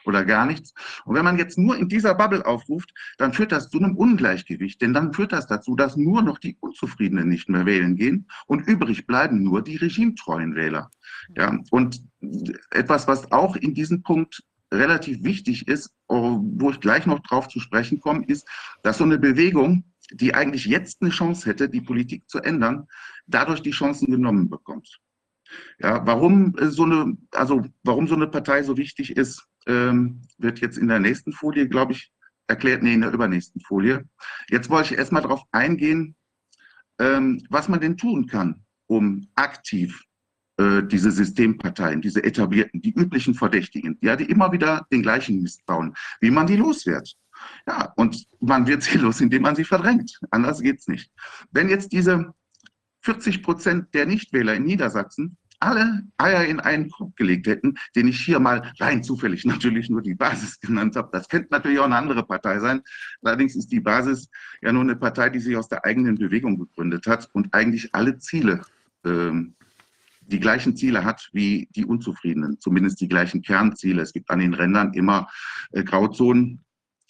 oder 0.04 0.24
gar 0.24 0.46
nichts. 0.46 0.74
Und 1.04 1.14
wenn 1.14 1.24
man 1.24 1.38
jetzt 1.38 1.58
nur 1.58 1.76
in 1.76 1.88
dieser 1.88 2.14
Bubble 2.14 2.44
aufruft, 2.44 2.92
dann 3.18 3.32
führt 3.32 3.52
das 3.52 3.68
zu 3.68 3.78
einem 3.78 3.96
Ungleichgewicht, 3.96 4.80
denn 4.82 4.92
dann 4.92 5.12
führt 5.12 5.32
das 5.32 5.46
dazu, 5.46 5.76
dass 5.76 5.96
nur 5.96 6.22
noch 6.22 6.38
die 6.38 6.56
Unzufriedenen 6.60 7.28
nicht 7.28 7.48
mehr 7.48 7.66
wählen 7.66 7.96
gehen 7.96 8.28
und 8.46 8.66
übrig 8.66 9.06
bleiben 9.06 9.42
nur 9.42 9.62
die 9.62 9.76
regimetreuen 9.76 10.54
Wähler. 10.54 10.90
Ja, 11.36 11.58
und 11.70 12.02
etwas, 12.70 13.08
was 13.08 13.30
auch 13.32 13.56
in 13.56 13.74
diesem 13.74 14.02
Punkt 14.02 14.42
relativ 14.72 15.22
wichtig 15.22 15.68
ist, 15.68 15.90
wo 16.08 16.70
ich 16.70 16.80
gleich 16.80 17.06
noch 17.06 17.20
drauf 17.20 17.48
zu 17.48 17.60
sprechen 17.60 18.00
komme, 18.00 18.24
ist, 18.26 18.48
dass 18.82 18.98
so 18.98 19.04
eine 19.04 19.18
Bewegung 19.18 19.84
die 20.10 20.34
eigentlich 20.34 20.66
jetzt 20.66 21.02
eine 21.02 21.10
Chance 21.10 21.48
hätte, 21.48 21.68
die 21.68 21.80
Politik 21.80 22.28
zu 22.28 22.38
ändern, 22.38 22.86
dadurch 23.26 23.62
die 23.62 23.70
Chancen 23.70 24.10
genommen 24.10 24.50
bekommt. 24.50 25.00
Ja, 25.78 26.04
warum 26.06 26.56
äh, 26.58 26.68
so 26.68 26.84
eine, 26.84 27.16
also 27.32 27.64
warum 27.82 28.08
so 28.08 28.14
eine 28.14 28.26
Partei 28.26 28.62
so 28.62 28.76
wichtig 28.76 29.16
ist, 29.16 29.46
ähm, 29.66 30.22
wird 30.38 30.60
jetzt 30.60 30.78
in 30.78 30.88
der 30.88 31.00
nächsten 31.00 31.32
Folie, 31.32 31.68
glaube 31.68 31.92
ich, 31.92 32.12
erklärt, 32.46 32.82
nee, 32.82 32.94
in 32.94 33.00
der 33.00 33.12
übernächsten 33.12 33.60
Folie. 33.60 34.04
Jetzt 34.48 34.70
wollte 34.70 34.92
ich 34.92 34.98
erstmal 34.98 35.22
darauf 35.22 35.42
eingehen, 35.52 36.14
ähm, 36.98 37.44
was 37.50 37.68
man 37.68 37.80
denn 37.80 37.96
tun 37.96 38.26
kann, 38.26 38.64
um 38.86 39.28
aktiv 39.34 40.02
äh, 40.58 40.82
diese 40.82 41.10
Systemparteien, 41.10 42.00
diese 42.00 42.22
etablierten, 42.22 42.80
die 42.80 42.92
üblichen 42.92 43.34
Verdächtigen, 43.34 43.98
ja, 44.02 44.14
die 44.16 44.30
immer 44.30 44.52
wieder 44.52 44.86
den 44.92 45.02
gleichen 45.02 45.42
Mist 45.42 45.64
bauen, 45.66 45.94
wie 46.20 46.30
man 46.30 46.46
die 46.46 46.56
loswert. 46.56 47.16
Ja, 47.66 47.92
und 47.96 48.26
man 48.40 48.66
wird 48.66 48.82
sie 48.82 48.98
los, 48.98 49.20
indem 49.20 49.42
man 49.42 49.56
sie 49.56 49.64
verdrängt. 49.64 50.18
Anders 50.30 50.60
geht 50.60 50.78
es 50.78 50.88
nicht. 50.88 51.10
Wenn 51.50 51.68
jetzt 51.68 51.92
diese 51.92 52.32
40 53.02 53.42
Prozent 53.42 53.92
der 53.94 54.06
Nichtwähler 54.06 54.54
in 54.54 54.64
Niedersachsen 54.64 55.36
alle 55.60 56.02
Eier 56.18 56.44
in 56.44 56.60
einen 56.60 56.90
Korb 56.90 57.16
gelegt 57.16 57.46
hätten, 57.46 57.76
den 57.96 58.08
ich 58.08 58.20
hier 58.20 58.40
mal 58.40 58.72
rein 58.80 59.02
zufällig 59.02 59.44
natürlich 59.44 59.90
nur 59.90 60.02
die 60.02 60.14
Basis 60.14 60.58
genannt 60.60 60.96
habe. 60.96 61.08
Das 61.12 61.28
könnte 61.28 61.48
natürlich 61.50 61.78
auch 61.78 61.84
eine 61.84 61.96
andere 61.96 62.24
Partei 62.24 62.58
sein. 62.58 62.82
Allerdings 63.22 63.56
ist 63.56 63.68
die 63.68 63.80
Basis 63.80 64.28
ja 64.62 64.72
nur 64.72 64.82
eine 64.82 64.96
Partei, 64.96 65.30
die 65.30 65.40
sich 65.40 65.56
aus 65.56 65.68
der 65.68 65.84
eigenen 65.84 66.16
Bewegung 66.16 66.58
gegründet 66.58 67.06
hat 67.06 67.28
und 67.32 67.52
eigentlich 67.54 67.94
alle 67.94 68.18
Ziele, 68.18 68.62
ähm, 69.04 69.54
die 70.26 70.40
gleichen 70.40 70.76
Ziele 70.76 71.04
hat 71.04 71.28
wie 71.32 71.68
die 71.74 71.84
Unzufriedenen, 71.84 72.58
zumindest 72.58 73.00
die 73.00 73.08
gleichen 73.08 73.42
Kernziele. 73.42 74.02
Es 74.02 74.12
gibt 74.12 74.30
an 74.30 74.38
den 74.38 74.54
Rändern 74.54 74.94
immer 74.94 75.28
äh, 75.72 75.84
Grauzonen, 75.84 76.64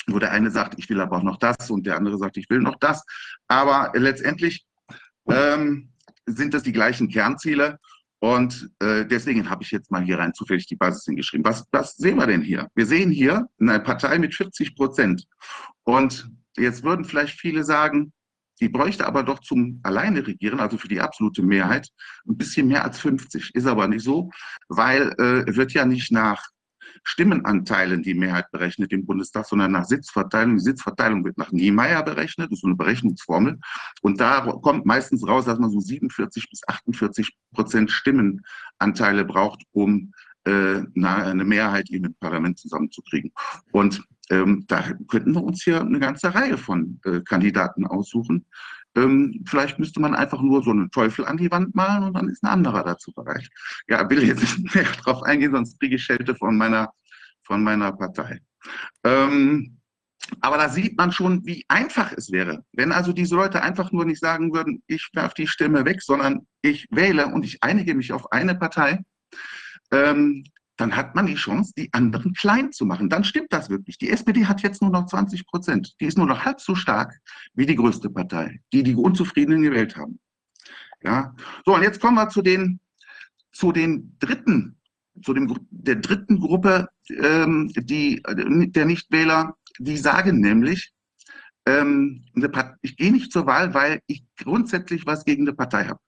wo 0.06 0.18
der 0.18 0.32
eine 0.32 0.50
sagt, 0.50 0.78
ich 0.78 0.89
will 0.90 1.00
aber 1.00 1.18
auch 1.18 1.23
noch 1.23 1.39
das 1.39 1.70
und 1.70 1.86
der 1.86 1.97
andere 1.97 2.18
sagt, 2.18 2.36
ich 2.36 2.50
will 2.50 2.60
noch 2.60 2.76
das. 2.76 3.05
Aber 3.47 3.92
letztendlich 3.94 4.66
ähm, 5.28 5.90
sind 6.26 6.55
das 6.55 6.62
die 6.62 6.73
gleichen 6.73 7.08
Kernziele 7.08 7.78
und 8.24 8.70
äh, 8.78 9.04
deswegen 9.04 9.50
habe 9.50 9.62
ich 9.62 9.70
jetzt 9.70 9.90
mal 9.90 10.02
hier 10.02 10.18
rein 10.18 10.32
zufällig 10.32 10.66
die 10.66 10.76
Basis 10.76 11.04
hingeschrieben. 11.04 11.44
Was, 11.44 11.66
was 11.72 11.94
sehen 11.98 12.16
wir 12.16 12.26
denn 12.26 12.40
hier? 12.40 12.68
Wir 12.74 12.86
sehen 12.86 13.10
hier 13.10 13.46
eine 13.60 13.78
Partei 13.80 14.18
mit 14.18 14.34
40 14.34 14.74
Prozent 14.76 15.26
und 15.82 16.30
jetzt 16.56 16.82
würden 16.84 17.04
vielleicht 17.04 17.38
viele 17.38 17.64
sagen, 17.64 18.14
die 18.62 18.70
bräuchte 18.70 19.06
aber 19.06 19.24
doch 19.24 19.40
zum 19.40 19.78
alleine 19.82 20.26
regieren, 20.26 20.58
also 20.60 20.78
für 20.78 20.88
die 20.88 21.02
absolute 21.02 21.42
Mehrheit, 21.42 21.90
ein 22.26 22.38
bisschen 22.38 22.68
mehr 22.68 22.82
als 22.82 22.98
50. 22.98 23.54
Ist 23.54 23.66
aber 23.66 23.88
nicht 23.88 24.04
so, 24.04 24.30
weil 24.68 25.12
äh, 25.18 25.54
wird 25.54 25.74
ja 25.74 25.84
nicht 25.84 26.10
nach 26.10 26.46
Stimmenanteilen 27.05 28.02
die 28.02 28.15
Mehrheit 28.15 28.50
berechnet 28.50 28.92
im 28.92 29.07
Bundestag, 29.07 29.47
sondern 29.47 29.73
nach 29.73 29.84
Sitzverteilung. 29.84 30.57
Die 30.57 30.62
Sitzverteilung 30.62 31.24
wird 31.24 31.39
nach 31.39 31.52
Niemeyer 31.52 32.02
berechnet, 32.02 32.50
das 32.50 32.58
ist 32.58 32.62
so 32.62 32.66
eine 32.66 32.76
Berechnungsformel. 32.76 33.58
Und 34.02 34.20
da 34.20 34.41
kommt 34.62 34.86
meistens 34.86 35.26
raus, 35.26 35.44
dass 35.44 35.58
man 35.58 35.70
so 35.70 35.81
47 35.81 36.49
bis 36.50 36.66
48 36.66 37.36
Prozent 37.52 37.91
Stimmenanteile 37.91 39.24
braucht, 39.24 39.62
um 39.73 40.12
äh, 40.44 40.83
eine 41.02 41.44
Mehrheit 41.44 41.91
im 41.91 42.15
Parlament 42.20 42.58
zusammenzukriegen. 42.58 43.33
Und 43.73 44.02
ähm, 44.31 44.65
da 44.66 44.83
könnten 45.08 45.33
wir 45.33 45.42
uns 45.42 45.62
hier 45.62 45.81
eine 45.81 45.99
ganze 46.00 46.34
Reihe 46.34 46.58
von 46.58 47.00
äh, 47.05 47.20
Kandidaten 47.20 47.86
aussuchen. 47.86 48.47
Ähm, 48.97 49.44
vielleicht 49.47 49.78
müsste 49.78 50.00
man 50.00 50.14
einfach 50.14 50.40
nur 50.40 50.62
so 50.62 50.70
einen 50.70 50.90
Teufel 50.90 51.24
an 51.24 51.36
die 51.36 51.50
Wand 51.50 51.74
malen 51.74 52.05
und 52.05 52.14
dann 52.14 52.28
ist 52.28 52.42
ein 52.44 52.50
anderer 52.50 52.84
dazu 52.84 53.12
bereit. 53.12 53.48
Ja, 53.89 54.08
will 54.08 54.23
jetzt 54.23 54.40
nicht 54.40 54.74
mehr 54.74 54.84
drauf 54.84 55.23
eingehen, 55.23 55.52
sonst 55.52 55.78
kriege 55.81 55.97
ich 55.97 56.05
Schelte 56.05 56.34
von 56.34 56.56
meiner, 56.56 56.92
von 57.42 57.62
meiner 57.62 57.92
Partei. 57.92 58.40
Ähm, 59.02 59.78
aber 60.40 60.56
da 60.56 60.68
sieht 60.68 60.97
man 60.97 61.12
schon, 61.12 61.44
wie 61.44 61.64
einfach 61.68 62.12
es 62.12 62.31
wäre, 62.31 62.64
wenn 62.73 62.92
also 62.92 63.12
diese 63.12 63.34
Leute 63.34 63.62
einfach 63.62 63.92
nur 63.92 64.05
nicht 64.05 64.20
sagen 64.20 64.55
würden, 64.55 64.82
ich 64.86 65.10
werfe 65.12 65.34
die 65.36 65.47
Stimme 65.47 65.84
weg, 65.84 66.00
sondern 66.00 66.47
ich 66.62 66.86
wähle 66.90 67.26
und 67.26 67.44
ich 67.44 67.62
einige 67.62 67.94
mich 67.94 68.12
auf 68.12 68.32
eine 68.32 68.55
Partei. 68.55 69.05
Ähm, 69.90 70.44
dann 70.76 70.96
hat 70.96 71.14
man 71.14 71.26
die 71.26 71.34
Chance, 71.34 71.72
die 71.76 71.92
anderen 71.92 72.34
klein 72.34 72.72
zu 72.72 72.84
machen. 72.84 73.08
Dann 73.08 73.24
stimmt 73.24 73.52
das 73.52 73.70
wirklich. 73.70 73.98
Die 73.98 74.10
SPD 74.10 74.46
hat 74.46 74.62
jetzt 74.62 74.82
nur 74.82 74.90
noch 74.90 75.06
20 75.06 75.46
Prozent. 75.46 75.94
Die 76.00 76.06
ist 76.06 76.18
nur 76.18 76.26
noch 76.26 76.44
halb 76.44 76.60
so 76.60 76.74
stark 76.74 77.16
wie 77.54 77.66
die 77.66 77.76
größte 77.76 78.10
Partei, 78.10 78.60
die 78.72 78.82
die 78.82 78.94
Unzufriedenen 78.94 79.62
gewählt 79.62 79.96
haben. 79.96 80.18
Ja. 81.02 81.34
So, 81.64 81.74
und 81.74 81.82
jetzt 81.82 82.00
kommen 82.00 82.16
wir 82.16 82.28
zu 82.28 82.42
den, 82.42 82.80
zu 83.52 83.70
den 83.70 84.16
dritten, 84.18 84.78
zu 85.22 85.32
dem, 85.32 85.54
der 85.70 85.96
dritten 85.96 86.40
Gruppe 86.40 86.88
ähm, 87.08 87.70
die, 87.76 88.22
der 88.26 88.84
Nichtwähler, 88.86 89.56
die 89.78 89.96
sagen 89.96 90.40
nämlich, 90.40 90.92
ähm, 91.66 92.24
ich 92.82 92.96
gehe 92.96 93.12
nicht 93.12 93.32
zur 93.32 93.46
Wahl, 93.46 93.74
weil 93.74 94.00
ich 94.06 94.24
grundsätzlich 94.42 95.06
was 95.06 95.24
gegen 95.24 95.44
eine 95.44 95.54
Partei 95.54 95.84
habe. 95.86 96.00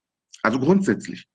Also 0.43 0.59
grundsätzlich. 0.59 1.27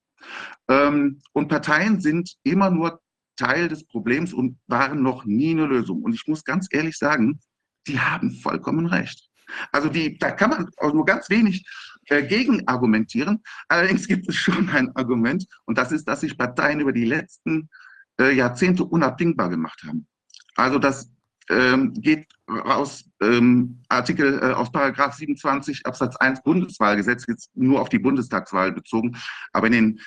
Ähm, 0.68 1.20
und 1.32 1.48
Parteien 1.48 2.00
sind 2.00 2.36
immer 2.42 2.70
nur 2.70 3.00
Teil 3.42 3.68
des 3.68 3.84
Problems 3.84 4.32
und 4.32 4.58
waren 4.68 5.02
noch 5.02 5.24
nie 5.24 5.50
eine 5.50 5.66
Lösung. 5.66 6.02
Und 6.02 6.14
ich 6.14 6.26
muss 6.28 6.44
ganz 6.44 6.68
ehrlich 6.70 6.96
sagen, 6.96 7.40
die 7.88 7.98
haben 7.98 8.30
vollkommen 8.30 8.86
recht. 8.86 9.28
Also 9.72 9.88
die, 9.88 10.16
da 10.16 10.30
kann 10.30 10.50
man 10.50 10.70
auch 10.76 10.94
nur 10.94 11.04
ganz 11.04 11.28
wenig 11.28 11.66
äh, 12.06 12.22
gegen 12.22 12.66
argumentieren. 12.68 13.42
Allerdings 13.68 14.06
gibt 14.06 14.28
es 14.28 14.36
schon 14.36 14.68
ein 14.70 14.94
Argument 14.94 15.44
und 15.64 15.76
das 15.76 15.90
ist, 15.90 16.06
dass 16.06 16.20
sich 16.20 16.38
Parteien 16.38 16.80
über 16.80 16.92
die 16.92 17.04
letzten 17.04 17.68
äh, 18.20 18.32
Jahrzehnte 18.32 18.84
unabdingbar 18.84 19.50
gemacht 19.50 19.82
haben. 19.86 20.06
Also 20.54 20.78
das 20.78 21.10
ähm, 21.50 21.92
geht 21.94 22.26
aus 22.46 23.04
ähm, 23.20 23.82
Artikel 23.88 24.38
äh, 24.42 24.52
aus 24.52 24.70
Paragraph 24.70 25.14
27 25.14 25.86
Absatz 25.86 26.16
1 26.16 26.42
Bundeswahlgesetz, 26.42 27.26
jetzt 27.26 27.50
nur 27.54 27.80
auf 27.80 27.88
die 27.88 27.98
Bundestagswahl 27.98 28.72
bezogen, 28.72 29.16
aber 29.52 29.66
in 29.68 29.72
den 29.72 30.00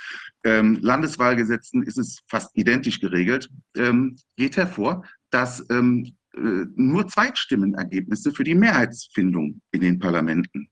ähm, 0.44 0.80
Landeswahlgesetzen 0.82 1.84
ist 1.84 1.98
es 1.98 2.22
fast 2.28 2.56
identisch 2.56 3.00
geregelt, 3.00 3.50
ähm, 3.76 4.18
geht 4.36 4.58
hervor, 4.58 5.04
dass 5.32 5.66
ähm, 5.70 6.16
äh, 6.36 6.66
nur 6.76 7.08
Zweitstimmenergebnisse 7.08 8.32
für 8.32 8.44
die 8.44 8.56
Mehrheitsfindung 8.56 9.62
in 9.72 9.82
den 9.82 10.00
Parlamenten 10.00 10.70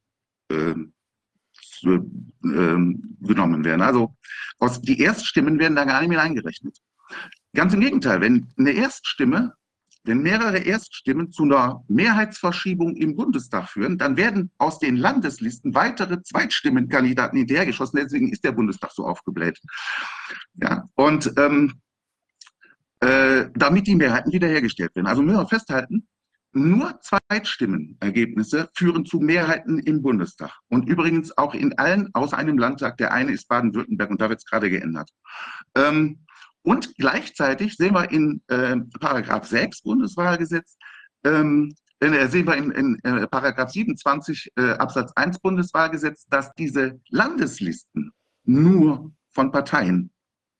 ähm, 0.49 0.93
genommen 3.19 3.65
werden. 3.65 3.81
Also 3.81 4.15
aus, 4.59 4.81
die 4.81 4.99
Erststimmen 5.01 5.59
werden 5.59 5.75
da 5.75 5.83
gar 5.83 5.99
nicht 5.99 6.09
mehr 6.09 6.21
eingerechnet. 6.21 6.77
Ganz 7.53 7.73
im 7.73 7.81
Gegenteil, 7.81 8.21
wenn 8.21 8.47
eine 8.57 8.71
Erststimme 8.71 9.53
wenn 10.03 10.21
mehrere 10.21 10.57
Erststimmen 10.57 11.31
zu 11.31 11.43
einer 11.43 11.83
Mehrheitsverschiebung 11.87 12.95
im 12.95 13.15
Bundestag 13.15 13.69
führen, 13.69 13.97
dann 13.97 14.17
werden 14.17 14.51
aus 14.57 14.79
den 14.79 14.97
Landeslisten 14.97 15.73
weitere 15.73 16.21
Zweitstimmenkandidaten 16.21 17.37
hinterhergeschossen. 17.37 17.99
Deswegen 18.01 18.29
ist 18.31 18.43
der 18.43 18.51
Bundestag 18.51 18.91
so 18.91 19.05
aufgebläht. 19.05 19.59
Ja, 20.55 20.89
und 20.95 21.33
ähm, 21.37 21.73
äh, 22.99 23.49
damit 23.55 23.87
die 23.87 23.95
Mehrheiten 23.95 24.31
wiederhergestellt 24.31 24.95
werden. 24.95 25.07
Also 25.07 25.21
müssen 25.21 25.39
wir 25.39 25.47
festhalten, 25.47 26.07
nur 26.53 26.99
Zweitstimmenergebnisse 27.01 28.69
führen 28.75 29.05
zu 29.05 29.19
Mehrheiten 29.19 29.79
im 29.79 30.01
Bundestag. 30.01 30.51
Und 30.69 30.87
übrigens 30.87 31.35
auch 31.37 31.55
in 31.55 31.77
allen 31.77 32.13
außer 32.13 32.37
einem 32.37 32.57
Landtag. 32.57 32.97
Der 32.97 33.11
eine 33.11 33.31
ist 33.31 33.47
Baden-Württemberg 33.47 34.11
und 34.11 34.21
da 34.21 34.29
wird 34.29 34.39
es 34.39 34.45
gerade 34.45 34.69
geändert. 34.69 35.09
Ähm, 35.75 36.19
und 36.63 36.95
gleichzeitig 36.95 37.75
sehen 37.75 37.93
wir 37.93 38.09
in 38.11 38.41
äh, 38.47 38.77
Paragraph 38.99 39.45
6 39.45 39.81
Bundeswahlgesetz, 39.81 40.77
ähm, 41.23 41.75
äh, 41.99 42.27
sehen 42.27 42.47
wir 42.47 42.55
in, 42.55 42.71
in 42.71 42.99
äh, 43.03 43.27
Paragraph 43.27 43.69
27 43.69 44.51
äh, 44.55 44.71
Absatz 44.71 45.11
1 45.15 45.39
Bundeswahlgesetz, 45.39 46.25
dass 46.27 46.53
diese 46.53 46.99
Landeslisten 47.09 48.11
nur 48.45 49.11
von 49.31 49.51
Parteien 49.51 50.09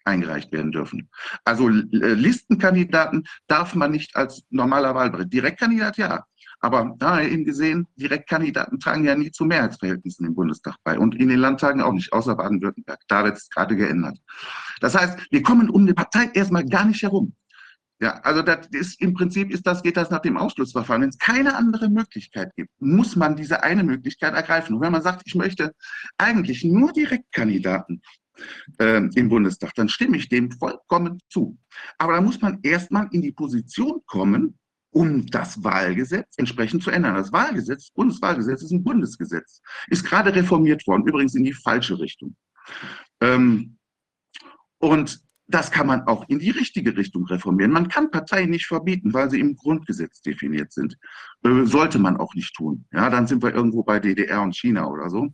eingereicht 0.05 0.51
werden 0.51 0.71
dürfen. 0.71 1.09
Also 1.45 1.69
äh, 1.69 1.73
Listenkandidaten 1.91 3.25
darf 3.47 3.75
man 3.75 3.91
nicht 3.91 4.15
als 4.15 4.43
normaler 4.49 4.95
Wahlberechtigter. 4.95 5.29
Direktkandidat 5.29 5.97
ja. 5.97 6.25
Aber 6.63 6.95
da 6.97 7.21
eben 7.21 7.43
gesehen, 7.43 7.87
Direktkandidaten 7.97 8.79
tragen 8.79 9.03
ja 9.03 9.15
nie 9.15 9.31
zu 9.31 9.43
Mehrheitsverhältnissen 9.43 10.25
im 10.25 10.33
Bundestag 10.33 10.77
bei 10.85 10.97
und 10.97 11.13
in 11.13 11.27
den 11.27 11.39
Landtagen 11.39 11.81
auch 11.81 11.91
nicht, 11.91 12.13
außer 12.13 12.37
Baden-Württemberg. 12.37 13.01
Da 13.09 13.25
wird 13.25 13.35
es 13.35 13.49
gerade 13.49 13.75
geändert. 13.75 14.17
Das 14.79 14.95
heißt, 14.95 15.27
wir 15.29 15.43
kommen 15.43 15.69
um 15.69 15.81
eine 15.81 15.93
Partei 15.93 16.31
erstmal 16.33 16.63
gar 16.63 16.85
nicht 16.85 17.03
herum. 17.03 17.35
Ja, 17.99 18.13
also 18.21 18.41
das 18.41 18.67
ist 18.71 19.01
im 19.01 19.13
Prinzip 19.13 19.51
ist 19.51 19.67
das, 19.67 19.83
geht 19.83 19.97
das 19.97 20.09
nach 20.09 20.21
dem 20.21 20.37
Ausschlussverfahren. 20.37 21.01
Wenn 21.01 21.09
es 21.09 21.17
keine 21.17 21.57
andere 21.57 21.89
Möglichkeit 21.89 22.55
gibt, 22.55 22.71
muss 22.79 23.17
man 23.17 23.35
diese 23.35 23.61
eine 23.61 23.83
Möglichkeit 23.83 24.33
ergreifen. 24.33 24.75
Und 24.75 24.81
wenn 24.81 24.93
man 24.93 25.01
sagt, 25.01 25.23
ich 25.25 25.35
möchte 25.35 25.73
eigentlich 26.17 26.63
nur 26.63 26.93
Direktkandidaten 26.93 28.01
äh, 28.79 29.01
im 29.15 29.27
Bundestag, 29.27 29.73
dann 29.75 29.89
stimme 29.89 30.15
ich 30.15 30.29
dem 30.29 30.49
vollkommen 30.49 31.19
zu. 31.29 31.57
Aber 31.97 32.13
da 32.13 32.21
muss 32.21 32.39
man 32.39 32.59
erstmal 32.63 33.09
in 33.11 33.21
die 33.21 33.33
Position 33.33 33.99
kommen, 34.05 34.57
um 34.93 35.25
das 35.27 35.63
Wahlgesetz 35.63 36.35
entsprechend 36.37 36.83
zu 36.83 36.91
ändern. 36.91 37.15
Das 37.15 37.31
Wahlgesetz, 37.31 37.91
Bundeswahlgesetz 37.91 38.61
ist 38.61 38.71
ein 38.71 38.83
Bundesgesetz, 38.83 39.61
ist 39.87 40.05
gerade 40.05 40.33
reformiert 40.33 40.85
worden, 40.87 41.07
übrigens 41.07 41.35
in 41.35 41.43
die 41.43 41.53
falsche 41.53 41.99
Richtung. 41.99 42.35
Ähm, 43.19 43.77
und 44.77 45.19
das 45.47 45.71
kann 45.71 45.87
man 45.87 46.07
auch 46.07 46.27
in 46.29 46.39
die 46.39 46.51
richtige 46.51 46.95
Richtung 46.95 47.25
reformieren. 47.25 47.71
Man 47.71 47.89
kann 47.89 48.11
Parteien 48.11 48.49
nicht 48.49 48.65
verbieten, 48.65 49.13
weil 49.13 49.29
sie 49.29 49.39
im 49.39 49.55
Grundgesetz 49.55 50.21
definiert 50.21 50.71
sind. 50.71 50.97
Äh, 51.43 51.65
sollte 51.65 51.99
man 51.99 52.17
auch 52.17 52.33
nicht 52.35 52.55
tun. 52.55 52.85
Ja, 52.91 53.09
dann 53.09 53.27
sind 53.27 53.43
wir 53.43 53.53
irgendwo 53.53 53.83
bei 53.83 53.99
DDR 53.99 54.41
und 54.41 54.55
China 54.55 54.87
oder 54.87 55.09
so. 55.09 55.33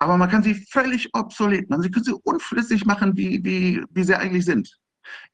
Aber 0.00 0.16
man 0.16 0.30
kann 0.30 0.42
sie 0.42 0.54
völlig 0.54 1.08
obsolet 1.12 1.68
machen. 1.68 1.82
Sie 1.82 1.90
können 1.90 2.04
sie 2.04 2.14
unflüssig 2.14 2.84
machen, 2.84 3.16
wie, 3.16 3.44
wie, 3.44 3.82
wie 3.90 4.04
sie 4.04 4.16
eigentlich 4.16 4.44
sind 4.44 4.78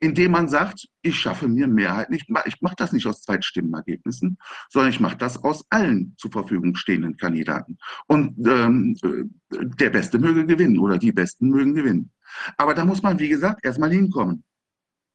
indem 0.00 0.32
man 0.32 0.48
sagt, 0.48 0.86
ich 1.02 1.18
schaffe 1.18 1.48
mir 1.48 1.66
Mehrheiten. 1.66 2.14
Ich, 2.14 2.26
ich 2.46 2.60
mache 2.60 2.76
das 2.76 2.92
nicht 2.92 3.06
aus 3.06 3.22
Zweitstimmenergebnissen, 3.22 4.38
sondern 4.70 4.90
ich 4.90 5.00
mache 5.00 5.16
das 5.16 5.42
aus 5.42 5.64
allen 5.70 6.14
zur 6.18 6.32
Verfügung 6.32 6.74
stehenden 6.76 7.16
Kandidaten. 7.16 7.78
Und 8.06 8.34
ähm, 8.46 8.96
der 9.50 9.90
Beste 9.90 10.18
möge 10.18 10.46
gewinnen 10.46 10.78
oder 10.78 10.98
die 10.98 11.12
Besten 11.12 11.48
mögen 11.48 11.74
gewinnen. 11.74 12.10
Aber 12.56 12.74
da 12.74 12.84
muss 12.84 13.02
man, 13.02 13.18
wie 13.18 13.28
gesagt, 13.28 13.64
erstmal 13.64 13.90
hinkommen. 13.90 14.44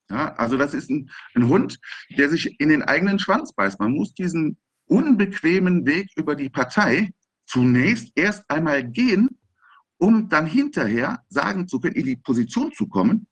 Ja, 0.10 0.34
also 0.36 0.58
das 0.58 0.74
ist 0.74 0.90
ein, 0.90 1.10
ein 1.36 1.48
Hund, 1.48 1.80
der 2.18 2.30
sich 2.30 2.60
in 2.60 2.70
den 2.70 2.82
eigenen 2.82 3.20
Schwanz 3.20 3.54
beißt. 3.54 3.80
Man 3.80 3.92
muss 3.92 4.14
diesen 4.14 4.58
unbequemen 4.86 5.86
Weg 5.86 6.10
über 6.16 6.36
die 6.36 6.50
Partei 6.50 7.12
zunächst 7.46 8.12
erst 8.16 8.50
einmal 8.50 8.84
gehen, 8.84 9.30
um 9.98 10.30
dann 10.30 10.46
hinterher 10.46 11.24
sagen 11.30 11.68
zu 11.68 11.80
können, 11.80 11.96
in 11.96 12.06
die 12.06 12.16
Position 12.16 12.72
zu 12.72 12.88
kommen, 12.88 13.28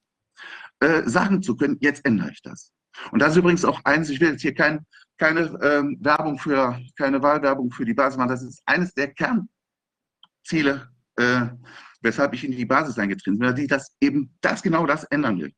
äh, 0.79 1.03
sagen 1.05 1.41
zu 1.41 1.55
können, 1.55 1.77
jetzt 1.79 2.05
ändere 2.05 2.31
ich 2.31 2.41
das. 2.41 2.71
Und 3.11 3.19
das 3.19 3.31
ist 3.31 3.37
übrigens 3.37 3.65
auch 3.65 3.83
eines, 3.85 4.09
ich 4.09 4.19
will 4.19 4.31
jetzt 4.31 4.41
hier 4.41 4.53
kein, 4.53 4.85
keine 5.17 5.57
ähm, 5.61 5.97
Werbung 6.01 6.37
für, 6.37 6.79
keine 6.97 7.21
Wahlwerbung 7.21 7.71
für 7.71 7.85
die 7.85 7.93
Basis 7.93 8.17
machen, 8.17 8.29
das 8.29 8.43
ist 8.43 8.61
eines 8.65 8.93
der 8.93 9.13
Kernziele, 9.13 10.89
äh, 11.17 11.47
weshalb 12.01 12.33
ich 12.33 12.43
in 12.43 12.51
die 12.51 12.65
Basis 12.65 12.97
eingetreten 12.97 13.39
bin, 13.39 13.55
die 13.55 13.67
das 13.67 13.91
eben 14.01 14.31
das 14.41 14.61
genau 14.61 14.85
das 14.85 15.03
ändern 15.05 15.39
will. 15.39 15.53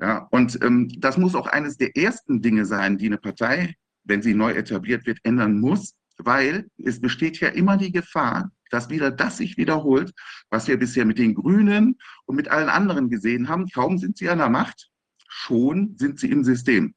Ja, 0.00 0.26
und 0.30 0.60
ähm, 0.62 0.88
das 0.98 1.16
muss 1.16 1.34
auch 1.34 1.46
eines 1.46 1.76
der 1.76 1.96
ersten 1.96 2.42
Dinge 2.42 2.64
sein, 2.64 2.98
die 2.98 3.06
eine 3.06 3.18
Partei, 3.18 3.74
wenn 4.04 4.22
sie 4.22 4.34
neu 4.34 4.52
etabliert 4.52 5.06
wird, 5.06 5.18
ändern 5.22 5.60
muss, 5.60 5.94
weil 6.18 6.68
es 6.78 7.00
besteht 7.00 7.40
ja 7.40 7.48
immer 7.48 7.76
die 7.76 7.92
Gefahr, 7.92 8.50
dass 8.70 8.90
wieder 8.90 9.10
das 9.10 9.38
sich 9.38 9.56
wiederholt, 9.56 10.12
was 10.50 10.68
wir 10.68 10.78
bisher 10.78 11.04
mit 11.04 11.18
den 11.18 11.34
Grünen 11.34 11.98
und 12.26 12.36
mit 12.36 12.48
allen 12.48 12.68
anderen 12.68 13.08
gesehen 13.10 13.48
haben. 13.48 13.68
Kaum 13.70 13.98
sind 13.98 14.18
sie 14.18 14.28
an 14.28 14.38
der 14.38 14.48
Macht, 14.48 14.90
schon 15.28 15.96
sind 15.98 16.18
sie 16.18 16.30
im 16.30 16.44
System. 16.44 16.94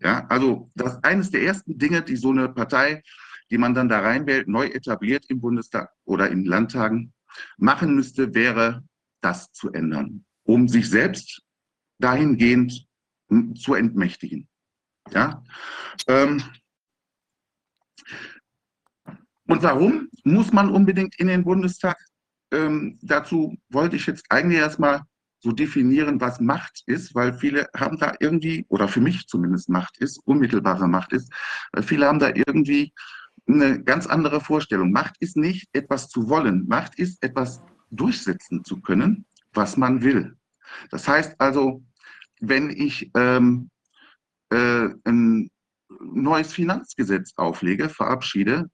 Ja, 0.00 0.26
also 0.28 0.70
das 0.74 0.94
ist 0.94 1.04
eines 1.04 1.30
der 1.30 1.42
ersten 1.42 1.76
Dinge, 1.76 2.02
die 2.02 2.16
so 2.16 2.30
eine 2.30 2.48
Partei, 2.48 3.02
die 3.50 3.58
man 3.58 3.74
dann 3.74 3.88
da 3.88 4.00
reinwählt, 4.00 4.46
neu 4.46 4.66
etabliert 4.66 5.24
im 5.28 5.40
Bundestag 5.40 5.90
oder 6.04 6.30
in 6.30 6.44
Landtagen, 6.44 7.12
machen 7.56 7.94
müsste, 7.94 8.34
wäre 8.34 8.84
das 9.20 9.50
zu 9.52 9.72
ändern, 9.72 10.24
um 10.44 10.68
sich 10.68 10.88
selbst 10.88 11.42
dahingehend 11.98 12.86
zu 13.54 13.74
entmächtigen. 13.74 14.48
Ja, 15.10 15.42
ähm, 16.06 16.42
und 19.48 19.62
warum 19.62 20.08
muss 20.24 20.52
man 20.52 20.68
unbedingt 20.68 21.18
in 21.18 21.26
den 21.26 21.42
Bundestag? 21.42 21.96
Ähm, 22.52 22.98
dazu 23.02 23.56
wollte 23.70 23.96
ich 23.96 24.06
jetzt 24.06 24.24
eigentlich 24.30 24.58
erstmal 24.58 25.02
so 25.40 25.52
definieren, 25.52 26.20
was 26.20 26.40
Macht 26.40 26.82
ist, 26.86 27.14
weil 27.14 27.32
viele 27.32 27.68
haben 27.76 27.98
da 27.98 28.14
irgendwie, 28.20 28.66
oder 28.68 28.88
für 28.88 29.00
mich 29.00 29.26
zumindest 29.26 29.68
Macht 29.68 29.96
ist, 29.98 30.20
unmittelbare 30.24 30.88
Macht 30.88 31.12
ist, 31.12 31.32
weil 31.72 31.82
viele 31.82 32.06
haben 32.06 32.18
da 32.18 32.28
irgendwie 32.28 32.92
eine 33.46 33.82
ganz 33.82 34.06
andere 34.06 34.40
Vorstellung. 34.40 34.92
Macht 34.92 35.14
ist 35.20 35.36
nicht 35.36 35.68
etwas 35.72 36.08
zu 36.08 36.28
wollen, 36.28 36.66
Macht 36.68 36.98
ist 36.98 37.22
etwas 37.22 37.62
durchsetzen 37.90 38.64
zu 38.64 38.80
können, 38.80 39.24
was 39.54 39.76
man 39.76 40.02
will. 40.02 40.36
Das 40.90 41.08
heißt 41.08 41.40
also, 41.40 41.82
wenn 42.40 42.68
ich 42.68 43.10
ähm, 43.14 43.70
äh, 44.50 44.88
ein 45.04 45.50
neues 46.00 46.52
Finanzgesetz 46.52 47.32
auflege, 47.36 47.88
verabschiede, 47.88 48.68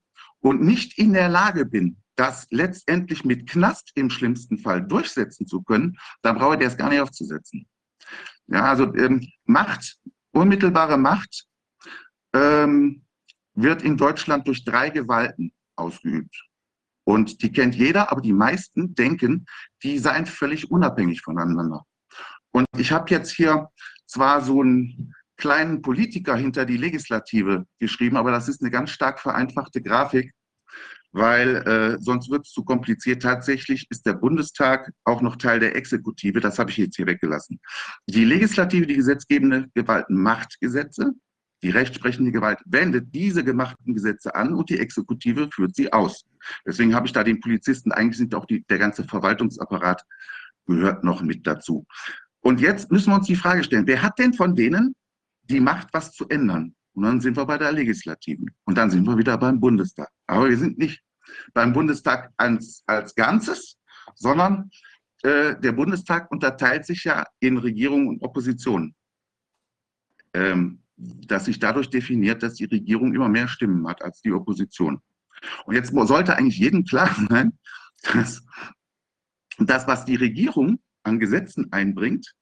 und 0.45 0.61
nicht 0.61 0.99
in 0.99 1.15
der 1.15 1.31
Lage 1.31 1.65
bin, 1.65 1.97
das 2.17 2.47
letztendlich 2.51 3.25
mit 3.25 3.49
Knast 3.49 3.91
im 3.95 4.11
schlimmsten 4.11 4.59
Fall 4.59 4.87
durchsetzen 4.87 5.47
zu 5.47 5.63
können, 5.63 5.97
dann 6.21 6.37
brauche 6.37 6.55
ich 6.55 6.61
das 6.61 6.77
gar 6.77 6.91
nicht 6.91 7.01
aufzusetzen. 7.01 7.67
Ja, 8.47 8.65
also 8.67 8.95
ähm, 8.95 9.27
Macht, 9.47 9.97
unmittelbare 10.33 10.99
Macht 10.99 11.47
ähm, 12.35 13.07
wird 13.55 13.83
in 13.83 13.97
Deutschland 13.97 14.47
durch 14.47 14.65
drei 14.67 14.91
Gewalten 14.91 15.51
ausgeübt. 15.77 16.45
Und 17.05 17.43
die 17.43 17.51
kennt 17.51 17.75
jeder, 17.75 18.13
aber 18.13 18.21
die 18.21 18.35
meisten 18.35 18.95
denken, 18.95 19.47
die 19.83 19.99
seien 19.99 20.27
völlig 20.27 20.71
unabhängig 20.71 21.23
voneinander. 21.23 21.87
Und 22.51 22.67
ich 22.77 22.93
habe 22.93 23.11
jetzt 23.11 23.31
hier 23.31 23.71
zwar 24.07 24.43
so 24.43 24.61
einen 24.61 25.15
kleinen 25.37 25.83
Politiker 25.83 26.37
hinter 26.37 26.65
die 26.65 26.77
Legislative 26.77 27.67
geschrieben, 27.79 28.17
aber 28.17 28.31
das 28.31 28.49
ist 28.49 28.63
eine 28.63 28.71
ganz 28.71 28.91
stark 28.91 29.21
vereinfachte 29.21 29.83
Grafik, 29.83 30.33
weil 31.13 31.57
äh, 31.57 31.99
sonst 32.01 32.31
wird 32.31 32.47
es 32.47 32.53
zu 32.53 32.65
kompliziert. 32.65 33.23
Tatsächlich 33.23 33.87
ist 33.91 34.05
der 34.07 34.15
Bundestag 34.15 34.93
auch 35.05 35.21
noch 35.21 35.37
Teil 35.37 35.61
der 35.61 35.77
Exekutive, 35.77 36.41
das 36.41 36.59
habe 36.59 36.71
ich 36.71 36.77
jetzt 36.77 36.97
hier 36.97 37.07
weggelassen. 37.07 37.61
Die 38.09 38.25
Legislative, 38.25 38.87
die 38.87 38.97
gesetzgebende 38.97 39.69
Gewalt 39.75 40.11
macht 40.11 40.61
Gesetze, 40.61 41.13
die 41.63 41.71
rechtsprechende 41.71 42.31
Gewalt 42.31 42.59
wendet 42.67 43.15
diese 43.15 43.43
gemachten 43.43 43.95
Gesetze 43.95 44.35
an 44.35 44.53
und 44.53 44.69
die 44.69 44.79
Exekutive 44.79 45.49
führt 45.51 45.75
sie 45.75 45.91
aus. 45.93 46.27
Deswegen 46.67 46.95
habe 46.95 47.07
ich 47.07 47.13
da 47.13 47.25
den 47.25 47.41
Polizisten, 47.41 47.91
eigentlich 47.91 48.19
sind 48.19 48.35
auch 48.35 48.45
die, 48.45 48.65
der 48.69 48.79
ganze 48.79 49.05
Verwaltungsapparat 49.05 50.03
gehört 50.67 51.05
noch 51.05 51.23
mit 51.23 51.47
dazu. 51.47 51.87
Und 52.41 52.61
jetzt 52.61 52.91
müssen 52.91 53.11
wir 53.11 53.17
uns 53.17 53.27
die 53.27 53.37
Frage 53.37 53.65
stellen, 53.65 53.87
wer 53.87 54.03
hat 54.03 54.19
denn 54.19 54.35
von 54.35 54.55
denen 54.55 54.95
die 55.45 55.61
Macht, 55.61 55.89
was 55.93 56.13
zu 56.13 56.29
ändern. 56.29 56.75
Und 56.95 57.03
dann 57.03 57.21
sind 57.21 57.37
wir 57.37 57.45
bei 57.45 57.59
der 57.59 57.73
Legislativen. 57.73 58.55
Und 58.65 58.79
dann 58.79 58.91
sind 58.91 59.07
wir 59.07 59.19
wieder 59.19 59.37
beim 59.37 59.61
Bundestag. 59.61 60.09
Aber 60.27 60.49
wir 60.49 60.57
sind 60.57 60.79
nicht 60.79 61.03
beim 61.53 61.73
Bundestag 61.73 62.33
als, 62.37 62.83
als 62.87 63.15
Ganzes, 63.15 63.79
sondern 64.15 64.71
äh, 65.23 65.59
der 65.59 65.73
Bundestag 65.73 66.31
unterteilt 66.31 66.87
sich 66.87 67.05
ja 67.05 67.25
in 67.41 67.59
Regierung 67.59 68.09
und 68.09 68.23
Opposition. 68.23 68.95
Ähm, 70.35 70.81
dass 70.97 71.47
sich 71.47 71.59
dadurch 71.59 71.91
definiert, 71.91 72.43
dass 72.43 72.55
die 72.55 72.67
Regierung 72.67 73.15
immer 73.15 73.29
mehr 73.29 73.49
Stimmen 73.49 73.87
hat 73.89 74.03
als 74.03 74.21
die 74.21 74.33
Opposition. 74.33 75.01
Und 75.67 75.75
jetzt 75.75 75.93
sollte 75.93 76.37
eigentlich 76.37 76.59
jedem 76.59 76.85
klar 76.85 77.15
sein, 77.29 77.59
dass 78.13 78.45
das, 79.59 79.87
was 79.87 80.05
die 80.05 80.17
Regierung 80.17 80.79
an 81.03 81.19
Gesetzen 81.19 81.73
einbringt, 81.73 82.35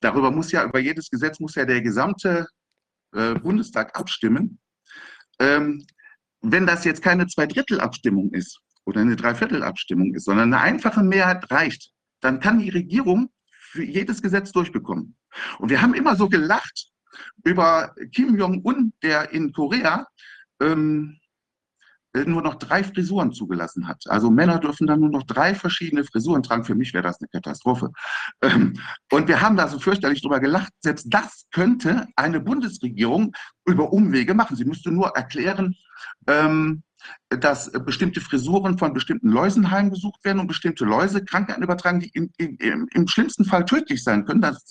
Darüber 0.00 0.30
muss 0.30 0.52
ja, 0.52 0.64
über 0.64 0.78
jedes 0.78 1.10
Gesetz 1.10 1.40
muss 1.40 1.54
ja 1.54 1.64
der 1.64 1.80
gesamte 1.80 2.46
äh, 3.12 3.34
Bundestag 3.34 3.98
abstimmen. 3.98 4.58
Ähm, 5.38 5.86
wenn 6.42 6.66
das 6.66 6.84
jetzt 6.84 7.02
keine 7.02 7.26
Zweidrittelabstimmung 7.26 8.32
ist 8.32 8.60
oder 8.84 9.00
eine 9.00 9.16
Dreiviertelabstimmung 9.16 10.14
ist, 10.14 10.24
sondern 10.24 10.52
eine 10.52 10.62
einfache 10.62 11.02
Mehrheit 11.02 11.50
reicht, 11.50 11.92
dann 12.20 12.40
kann 12.40 12.58
die 12.58 12.70
Regierung 12.70 13.30
für 13.50 13.84
jedes 13.84 14.22
Gesetz 14.22 14.52
durchbekommen. 14.52 15.16
Und 15.58 15.70
wir 15.70 15.82
haben 15.82 15.94
immer 15.94 16.16
so 16.16 16.28
gelacht 16.28 16.90
über 17.44 17.94
Kim 18.12 18.36
Jong-un, 18.36 18.92
der 19.02 19.32
in 19.32 19.52
Korea 19.52 20.06
ähm, 20.60 21.18
nur 22.24 22.42
noch 22.42 22.54
drei 22.54 22.82
Frisuren 22.82 23.32
zugelassen 23.32 23.86
hat. 23.86 24.04
Also 24.08 24.30
Männer 24.30 24.58
dürfen 24.58 24.86
dann 24.86 25.00
nur 25.00 25.10
noch 25.10 25.24
drei 25.24 25.54
verschiedene 25.54 26.04
Frisuren 26.04 26.42
tragen. 26.42 26.64
Für 26.64 26.74
mich 26.74 26.94
wäre 26.94 27.02
das 27.02 27.20
eine 27.20 27.28
Katastrophe. 27.28 27.90
Ähm, 28.42 28.80
und 29.12 29.28
wir 29.28 29.40
haben 29.40 29.56
da 29.56 29.68
so 29.68 29.78
fürchterlich 29.78 30.22
drüber 30.22 30.40
gelacht. 30.40 30.72
Selbst 30.80 31.06
das 31.10 31.46
könnte 31.52 32.06
eine 32.16 32.40
Bundesregierung 32.40 33.34
über 33.66 33.92
Umwege 33.92 34.34
machen. 34.34 34.56
Sie 34.56 34.64
müsste 34.64 34.90
nur 34.90 35.08
erklären, 35.16 35.76
ähm, 36.26 36.82
dass 37.28 37.70
bestimmte 37.84 38.20
Frisuren 38.20 38.78
von 38.78 38.92
bestimmten 38.92 39.28
Läusen 39.28 39.70
heimgesucht 39.70 40.24
werden 40.24 40.38
und 40.38 40.46
bestimmte 40.46 40.84
Läuse 40.84 41.24
Krankheiten 41.24 41.62
übertragen, 41.62 42.00
die 42.00 42.10
im, 42.10 42.30
im, 42.38 42.88
im 42.92 43.08
schlimmsten 43.08 43.44
Fall 43.44 43.64
tödlich 43.64 44.02
sein 44.04 44.24
können. 44.24 44.40
Das 44.40 44.64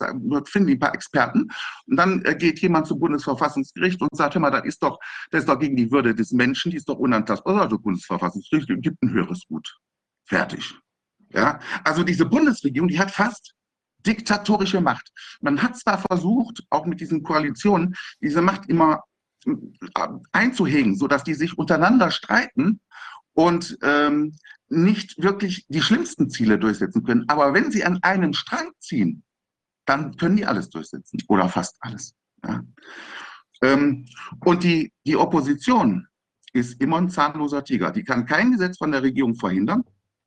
finden 0.45 0.67
die 0.67 0.77
paar 0.77 0.93
Experten. 0.93 1.49
Und 1.87 1.97
dann 1.97 2.23
äh, 2.23 2.35
geht 2.35 2.59
jemand 2.59 2.87
zum 2.87 2.99
Bundesverfassungsgericht 2.99 4.01
und 4.01 4.15
sagt, 4.15 4.35
hör 4.35 4.41
mal, 4.41 4.51
das 4.51 4.65
ist 4.65 4.81
doch, 4.81 4.99
das 5.31 5.41
ist 5.41 5.49
doch 5.49 5.59
gegen 5.59 5.75
die 5.75 5.91
Würde 5.91 6.15
des 6.15 6.31
Menschen, 6.31 6.71
die 6.71 6.77
ist 6.77 6.87
doch 6.87 6.97
unantastbar. 6.97 7.61
Also 7.61 7.77
Bundesverfassungsgericht 7.77 8.69
gibt 8.81 9.01
ein 9.03 9.11
höheres 9.11 9.41
Gut. 9.47 9.77
Fertig. 10.25 10.73
Ja, 11.29 11.59
also 11.83 12.03
diese 12.03 12.25
Bundesregierung, 12.25 12.87
die 12.87 12.99
hat 12.99 13.11
fast 13.11 13.53
diktatorische 14.05 14.81
Macht. 14.81 15.11
Man 15.41 15.61
hat 15.61 15.77
zwar 15.77 15.97
versucht, 15.97 16.63
auch 16.69 16.85
mit 16.85 17.01
diesen 17.01 17.23
Koalitionen, 17.23 17.95
diese 18.21 18.41
Macht 18.41 18.69
immer 18.69 19.01
einzuhegen, 20.31 20.95
sodass 20.95 21.23
die 21.23 21.33
sich 21.33 21.57
untereinander 21.57 22.11
streiten 22.11 22.79
und 23.33 23.77
ähm, 23.81 24.35
nicht 24.69 25.21
wirklich 25.21 25.65
die 25.67 25.81
schlimmsten 25.81 26.29
Ziele 26.29 26.57
durchsetzen 26.57 27.03
können. 27.03 27.25
Aber 27.27 27.53
wenn 27.53 27.71
sie 27.71 27.83
an 27.83 28.01
einem 28.01 28.33
Strang 28.33 28.71
ziehen, 28.79 29.23
dann 29.85 30.17
können 30.17 30.37
die 30.37 30.45
alles 30.45 30.69
durchsetzen 30.69 31.21
oder 31.27 31.47
fast 31.49 31.77
alles. 31.81 32.15
Ja. 32.43 32.63
Ähm, 33.61 34.07
und 34.43 34.63
die, 34.63 34.91
die 35.05 35.15
Opposition 35.15 36.07
ist 36.53 36.81
immer 36.81 36.97
ein 36.97 37.09
zahnloser 37.09 37.63
Tiger. 37.63 37.91
Die 37.91 38.03
kann 38.03 38.25
kein 38.25 38.51
Gesetz 38.51 38.77
von 38.77 38.91
der 38.91 39.03
Regierung 39.03 39.35
verhindern 39.35 39.83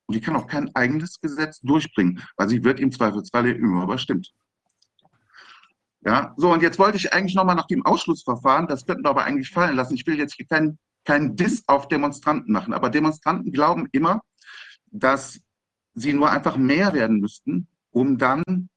und 0.06 0.14
die 0.14 0.20
kann 0.20 0.36
auch 0.36 0.46
kein 0.46 0.74
eigenes 0.74 1.20
Gesetz 1.20 1.60
durchbringen, 1.60 2.22
weil 2.36 2.48
sie 2.48 2.62
wird 2.62 2.80
im 2.80 2.92
Zweifelsfall 2.92 3.48
immer 3.48 3.84
überstimmt. 3.84 4.32
Ja, 6.08 6.32
so, 6.38 6.50
und 6.54 6.62
jetzt 6.62 6.78
wollte 6.78 6.96
ich 6.96 7.12
eigentlich 7.12 7.34
nochmal 7.34 7.54
nach 7.54 7.66
dem 7.66 7.84
Ausschlussverfahren, 7.84 8.66
das 8.66 8.86
könnten 8.86 9.04
wir 9.04 9.10
aber 9.10 9.24
eigentlich 9.24 9.50
fallen 9.50 9.76
lassen. 9.76 9.92
Ich 9.92 10.06
will 10.06 10.16
jetzt 10.16 10.38
keinen 10.48 10.78
kein 11.04 11.36
Diss 11.36 11.64
auf 11.66 11.86
Demonstranten 11.88 12.50
machen, 12.50 12.72
aber 12.72 12.88
Demonstranten 12.88 13.52
glauben 13.52 13.88
immer, 13.92 14.22
dass 14.86 15.38
sie 15.92 16.14
nur 16.14 16.30
einfach 16.30 16.56
mehr 16.56 16.94
werden 16.94 17.20
müssten, 17.20 17.68
um 17.90 18.16
dann 18.16 18.70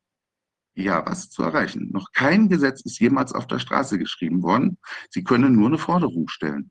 ja 0.75 1.05
was 1.05 1.29
zu 1.29 1.41
erreichen. 1.41 1.89
Noch 1.93 2.11
kein 2.11 2.49
Gesetz 2.49 2.81
ist 2.81 2.99
jemals 2.99 3.31
auf 3.31 3.47
der 3.47 3.59
Straße 3.59 3.97
geschrieben 3.97 4.43
worden. 4.43 4.77
Sie 5.09 5.23
können 5.23 5.55
nur 5.55 5.67
eine 5.67 5.77
Forderung 5.77 6.27
stellen. 6.27 6.69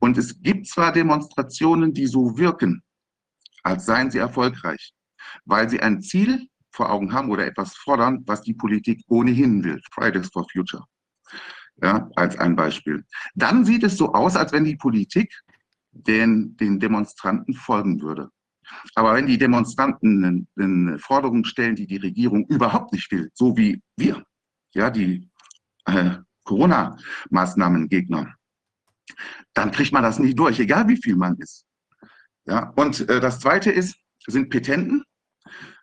Und 0.00 0.18
es 0.18 0.42
gibt 0.42 0.66
zwar 0.66 0.90
Demonstrationen, 0.90 1.94
die 1.94 2.08
so 2.08 2.36
wirken, 2.36 2.82
als 3.62 3.86
seien 3.86 4.10
sie 4.10 4.18
erfolgreich, 4.18 4.92
weil 5.44 5.70
sie 5.70 5.78
ein 5.78 6.02
Ziel 6.02 6.49
vor 6.72 6.90
Augen 6.90 7.12
haben 7.12 7.30
oder 7.30 7.46
etwas 7.46 7.76
fordern, 7.76 8.22
was 8.26 8.42
die 8.42 8.54
Politik 8.54 9.02
ohnehin 9.08 9.62
will. 9.64 9.80
Fridays 9.92 10.28
for 10.32 10.46
Future. 10.50 10.84
Ja, 11.82 12.10
als 12.16 12.36
ein 12.38 12.56
Beispiel. 12.56 13.04
Dann 13.34 13.64
sieht 13.64 13.84
es 13.84 13.96
so 13.96 14.12
aus, 14.12 14.36
als 14.36 14.52
wenn 14.52 14.64
die 14.64 14.76
Politik 14.76 15.32
den, 15.92 16.56
den 16.56 16.78
Demonstranten 16.78 17.54
folgen 17.54 18.00
würde. 18.02 18.30
Aber 18.94 19.14
wenn 19.14 19.26
die 19.26 19.38
Demonstranten 19.38 20.46
eine, 20.56 20.98
Forderung 20.98 21.44
stellen, 21.44 21.74
die 21.74 21.86
die 21.86 21.96
Regierung 21.96 22.46
überhaupt 22.46 22.92
nicht 22.92 23.10
will, 23.10 23.30
so 23.34 23.56
wie 23.56 23.82
wir, 23.96 24.22
ja, 24.74 24.90
die 24.90 25.28
äh, 25.86 26.16
Corona-Maßnahmengegner, 26.44 28.34
dann 29.54 29.72
kriegt 29.72 29.92
man 29.92 30.02
das 30.02 30.18
nicht 30.18 30.38
durch, 30.38 30.60
egal 30.60 30.86
wie 30.88 30.96
viel 30.96 31.16
man 31.16 31.36
ist. 31.38 31.64
Ja, 32.46 32.72
und 32.76 33.08
äh, 33.08 33.20
das 33.20 33.40
Zweite 33.40 33.70
ist, 33.70 33.96
sind 34.26 34.50
Petenten. 34.50 35.02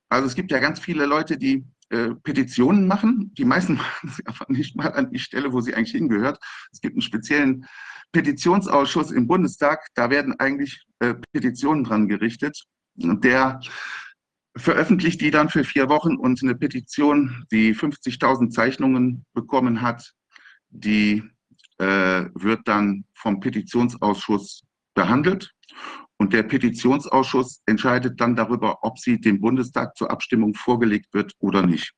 Also 0.10 0.28
es 0.28 0.36
gibt 0.36 0.52
ja 0.52 0.60
ganz 0.60 0.80
viele 0.80 1.06
Leute, 1.06 1.38
die 1.38 1.66
äh, 1.90 2.10
Petitionen 2.24 2.88
machen. 2.88 3.34
Die 3.38 3.46
meisten 3.46 3.74
machen 3.78 4.10
sie 4.10 4.26
aber 4.26 4.46
nicht 4.50 4.76
mal 4.76 4.92
an 4.94 5.12
die 5.12 5.20
Stelle, 5.20 5.54
wo 5.54 5.62
sie 5.62 5.74
eigentlich 5.74 5.92
hingehört. 5.92 6.40
Es 6.72 6.82
gibt 6.82 6.96
einen 6.96 7.02
speziellen 7.02 7.66
Petitionsausschuss 8.12 9.12
im 9.12 9.28
Bundestag. 9.28 9.88
Da 9.96 10.10
werden 10.10 10.40
eigentlich 10.40 10.86
äh, 11.00 11.16
Petitionen 11.34 11.84
dran 11.84 12.08
gerichtet. 12.08 12.64
Der 12.96 13.60
veröffentlicht 14.56 15.22
die 15.22 15.32
dann 15.32 15.50
für 15.50 15.64
vier 15.64 15.88
Wochen 15.88 16.16
und 16.16 16.42
eine 16.42 16.56
Petition, 16.56 17.46
die 17.52 17.76
50.000 17.76 18.50
Zeichnungen 18.50 19.26
bekommen 19.34 19.82
hat, 19.82 20.14
die 20.70 21.24
äh, 21.78 22.26
wird 22.34 22.62
dann 22.68 23.06
vom 23.14 23.40
Petitionsausschuss 23.40 24.64
behandelt 24.96 25.54
und 26.18 26.34
der 26.34 26.44
Petitionsausschuss 26.44 27.62
entscheidet 27.66 28.20
dann 28.20 28.36
darüber, 28.36 28.80
ob 28.84 29.00
sie 29.00 29.20
dem 29.20 29.40
Bundestag 29.40 29.96
zur 29.96 30.10
Abstimmung 30.10 30.56
vorgelegt 30.56 31.14
wird 31.14 31.34
oder 31.40 31.66
nicht. 31.66 31.94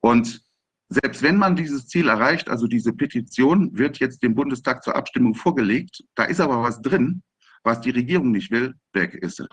Und 0.00 0.42
selbst 0.88 1.22
wenn 1.22 1.36
man 1.36 1.56
dieses 1.56 1.88
Ziel 1.88 2.08
erreicht, 2.08 2.48
also 2.48 2.66
diese 2.66 2.92
Petition 2.92 3.76
wird 3.76 3.98
jetzt 3.98 4.22
dem 4.22 4.34
Bundestag 4.34 4.84
zur 4.84 4.96
Abstimmung 4.96 5.34
vorgelegt, 5.34 6.04
da 6.14 6.24
ist 6.24 6.40
aber 6.40 6.62
was 6.62 6.80
drin, 6.80 7.22
was 7.64 7.80
die 7.80 7.90
Regierung 7.90 8.30
nicht 8.30 8.50
will, 8.50 8.74
weg 8.92 9.14
ist 9.14 9.40
es. 9.40 9.48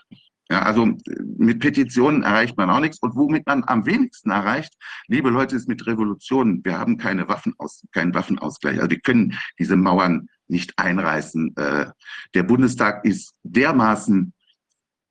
Ja, 0.50 0.62
also 0.62 0.98
mit 1.38 1.60
Petitionen 1.62 2.22
erreicht 2.22 2.58
man 2.58 2.70
auch 2.70 2.80
nichts. 2.80 3.00
Und 3.00 3.16
womit 3.16 3.48
man 3.48 3.64
am 3.66 3.86
wenigsten 3.86 4.30
erreicht, 4.30 4.74
liebe 5.08 5.30
Leute, 5.30 5.56
ist 5.56 5.68
mit 5.68 5.88
Revolutionen. 5.88 6.64
Wir 6.64 6.78
haben 6.78 6.98
keine 6.98 7.28
Waffenaus 7.28 7.84
keinen 7.92 8.14
Waffenausgleich. 8.14 8.78
Also 8.78 8.92
wir 8.92 9.00
können 9.00 9.38
diese 9.58 9.78
Mauern 9.78 10.28
nicht 10.48 10.78
einreißen. 10.78 11.56
Äh, 11.56 11.86
der 12.34 12.44
Bundestag 12.44 13.06
ist 13.06 13.34
dermaßen, 13.44 14.34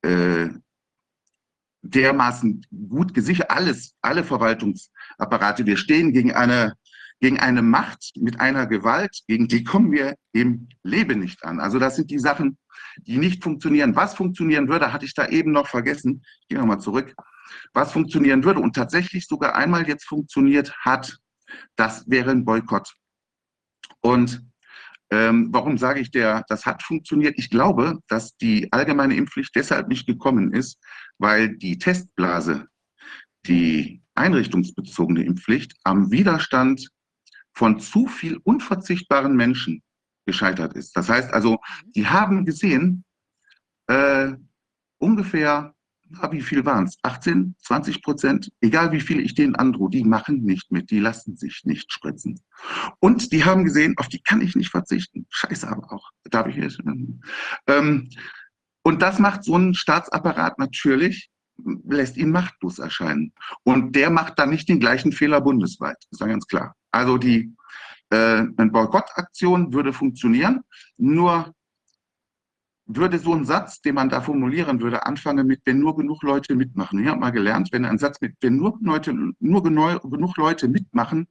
äh, 0.01 0.49
dermaßen 1.81 2.65
gut 2.89 3.13
gesichert, 3.13 3.49
alles, 3.49 3.95
alle 4.01 4.23
Verwaltungsapparate. 4.23 5.65
Wir 5.65 5.77
stehen 5.77 6.13
gegen 6.13 6.33
eine, 6.33 6.73
gegen 7.19 7.39
eine 7.39 7.61
Macht 7.61 8.13
mit 8.15 8.39
einer 8.39 8.67
Gewalt, 8.67 9.21
gegen 9.27 9.47
die 9.47 9.63
kommen 9.63 9.91
wir 9.91 10.15
im 10.31 10.69
Leben 10.83 11.19
nicht 11.19 11.43
an. 11.43 11.59
Also 11.59 11.79
das 11.79 11.95
sind 11.95 12.09
die 12.09 12.19
Sachen, 12.19 12.57
die 13.01 13.17
nicht 13.17 13.43
funktionieren. 13.43 13.95
Was 13.95 14.13
funktionieren 14.13 14.67
würde, 14.67 14.93
hatte 14.93 15.05
ich 15.05 15.13
da 15.13 15.27
eben 15.27 15.51
noch 15.51 15.67
vergessen. 15.67 16.23
Ich 16.41 16.47
gehe 16.49 16.59
nochmal 16.59 16.79
zurück. 16.79 17.13
Was 17.73 17.91
funktionieren 17.91 18.43
würde 18.43 18.59
und 18.59 18.75
tatsächlich 18.75 19.27
sogar 19.27 19.55
einmal 19.55 19.87
jetzt 19.87 20.05
funktioniert 20.05 20.73
hat, 20.77 21.17
das 21.75 22.09
wäre 22.09 22.31
ein 22.31 22.45
Boykott. 22.45 22.93
Und 24.01 24.41
ähm, 25.13 25.49
warum 25.51 25.77
sage 25.77 25.99
ich, 25.99 26.09
der, 26.09 26.43
das 26.47 26.65
hat 26.65 26.81
funktioniert? 26.81 27.35
Ich 27.37 27.51
glaube, 27.51 27.99
dass 28.07 28.35
die 28.37 28.73
allgemeine 28.73 29.15
Impfpflicht 29.15 29.51
deshalb 29.55 29.87
nicht 29.87 30.07
gekommen 30.07 30.53
ist, 30.53 30.79
weil 31.19 31.55
die 31.55 31.77
Testblase, 31.77 32.67
die 33.45 34.01
einrichtungsbezogene 34.15 35.23
Impfpflicht, 35.23 35.75
am 35.83 36.09
Widerstand 36.09 36.89
von 37.53 37.79
zu 37.79 38.07
viel 38.07 38.39
unverzichtbaren 38.43 39.35
Menschen 39.35 39.83
gescheitert 40.25 40.73
ist. 40.73 40.97
Das 40.97 41.09
heißt 41.09 41.31
also, 41.31 41.59
die 41.95 42.07
haben 42.07 42.43
gesehen, 42.43 43.05
äh, 43.85 44.31
ungefähr 44.97 45.72
na, 46.13 46.31
wie 46.31 46.41
viel 46.41 46.65
waren 46.65 46.85
es? 46.85 46.97
18, 47.01 47.55
20 47.59 48.01
Prozent? 48.01 48.51
Egal 48.61 48.91
wie 48.91 49.01
viel 49.01 49.19
ich 49.19 49.33
denen 49.33 49.55
androhe, 49.55 49.89
die 49.89 50.03
machen 50.03 50.43
nicht 50.43 50.71
mit, 50.71 50.91
die 50.91 50.99
lassen 50.99 51.35
sich 51.35 51.61
nicht 51.65 51.91
spritzen. 51.91 52.39
Und 52.99 53.31
die 53.31 53.43
haben 53.43 53.65
gesehen, 53.65 53.95
auf 53.97 54.07
die 54.07 54.21
kann 54.21 54.41
ich 54.41 54.55
nicht 54.55 54.69
verzichten. 54.69 55.25
Scheiße 55.29 55.67
aber 55.67 55.91
auch. 55.91 56.11
Darf 56.25 56.47
ich 56.47 56.55
jetzt? 56.55 56.79
Ähm, 57.67 58.09
und 58.83 59.01
das 59.01 59.19
macht 59.19 59.43
so 59.43 59.57
ein 59.57 59.73
Staatsapparat 59.73 60.59
natürlich, 60.59 61.29
lässt 61.87 62.17
ihn 62.17 62.31
machtlos 62.31 62.79
erscheinen. 62.79 63.33
Und 63.63 63.95
der 63.95 64.09
macht 64.09 64.37
dann 64.37 64.49
nicht 64.49 64.69
den 64.69 64.79
gleichen 64.79 65.11
Fehler 65.11 65.41
bundesweit. 65.41 65.97
Ist 66.11 66.21
ja 66.21 66.27
ganz 66.27 66.45
klar. 66.47 66.75
Also 66.91 67.17
die 67.17 67.55
äh, 68.09 68.45
eine 68.57 68.71
Boykottaktion 68.71 69.73
würde 69.73 69.93
funktionieren, 69.93 70.61
nur 70.97 71.53
würde 72.95 73.19
so 73.19 73.33
ein 73.33 73.45
Satz, 73.45 73.81
den 73.81 73.95
man 73.95 74.09
da 74.09 74.21
formulieren 74.21 74.81
würde, 74.81 75.05
anfangen 75.05 75.47
mit, 75.47 75.61
wenn 75.65 75.79
nur 75.79 75.95
genug 75.95 76.23
Leute 76.23 76.55
mitmachen. 76.55 76.99
Ich 76.99 77.07
habe 77.07 77.19
mal 77.19 77.31
gelernt, 77.31 77.69
wenn 77.71 77.85
ein 77.85 77.97
Satz 77.97 78.19
mit, 78.21 78.35
wenn 78.41 78.57
nur, 78.57 78.77
Leute, 78.81 79.13
nur 79.39 79.63
genug 79.63 80.37
Leute 80.37 80.67
mitmachen, 80.67 81.27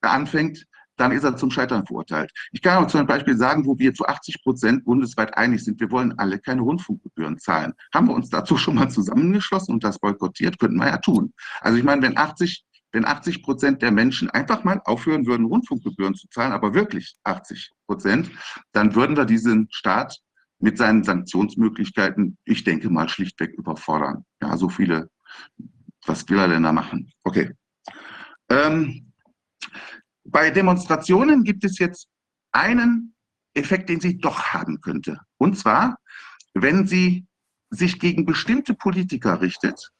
anfängt, 0.00 0.64
dann 0.98 1.12
ist 1.12 1.24
er 1.24 1.36
zum 1.36 1.50
Scheitern 1.50 1.86
verurteilt. 1.86 2.30
Ich 2.52 2.60
kann 2.60 2.76
aber 2.76 2.88
zum 2.88 3.06
Beispiel 3.06 3.36
sagen, 3.36 3.64
wo 3.64 3.78
wir 3.78 3.94
zu 3.94 4.06
80 4.06 4.42
Prozent 4.42 4.84
bundesweit 4.84 5.36
einig 5.36 5.64
sind, 5.64 5.80
wir 5.80 5.90
wollen 5.90 6.18
alle 6.18 6.38
keine 6.38 6.62
Rundfunkgebühren 6.62 7.38
zahlen. 7.38 7.72
Haben 7.94 8.08
wir 8.08 8.14
uns 8.14 8.30
dazu 8.30 8.56
schon 8.56 8.74
mal 8.74 8.90
zusammengeschlossen 8.90 9.74
und 9.74 9.84
das 9.84 9.98
boykottiert? 9.98 10.58
Könnten 10.58 10.76
wir 10.76 10.88
ja 10.88 10.98
tun. 10.98 11.32
Also 11.60 11.78
ich 11.78 11.84
meine, 11.84 12.02
wenn 12.02 12.18
80, 12.18 12.64
wenn 12.92 13.04
80 13.04 13.42
Prozent 13.42 13.82
der 13.82 13.92
Menschen 13.92 14.28
einfach 14.30 14.64
mal 14.64 14.80
aufhören 14.84 15.26
würden, 15.26 15.46
Rundfunkgebühren 15.46 16.14
zu 16.14 16.28
zahlen, 16.28 16.52
aber 16.52 16.74
wirklich 16.74 17.16
80 17.22 17.70
Prozent, 17.86 18.30
dann 18.72 18.94
würden 18.94 19.16
wir 19.16 19.24
diesen 19.24 19.68
Staat 19.70 20.18
mit 20.60 20.78
seinen 20.78 21.04
Sanktionsmöglichkeiten, 21.04 22.36
ich 22.44 22.64
denke 22.64 22.90
mal, 22.90 23.08
schlichtweg 23.08 23.52
überfordern. 23.52 24.24
Ja, 24.42 24.56
so 24.56 24.68
viele, 24.68 25.08
was 26.06 26.28
will 26.28 26.38
er 26.38 26.48
denn 26.48 26.64
da 26.64 26.72
machen? 26.72 27.12
Okay. 27.24 27.52
Ähm, 28.48 29.12
bei 30.24 30.50
Demonstrationen 30.50 31.44
gibt 31.44 31.64
es 31.64 31.78
jetzt 31.78 32.08
einen 32.52 33.14
Effekt, 33.54 33.88
den 33.88 34.00
sie 34.00 34.18
doch 34.18 34.42
haben 34.42 34.80
könnte. 34.80 35.20
Und 35.38 35.58
zwar, 35.58 35.98
wenn 36.54 36.86
sie 36.86 37.26
sich 37.70 37.98
gegen 37.98 38.24
bestimmte 38.24 38.74
Politiker 38.74 39.40
richtet 39.40 39.90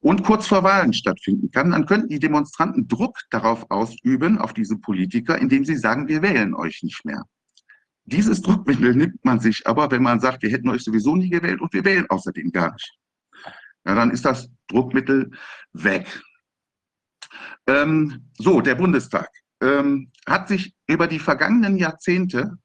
und 0.00 0.24
kurz 0.24 0.46
vor 0.46 0.62
Wahlen 0.62 0.92
stattfinden 0.92 1.50
kann, 1.50 1.72
dann 1.72 1.86
könnten 1.86 2.08
die 2.08 2.18
Demonstranten 2.18 2.88
Druck 2.88 3.18
darauf 3.30 3.70
ausüben, 3.70 4.38
auf 4.38 4.52
diese 4.52 4.78
Politiker, 4.78 5.38
indem 5.38 5.64
sie 5.64 5.76
sagen, 5.76 6.08
wir 6.08 6.22
wählen 6.22 6.54
euch 6.54 6.82
nicht 6.82 7.04
mehr. 7.04 7.24
Dieses 8.08 8.40
Druckmittel 8.40 8.94
nimmt 8.94 9.22
man 9.22 9.38
sich 9.38 9.66
aber, 9.66 9.90
wenn 9.90 10.02
man 10.02 10.18
sagt, 10.20 10.42
wir 10.42 10.50
hätten 10.50 10.70
euch 10.70 10.82
sowieso 10.82 11.14
nie 11.14 11.28
gewählt 11.28 11.60
und 11.60 11.72
wir 11.74 11.84
wählen 11.84 12.08
außerdem 12.08 12.50
gar 12.52 12.72
nicht. 12.72 12.98
Ja, 13.84 13.94
dann 13.94 14.10
ist 14.10 14.24
das 14.24 14.48
Druckmittel 14.68 15.30
weg. 15.72 16.22
Ähm, 17.66 18.30
so, 18.38 18.62
der 18.62 18.76
Bundestag 18.76 19.28
ähm, 19.60 20.10
hat 20.26 20.48
sich 20.48 20.74
über 20.86 21.06
die 21.06 21.18
vergangenen 21.18 21.76
Jahrzehnte 21.76 22.56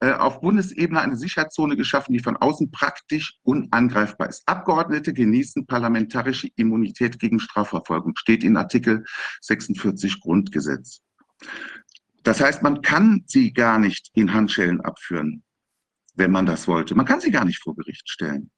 äh, 0.00 0.12
auf 0.12 0.40
Bundesebene 0.40 1.00
eine 1.00 1.16
Sicherheitszone 1.16 1.76
geschaffen, 1.76 2.12
die 2.12 2.20
von 2.20 2.36
außen 2.36 2.70
praktisch 2.70 3.38
unangreifbar 3.42 4.28
ist. 4.28 4.46
Abgeordnete 4.46 5.12
genießen 5.12 5.66
parlamentarische 5.66 6.48
Immunität 6.54 7.18
gegen 7.18 7.40
Strafverfolgung, 7.40 8.14
steht 8.16 8.44
in 8.44 8.56
Artikel 8.56 9.04
46 9.40 10.20
Grundgesetz. 10.20 11.00
Das 12.26 12.40
heißt, 12.40 12.60
man 12.60 12.82
kann 12.82 13.22
sie 13.28 13.52
gar 13.52 13.78
nicht 13.78 14.10
in 14.14 14.34
Handschellen 14.34 14.80
abführen, 14.80 15.44
wenn 16.14 16.32
man 16.32 16.44
das 16.44 16.66
wollte. 16.66 16.96
Man 16.96 17.06
kann 17.06 17.20
sie 17.20 17.30
gar 17.30 17.44
nicht 17.44 17.62
vor 17.62 17.76
Gericht 17.76 18.10
stellen 18.10 18.50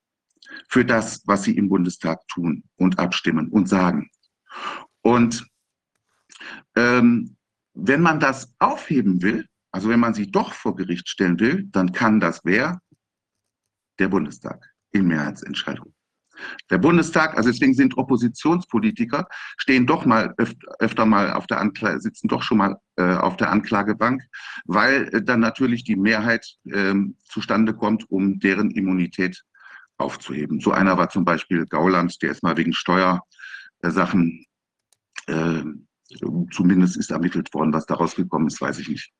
für 0.70 0.86
das, 0.86 1.22
was 1.26 1.42
sie 1.42 1.54
im 1.54 1.68
Bundestag 1.68 2.26
tun 2.28 2.64
und 2.76 2.98
abstimmen 2.98 3.50
und 3.50 3.68
sagen. 3.68 4.10
Und 5.02 5.46
ähm, 6.76 7.36
wenn 7.74 8.00
man 8.00 8.20
das 8.20 8.54
aufheben 8.58 9.20
will, 9.20 9.46
also 9.70 9.90
wenn 9.90 10.00
man 10.00 10.14
sie 10.14 10.30
doch 10.30 10.54
vor 10.54 10.74
Gericht 10.74 11.06
stellen 11.06 11.38
will, 11.38 11.64
dann 11.64 11.92
kann 11.92 12.20
das 12.20 12.40
wer? 12.44 12.80
Der 13.98 14.08
Bundestag 14.08 14.66
in 14.92 15.08
Mehrheitsentscheidung. 15.08 15.92
Der 16.70 16.78
Bundestag, 16.78 17.36
also 17.36 17.50
deswegen 17.50 17.74
sind 17.74 17.96
Oppositionspolitiker, 17.96 19.26
stehen 19.56 19.86
doch 19.86 20.04
mal 20.04 20.34
öfter, 20.38 20.68
öfter 20.78 21.06
mal 21.06 21.32
auf 21.32 21.46
der 21.46 21.60
Anklage, 21.60 22.00
sitzen 22.00 22.28
doch 22.28 22.42
schon 22.42 22.58
mal 22.58 22.76
äh, 22.96 23.14
auf 23.14 23.36
der 23.36 23.50
Anklagebank, 23.50 24.22
weil 24.64 25.08
äh, 25.14 25.22
dann 25.22 25.40
natürlich 25.40 25.84
die 25.84 25.96
Mehrheit 25.96 26.46
äh, 26.64 26.94
zustande 27.24 27.74
kommt, 27.74 28.10
um 28.10 28.38
deren 28.38 28.70
Immunität 28.70 29.42
aufzuheben. 29.96 30.60
So 30.60 30.72
einer 30.72 30.96
war 30.96 31.08
zum 31.10 31.24
Beispiel 31.24 31.66
Gauland, 31.66 32.22
der 32.22 32.30
ist 32.30 32.42
mal 32.42 32.56
wegen 32.56 32.72
Steuersachen 32.72 34.46
äh, 35.26 35.62
Zumindest 36.52 36.96
ist 36.96 37.10
ermittelt 37.10 37.52
worden, 37.52 37.74
was 37.74 37.84
daraus 37.84 38.14
gekommen 38.14 38.46
ist, 38.46 38.62
weiß 38.62 38.78
ich 38.78 38.88
nicht. 38.88 39.12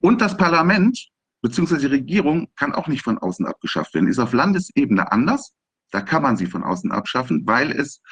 Und 0.00 0.22
das 0.22 0.34
Parlament 0.34 0.98
beziehungsweise 1.42 1.88
die 1.88 1.94
Regierung 1.94 2.48
kann 2.56 2.72
auch 2.72 2.88
nicht 2.88 3.02
von 3.02 3.18
außen 3.18 3.46
abgeschafft 3.46 3.92
werden. 3.94 4.08
Ist 4.08 4.18
auf 4.18 4.32
Landesebene 4.32 5.12
anders. 5.12 5.52
Da 5.92 6.00
kann 6.00 6.22
man 6.22 6.36
sie 6.36 6.46
von 6.46 6.64
außen 6.64 6.90
abschaffen, 6.90 7.46
weil 7.46 7.70
es 7.70 8.02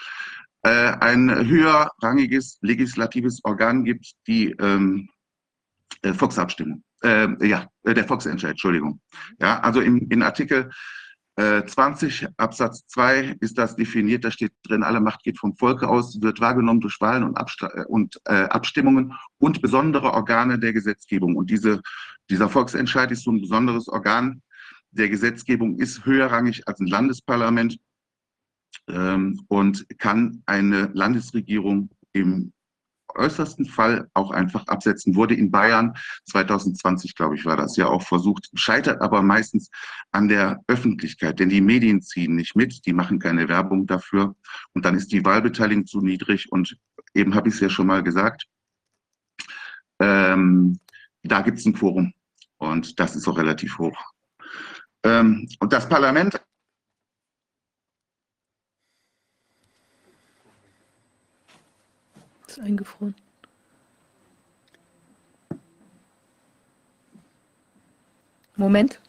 äh, 0.62 0.92
ein 1.00 1.48
höherrangiges 1.48 2.58
legislatives 2.60 3.40
Organ 3.42 3.84
gibt, 3.84 4.12
die 4.26 4.50
ähm, 4.52 5.08
äh, 6.02 6.12
Volksabstimmung. 6.12 6.84
Äh, 7.02 7.28
ja, 7.46 7.66
äh, 7.84 7.94
der 7.94 8.04
Volksentscheid, 8.04 8.52
Entschuldigung. 8.52 9.00
Ja, 9.40 9.60
also 9.60 9.80
im, 9.80 10.08
in 10.10 10.22
Artikel 10.22 10.70
20 11.36 12.22
äh, 12.22 12.28
Absatz 12.36 12.86
2 12.88 13.36
ist 13.40 13.56
das 13.56 13.76
definiert, 13.76 14.24
da 14.24 14.30
steht 14.30 14.52
drin, 14.64 14.82
alle 14.82 15.00
Macht 15.00 15.22
geht 15.22 15.38
vom 15.38 15.56
Volke 15.56 15.88
aus, 15.88 16.20
wird 16.20 16.40
wahrgenommen 16.40 16.80
durch 16.80 17.00
Wahlen 17.00 17.22
und, 17.22 17.36
Abst 17.36 17.62
äh, 17.62 17.84
und 17.86 18.20
äh, 18.26 18.44
Abstimmungen 18.44 19.14
und 19.38 19.62
besondere 19.62 20.12
Organe 20.12 20.58
der 20.58 20.72
Gesetzgebung. 20.72 21.36
Und 21.36 21.50
diese, 21.50 21.80
dieser 22.28 22.48
Volksentscheid 22.48 23.10
ist 23.10 23.24
so 23.24 23.30
ein 23.30 23.40
besonderes 23.40 23.88
Organ 23.88 24.42
der 24.92 25.08
Gesetzgebung, 25.08 25.78
ist 25.78 26.04
höherrangig 26.04 26.66
als 26.66 26.80
ein 26.80 26.86
Landesparlament 26.86 27.78
ähm, 28.88 29.40
und 29.48 29.86
kann 29.98 30.42
eine 30.46 30.90
Landesregierung 30.94 31.90
im 32.12 32.52
äußersten 33.16 33.66
Fall 33.66 34.08
auch 34.14 34.30
einfach 34.30 34.66
absetzen. 34.66 35.14
Wurde 35.14 35.34
in 35.34 35.50
Bayern 35.50 35.96
2020, 36.26 37.14
glaube 37.14 37.34
ich, 37.36 37.44
war 37.44 37.56
das 37.56 37.76
ja 37.76 37.86
auch 37.86 38.02
versucht, 38.02 38.48
scheitert 38.54 39.00
aber 39.00 39.22
meistens 39.22 39.70
an 40.12 40.28
der 40.28 40.62
Öffentlichkeit, 40.66 41.40
denn 41.40 41.48
die 41.48 41.60
Medien 41.60 42.02
ziehen 42.02 42.36
nicht 42.36 42.56
mit, 42.56 42.86
die 42.86 42.92
machen 42.92 43.18
keine 43.18 43.48
Werbung 43.48 43.86
dafür 43.86 44.36
und 44.74 44.84
dann 44.84 44.96
ist 44.96 45.12
die 45.12 45.24
Wahlbeteiligung 45.24 45.86
zu 45.86 46.00
niedrig 46.00 46.50
und 46.52 46.76
eben 47.14 47.34
habe 47.34 47.48
ich 47.48 47.54
es 47.54 47.60
ja 47.60 47.70
schon 47.70 47.86
mal 47.86 48.02
gesagt, 48.02 48.46
ähm, 50.00 50.78
da 51.22 51.42
gibt 51.42 51.58
es 51.58 51.66
ein 51.66 51.74
Quorum 51.74 52.12
und 52.58 52.98
das 52.98 53.16
ist 53.16 53.28
auch 53.28 53.38
relativ 53.38 53.78
hoch. 53.78 53.98
Ähm, 55.04 55.48
und 55.60 55.72
das 55.72 55.88
Parlament 55.88 56.40
ist 62.46 62.60
eingefroren. 62.60 63.14
Moment. 68.56 69.00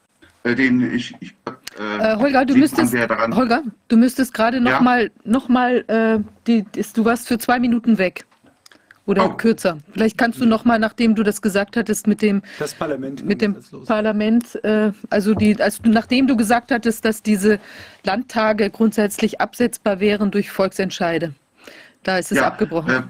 Äh, 0.43 0.55
den 0.55 0.93
ich, 0.93 1.13
ich 1.19 1.35
äh, 1.77 2.13
äh, 2.13 2.15
Holger, 2.15 2.45
du 2.45 2.55
müsstest, 2.55 2.93
Holger, 2.93 3.63
du 3.89 3.97
müsstest 3.97 4.33
gerade 4.33 4.61
noch 4.61 4.71
ja? 4.71 4.81
mal, 4.81 5.11
noch 5.23 5.49
mal 5.49 5.83
äh, 5.87 6.19
die, 6.47 6.65
ist, 6.75 6.97
du 6.97 7.05
warst 7.05 7.27
für 7.27 7.37
zwei 7.37 7.59
Minuten 7.59 7.97
weg. 7.97 8.25
Oder 9.11 9.31
oh. 9.31 9.33
kürzer. 9.33 9.77
Vielleicht 9.91 10.17
kannst 10.17 10.39
du 10.41 10.45
noch 10.45 10.65
mal, 10.65 10.79
nachdem 10.79 11.15
du 11.15 11.23
das 11.23 11.41
gesagt 11.41 11.77
hattest, 11.77 12.07
mit 12.07 12.21
dem 12.21 12.41
das 12.59 12.73
Parlament 12.73 13.25
mit 13.25 13.41
dem 13.41 13.55
Parlament, 13.85 14.63
äh, 14.63 14.91
also 15.09 15.33
die, 15.33 15.59
also 15.61 15.83
nachdem 15.85 16.27
du 16.27 16.37
gesagt 16.37 16.71
hattest, 16.71 17.05
dass 17.05 17.21
diese 17.21 17.59
Landtage 18.03 18.69
grundsätzlich 18.69 19.41
absetzbar 19.41 19.99
wären 19.99 20.31
durch 20.31 20.49
Volksentscheide. 20.49 21.33
Da 22.03 22.17
ist 22.17 22.31
es 22.31 22.39
ja, 22.39 22.47
abgebrochen. 22.47 22.89
Äh, 22.89 23.01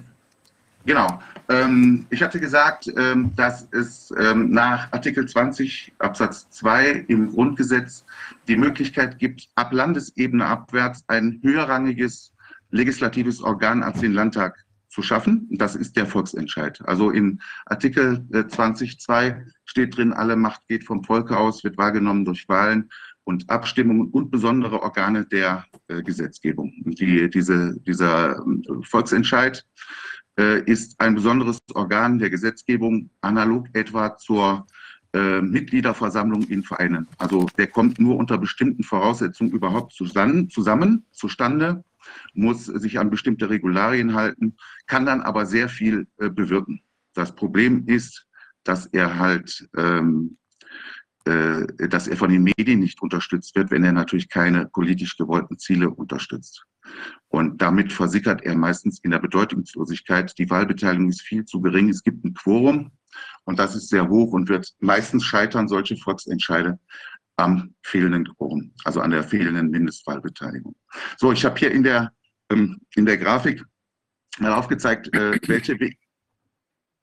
Genau. 0.86 1.22
Ähm, 1.50 2.06
ich 2.10 2.22
hatte 2.24 2.40
gesagt, 2.40 2.92
ähm, 2.98 3.32
dass 3.36 3.68
es 3.72 4.14
ähm, 4.18 4.52
nach 4.52 4.92
Artikel 4.92 5.28
20 5.28 5.94
Absatz 6.00 6.50
2 6.50 7.06
im 7.08 7.32
Grundgesetz 7.32 8.06
die 8.48 8.56
Möglichkeit 8.56 9.20
gibt, 9.20 9.50
ab 9.56 9.74
Landesebene 9.74 10.46
abwärts 10.46 11.04
ein 11.08 11.40
höherrangiges 11.44 12.32
legislatives 12.72 13.42
Organ 13.42 13.84
als 13.84 14.00
den 14.00 14.14
Landtag 14.14 14.64
zu 14.92 15.02
schaffen. 15.02 15.48
Das 15.50 15.76
ist 15.76 15.95
der 15.95 16.06
Volksentscheid. 16.06 16.82
Also 16.86 17.10
in 17.10 17.42
Artikel 17.66 18.26
20.2 18.32 19.28
äh, 19.28 19.45
steht 19.66 19.98
drin, 19.98 20.14
alle 20.14 20.36
Macht 20.36 20.68
geht 20.68 20.84
vom 20.84 21.03
Volke 21.03 21.38
aus, 21.38 21.64
wird 21.64 21.78
wahrgenommen 21.78 22.26
durch 22.26 22.48
Wahlen 22.50 22.90
und 23.24 23.50
Abstimmungen 23.50 24.10
und 24.10 24.32
besondere 24.32 24.82
Organe 24.82 25.26
der 25.26 25.66
äh, 25.88 26.03
Gesetzgebung. 26.03 26.74
Die, 26.86 27.30
diese, 27.30 27.80
dieser 27.80 28.38
äh, 28.38 28.84
Volksentscheid 28.84 29.66
äh, 30.38 30.61
ist 30.66 31.00
ein 31.00 31.16
besonderes 31.16 31.60
Organ 31.74 32.20
der 32.20 32.30
Gesetzgebung, 32.30 33.10
analog 33.22 33.68
etwa 33.74 34.18
zur 34.18 34.68
äh, 35.14 35.42
Mitgliederversammlung 35.42 36.44
in 36.44 36.64
Vereinen. 36.64 37.08
Also 37.18 37.48
der 37.58 37.68
kommt 37.68 38.00
nur 38.00 38.18
unter 38.18 38.38
bestimmten 38.38 38.84
Voraussetzungen 38.84 39.52
überhaupt 39.52 39.94
zusammen, 39.94 40.50
zusammen 40.50 41.06
zustande, 41.11 41.84
muss 42.34 42.66
sich 42.66 43.00
an 43.00 43.10
bestimmte 43.10 43.50
Regularien 43.50 44.14
halten, 44.14 44.56
kann 44.88 45.06
dann 45.06 45.22
aber 45.22 45.46
sehr 45.46 45.70
viel 45.70 46.08
äh, 46.18 46.30
bewirken. 46.30 46.82
Das 47.14 47.36
Problem 47.36 47.86
ist, 47.88 48.28
dass 48.64 48.86
er 48.88 49.18
halt 49.18 49.68
ähm, 49.76 50.38
äh, 51.26 51.88
dass 51.88 52.08
er 52.08 52.18
von 52.18 52.32
den 52.32 52.44
Medien 52.44 52.80
nicht 52.80 53.02
unterstützt 53.02 53.56
wird, 53.56 53.70
wenn 53.70 53.84
er 53.84 53.92
natürlich 53.92 54.28
keine 54.28 54.66
politisch 54.68 55.18
gewollten 55.18 55.60
Ziele 55.60 55.90
unterstützt. 55.90 56.66
Und 57.28 57.62
damit 57.62 57.94
versickert 57.94 58.42
er 58.42 58.56
meistens 58.56 59.00
in 59.00 59.12
der 59.12 59.20
Bedeutungslosigkeit. 59.20 60.36
Die 60.40 60.50
Wahlbeteiligung 60.50 61.10
ist 61.10 61.22
viel 61.22 61.46
zu 61.46 61.62
gering. 61.62 61.90
Es 61.90 62.02
gibt 62.02 62.26
ein 62.26 62.34
Quorum 62.34 62.92
und 63.44 63.60
das 63.60 63.76
ist 63.76 63.90
sehr 63.90 64.10
hoch 64.10 64.32
und 64.32 64.50
wird 64.50 64.74
meistens 64.80 65.24
scheitern 65.24 65.68
solche 65.68 65.96
Volksentscheide 65.96 66.80
am 67.42 67.74
fehlenden 67.84 68.26
Quorum, 68.36 68.74
also 68.84 69.02
an 69.02 69.11
der 69.11 69.24
fehlenden 69.24 69.70
Mindestwahlbeteiligung. 69.70 70.76
So, 71.18 71.32
ich 71.32 71.44
habe 71.44 71.58
hier 71.58 71.72
in 71.72 71.84
der, 71.84 72.14
ähm, 72.50 72.80
in 72.95 73.06
der 73.06 73.18
Grafik 73.18 73.64
mal 74.40 74.53
aufgezeigt, 74.53 75.14
äh, 75.16 75.40
welche, 75.48 75.80
We 75.80 75.94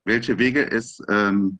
welche 0.04 0.38
Wege 0.38 0.70
es 0.70 1.02
ähm, 1.08 1.58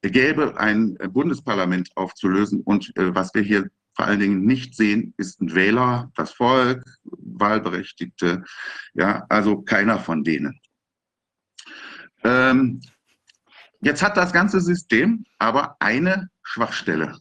gäbe, 0.00 0.58
ein 0.58 0.96
Bundesparlament 1.10 1.90
aufzulösen. 1.94 2.62
Und 2.62 2.96
äh, 2.96 3.14
was 3.14 3.34
wir 3.34 3.42
hier 3.42 3.68
vor 3.94 4.06
allen 4.06 4.20
Dingen 4.20 4.44
nicht 4.44 4.74
sehen, 4.74 5.12
ist 5.18 5.40
ein 5.40 5.54
Wähler, 5.54 6.10
das 6.14 6.32
Volk, 6.32 6.84
Wahlberechtigte, 7.04 8.44
ja, 8.94 9.26
also 9.28 9.62
keiner 9.62 9.98
von 9.98 10.22
denen. 10.22 10.58
Ähm, 12.24 12.80
jetzt 13.80 14.02
hat 14.02 14.16
das 14.16 14.32
ganze 14.32 14.60
System 14.60 15.24
aber 15.38 15.76
eine 15.80 16.30
Schwachstelle 16.42 17.18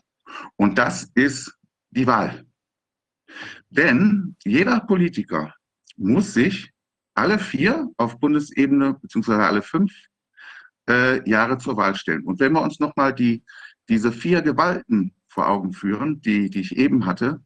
und 0.55 0.77
das 0.77 1.09
ist 1.15 1.53
die 1.91 2.07
Wahl. 2.07 2.45
Denn 3.69 4.35
jeder 4.43 4.79
Politiker 4.81 5.53
muss 5.97 6.33
sich 6.33 6.71
alle 7.13 7.39
vier 7.39 7.89
auf 7.97 8.19
Bundesebene, 8.19 8.95
beziehungsweise 8.95 9.43
alle 9.43 9.61
fünf 9.61 9.91
äh, 10.89 11.27
Jahre 11.29 11.57
zur 11.57 11.77
Wahl 11.77 11.95
stellen. 11.95 12.23
Und 12.23 12.39
wenn 12.39 12.53
wir 12.53 12.61
uns 12.61 12.79
nochmal 12.79 13.13
die, 13.13 13.43
diese 13.89 14.11
vier 14.11 14.41
Gewalten 14.41 15.13
vor 15.27 15.47
Augen 15.47 15.73
führen, 15.73 16.21
die, 16.21 16.49
die 16.49 16.61
ich 16.61 16.77
eben 16.77 17.05
hatte, 17.05 17.41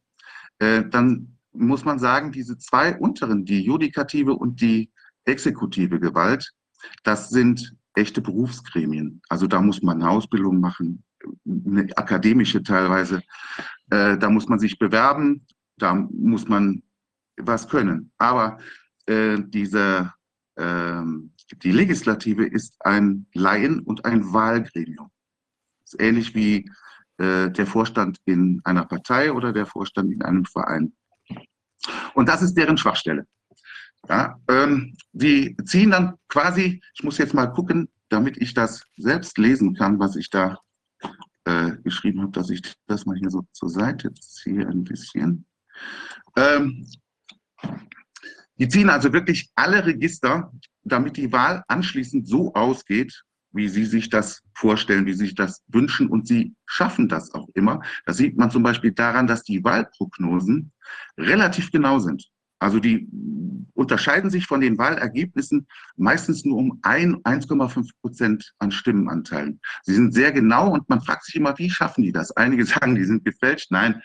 äh, 0.59 0.83
dann 0.89 1.37
muss 1.51 1.85
man 1.85 1.99
sagen, 1.99 2.31
diese 2.31 2.57
zwei 2.57 2.97
unteren, 2.97 3.45
die 3.45 3.61
judikative 3.61 4.33
und 4.33 4.61
die 4.61 4.91
exekutive 5.25 5.99
Gewalt, 5.99 6.51
das 7.03 7.29
sind 7.29 7.75
echte 7.95 8.21
Berufsgremien. 8.21 9.21
Also 9.29 9.47
da 9.47 9.61
muss 9.61 9.81
man 9.81 10.01
eine 10.01 10.09
Ausbildung 10.09 10.59
machen, 10.59 11.03
eine 11.45 11.87
akademische 11.97 12.63
teilweise. 12.63 13.21
Äh, 13.89 14.17
da 14.17 14.29
muss 14.29 14.47
man 14.47 14.59
sich 14.59 14.77
bewerben, 14.79 15.45
da 15.77 15.93
muss 15.93 16.47
man 16.47 16.83
was 17.37 17.67
können. 17.67 18.11
Aber 18.17 18.59
äh, 19.05 19.37
diese, 19.47 20.13
äh, 20.55 21.01
die 21.63 21.71
Legislative 21.71 22.45
ist 22.45 22.75
ein 22.85 23.25
Laien- 23.33 23.81
und 23.81 24.05
ein 24.05 24.31
Wahlgremium. 24.33 25.09
Das 25.81 25.93
ist 25.93 26.01
ähnlich 26.01 26.35
wie 26.35 26.69
äh, 27.17 27.49
der 27.49 27.65
Vorstand 27.65 28.17
in 28.25 28.61
einer 28.63 28.85
Partei 28.85 29.31
oder 29.33 29.51
der 29.51 29.65
Vorstand 29.65 30.11
in 30.13 30.21
einem 30.21 30.45
Verein. 30.45 30.93
Und 32.13 32.29
das 32.29 32.41
ist 32.41 32.55
deren 32.55 32.77
Schwachstelle. 32.77 33.25
Ja, 34.07 34.39
ähm, 34.47 34.95
die 35.11 35.57
ziehen 35.65 35.91
dann 35.91 36.15
quasi, 36.29 36.81
ich 36.93 37.03
muss 37.03 37.17
jetzt 37.17 37.33
mal 37.33 37.47
gucken, 37.47 37.89
damit 38.09 38.37
ich 38.37 38.53
das 38.53 38.85
selbst 38.97 39.37
lesen 39.37 39.75
kann, 39.75 39.99
was 39.99 40.15
ich 40.15 40.29
da 40.29 40.57
äh, 41.49 41.77
geschrieben 41.83 42.21
habe, 42.21 42.31
dass 42.31 42.49
ich 42.49 42.61
das 42.87 43.05
mal 43.05 43.17
hier 43.17 43.29
so 43.29 43.43
zur 43.53 43.69
Seite 43.69 44.13
ziehe 44.13 44.67
ein 44.67 44.83
bisschen. 44.83 45.45
Ähm, 46.35 46.87
die 48.57 48.67
ziehen 48.67 48.89
also 48.89 49.13
wirklich 49.13 49.49
alle 49.55 49.85
Register, 49.85 50.51
damit 50.83 51.17
die 51.17 51.31
Wahl 51.31 51.63
anschließend 51.67 52.27
so 52.27 52.53
ausgeht, 52.53 53.23
wie 53.51 53.67
sie 53.67 53.85
sich 53.85 54.09
das 54.09 54.43
vorstellen, 54.53 55.05
wie 55.05 55.13
sie 55.13 55.25
sich 55.25 55.35
das 55.35 55.63
wünschen 55.67 56.07
und 56.09 56.27
sie 56.27 56.55
schaffen 56.65 57.07
das 57.07 57.33
auch 57.33 57.47
immer. 57.55 57.81
Das 58.05 58.17
sieht 58.17 58.37
man 58.37 58.51
zum 58.51 58.61
Beispiel 58.61 58.91
daran, 58.91 59.25
dass 59.25 59.43
die 59.43 59.63
Wahlprognosen 59.63 60.71
relativ 61.17 61.71
genau 61.71 61.99
sind. 61.99 62.29
Also 62.59 62.79
die 62.79 63.07
unterscheiden 63.73 64.29
sich 64.29 64.45
von 64.45 64.61
den 64.61 64.77
Wahlergebnissen 64.77 65.65
meistens 65.95 66.43
nur 66.43 66.57
um 66.57 66.81
1,5 66.81 67.89
Prozent 68.01 68.53
an 68.59 68.71
Stimmenanteilen. 68.71 69.61
Sie 69.83 69.95
sind 69.95 70.13
sehr 70.13 70.31
genau 70.31 70.71
und 70.71 70.89
man 70.89 71.01
fragt 71.01 71.23
sich 71.23 71.35
immer, 71.35 71.57
wie 71.57 71.69
schaffen 71.69 72.03
die 72.03 72.11
das? 72.11 72.31
Einige 72.35 72.65
sagen, 72.65 72.95
die 72.95 73.05
sind 73.05 73.23
gefälscht. 73.23 73.71
Nein, 73.71 74.01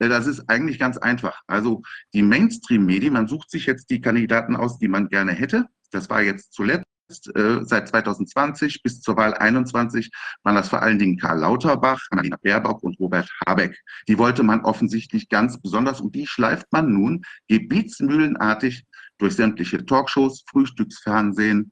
äh, 0.00 0.08
das 0.08 0.26
ist 0.26 0.48
eigentlich 0.48 0.78
ganz 0.78 0.98
einfach. 0.98 1.40
Also 1.46 1.82
die 2.12 2.22
Mainstream-Medien, 2.22 3.12
man 3.12 3.28
sucht 3.28 3.50
sich 3.50 3.66
jetzt 3.66 3.90
die 3.90 4.00
Kandidaten 4.00 4.56
aus, 4.56 4.78
die 4.78 4.88
man 4.88 5.08
gerne 5.08 5.32
hätte. 5.32 5.66
Das 5.92 6.10
war 6.10 6.22
jetzt 6.22 6.52
zuletzt 6.52 6.86
seit 7.14 7.88
2020 7.88 8.82
bis 8.82 9.00
zur 9.00 9.16
Wahl 9.16 9.34
21 9.34 10.10
waren 10.42 10.54
das 10.54 10.68
vor 10.68 10.82
allen 10.82 10.98
Dingen 10.98 11.18
Karl 11.18 11.40
Lauterbach, 11.40 12.00
Annalena 12.10 12.36
Baerbock 12.42 12.82
und 12.82 12.98
Robert 12.98 13.30
Habeck. 13.46 13.78
Die 14.08 14.18
wollte 14.18 14.42
man 14.42 14.64
offensichtlich 14.64 15.28
ganz 15.28 15.60
besonders 15.60 16.00
und 16.00 16.14
die 16.14 16.26
schleift 16.26 16.66
man 16.72 16.92
nun 16.92 17.22
gebietsmühlenartig 17.48 18.84
durch 19.18 19.34
sämtliche 19.34 19.84
Talkshows, 19.84 20.44
Frühstücksfernsehen. 20.48 21.70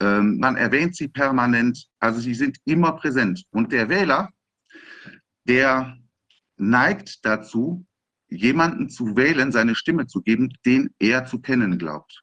Ähm, 0.00 0.38
man 0.38 0.56
erwähnt 0.56 0.96
sie 0.96 1.08
permanent, 1.08 1.86
also 1.98 2.20
sie 2.20 2.34
sind 2.34 2.58
immer 2.64 2.92
präsent. 2.92 3.42
Und 3.50 3.72
der 3.72 3.88
Wähler, 3.88 4.30
der 5.48 5.96
neigt 6.56 7.24
dazu, 7.24 7.84
jemanden 8.28 8.88
zu 8.88 9.16
wählen, 9.16 9.52
seine 9.52 9.74
Stimme 9.74 10.06
zu 10.06 10.22
geben, 10.22 10.52
den 10.64 10.90
er 10.98 11.26
zu 11.26 11.40
kennen 11.40 11.78
glaubt. 11.78 12.21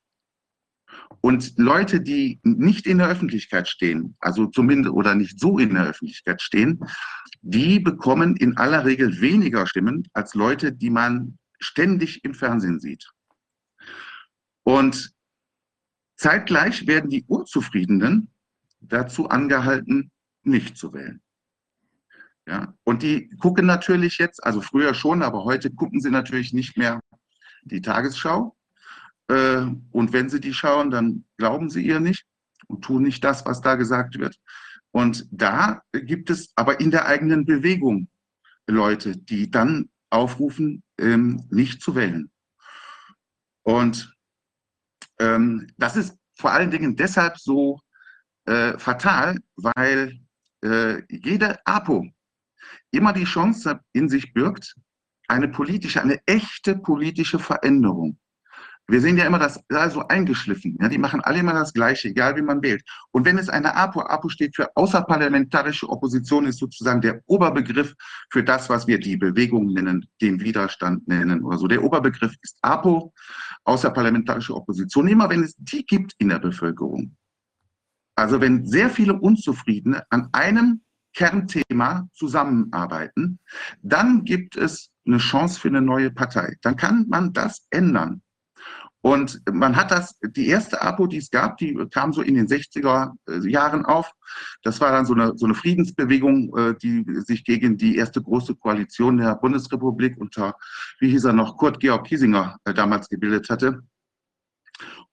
Und 1.22 1.58
Leute, 1.58 2.02
die 2.02 2.40
nicht 2.44 2.88
in 2.88 3.00
der 3.00 3.10
Öffentlichkeit 3.10 3.68
stehen, 3.68 4.16
also 4.20 4.46
zumindest 4.46 4.94
oder 4.94 5.16
nicht 5.16 5.40
so 5.40 5.58
in 5.58 5.74
der 5.74 5.88
Öffentlichkeit 5.88 6.42
stehen, 6.42 6.80
die 7.42 7.80
bekommen 7.80 8.36
in 8.38 8.58
aller 8.58 8.86
Regel 8.86 9.20
weniger 9.20 9.68
Stimmen 9.68 10.08
als 10.14 10.34
Leute, 10.34 10.72
die 10.72 10.90
man 10.90 11.38
ständig 11.60 12.24
im 12.24 12.34
Fernsehen 12.34 12.80
sieht. 12.80 13.12
Und 14.64 15.12
zeitgleich 16.16 16.88
werden 16.88 17.10
die 17.10 17.26
Unzufriedenen 17.28 18.30
dazu 18.80 19.30
angehalten, 19.30 20.12
nicht 20.44 20.78
zu 20.78 20.94
wählen. 20.94 21.22
Ja, 22.48 22.74
und 22.84 23.04
die 23.04 23.30
gucken 23.38 23.66
natürlich 23.66 24.18
jetzt, 24.18 24.44
also 24.44 24.62
früher 24.62 24.94
schon, 24.94 25.22
aber 25.22 25.44
heute 25.44 25.70
gucken 25.70 26.02
sie 26.02 26.10
natürlich 26.10 26.54
nicht 26.54 26.78
mehr 26.78 27.00
die 27.64 27.82
Tagesschau, 27.82 28.56
äh, 29.30 29.66
und 29.92 30.12
wenn 30.12 30.30
sie 30.30 30.42
die 30.42 30.54
schauen, 30.54 30.92
dann 30.92 31.24
glauben 31.38 31.70
sie 31.70 31.86
ihr 31.86 32.00
nicht 32.00 32.26
und 32.68 32.84
tun 32.84 33.04
nicht 33.04 33.24
das, 33.24 33.46
was 33.46 33.62
da 33.62 33.76
gesagt 33.76 34.20
wird. 34.20 34.38
Und 34.92 35.28
da 35.32 35.84
gibt 35.94 36.30
es 36.30 36.52
aber 36.56 36.80
in 36.80 36.92
der 36.92 37.06
eigenen 37.06 37.46
Bewegung 37.46 38.10
Leute, 38.68 39.16
die 39.16 39.50
dann 39.50 39.90
aufrufen, 40.10 40.84
ähm, 40.98 41.46
nicht 41.52 41.82
zu 41.82 41.96
wählen. 41.96 42.32
Und 43.64 44.16
ähm, 45.20 45.68
das 45.78 45.96
ist 45.96 46.18
vor 46.36 46.52
allen 46.52 46.72
Dingen 46.72 46.96
deshalb 46.96 47.38
so 47.38 47.80
äh, 48.46 48.78
fatal, 48.80 49.38
weil 49.56 50.20
äh, 50.64 51.04
jede 51.10 51.64
APO 51.68 52.08
immer 52.92 53.14
die 53.14 53.26
Chance 53.26 53.80
in 53.92 54.10
sich 54.10 54.34
birgt, 54.34 54.76
eine 55.28 55.50
politische, 55.50 56.02
eine 56.02 56.20
echte 56.26 56.76
politische 56.76 57.38
Veränderung 57.38 58.18
wir 58.90 59.02
sehen 59.02 59.18
ja 59.18 59.26
immer 59.26 59.40
das 59.40 59.64
also 59.70 60.08
eingeschliffen. 60.08 60.78
Ja, 60.82 60.90
die 60.90 60.98
machen 60.98 61.22
alle 61.22 61.40
immer 61.40 61.54
das 61.54 61.74
Gleiche, 61.74 62.10
egal 62.10 62.36
wie 62.36 62.42
man 62.42 62.62
wählt. 62.62 62.84
Und 63.12 63.26
wenn 63.26 63.38
es 63.38 63.48
eine 63.48 63.76
APO, 63.76 64.02
APO 64.02 64.30
steht 64.30 64.56
für 64.56 64.76
außerparlamentarische 64.76 65.88
Opposition, 65.88 66.46
ist 66.46 66.60
sozusagen 66.60 67.02
der 67.02 67.22
Oberbegriff 67.28 67.96
für 68.32 68.44
das, 68.44 68.70
was 68.70 68.88
wir 68.88 69.00
die 69.00 69.18
Bewegung 69.18 69.74
nennen, 69.74 70.08
den 70.22 70.40
Widerstand 70.40 71.08
nennen 71.08 71.44
oder 71.44 71.58
so. 71.58 71.68
Der 71.68 71.84
Oberbegriff 71.84 72.36
ist 72.42 72.58
APO, 72.62 73.14
außerparlamentarische 73.64 74.56
Opposition, 74.56 75.08
immer 75.08 75.30
wenn 75.30 75.44
es 75.44 75.56
die 75.58 75.86
gibt 75.86 76.14
in 76.18 76.30
der 76.30 76.40
Bevölkerung. 76.40 77.16
Also 78.16 78.42
wenn 78.42 78.66
sehr 78.66 78.90
viele 78.90 79.14
Unzufriedene 79.14 80.04
an 80.10 80.30
einem 80.34 80.82
Kernthema 81.14 82.08
zusammenarbeiten, 82.14 83.40
dann 83.82 84.24
gibt 84.24 84.56
es 84.56 84.90
eine 85.06 85.18
Chance 85.18 85.60
für 85.60 85.70
eine 85.70 85.82
neue 85.82 86.12
Partei. 86.12 86.58
Dann 86.62 86.76
kann 86.76 87.06
man 87.08 87.34
das 87.34 87.66
ändern. 87.70 88.22
Und 89.02 89.42
man 89.50 89.78
hat 89.78 89.92
das, 89.92 90.20
die 90.22 90.48
erste 90.48 90.82
APO, 90.82 91.08
die 91.08 91.18
es 91.18 91.30
gab, 91.30 91.58
die 91.58 91.74
kam 91.90 92.12
so 92.12 92.22
in 92.22 92.36
den 92.36 92.48
60er 92.48 93.14
äh, 93.30 93.50
Jahren 93.50 93.86
auf. 93.86 94.12
Das 94.62 94.82
war 94.82 94.92
dann 94.92 95.06
so 95.06 95.14
eine, 95.14 95.38
so 95.38 95.46
eine 95.46 95.56
Friedensbewegung, 95.56 96.56
äh, 96.58 96.76
die 96.76 97.06
sich 97.26 97.46
gegen 97.46 97.78
die 97.78 97.96
erste 97.96 98.22
große 98.22 98.56
Koalition 98.56 99.18
der 99.18 99.36
Bundesrepublik 99.36 100.18
unter, 100.18 100.56
wie 101.00 101.10
hieß 101.12 101.24
er 101.26 101.34
noch, 101.34 101.56
Kurt 101.56 101.80
Georg 101.80 102.08
Kiesinger 102.08 102.58
äh, 102.66 102.74
damals 102.74 103.08
gebildet 103.08 103.50
hatte. 103.50 103.84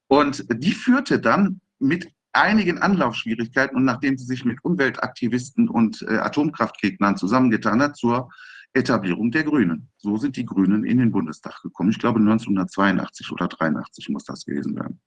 Und 0.09 0.45
die 0.53 0.73
führte 0.73 1.21
dann 1.21 1.61
mit 1.79 2.09
einigen 2.33 2.79
Anlaufschwierigkeiten 2.79 3.77
und 3.77 3.85
nachdem 3.85 4.19
sie 4.19 4.25
sich 4.25 4.45
mit 4.45 4.63
Umweltaktivisten 4.63 5.69
und 5.69 6.07
Atomkraftgegnern 6.07 7.17
zusammengetan 7.17 7.81
hat, 7.81 7.97
zur 7.97 8.29
Etablierung 8.77 9.31
der 9.31 9.45
Grünen. 9.45 9.89
So 9.97 10.17
sind 10.19 10.37
die 10.37 10.45
Grünen 10.45 10.85
in 10.85 10.99
den 10.99 11.11
Bundestag 11.11 11.63
gekommen. 11.63 11.91
Ich 11.91 11.99
glaube 11.99 12.21
1982 12.21 13.33
oder 13.33 13.49
83 13.49 14.09
muss 14.11 14.25
das 14.25 14.45
gewesen 14.45 14.75
sein. 14.75 15.01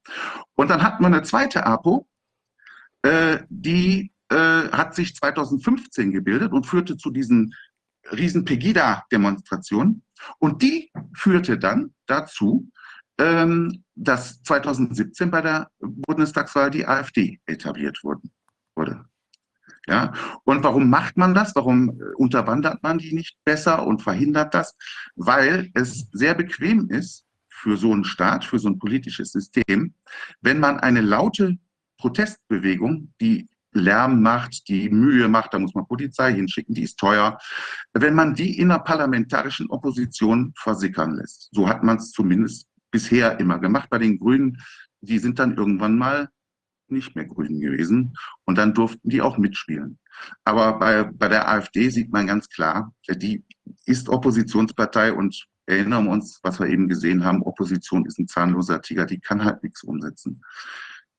Und 0.55 0.69
dann 0.69 0.81
hatten 0.81 1.03
wir 1.03 1.07
eine 1.07 1.23
zweite 1.23 1.65
APO, 1.65 2.07
äh, 3.03 3.39
die 3.49 4.11
äh, 4.29 4.35
hat 4.35 4.95
sich 4.95 5.15
2015 5.15 6.11
gebildet 6.11 6.51
und 6.51 6.65
führte 6.65 6.97
zu 6.97 7.11
diesen 7.11 7.53
riesen 8.11 8.43
Pegida-Demonstrationen. 8.43 10.03
Und 10.39 10.61
die 10.61 10.91
führte 11.13 11.57
dann 11.57 11.93
dazu, 12.07 12.69
ähm, 13.19 13.83
dass 13.95 14.41
2017 14.43 15.29
bei 15.29 15.41
der 15.41 15.69
Bundestagswahl 15.79 16.71
die 16.71 16.85
AfD 16.85 17.39
etabliert 17.45 17.99
wurde. 18.03 19.05
Ja? 19.87 20.13
Und 20.43 20.63
warum 20.63 20.89
macht 20.89 21.17
man 21.17 21.33
das? 21.33 21.55
Warum 21.55 21.89
äh, 21.89 22.15
unterwandert 22.15 22.83
man 22.83 22.97
die 22.97 23.13
nicht 23.13 23.37
besser 23.43 23.85
und 23.85 24.01
verhindert 24.01 24.53
das? 24.53 24.75
Weil 25.15 25.69
es 25.73 26.07
sehr 26.11 26.35
bequem 26.35 26.89
ist 26.89 27.25
für 27.49 27.77
so 27.77 27.91
einen 27.91 28.05
Staat, 28.05 28.45
für 28.45 28.59
so 28.59 28.69
ein 28.69 28.79
politisches 28.79 29.31
System, 29.31 29.93
wenn 30.41 30.59
man 30.59 30.79
eine 30.79 31.01
laute 31.01 31.57
Protestbewegung, 31.97 33.13
die 33.19 33.49
Lärm 33.71 34.21
macht, 34.21 34.67
die 34.67 34.89
Mühe 34.89 35.27
macht, 35.27 35.53
da 35.53 35.59
muss 35.59 35.75
man 35.75 35.85
Polizei 35.85 36.33
hinschicken, 36.33 36.73
die 36.73 36.83
ist 36.83 36.97
teuer, 36.97 37.37
wenn 37.93 38.15
man 38.15 38.33
die 38.33 38.57
in 38.57 38.71
einer 38.71 38.79
parlamentarischen 38.79 39.69
Opposition 39.69 40.53
versickern 40.57 41.15
lässt. 41.15 41.49
So 41.51 41.67
hat 41.67 41.83
man 41.83 41.97
es 41.97 42.11
zumindest 42.11 42.67
bisher 42.91 43.39
immer 43.39 43.59
gemacht 43.59 43.89
bei 43.89 43.99
den 43.99 44.17
Grünen. 44.17 44.57
Die 45.01 45.19
sind 45.19 45.37
dann 45.37 45.55
irgendwann 45.55 45.97
mal 45.97 46.29
nicht 46.91 47.15
mehr 47.15 47.25
Grünen 47.25 47.59
gewesen. 47.59 48.13
Und 48.45 48.57
dann 48.57 48.73
durften 48.73 49.09
die 49.09 49.21
auch 49.21 49.37
mitspielen. 49.37 49.99
Aber 50.43 50.79
bei, 50.79 51.03
bei 51.03 51.27
der 51.27 51.49
AfD 51.49 51.89
sieht 51.89 52.11
man 52.11 52.27
ganz 52.27 52.49
klar, 52.49 52.93
die 53.09 53.43
ist 53.85 54.09
Oppositionspartei 54.09 55.13
und 55.13 55.47
erinnern 55.65 56.05
wir 56.05 56.11
uns, 56.11 56.39
was 56.43 56.59
wir 56.59 56.67
eben 56.67 56.89
gesehen 56.89 57.23
haben, 57.23 57.43
Opposition 57.43 58.05
ist 58.05 58.19
ein 58.19 58.27
zahnloser 58.27 58.81
Tiger, 58.81 59.05
die 59.05 59.19
kann 59.19 59.43
halt 59.43 59.63
nichts 59.63 59.83
umsetzen. 59.83 60.43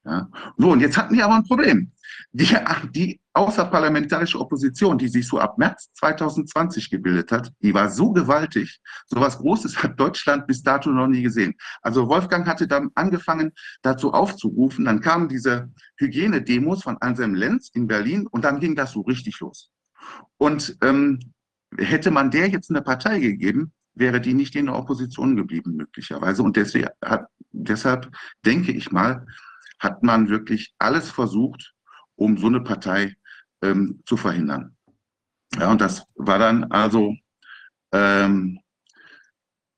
Ja. 0.05 0.31
So, 0.57 0.73
und 0.73 0.81
jetzt 0.81 0.97
hatten 0.97 1.15
die 1.15 1.23
aber 1.23 1.35
ein 1.35 1.45
Problem. 1.45 1.93
Die, 2.33 2.57
die 2.95 3.21
außerparlamentarische 3.35 4.39
Opposition, 4.39 4.99
die 4.99 5.09
sich 5.09 5.27
so 5.27 5.39
ab 5.39 5.59
März 5.59 5.91
2020 5.95 6.91
gebildet 6.91 7.31
hat, 7.33 7.53
die 7.61 7.75
war 7.75 7.91
so 7.91 8.13
gewaltig. 8.13 8.81
So 9.07 9.21
was 9.21 9.39
Großes 9.39 9.83
hat 9.83 9.99
Deutschland 10.01 10.47
bis 10.47 10.63
dato 10.63 10.91
noch 10.91 11.07
nie 11.07 11.23
gesehen. 11.23 11.55
Also 11.83 12.09
Wolfgang 12.09 12.47
hatte 12.47 12.67
dann 12.67 12.91
angefangen, 12.95 13.53
dazu 13.83 14.13
aufzurufen. 14.13 14.87
Dann 14.87 15.01
kamen 15.01 15.29
diese 15.29 15.71
Hygienedemos 15.99 16.83
von 16.83 16.97
Anselm 16.99 17.35
Lenz 17.35 17.71
in 17.75 17.87
Berlin 17.87 18.27
und 18.27 18.45
dann 18.45 18.61
ging 18.61 18.75
das 18.75 18.93
so 18.93 19.03
richtig 19.03 19.39
los. 19.41 19.71
Und 20.39 20.77
ähm, 20.83 21.19
hätte 21.77 22.11
man 22.11 22.31
der 22.31 22.49
jetzt 22.49 22.71
eine 22.71 22.83
Partei 22.83 23.21
gegeben, 23.21 23.73
wäre 23.95 24.21
die 24.21 24.35
nicht 24.35 24.57
in 24.57 24.67
der 24.67 24.77
Opposition 24.77 25.37
geblieben, 25.37 25.77
möglicherweise. 25.77 26.43
Und 26.43 26.57
deswegen 26.57 26.89
deshalb 27.53 28.11
denke 28.45 28.73
ich 28.73 28.91
mal, 28.91 29.27
hat 29.81 30.03
man 30.03 30.29
wirklich 30.29 30.75
alles 30.79 31.11
versucht, 31.11 31.75
um 32.17 32.37
so 32.37 32.47
eine 32.47 32.61
Partei 32.61 33.17
ähm, 33.63 34.03
zu 34.07 34.17
verhindern. 34.17 34.77
Ja, 35.59 35.71
und 35.71 35.81
das 35.81 36.05
war 36.15 36.39
dann 36.39 36.65
also, 36.65 37.17
ähm, 37.93 38.61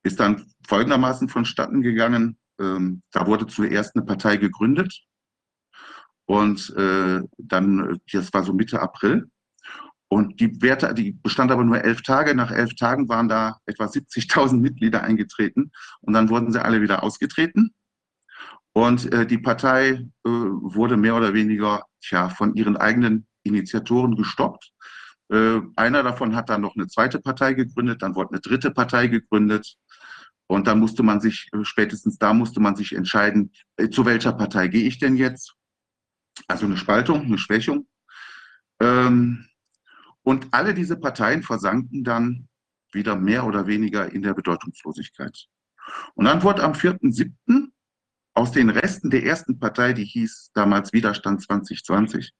ist 0.03 0.19
dann 0.19 0.45
folgendermaßen 0.67 1.29
vonstatten 1.29 1.81
gegangen. 1.81 2.37
Ähm, 2.59 3.01
da 3.11 3.25
wurde 3.25 3.47
zuerst 3.47 3.95
eine 3.95 4.05
Partei 4.05 4.37
gegründet 4.37 5.03
und 6.25 6.69
äh, 6.77 7.21
dann, 7.37 7.99
das 8.11 8.33
war 8.33 8.43
so 8.43 8.53
Mitte 8.53 8.81
April. 8.81 9.29
Und 10.09 10.39
die 10.39 10.61
Werte, 10.61 10.93
die 10.93 11.13
bestand 11.13 11.51
aber 11.51 11.63
nur 11.63 11.83
elf 11.83 12.03
Tage. 12.03 12.35
Nach 12.35 12.51
elf 12.51 12.75
Tagen 12.75 13.09
waren 13.09 13.27
da 13.27 13.57
etwa 13.65 13.85
70.000 13.85 14.59
Mitglieder 14.59 15.01
eingetreten 15.01 15.71
und 16.01 16.13
dann 16.13 16.29
wurden 16.29 16.51
sie 16.51 16.63
alle 16.63 16.81
wieder 16.81 17.01
ausgetreten. 17.01 17.73
Und 18.73 19.11
äh, 19.13 19.25
die 19.25 19.37
Partei 19.37 19.89
äh, 19.89 20.29
wurde 20.29 20.97
mehr 20.97 21.15
oder 21.15 21.33
weniger 21.33 21.85
tja, 22.01 22.29
von 22.29 22.55
ihren 22.55 22.75
eigenen 22.75 23.27
Initiatoren 23.43 24.15
gestoppt. 24.15 24.71
Äh, 25.29 25.61
einer 25.75 26.03
davon 26.03 26.35
hat 26.35 26.49
dann 26.49 26.61
noch 26.61 26.75
eine 26.75 26.87
zweite 26.87 27.19
Partei 27.19 27.53
gegründet, 27.53 28.01
dann 28.01 28.15
wurde 28.15 28.31
eine 28.31 28.41
dritte 28.41 28.71
Partei 28.71 29.07
gegründet. 29.07 29.75
Und 30.47 30.67
dann 30.67 30.79
musste 30.79 31.03
man 31.03 31.21
sich, 31.21 31.47
äh, 31.53 31.63
spätestens 31.63 32.17
da 32.17 32.33
musste 32.33 32.59
man 32.59 32.75
sich 32.75 32.93
entscheiden, 32.93 33.51
äh, 33.77 33.89
zu 33.89 34.05
welcher 34.05 34.33
Partei 34.33 34.67
gehe 34.67 34.87
ich 34.87 34.99
denn 34.99 35.17
jetzt? 35.17 35.55
Also 36.47 36.65
eine 36.65 36.77
Spaltung, 36.77 37.21
eine 37.21 37.37
Schwächung. 37.37 37.87
Ähm, 38.79 39.45
und 40.23 40.47
alle 40.51 40.73
diese 40.73 40.97
Parteien 40.97 41.43
versanken 41.43 42.03
dann 42.03 42.47
wieder 42.91 43.15
mehr 43.15 43.45
oder 43.45 43.67
weniger 43.67 44.11
in 44.11 44.21
der 44.21 44.33
Bedeutungslosigkeit. 44.33 45.47
Und 46.15 46.25
dann 46.25 46.43
wurde 46.43 46.63
am 46.63 46.73
4.7. 46.73 47.62
aus 48.33 48.51
den 48.51 48.69
Resten 48.69 49.09
der 49.09 49.23
ersten 49.23 49.59
Partei, 49.59 49.93
die 49.93 50.05
hieß 50.05 50.51
damals 50.53 50.93
Widerstand 50.93 51.41
2020, 51.43 52.31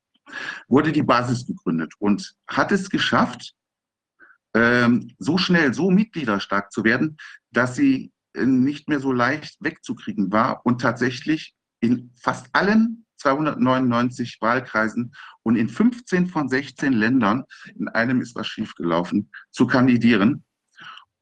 wurde 0.68 0.92
die 0.92 1.04
Basis 1.04 1.46
gegründet 1.46 1.94
und 2.00 2.34
hat 2.48 2.72
es 2.72 2.90
geschafft, 2.90 3.54
ähm, 4.56 5.12
so 5.20 5.38
schnell, 5.38 5.74
so 5.74 5.92
mitgliederstark 5.92 6.72
zu 6.72 6.84
werden, 6.84 7.18
dass 7.52 7.76
sie 7.76 8.12
äh, 8.34 8.46
nicht 8.46 8.88
mehr 8.90 9.00
so 9.00 9.12
leicht 9.12 9.58
wegzukriegen 9.60 10.32
war 10.32 10.66
und 10.66 10.82
tatsächlich 10.82 11.56
in 11.80 12.12
fast 12.22 12.48
allen 12.54 13.06
299 13.18 14.38
Wahlkreisen 14.42 15.14
und 15.44 15.56
in 15.56 15.70
15 15.70 16.28
von 16.28 16.50
16 16.50 16.94
Ländern, 16.94 17.44
in 17.76 17.88
einem 17.88 18.22
ist 18.22 18.36
was 18.36 18.48
schiefgelaufen, 18.48 19.32
zu 19.52 19.66
kandidieren. 19.66 20.44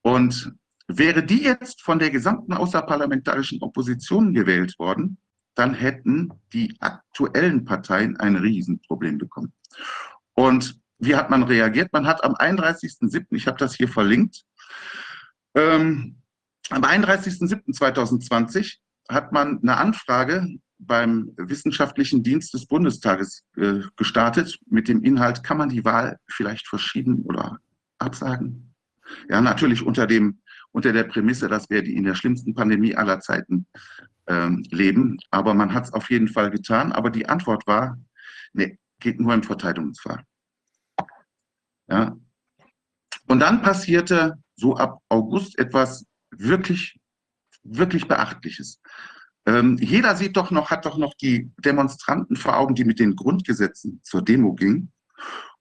Und 0.02 0.54
wäre 0.98 1.24
die 1.24 1.44
jetzt 1.44 1.82
von 1.82 2.00
der 2.00 2.10
gesamten 2.10 2.54
außerparlamentarischen 2.54 3.62
Opposition 3.62 4.34
gewählt 4.34 4.78
worden, 4.80 5.18
dann 5.56 5.74
hätten 5.74 6.32
die 6.54 6.76
aktuellen 6.80 7.66
Parteien 7.66 8.18
ein 8.18 8.36
Riesenproblem 8.36 9.18
bekommen. 9.18 9.54
Und 10.34 10.80
wie 11.00 11.16
hat 11.16 11.30
man 11.30 11.44
reagiert? 11.44 11.92
Man 11.94 12.08
hat 12.08 12.24
am 12.24 12.36
31.07., 12.36 13.26
ich 13.32 13.48
habe 13.48 13.58
das 13.58 13.76
hier 13.76 13.88
verlinkt, 13.88 14.44
ähm, 15.56 16.18
am 16.70 16.84
31.07.2020 16.84 18.78
hat 19.10 19.34
man 19.34 19.60
eine 19.62 19.78
Anfrage 19.78 20.48
beim 20.78 21.34
Wissenschaftlichen 21.38 22.24
Dienst 22.24 22.54
des 22.54 22.66
Bundestages 22.66 23.44
äh, 23.58 23.82
gestartet 23.98 24.58
mit 24.68 24.88
dem 24.88 25.04
Inhalt, 25.04 25.44
kann 25.44 25.58
man 25.58 25.70
die 25.70 25.84
Wahl 25.86 26.18
vielleicht 26.28 26.68
verschieben 26.68 27.24
oder 27.24 27.60
absagen? 28.00 28.74
Ja, 29.30 29.42
natürlich 29.42 29.84
unter, 29.84 30.08
dem, 30.08 30.41
unter 30.72 30.94
der 30.94 31.04
Prämisse, 31.04 31.48
dass 31.48 31.70
wir 31.70 31.82
die 31.82 31.96
in 31.96 32.04
der 32.04 32.16
schlimmsten 32.16 32.54
Pandemie 32.54 32.96
aller 32.96 33.20
Zeiten 33.20 33.68
ähm, 34.28 34.64
leben. 34.72 35.18
Aber 35.30 35.54
man 35.54 35.74
hat 35.74 35.86
es 35.86 35.94
auf 35.94 36.10
jeden 36.10 36.28
Fall 36.28 36.52
getan. 36.52 36.92
Aber 36.92 37.10
die 37.10 37.28
Antwort 37.28 37.68
war, 37.68 37.98
nee, 38.54 38.78
geht 39.00 39.20
nur 39.20 39.34
im 39.34 39.44
Verteidigungsfall. 39.44 40.24
Ja. 41.90 42.16
Und 43.28 43.40
dann 43.40 43.62
passierte 43.62 44.38
so 44.56 44.76
ab 44.78 45.00
August 45.10 45.58
etwas 45.60 46.06
wirklich, 46.32 47.00
wirklich 47.64 48.08
Beachtliches. 48.08 48.80
Ähm, 49.46 49.78
jeder 49.78 50.16
sieht 50.16 50.38
doch 50.38 50.52
noch, 50.52 50.70
hat 50.70 50.86
doch 50.86 50.98
noch 50.98 51.14
die 51.16 51.52
Demonstranten 51.58 52.36
vor 52.36 52.58
Augen, 52.58 52.76
die 52.76 52.86
mit 52.86 53.00
den 53.00 53.16
Grundgesetzen 53.16 54.00
zur 54.04 54.22
Demo 54.24 54.54
gingen 54.54 54.92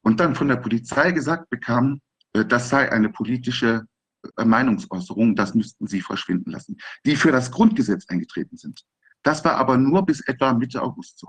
und 0.03 0.21
dann 0.21 0.35
von 0.35 0.49
der 0.49 0.57
Polizei 0.57 1.13
gesagt 1.13 1.49
bekamen, 1.51 2.03
äh, 2.35 2.45
das 2.45 2.69
sei 2.69 2.93
eine 2.93 3.09
politische 3.09 3.87
äh, 4.37 4.45
Meinungsäußerung, 4.45 5.37
das 5.37 5.55
müssten 5.55 5.87
sie 5.87 6.01
verschwinden 6.01 6.51
lassen, 6.51 6.77
die 7.05 7.17
für 7.17 7.33
das 7.33 7.51
Grundgesetz 7.51 8.07
eingetreten 8.09 8.57
sind. 8.57 8.85
Das 9.23 9.45
war 9.45 9.57
aber 9.57 9.77
nur 9.77 10.05
bis 10.05 10.21
etwa 10.21 10.53
Mitte 10.53 10.83
August 10.83 11.19
so. 11.19 11.29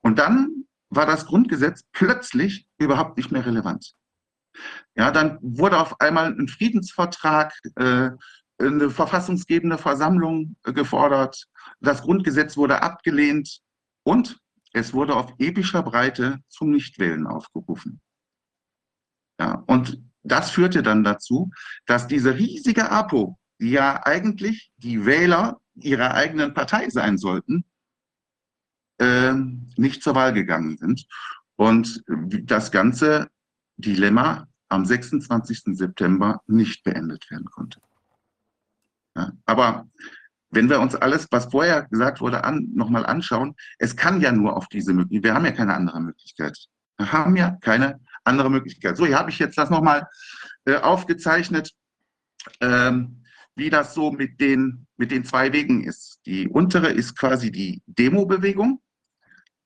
Und 0.00 0.18
dann 0.18 0.66
war 0.90 1.06
das 1.06 1.26
Grundgesetz 1.26 1.84
plötzlich 1.92 2.66
überhaupt 2.78 3.16
nicht 3.16 3.32
mehr 3.32 3.44
relevant. 3.44 3.94
Ja, 4.94 5.10
dann 5.10 5.38
wurde 5.40 5.80
auf 5.80 6.00
einmal 6.00 6.32
ein 6.32 6.48
Friedensvertrag, 6.48 7.54
äh, 7.76 8.10
eine 8.58 8.90
verfassungsgebende 8.90 9.78
Versammlung 9.78 10.56
äh, 10.64 10.72
gefordert. 10.72 11.46
Das 11.80 12.02
Grundgesetz 12.02 12.56
wurde 12.56 12.82
abgelehnt 12.82 13.60
und 14.04 14.38
es 14.72 14.92
wurde 14.92 15.14
auf 15.16 15.32
epischer 15.38 15.82
Breite 15.82 16.40
zum 16.48 16.70
Nichtwählen 16.70 17.26
aufgerufen. 17.26 18.00
Ja, 19.40 19.62
und 19.66 19.98
das 20.22 20.50
führte 20.50 20.82
dann 20.82 21.04
dazu, 21.04 21.50
dass 21.86 22.06
diese 22.06 22.34
riesige 22.36 22.90
APO, 22.90 23.38
die 23.60 23.70
ja 23.70 24.04
eigentlich 24.04 24.72
die 24.76 25.04
Wähler 25.04 25.60
ihrer 25.74 26.14
eigenen 26.14 26.54
Partei 26.54 26.90
sein 26.90 27.18
sollten, 27.18 27.64
äh, 28.98 29.34
nicht 29.76 30.02
zur 30.02 30.14
Wahl 30.14 30.32
gegangen 30.32 30.76
sind. 30.76 31.06
Und 31.56 32.02
das 32.06 32.70
ganze 32.70 33.28
Dilemma 33.76 34.48
am 34.68 34.84
26. 34.84 35.76
September 35.76 36.40
nicht 36.46 36.82
beendet 36.82 37.30
werden 37.30 37.46
konnte. 37.50 37.80
Ja, 39.14 39.32
aber 39.44 39.88
wenn 40.50 40.68
wir 40.68 40.80
uns 40.80 40.94
alles, 40.94 41.28
was 41.30 41.46
vorher 41.46 41.84
gesagt 41.84 42.20
wurde, 42.20 42.44
an, 42.44 42.68
nochmal 42.74 43.06
anschauen, 43.06 43.54
es 43.78 43.96
kann 43.96 44.20
ja 44.20 44.32
nur 44.32 44.56
auf 44.56 44.68
diese 44.68 44.92
Möglichkeit, 44.92 45.24
wir 45.24 45.34
haben 45.34 45.44
ja 45.44 45.52
keine 45.52 45.74
andere 45.74 46.00
Möglichkeit. 46.00 46.58
Wir 46.98 47.12
haben 47.12 47.36
ja 47.36 47.50
keine 47.60 48.00
andere 48.24 48.50
Möglichkeit. 48.50 48.96
So, 48.96 49.06
hier 49.06 49.18
habe 49.18 49.30
ich 49.30 49.38
jetzt 49.38 49.58
das 49.58 49.70
nochmal 49.70 50.08
äh, 50.64 50.76
aufgezeichnet, 50.76 51.72
ähm, 52.60 53.24
wie 53.54 53.70
das 53.70 53.94
so 53.94 54.10
mit 54.10 54.40
den, 54.40 54.86
mit 54.96 55.10
den 55.10 55.24
zwei 55.24 55.52
Wegen 55.52 55.84
ist. 55.84 56.20
Die 56.26 56.48
untere 56.48 56.88
ist 56.88 57.16
quasi 57.16 57.50
die 57.50 57.82
Demo-Bewegung. 57.86 58.80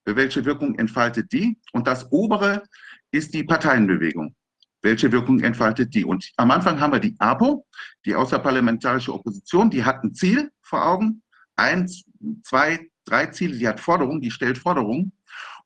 Welche 0.05 0.44
Wirkung 0.44 0.78
entfaltet 0.78 1.33
die? 1.33 1.59
Und 1.73 1.86
das 1.86 2.10
obere 2.12 2.62
ist 3.10 3.35
die 3.35 3.44
Parteienbewegung. 3.44 4.35
Welche 4.83 5.10
Wirkung 5.10 5.41
entfaltet 5.41 5.94
die? 5.94 6.05
Und 6.05 6.31
am 6.36 6.51
Anfang 6.51 6.81
haben 6.81 6.93
wir 6.93 7.01
die 7.01 7.17
APO, 7.18 7.67
die 8.05 8.15
außerparlamentarische 8.15 9.12
Opposition, 9.12 9.68
die 9.68 9.85
hat 9.85 10.05
ein 10.05 10.15
Ziel 10.15 10.51
vor 10.62 10.86
Augen. 10.86 11.23
Eins, 11.57 12.05
zwei, 12.44 12.89
drei 13.05 13.26
Ziele, 13.26 13.59
die 13.59 13.67
hat 13.67 13.81
Forderungen, 13.81 14.20
die 14.20 14.31
stellt 14.31 14.59
Forderungen. 14.59 15.12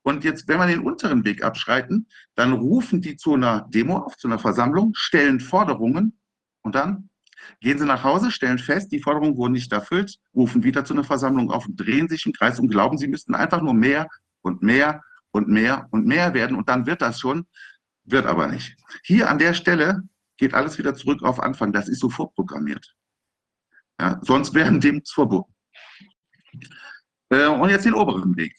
Und 0.03 0.25
jetzt, 0.25 0.49
wenn 0.49 0.59
wir 0.59 0.67
den 0.67 0.81
unteren 0.81 1.25
Weg 1.25 1.45
abschreiten, 1.45 2.09
dann 2.35 2.53
rufen 2.53 3.03
die 3.03 3.17
zu 3.17 3.35
einer 3.35 3.69
Demo 3.69 3.99
auf, 3.99 4.17
zu 4.17 4.29
einer 4.29 4.39
Versammlung, 4.39 4.93
stellen 4.95 5.41
Forderungen 5.41 6.19
und 6.63 6.75
dann 6.75 7.11
gehen 7.61 7.79
sie 7.79 7.87
nach 7.87 8.05
Hause, 8.05 8.31
stellen 8.31 8.59
fest, 8.59 8.93
die 8.93 9.01
Forderungen 9.01 9.37
wurden 9.37 9.53
nicht 9.53 9.73
erfüllt, 9.73 10.17
rufen 10.35 10.63
wieder 10.63 10.85
zu 10.85 10.95
einer 10.95 11.05
Versammlung 11.05 11.51
auf 11.51 11.67
und 11.67 11.77
drehen 11.77 12.09
sich 12.09 12.25
im 12.27 12.33
Kreis 12.33 12.59
und 12.59 12.69
glauben, 12.69 12.99
sie 12.99 13.09
müssten 13.09 13.35
einfach 13.35 13.61
nur 13.61 13.75
mehr 13.75 14.09
und 14.43 14.63
mehr 14.63 15.03
und 15.33 15.49
mehr 15.49 15.87
und 15.91 16.07
mehr 16.07 16.35
werden 16.35 16.57
und 16.57 16.69
dann 16.69 16.87
wird 16.87 17.03
das 17.03 17.21
schon, 17.21 17.47
wird 18.05 18.27
aber 18.27 18.47
nicht. 18.49 18.77
Hier 19.05 19.29
an 19.29 19.39
der 19.39 19.55
Stelle 19.55 20.03
geht 20.39 20.55
alles 20.55 20.79
wieder 20.79 20.95
zurück 20.95 21.23
auf 21.23 21.41
Anfang, 21.41 21.73
das 21.73 21.89
ist 21.89 22.01
so 22.01 22.09
vorprogrammiert. 22.09 22.95
Ja, 24.01 24.19
sonst 24.23 24.55
wären 24.55 24.81
dem 24.81 25.03
verboten. 25.05 25.55
Äh, 27.29 27.47
und 27.47 27.69
jetzt 27.69 27.85
den 27.85 27.95
oberen 27.95 28.37
Weg. 28.37 28.57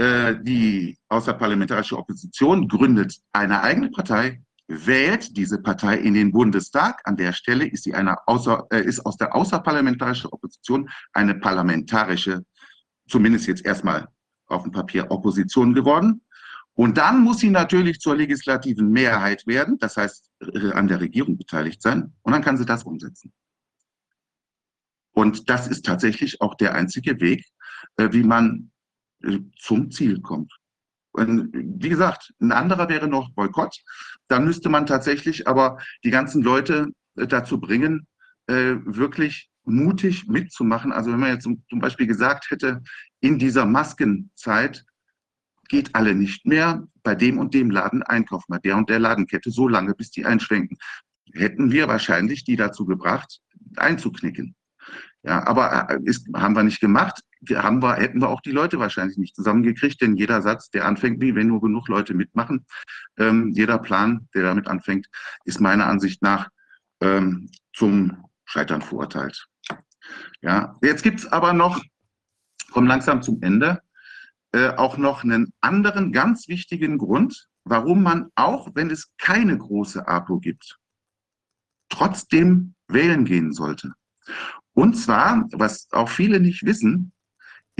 Äh, 0.00 0.42
die 0.42 0.96
außerparlamentarische 1.10 1.98
Opposition 1.98 2.68
gründet 2.68 3.20
eine 3.32 3.62
eigene 3.62 3.90
Partei, 3.90 4.42
wählt 4.66 5.36
diese 5.36 5.60
Partei 5.60 5.98
in 5.98 6.14
den 6.14 6.32
Bundestag. 6.32 7.02
An 7.04 7.18
der 7.18 7.34
Stelle 7.34 7.66
ist 7.66 7.84
sie 7.84 7.92
eine 7.92 8.16
außer, 8.26 8.66
äh, 8.70 8.82
ist 8.82 9.04
aus 9.04 9.18
der 9.18 9.34
außerparlamentarischen 9.34 10.30
Opposition 10.30 10.88
eine 11.12 11.34
parlamentarische, 11.34 12.46
zumindest 13.08 13.46
jetzt 13.46 13.66
erstmal 13.66 14.08
auf 14.46 14.62
dem 14.62 14.72
Papier 14.72 15.10
Opposition 15.10 15.74
geworden. 15.74 16.22
Und 16.72 16.96
dann 16.96 17.20
muss 17.20 17.40
sie 17.40 17.50
natürlich 17.50 18.00
zur 18.00 18.16
legislativen 18.16 18.90
Mehrheit 18.90 19.46
werden, 19.46 19.78
das 19.80 19.98
heißt 19.98 20.30
äh, 20.54 20.72
an 20.72 20.88
der 20.88 21.00
Regierung 21.00 21.36
beteiligt 21.36 21.82
sein, 21.82 22.14
und 22.22 22.32
dann 22.32 22.42
kann 22.42 22.56
sie 22.56 22.64
das 22.64 22.84
umsetzen. 22.84 23.34
Und 25.12 25.50
das 25.50 25.68
ist 25.68 25.84
tatsächlich 25.84 26.40
auch 26.40 26.54
der 26.54 26.74
einzige 26.74 27.20
Weg, 27.20 27.44
wie 27.98 28.22
man 28.22 28.69
zum 29.58 29.90
Ziel 29.90 30.20
kommt. 30.20 30.52
Und 31.12 31.50
wie 31.52 31.88
gesagt, 31.88 32.32
ein 32.40 32.52
anderer 32.52 32.88
wäre 32.88 33.08
noch 33.08 33.32
Boykott. 33.32 33.76
Dann 34.28 34.44
müsste 34.44 34.68
man 34.68 34.86
tatsächlich 34.86 35.48
aber 35.48 35.78
die 36.04 36.10
ganzen 36.10 36.42
Leute 36.42 36.92
äh, 37.16 37.26
dazu 37.26 37.60
bringen, 37.60 38.06
äh, 38.46 38.76
wirklich 38.84 39.50
mutig 39.64 40.26
mitzumachen. 40.26 40.92
Also 40.92 41.12
wenn 41.12 41.20
man 41.20 41.32
jetzt 41.32 41.44
zum 41.44 41.80
Beispiel 41.80 42.06
gesagt 42.06 42.50
hätte, 42.50 42.82
in 43.20 43.38
dieser 43.38 43.66
Maskenzeit 43.66 44.84
geht 45.68 45.94
alle 45.94 46.14
nicht 46.14 46.46
mehr 46.46 46.86
bei 47.02 47.14
dem 47.14 47.38
und 47.38 47.54
dem 47.54 47.70
Laden 47.70 48.02
einkaufen, 48.02 48.46
bei 48.48 48.58
der 48.58 48.76
und 48.76 48.88
der 48.88 48.98
Ladenkette 48.98 49.50
so 49.50 49.68
lange, 49.68 49.94
bis 49.94 50.10
die 50.10 50.24
einschwenken, 50.24 50.78
hätten 51.32 51.70
wir 51.70 51.86
wahrscheinlich 51.88 52.44
die 52.44 52.56
dazu 52.56 52.86
gebracht, 52.86 53.40
einzuknicken. 53.76 54.56
Ja, 55.22 55.46
aber 55.46 55.90
äh, 55.90 55.98
ist, 56.04 56.26
haben 56.34 56.56
wir 56.56 56.62
nicht 56.62 56.80
gemacht, 56.80 57.20
haben 57.48 57.82
wir, 57.82 57.94
hätten 57.94 58.20
wir 58.20 58.28
auch 58.28 58.40
die 58.40 58.52
Leute 58.52 58.78
wahrscheinlich 58.78 59.16
nicht 59.18 59.34
zusammengekriegt, 59.34 60.00
denn 60.00 60.16
jeder 60.16 60.42
Satz, 60.42 60.70
der 60.70 60.86
anfängt, 60.86 61.20
wie 61.20 61.34
wenn 61.34 61.48
nur 61.48 61.60
genug 61.60 61.88
Leute 61.88 62.14
mitmachen, 62.14 62.66
ähm, 63.18 63.52
jeder 63.54 63.78
Plan, 63.78 64.28
der 64.34 64.42
damit 64.42 64.68
anfängt, 64.68 65.06
ist 65.44 65.60
meiner 65.60 65.86
Ansicht 65.86 66.22
nach 66.22 66.48
ähm, 67.00 67.50
zum 67.72 68.24
Scheitern 68.44 68.82
verurteilt. 68.82 69.46
Ja, 70.42 70.76
jetzt 70.82 71.02
gibt 71.02 71.20
es 71.20 71.26
aber 71.26 71.52
noch, 71.52 71.82
kommen 72.70 72.86
langsam 72.86 73.22
zum 73.22 73.42
Ende, 73.42 73.80
äh, 74.52 74.70
auch 74.70 74.96
noch 74.96 75.22
einen 75.24 75.52
anderen 75.60 76.12
ganz 76.12 76.48
wichtigen 76.48 76.98
Grund, 76.98 77.48
warum 77.64 78.02
man, 78.02 78.30
auch 78.34 78.68
wenn 78.74 78.90
es 78.90 79.10
keine 79.18 79.56
große 79.56 80.06
APO 80.06 80.40
gibt, 80.40 80.78
trotzdem 81.88 82.74
wählen 82.88 83.24
gehen 83.24 83.52
sollte. 83.52 83.92
Und 84.72 84.94
zwar, 84.94 85.46
was 85.52 85.88
auch 85.92 86.08
viele 86.08 86.40
nicht 86.40 86.64
wissen, 86.64 87.12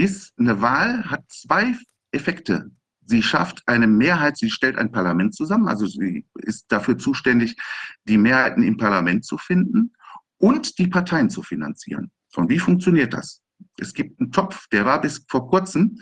ist, 0.00 0.32
eine 0.38 0.60
Wahl 0.60 1.04
hat 1.04 1.24
zwei 1.28 1.76
Effekte. 2.12 2.70
Sie 3.06 3.22
schafft 3.22 3.62
eine 3.66 3.86
Mehrheit, 3.86 4.36
sie 4.36 4.50
stellt 4.50 4.78
ein 4.78 4.92
Parlament 4.92 5.34
zusammen, 5.34 5.68
also 5.68 5.86
sie 5.86 6.26
ist 6.34 6.66
dafür 6.70 6.96
zuständig, 6.96 7.56
die 8.04 8.18
Mehrheiten 8.18 8.62
im 8.62 8.76
Parlament 8.76 9.24
zu 9.24 9.36
finden 9.36 9.92
und 10.38 10.78
die 10.78 10.86
Parteien 10.86 11.28
zu 11.28 11.42
finanzieren. 11.42 12.10
Und 12.36 12.48
wie 12.48 12.58
funktioniert 12.58 13.12
das? 13.12 13.42
Es 13.78 13.92
gibt 13.92 14.20
einen 14.20 14.32
Topf, 14.32 14.68
der 14.68 14.84
war 14.84 15.00
bis 15.00 15.24
vor 15.28 15.48
kurzem 15.48 16.00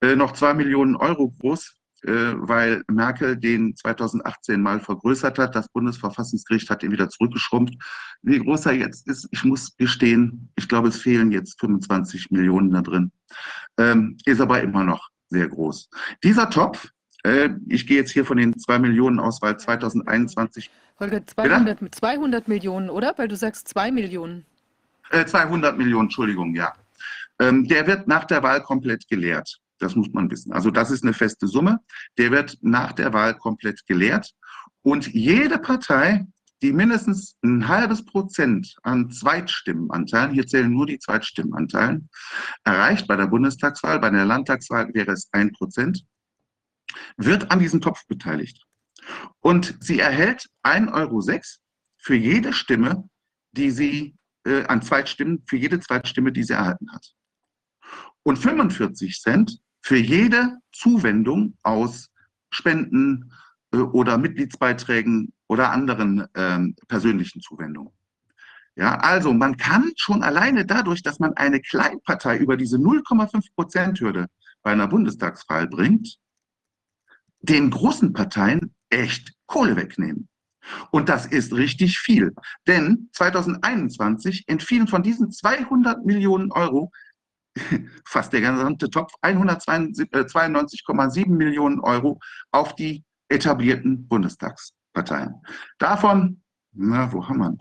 äh, 0.00 0.16
noch 0.16 0.32
zwei 0.32 0.54
Millionen 0.54 0.96
Euro 0.96 1.30
groß, 1.30 1.76
weil 2.06 2.82
Merkel 2.90 3.36
den 3.36 3.74
2018 3.76 4.60
mal 4.60 4.80
vergrößert 4.80 5.38
hat. 5.38 5.54
Das 5.54 5.68
Bundesverfassungsgericht 5.68 6.68
hat 6.70 6.82
ihn 6.82 6.92
wieder 6.92 7.08
zurückgeschrumpft. 7.08 7.74
Wie 8.22 8.38
groß 8.38 8.66
er 8.66 8.72
jetzt 8.72 9.06
ist, 9.08 9.28
ich 9.30 9.44
muss 9.44 9.76
gestehen, 9.76 10.50
ich 10.56 10.68
glaube, 10.68 10.88
es 10.88 10.98
fehlen 11.00 11.32
jetzt 11.32 11.58
25 11.60 12.30
Millionen 12.30 12.70
da 12.70 12.82
drin. 12.82 13.10
Ähm, 13.78 14.16
ist 14.24 14.40
aber 14.40 14.62
immer 14.62 14.84
noch 14.84 15.08
sehr 15.30 15.48
groß. 15.48 15.88
Dieser 16.22 16.50
Topf, 16.50 16.88
äh, 17.24 17.50
ich 17.68 17.86
gehe 17.86 17.96
jetzt 17.98 18.12
hier 18.12 18.24
von 18.24 18.36
den 18.36 18.58
zwei 18.58 18.78
Millionen 18.78 19.18
aus, 19.18 19.42
weil 19.42 19.58
2021. 19.58 20.70
Holger, 21.00 21.26
200, 21.26 21.94
200 21.94 22.48
Millionen, 22.48 22.90
oder? 22.90 23.14
Weil 23.16 23.28
du 23.28 23.36
sagst 23.36 23.68
zwei 23.68 23.90
Millionen. 23.90 24.44
200 25.10 25.76
Millionen, 25.76 26.06
Entschuldigung, 26.06 26.54
ja. 26.54 26.72
Ähm, 27.40 27.66
der 27.66 27.86
wird 27.86 28.06
nach 28.06 28.24
der 28.24 28.42
Wahl 28.42 28.62
komplett 28.62 29.08
geleert. 29.08 29.60
Das 29.84 29.96
muss 29.96 30.10
man 30.14 30.30
wissen. 30.30 30.50
Also 30.50 30.70
das 30.70 30.90
ist 30.90 31.02
eine 31.02 31.12
feste 31.12 31.46
Summe. 31.46 31.78
Der 32.16 32.30
wird 32.30 32.56
nach 32.62 32.92
der 32.92 33.12
Wahl 33.12 33.36
komplett 33.36 33.86
geleert. 33.86 34.32
Und 34.80 35.12
jede 35.12 35.58
Partei, 35.58 36.26
die 36.62 36.72
mindestens 36.72 37.36
ein 37.42 37.68
halbes 37.68 38.02
Prozent 38.02 38.74
an 38.82 39.10
Zweitstimmenanteilen, 39.10 40.32
hier 40.32 40.46
zählen 40.46 40.72
nur 40.72 40.86
die 40.86 40.98
Zweitstimmenanteilen, 40.98 42.08
erreicht 42.64 43.06
bei 43.06 43.16
der 43.16 43.26
Bundestagswahl, 43.26 44.00
bei 44.00 44.08
der 44.08 44.24
Landtagswahl 44.24 44.88
wäre 44.94 45.12
es 45.12 45.28
ein 45.32 45.52
Prozent, 45.52 46.02
wird 47.18 47.50
an 47.50 47.58
diesem 47.58 47.82
Topf 47.82 48.06
beteiligt. 48.06 48.64
Und 49.40 49.76
sie 49.80 50.00
erhält 50.00 50.48
1,06 50.62 50.94
Euro 50.94 51.20
für 51.98 52.14
jede 52.14 52.54
Stimme, 52.54 53.06
die 53.52 53.70
sie 53.70 54.16
äh, 54.46 54.64
an 54.64 54.80
Zweitstimmen, 54.80 55.44
für 55.46 55.58
jede 55.58 55.78
Zweitstimme, 55.78 56.32
die 56.32 56.42
sie 56.42 56.54
erhalten 56.54 56.90
hat. 56.90 57.06
Und 58.22 58.38
45 58.38 59.20
Cent 59.20 59.60
für 59.84 59.98
jede 59.98 60.56
Zuwendung 60.72 61.58
aus 61.62 62.08
Spenden 62.50 63.30
äh, 63.70 63.76
oder 63.76 64.16
Mitgliedsbeiträgen 64.16 65.32
oder 65.46 65.70
anderen 65.72 66.26
ähm, 66.34 66.74
persönlichen 66.88 67.42
Zuwendungen. 67.42 67.92
Ja, 68.76 68.96
also 68.96 69.32
man 69.34 69.56
kann 69.56 69.92
schon 69.96 70.22
alleine 70.22 70.64
dadurch, 70.64 71.02
dass 71.02 71.20
man 71.20 71.34
eine 71.34 71.60
Kleinpartei 71.60 72.38
über 72.38 72.56
diese 72.56 72.78
0,5 72.78 73.54
Prozent 73.54 74.00
Hürde 74.00 74.26
bei 74.62 74.72
einer 74.72 74.88
Bundestagswahl 74.88 75.68
bringt, 75.68 76.16
den 77.40 77.70
großen 77.70 78.14
Parteien 78.14 78.74
echt 78.88 79.34
Kohle 79.46 79.76
wegnehmen. 79.76 80.28
Und 80.92 81.10
das 81.10 81.26
ist 81.26 81.52
richtig 81.52 81.98
viel. 81.98 82.32
Denn 82.66 83.10
2021 83.12 84.44
entfielen 84.46 84.88
von 84.88 85.02
diesen 85.02 85.30
200 85.30 86.06
Millionen 86.06 86.50
Euro 86.52 86.90
fast 88.04 88.32
der 88.32 88.40
gesamte 88.40 88.90
Topf 88.90 89.12
192,7 89.22 91.28
Millionen 91.28 91.80
Euro 91.80 92.18
auf 92.50 92.74
die 92.74 93.04
etablierten 93.28 94.08
Bundestagsparteien. 94.08 95.34
Davon, 95.78 96.42
na, 96.72 97.12
wo 97.12 97.28
haben 97.28 97.38
wir? 97.38 97.56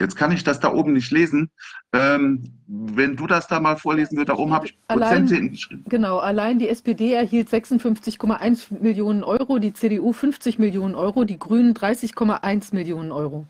Jetzt 0.00 0.14
kann 0.14 0.30
ich 0.30 0.44
das 0.44 0.60
da 0.60 0.72
oben 0.72 0.92
nicht 0.92 1.10
lesen. 1.10 1.50
Ähm, 1.92 2.44
wenn 2.68 3.16
du 3.16 3.26
das 3.26 3.48
da 3.48 3.58
mal 3.58 3.76
vorlesen 3.76 4.16
würdest, 4.16 4.28
da 4.28 4.40
oben 4.40 4.52
habe 4.52 4.66
ich 4.66 4.78
Prozente 4.86 5.34
allein, 5.34 5.50
geschrieben. 5.50 5.84
Genau, 5.88 6.18
allein 6.18 6.60
die 6.60 6.68
SPD 6.68 7.14
erhielt 7.14 7.48
56,1 7.48 8.80
Millionen 8.80 9.24
Euro, 9.24 9.58
die 9.58 9.72
CDU 9.72 10.12
50 10.12 10.60
Millionen 10.60 10.94
Euro, 10.94 11.24
die 11.24 11.38
Grünen 11.38 11.74
30,1 11.74 12.74
Millionen 12.74 13.10
Euro. 13.10 13.46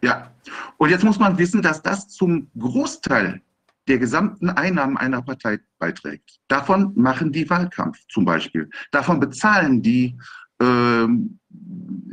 Ja, 0.00 0.32
und 0.76 0.90
jetzt 0.90 1.04
muss 1.04 1.18
man 1.18 1.38
wissen, 1.38 1.62
dass 1.62 1.82
das 1.82 2.08
zum 2.08 2.50
Großteil 2.58 3.42
der 3.88 3.98
gesamten 3.98 4.50
Einnahmen 4.50 4.96
einer 4.96 5.22
Partei 5.22 5.58
beiträgt. 5.78 6.38
Davon 6.48 6.92
machen 6.94 7.32
die 7.32 7.48
Wahlkampf 7.48 7.98
zum 8.08 8.24
Beispiel. 8.24 8.68
Davon 8.92 9.18
bezahlen 9.18 9.82
die 9.82 10.16
äh, 10.60 11.06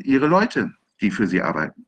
ihre 0.03 0.27
Leute, 0.27 0.73
die 1.01 1.11
für 1.11 1.27
sie 1.27 1.41
arbeiten. 1.41 1.85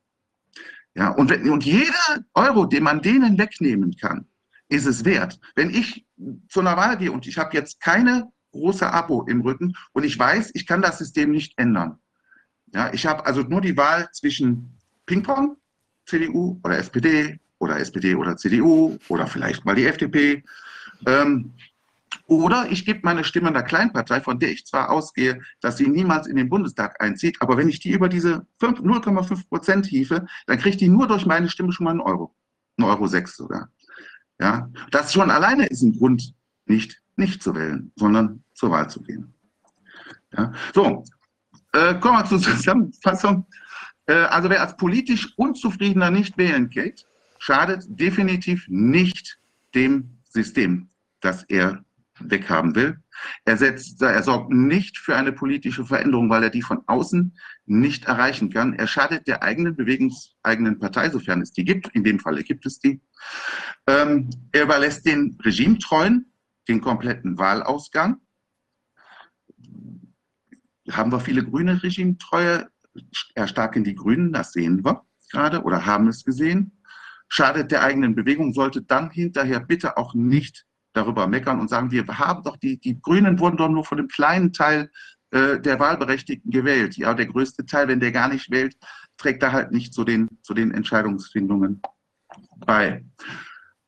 Ja, 0.96 1.10
und, 1.10 1.30
wenn, 1.30 1.50
und 1.50 1.64
jeder 1.64 2.24
Euro, 2.34 2.66
den 2.66 2.84
man 2.84 3.02
denen 3.02 3.38
wegnehmen 3.38 3.96
kann, 3.96 4.26
ist 4.68 4.86
es 4.86 5.06
wert. 5.06 5.40
Wenn 5.56 5.70
ich 5.70 6.06
zu 6.50 6.60
einer 6.60 6.76
Wahl 6.76 6.98
gehe 6.98 7.12
und 7.12 7.26
ich 7.28 7.38
habe 7.38 7.56
jetzt 7.56 7.80
keine 7.80 8.32
große 8.52 8.92
Abo 8.92 9.24
im 9.24 9.42
Rücken 9.42 9.74
und 9.94 10.04
ich 10.04 10.18
weiß, 10.18 10.52
ich 10.54 10.66
kann 10.66 10.82
das 10.82 10.98
System 10.98 11.32
nicht 11.32 11.54
ändern. 11.58 12.00
Ja, 12.74 12.92
ich 12.94 13.06
habe 13.06 13.26
also 13.26 13.42
nur 13.42 13.62
die 13.62 13.78
Wahl 13.78 14.10
zwischen 14.12 14.78
Ping-Pong, 15.06 15.56
CDU 16.08 16.60
oder 16.64 16.78
SPD 16.78 17.40
oder 17.60 17.80
SPD 17.80 18.16
oder 18.16 18.38
CDU 18.38 18.98
oder 19.08 19.28
vielleicht 19.28 19.66
mal 19.66 19.76
die 19.76 19.86
FDP. 19.86 20.44
Ähm, 21.06 21.54
oder 22.26 22.70
ich 22.72 22.86
gebe 22.86 23.02
meine 23.04 23.24
Stimme 23.24 23.50
einer 23.50 23.64
Kleinpartei, 23.64 24.22
von 24.22 24.40
der 24.40 24.52
ich 24.52 24.66
zwar 24.66 24.90
ausgehe, 24.90 25.42
dass 25.62 25.78
sie 25.78 25.88
niemals 25.88 26.28
in 26.28 26.36
den 26.36 26.50
Bundestag 26.50 27.02
einzieht, 27.02 27.38
aber 27.42 27.58
wenn 27.58 27.70
ich 27.70 27.80
die 27.80 27.92
über 27.92 28.10
diese 28.10 28.46
0,5 28.62 29.48
Prozent 29.48 29.86
hiefe, 29.86 30.26
dann 30.46 30.58
kriegt 30.58 30.82
die 30.82 30.90
nur 30.90 31.08
durch 31.08 31.26
meine 31.26 31.50
Stimme 31.50 31.72
schon 31.72 31.84
mal 31.86 31.92
einen 31.92 32.02
Euro. 32.02 32.34
Einen 32.78 32.90
Euro 32.90 33.08
sechs 33.08 33.38
sogar. 33.38 33.70
Ja, 34.40 34.70
das 34.92 35.14
schon 35.14 35.32
alleine 35.32 35.68
ist 35.68 35.82
ein 35.82 35.98
Grund, 35.98 36.34
nicht 36.66 37.02
nicht 37.18 37.44
zu 37.44 37.56
wählen, 37.56 37.92
sondern 37.96 38.44
zur 38.54 38.72
Wahl 38.72 38.90
zu 38.90 39.02
gehen. 39.02 39.34
Ja, 40.38 40.54
so, 40.74 41.04
äh, 41.74 41.96
kommen 41.96 42.20
wir 42.20 42.26
zur 42.26 42.40
Zusammenfassung. 42.40 43.46
Äh, 44.08 44.14
also 44.14 44.50
wer 44.50 44.62
als 44.62 44.76
politisch 44.78 45.34
Unzufriedener 45.38 46.12
nicht 46.12 46.38
wählen 46.38 46.70
geht, 46.70 47.06
schadet 47.40 47.86
definitiv 47.88 48.66
nicht 48.68 49.38
dem 49.76 50.18
System, 50.24 50.90
das 51.22 51.44
er 51.44 51.84
weghaben 52.20 52.76
will. 52.76 52.98
Er, 53.46 53.58
setzt, 53.58 54.02
er 54.02 54.24
sorgt 54.24 54.52
nicht 54.52 54.98
für 54.98 55.16
eine 55.16 55.32
politische 55.32 55.86
Veränderung, 55.86 56.30
weil 56.30 56.44
er 56.44 56.50
die 56.50 56.62
von 56.62 56.82
außen 56.88 57.36
nicht 57.66 58.06
erreichen 58.06 58.52
kann. 58.52 58.74
Er 58.74 58.88
schadet 58.88 59.28
der 59.28 59.44
eigenen 59.44 59.76
bewegungseigenen 59.76 60.80
Partei, 60.80 61.10
sofern 61.10 61.42
es 61.42 61.52
die 61.52 61.64
gibt. 61.64 61.88
In 61.90 62.04
dem 62.04 62.20
Falle 62.20 62.44
gibt 62.44 62.66
es 62.66 62.80
die. 62.80 63.02
Ähm, 63.88 64.30
er 64.52 64.64
überlässt 64.64 65.06
den 65.06 65.38
Regimetreuen 65.44 66.32
den 66.68 66.82
kompletten 66.82 67.38
Wahlausgang. 67.38 68.20
Haben 70.90 71.12
wir 71.12 71.20
viele 71.20 71.44
grüne 71.44 71.82
Regimetreue? 71.82 72.70
Erstarken 73.36 73.84
die 73.84 73.96
Grünen, 73.96 74.34
das 74.34 74.54
sehen 74.54 74.84
wir 74.84 75.04
gerade 75.32 75.64
oder 75.64 75.86
haben 75.86 76.08
es 76.08 76.24
gesehen. 76.24 76.72
Schadet 77.30 77.72
der 77.72 77.84
eigenen 77.84 78.16
Bewegung, 78.16 78.54
sollte 78.54 78.82
dann 78.82 79.10
hinterher 79.10 79.60
bitte 79.60 79.98
auch 79.98 80.14
nicht 80.14 80.66
darüber 80.94 81.28
meckern 81.28 81.60
und 81.60 81.70
sagen, 81.70 81.92
wir 81.92 82.08
haben 82.08 82.44
doch 82.44 82.58
die, 82.58 82.80
die 82.80 83.00
Grünen 83.00 83.40
wurden 83.40 83.58
doch 83.58 83.70
nur 83.70 83.86
von 83.86 84.00
einem 84.00 84.08
kleinen 84.08 84.54
Teil 84.54 84.90
äh, 85.32 85.60
der 85.60 85.80
Wahlberechtigten 85.80 86.50
gewählt. 86.52 86.98
Ja, 86.98 87.14
der 87.14 87.28
größte 87.28 87.66
Teil, 87.66 87.88
wenn 87.88 88.00
der 88.00 88.12
gar 88.12 88.30
nicht 88.30 88.50
wählt, 88.50 88.76
trägt 89.18 89.44
da 89.44 89.52
halt 89.52 89.72
nicht 89.72 89.94
zu 89.94 90.04
den, 90.04 90.28
zu 90.42 90.54
den 90.54 90.72
Entscheidungsfindungen 90.72 91.82
bei. 92.66 93.04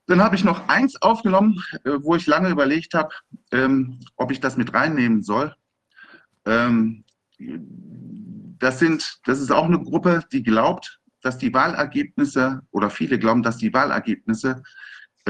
Dann 0.07 0.21
habe 0.21 0.35
ich 0.35 0.43
noch 0.43 0.67
eins 0.67 1.01
aufgenommen, 1.01 1.63
äh, 1.85 1.91
wo 2.01 2.15
ich 2.15 2.27
lange 2.27 2.49
überlegt 2.49 2.93
habe, 2.93 3.13
ähm, 3.51 3.99
ob 4.17 4.31
ich 4.31 4.39
das 4.39 4.57
mit 4.57 4.73
reinnehmen 4.73 5.23
soll. 5.23 5.55
Ähm, 6.45 7.05
das, 8.59 8.79
sind, 8.79 9.19
das 9.25 9.39
ist 9.39 9.51
auch 9.51 9.65
eine 9.65 9.79
Gruppe, 9.79 10.23
die 10.31 10.43
glaubt, 10.43 10.99
dass 11.21 11.37
die 11.37 11.53
Wahlergebnisse 11.53 12.61
oder 12.71 12.89
viele 12.89 13.19
glauben, 13.19 13.43
dass 13.43 13.57
die 13.57 13.73
Wahlergebnisse 13.73 14.63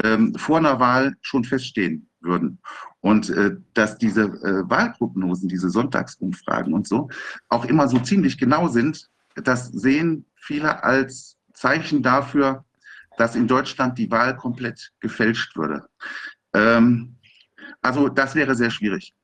ähm, 0.04 0.34
vor 0.34 0.58
einer 0.58 0.78
Wahl 0.78 1.16
schon 1.20 1.44
feststehen 1.44 2.08
würden. 2.20 2.60
Und 3.00 3.30
äh, 3.30 3.56
dass 3.74 3.98
diese 3.98 4.22
äh, 4.22 4.68
Wahlprognosen, 4.68 5.48
diese 5.48 5.70
Sonntagsumfragen 5.70 6.72
und 6.72 6.86
so 6.86 7.08
auch 7.48 7.64
immer 7.64 7.88
so 7.88 7.98
ziemlich 7.98 8.38
genau 8.38 8.68
sind, 8.68 9.08
das 9.34 9.68
sehen 9.68 10.26
viele 10.34 10.84
als 10.84 11.36
Zeichen 11.54 12.02
dafür, 12.02 12.64
dass 13.16 13.36
in 13.36 13.48
Deutschland 13.48 13.98
die 13.98 14.10
Wahl 14.10 14.36
komplett 14.36 14.92
gefälscht 15.00 15.56
würde. 15.56 15.88
Ähm, 16.52 17.16
also 17.82 18.08
das 18.08 18.34
wäre 18.34 18.54
sehr 18.54 18.70
schwierig. 18.70 19.14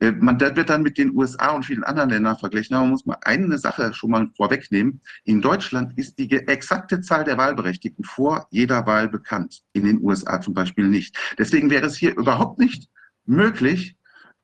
Äh, 0.00 0.12
man 0.12 0.38
das 0.38 0.56
wird 0.56 0.70
dann 0.70 0.82
mit 0.82 0.98
den 0.98 1.14
USA 1.16 1.50
und 1.50 1.64
vielen 1.64 1.84
anderen 1.84 2.10
Ländern 2.10 2.38
verglichen, 2.38 2.74
aber 2.74 2.84
man 2.84 2.92
muss 2.92 3.06
mal 3.06 3.18
eine 3.22 3.58
Sache 3.58 3.92
schon 3.94 4.10
mal 4.10 4.28
vorwegnehmen. 4.36 5.00
In 5.24 5.40
Deutschland 5.40 5.98
ist 5.98 6.18
die 6.18 6.30
exakte 6.30 7.00
Zahl 7.00 7.24
der 7.24 7.38
Wahlberechtigten 7.38 8.04
vor 8.04 8.46
jeder 8.50 8.86
Wahl 8.86 9.08
bekannt, 9.08 9.62
in 9.72 9.84
den 9.84 10.02
USA 10.02 10.40
zum 10.40 10.54
Beispiel 10.54 10.88
nicht. 10.88 11.16
Deswegen 11.38 11.70
wäre 11.70 11.86
es 11.86 11.96
hier 11.96 12.16
überhaupt 12.16 12.58
nicht 12.58 12.88
möglich, 13.24 13.96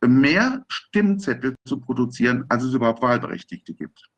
mehr 0.05 0.65
Stimmzettel 0.69 1.55
zu 1.65 1.81
produzieren, 1.81 2.45
als 2.49 2.65
es 2.65 2.75
überhaupt 2.75 3.03
Wahlberechtigte 3.03 3.75
gibt. 3.75 4.09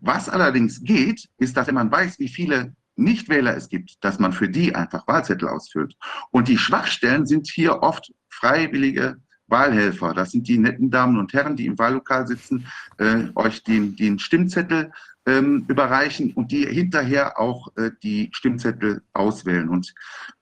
Was 0.00 0.28
allerdings 0.28 0.82
geht, 0.82 1.28
ist, 1.38 1.56
dass 1.56 1.66
wenn 1.66 1.74
man 1.74 1.90
weiß, 1.90 2.18
wie 2.18 2.28
viele 2.28 2.74
Nichtwähler 2.96 3.56
es 3.56 3.68
gibt, 3.68 4.02
dass 4.04 4.18
man 4.18 4.32
für 4.32 4.48
die 4.48 4.74
einfach 4.74 5.06
Wahlzettel 5.08 5.48
ausfüllt. 5.48 5.96
Und 6.30 6.48
die 6.48 6.58
Schwachstellen 6.58 7.26
sind 7.26 7.48
hier 7.48 7.82
oft 7.82 8.12
freiwillige 8.28 9.16
Wahlhelfer. 9.50 10.14
Das 10.14 10.30
sind 10.32 10.48
die 10.48 10.58
netten 10.58 10.90
Damen 10.90 11.18
und 11.18 11.32
Herren, 11.32 11.56
die 11.56 11.66
im 11.66 11.78
Wahllokal 11.78 12.26
sitzen, 12.26 12.66
äh, 12.98 13.24
euch 13.34 13.62
den, 13.62 13.96
den 13.96 14.18
Stimmzettel 14.18 14.92
ähm, 15.26 15.64
überreichen 15.68 16.32
und 16.32 16.52
die 16.52 16.66
hinterher 16.66 17.38
auch 17.38 17.68
äh, 17.76 17.90
die 18.02 18.30
Stimmzettel 18.32 19.02
auswählen. 19.12 19.68
Und 19.68 19.94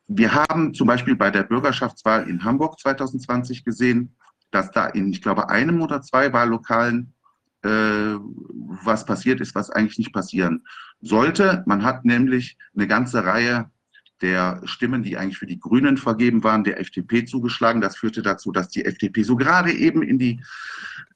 wir 0.07 0.35
haben 0.35 0.75
zum 0.75 0.87
Beispiel 0.87 1.17
bei 1.17 1.31
der 1.31 1.43
Bürgerschaftswahl 1.43 2.29
in 2.29 2.45
Hamburg 2.45 2.79
2020 2.81 3.65
gesehen, 3.65 4.17
dass 4.51 4.71
da 4.71 4.87
in, 4.87 5.11
ich 5.11 5.21
glaube, 5.21 5.51
einem 5.51 5.83
oder 5.83 6.01
zwei 6.01 6.33
Wahllokalen 6.33 7.13
äh, 7.63 8.17
was 8.85 9.05
passiert 9.05 9.41
ist, 9.41 9.55
was 9.55 9.71
eigentlich 9.71 9.99
nicht 9.99 10.13
passieren 10.13 10.65
sollte. 11.01 11.65
Man 11.67 11.83
hat 11.83 12.05
nämlich 12.05 12.57
eine 12.75 12.87
ganze 12.87 13.25
Reihe 13.25 13.71
der 14.21 14.61
Stimmen, 14.65 15.03
die 15.03 15.17
eigentlich 15.17 15.39
für 15.39 15.47
die 15.47 15.61
Grünen 15.61 15.97
vergeben 15.97 16.43
waren, 16.45 16.65
der 16.65 16.81
FDP 16.81 17.25
zugeschlagen. 17.25 17.81
Das 17.81 17.97
führte 17.97 18.23
dazu, 18.23 18.53
dass 18.53 18.69
die 18.69 18.85
FDP 18.85 19.23
so 19.23 19.37
gerade 19.37 19.73
eben 19.73 20.03
in, 20.03 20.19
die, 20.19 20.43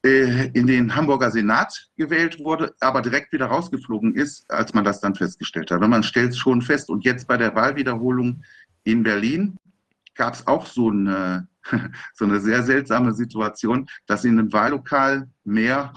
äh, 0.04 0.48
in 0.52 0.66
den 0.66 0.94
Hamburger 0.94 1.30
Senat 1.30 1.88
gewählt 1.96 2.38
wurde, 2.38 2.74
aber 2.80 3.02
direkt 3.02 3.32
wieder 3.32 3.46
rausgeflogen 3.46 4.14
ist, 4.14 4.50
als 4.50 4.72
man 4.74 4.84
das 4.84 5.00
dann 5.00 5.14
festgestellt 5.14 5.70
hat. 5.70 5.82
Und 5.82 5.90
man 5.90 6.02
stellt 6.02 6.30
es 6.30 6.38
schon 6.38 6.62
fest. 6.62 6.90
Und 6.90 7.04
jetzt 7.04 7.26
bei 7.26 7.36
der 7.36 7.54
Wahlwiederholung 7.54 8.42
in 8.84 9.02
Berlin 9.02 9.56
gab 10.14 10.34
es 10.34 10.46
auch 10.46 10.66
so 10.66 10.90
eine, 10.90 11.48
so 12.14 12.24
eine 12.24 12.40
sehr 12.40 12.62
seltsame 12.62 13.14
Situation, 13.14 13.86
dass 14.06 14.24
in 14.24 14.38
einem 14.38 14.52
Wahllokal 14.52 15.28
mehr 15.44 15.92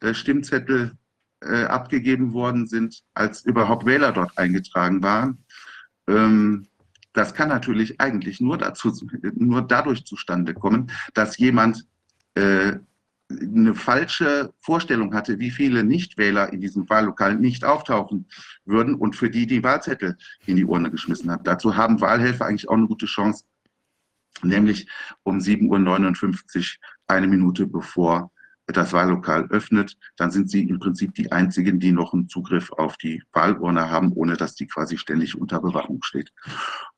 äh, 0.00 0.14
Stimmzettel 0.14 0.92
äh, 1.40 1.64
abgegeben 1.64 2.32
worden 2.32 2.66
sind, 2.66 3.02
als 3.14 3.44
überhaupt 3.44 3.86
Wähler 3.86 4.12
dort 4.12 4.36
eingetragen 4.38 5.02
waren. 5.02 5.43
Ähm, 6.08 6.66
das 7.12 7.32
kann 7.34 7.48
natürlich 7.48 8.00
eigentlich 8.00 8.40
nur, 8.40 8.58
dazu, 8.58 8.92
nur 9.34 9.62
dadurch 9.62 10.04
zustande 10.04 10.52
kommen, 10.52 10.90
dass 11.14 11.38
jemand 11.38 11.86
äh, 12.34 12.74
eine 13.30 13.74
falsche 13.74 14.52
Vorstellung 14.60 15.14
hatte, 15.14 15.38
wie 15.38 15.50
viele 15.50 15.84
Nichtwähler 15.84 16.52
in 16.52 16.60
diesem 16.60 16.88
Wahllokal 16.90 17.36
nicht 17.36 17.64
auftauchen 17.64 18.26
würden 18.64 18.94
und 18.94 19.16
für 19.16 19.30
die 19.30 19.46
die 19.46 19.62
Wahlzettel 19.62 20.16
in 20.46 20.56
die 20.56 20.64
Urne 20.64 20.90
geschmissen 20.90 21.30
hat. 21.30 21.46
Dazu 21.46 21.76
haben 21.76 22.00
Wahlhelfer 22.00 22.46
eigentlich 22.46 22.68
auch 22.68 22.74
eine 22.74 22.86
gute 22.86 23.06
Chance, 23.06 23.44
nämlich 24.42 24.88
um 25.22 25.38
7.59 25.38 26.58
Uhr, 26.58 26.64
eine 27.06 27.28
Minute 27.28 27.66
bevor 27.66 28.30
das 28.66 28.92
Wahllokal 28.92 29.46
öffnet, 29.50 29.96
dann 30.16 30.30
sind 30.30 30.50
sie 30.50 30.62
im 30.62 30.78
Prinzip 30.78 31.14
die 31.14 31.30
einzigen, 31.32 31.80
die 31.80 31.92
noch 31.92 32.14
einen 32.14 32.28
Zugriff 32.28 32.72
auf 32.72 32.96
die 32.96 33.22
Wahlurne 33.32 33.90
haben, 33.90 34.12
ohne 34.12 34.36
dass 34.36 34.54
die 34.54 34.66
quasi 34.66 34.96
ständig 34.96 35.36
unter 35.36 35.60
Bewachung 35.60 36.02
steht. 36.02 36.32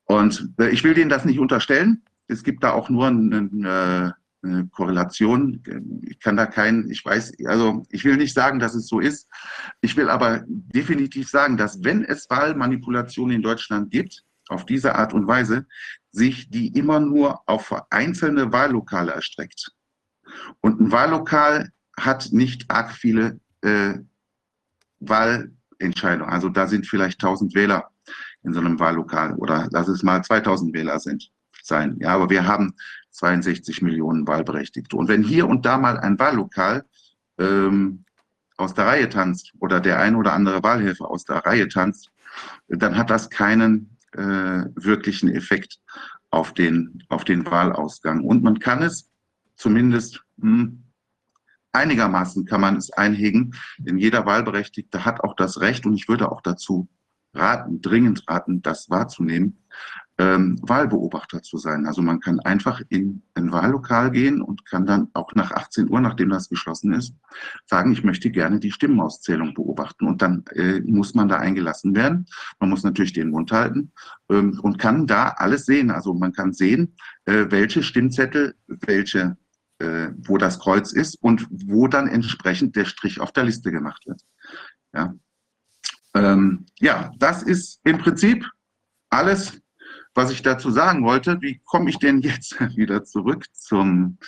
Und 0.04 0.50
äh, 0.58 0.68
ich 0.70 0.84
will 0.84 0.94
denen 0.94 1.10
das 1.10 1.24
nicht 1.24 1.38
unterstellen. 1.38 2.02
Es 2.28 2.42
gibt 2.42 2.62
da 2.62 2.72
auch 2.72 2.88
nur 2.88 3.08
eine, 3.08 4.14
eine 4.42 4.68
Korrelation. 4.70 5.62
Ich 6.02 6.20
kann 6.20 6.36
da 6.36 6.46
keinen, 6.46 6.90
ich 6.90 7.04
weiß, 7.04 7.34
also 7.46 7.84
ich 7.90 8.04
will 8.04 8.16
nicht 8.16 8.34
sagen, 8.34 8.58
dass 8.58 8.74
es 8.74 8.86
so 8.86 9.00
ist. 9.00 9.28
Ich 9.80 9.96
will 9.96 10.08
aber 10.08 10.44
definitiv 10.46 11.28
sagen, 11.28 11.56
dass 11.56 11.82
wenn 11.82 12.04
es 12.04 12.28
Wahlmanipulationen 12.30 13.36
in 13.36 13.42
Deutschland 13.42 13.90
gibt, 13.90 14.24
auf 14.48 14.64
diese 14.64 14.94
Art 14.94 15.12
und 15.12 15.26
Weise, 15.26 15.66
sich 16.12 16.48
die 16.50 16.68
immer 16.68 17.00
nur 17.00 17.40
auf 17.48 17.74
einzelne 17.90 18.52
Wahllokale 18.52 19.12
erstreckt. 19.12 19.72
Und 20.60 20.80
ein 20.80 20.92
Wahllokal 20.92 21.70
hat 21.98 22.32
nicht 22.32 22.70
arg 22.70 22.92
viele 22.92 23.40
äh, 23.62 23.94
Wahlentscheidungen. 25.00 26.32
Also 26.32 26.48
da 26.48 26.66
sind 26.66 26.86
vielleicht 26.86 27.22
1000 27.22 27.54
Wähler 27.54 27.90
in 28.42 28.52
so 28.52 28.60
einem 28.60 28.78
Wahllokal 28.78 29.34
oder 29.34 29.68
lass 29.72 29.88
es 29.88 30.02
mal 30.02 30.22
2000 30.22 30.72
Wähler 30.74 31.00
sind, 31.00 31.30
sein. 31.66 31.96
Ja, 32.00 32.14
aber 32.14 32.30
wir 32.30 32.46
haben 32.46 32.74
62 33.10 33.82
Millionen 33.82 34.26
Wahlberechtigte. 34.26 34.96
Und 34.96 35.08
wenn 35.08 35.22
hier 35.22 35.48
und 35.48 35.66
da 35.66 35.78
mal 35.78 35.98
ein 35.98 36.18
Wahllokal 36.18 36.84
ähm, 37.38 38.04
aus 38.56 38.74
der 38.74 38.86
Reihe 38.86 39.08
tanzt 39.08 39.52
oder 39.58 39.80
der 39.80 39.98
ein 39.98 40.16
oder 40.16 40.32
andere 40.32 40.62
Wahlhelfer 40.62 41.10
aus 41.10 41.24
der 41.24 41.36
Reihe 41.38 41.68
tanzt, 41.68 42.10
dann 42.68 42.96
hat 42.96 43.10
das 43.10 43.28
keinen 43.30 43.96
äh, 44.12 44.64
wirklichen 44.74 45.28
Effekt 45.28 45.78
auf 46.30 46.54
den, 46.54 47.02
auf 47.08 47.24
den 47.24 47.44
Wahlausgang. 47.46 48.24
Und 48.24 48.42
man 48.42 48.58
kann 48.58 48.82
es 48.82 49.10
zumindest 49.56 50.22
einigermaßen 51.72 52.44
kann 52.44 52.60
man 52.60 52.76
es 52.76 52.90
einhegen, 52.92 53.54
denn 53.78 53.98
jeder 53.98 54.26
Wahlberechtigte 54.26 55.04
hat 55.04 55.20
auch 55.20 55.34
das 55.34 55.60
Recht, 55.60 55.86
und 55.86 55.94
ich 55.94 56.08
würde 56.08 56.30
auch 56.30 56.40
dazu 56.40 56.88
raten, 57.34 57.80
dringend 57.80 58.24
raten, 58.28 58.62
das 58.62 58.88
wahrzunehmen, 58.90 59.58
ähm, 60.18 60.58
Wahlbeobachter 60.62 61.42
zu 61.42 61.58
sein. 61.58 61.86
Also 61.86 62.00
man 62.00 62.20
kann 62.20 62.40
einfach 62.40 62.80
in 62.88 63.22
ein 63.34 63.52
Wahllokal 63.52 64.10
gehen 64.10 64.40
und 64.40 64.64
kann 64.64 64.86
dann 64.86 65.08
auch 65.12 65.34
nach 65.34 65.52
18 65.52 65.90
Uhr, 65.90 66.00
nachdem 66.00 66.30
das 66.30 66.48
geschlossen 66.48 66.92
ist, 66.94 67.14
sagen, 67.66 67.92
ich 67.92 68.02
möchte 68.02 68.30
gerne 68.30 68.58
die 68.58 68.72
Stimmenauszählung 68.72 69.52
beobachten. 69.52 70.06
Und 70.06 70.22
dann 70.22 70.44
äh, 70.54 70.80
muss 70.80 71.14
man 71.14 71.28
da 71.28 71.36
eingelassen 71.36 71.94
werden. 71.94 72.26
Man 72.58 72.70
muss 72.70 72.82
natürlich 72.82 73.12
den 73.12 73.30
Mund 73.30 73.52
halten 73.52 73.92
ähm, 74.30 74.58
und 74.62 74.78
kann 74.78 75.06
da 75.06 75.28
alles 75.36 75.66
sehen. 75.66 75.90
Also 75.90 76.14
man 76.14 76.32
kann 76.32 76.54
sehen, 76.54 76.96
äh, 77.26 77.46
welche 77.50 77.82
Stimmzettel, 77.82 78.54
welche 78.66 79.36
äh, 79.78 80.08
wo 80.16 80.38
das 80.38 80.58
Kreuz 80.58 80.92
ist 80.92 81.16
und 81.22 81.46
wo 81.50 81.88
dann 81.88 82.08
entsprechend 82.08 82.76
der 82.76 82.84
Strich 82.84 83.20
auf 83.20 83.32
der 83.32 83.44
Liste 83.44 83.70
gemacht 83.70 84.06
wird. 84.06 84.20
Ja, 84.94 85.14
ähm, 86.14 86.66
ja 86.78 87.12
das 87.18 87.42
ist 87.42 87.80
im 87.84 87.98
Prinzip 87.98 88.46
alles, 89.10 89.60
was 90.14 90.30
ich 90.30 90.42
dazu 90.42 90.70
sagen 90.70 91.04
wollte. 91.04 91.40
Wie 91.40 91.60
komme 91.64 91.90
ich 91.90 91.98
denn 91.98 92.20
jetzt 92.20 92.58
wieder 92.76 93.04
zurück 93.04 93.44
zum 93.52 94.18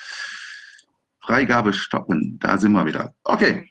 Freigabe 1.23 1.73
stoppen? 1.73 2.39
Da 2.39 2.59
sind 2.59 2.73
wir 2.73 2.87
wieder. 2.87 3.15
Okay. 3.25 3.71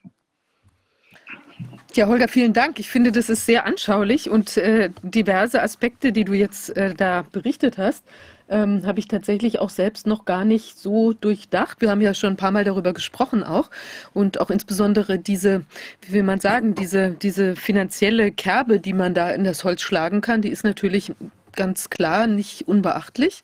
Ja, 1.93 2.07
Holger, 2.07 2.27
vielen 2.27 2.53
Dank. 2.53 2.79
Ich 2.79 2.89
finde, 2.89 3.11
das 3.11 3.29
ist 3.29 3.45
sehr 3.45 3.65
anschaulich 3.65 4.29
und 4.29 4.57
äh, 4.57 4.91
diverse 5.01 5.63
Aspekte, 5.63 6.11
die 6.11 6.25
du 6.25 6.33
jetzt 6.33 6.75
äh, 6.77 6.93
da 6.93 7.23
berichtet 7.23 7.77
hast, 7.79 8.03
ähm, 8.49 8.85
habe 8.85 8.99
ich 8.99 9.07
tatsächlich 9.07 9.59
auch 9.59 9.69
selbst 9.69 10.07
noch 10.07 10.25
gar 10.25 10.45
nicht 10.45 10.77
so 10.79 11.13
durchdacht. 11.13 11.81
Wir 11.81 11.89
haben 11.89 12.01
ja 12.01 12.13
schon 12.13 12.33
ein 12.33 12.37
paar 12.37 12.51
Mal 12.51 12.63
darüber 12.63 12.93
gesprochen 12.93 13.43
auch 13.43 13.69
und 14.13 14.39
auch 14.39 14.49
insbesondere 14.49 15.19
diese, 15.19 15.63
wie 16.01 16.13
will 16.13 16.23
man 16.23 16.39
sagen, 16.39 16.75
diese, 16.75 17.11
diese 17.11 17.55
finanzielle 17.55 18.31
Kerbe, 18.31 18.79
die 18.79 18.93
man 18.93 19.13
da 19.13 19.29
in 19.31 19.43
das 19.43 19.63
Holz 19.63 19.81
schlagen 19.81 20.21
kann, 20.21 20.41
die 20.41 20.49
ist 20.49 20.63
natürlich 20.63 21.11
ganz 21.55 21.89
klar 21.89 22.27
nicht 22.27 22.67
unbeachtlich. 22.67 23.43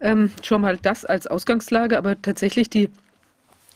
Ähm, 0.00 0.30
schon 0.42 0.60
mal 0.60 0.76
das 0.76 1.04
als 1.04 1.26
Ausgangslage, 1.26 1.98
aber 1.98 2.20
tatsächlich 2.20 2.70
die 2.70 2.90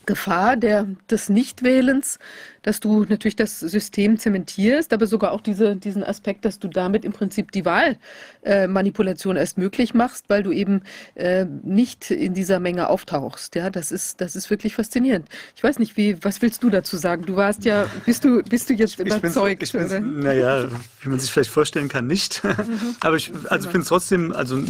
Gefahr 0.05 0.57
der, 0.57 0.87
des 1.09 1.29
Nichtwählens, 1.29 2.19
dass 2.63 2.79
du 2.79 3.05
natürlich 3.07 3.35
das 3.35 3.59
System 3.59 4.17
zementierst, 4.17 4.93
aber 4.93 5.05
sogar 5.05 5.31
auch 5.31 5.41
diese, 5.41 5.75
diesen 5.75 6.03
Aspekt, 6.03 6.45
dass 6.45 6.59
du 6.59 6.67
damit 6.67 7.05
im 7.05 7.11
Prinzip 7.11 7.51
die 7.51 7.65
Wahlmanipulation 7.65 9.35
äh, 9.35 9.39
erst 9.39 9.57
möglich 9.57 9.93
machst, 9.93 10.25
weil 10.29 10.43
du 10.43 10.51
eben 10.51 10.81
äh, 11.15 11.45
nicht 11.45 12.09
in 12.09 12.33
dieser 12.33 12.59
Menge 12.59 12.89
auftauchst. 12.89 13.55
Ja, 13.55 13.69
das 13.69 13.91
ist, 13.91 14.21
das 14.21 14.35
ist 14.35 14.49
wirklich 14.49 14.75
faszinierend. 14.75 15.27
Ich 15.55 15.63
weiß 15.63 15.77
nicht, 15.77 15.97
wie, 15.97 16.23
was 16.23 16.41
willst 16.41 16.63
du 16.63 16.69
dazu 16.69 16.95
sagen? 16.95 17.25
Du 17.25 17.35
warst 17.35 17.65
ja, 17.65 17.85
bist 18.05 18.23
du, 18.23 18.41
bist 18.43 18.69
du 18.69 18.73
jetzt 18.73 18.97
überzeugt? 18.97 19.61
Ich, 19.61 19.73
ich 19.73 19.99
naja, 19.99 20.67
wie 21.01 21.09
man 21.09 21.19
sich 21.19 21.31
vielleicht 21.31 21.51
vorstellen 21.51 21.89
kann, 21.89 22.07
nicht. 22.07 22.43
Mhm. 22.43 22.95
aber 23.01 23.17
ich, 23.17 23.31
also 23.49 23.69
finde 23.69 23.81
es 23.81 23.87
trotzdem 23.89 24.31
also 24.31 24.61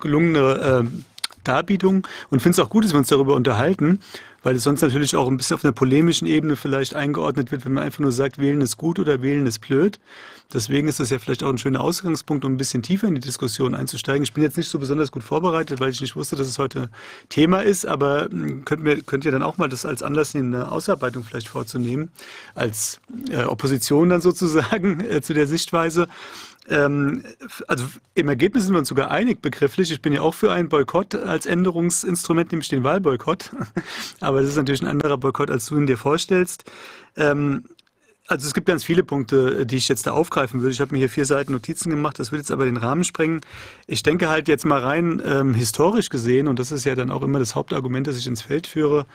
gelungene 0.00 0.84
äh, 0.84 1.02
Darbietung 1.44 2.06
und 2.28 2.40
finde 2.40 2.60
es 2.60 2.66
auch 2.66 2.68
gut, 2.68 2.84
dass 2.84 2.92
wir 2.92 2.98
uns 2.98 3.08
darüber 3.08 3.34
unterhalten 3.34 4.00
weil 4.42 4.56
es 4.56 4.62
sonst 4.62 4.82
natürlich 4.82 5.16
auch 5.16 5.28
ein 5.28 5.36
bisschen 5.36 5.54
auf 5.54 5.64
einer 5.64 5.72
polemischen 5.72 6.26
Ebene 6.26 6.56
vielleicht 6.56 6.94
eingeordnet 6.94 7.50
wird, 7.50 7.64
wenn 7.64 7.72
man 7.72 7.84
einfach 7.84 8.00
nur 8.00 8.12
sagt, 8.12 8.38
wählen 8.38 8.60
ist 8.60 8.76
gut 8.76 8.98
oder 8.98 9.22
wählen 9.22 9.46
ist 9.46 9.60
blöd. 9.60 9.98
Deswegen 10.50 10.88
ist 10.88 10.98
das 10.98 11.10
ja 11.10 11.18
vielleicht 11.18 11.42
auch 11.42 11.50
ein 11.50 11.58
schöner 11.58 11.82
Ausgangspunkt, 11.82 12.42
um 12.42 12.54
ein 12.54 12.56
bisschen 12.56 12.82
tiefer 12.82 13.06
in 13.06 13.14
die 13.14 13.20
Diskussion 13.20 13.74
einzusteigen. 13.74 14.22
Ich 14.22 14.32
bin 14.32 14.42
jetzt 14.42 14.56
nicht 14.56 14.70
so 14.70 14.78
besonders 14.78 15.12
gut 15.12 15.22
vorbereitet, 15.22 15.78
weil 15.78 15.90
ich 15.90 16.00
nicht 16.00 16.16
wusste, 16.16 16.36
dass 16.36 16.46
es 16.46 16.58
heute 16.58 16.88
Thema 17.28 17.60
ist, 17.60 17.84
aber 17.84 18.28
hm, 18.30 18.64
könnt, 18.64 18.82
mir, 18.82 19.02
könnt 19.02 19.26
ihr 19.26 19.32
dann 19.32 19.42
auch 19.42 19.58
mal 19.58 19.68
das 19.68 19.84
als 19.84 20.02
Anlass 20.02 20.32
nehmen, 20.32 20.54
eine 20.54 20.72
Ausarbeitung 20.72 21.22
vielleicht 21.22 21.48
vorzunehmen, 21.48 22.10
als 22.54 22.98
äh, 23.30 23.44
Opposition 23.44 24.08
dann 24.08 24.22
sozusagen 24.22 25.00
äh, 25.10 25.20
zu 25.20 25.34
der 25.34 25.46
Sichtweise. 25.46 26.08
Ähm, 26.68 27.24
also 27.66 27.86
im 28.14 28.28
Ergebnis 28.28 28.64
sind 28.64 28.74
wir 28.74 28.78
uns 28.78 28.88
sogar 28.88 29.10
einig 29.10 29.40
begrifflich. 29.40 29.90
Ich 29.90 30.02
bin 30.02 30.12
ja 30.12 30.20
auch 30.20 30.34
für 30.34 30.52
einen 30.52 30.68
Boykott 30.68 31.14
als 31.14 31.46
Änderungsinstrument, 31.46 32.52
nämlich 32.52 32.68
den 32.68 32.84
Wahlboykott. 32.84 33.50
Aber 34.20 34.40
das 34.40 34.50
ist 34.50 34.56
natürlich 34.56 34.82
ein 34.82 34.88
anderer 34.88 35.16
Boykott, 35.16 35.50
als 35.50 35.66
du 35.66 35.76
ihn 35.76 35.86
dir 35.86 35.98
vorstellst. 35.98 36.64
Ähm, 37.16 37.64
also 38.28 38.46
es 38.46 38.52
gibt 38.52 38.66
ganz 38.66 38.84
viele 38.84 39.04
Punkte, 39.04 39.64
die 39.64 39.76
ich 39.76 39.88
jetzt 39.88 40.06
da 40.06 40.12
aufgreifen 40.12 40.60
würde. 40.60 40.72
Ich 40.72 40.82
habe 40.82 40.92
mir 40.92 40.98
hier 40.98 41.08
vier 41.08 41.24
Seiten 41.24 41.52
Notizen 41.52 41.88
gemacht, 41.88 42.18
das 42.18 42.30
würde 42.30 42.40
jetzt 42.40 42.50
aber 42.50 42.66
den 42.66 42.76
Rahmen 42.76 43.02
sprengen. 43.02 43.40
Ich 43.86 44.02
denke 44.02 44.28
halt 44.28 44.48
jetzt 44.48 44.66
mal 44.66 44.80
rein 44.80 45.22
ähm, 45.24 45.54
historisch 45.54 46.10
gesehen, 46.10 46.46
und 46.46 46.58
das 46.58 46.70
ist 46.70 46.84
ja 46.84 46.94
dann 46.94 47.10
auch 47.10 47.22
immer 47.22 47.38
das 47.38 47.54
Hauptargument, 47.54 48.06
das 48.06 48.18
ich 48.18 48.26
ins 48.26 48.42
Feld 48.42 48.66
führe, 48.66 49.06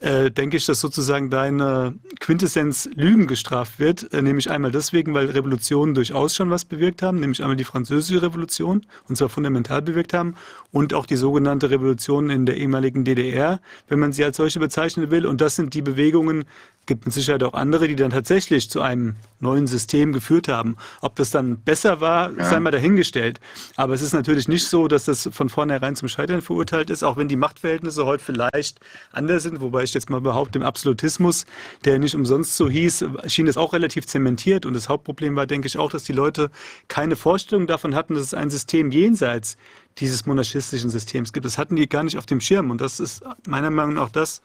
äh, 0.00 0.30
denke 0.30 0.56
ich, 0.56 0.66
dass 0.66 0.80
sozusagen 0.80 1.28
deine 1.28 1.94
Quintessenz 2.20 2.88
Lügen 2.94 3.26
gestraft 3.26 3.78
wird. 3.78 4.12
Äh, 4.12 4.22
nämlich 4.22 4.50
einmal 4.50 4.70
deswegen, 4.70 5.14
weil 5.14 5.30
Revolutionen 5.30 5.94
durchaus 5.94 6.34
schon 6.36 6.50
was 6.50 6.64
bewirkt 6.64 7.02
haben, 7.02 7.18
nämlich 7.18 7.42
einmal 7.42 7.56
die 7.56 7.64
französische 7.64 8.22
Revolution, 8.22 8.86
und 9.08 9.16
zwar 9.16 9.28
fundamental 9.28 9.82
bewirkt 9.82 10.14
haben, 10.14 10.36
und 10.70 10.94
auch 10.94 11.06
die 11.06 11.16
sogenannte 11.16 11.70
Revolution 11.70 12.30
in 12.30 12.46
der 12.46 12.56
ehemaligen 12.56 13.04
DDR, 13.04 13.60
wenn 13.88 13.98
man 13.98 14.12
sie 14.12 14.24
als 14.24 14.36
solche 14.36 14.60
bezeichnen 14.60 15.10
will. 15.10 15.26
Und 15.26 15.40
das 15.40 15.56
sind 15.56 15.74
die 15.74 15.82
Bewegungen, 15.82 16.44
gibt 16.88 17.04
mit 17.04 17.14
Sicherheit 17.14 17.44
auch 17.44 17.52
andere, 17.52 17.86
die 17.86 17.94
dann 17.94 18.10
tatsächlich 18.10 18.68
zu 18.68 18.80
einem 18.80 19.14
neuen 19.38 19.68
System 19.68 20.12
geführt 20.12 20.48
haben. 20.48 20.76
Ob 21.00 21.14
das 21.14 21.30
dann 21.30 21.60
besser 21.60 22.00
war, 22.00 22.32
ja. 22.36 22.50
sei 22.50 22.58
mal 22.58 22.72
dahingestellt. 22.72 23.38
Aber 23.76 23.94
es 23.94 24.02
ist 24.02 24.12
natürlich 24.12 24.48
nicht 24.48 24.66
so, 24.66 24.88
dass 24.88 25.04
das 25.04 25.28
von 25.32 25.48
vornherein 25.48 25.94
zum 25.94 26.08
Scheitern 26.08 26.42
verurteilt 26.42 26.90
ist, 26.90 27.04
auch 27.04 27.16
wenn 27.16 27.28
die 27.28 27.36
Machtverhältnisse 27.36 28.04
heute 28.04 28.24
vielleicht 28.24 28.80
anders 29.12 29.44
sind, 29.44 29.60
wobei 29.60 29.84
ich 29.84 29.94
jetzt 29.94 30.10
mal 30.10 30.20
behaupte, 30.20 30.58
im 30.58 30.64
Absolutismus, 30.64 31.46
der 31.84 32.00
nicht 32.00 32.16
umsonst 32.16 32.56
so 32.56 32.68
hieß, 32.68 33.04
schien 33.26 33.46
es 33.46 33.56
auch 33.56 33.72
relativ 33.72 34.06
zementiert. 34.06 34.66
Und 34.66 34.74
das 34.74 34.88
Hauptproblem 34.88 35.36
war, 35.36 35.46
denke 35.46 35.68
ich, 35.68 35.78
auch, 35.78 35.92
dass 35.92 36.02
die 36.02 36.12
Leute 36.12 36.50
keine 36.88 37.14
Vorstellung 37.14 37.68
davon 37.68 37.94
hatten, 37.94 38.14
dass 38.14 38.24
es 38.24 38.34
ein 38.34 38.50
System 38.50 38.90
jenseits 38.90 39.56
dieses 39.98 40.26
monarchistischen 40.26 40.90
Systems 40.90 41.32
gibt. 41.32 41.46
Das 41.46 41.58
hatten 41.58 41.76
die 41.76 41.88
gar 41.88 42.02
nicht 42.02 42.18
auf 42.18 42.26
dem 42.26 42.40
Schirm. 42.40 42.70
Und 42.70 42.80
das 42.80 42.98
ist 42.98 43.22
meiner 43.46 43.70
Meinung 43.70 43.94
nach 43.94 44.08
auch 44.08 44.10
das, 44.10 44.42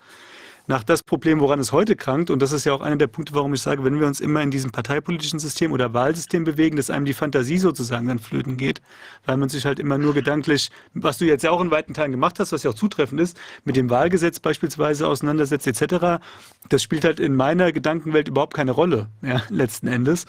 nach 0.67 0.83
das 0.83 1.03
Problem, 1.03 1.39
woran 1.39 1.59
es 1.59 1.71
heute 1.71 1.95
krankt. 1.95 2.29
Und 2.29 2.41
das 2.41 2.51
ist 2.51 2.65
ja 2.65 2.73
auch 2.73 2.81
einer 2.81 2.95
der 2.95 3.07
Punkte, 3.07 3.33
warum 3.33 3.53
ich 3.53 3.61
sage, 3.61 3.83
wenn 3.83 3.99
wir 3.99 4.07
uns 4.07 4.19
immer 4.19 4.41
in 4.41 4.51
diesem 4.51 4.71
parteipolitischen 4.71 5.39
System 5.39 5.71
oder 5.71 5.93
Wahlsystem 5.93 6.43
bewegen, 6.43 6.77
dass 6.77 6.89
einem 6.89 7.05
die 7.05 7.13
Fantasie 7.13 7.57
sozusagen 7.57 8.07
dann 8.07 8.19
flöten 8.19 8.57
geht, 8.57 8.81
weil 9.25 9.37
man 9.37 9.49
sich 9.49 9.65
halt 9.65 9.79
immer 9.79 9.97
nur 9.97 10.13
gedanklich, 10.13 10.71
was 10.93 11.17
du 11.17 11.25
jetzt 11.25 11.43
ja 11.43 11.51
auch 11.51 11.61
in 11.61 11.71
weiten 11.71 11.93
Teilen 11.93 12.11
gemacht 12.11 12.39
hast, 12.39 12.51
was 12.51 12.63
ja 12.63 12.71
auch 12.71 12.75
zutreffend 12.75 13.19
ist, 13.19 13.37
mit 13.65 13.75
dem 13.75 13.89
Wahlgesetz 13.89 14.39
beispielsweise 14.39 15.07
auseinandersetzt 15.07 15.67
etc., 15.67 16.23
das 16.69 16.81
spielt 16.81 17.03
halt 17.03 17.19
in 17.19 17.35
meiner 17.35 17.71
Gedankenwelt 17.71 18.29
überhaupt 18.29 18.53
keine 18.53 18.71
Rolle, 18.71 19.09
ja, 19.21 19.41
letzten 19.49 19.87
Endes. 19.87 20.25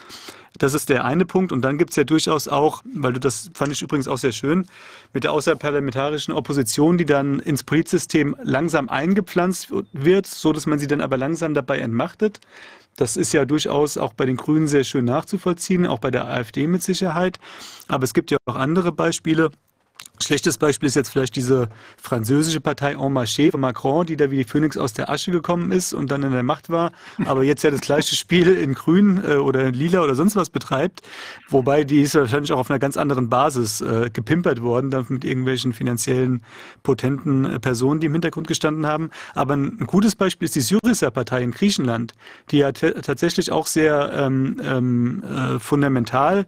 Das 0.59 0.73
ist 0.73 0.89
der 0.89 1.05
eine 1.05 1.25
Punkt. 1.25 1.51
Und 1.53 1.63
dann 1.63 1.79
gibt 1.79 1.91
es 1.91 1.97
ja 1.97 2.05
durchaus 2.05 2.47
auch, 2.47 2.83
weil 2.95 3.13
du 3.13 3.21
das 3.21 3.51
fand 3.55 3.73
ich 3.73 3.83
übrigens 3.83 4.07
auch 4.07 4.19
sehr 4.19 4.33
schön, 4.33 4.67
mit 5.13 5.25
der 5.25 5.33
außerparlamentarischen 5.33 6.33
Opposition, 6.33 6.97
die 6.97 7.05
dann 7.05 7.41
ins 7.41 7.65
Politsystem 7.65 8.37
langsam 8.43 8.89
eingepflanzt 8.89 9.73
wird, 9.93 10.27
so 10.27 10.53
dass 10.53 10.67
man 10.67 10.79
sie 10.79 10.87
dann 10.87 11.01
aber 11.01 11.17
langsam 11.17 11.55
dabei 11.55 11.79
entmachtet. 11.79 12.41
Das 12.97 13.17
ist 13.17 13.33
ja 13.33 13.45
durchaus 13.45 13.97
auch 13.99 14.15
bei 14.15 14.25
den 14.25 14.37
Grünen 14.37 14.69
sehr 14.69 14.85
schön 14.85 15.05
nachzuvollziehen, 15.05 15.87
auch 15.87 15.99
bei 15.99 16.13
der 16.13 16.27
AfD 16.29 16.69
mit 16.69 16.83
Sicherheit. 16.83 17.41
Aber 17.89 18.05
es 18.05 18.15
gibt 18.15 18.31
ja 18.31 18.39
auch 18.47 18.55
andere 18.55 18.93
Beispiele. 18.93 19.51
Schlechtes 20.25 20.57
Beispiel 20.59 20.87
ist 20.87 20.97
jetzt 20.97 21.11
vielleicht 21.11 21.37
diese 21.37 21.69
französische 22.01 22.61
Partei 22.61 22.93
En 22.93 23.13
Marché 23.13 23.51
von 23.51 23.61
Macron, 23.61 24.07
die 24.07 24.17
da 24.17 24.31
wie 24.31 24.39
die 24.39 24.45
Phönix 24.45 24.77
aus 24.77 24.95
der 24.95 25.11
Asche 25.11 25.31
gekommen 25.31 25.71
ist 25.71 25.93
und 25.93 26.11
dann 26.11 26.23
in 26.23 26.33
der 26.33 26.43
Macht 26.43 26.71
war, 26.71 26.93
aber 27.27 27.45
jetzt 27.45 27.63
ja 27.63 27.71
das 27.71 27.83
gleiche 27.83 28.17
Spiel 28.17 28.49
in 28.57 28.75
Grün 28.75 29.23
äh, 29.23 29.35
oder 29.37 29.67
in 29.67 29.75
Lila 29.75 30.03
oder 30.03 30.15
sonst 30.15 30.35
was 30.35 30.49
betreibt. 30.49 31.03
Wobei 31.49 31.85
die 31.85 32.01
ist 32.01 32.15
wahrscheinlich 32.15 32.53
auch 32.53 32.59
auf 32.59 32.71
einer 32.71 32.79
ganz 32.79 32.97
anderen 32.97 33.29
Basis 33.29 33.83
äh, 33.83 34.09
gepimpert 34.11 34.63
worden, 34.63 34.91
dann 34.91 35.07
mit 35.09 35.25
irgendwelchen 35.25 35.73
finanziellen 35.73 36.43
potenten 36.83 37.45
äh, 37.45 37.61
Personen, 37.61 38.01
die 38.01 38.07
im 38.07 38.13
Hintergrund 38.13 38.49
gestanden 38.49 38.87
haben. 38.87 39.11
Aber 39.35 39.55
ein, 39.55 39.79
ein 39.81 39.87
gutes 39.87 40.17
Beispiel 40.17 40.47
ist 40.47 40.55
die 40.55 40.63
Syriza-Partei 40.63 41.43
in 41.43 41.51
Griechenland, 41.51 42.15
die 42.51 42.59
ja 42.59 42.73
tatsächlich 42.73 43.53
auch 43.53 43.67
sehr 43.67 44.13
ähm, 44.15 44.61
ähm, 44.65 45.23
äh, 45.23 45.59
fundamental 45.59 46.47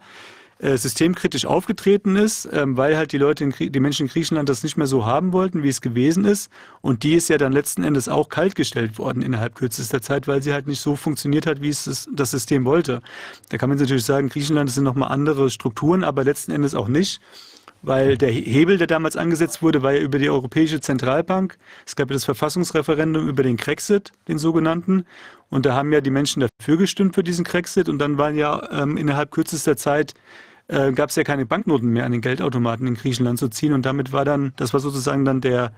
systemkritisch 0.58 1.44
aufgetreten 1.44 2.16
ist, 2.16 2.48
ähm, 2.50 2.76
weil 2.76 2.96
halt 2.96 3.12
die 3.12 3.18
Leute, 3.18 3.44
in, 3.44 3.54
die 3.58 3.80
Menschen 3.80 4.06
in 4.06 4.12
Griechenland 4.12 4.48
das 4.48 4.62
nicht 4.62 4.76
mehr 4.76 4.86
so 4.86 5.04
haben 5.04 5.32
wollten, 5.32 5.62
wie 5.62 5.68
es 5.68 5.80
gewesen 5.80 6.24
ist. 6.24 6.50
Und 6.80 7.02
die 7.02 7.14
ist 7.14 7.28
ja 7.28 7.36
dann 7.36 7.52
letzten 7.52 7.84
Endes 7.84 8.08
auch 8.08 8.28
kaltgestellt 8.28 8.98
worden 8.98 9.22
innerhalb 9.22 9.54
kürzester 9.54 10.00
Zeit, 10.00 10.26
weil 10.28 10.42
sie 10.42 10.52
halt 10.52 10.66
nicht 10.66 10.80
so 10.80 10.96
funktioniert 10.96 11.46
hat, 11.46 11.60
wie 11.60 11.68
es 11.68 12.08
das 12.10 12.30
System 12.30 12.64
wollte. 12.64 13.02
Da 13.50 13.58
kann 13.58 13.68
man 13.68 13.78
natürlich 13.78 14.04
sagen, 14.04 14.28
Griechenland 14.28 14.70
sind 14.70 14.84
nochmal 14.84 15.12
andere 15.12 15.50
Strukturen, 15.50 16.04
aber 16.04 16.24
letzten 16.24 16.52
Endes 16.52 16.74
auch 16.74 16.88
nicht 16.88 17.20
weil 17.82 18.18
der 18.18 18.30
Hebel, 18.30 18.78
der 18.78 18.88
damals 18.88 19.16
angesetzt 19.16 19.62
wurde, 19.62 19.82
war 19.82 19.92
ja 19.92 20.00
über 20.00 20.18
die 20.18 20.28
Europäische 20.28 20.80
Zentralbank. 20.80 21.56
Es 21.86 21.94
gab 21.94 22.10
ja 22.10 22.14
das 22.14 22.24
Verfassungsreferendum 22.24 23.28
über 23.28 23.44
den 23.44 23.56
Krexit, 23.56 24.12
den 24.26 24.38
sogenannten. 24.38 25.06
Und 25.48 25.66
da 25.66 25.74
haben 25.74 25.92
ja 25.92 26.00
die 26.00 26.10
Menschen 26.10 26.40
dafür 26.40 26.76
gestimmt 26.76 27.14
für 27.14 27.22
diesen 27.22 27.44
Krexit. 27.44 27.88
Und 27.88 27.98
dann 27.98 28.18
waren 28.18 28.36
ja 28.36 28.68
ähm, 28.70 28.96
innerhalb 28.96 29.30
kürzester 29.30 29.76
Zeit 29.76 30.14
äh, 30.68 30.92
gab 30.92 31.10
es 31.10 31.16
ja 31.16 31.24
keine 31.24 31.46
Banknoten 31.46 31.90
mehr 31.90 32.04
an 32.04 32.12
den 32.12 32.20
Geldautomaten 32.20 32.86
in 32.86 32.94
Griechenland 32.94 33.38
zu 33.38 33.48
ziehen. 33.48 33.72
Und 33.72 33.86
damit 33.86 34.12
war 34.12 34.24
dann, 34.24 34.52
das 34.56 34.72
war 34.72 34.80
sozusagen 34.80 35.24
dann 35.24 35.40
der, 35.40 35.72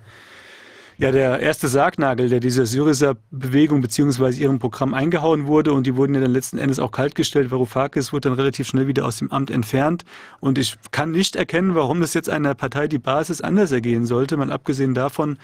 ja, 0.96 1.12
der 1.12 1.40
erste 1.40 1.68
Sargnagel, 1.68 2.28
der 2.28 2.40
dieser 2.40 2.66
Syriza-Bewegung 2.66 3.80
beziehungsweise 3.82 4.40
ihrem 4.40 4.58
Programm 4.58 4.94
eingehauen 4.94 5.46
wurde. 5.46 5.72
Und 5.72 5.86
die 5.86 5.96
wurden 5.96 6.14
ja 6.14 6.20
dann 6.20 6.32
letzten 6.32 6.58
Endes 6.58 6.78
auch 6.78 6.90
kaltgestellt. 6.90 7.50
Varoufakis 7.50 8.12
wurde 8.12 8.30
dann 8.30 8.38
relativ 8.38 8.68
schnell 8.68 8.86
wieder 8.86 9.04
aus 9.04 9.18
dem 9.18 9.30
Amt 9.30 9.50
entfernt. 9.50 10.04
Und 10.40 10.58
ich 10.58 10.76
kann 10.90 11.10
nicht 11.10 11.36
erkennen, 11.36 11.74
warum 11.74 12.00
das 12.00 12.14
jetzt 12.14 12.30
einer 12.30 12.54
Partei 12.54 12.88
die 12.88 12.98
Basis 12.98 13.40
anders 13.40 13.72
ergehen 13.72 14.06
sollte, 14.06 14.36
mal 14.36 14.50
abgesehen 14.50 14.94
davon, 14.94 15.38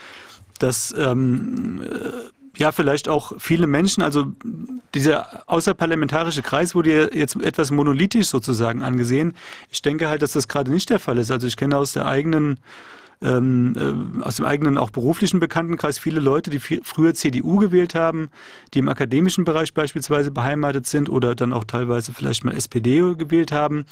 dass 0.58 0.94
ähm, 0.96 1.82
äh, 1.82 2.43
ja 2.57 2.73
vielleicht 2.73 3.08
auch 3.08 3.33
viele 3.39 3.66
Menschen, 3.66 4.02
also 4.02 4.26
dieser 4.94 5.42
außerparlamentarische 5.49 6.42
Kreis 6.42 6.74
wurde 6.74 7.10
jetzt 7.15 7.36
etwas 7.36 7.70
monolithisch 7.70 8.28
sozusagen 8.28 8.83
angesehen. 8.83 9.34
Ich 9.70 9.83
denke 9.83 10.08
halt, 10.08 10.23
dass 10.23 10.33
das 10.33 10.49
gerade 10.49 10.70
nicht 10.70 10.91
der 10.91 11.00
Fall 11.00 11.18
ist. 11.18 11.31
Also 11.31 11.47
ich 11.47 11.57
kenne 11.57 11.76
aus 11.76 11.92
der 11.92 12.07
eigenen 12.07 12.58
ähm, 13.23 14.18
äh, 14.20 14.24
aus 14.24 14.36
dem 14.36 14.44
eigenen 14.44 14.76
auch 14.76 14.91
beruflichen 14.91 15.41
Bekanntenkreis 15.41 15.99
viele 15.99 16.20
Leute, 16.20 16.50
die 16.50 16.58
früher 16.58 17.15
CDU 17.15 17.57
gewählt 17.57 17.94
haben, 17.94 18.28
die 18.74 18.81
im 18.81 18.89
akademischen 18.89 19.44
Bereich 19.44 19.73
beispielsweise 19.73 20.31
beheimatet 20.31 20.86
sind 20.86 21.08
oder 21.08 21.34
dann 21.34 21.52
auch 21.52 21.65
teilweise 21.65 22.12
vielleicht 22.12 22.44
mal 22.44 22.55
SPD 22.55 23.15
gewählt 23.15 23.52
haben, 23.52 23.86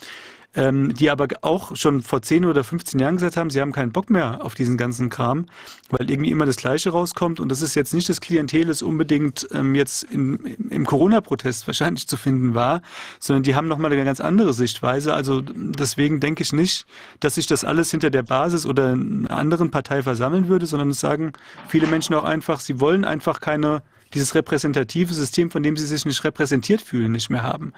ähm, 0.54 0.94
die 0.94 1.10
aber 1.10 1.28
auch 1.40 1.74
schon 1.76 2.02
vor 2.02 2.22
10 2.22 2.44
oder 2.44 2.62
15 2.62 3.00
Jahren 3.00 3.16
gesagt 3.16 3.36
haben, 3.36 3.50
sie 3.50 3.60
haben 3.60 3.72
keinen 3.72 3.92
Bock 3.92 4.10
mehr 4.10 4.44
auf 4.44 4.54
diesen 4.54 4.76
ganzen 4.76 5.08
Kram, 5.08 5.46
weil 5.90 6.10
irgendwie 6.10 6.30
immer 6.30 6.44
das 6.44 6.56
Gleiche 6.56 6.90
rauskommt. 6.90 7.40
Und 7.40 7.48
das 7.48 7.62
ist 7.62 7.74
jetzt 7.74 7.94
nicht 7.94 8.08
das 8.08 8.20
Klientel, 8.20 8.66
das 8.66 8.82
unbedingt 8.82 9.48
ähm, 9.52 9.74
jetzt 9.74 10.04
in, 10.04 10.36
im 10.70 10.84
Corona-Protest 10.84 11.66
wahrscheinlich 11.66 12.06
zu 12.06 12.16
finden 12.16 12.54
war, 12.54 12.82
sondern 13.18 13.42
die 13.44 13.54
haben 13.54 13.68
nochmal 13.68 13.92
eine 13.92 14.04
ganz 14.04 14.20
andere 14.20 14.52
Sichtweise. 14.52 15.14
Also 15.14 15.40
deswegen 15.40 16.20
denke 16.20 16.42
ich 16.42 16.52
nicht, 16.52 16.86
dass 17.20 17.36
sich 17.36 17.46
das 17.46 17.64
alles 17.64 17.90
hinter 17.90 18.10
der 18.10 18.22
Basis 18.22 18.66
oder 18.66 18.92
einer 18.92 19.30
anderen 19.30 19.70
Partei 19.70 20.02
versammeln 20.02 20.48
würde, 20.48 20.66
sondern 20.66 20.90
es 20.90 21.00
sagen 21.00 21.32
viele 21.68 21.86
Menschen 21.86 22.14
auch 22.14 22.24
einfach, 22.24 22.60
sie 22.60 22.78
wollen 22.78 23.04
einfach 23.04 23.40
keine 23.40 23.82
dieses 24.14 24.34
repräsentative 24.34 25.14
System, 25.14 25.50
von 25.50 25.62
dem 25.62 25.76
sie 25.76 25.86
sich 25.86 26.04
nicht 26.04 26.22
repräsentiert 26.24 26.82
fühlen, 26.82 27.12
nicht 27.12 27.30
mehr 27.30 27.42
haben. 27.42 27.72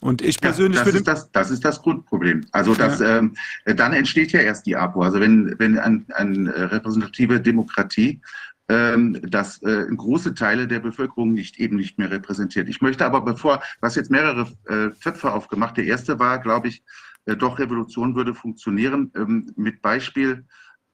Und 0.00 0.22
ich 0.22 0.40
persönlich 0.40 0.78
ja, 0.78 0.84
das 0.84 0.94
würde. 0.94 0.98
Ist 0.98 1.08
das, 1.08 1.32
das 1.32 1.50
ist 1.50 1.64
das 1.64 1.82
Grundproblem. 1.82 2.46
Also 2.52 2.74
das, 2.74 3.00
ja. 3.00 3.18
ähm, 3.18 3.34
dann 3.64 3.92
entsteht 3.92 4.32
ja 4.32 4.40
erst 4.40 4.66
die 4.66 4.76
APO. 4.76 5.02
Also 5.02 5.20
wenn, 5.20 5.58
wenn 5.58 5.78
eine 5.78 6.04
ein 6.14 6.46
repräsentative 6.46 7.40
Demokratie 7.40 8.20
ähm, 8.68 9.20
das 9.22 9.62
äh, 9.62 9.86
große 9.88 10.34
Teile 10.34 10.68
der 10.68 10.80
Bevölkerung 10.80 11.32
nicht 11.32 11.58
eben 11.58 11.76
nicht 11.76 11.98
mehr 11.98 12.10
repräsentiert. 12.10 12.68
Ich 12.68 12.80
möchte 12.80 13.06
aber 13.06 13.22
bevor, 13.22 13.62
was 13.80 13.96
jetzt 13.96 14.10
mehrere 14.10 14.46
äh, 14.66 14.90
Töpfe 15.00 15.32
aufgemacht. 15.32 15.76
Der 15.76 15.86
erste 15.86 16.18
war, 16.18 16.38
glaube 16.38 16.68
ich, 16.68 16.84
äh, 17.24 17.34
doch 17.34 17.58
Revolution 17.58 18.14
würde 18.14 18.34
funktionieren 18.34 19.10
ähm, 19.16 19.52
mit 19.56 19.80
Beispiel 19.80 20.44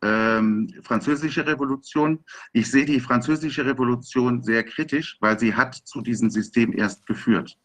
ähm, 0.03 0.71
französische 0.83 1.47
Revolution. 1.47 2.25
Ich 2.53 2.71
sehe 2.71 2.85
die 2.85 3.01
französische 3.01 3.65
Revolution 3.65 4.43
sehr 4.43 4.63
kritisch, 4.63 5.17
weil 5.21 5.39
sie 5.39 5.55
hat 5.55 5.75
zu 5.75 6.01
diesem 6.01 6.31
System 6.31 6.73
erst 6.73 7.07
geführt. 7.07 7.59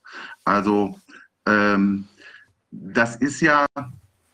Also 0.45 0.97
ähm, 1.49 2.07
das 2.71 3.15
ist 3.15 3.41
ja 3.41 3.65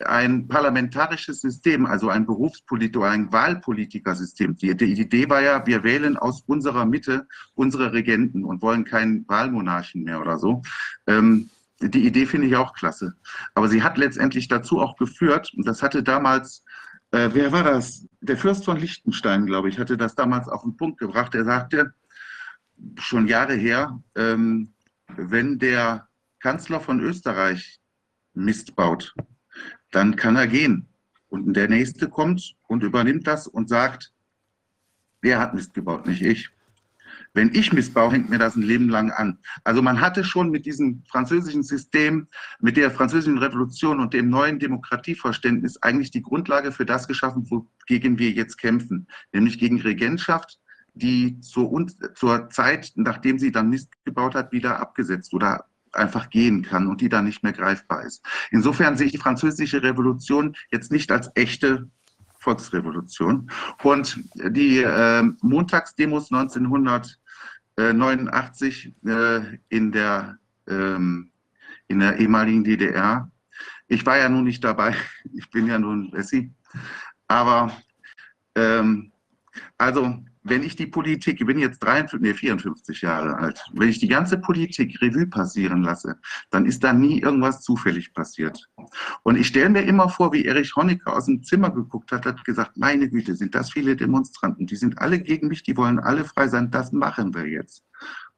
ein 0.04 0.46
parlamentarisches 0.46 1.40
System, 1.40 1.86
also 1.86 2.10
ein 2.10 2.26
Berufspolitiker, 2.26 3.08
ein 3.08 3.32
Wahlpolitikersystem. 3.32 4.56
Die, 4.56 4.76
die 4.76 5.00
Idee 5.00 5.28
war 5.28 5.40
ja, 5.40 5.66
wir 5.66 5.82
wählen 5.84 6.16
aus 6.18 6.42
unserer 6.46 6.84
Mitte 6.84 7.26
unsere 7.54 7.92
Regenten 7.92 8.44
und 8.44 8.60
wollen 8.60 8.84
keinen 8.84 9.26
Wahlmonarchen 9.26 10.04
mehr 10.04 10.20
oder 10.20 10.38
so. 10.38 10.62
Ähm, 11.06 11.48
die 11.80 12.06
Idee 12.06 12.26
finde 12.26 12.46
ich 12.46 12.56
auch 12.56 12.74
klasse. 12.74 13.14
Aber 13.54 13.68
sie 13.68 13.82
hat 13.82 13.98
letztendlich 13.98 14.48
dazu 14.48 14.80
auch 14.80 14.96
geführt, 14.96 15.52
und 15.56 15.66
das 15.66 15.82
hatte 15.82 16.02
damals, 16.02 16.62
äh, 17.12 17.30
wer 17.32 17.52
war 17.52 17.64
das? 17.64 18.06
Der 18.20 18.36
Fürst 18.36 18.64
von 18.64 18.78
Liechtenstein, 18.78 19.46
glaube 19.46 19.68
ich, 19.68 19.78
hatte 19.78 19.96
das 19.96 20.14
damals 20.14 20.48
auf 20.48 20.62
den 20.62 20.76
Punkt 20.76 20.98
gebracht. 20.98 21.34
Er 21.34 21.44
sagte, 21.44 21.92
schon 22.98 23.28
Jahre 23.28 23.54
her, 23.54 23.98
ähm, 24.14 24.72
wenn 25.16 25.58
der 25.58 26.08
Kanzler 26.40 26.80
von 26.80 27.00
Österreich 27.00 27.80
Mist 28.34 28.76
baut, 28.76 29.14
dann 29.90 30.16
kann 30.16 30.36
er 30.36 30.46
gehen. 30.46 30.88
Und 31.28 31.54
der 31.54 31.68
Nächste 31.68 32.08
kommt 32.08 32.54
und 32.68 32.82
übernimmt 32.82 33.26
das 33.26 33.46
und 33.46 33.68
sagt, 33.68 34.12
der 35.24 35.40
hat 35.40 35.54
Mist 35.54 35.74
gebaut, 35.74 36.06
nicht 36.06 36.22
ich. 36.22 36.50
Wenn 37.34 37.54
ich 37.54 37.72
Mist 37.72 37.92
baue, 37.92 38.12
hängt 38.12 38.30
mir 38.30 38.38
das 38.38 38.56
ein 38.56 38.62
Leben 38.62 38.88
lang 38.88 39.10
an. 39.10 39.38
Also 39.64 39.82
man 39.82 40.00
hatte 40.00 40.24
schon 40.24 40.50
mit 40.50 40.64
diesem 40.64 41.02
französischen 41.06 41.62
System, 41.62 42.28
mit 42.60 42.76
der 42.76 42.90
französischen 42.90 43.38
Revolution 43.38 44.00
und 44.00 44.14
dem 44.14 44.30
neuen 44.30 44.58
Demokratieverständnis 44.58 45.82
eigentlich 45.82 46.10
die 46.10 46.22
Grundlage 46.22 46.72
für 46.72 46.86
das 46.86 47.06
geschaffen, 47.06 47.50
wogegen 47.50 48.18
wir 48.18 48.30
jetzt 48.30 48.56
kämpfen, 48.56 49.06
nämlich 49.32 49.58
gegen 49.58 49.80
Regentschaft, 49.80 50.58
die 50.94 51.38
zur, 51.40 51.86
zur 52.14 52.48
Zeit, 52.48 52.92
nachdem 52.94 53.38
sie 53.38 53.52
dann 53.52 53.68
Mist 53.68 53.92
gebaut 54.04 54.34
hat, 54.34 54.52
wieder 54.52 54.80
abgesetzt 54.80 55.34
oder 55.34 55.66
einfach 55.92 56.30
gehen 56.30 56.62
kann 56.62 56.86
und 56.86 57.00
die 57.00 57.08
dann 57.08 57.24
nicht 57.24 57.42
mehr 57.42 57.52
greifbar 57.52 58.04
ist. 58.04 58.24
Insofern 58.50 58.96
sehe 58.96 59.06
ich 59.06 59.12
die 59.12 59.18
französische 59.18 59.82
Revolution 59.82 60.54
jetzt 60.70 60.92
nicht 60.92 61.10
als 61.10 61.30
echte 61.34 61.88
Volksrevolution. 62.46 63.50
Und 63.82 64.22
die 64.34 64.78
äh, 64.78 65.22
Montagsdemos 65.42 66.30
1989 66.30 68.94
äh, 69.04 69.40
in, 69.68 69.90
der, 69.90 70.38
ähm, 70.68 71.30
in 71.88 72.00
der 72.00 72.18
ehemaligen 72.18 72.62
DDR, 72.62 73.28
ich 73.88 74.06
war 74.06 74.18
ja 74.18 74.28
nun 74.28 74.44
nicht 74.44 74.62
dabei, 74.62 74.94
ich 75.34 75.50
bin 75.50 75.66
ja 75.66 75.76
nun 75.78 76.12
Wessi, 76.12 76.52
aber 77.26 77.76
ähm, 78.54 79.10
also 79.78 80.22
wenn 80.48 80.62
ich 80.62 80.76
die 80.76 80.86
Politik, 80.86 81.40
ich 81.40 81.46
bin 81.46 81.58
jetzt 81.58 81.82
53, 81.82 82.20
nee, 82.20 82.34
54 82.34 83.02
Jahre 83.02 83.36
alt, 83.36 83.64
wenn 83.72 83.88
ich 83.88 83.98
die 83.98 84.08
ganze 84.08 84.38
Politik 84.38 85.00
Revue 85.02 85.26
passieren 85.26 85.82
lasse, 85.82 86.18
dann 86.50 86.66
ist 86.66 86.84
da 86.84 86.92
nie 86.92 87.20
irgendwas 87.20 87.62
zufällig 87.62 88.14
passiert. 88.14 88.68
Und 89.24 89.36
ich 89.36 89.48
stelle 89.48 89.70
mir 89.70 89.82
immer 89.82 90.08
vor, 90.08 90.32
wie 90.32 90.44
Erich 90.44 90.74
Honecker 90.76 91.14
aus 91.16 91.26
dem 91.26 91.42
Zimmer 91.42 91.70
geguckt 91.70 92.12
hat, 92.12 92.26
hat 92.26 92.44
gesagt, 92.44 92.76
meine 92.76 93.08
Güte, 93.08 93.34
sind 93.34 93.54
das 93.54 93.72
viele 93.72 93.96
Demonstranten, 93.96 94.66
die 94.66 94.76
sind 94.76 94.98
alle 94.98 95.18
gegen 95.18 95.48
mich, 95.48 95.62
die 95.64 95.76
wollen 95.76 95.98
alle 95.98 96.24
frei 96.24 96.48
sein, 96.48 96.70
das 96.70 96.92
machen 96.92 97.34
wir 97.34 97.46
jetzt. 97.46 97.84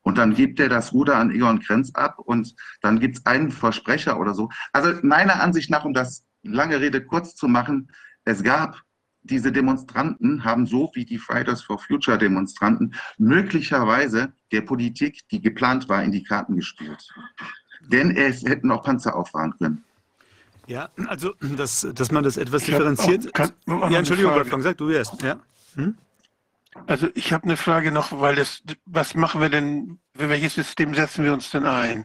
Und 0.01 0.17
dann 0.17 0.35
gibt 0.35 0.59
er 0.61 0.70
das 0.70 0.95
Ruder 0.95 1.17
an 1.17 1.31
Egon 1.31 1.61
Krenz 1.61 1.91
ab 1.95 2.19
und 2.19 2.55
dann 2.81 3.01
gibt 3.01 3.19
es 3.19 3.27
einen 3.27 3.51
Versprecher 3.51 4.19
oder 4.19 4.33
so. 4.33 4.49
Also 4.73 4.95
meiner 5.03 5.43
Ansicht 5.43 5.69
nach, 5.69 5.85
um 5.85 5.93
das 5.93 6.25
lange 6.43 6.81
Rede 6.81 7.05
kurz 7.05 7.35
zu 7.35 7.49
machen, 7.49 7.91
es 8.25 8.43
gab 8.43 8.83
diese 9.31 9.52
Demonstranten 9.52 10.44
haben 10.44 10.66
so 10.66 10.90
wie 10.94 11.05
die 11.05 11.18
Fridays 11.18 11.62
for 11.62 11.78
Future 11.78 12.18
Demonstranten 12.18 12.94
möglicherweise 13.18 14.32
der 14.52 14.62
Politik, 14.62 15.28
die 15.31 15.40
geplant 15.40 15.89
war, 15.89 16.02
in 16.02 16.12
die 16.12 16.23
Karten 16.23 16.57
gespielt. 16.57 17.07
Denn 17.89 18.16
es 18.16 18.42
hätten 18.42 18.70
auch 18.70 18.82
Panzer 18.82 19.15
auffahren 19.15 19.55
können. 19.58 19.84
Ja, 20.66 20.90
also 21.07 21.32
dass, 21.40 21.89
dass 21.94 22.12
man 22.12 22.24
das 22.24 22.36
etwas 22.36 22.65
differenziert. 22.65 23.28
Auch, 23.28 23.32
kann, 23.32 23.52
ja, 23.66 23.98
Entschuldigung, 23.98 24.34
Wolfgang, 24.34 24.62
sag 24.62 24.76
du 24.76 24.90
erst. 24.90 25.23
Ja. 25.23 25.39
Hm? 25.76 25.97
Also 26.86 27.08
ich 27.15 27.32
habe 27.32 27.44
eine 27.44 27.57
Frage 27.57 27.90
noch, 27.90 28.20
weil 28.20 28.36
das, 28.36 28.62
was 28.84 29.15
machen 29.15 29.40
wir 29.40 29.48
denn, 29.48 29.98
für 30.15 30.28
welches 30.28 30.55
System 30.55 30.94
setzen 30.94 31.24
wir 31.24 31.32
uns 31.32 31.50
denn 31.50 31.65
ein? 31.65 32.05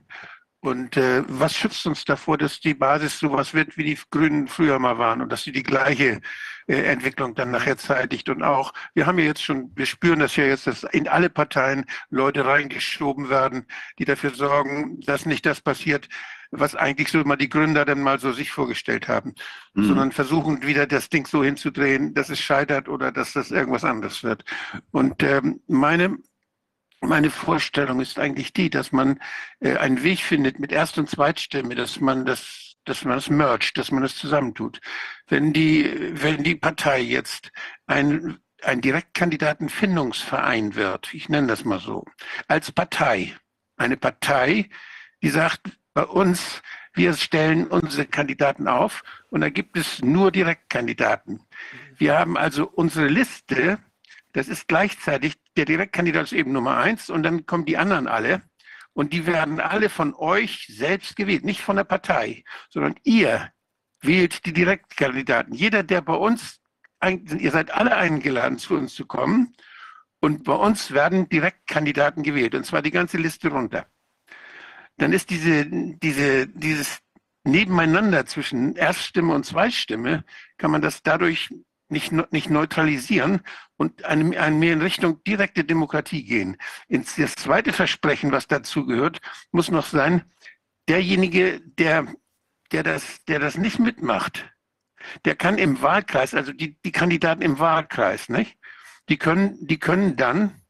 Und 0.63 0.95
äh, 0.95 1.23
was 1.27 1.57
schützt 1.57 1.85
uns 1.85 2.05
davor, 2.05 2.37
dass 2.37 2.61
die 2.61 2.73
Basis 2.73 3.19
sowas 3.19 3.53
wird, 3.53 3.77
wie 3.77 3.83
die 3.83 3.99
Grünen 4.09 4.47
früher 4.47 4.79
mal 4.79 4.97
waren 4.97 5.21
und 5.21 5.29
dass 5.29 5.43
sie 5.43 5.51
die 5.51 5.61
gleiche 5.61 6.21
äh, 6.67 6.83
Entwicklung 6.83 7.35
dann 7.35 7.51
nachher 7.51 7.75
zeitigt? 7.75 8.29
Und 8.29 8.43
auch, 8.43 8.73
wir 8.93 9.05
haben 9.05 9.19
ja 9.19 9.25
jetzt 9.25 9.43
schon, 9.43 9.73
wir 9.75 9.85
spüren 9.85 10.19
das 10.19 10.37
ja 10.37 10.45
jetzt, 10.45 10.65
dass 10.65 10.83
in 10.83 11.09
alle 11.09 11.29
Parteien 11.29 11.83
Leute 12.09 12.45
reingeschoben 12.45 13.29
werden, 13.29 13.67
die 13.99 14.05
dafür 14.05 14.29
sorgen, 14.29 15.01
dass 15.01 15.25
nicht 15.25 15.45
das 15.45 15.59
passiert, 15.59 16.07
was 16.49 16.75
eigentlich 16.75 17.09
so 17.09 17.21
mal 17.25 17.35
die 17.35 17.49
Gründer 17.49 17.83
dann 17.83 18.01
mal 18.01 18.19
so 18.19 18.31
sich 18.31 18.49
vorgestellt 18.51 19.09
haben, 19.09 19.35
mhm. 19.73 19.83
sondern 19.83 20.11
versuchen 20.13 20.65
wieder 20.65 20.87
das 20.87 21.09
Ding 21.09 21.27
so 21.27 21.43
hinzudrehen, 21.43 22.13
dass 22.13 22.29
es 22.29 22.39
scheitert 22.39 22.87
oder 22.87 23.11
dass 23.11 23.33
das 23.33 23.51
irgendwas 23.51 23.83
anderes 23.83 24.23
wird. 24.23 24.45
Und 24.91 25.23
ähm, 25.23 25.59
meine 25.67 26.19
meine 27.03 27.29
Vorstellung 27.29 27.99
ist 27.99 28.17
eigentlich 28.19 28.53
die, 28.53 28.69
dass 28.69 28.91
man 28.91 29.19
äh, 29.59 29.77
einen 29.77 30.03
Weg 30.03 30.21
findet 30.21 30.59
mit 30.59 30.71
Erst- 30.71 30.97
und 30.97 31.09
Zweitstimme, 31.09 31.75
dass 31.75 31.99
man 31.99 32.25
das, 32.25 32.75
dass 32.85 33.03
man 33.03 33.15
das 33.15 33.29
mercht, 33.29 33.77
dass 33.77 33.91
man 33.91 34.03
das 34.03 34.15
zusammentut. 34.15 34.79
Wenn 35.27 35.53
die, 35.53 36.11
wenn 36.13 36.43
die 36.43 36.55
Partei 36.55 37.01
jetzt 37.01 37.51
ein, 37.87 38.37
ein 38.61 38.81
Direktkandidatenfindungsverein 38.81 40.75
wird, 40.75 41.13
ich 41.13 41.29
nenne 41.29 41.47
das 41.47 41.65
mal 41.65 41.79
so, 41.79 42.05
als 42.47 42.71
Partei, 42.71 43.35
eine 43.77 43.97
Partei, 43.97 44.69
die 45.21 45.29
sagt, 45.29 45.77
bei 45.93 46.05
uns, 46.05 46.61
wir 46.93 47.13
stellen 47.13 47.67
unsere 47.67 48.05
Kandidaten 48.05 48.67
auf 48.67 49.03
und 49.29 49.41
da 49.41 49.49
gibt 49.49 49.77
es 49.77 50.01
nur 50.01 50.31
Direktkandidaten. 50.31 51.41
Wir 51.97 52.17
haben 52.17 52.37
also 52.37 52.67
unsere 52.67 53.07
Liste, 53.07 53.79
das 54.33 54.47
ist 54.47 54.67
gleichzeitig, 54.67 55.35
der 55.57 55.65
Direktkandidat 55.65 56.25
ist 56.25 56.33
eben 56.33 56.51
Nummer 56.51 56.77
eins 56.77 57.09
und 57.09 57.23
dann 57.23 57.45
kommen 57.45 57.65
die 57.65 57.77
anderen 57.77 58.07
alle. 58.07 58.41
Und 58.93 59.11
die 59.11 59.25
werden 59.25 59.59
alle 59.59 59.89
von 59.89 60.13
euch 60.13 60.67
selbst 60.69 61.15
gewählt, 61.15 61.43
nicht 61.43 61.61
von 61.61 61.75
der 61.75 61.83
Partei, 61.83 62.43
sondern 62.69 62.95
ihr 63.03 63.51
wählt 64.01 64.45
die 64.45 64.53
Direktkandidaten. 64.53 65.53
Jeder, 65.53 65.81
der 65.81 66.01
bei 66.01 66.13
uns, 66.13 66.61
ihr 67.03 67.51
seid 67.51 67.71
alle 67.71 67.95
eingeladen, 67.95 68.59
zu 68.59 68.75
uns 68.75 68.93
zu 68.93 69.05
kommen. 69.05 69.55
Und 70.19 70.43
bei 70.43 70.53
uns 70.53 70.91
werden 70.91 71.27
Direktkandidaten 71.27 72.23
gewählt, 72.23 72.55
und 72.55 72.65
zwar 72.65 72.81
die 72.81 72.91
ganze 72.91 73.17
Liste 73.17 73.49
runter. 73.49 73.87
Dann 74.97 75.11
ist 75.11 75.29
diese, 75.31 75.65
diese, 75.65 76.47
dieses 76.47 76.99
Nebeneinander 77.43 78.25
zwischen 78.25 78.75
Erststimme 78.75 79.33
und 79.33 79.45
Zweitstimme, 79.45 80.23
kann 80.57 80.71
man 80.71 80.81
das 80.81 81.01
dadurch 81.03 81.49
nicht, 81.93 82.11
nicht 82.33 82.49
neutralisieren 82.49 83.41
und 83.77 84.03
einem, 84.03 84.33
einem 84.33 84.59
mehr 84.59 84.73
in 84.73 84.81
Richtung 84.81 85.23
direkte 85.23 85.63
Demokratie 85.63 86.25
gehen. 86.25 86.57
Das 86.89 87.35
zweite 87.35 87.71
Versprechen, 87.71 88.33
was 88.33 88.47
dazu 88.47 88.85
gehört, 88.85 89.21
muss 89.51 89.71
noch 89.71 89.85
sein, 89.85 90.23
derjenige, 90.89 91.61
der, 91.61 92.07
der, 92.73 92.83
das, 92.83 93.23
der 93.25 93.39
das 93.39 93.57
nicht 93.57 93.79
mitmacht, 93.79 94.51
der 95.25 95.35
kann 95.35 95.57
im 95.57 95.81
Wahlkreis, 95.81 96.33
also 96.33 96.51
die, 96.51 96.77
die 96.81 96.91
Kandidaten 96.91 97.41
im 97.41 97.59
Wahlkreis, 97.59 98.29
nicht? 98.29 98.57
Die 99.09 99.17
können, 99.17 99.57
die 99.67 99.79
können 99.79 100.15
dann 100.15 100.62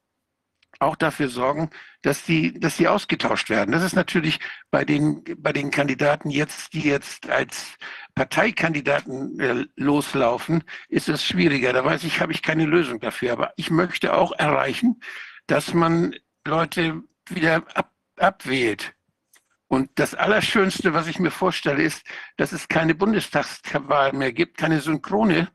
auch 0.79 0.95
dafür 0.95 1.29
sorgen, 1.29 1.69
dass 2.01 2.23
die, 2.23 2.59
dass 2.59 2.77
die 2.77 2.87
ausgetauscht 2.87 3.49
werden. 3.49 3.71
Das 3.71 3.83
ist 3.83 3.95
natürlich 3.95 4.39
bei 4.71 4.85
den, 4.85 5.23
bei 5.37 5.53
den 5.53 5.71
Kandidaten 5.71 6.29
jetzt, 6.29 6.73
die 6.73 6.81
jetzt 6.81 7.29
als 7.29 7.77
Parteikandidaten 8.15 9.39
äh, 9.39 9.65
loslaufen, 9.75 10.63
ist 10.89 11.09
es 11.09 11.23
schwieriger. 11.23 11.73
Da 11.73 11.85
weiß 11.85 12.03
ich, 12.03 12.19
habe 12.19 12.31
ich 12.31 12.41
keine 12.41 12.65
Lösung 12.65 12.99
dafür. 12.99 13.33
Aber 13.33 13.53
ich 13.55 13.71
möchte 13.71 14.13
auch 14.13 14.31
erreichen, 14.33 14.99
dass 15.47 15.73
man 15.73 16.15
Leute 16.45 17.01
wieder 17.29 17.63
ab, 17.75 17.91
abwählt. 18.17 18.93
Und 19.67 19.89
das 19.95 20.13
Allerschönste, 20.13 20.93
was 20.93 21.07
ich 21.07 21.17
mir 21.17 21.31
vorstelle, 21.31 21.81
ist, 21.81 22.05
dass 22.37 22.51
es 22.51 22.67
keine 22.67 22.93
Bundestagswahl 22.93 24.13
mehr 24.13 24.31
gibt, 24.31 24.57
keine 24.57 24.81
Synchrone, 24.81 25.49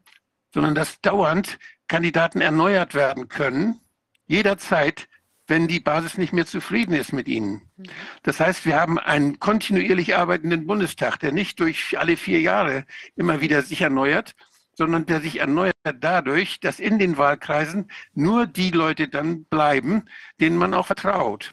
sondern 0.53 0.75
dass 0.75 1.01
dauernd 1.01 1.59
Kandidaten 1.87 2.41
erneuert 2.41 2.95
werden 2.95 3.29
können, 3.29 3.81
jederzeit, 4.29 5.09
wenn 5.49 5.67
die 5.67 5.81
Basis 5.81 6.19
nicht 6.19 6.33
mehr 6.33 6.47
zufrieden 6.47 6.93
ist 6.93 7.13
mit 7.13 7.27
ihnen. 7.27 7.63
Mhm. 7.77 7.85
Das 8.23 8.39
heißt, 8.39 8.67
wir 8.67 8.81
haben 8.81 8.99
einen 8.99 9.41
kontinuierlich 9.41 10.17
arbeitenden 10.17 10.67
Bundestag, 10.67 11.19
der 11.19 11.33
nicht 11.33 11.59
durch 11.59 11.99
alle 11.99 12.17
vier 12.17 12.41
Jahre 12.41 12.85
immer 13.17 13.41
wieder 13.41 13.63
sich 13.63 13.81
erneuert, 13.81 14.35
sondern 14.75 15.07
der 15.07 15.21
sich 15.21 15.41
erneuert 15.41 15.75
dadurch, 16.01 16.61
dass 16.61 16.79
in 16.79 17.01
den 17.01 17.17
Wahlkreisen 17.17 17.91
nur 18.15 18.47
die 18.47 18.71
Leute 18.71 19.09
dann 19.09 19.45
bleiben, 19.47 20.05
denen 20.41 20.57
man 20.57 20.73
auch 20.73 20.87
vertraut. 20.87 21.53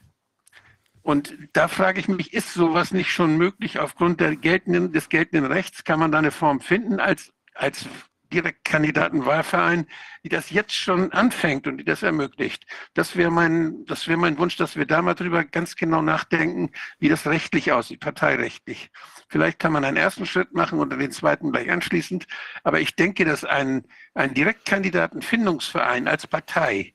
Und 1.02 1.36
da 1.54 1.68
frage 1.68 2.00
ich 2.00 2.08
mich, 2.08 2.34
ist 2.34 2.54
sowas 2.54 2.92
nicht 2.92 3.12
schon 3.12 3.38
möglich 3.38 3.80
aufgrund 3.80 4.20
geltenden, 4.42 4.92
des 4.92 5.10
geltenden 5.10 5.46
Rechts? 5.46 5.84
Kann 5.84 6.00
man 6.00 6.12
da 6.12 6.20
eine 6.20 6.32
Form 6.32 6.60
finden 6.60 7.00
als, 7.00 7.32
als 7.54 7.88
Direktkandidatenwahlverein, 8.34 9.88
die 10.24 10.30
das 10.30 10.50
jetzt 10.50 10.74
schon 10.74 11.12
anfängt 11.12 11.68
und 11.68 11.78
die 11.78 11.84
das 11.84 12.04
ermöglicht? 12.04 12.66
Das 12.94 13.16
wäre 13.16 13.32
mein, 13.32 13.86
das 13.86 14.08
wäre 14.08 14.18
mein 14.18 14.38
Wunsch, 14.38 14.56
dass 14.58 14.76
wir 14.76 14.86
da 14.86 15.02
mal 15.02 15.14
drüber 15.14 15.44
ganz 15.44 15.76
genau 15.76 16.02
nachdenken, 16.02 16.72
wie 17.00 17.10
das 17.10 17.28
rechtlich 17.28 17.72
aussieht, 17.72 18.00
parteirechtlich. 18.00 18.92
Vielleicht 19.28 19.60
kann 19.60 19.72
man 19.72 19.84
einen 19.84 19.98
ersten 19.98 20.26
Schritt 20.26 20.54
machen 20.54 20.80
und 20.80 20.92
den 20.92 21.12
zweiten 21.12 21.52
gleich 21.52 21.70
anschließend. 21.70 22.28
Aber 22.64 22.80
ich 22.80 22.96
denke, 22.96 23.26
dass 23.26 23.44
ein, 23.44 23.86
ein 24.14 24.34
Direktkandidatenfindungsverein 24.34 26.08
als 26.08 26.28
Partei, 26.28 26.94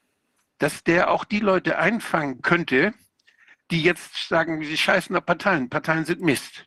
dass 0.59 0.85
der 0.85 1.11
auch 1.11 1.25
die 1.25 1.41
Leute 1.41 1.79
einfangen 1.79 2.43
könnte, 2.43 2.95
die 3.71 3.83
jetzt 3.83 4.29
sagen, 4.29 4.63
sie 4.63 4.77
scheißen 4.77 5.15
auf 5.17 5.25
Parteien. 5.25 5.71
Parteien 5.71 6.05
sind 6.05 6.21
Mist. 6.21 6.67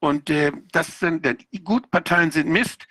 Und 0.00 0.30
äh, 0.30 0.52
das 0.72 1.00
sind, 1.00 1.26
gut, 1.64 1.90
Parteien 1.90 2.30
sind 2.30 2.48
Mist. 2.48 2.86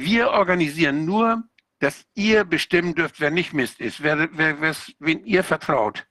Wir 0.00 0.30
organisieren 0.30 1.04
nur, 1.06 1.42
dass 1.80 2.06
ihr 2.14 2.44
bestimmen 2.44 2.94
dürft, 2.94 3.18
wer 3.18 3.32
nicht 3.32 3.52
Mist 3.52 3.80
ist, 3.80 4.00
wer, 4.00 4.28
wer, 4.38 4.60
wer, 4.60 4.76
wen 5.00 5.24
ihr 5.24 5.42
vertraut. 5.42 6.06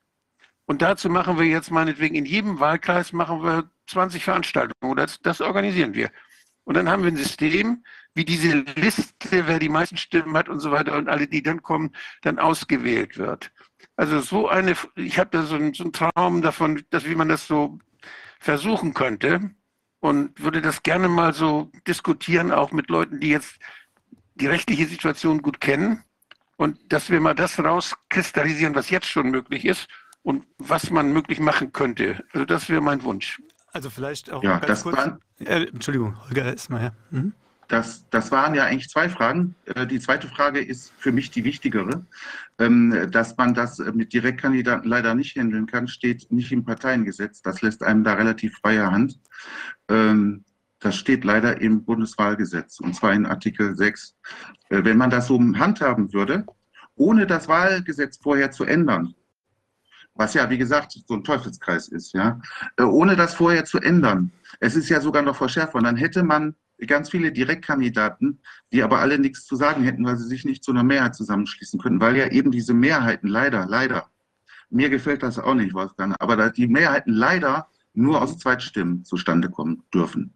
Und 0.66 0.82
dazu 0.82 1.09
machen 1.09 1.40
wir 1.40 1.45
jetzt 1.45 1.72
meinetwegen 1.72 2.14
in 2.14 2.25
jedem 2.25 2.59
Wahlkreis 2.59 3.14
machen 3.14 3.43
wir 3.43 3.72
20 3.90 4.25
Veranstaltungen 4.25 4.98
das, 4.98 5.22
das 5.22 5.40
organisieren 5.40 5.93
wir. 5.93 6.11
Und 6.66 6.74
dann 6.74 6.90
haben 6.90 7.03
wir 7.03 7.11
ein 7.11 7.16
System, 7.16 7.85
wie 8.14 8.25
diese 8.25 8.57
Liste, 8.75 9.14
wer 9.48 9.57
die 9.57 9.69
meisten 9.69 9.95
Stimmen 9.95 10.35
hat 10.35 10.49
und 10.49 10.59
so 10.59 10.69
weiter 10.72 10.98
und 10.98 11.07
alle, 11.07 11.25
die 11.25 11.41
dann 11.41 11.61
kommen, 11.61 11.95
dann 12.24 12.40
ausgewählt 12.40 13.17
wird. 13.17 13.53
Also 13.95 14.19
so 14.19 14.49
eine, 14.49 14.75
ich 14.95 15.17
habe 15.17 15.30
da 15.30 15.43
so 15.43 15.56
einen, 15.56 15.74
so 15.74 15.85
einen 15.85 15.93
Traum 15.93 16.41
davon, 16.41 16.83
dass 16.90 17.06
wie 17.06 17.16
man 17.16 17.30
das 17.30 17.48
so 17.48 17.80
versuchen 18.41 18.93
könnte 18.93 19.56
und 20.00 20.40
würde 20.42 20.61
das 20.61 20.84
gerne 20.84 21.08
mal 21.08 21.34
so 21.34 21.72
diskutieren, 21.88 22.51
auch 22.51 22.72
mit 22.72 22.90
Leuten, 22.90 23.19
die 23.19 23.30
jetzt 23.30 23.58
die 24.35 24.48
rechtliche 24.48 24.85
Situation 24.85 25.42
gut 25.42 25.59
kennen 25.59 26.03
und 26.58 26.77
dass 26.92 27.09
wir 27.09 27.19
mal 27.19 27.34
das 27.34 27.58
rauskristallisieren, 27.59 28.76
was 28.76 28.90
jetzt 28.90 29.08
schon 29.08 29.30
möglich 29.30 29.66
ist 29.66 29.88
und 30.24 30.45
was 30.58 30.92
man 30.92 31.11
möglich 31.14 31.40
machen 31.40 31.72
könnte. 31.72 32.24
Also 32.34 32.45
das 32.45 32.69
wäre 32.69 32.82
mein 32.82 33.03
Wunsch. 33.03 33.42
Also 33.74 33.90
vielleicht 33.90 34.32
auch 34.32 34.43
ja, 34.43 34.59
ganz 34.59 34.84
kurz. 34.84 34.98
Äh, 35.40 35.67
Entschuldigung, 35.67 36.17
Holger, 36.26 36.45
erstmal 36.45 36.82
her. 36.82 36.93
Mhm. 37.11 37.34
Das, 37.68 38.06
das 38.10 38.32
waren 38.32 38.56
ja 38.56 38.64
eigentlich 38.64 38.90
zwei 38.90 39.10
Fragen. 39.10 39.56
Äh, 39.66 39.88
die 39.88 40.00
zweite 40.00 40.28
Frage 40.28 40.60
ist 40.60 40.94
für 40.98 41.12
mich 41.12 41.32
die 41.32 41.44
wichtigere. 41.44 42.06
Ähm, 42.60 43.10
dass 43.12 43.36
man 43.38 43.54
das 43.54 43.78
mit 43.80 44.14
Direktkandidaten 44.14 44.90
leider 44.90 45.16
nicht 45.16 45.36
handeln 45.36 45.68
kann, 45.68 45.88
steht 45.88 46.32
nicht 46.32 46.52
im 46.52 46.64
Parteiengesetz. 46.64 47.42
Das 47.42 47.62
lässt 47.62 47.84
einem 47.84 48.04
da 48.04 48.14
relativ 48.14 48.58
freie 48.58 48.90
Hand. 48.90 49.20
Ähm, 49.90 50.46
das 50.80 50.96
steht 50.96 51.24
leider 51.24 51.60
im 51.60 51.84
Bundeswahlgesetz, 51.84 52.80
und 52.80 52.96
zwar 52.96 53.14
in 53.14 53.26
Artikel 53.26 53.76
6. 53.76 54.16
Äh, 54.70 54.84
wenn 54.84 54.98
man 54.98 55.10
das 55.10 55.28
so 55.28 55.40
handhaben 55.40 56.14
würde, 56.14 56.46
ohne 56.96 57.28
das 57.28 57.48
Wahlgesetz 57.48 58.18
vorher 58.18 58.52
zu 58.52 58.64
ändern, 58.64 59.14
was 60.14 60.34
ja, 60.34 60.50
wie 60.50 60.58
gesagt, 60.58 60.94
so 61.08 61.14
ein 61.14 61.24
Teufelskreis 61.24 61.88
ist, 61.90 62.14
ja, 62.14 62.40
äh, 62.78 62.84
ohne 62.84 63.16
das 63.16 63.36
vorher 63.36 63.66
zu 63.66 63.80
ändern, 63.80 64.32
es 64.60 64.76
ist 64.76 64.90
ja 64.90 65.02
sogar 65.02 65.22
noch 65.22 65.36
verschärft 65.36 65.74
worden, 65.74 65.86
dann 65.86 65.98
hätte 65.98 66.24
man 66.24 66.56
ganz 66.85 67.09
viele 67.09 67.31
Direktkandidaten, 67.31 68.39
die 68.72 68.83
aber 68.83 68.99
alle 68.99 69.17
nichts 69.17 69.45
zu 69.45 69.56
sagen 69.56 69.83
hätten, 69.83 70.06
weil 70.06 70.17
sie 70.17 70.27
sich 70.27 70.45
nicht 70.45 70.64
zu 70.64 70.72
einer 70.72 70.83
Mehrheit 70.83 71.15
zusammenschließen 71.15 71.80
könnten, 71.80 72.01
weil 72.01 72.17
ja 72.17 72.27
eben 72.27 72.51
diese 72.51 72.73
Mehrheiten 72.73 73.27
leider, 73.27 73.65
leider, 73.65 74.07
mir 74.69 74.89
gefällt 74.89 75.23
das 75.23 75.39
auch 75.39 75.56
nicht, 75.56 75.73
Wolfgang, 75.73 76.15
aber 76.19 76.49
die 76.51 76.67
Mehrheiten 76.67 77.14
leider 77.14 77.67
nur 77.93 78.22
aus 78.22 78.38
Zweitstimmen 78.38 79.06
zustande 79.06 79.49
kommen 79.49 79.83
dürfen. 79.93 80.33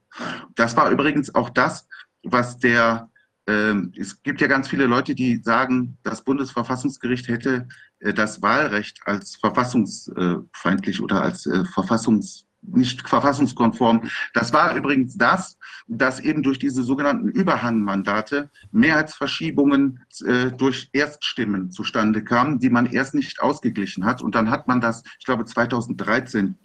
Das 0.56 0.76
war 0.76 0.90
übrigens 0.90 1.36
auch 1.36 1.50
das, 1.50 1.88
was 2.24 2.58
der, 2.58 3.10
äh, 3.46 3.76
es 3.96 4.22
gibt 4.24 4.42
ja 4.42 4.48
ganz 4.48 4.68
viele 4.68 4.88
Leute, 4.88 5.14
die 5.14 5.38
sagen, 5.38 5.98
das 6.04 6.24
Bundesverfassungsgericht 6.24 7.28
hätte 7.28 7.68
äh, 8.00 8.14
das 8.14 8.42
Wahlrecht 8.42 9.00
als 9.06 9.36
verfassungsfeindlich 9.36 11.02
oder 11.02 11.22
als 11.22 11.46
äh, 11.46 11.66
verfassungs 11.66 12.48
nicht 12.62 13.08
verfassungskonform. 13.08 14.10
Das 14.34 14.54
war 14.54 14.76
übrigens 14.76 15.18
das, 15.18 15.58
dass 15.88 16.20
eben 16.20 16.44
durch 16.44 16.60
diese 16.60 16.84
sogenannten 16.84 17.30
Überhangmandate 17.30 18.50
Mehrheitsverschiebungen 18.72 20.06
äh, 20.26 20.52
durch 20.52 20.90
Erststimmen 20.94 21.72
zustande 21.72 22.24
kamen, 22.24 22.60
die 22.60 22.70
man 22.70 22.86
erst 22.86 23.14
nicht 23.16 23.42
ausgeglichen 23.42 24.06
hat. 24.06 24.22
Und 24.22 24.36
dann 24.36 24.50
hat 24.50 24.68
man 24.68 24.80
das, 24.80 25.04
ich 25.20 25.26
glaube 25.26 25.46
2013 25.46 26.56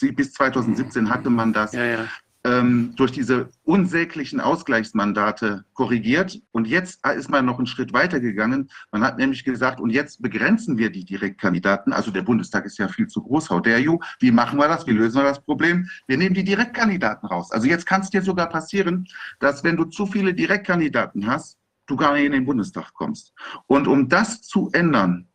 äh, 0.00 0.12
bis 0.12 0.32
2017 0.32 1.10
hatte 1.10 1.30
man 1.30 1.52
das 1.52 1.72
ja, 1.72 1.84
ja 1.84 2.08
ähm, 2.44 2.94
durch 2.96 3.12
diese 3.12 3.50
unsäglichen 3.64 4.40
Ausgleichsmandate 4.40 5.64
korrigiert. 5.74 6.40
Und 6.52 6.66
jetzt 6.66 7.06
ist 7.06 7.30
man 7.30 7.44
noch 7.44 7.58
einen 7.58 7.66
Schritt 7.66 7.92
weiter 7.92 8.20
gegangen. 8.20 8.70
Man 8.92 9.02
hat 9.02 9.18
nämlich 9.18 9.44
gesagt, 9.44 9.80
und 9.80 9.90
jetzt 9.90 10.22
begrenzen 10.22 10.78
wir 10.78 10.90
die 10.90 11.04
Direktkandidaten. 11.04 11.92
Also 11.92 12.10
der 12.10 12.22
Bundestag 12.22 12.64
ist 12.64 12.78
ja 12.78 12.88
viel 12.88 13.08
zu 13.08 13.22
groß, 13.22 13.50
how 13.50 13.60
dare 13.60 13.78
you. 13.78 13.98
Wie 14.20 14.30
machen 14.30 14.58
wir 14.58 14.68
das? 14.68 14.86
Wie 14.86 14.92
lösen 14.92 15.18
wir 15.18 15.24
das 15.24 15.42
Problem? 15.42 15.88
Wir 16.06 16.16
nehmen 16.16 16.34
die 16.34 16.44
Direktkandidaten 16.44 17.28
raus. 17.28 17.52
Also 17.52 17.66
jetzt 17.66 17.84
kann 17.84 18.00
es 18.00 18.10
dir 18.10 18.22
sogar 18.22 18.48
passieren, 18.48 19.06
dass 19.38 19.62
wenn 19.62 19.76
du 19.76 19.84
zu 19.84 20.06
viele 20.06 20.32
Direktkandidaten 20.32 21.26
hast, 21.26 21.58
du 21.86 21.96
gar 21.96 22.14
nicht 22.14 22.24
in 22.24 22.32
den 22.32 22.46
Bundestag 22.46 22.94
kommst. 22.94 23.34
Und 23.66 23.86
um 23.86 24.08
das 24.08 24.42
zu 24.42 24.70
ändern, 24.72 25.28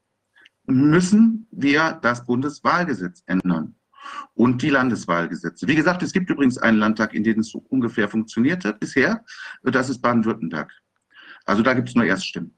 müssen 0.65 1.47
wir 1.51 1.99
das 2.01 2.25
Bundeswahlgesetz 2.25 3.21
ändern 3.27 3.75
und 4.33 4.61
die 4.61 4.69
Landeswahlgesetze. 4.69 5.67
Wie 5.67 5.75
gesagt, 5.75 6.03
es 6.03 6.13
gibt 6.13 6.29
übrigens 6.29 6.57
einen 6.57 6.77
Landtag, 6.77 7.13
in 7.13 7.23
dem 7.23 7.39
es 7.39 7.49
so 7.49 7.65
ungefähr 7.69 8.09
funktionierte 8.09 8.73
bisher. 8.73 9.23
Das 9.63 9.89
ist 9.89 10.01
Baden-Württemberg. 10.01 10.71
Also 11.45 11.61
da 11.61 11.73
gibt 11.73 11.89
es 11.89 11.95
nur 11.95 12.05
Erststimmen. 12.05 12.57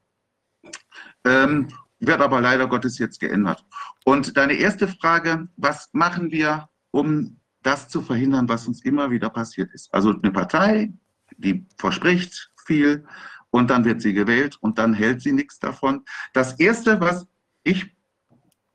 Ähm, 1.26 1.68
wird 2.00 2.22
aber 2.22 2.42
leider 2.42 2.68
Gottes 2.68 2.98
jetzt 3.00 3.20
geändert. 3.20 3.66
Und 4.06 4.38
deine 4.38 4.54
erste 4.54 4.88
Frage, 4.88 5.48
was 5.58 5.90
machen 5.94 6.32
wir, 6.32 6.70
um 6.92 7.40
das 7.64 7.90
zu 7.90 8.02
verhindern, 8.02 8.48
was 8.48 8.68
uns 8.68 8.84
immer 8.86 9.12
wieder 9.12 9.30
passiert 9.30 9.74
ist? 9.74 9.94
Also 9.94 10.12
eine 10.12 10.32
Partei, 10.32 10.94
die 11.38 11.66
verspricht 11.78 12.52
viel 12.66 13.06
und 13.50 13.70
dann 13.70 13.86
wird 13.86 14.02
sie 14.02 14.14
gewählt 14.14 14.58
und 14.62 14.78
dann 14.78 14.94
hält 14.94 15.22
sie 15.22 15.32
nichts 15.32 15.60
davon. 15.60 16.06
Das 16.34 16.60
Erste, 16.60 17.00
was 17.02 17.28
ich 17.64 17.97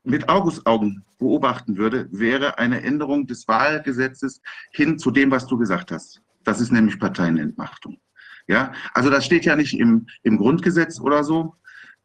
mit 0.05 0.29
Augustaugen 0.29 1.05
beobachten 1.19 1.77
würde, 1.77 2.09
wäre 2.11 2.59
eine 2.59 2.83
Änderung 2.83 3.27
des 3.27 3.47
Wahlgesetzes 3.47 4.41
hin 4.73 4.99
zu 4.99 5.11
dem, 5.11 5.31
was 5.31 5.47
du 5.47 5.57
gesagt 5.57 5.93
hast. 5.93 6.21
Das 6.45 6.61
ist 6.61 6.73
nämlich 6.73 6.99
Parteienentmachtung. 6.99 7.99
Ja, 8.49 8.73
also 8.93 9.09
das 9.09 9.25
steht 9.25 9.45
ja 9.45 9.55
nicht 9.55 9.79
im, 9.79 10.07
im 10.25 10.39
Grundgesetz 10.39 11.01
oder 11.01 11.23
so, 11.23 11.55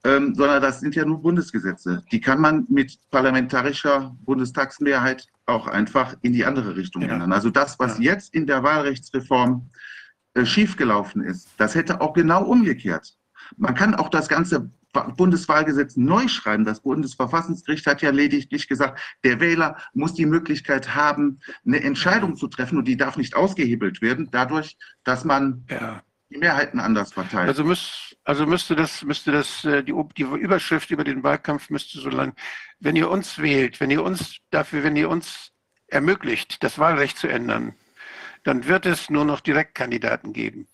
ähm, 0.03 0.35
sondern 0.35 0.61
das 0.61 0.79
sind 0.79 0.95
ja 0.95 1.03
nur 1.03 1.21
Bundesgesetze. 1.21 2.03
Die 2.11 2.21
kann 2.21 2.39
man 2.39 2.65
mit 2.69 2.99
parlamentarischer 3.09 4.15
Bundestagsmehrheit 4.21 5.27
auch 5.47 5.67
einfach 5.67 6.15
in 6.21 6.33
die 6.33 6.45
andere 6.45 6.75
Richtung 6.75 7.01
ja. 7.01 7.09
ändern. 7.09 7.33
Also 7.33 7.49
das, 7.49 7.79
was 7.79 7.97
ja. 7.97 8.13
jetzt 8.13 8.33
in 8.35 8.45
der 8.45 8.61
Wahlrechtsreform 8.61 9.69
äh, 10.35 10.45
schiefgelaufen 10.45 11.23
ist, 11.23 11.49
das 11.57 11.73
hätte 11.73 12.01
auch 12.01 12.13
genau 12.13 12.43
umgekehrt. 12.43 13.17
Man 13.55 13.73
kann 13.73 13.95
auch 13.95 14.09
das 14.09 14.27
ganze 14.27 14.69
Bundeswahlgesetz 14.93 15.95
neu 15.95 16.27
schreiben. 16.27 16.65
Das 16.65 16.81
Bundesverfassungsgericht 16.81 17.85
hat 17.85 18.01
ja 18.01 18.11
lediglich 18.11 18.67
gesagt, 18.67 18.99
der 19.23 19.39
Wähler 19.39 19.77
muss 19.93 20.13
die 20.13 20.25
Möglichkeit 20.25 20.95
haben, 20.95 21.39
eine 21.65 21.81
Entscheidung 21.83 22.35
zu 22.35 22.47
treffen 22.47 22.77
und 22.77 22.87
die 22.87 22.97
darf 22.97 23.17
nicht 23.17 23.35
ausgehebelt 23.35 24.01
werden, 24.01 24.29
dadurch, 24.31 24.77
dass 25.03 25.25
man 25.25 25.65
ja. 25.69 26.01
die 26.29 26.37
Mehrheiten 26.37 26.79
anders 26.79 27.13
verteilt. 27.13 27.47
Also, 27.47 27.63
müß, 27.63 28.15
also 28.23 28.45
müsste 28.45 28.75
das, 28.75 29.03
müsste 29.03 29.31
das 29.31 29.65
äh, 29.65 29.83
die, 29.83 29.93
die 30.17 30.23
Überschrift 30.23 30.91
über 30.91 31.03
den 31.03 31.23
Wahlkampf 31.23 31.69
müsste 31.69 31.99
so 31.99 32.09
lang, 32.09 32.33
wenn 32.79 32.95
ihr 32.95 33.09
uns 33.09 33.39
wählt, 33.39 33.79
wenn 33.79 33.91
ihr 33.91 34.03
uns 34.03 34.37
dafür, 34.49 34.83
wenn 34.83 34.95
ihr 34.95 35.09
uns 35.09 35.51
ermöglicht, 35.87 36.63
das 36.63 36.79
Wahlrecht 36.79 37.17
zu 37.17 37.27
ändern, 37.27 37.75
dann 38.43 38.67
wird 38.67 38.85
es 38.85 39.09
nur 39.09 39.25
noch 39.25 39.41
Direktkandidaten 39.41 40.33
geben. 40.33 40.67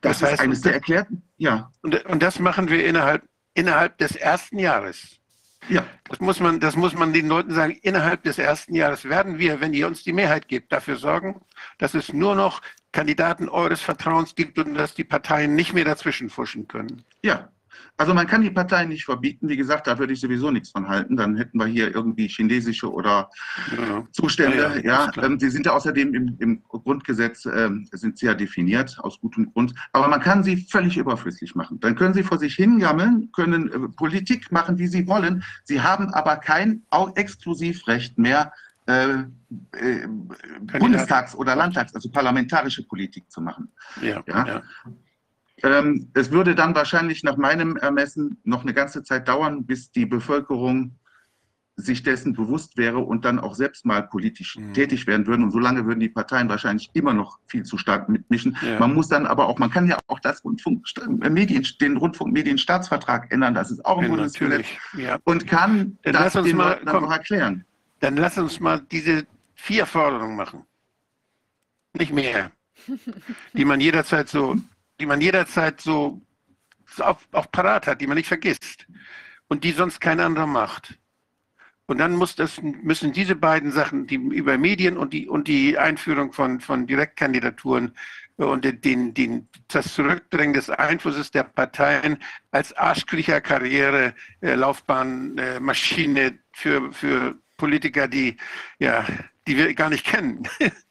Das, 0.00 0.18
das 0.18 0.22
heißt, 0.22 0.32
ist 0.34 0.40
eines 0.40 0.60
der 0.62 0.74
erklärten, 0.74 1.22
ja. 1.36 1.70
Und, 1.82 2.04
und 2.06 2.22
das 2.22 2.38
machen 2.38 2.68
wir 2.68 2.84
innerhalb, 2.84 3.22
innerhalb 3.54 3.98
des 3.98 4.16
ersten 4.16 4.58
Jahres. 4.58 5.18
Ja. 5.68 5.84
Das 6.04 6.20
muss, 6.20 6.40
man, 6.40 6.60
das 6.60 6.76
muss 6.76 6.94
man 6.94 7.12
den 7.12 7.28
Leuten 7.28 7.52
sagen. 7.52 7.78
Innerhalb 7.82 8.22
des 8.22 8.38
ersten 8.38 8.74
Jahres 8.74 9.04
werden 9.04 9.38
wir, 9.38 9.60
wenn 9.60 9.72
ihr 9.74 9.86
uns 9.86 10.04
die 10.04 10.12
Mehrheit 10.12 10.48
gebt, 10.48 10.72
dafür 10.72 10.96
sorgen, 10.96 11.40
dass 11.78 11.94
es 11.94 12.12
nur 12.12 12.34
noch 12.34 12.62
Kandidaten 12.92 13.48
eures 13.48 13.80
Vertrauens 13.80 14.34
gibt 14.34 14.58
und 14.58 14.74
dass 14.74 14.94
die 14.94 15.04
Parteien 15.04 15.54
nicht 15.54 15.74
mehr 15.74 15.84
dazwischen 15.84 16.30
fuschen 16.30 16.68
können. 16.68 17.04
Ja, 17.22 17.48
Also 17.98 18.12
man 18.12 18.26
kann 18.26 18.42
die 18.42 18.50
Parteien 18.50 18.90
nicht 18.90 19.04
verbieten. 19.04 19.48
Wie 19.48 19.56
gesagt, 19.56 19.86
da 19.86 19.98
würde 19.98 20.12
ich 20.12 20.20
sowieso 20.20 20.50
nichts 20.50 20.70
von 20.70 20.88
halten. 20.88 21.16
Dann 21.16 21.36
hätten 21.36 21.58
wir 21.58 21.66
hier 21.66 21.94
irgendwie 21.94 22.28
chinesische 22.28 22.92
oder 22.92 23.30
ja. 23.76 24.04
Zustände. 24.12 24.82
Ja, 24.84 25.06
ja 25.06 25.22
ähm, 25.22 25.40
sie 25.40 25.48
sind 25.48 25.66
ja 25.66 25.72
außerdem 25.72 26.12
im, 26.14 26.36
im 26.38 26.62
Grundgesetz 26.64 27.46
ähm, 27.46 27.88
sind 27.92 28.18
sie 28.18 28.26
ja 28.26 28.34
definiert 28.34 28.98
aus 29.00 29.18
gutem 29.20 29.50
Grund. 29.52 29.74
Aber 29.92 30.08
man 30.08 30.20
kann 30.20 30.44
sie 30.44 30.66
völlig 30.70 30.98
überflüssig 30.98 31.54
machen. 31.54 31.80
Dann 31.80 31.94
können 31.94 32.12
sie 32.12 32.22
vor 32.22 32.38
sich 32.38 32.54
hingammeln, 32.54 33.30
können 33.32 33.72
äh, 33.72 33.88
Politik 33.88 34.52
machen, 34.52 34.78
wie 34.78 34.88
sie 34.88 35.06
wollen. 35.06 35.42
Sie 35.64 35.80
haben 35.80 36.12
aber 36.12 36.36
kein 36.36 36.82
auch 36.90 37.16
Exklusivrecht 37.16 38.18
mehr. 38.18 38.52
Äh, 38.86 39.24
äh, 39.72 40.06
Bundestags- 40.78 41.34
oder 41.34 41.56
Landtags-, 41.56 41.94
also 41.94 42.08
parlamentarische 42.10 42.84
Politik 42.84 43.28
zu 43.30 43.40
machen. 43.40 43.72
Ja, 44.00 44.22
ja. 44.28 44.62
Ähm, 45.62 46.10
es 46.14 46.30
würde 46.30 46.54
dann 46.54 46.74
wahrscheinlich 46.74 47.22
nach 47.22 47.36
meinem 47.36 47.76
Ermessen 47.76 48.38
noch 48.44 48.62
eine 48.62 48.74
ganze 48.74 49.02
Zeit 49.02 49.28
dauern, 49.28 49.64
bis 49.64 49.90
die 49.90 50.06
Bevölkerung 50.06 50.98
sich 51.78 52.02
dessen 52.02 52.32
bewusst 52.32 52.78
wäre 52.78 52.98
und 53.00 53.26
dann 53.26 53.38
auch 53.38 53.54
selbst 53.54 53.84
mal 53.84 54.02
politisch 54.02 54.56
mhm. 54.56 54.72
tätig 54.72 55.06
werden 55.06 55.26
würden. 55.26 55.44
Und 55.44 55.50
solange 55.50 55.84
würden 55.84 56.00
die 56.00 56.08
Parteien 56.08 56.48
wahrscheinlich 56.48 56.90
immer 56.94 57.12
noch 57.12 57.38
viel 57.48 57.64
zu 57.64 57.76
stark 57.76 58.08
mitmischen. 58.08 58.56
Ja. 58.62 58.78
Man 58.78 58.94
muss 58.94 59.08
dann 59.08 59.26
aber 59.26 59.46
auch, 59.46 59.58
man 59.58 59.70
kann 59.70 59.86
ja 59.86 59.98
auch 60.06 60.18
das 60.20 60.42
Rundfunk, 60.42 60.86
äh, 61.22 61.28
Medien, 61.28 61.66
den 61.80 61.98
Rundfunkmedienstaatsvertrag 61.98 63.30
ändern. 63.30 63.54
Das 63.54 63.70
ist 63.70 63.84
auch 63.84 63.98
ein 63.98 64.04
ja, 64.04 64.08
Bundesgesetz. 64.08 64.66
Ja. 64.96 65.18
Und 65.24 65.46
kann 65.46 65.98
dann 66.02 66.14
das 66.14 66.32
den 66.32 66.56
mal, 66.56 66.70
Leuten 66.70 66.86
dann 66.86 67.02
noch 67.02 67.12
erklären. 67.12 67.64
Dann 68.00 68.16
lass 68.16 68.38
uns 68.38 68.58
mal 68.58 68.80
diese 68.90 69.26
vier 69.54 69.84
Forderungen 69.84 70.36
machen. 70.36 70.64
Nicht 71.92 72.12
mehr. 72.12 72.52
Die 73.52 73.64
man 73.64 73.80
jederzeit 73.80 74.28
so 74.28 74.56
die 75.00 75.06
man 75.06 75.20
jederzeit 75.20 75.80
so, 75.80 76.20
auch, 76.98 77.18
auch 77.32 77.50
parat 77.50 77.86
hat, 77.86 78.00
die 78.00 78.06
man 78.06 78.16
nicht 78.16 78.28
vergisst 78.28 78.86
und 79.48 79.64
die 79.64 79.72
sonst 79.72 80.00
kein 80.00 80.20
anderer 80.20 80.46
macht. 80.46 80.98
Und 81.86 81.98
dann 81.98 82.18
das, 82.36 82.60
müssen 82.62 83.12
diese 83.12 83.36
beiden 83.36 83.70
Sachen, 83.70 84.06
die 84.06 84.16
über 84.16 84.58
Medien 84.58 84.96
und 84.96 85.12
die, 85.12 85.28
und 85.28 85.46
die 85.46 85.78
Einführung 85.78 86.32
von, 86.32 86.60
von 86.60 86.86
Direktkandidaturen 86.86 87.92
und 88.36 88.64
den, 88.84 89.14
den, 89.14 89.48
das 89.68 89.94
Zurückdrängen 89.94 90.52
des 90.52 90.68
Einflusses 90.68 91.30
der 91.30 91.44
Parteien 91.44 92.18
als 92.50 92.72
arschkriecher 92.76 93.40
Karriere, 93.40 94.14
äh, 94.40 94.54
Laufbahn, 94.54 95.38
äh, 95.38 95.60
Maschine 95.60 96.38
für, 96.52 96.92
für 96.92 97.38
Politiker, 97.56 98.08
die, 98.08 98.36
ja, 98.78 99.06
die 99.46 99.56
wir 99.56 99.72
gar 99.74 99.88
nicht 99.88 100.04
kennen. 100.04 100.46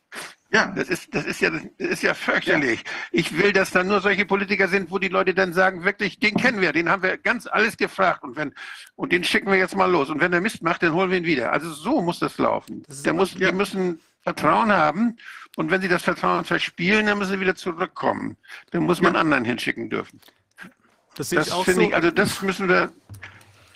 Ja, 0.51 0.67
das 0.75 0.89
ist, 0.89 1.13
das 1.13 1.25
ist 1.25 1.41
ja, 1.41 1.49
das 1.49 1.63
ist 1.77 2.03
ja 2.03 2.13
fürchterlich. 2.13 2.83
Ja. 2.83 2.91
Ich 3.11 3.37
will, 3.37 3.51
dass 3.51 3.71
da 3.71 3.83
nur 3.83 3.99
solche 3.99 4.25
Politiker 4.25 4.67
sind, 4.67 4.91
wo 4.91 4.99
die 4.99 5.07
Leute 5.07 5.33
dann 5.33 5.53
sagen, 5.53 5.83
wirklich, 5.83 6.19
den 6.19 6.35
kennen 6.35 6.61
wir, 6.61 6.71
den 6.71 6.89
haben 6.89 7.03
wir 7.03 7.17
ganz 7.17 7.47
alles 7.47 7.77
gefragt 7.77 8.23
und 8.23 8.35
wenn, 8.35 8.53
und 8.95 9.11
den 9.11 9.23
schicken 9.23 9.49
wir 9.49 9.57
jetzt 9.57 9.75
mal 9.75 9.89
los. 9.89 10.09
Und 10.09 10.21
wenn 10.21 10.31
der 10.31 10.41
Mist 10.41 10.61
macht, 10.61 10.83
dann 10.83 10.93
holen 10.93 11.09
wir 11.09 11.17
ihn 11.17 11.25
wieder. 11.25 11.51
Also 11.51 11.71
so 11.71 12.01
muss 12.01 12.19
das 12.19 12.37
laufen. 12.37 12.83
Das 12.87 13.03
der 13.03 13.13
muss, 13.13 13.33
ja. 13.33 13.49
Die 13.49 13.55
müssen 13.55 13.99
Vertrauen 14.21 14.71
haben 14.71 15.17
und 15.55 15.71
wenn 15.71 15.81
sie 15.81 15.87
das 15.87 16.03
Vertrauen 16.03 16.45
verspielen, 16.45 17.07
dann 17.07 17.17
müssen 17.17 17.33
sie 17.33 17.39
wieder 17.39 17.55
zurückkommen. 17.55 18.37
Dann 18.71 18.83
muss 18.83 19.01
man 19.01 19.15
ja. 19.15 19.19
anderen 19.21 19.45
hinschicken 19.45 19.89
dürfen. 19.89 20.21
Das, 21.15 21.29
das 21.29 21.53
finde 21.53 21.73
so. 21.73 21.81
ich, 21.81 21.95
also 21.95 22.11
das 22.11 22.41
müssen 22.41 22.69
wir, 22.69 22.91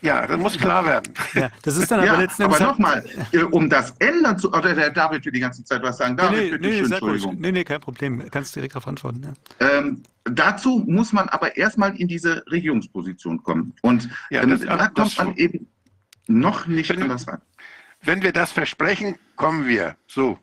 ja, 0.02 0.26
das 0.26 0.38
muss 0.38 0.58
klar 0.58 0.86
werden. 0.86 1.14
Ja, 1.34 1.50
das 1.62 1.78
ist 1.78 1.92
dann 1.92 2.00
aber 2.00 2.08
ja, 2.08 2.20
letzten 2.20 2.44
Endes. 2.44 2.62
Aber 2.62 2.72
nochmal, 2.72 3.06
äh, 3.32 3.40
um 3.40 3.70
das 3.70 3.94
ändern 4.00 4.38
zu. 4.38 4.52
Oder 4.52 4.74
der 4.74 4.90
David 4.92 5.26
will 5.26 5.32
die 5.32 5.40
ganze 5.40 5.64
Zeit 5.64 5.82
was 5.82 5.98
sagen. 5.98 6.16
David, 6.16 6.60
nee, 6.62 6.70
nee, 6.70 6.82
nee, 6.82 6.94
Entschuldigung. 6.94 7.38
Nee, 7.40 7.52
nee, 7.52 7.64
kein 7.64 7.82
Problem. 7.82 8.24
Kannst 8.32 8.56
direkt 8.56 8.76
darauf 8.76 8.88
antworten. 8.88 9.36
Ja. 9.60 9.78
Ähm, 9.78 10.04
dazu 10.24 10.84
muss 10.88 11.14
man 11.14 11.28
aber 11.30 11.58
erstmal 11.58 11.96
in 11.96 12.08
diese 12.08 12.44
Regierungsposition 12.50 13.44
kommen. 13.44 13.74
Und 13.82 14.10
ja, 14.30 14.44
ähm, 14.44 14.50
das, 14.52 14.62
da 14.62 14.88
kommt 14.88 15.18
man 15.18 15.36
eben 15.36 15.68
noch 16.28 16.68
nicht 16.68 16.90
wenn, 16.90 17.04
anders 17.04 17.28
ran. 17.28 17.42
Wenn 18.02 18.22
wir 18.22 18.32
das 18.32 18.52
versprechen, 18.52 19.16
kommen 19.36 19.68
wir. 19.68 19.96
So. 20.08 20.40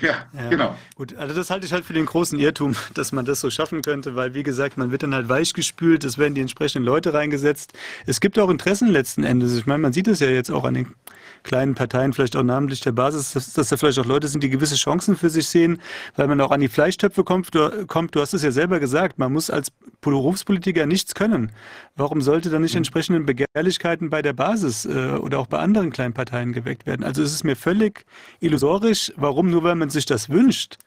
Ja, 0.00 0.26
ja, 0.32 0.48
genau. 0.48 0.76
Gut, 0.94 1.16
also 1.16 1.34
das 1.34 1.50
halte 1.50 1.66
ich 1.66 1.72
halt 1.72 1.84
für 1.84 1.92
den 1.92 2.06
großen 2.06 2.38
Irrtum, 2.38 2.76
dass 2.94 3.12
man 3.12 3.24
das 3.24 3.40
so 3.40 3.50
schaffen 3.50 3.82
könnte, 3.82 4.14
weil 4.14 4.34
wie 4.34 4.42
gesagt, 4.42 4.78
man 4.78 4.90
wird 4.90 5.02
dann 5.02 5.14
halt 5.14 5.28
weichgespült, 5.28 6.04
es 6.04 6.16
werden 6.16 6.34
die 6.34 6.40
entsprechenden 6.40 6.84
Leute 6.84 7.12
reingesetzt. 7.12 7.72
Es 8.06 8.20
gibt 8.20 8.38
auch 8.38 8.50
Interessen 8.50 8.88
letzten 8.88 9.24
Endes. 9.24 9.56
Ich 9.56 9.66
meine, 9.66 9.80
man 9.80 9.92
sieht 9.92 10.06
es 10.06 10.20
ja 10.20 10.28
jetzt 10.28 10.50
auch 10.50 10.64
an 10.64 10.74
den 10.74 10.94
kleinen 11.42 11.74
Parteien, 11.74 12.12
vielleicht 12.12 12.36
auch 12.36 12.42
namentlich 12.42 12.80
der 12.80 12.92
Basis, 12.92 13.32
dass, 13.32 13.52
dass 13.52 13.68
da 13.68 13.76
vielleicht 13.76 13.98
auch 13.98 14.06
Leute 14.06 14.28
sind, 14.28 14.42
die 14.42 14.50
gewisse 14.50 14.76
Chancen 14.76 15.16
für 15.16 15.30
sich 15.30 15.48
sehen, 15.48 15.80
weil 16.16 16.26
man 16.26 16.40
auch 16.40 16.50
an 16.50 16.60
die 16.60 16.68
Fleischtöpfe 16.68 17.24
kommt. 17.24 17.54
Du, 17.54 17.86
kommt, 17.86 18.14
du 18.14 18.20
hast 18.20 18.34
es 18.34 18.42
ja 18.42 18.50
selber 18.50 18.80
gesagt, 18.80 19.18
man 19.18 19.32
muss 19.32 19.50
als 19.50 19.72
Berufspolitiker 20.00 20.86
nichts 20.86 21.14
können. 21.14 21.52
Warum 21.96 22.20
sollte 22.20 22.50
dann 22.50 22.62
nicht 22.62 22.72
hm. 22.72 22.78
entsprechende 22.78 23.20
Begehrlichkeiten 23.20 24.10
bei 24.10 24.22
der 24.22 24.32
Basis 24.32 24.86
äh, 24.86 25.16
oder 25.20 25.38
auch 25.38 25.46
bei 25.46 25.58
anderen 25.58 25.90
kleinen 25.90 26.14
Parteien 26.14 26.52
geweckt 26.52 26.86
werden? 26.86 27.04
Also 27.04 27.22
es 27.22 27.32
ist 27.32 27.44
mir 27.44 27.56
völlig 27.56 28.04
illusorisch, 28.40 29.12
warum 29.16 29.50
nur 29.50 29.62
weil 29.62 29.74
man 29.74 29.90
sich 29.90 30.06
das 30.06 30.30
wünscht, 30.30 30.78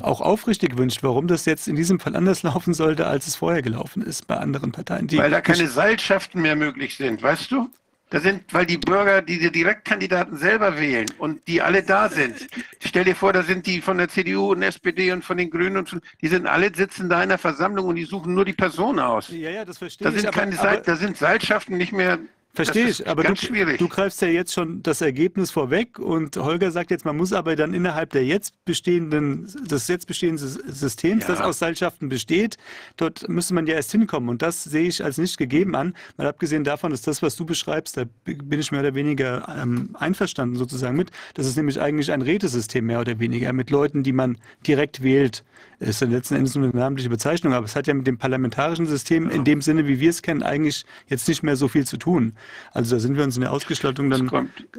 auch 0.00 0.20
aufrichtig 0.20 0.76
wünscht, 0.78 1.02
warum 1.02 1.26
das 1.26 1.44
jetzt 1.44 1.68
in 1.68 1.76
diesem 1.76 2.00
Fall 2.00 2.16
anders 2.16 2.42
laufen 2.44 2.74
sollte, 2.74 3.06
als 3.06 3.26
es 3.26 3.36
vorher 3.36 3.62
gelaufen 3.62 4.02
ist 4.02 4.26
bei 4.26 4.36
anderen 4.36 4.72
Parteien. 4.72 5.10
weil 5.12 5.30
da 5.30 5.40
keine 5.40 5.68
Seilschaften 5.68 6.40
mehr 6.40 6.56
möglich 6.56 6.96
sind, 6.96 7.22
weißt 7.22 7.50
du? 7.50 7.68
Da 8.14 8.20
sind, 8.20 8.44
weil 8.54 8.64
die 8.64 8.78
Bürger 8.78 9.22
diese 9.22 9.50
Direktkandidaten 9.50 10.36
selber 10.36 10.78
wählen 10.78 11.06
und 11.18 11.48
die 11.48 11.60
alle 11.60 11.82
da 11.82 12.08
sind. 12.08 12.46
Stell 12.78 13.02
dir 13.02 13.16
vor, 13.16 13.32
da 13.32 13.42
sind 13.42 13.66
die 13.66 13.80
von 13.80 13.98
der 13.98 14.08
CDU 14.08 14.52
und 14.52 14.62
SPD 14.62 15.10
und 15.10 15.24
von 15.24 15.36
den 15.36 15.50
Grünen 15.50 15.78
und 15.78 15.88
von, 15.88 16.00
die 16.22 16.28
sind 16.28 16.46
alle 16.46 16.72
sitzen 16.72 17.08
da 17.08 17.24
in 17.24 17.30
der 17.30 17.38
Versammlung 17.38 17.86
und 17.86 17.96
die 17.96 18.04
suchen 18.04 18.32
nur 18.32 18.44
die 18.44 18.52
Person 18.52 19.00
aus. 19.00 19.30
Ja, 19.30 19.50
ja, 19.50 19.64
das 19.64 19.78
verstehe 19.78 20.04
da 20.04 20.12
sind 20.12 20.26
ich. 20.26 20.30
Keine 20.30 20.56
aber, 20.56 20.70
aber, 20.70 20.80
da 20.82 20.94
sind 20.94 21.16
Seilschaften 21.16 21.76
nicht 21.76 21.90
mehr 21.92 22.20
Verstehe 22.54 22.88
ich, 22.88 23.06
aber 23.08 23.24
du, 23.24 23.34
du, 23.34 23.88
greifst 23.88 24.22
ja 24.22 24.28
jetzt 24.28 24.52
schon 24.52 24.80
das 24.82 25.00
Ergebnis 25.00 25.50
vorweg 25.50 25.98
und 25.98 26.36
Holger 26.36 26.70
sagt 26.70 26.92
jetzt, 26.92 27.04
man 27.04 27.16
muss 27.16 27.32
aber 27.32 27.56
dann 27.56 27.74
innerhalb 27.74 28.10
der 28.10 28.24
jetzt 28.24 28.54
bestehenden, 28.64 29.48
des 29.68 29.88
jetzt 29.88 30.06
bestehenden 30.06 30.38
Systems, 30.38 31.24
ja. 31.24 31.30
das 31.30 31.40
aus 31.40 31.58
Seilschaften 31.58 32.08
besteht, 32.08 32.56
dort 32.96 33.28
müsste 33.28 33.54
man 33.54 33.66
ja 33.66 33.74
erst 33.74 33.90
hinkommen 33.90 34.28
und 34.28 34.40
das 34.40 34.62
sehe 34.62 34.86
ich 34.86 35.02
als 35.02 35.18
nicht 35.18 35.36
gegeben 35.36 35.74
an. 35.74 35.96
Mal 36.16 36.28
abgesehen 36.28 36.62
davon 36.62 36.92
ist 36.92 37.08
das, 37.08 37.22
was 37.22 37.34
du 37.34 37.44
beschreibst, 37.44 37.96
da 37.96 38.04
bin 38.24 38.60
ich 38.60 38.70
mehr 38.70 38.80
oder 38.80 38.94
weniger 38.94 39.48
ähm, 39.60 39.90
einverstanden 39.94 40.54
sozusagen 40.54 40.96
mit. 40.96 41.10
Das 41.34 41.46
ist 41.46 41.56
nämlich 41.56 41.80
eigentlich 41.80 42.12
ein 42.12 42.22
Rätesystem 42.22 42.86
mehr 42.86 43.00
oder 43.00 43.18
weniger 43.18 43.52
mit 43.52 43.70
Leuten, 43.70 44.04
die 44.04 44.12
man 44.12 44.38
direkt 44.64 45.02
wählt 45.02 45.42
ist 45.78 46.02
dann 46.02 46.10
letzten 46.10 46.36
Endes 46.36 46.54
nur 46.54 46.64
eine 46.64 46.76
namentliche 46.76 47.10
Bezeichnung, 47.10 47.52
aber 47.52 47.66
es 47.66 47.76
hat 47.76 47.86
ja 47.86 47.94
mit 47.94 48.06
dem 48.06 48.18
parlamentarischen 48.18 48.86
System 48.86 49.30
in 49.30 49.44
dem 49.44 49.60
Sinne, 49.60 49.86
wie 49.86 50.00
wir 50.00 50.10
es 50.10 50.22
kennen, 50.22 50.42
eigentlich 50.42 50.84
jetzt 51.08 51.28
nicht 51.28 51.42
mehr 51.42 51.56
so 51.56 51.68
viel 51.68 51.86
zu 51.86 51.96
tun. 51.96 52.34
Also 52.72 52.96
da 52.96 53.00
sind 53.00 53.16
wir 53.16 53.24
uns 53.24 53.36
in 53.36 53.42
der 53.42 53.52
Ausgestaltung 53.52 54.10
dann, 54.10 54.30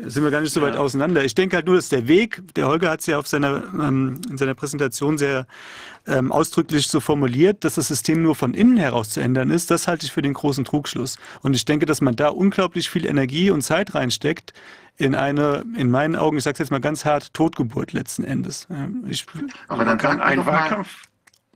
sind 0.05 0.23
wir 0.23 0.31
gar 0.31 0.41
nicht 0.41 0.53
so 0.53 0.61
weit 0.61 0.75
ja. 0.75 0.79
auseinander. 0.79 1.23
Ich 1.23 1.35
denke 1.35 1.55
halt 1.55 1.65
nur, 1.65 1.75
dass 1.75 1.89
der 1.89 2.07
Weg, 2.07 2.41
der 2.55 2.67
Holger 2.67 2.89
hat 2.89 3.01
es 3.01 3.05
ja 3.05 3.19
auf 3.19 3.27
seiner, 3.27 3.63
ähm, 3.73 4.21
in 4.29 4.37
seiner 4.37 4.55
Präsentation 4.55 5.17
sehr 5.17 5.47
ähm, 6.07 6.31
ausdrücklich 6.31 6.87
so 6.87 6.99
formuliert, 6.99 7.63
dass 7.63 7.75
das 7.75 7.87
System 7.87 8.21
nur 8.21 8.35
von 8.35 8.53
innen 8.53 8.77
heraus 8.77 9.09
zu 9.09 9.21
ändern 9.21 9.49
ist, 9.49 9.71
das 9.71 9.87
halte 9.87 10.05
ich 10.05 10.11
für 10.11 10.21
den 10.21 10.33
großen 10.33 10.65
Trugschluss. 10.65 11.17
Und 11.41 11.55
ich 11.55 11.65
denke, 11.65 11.85
dass 11.85 12.01
man 12.01 12.15
da 12.15 12.29
unglaublich 12.29 12.89
viel 12.89 13.05
Energie 13.05 13.49
und 13.49 13.61
Zeit 13.61 13.95
reinsteckt, 13.95 14.53
in 14.97 15.15
eine, 15.15 15.65
in 15.75 15.91
meinen 15.91 16.15
Augen, 16.15 16.37
ich 16.37 16.43
sage 16.43 16.53
es 16.53 16.59
jetzt 16.59 16.71
mal 16.71 16.79
ganz 16.79 17.05
hart, 17.05 17.33
Totgeburt 17.33 17.93
letzten 17.93 18.23
Endes. 18.23 18.67
Ich, 19.07 19.25
Aber 19.67 19.85
dann 19.85 19.97
kann 19.97 20.21
ein 20.21 20.45
Wahlkampf. 20.45 21.03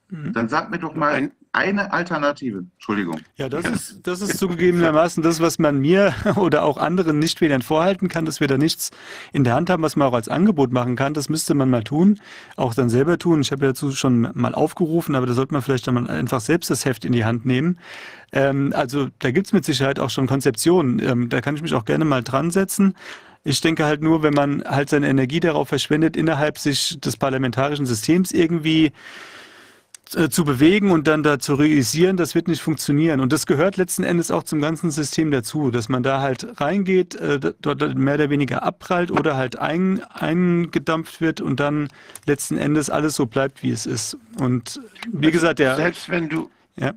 Mal, 0.10 0.32
dann 0.32 0.50
sag 0.50 0.72
mir 0.72 0.80
doch 0.80 0.96
mal 0.96 1.32
eine 1.52 1.92
Alternative. 1.92 2.66
Entschuldigung. 2.74 3.22
Ja, 3.36 3.50
das 3.50 3.66
ist, 3.66 4.08
das 4.08 4.22
ist 4.22 4.38
zugegebenermaßen 4.38 5.24
das, 5.24 5.40
was 5.40 5.58
man 5.58 5.80
mir 5.80 6.14
oder 6.36 6.64
auch 6.64 6.78
anderen 6.78 7.20
Nichtwählern 7.20 7.62
vorhalten 7.62 8.08
kann, 8.08 8.26
dass 8.26 8.40
wir 8.40 8.48
da 8.48 8.58
nichts 8.58 8.92
in 9.34 9.44
der 9.44 9.56
Hand 9.56 9.70
haben, 9.70 9.82
was 9.82 9.96
man 9.96 10.08
auch 10.08 10.14
als 10.14 10.30
Angebot 10.30 10.72
machen 10.72 10.96
kann. 10.96 11.14
Das 11.14 11.30
müsste 11.30 11.56
man 11.56 11.70
mal 11.70 11.84
tun, 11.84 12.20
auch 12.56 12.74
dann 12.74 12.90
selber 12.90 13.18
tun. 13.18 13.42
Ich 13.42 13.52
habe 13.52 13.66
ja 13.66 13.72
dazu 13.72 13.92
schon 13.92 14.30
mal 14.34 14.54
aufgerufen, 14.54 15.16
aber 15.16 15.26
da 15.26 15.34
sollte 15.34 15.54
man 15.54 15.62
vielleicht 15.62 15.88
dann 15.88 15.96
mal 15.96 16.10
einfach 16.10 16.42
selbst 16.42 16.70
das 16.70 16.86
Heft 16.86 17.06
in 17.06 17.14
die 17.14 17.26
Hand 17.26 17.46
nehmen. 17.46 17.80
Ähm, 18.32 18.74
also 18.76 19.08
da 19.20 19.32
gibt 19.32 19.48
es 19.48 19.54
mit 19.54 19.66
Sicherheit 19.66 20.00
auch 20.00 20.12
schon 20.12 20.28
Konzeptionen. 20.28 21.00
Ähm, 21.00 21.30
da 21.30 21.42
kann 21.42 21.56
ich 21.56 21.62
mich 21.64 21.74
auch 21.74 21.86
gerne 21.86 22.06
mal 22.06 22.24
dran 22.24 22.52
setzen. 22.52 22.96
Ich 23.44 23.62
denke 23.62 23.86
halt 23.86 24.02
nur, 24.02 24.22
wenn 24.24 24.34
man 24.34 24.64
halt 24.64 24.90
seine 24.90 25.08
Energie 25.08 25.40
darauf 25.40 25.70
verschwendet, 25.70 26.18
innerhalb 26.18 26.58
sich 26.58 27.00
des 27.00 27.18
parlamentarischen 27.18 27.86
Systems 27.86 28.32
irgendwie 28.32 28.92
äh, 30.16 30.30
zu 30.30 30.44
bewegen 30.44 30.90
und 30.90 31.08
dann 31.08 31.22
da 31.22 31.38
zu 31.38 31.54
realisieren, 31.54 32.18
das 32.18 32.34
wird 32.34 32.48
nicht 32.48 32.62
funktionieren. 32.62 33.20
Und 33.20 33.32
das 33.32 33.46
gehört 33.46 33.78
letzten 33.78 34.04
Endes 34.04 34.32
auch 34.32 34.42
zum 34.42 34.60
ganzen 34.60 34.90
System 34.90 35.30
dazu, 35.30 35.70
dass 35.70 35.88
man 35.88 36.02
da 36.02 36.20
halt 36.20 36.60
reingeht, 36.60 37.14
äh, 37.16 37.40
dort 37.60 37.96
mehr 37.96 38.16
oder 38.16 38.32
weniger 38.32 38.64
abprallt 38.64 39.12
oder 39.12 39.38
halt 39.38 39.60
ein, 39.60 40.04
eingedampft 40.06 41.22
wird 41.22 41.42
und 41.42 41.60
dann 41.60 41.90
letzten 42.26 42.58
Endes 42.58 42.90
alles 42.90 43.16
so 43.16 43.28
bleibt, 43.28 43.62
wie 43.62 43.70
es 43.70 43.86
ist. 43.86 44.18
Und 44.40 44.82
wie 45.12 45.28
also 45.28 45.32
gesagt, 45.32 45.60
der. 45.60 45.76
Selbst 45.76 46.10
wenn 46.10 46.28
du, 46.28 46.50
ja? 46.76 46.94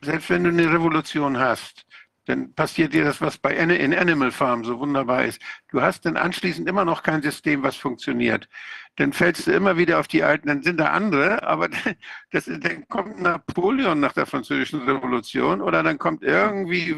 selbst 0.00 0.30
wenn 0.30 0.44
du 0.44 0.50
eine 0.50 0.72
Revolution 0.72 1.38
hast, 1.38 1.83
dann 2.26 2.54
passiert 2.54 2.94
dir 2.94 3.04
das, 3.04 3.20
was 3.20 3.38
bei 3.38 3.54
in 3.54 3.94
Animal 3.94 4.30
Farm 4.30 4.64
so 4.64 4.78
wunderbar 4.78 5.24
ist. 5.24 5.40
Du 5.70 5.82
hast 5.82 6.06
dann 6.06 6.16
anschließend 6.16 6.68
immer 6.68 6.84
noch 6.84 7.02
kein 7.02 7.22
System, 7.22 7.62
was 7.62 7.76
funktioniert. 7.76 8.48
Dann 8.96 9.12
fällst 9.12 9.46
du 9.46 9.52
immer 9.52 9.76
wieder 9.76 10.00
auf 10.00 10.08
die 10.08 10.22
alten, 10.22 10.48
dann 10.48 10.62
sind 10.62 10.78
da 10.78 10.90
andere, 10.92 11.42
aber 11.42 11.68
das, 12.30 12.46
dann 12.46 12.88
kommt 12.88 13.20
Napoleon 13.20 14.00
nach 14.00 14.12
der 14.12 14.26
Französischen 14.26 14.82
Revolution 14.82 15.60
oder 15.60 15.82
dann 15.82 15.98
kommt 15.98 16.22
irgendwie, 16.22 16.96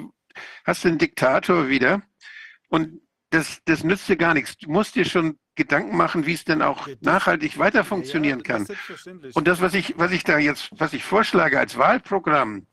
hast 0.65 0.85
du 0.85 0.89
einen 0.89 0.99
Diktator 0.99 1.69
wieder 1.69 2.03
und 2.69 3.01
das, 3.31 3.61
das 3.65 3.83
nützt 3.83 4.09
dir 4.09 4.17
gar 4.17 4.35
nichts. 4.35 4.57
Du 4.57 4.71
musst 4.71 4.95
dir 4.95 5.05
schon 5.05 5.39
Gedanken 5.57 5.97
machen, 5.97 6.27
wie 6.27 6.35
es 6.35 6.45
denn 6.45 6.63
auch 6.63 6.87
nachhaltig 7.01 7.59
weiter 7.59 7.83
funktionieren 7.83 8.43
kann. 8.43 8.67
Und 9.35 9.49
das, 9.49 9.61
was 9.61 9.75
ich, 9.75 9.95
was 9.97 10.13
ich 10.13 10.23
da 10.23 10.39
jetzt, 10.39 10.69
was 10.79 10.93
ich 10.93 11.03
vorschlage 11.03 11.59
als 11.59 11.77
Wahlprogramm, 11.77 12.67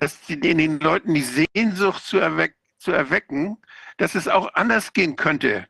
dass 0.00 0.28
in 0.28 0.40
den 0.40 0.80
Leuten 0.80 1.14
die 1.14 1.46
Sehnsucht 1.54 2.04
zu, 2.04 2.18
erweck, 2.18 2.54
zu 2.78 2.92
erwecken, 2.92 3.58
dass 3.96 4.14
es 4.14 4.28
auch 4.28 4.54
anders 4.54 4.92
gehen 4.92 5.16
könnte. 5.16 5.66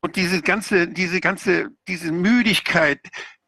Und 0.00 0.16
diese 0.16 0.42
ganze, 0.42 0.88
diese 0.88 1.20
ganze, 1.20 1.70
diese 1.86 2.10
Müdigkeit, 2.10 3.00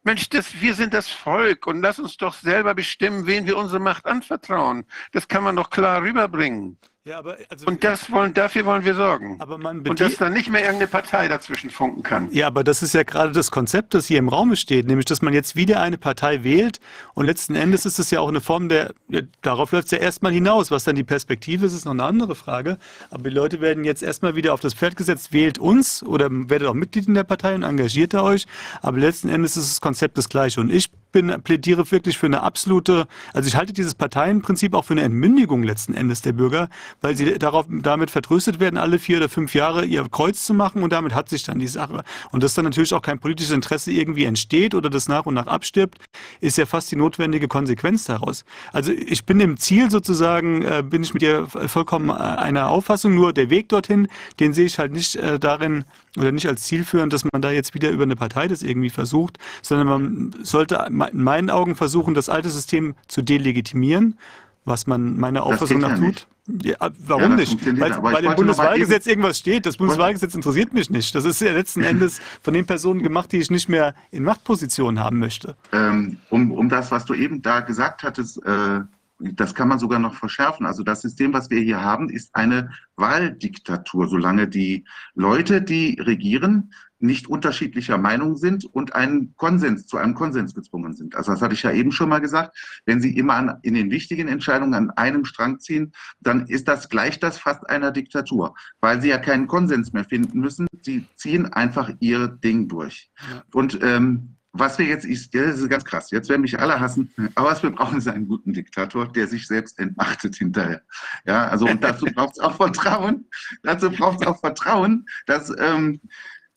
Mensch, 0.02 0.28
das, 0.28 0.60
wir 0.60 0.74
sind 0.74 0.92
das 0.92 1.08
Volk 1.08 1.66
und 1.66 1.81
lass 1.81 1.98
uns 1.98 2.16
doch 2.18 2.34
selber 2.34 2.74
bestimmen, 2.74 3.26
wen 3.26 3.47
wir 3.47 3.56
unsere 3.56 3.81
Macht 3.81 4.05
anvertrauen. 4.05 4.84
Das 5.12 5.28
kann 5.28 5.42
man 5.42 5.56
doch 5.56 5.70
klar 5.70 6.02
rüberbringen. 6.02 6.78
Ja, 7.07 7.18
aber 7.18 7.36
also 7.50 7.66
und 7.66 7.84
das 7.84 8.10
wollen, 8.10 8.33
dafür 8.33 8.65
wollen 8.65 8.83
wir 8.83 8.94
sorgen. 8.94 9.36
Aber 9.39 9.58
man 9.58 9.86
und 9.86 10.00
dass 10.00 10.16
da 10.16 10.31
nicht 10.31 10.49
mehr 10.49 10.62
irgendeine 10.62 10.86
Partei 10.86 11.28
dazwischen 11.28 11.68
funken 11.68 12.02
kann. 12.02 12.33
Ja, 12.33 12.47
aber 12.47 12.65
das 12.65 12.83
ist 12.83 12.94
ja 12.94 13.02
gerade 13.02 13.33
das 13.33 13.50
Konzept, 13.50 13.92
das 13.92 14.07
hier 14.07 14.18
im 14.18 14.31
Raum 14.31 14.57
steht, 14.57 14.86
nämlich, 14.86 15.05
dass 15.05 15.20
man 15.20 15.34
jetzt 15.34 15.55
wieder 15.55 15.83
eine 15.83 15.99
Partei 15.99 16.44
wählt 16.44 16.81
und 17.12 17.26
letzten 17.26 17.57
Endes 17.57 17.84
ist 17.84 17.99
es 17.99 18.10
ja 18.10 18.20
auch 18.20 18.28
eine 18.28 18.41
Form 18.41 18.70
der, 18.70 18.94
ja, 19.08 19.20
darauf 19.42 19.73
läuft 19.73 19.89
es 19.89 19.91
ja 19.91 19.99
erstmal 19.99 20.33
hinaus. 20.33 20.70
Was 20.70 20.84
dann 20.84 20.97
die 20.97 21.05
Perspektive 21.05 21.66
ist, 21.66 21.74
ist 21.74 21.84
noch 21.84 21.92
eine 21.92 22.05
andere 22.05 22.34
Frage. 22.34 22.78
Aber 23.10 23.24
die 23.24 23.34
Leute 23.36 23.60
werden 23.60 23.84
jetzt 23.84 24.02
erstmal 24.02 24.34
wieder 24.34 24.55
auf 24.55 24.60
das 24.60 24.73
Pferd 24.73 24.97
gesetzt, 24.97 25.31
wählt 25.31 25.58
uns 25.58 26.02
oder 26.02 26.28
werdet 26.31 26.68
auch 26.68 26.74
Mitglied 26.74 27.07
in 27.07 27.12
der 27.12 27.24
Partei 27.24 27.55
und 27.55 27.65
engagiert 27.65 28.15
euch. 28.15 28.47
Aber 28.81 28.97
letzten 28.97 29.28
Endes 29.28 29.58
ist 29.58 29.70
das 29.70 29.83
Konzept 29.83 30.16
das 30.16 30.31
gleiche. 30.31 30.58
Und 30.58 30.73
ich 30.73 30.89
bin, 31.15 31.43
plädiere 31.43 31.91
wirklich 31.91 32.18
für 32.18 32.26
eine 32.26 32.43
absolute, 32.43 33.07
also 33.33 33.47
ich 33.47 33.57
halte 33.57 33.73
dieses 33.73 33.94
Parteienprinzip 33.94 34.75
auch 34.75 34.84
für 34.84 34.93
eine 34.94 35.02
Entmündigung 35.02 35.62
letzten 35.62 35.94
Endes 35.94 36.20
der 36.20 36.33
Bürger, 36.33 36.68
weil 37.01 37.17
sie 37.17 37.39
darauf, 37.39 37.67
damit 37.70 38.10
vertröstet 38.10 38.60
werden, 38.60 38.76
alle 38.76 38.99
vier 38.99 39.18
oder 39.18 39.28
fünf 39.28 39.55
Jahre 39.55 39.86
ihr 39.86 40.07
Kreuz 40.10 40.44
zu 40.44 40.52
machen 40.52 40.83
und 40.83 40.93
damit 40.93 41.15
hat 41.15 41.28
sich 41.28 41.44
dann 41.44 41.59
die 41.59 41.68
Sache. 41.68 42.05
Und 42.33 42.43
dass 42.43 42.55
dann 42.55 42.65
natürlich 42.65 42.93
auch 42.93 43.01
kein 43.01 43.20
politisches 43.20 43.52
Interesse 43.52 43.93
irgendwie 43.93 44.25
entsteht 44.25 44.75
oder 44.75 44.91
das 44.91 45.09
nach 45.09 45.25
und 45.25 45.34
nach 45.34 45.47
abstirbt, 45.47 45.99
ist 46.41 46.59
ja 46.59 46.67
fast 46.67 46.91
die 46.91 46.97
notwendige 46.97 47.47
Konsequenz 47.49 48.05
daraus. 48.05 48.44
Also 48.73 48.93
ich 48.93 49.25
bin 49.25 49.41
im 49.41 49.57
Ziel 49.57 49.91
sozusagen, 49.91 50.62
äh, 50.62 50.83
bin 50.83 51.05
ich 51.05 51.15
mit 51.15 51.23
dir 51.23 51.47
vollkommen 51.47 52.10
äh, 52.10 52.15
einer 52.15 52.68
Auffassung, 52.68 53.15
nur 53.15 53.33
der 53.33 53.51
Weg 53.51 53.68
dorthin, 53.68 54.09
den 54.41 54.52
sehe 54.52 54.67
ich 54.67 54.81
halt 54.81 54.93
nicht 54.93 55.15
äh, 55.15 55.39
darin, 55.39 55.84
oder 56.17 56.33
nicht 56.33 56.47
als 56.47 56.62
zielführend, 56.62 57.12
dass 57.12 57.25
man 57.25 57.43
da 57.43 57.51
jetzt 57.51 57.75
wieder 57.75 57.91
über 57.91 58.05
eine 58.05 58.17
Partei 58.17 58.49
das 58.49 58.62
irgendwie 58.62 58.91
versucht, 58.91 59.39
sondern 59.62 59.86
man 59.86 60.34
sollte 60.43 60.86
in 60.89 61.23
meinen 61.23 61.51
Augen 61.51 61.76
versuchen, 61.76 62.15
das 62.15 62.28
alte 62.28 62.51
System 62.51 62.94
zu 63.09 63.23
delegitimieren, 63.23 64.18
was 64.65 64.86
man 64.86 65.18
meiner 65.18 65.44
Auffassung 65.44 65.81
nach 65.81 65.99
tut. 65.99 66.26
Ja, 66.62 66.76
warum 66.99 67.23
ja, 67.23 67.36
nicht? 67.36 67.81
Weil, 67.81 68.02
weil 68.02 68.25
im 68.25 68.34
Bundeswahlgesetz 68.34 69.07
irgendwas 69.07 69.39
steht. 69.39 69.65
Das 69.65 69.78
Bundeswahlgesetz 69.78 70.34
interessiert 70.34 70.75
mich 70.75 70.91
nicht. 70.91 71.15
Das 71.15 71.25
ist 71.25 71.41
ja 71.41 71.52
letzten 71.52 71.83
Endes 71.83 72.20
von 72.43 72.52
den 72.52 72.67
Personen 72.67 73.02
gemacht, 73.02 73.33
die 73.33 73.39
ich 73.39 73.51
nicht 73.51 73.70
mehr 73.70 73.94
in 74.10 74.25
Machtpositionen 74.25 75.02
haben 75.02 75.18
möchte. 75.18 75.57
Ähm, 75.73 76.18
um, 76.28 76.52
um 76.52 76.68
das, 76.68 76.91
was 76.91 77.07
du 77.07 77.15
eben 77.15 77.41
da 77.41 77.60
gesagt 77.60 78.02
hattest, 78.02 78.44
äh, 78.44 78.81
das 79.18 79.55
kann 79.55 79.68
man 79.68 79.78
sogar 79.78 79.99
noch 79.99 80.15
verschärfen. 80.15 80.67
Also 80.67 80.83
das 80.83 81.02
System, 81.02 81.33
was 81.33 81.51
wir 81.51 81.60
hier 81.60 81.83
haben, 81.83 82.10
ist 82.10 82.34
eine 82.34 82.70
Wahldiktatur, 82.97 84.09
solange 84.09 84.49
die 84.49 84.84
Leute, 85.15 85.62
die 85.62 85.99
regieren, 86.01 86.73
nicht 86.99 87.28
unterschiedlicher 87.28 87.99
Meinung 87.99 88.36
sind 88.36 88.65
und 88.65 88.94
einen 88.94 89.34
Konsens, 89.36 89.86
zu 89.86 89.99
einem 89.99 90.15
Konsens 90.15 90.55
gezwungen 90.55 90.94
sind. 90.94 91.15
Also 91.15 91.33
das 91.33 91.43
hatte 91.43 91.55
ich 91.55 91.62
ja 91.62 91.70
eben 91.70 91.93
schon 91.93 92.09
mal 92.09 92.20
gesagt. 92.20 92.57
Wenn 92.86 93.01
Sie 93.01 93.17
immer 93.17 93.34
an, 93.34 93.59
in 93.62 93.75
den 93.75 93.91
wichtigen 93.91 94.26
Entscheidungen 94.26 94.75
an 94.75 94.91
einem 94.91 95.25
Strang 95.25 95.60
ziehen, 95.60 95.93
dann 96.20 96.47
ist 96.47 96.67
das 96.67 96.89
gleich 96.89 97.20
das 97.20 97.39
fast 97.39 97.68
einer 97.68 97.91
Diktatur, 97.91 98.55
weil 98.81 99.02
Sie 99.02 99.09
ja 99.09 99.18
keinen 99.18 99.47
Konsens 99.47 99.93
mehr 99.93 100.05
finden 100.05 100.41
müssen. 100.41 100.67
Sie 100.83 101.07
ziehen 101.17 101.52
einfach 101.52 101.91
Ihr 102.01 102.28
Ding 102.28 102.68
durch. 102.68 103.10
Und 103.52 103.78
ähm, 103.83 104.36
was 104.57 104.78
wir 104.78 104.86
jetzt, 104.86 105.05
ist, 105.05 105.34
das 105.34 105.58
ist 105.58 105.68
ganz 105.68 105.84
krass, 105.84 106.10
jetzt 106.12 106.28
werden 106.28 106.42
mich 106.42 106.58
alle 106.58 106.78
hassen, 106.78 107.12
aber 107.34 107.50
was 107.50 107.62
wir 107.62 107.70
brauchen, 107.70 107.99
ist 107.99 108.07
einen 108.07 108.28
guten 108.28 108.52
Diktator, 108.52 109.12
der 109.12 109.26
sich 109.26 109.49
selbst 109.49 109.78
entmachtet 109.81 110.36
hinterher. 110.36 110.81
Ja, 111.26 111.49
also 111.49 111.66
und 111.66 111.83
dazu 111.83 112.07
braucht 112.15 112.34
es 112.34 112.39
auch 112.39 112.57
Vertrauen, 112.57 113.28
dazu 113.65 113.91
braucht 113.91 114.23
es 114.23 114.26
auch 114.26 114.39
Vertrauen, 114.39 115.07
dass, 115.26 115.52
ähm, 115.58 116.00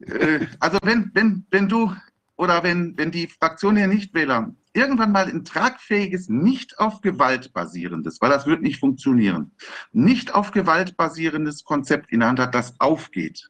äh, 0.02 0.46
also 0.60 0.78
wenn, 0.84 1.10
wenn, 1.16 1.46
wenn 1.50 1.68
du 1.68 1.94
oder 2.36 2.62
wenn, 2.62 2.96
wenn 2.98 3.10
die 3.10 3.28
Fraktion 3.28 3.76
der 3.76 3.88
Nichtwähler 3.88 4.54
irgendwann 4.74 5.12
mal 5.12 5.26
ein 5.26 5.44
tragfähiges, 5.44 6.30
nicht 6.30 6.78
auf 6.78 7.02
Gewalt 7.02 7.52
basierendes, 7.52 8.22
weil 8.22 8.30
das 8.30 8.46
wird 8.46 8.62
nicht 8.62 8.80
funktionieren, 8.80 9.52
nicht 9.92 10.36
auf 10.36 10.52
Gewalt 10.52 10.96
basierendes 10.98 11.64
Konzept 11.64 12.12
in 12.12 12.20
der 12.20 12.30
Hand 12.30 12.40
hat, 12.40 12.54
das 12.54 12.80
aufgeht, 12.80 13.50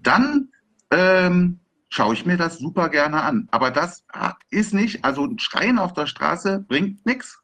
dann 0.00 0.48
ähm, 0.90 1.60
schaue 1.94 2.14
ich 2.14 2.26
mir 2.26 2.36
das 2.36 2.58
super 2.58 2.88
gerne 2.88 3.22
an. 3.22 3.46
Aber 3.52 3.70
das 3.70 4.04
ist 4.50 4.74
nicht, 4.74 5.04
also 5.04 5.24
ein 5.24 5.38
Schreien 5.38 5.78
auf 5.78 5.92
der 5.92 6.06
Straße 6.06 6.64
bringt 6.66 7.06
nichts. 7.06 7.38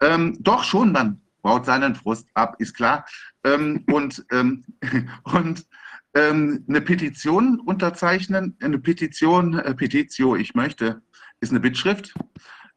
Ähm, 0.00 0.36
doch 0.40 0.64
schon, 0.64 0.90
man 0.90 1.20
baut 1.42 1.64
seinen 1.64 1.94
Frust 1.94 2.26
ab, 2.34 2.56
ist 2.58 2.74
klar. 2.74 3.06
Ähm, 3.44 3.84
und 3.90 4.26
ähm, 4.32 4.64
und 5.22 5.64
ähm, 6.14 6.64
eine 6.68 6.80
Petition 6.80 7.60
unterzeichnen, 7.60 8.56
eine 8.60 8.78
Petition, 8.80 9.56
äh, 9.60 9.74
Petitio, 9.74 10.34
ich 10.34 10.54
möchte, 10.54 11.00
ist 11.40 11.50
eine 11.50 11.60
Bittschrift. 11.60 12.14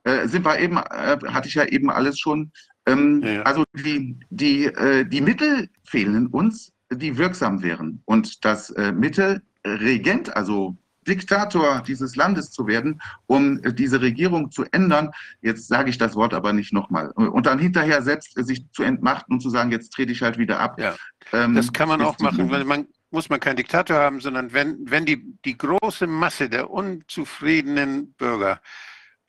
Äh, 0.04 0.28
sind 0.28 0.46
wir 0.46 0.60
eben, 0.60 0.78
äh, 0.78 1.18
hatte 1.30 1.48
ich 1.48 1.56
ja 1.56 1.66
eben 1.66 1.90
alles 1.90 2.20
schon. 2.20 2.52
Ähm, 2.86 3.24
ja, 3.24 3.32
ja. 3.32 3.42
Also 3.42 3.64
die, 3.74 4.20
die, 4.30 4.66
äh, 4.66 5.04
die 5.06 5.22
Mittel 5.22 5.68
fehlen 5.84 6.28
uns, 6.28 6.72
die 6.92 7.18
wirksam 7.18 7.64
wären. 7.64 8.04
Und 8.06 8.46
das 8.46 8.70
äh, 8.72 8.92
Mittel 8.92 9.42
Regent, 9.66 10.36
also 10.36 10.78
Diktator 11.08 11.82
dieses 11.86 12.16
Landes 12.16 12.52
zu 12.52 12.68
werden, 12.68 13.02
um 13.28 13.62
diese 13.76 14.02
Regierung 14.02 14.52
zu 14.52 14.66
ändern. 14.72 15.12
Jetzt 15.42 15.68
sage 15.68 15.90
ich 15.90 15.98
das 15.98 16.16
Wort 16.16 16.34
aber 16.34 16.54
nicht 16.54 16.74
nochmal. 16.74 17.12
Und 17.12 17.46
dann 17.46 17.60
hinterher 17.60 18.02
selbst 18.04 18.34
sich 18.36 18.70
zu 18.72 18.84
entmachten 18.84 19.34
und 19.34 19.42
zu 19.42 19.50
sagen, 19.50 19.72
jetzt 19.72 19.92
trete 19.94 20.12
ich 20.12 20.22
halt 20.22 20.38
wieder 20.38 20.60
ab. 20.60 20.80
Ja, 20.80 20.96
ähm, 21.34 21.56
das 21.56 21.74
kann 21.74 21.90
man 21.90 22.02
auch 22.02 22.20
machen, 22.20 22.50
weil 22.52 22.66
man 22.66 22.88
muss 23.12 23.30
man 23.30 23.42
keinen 23.42 23.58
Diktator 23.58 23.98
haben, 23.98 24.22
sondern 24.22 24.54
wenn, 24.54 24.78
wenn 24.90 25.06
die, 25.06 25.22
die 25.44 25.58
große 25.58 26.08
Masse 26.08 26.50
der 26.50 26.70
unzufriedenen 26.70 28.14
Bürger 28.14 28.62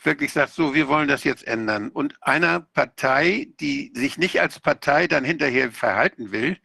wirklich 0.05 0.33
sagt, 0.33 0.53
so, 0.53 0.75
wir 0.75 0.89
wollen 0.89 1.09
das 1.09 1.25
jetzt 1.25 1.47
ändern. 1.47 1.89
Und 1.91 2.17
einer 2.23 2.61
Partei, 2.61 3.49
die 3.61 3.93
sich 3.95 4.19
nicht 4.19 4.41
als 4.41 4.61
Partei 4.61 5.07
dann 5.07 5.25
hinterher 5.25 5.71
verhalten 5.71 6.33
will, 6.33 6.59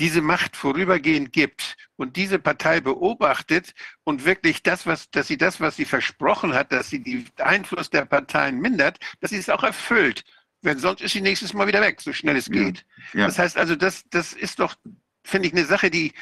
diese 0.00 0.22
Macht 0.22 0.56
vorübergehend 0.56 1.32
gibt 1.32 1.76
und 1.96 2.16
diese 2.16 2.38
Partei 2.38 2.80
beobachtet 2.80 3.74
und 4.02 4.24
wirklich 4.24 4.62
das, 4.62 4.86
was, 4.86 5.10
dass 5.10 5.28
sie 5.28 5.36
das, 5.36 5.60
was 5.60 5.76
sie 5.76 5.84
versprochen 5.84 6.54
hat, 6.54 6.72
dass 6.72 6.90
sie 6.90 7.02
den 7.02 7.30
Einfluss 7.38 7.90
der 7.90 8.04
Parteien 8.04 8.58
mindert, 8.60 8.98
dass 9.20 9.30
sie 9.30 9.36
es 9.36 9.48
auch 9.48 9.62
erfüllt. 9.62 10.24
Wenn 10.62 10.78
sonst 10.78 11.02
ist 11.02 11.12
sie 11.12 11.20
nächstes 11.20 11.52
Mal 11.52 11.66
wieder 11.66 11.80
weg, 11.80 12.00
so 12.00 12.12
schnell 12.12 12.36
es 12.36 12.50
geht. 12.50 12.84
Ja, 13.12 13.20
ja. 13.20 13.26
Das 13.26 13.38
heißt 13.38 13.56
also, 13.56 13.76
das, 13.76 14.04
das 14.10 14.32
ist 14.32 14.58
doch, 14.58 14.74
finde 15.22 15.48
ich, 15.48 15.54
eine 15.54 15.66
Sache, 15.66 15.90
die, 15.90 16.12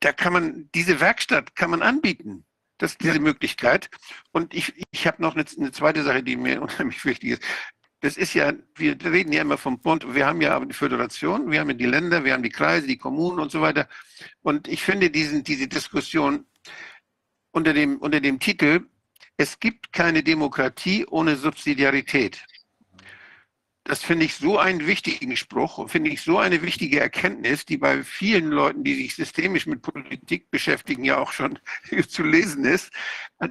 da 0.00 0.12
kann 0.12 0.32
man, 0.32 0.68
diese 0.74 1.00
Werkstatt 1.00 1.54
kann 1.54 1.70
man 1.70 1.82
anbieten. 1.82 2.44
Das 2.78 2.92
ist 2.92 3.02
diese. 3.02 3.18
Möglichkeit. 3.18 3.90
Und 4.30 4.54
ich, 4.54 4.72
ich 4.92 5.06
habe 5.06 5.20
noch 5.20 5.34
eine, 5.34 5.44
eine, 5.58 5.72
zweite 5.72 6.04
Sache, 6.04 6.22
die 6.22 6.36
mir 6.36 6.62
unheimlich 6.62 7.04
wichtig 7.04 7.30
ist 7.30 7.42
das 8.00 8.16
ist 8.16 8.34
ja, 8.34 8.52
wir 8.76 8.96
reden 9.04 9.32
ja 9.32 9.42
immer 9.42 9.58
vom 9.58 9.80
Bund, 9.80 10.14
wir 10.14 10.26
haben 10.26 10.40
ja 10.40 10.58
die 10.60 10.72
Föderation, 10.72 11.50
wir 11.50 11.60
haben 11.60 11.70
ja 11.70 11.76
die 11.76 11.86
Länder, 11.86 12.24
wir 12.24 12.32
haben 12.32 12.42
die 12.42 12.50
Kreise, 12.50 12.86
die 12.86 12.96
Kommunen 12.96 13.40
und 13.40 13.50
so 13.50 13.60
weiter. 13.60 13.88
Und 14.42 14.68
ich 14.68 14.82
finde 14.82 15.10
diesen, 15.10 15.42
diese 15.42 15.66
Diskussion 15.66 16.46
unter 17.50 17.72
dem, 17.72 17.98
unter 17.98 18.20
dem 18.20 18.38
Titel, 18.38 18.86
es 19.36 19.58
gibt 19.58 19.92
keine 19.92 20.22
Demokratie 20.22 21.06
ohne 21.06 21.36
Subsidiarität 21.36 22.44
das 23.88 24.02
finde 24.02 24.26
ich 24.26 24.34
so 24.34 24.58
einen 24.58 24.86
wichtigen 24.86 25.34
Spruch, 25.34 25.88
finde 25.88 26.10
ich 26.10 26.20
so 26.20 26.38
eine 26.38 26.60
wichtige 26.60 27.00
Erkenntnis, 27.00 27.64
die 27.64 27.78
bei 27.78 28.04
vielen 28.04 28.50
Leuten, 28.50 28.84
die 28.84 28.94
sich 28.94 29.14
systemisch 29.14 29.66
mit 29.66 29.80
Politik 29.80 30.50
beschäftigen, 30.50 31.04
ja 31.04 31.16
auch 31.16 31.32
schon 31.32 31.58
zu 32.08 32.22
lesen 32.22 32.66
ist. 32.66 32.92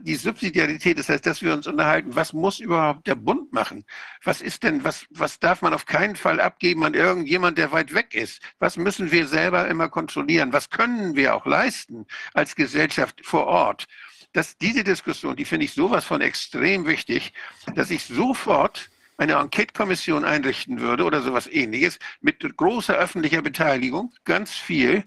Die 0.02 0.16
Subsidiarität, 0.16 1.00
das 1.00 1.10
heißt, 1.10 1.26
dass 1.26 1.42
wir 1.42 1.54
uns 1.54 1.66
unterhalten, 1.66 2.16
was 2.16 2.34
muss 2.34 2.60
überhaupt 2.60 3.08
der 3.08 3.16
Bund 3.16 3.52
machen? 3.52 3.84
Was 4.24 4.42
ist 4.42 4.62
denn, 4.62 4.84
was, 4.84 5.08
was 5.10 5.40
darf 5.40 5.64
man 5.64 5.74
auf 5.74 5.88
keinen 5.88 6.16
Fall 6.16 6.40
abgeben 6.40 6.84
an 6.84 6.94
irgendjemand, 6.94 7.58
der 7.58 7.72
weit 7.72 7.96
weg 7.96 8.14
ist? 8.14 8.40
Was 8.60 8.78
müssen 8.78 9.12
wir 9.12 9.28
selber 9.28 9.68
immer 9.68 9.90
kontrollieren? 9.90 10.54
Was 10.54 10.70
können 10.70 11.16
wir 11.16 11.36
auch 11.36 11.48
leisten 11.48 12.06
als 12.36 12.56
Gesellschaft 12.56 13.26
vor 13.26 13.48
Ort? 13.48 13.88
Das, 14.34 14.56
diese 14.60 14.84
Diskussion, 14.84 15.36
die 15.36 15.46
finde 15.46 15.66
ich 15.66 15.74
sowas 15.74 16.06
von 16.06 16.22
extrem 16.22 16.86
wichtig, 16.86 17.34
dass 17.74 17.90
ich 17.90 18.04
sofort 18.04 18.92
eine 19.18 19.34
Enquete-Kommission 19.34 20.24
einrichten 20.24 20.80
würde 20.80 21.04
oder 21.04 21.22
sowas 21.22 21.48
ähnliches 21.48 22.00
mit 22.22 22.40
großer 22.56 22.96
öffentlicher 22.96 23.42
Beteiligung, 23.42 24.14
ganz 24.24 24.54
viel, 24.54 25.04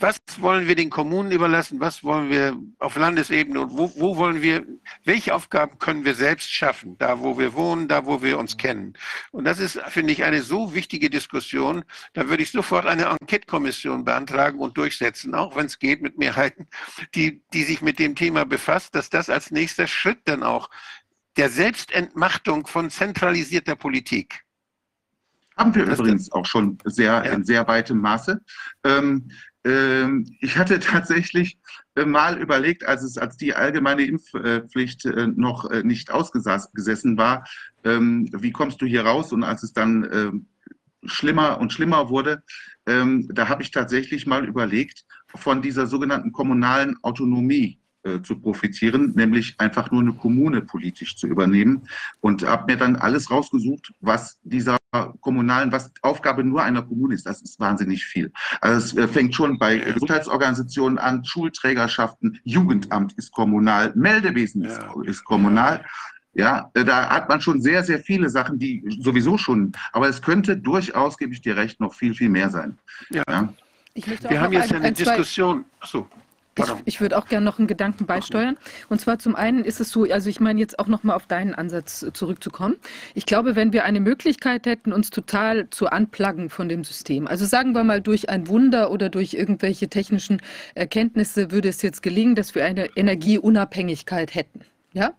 was 0.00 0.18
wollen 0.38 0.66
wir 0.66 0.74
den 0.74 0.88
Kommunen 0.88 1.30
überlassen, 1.30 1.78
was 1.78 2.02
wollen 2.02 2.30
wir 2.30 2.56
auf 2.78 2.96
Landesebene 2.96 3.60
und 3.60 3.76
wo, 3.76 3.92
wo, 3.96 4.16
wollen 4.16 4.40
wir, 4.40 4.64
welche 5.04 5.34
Aufgaben 5.34 5.78
können 5.78 6.04
wir 6.04 6.14
selbst 6.14 6.50
schaffen, 6.50 6.96
da 6.98 7.20
wo 7.20 7.38
wir 7.38 7.52
wohnen, 7.52 7.86
da 7.86 8.06
wo 8.06 8.22
wir 8.22 8.38
uns 8.38 8.56
kennen. 8.56 8.94
Und 9.30 9.44
das 9.44 9.58
ist, 9.58 9.78
finde 9.88 10.12
ich, 10.12 10.24
eine 10.24 10.40
so 10.42 10.74
wichtige 10.74 11.10
Diskussion. 11.10 11.84
Da 12.14 12.28
würde 12.28 12.42
ich 12.42 12.50
sofort 12.50 12.86
eine 12.86 13.14
Enquete-Kommission 13.20 14.04
beantragen 14.04 14.58
und 14.58 14.78
durchsetzen, 14.78 15.34
auch 15.34 15.54
wenn 15.54 15.66
es 15.66 15.78
geht 15.78 16.00
mit 16.00 16.16
Mehrheiten, 16.16 16.66
die, 17.14 17.42
die 17.52 17.64
sich 17.64 17.82
mit 17.82 17.98
dem 17.98 18.16
Thema 18.16 18.44
befasst, 18.44 18.94
dass 18.94 19.10
das 19.10 19.28
als 19.28 19.50
nächster 19.50 19.86
Schritt 19.86 20.20
dann 20.24 20.42
auch 20.42 20.70
der 21.36 21.48
Selbstentmachtung 21.48 22.66
von 22.66 22.90
zentralisierter 22.90 23.76
Politik 23.76 24.44
haben 25.60 25.74
wir 25.74 25.84
das 25.84 25.98
übrigens 25.98 26.32
auch 26.32 26.46
schon 26.46 26.78
sehr 26.84 27.12
ja. 27.12 27.32
in 27.32 27.44
sehr 27.44 27.68
weitem 27.68 27.98
Maße. 27.98 28.40
Ähm, 28.82 29.30
ähm, 29.64 30.26
ich 30.40 30.56
hatte 30.56 30.80
tatsächlich 30.80 31.58
äh, 31.94 32.06
mal 32.06 32.38
überlegt, 32.38 32.86
als 32.86 33.02
es 33.02 33.18
als 33.18 33.36
die 33.36 33.54
allgemeine 33.54 34.02
Impfpflicht 34.02 35.04
äh, 35.04 35.26
noch 35.26 35.70
äh, 35.70 35.82
nicht 35.82 36.10
ausgesessen 36.10 37.18
war, 37.18 37.44
ähm, 37.84 38.30
wie 38.32 38.52
kommst 38.52 38.80
du 38.80 38.86
hier 38.86 39.04
raus? 39.04 39.32
Und 39.32 39.44
als 39.44 39.62
es 39.62 39.72
dann 39.72 40.08
ähm, 40.12 40.46
schlimmer 41.04 41.58
und 41.60 41.72
schlimmer 41.72 42.10
wurde, 42.10 42.42
da 42.84 43.48
habe 43.48 43.62
ich 43.62 43.70
tatsächlich 43.70 44.26
mal 44.26 44.44
überlegt, 44.44 45.04
von 45.34 45.62
dieser 45.62 45.86
sogenannten 45.86 46.32
kommunalen 46.32 46.96
Autonomie 47.02 47.79
äh, 48.02 48.22
zu 48.22 48.40
profitieren, 48.40 49.12
nämlich 49.14 49.54
einfach 49.58 49.90
nur 49.90 50.00
eine 50.00 50.14
Kommune 50.14 50.62
politisch 50.62 51.16
zu 51.16 51.26
übernehmen 51.26 51.86
und 52.20 52.42
habe 52.46 52.72
mir 52.72 52.78
dann 52.78 52.96
alles 52.96 53.30
rausgesucht, 53.30 53.92
was 54.00 54.38
dieser 54.42 54.78
kommunalen, 55.20 55.70
was 55.70 55.92
Aufgabe 56.02 56.42
nur 56.42 56.62
einer 56.62 56.82
Kommune 56.82 57.14
ist. 57.14 57.26
Das 57.26 57.42
ist 57.42 57.60
wahnsinnig 57.60 58.04
viel. 58.04 58.32
Also 58.60 58.98
es 59.00 59.04
äh, 59.04 59.08
fängt 59.08 59.34
schon 59.34 59.58
bei 59.58 59.78
Gesundheitsorganisationen 59.78 60.98
an, 60.98 61.24
Schulträgerschaften, 61.24 62.40
Jugendamt 62.44 63.12
ist 63.14 63.32
kommunal, 63.32 63.92
Meldewesen 63.94 64.62
ja. 64.62 64.70
ist, 64.70 65.08
ist 65.08 65.24
kommunal. 65.24 65.84
Ja, 66.32 66.70
äh, 66.74 66.84
da 66.84 67.10
hat 67.10 67.28
man 67.28 67.40
schon 67.40 67.60
sehr, 67.60 67.84
sehr 67.84 68.00
viele 68.00 68.30
Sachen, 68.30 68.58
die 68.58 68.82
sowieso 69.00 69.36
schon, 69.36 69.72
aber 69.92 70.08
es 70.08 70.22
könnte 70.22 70.56
durchaus, 70.56 71.18
gebe 71.18 71.32
ich 71.32 71.42
dir 71.42 71.56
recht, 71.56 71.80
noch 71.80 71.94
viel, 71.94 72.14
viel 72.14 72.28
mehr 72.28 72.50
sein. 72.50 72.78
Ja. 73.10 73.24
ja. 73.28 73.52
Wir 73.94 74.40
haben 74.40 74.52
jetzt 74.52 74.70
ein, 74.70 74.76
eine 74.76 74.86
ein, 74.86 74.94
Diskussion. 74.94 75.64
Achso. 75.80 76.08
Ich, 76.58 76.64
ich 76.84 77.00
würde 77.00 77.16
auch 77.16 77.26
gerne 77.26 77.44
noch 77.44 77.58
einen 77.58 77.68
Gedanken 77.68 78.06
beisteuern. 78.06 78.56
Und 78.88 79.00
zwar 79.00 79.18
zum 79.18 79.36
einen 79.36 79.64
ist 79.64 79.80
es 79.80 79.90
so, 79.90 80.02
also 80.04 80.28
ich 80.28 80.40
meine 80.40 80.58
jetzt 80.60 80.78
auch 80.78 80.88
nochmal 80.88 81.16
auf 81.16 81.26
deinen 81.26 81.54
Ansatz 81.54 82.02
äh, 82.02 82.12
zurückzukommen. 82.12 82.76
Ich 83.14 83.24
glaube, 83.24 83.54
wenn 83.54 83.72
wir 83.72 83.84
eine 83.84 84.00
Möglichkeit 84.00 84.66
hätten, 84.66 84.92
uns 84.92 85.10
total 85.10 85.70
zu 85.70 85.86
anplaggen 85.86 86.50
von 86.50 86.68
dem 86.68 86.82
System, 86.82 87.28
also 87.28 87.44
sagen 87.44 87.72
wir 87.72 87.84
mal 87.84 88.00
durch 88.00 88.28
ein 88.28 88.48
Wunder 88.48 88.90
oder 88.90 89.08
durch 89.08 89.34
irgendwelche 89.34 89.88
technischen 89.88 90.42
Erkenntnisse 90.74 91.50
würde 91.52 91.68
es 91.68 91.82
jetzt 91.82 92.02
gelingen, 92.02 92.34
dass 92.34 92.54
wir 92.54 92.64
eine 92.64 92.96
Energieunabhängigkeit 92.96 94.34
hätten. 94.34 94.60
Ja, 94.92 95.12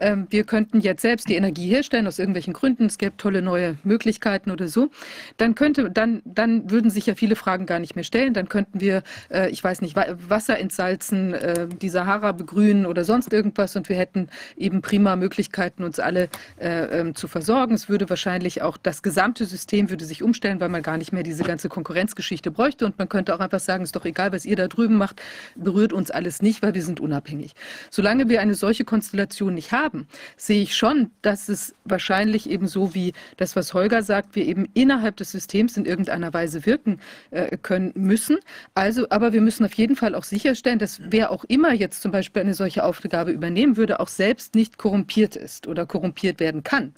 ähm, 0.00 0.26
wir 0.30 0.44
könnten 0.44 0.80
jetzt 0.80 1.02
selbst 1.02 1.28
die 1.28 1.36
Energie 1.36 1.68
herstellen 1.68 2.06
aus 2.06 2.18
irgendwelchen 2.18 2.52
Gründen, 2.52 2.86
es 2.86 2.98
gäbe 2.98 3.16
tolle 3.16 3.42
neue 3.42 3.76
Möglichkeiten 3.84 4.50
oder 4.50 4.68
so, 4.68 4.90
dann 5.36 5.54
könnte, 5.54 5.90
dann, 5.90 6.22
dann 6.24 6.70
würden 6.70 6.90
sich 6.90 7.06
ja 7.06 7.14
viele 7.14 7.36
Fragen 7.36 7.66
gar 7.66 7.78
nicht 7.78 7.94
mehr 7.94 8.04
stellen. 8.04 8.34
Dann 8.34 8.48
könnten 8.48 8.80
wir, 8.80 9.02
äh, 9.30 9.50
ich 9.50 9.62
weiß 9.62 9.82
nicht, 9.82 9.96
Wasser 9.96 10.58
entsalzen, 10.58 11.34
äh, 11.34 11.68
die 11.68 11.88
Sahara 11.88 12.32
begrünen 12.32 12.86
oder 12.86 13.04
sonst 13.04 13.32
irgendwas 13.32 13.76
und 13.76 13.88
wir 13.88 13.96
hätten 13.96 14.28
eben 14.56 14.82
prima 14.82 15.16
Möglichkeiten, 15.16 15.84
uns 15.84 16.00
alle 16.00 16.28
äh, 16.58 17.00
ähm, 17.00 17.14
zu 17.14 17.28
versorgen. 17.28 17.74
Es 17.74 17.88
würde 17.88 18.08
wahrscheinlich 18.08 18.62
auch 18.62 18.76
das 18.76 19.02
gesamte 19.02 19.44
System 19.44 19.90
würde 19.90 20.04
sich 20.04 20.22
umstellen, 20.22 20.60
weil 20.60 20.68
man 20.68 20.82
gar 20.82 20.96
nicht 20.96 21.12
mehr 21.12 21.22
diese 21.22 21.44
ganze 21.44 21.68
Konkurrenzgeschichte 21.68 22.50
bräuchte 22.50 22.86
und 22.86 22.98
man 22.98 23.08
könnte 23.08 23.34
auch 23.34 23.40
einfach 23.40 23.60
sagen, 23.60 23.84
ist 23.84 23.96
doch 23.96 24.04
egal, 24.04 24.32
was 24.32 24.44
ihr 24.44 24.56
da 24.56 24.68
drüben 24.68 24.96
macht, 24.96 25.20
berührt 25.56 25.92
uns 25.92 26.10
alles 26.10 26.42
nicht, 26.42 26.62
weil 26.62 26.74
wir 26.74 26.82
sind 26.82 27.00
unabhängig. 27.00 27.52
Solange 27.90 28.28
wir 28.28 28.40
eine 28.40 28.54
solche 28.54 28.84
Konstellation 28.84 29.54
nicht 29.54 29.72
haben, 29.72 29.89
haben, 29.90 30.06
sehe 30.36 30.62
ich 30.62 30.76
schon, 30.76 31.10
dass 31.22 31.48
es 31.48 31.74
wahrscheinlich 31.84 32.48
eben 32.48 32.68
so 32.68 32.94
wie 32.94 33.12
das, 33.36 33.56
was 33.56 33.74
Holger 33.74 34.02
sagt, 34.02 34.36
wir 34.36 34.46
eben 34.46 34.68
innerhalb 34.74 35.16
des 35.16 35.32
Systems 35.32 35.76
in 35.76 35.84
irgendeiner 35.84 36.32
Weise 36.32 36.64
wirken 36.66 37.00
äh, 37.30 37.56
können 37.56 37.92
müssen. 37.94 38.38
Also, 38.74 39.06
aber 39.10 39.32
wir 39.32 39.40
müssen 39.40 39.64
auf 39.64 39.74
jeden 39.74 39.96
Fall 39.96 40.14
auch 40.14 40.24
sicherstellen, 40.24 40.78
dass 40.78 41.00
wer 41.02 41.30
auch 41.30 41.44
immer 41.44 41.72
jetzt 41.72 42.02
zum 42.02 42.12
Beispiel 42.12 42.42
eine 42.42 42.54
solche 42.54 42.84
Aufgabe 42.84 43.32
übernehmen 43.32 43.76
würde, 43.76 44.00
auch 44.00 44.08
selbst 44.08 44.54
nicht 44.54 44.78
korrumpiert 44.78 45.36
ist 45.36 45.66
oder 45.66 45.86
korrumpiert 45.86 46.40
werden 46.40 46.62
kann. 46.62 46.94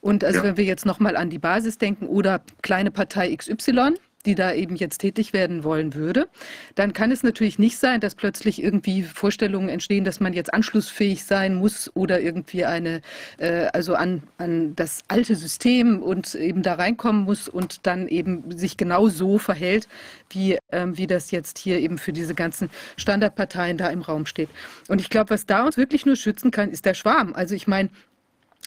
Und 0.00 0.22
also 0.22 0.38
ja. 0.38 0.44
wenn 0.44 0.56
wir 0.56 0.64
jetzt 0.64 0.86
nochmal 0.86 1.16
an 1.16 1.30
die 1.30 1.40
Basis 1.40 1.78
denken 1.78 2.06
oder 2.06 2.40
kleine 2.62 2.90
Partei 2.90 3.34
XY, 3.34 3.94
die 4.26 4.34
da 4.34 4.52
eben 4.52 4.76
jetzt 4.76 4.98
tätig 4.98 5.32
werden 5.32 5.64
wollen 5.64 5.94
würde, 5.94 6.28
dann 6.74 6.92
kann 6.92 7.10
es 7.10 7.22
natürlich 7.22 7.58
nicht 7.58 7.78
sein, 7.78 8.00
dass 8.00 8.14
plötzlich 8.14 8.62
irgendwie 8.62 9.02
Vorstellungen 9.02 9.68
entstehen, 9.68 10.04
dass 10.04 10.20
man 10.20 10.32
jetzt 10.32 10.52
anschlussfähig 10.52 11.24
sein 11.24 11.54
muss 11.54 11.90
oder 11.94 12.20
irgendwie 12.20 12.64
eine, 12.64 13.00
äh, 13.38 13.66
also 13.72 13.94
an, 13.94 14.22
an 14.36 14.74
das 14.74 15.02
alte 15.08 15.36
System 15.36 16.02
und 16.02 16.34
eben 16.34 16.62
da 16.62 16.74
reinkommen 16.74 17.22
muss 17.24 17.48
und 17.48 17.86
dann 17.86 18.08
eben 18.08 18.56
sich 18.56 18.76
genau 18.76 19.08
so 19.08 19.38
verhält, 19.38 19.88
wie, 20.30 20.58
ähm, 20.72 20.98
wie 20.98 21.06
das 21.06 21.30
jetzt 21.30 21.58
hier 21.58 21.78
eben 21.78 21.98
für 21.98 22.12
diese 22.12 22.34
ganzen 22.34 22.70
Standardparteien 22.96 23.78
da 23.78 23.88
im 23.88 24.02
Raum 24.02 24.26
steht. 24.26 24.50
Und 24.88 25.00
ich 25.00 25.10
glaube, 25.10 25.30
was 25.30 25.46
da 25.46 25.64
uns 25.64 25.76
wirklich 25.76 26.06
nur 26.06 26.16
schützen 26.16 26.50
kann, 26.50 26.70
ist 26.70 26.84
der 26.84 26.94
Schwarm. 26.94 27.34
Also 27.34 27.54
ich 27.54 27.66
meine, 27.66 27.90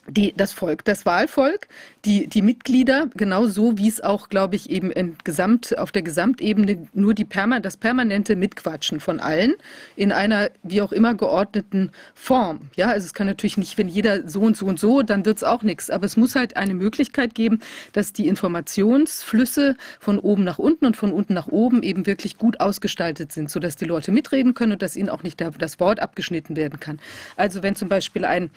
die, 0.08 0.34
das 0.36 0.52
Volk, 0.52 0.84
das 0.86 1.06
Wahlvolk, 1.06 1.68
die, 2.06 2.28
die 2.28 2.42
Mitglieder, 2.42 3.08
genauso 3.16 3.78
wie 3.78 3.88
es 3.88 4.02
auch, 4.02 4.30
glaube 4.30 4.56
ich, 4.56 4.70
eben 4.72 4.90
in 4.92 5.16
Gesamt, 5.24 5.78
auf 5.78 5.92
der 5.92 6.02
Gesamtebene 6.02 6.88
nur 6.94 7.14
die 7.14 7.26
Perma, 7.26 7.60
das 7.60 7.78
permanente 7.78 8.36
Mitquatschen 8.36 9.00
von 9.00 9.20
allen 9.20 9.54
in 9.96 10.12
einer 10.12 10.50
wie 10.64 10.82
auch 10.82 10.92
immer 10.92 11.14
geordneten 11.14 11.92
Form. 12.16 12.62
Ja, 12.76 12.90
also 12.90 13.06
es 13.06 13.14
kann 13.14 13.28
natürlich 13.28 13.58
nicht, 13.58 13.78
wenn 13.78 13.88
jeder 13.88 14.28
so 14.28 14.42
und 14.42 14.58
so 14.58 14.66
und 14.66 14.80
so, 14.80 15.04
dann 15.04 15.24
wird 15.26 15.38
es 15.38 15.44
auch 15.44 15.62
nichts. 15.62 15.92
Aber 15.92 16.08
es 16.08 16.18
muss 16.18 16.36
halt 16.36 16.58
eine 16.58 16.74
Möglichkeit 16.74 17.36
geben, 17.36 17.60
dass 17.94 18.12
die 18.12 18.28
Informationsflüsse 18.28 19.78
von 20.00 20.18
oben 20.18 20.44
nach 20.44 20.58
unten 20.58 20.88
und 20.88 20.98
von 20.98 21.14
unten 21.14 21.36
nach 21.36 21.48
oben 21.48 21.84
eben 21.84 22.08
wirklich 22.08 22.38
gut 22.38 22.60
ausgestaltet 22.60 23.32
sind, 23.32 23.52
sodass 23.52 23.76
die 23.76 23.86
Leute 23.86 24.12
mitreden 24.12 24.56
können 24.56 24.74
und 24.74 24.82
dass 24.82 24.96
ihnen 24.96 25.10
auch 25.10 25.22
nicht 25.22 25.40
das 25.60 25.80
Wort 25.80 26.00
abgeschnitten 26.00 26.56
werden 26.56 26.80
kann. 26.80 27.00
Also 27.36 27.62
wenn 27.62 27.76
zum 27.76 27.88
Beispiel 27.88 28.26
ein 28.26 28.50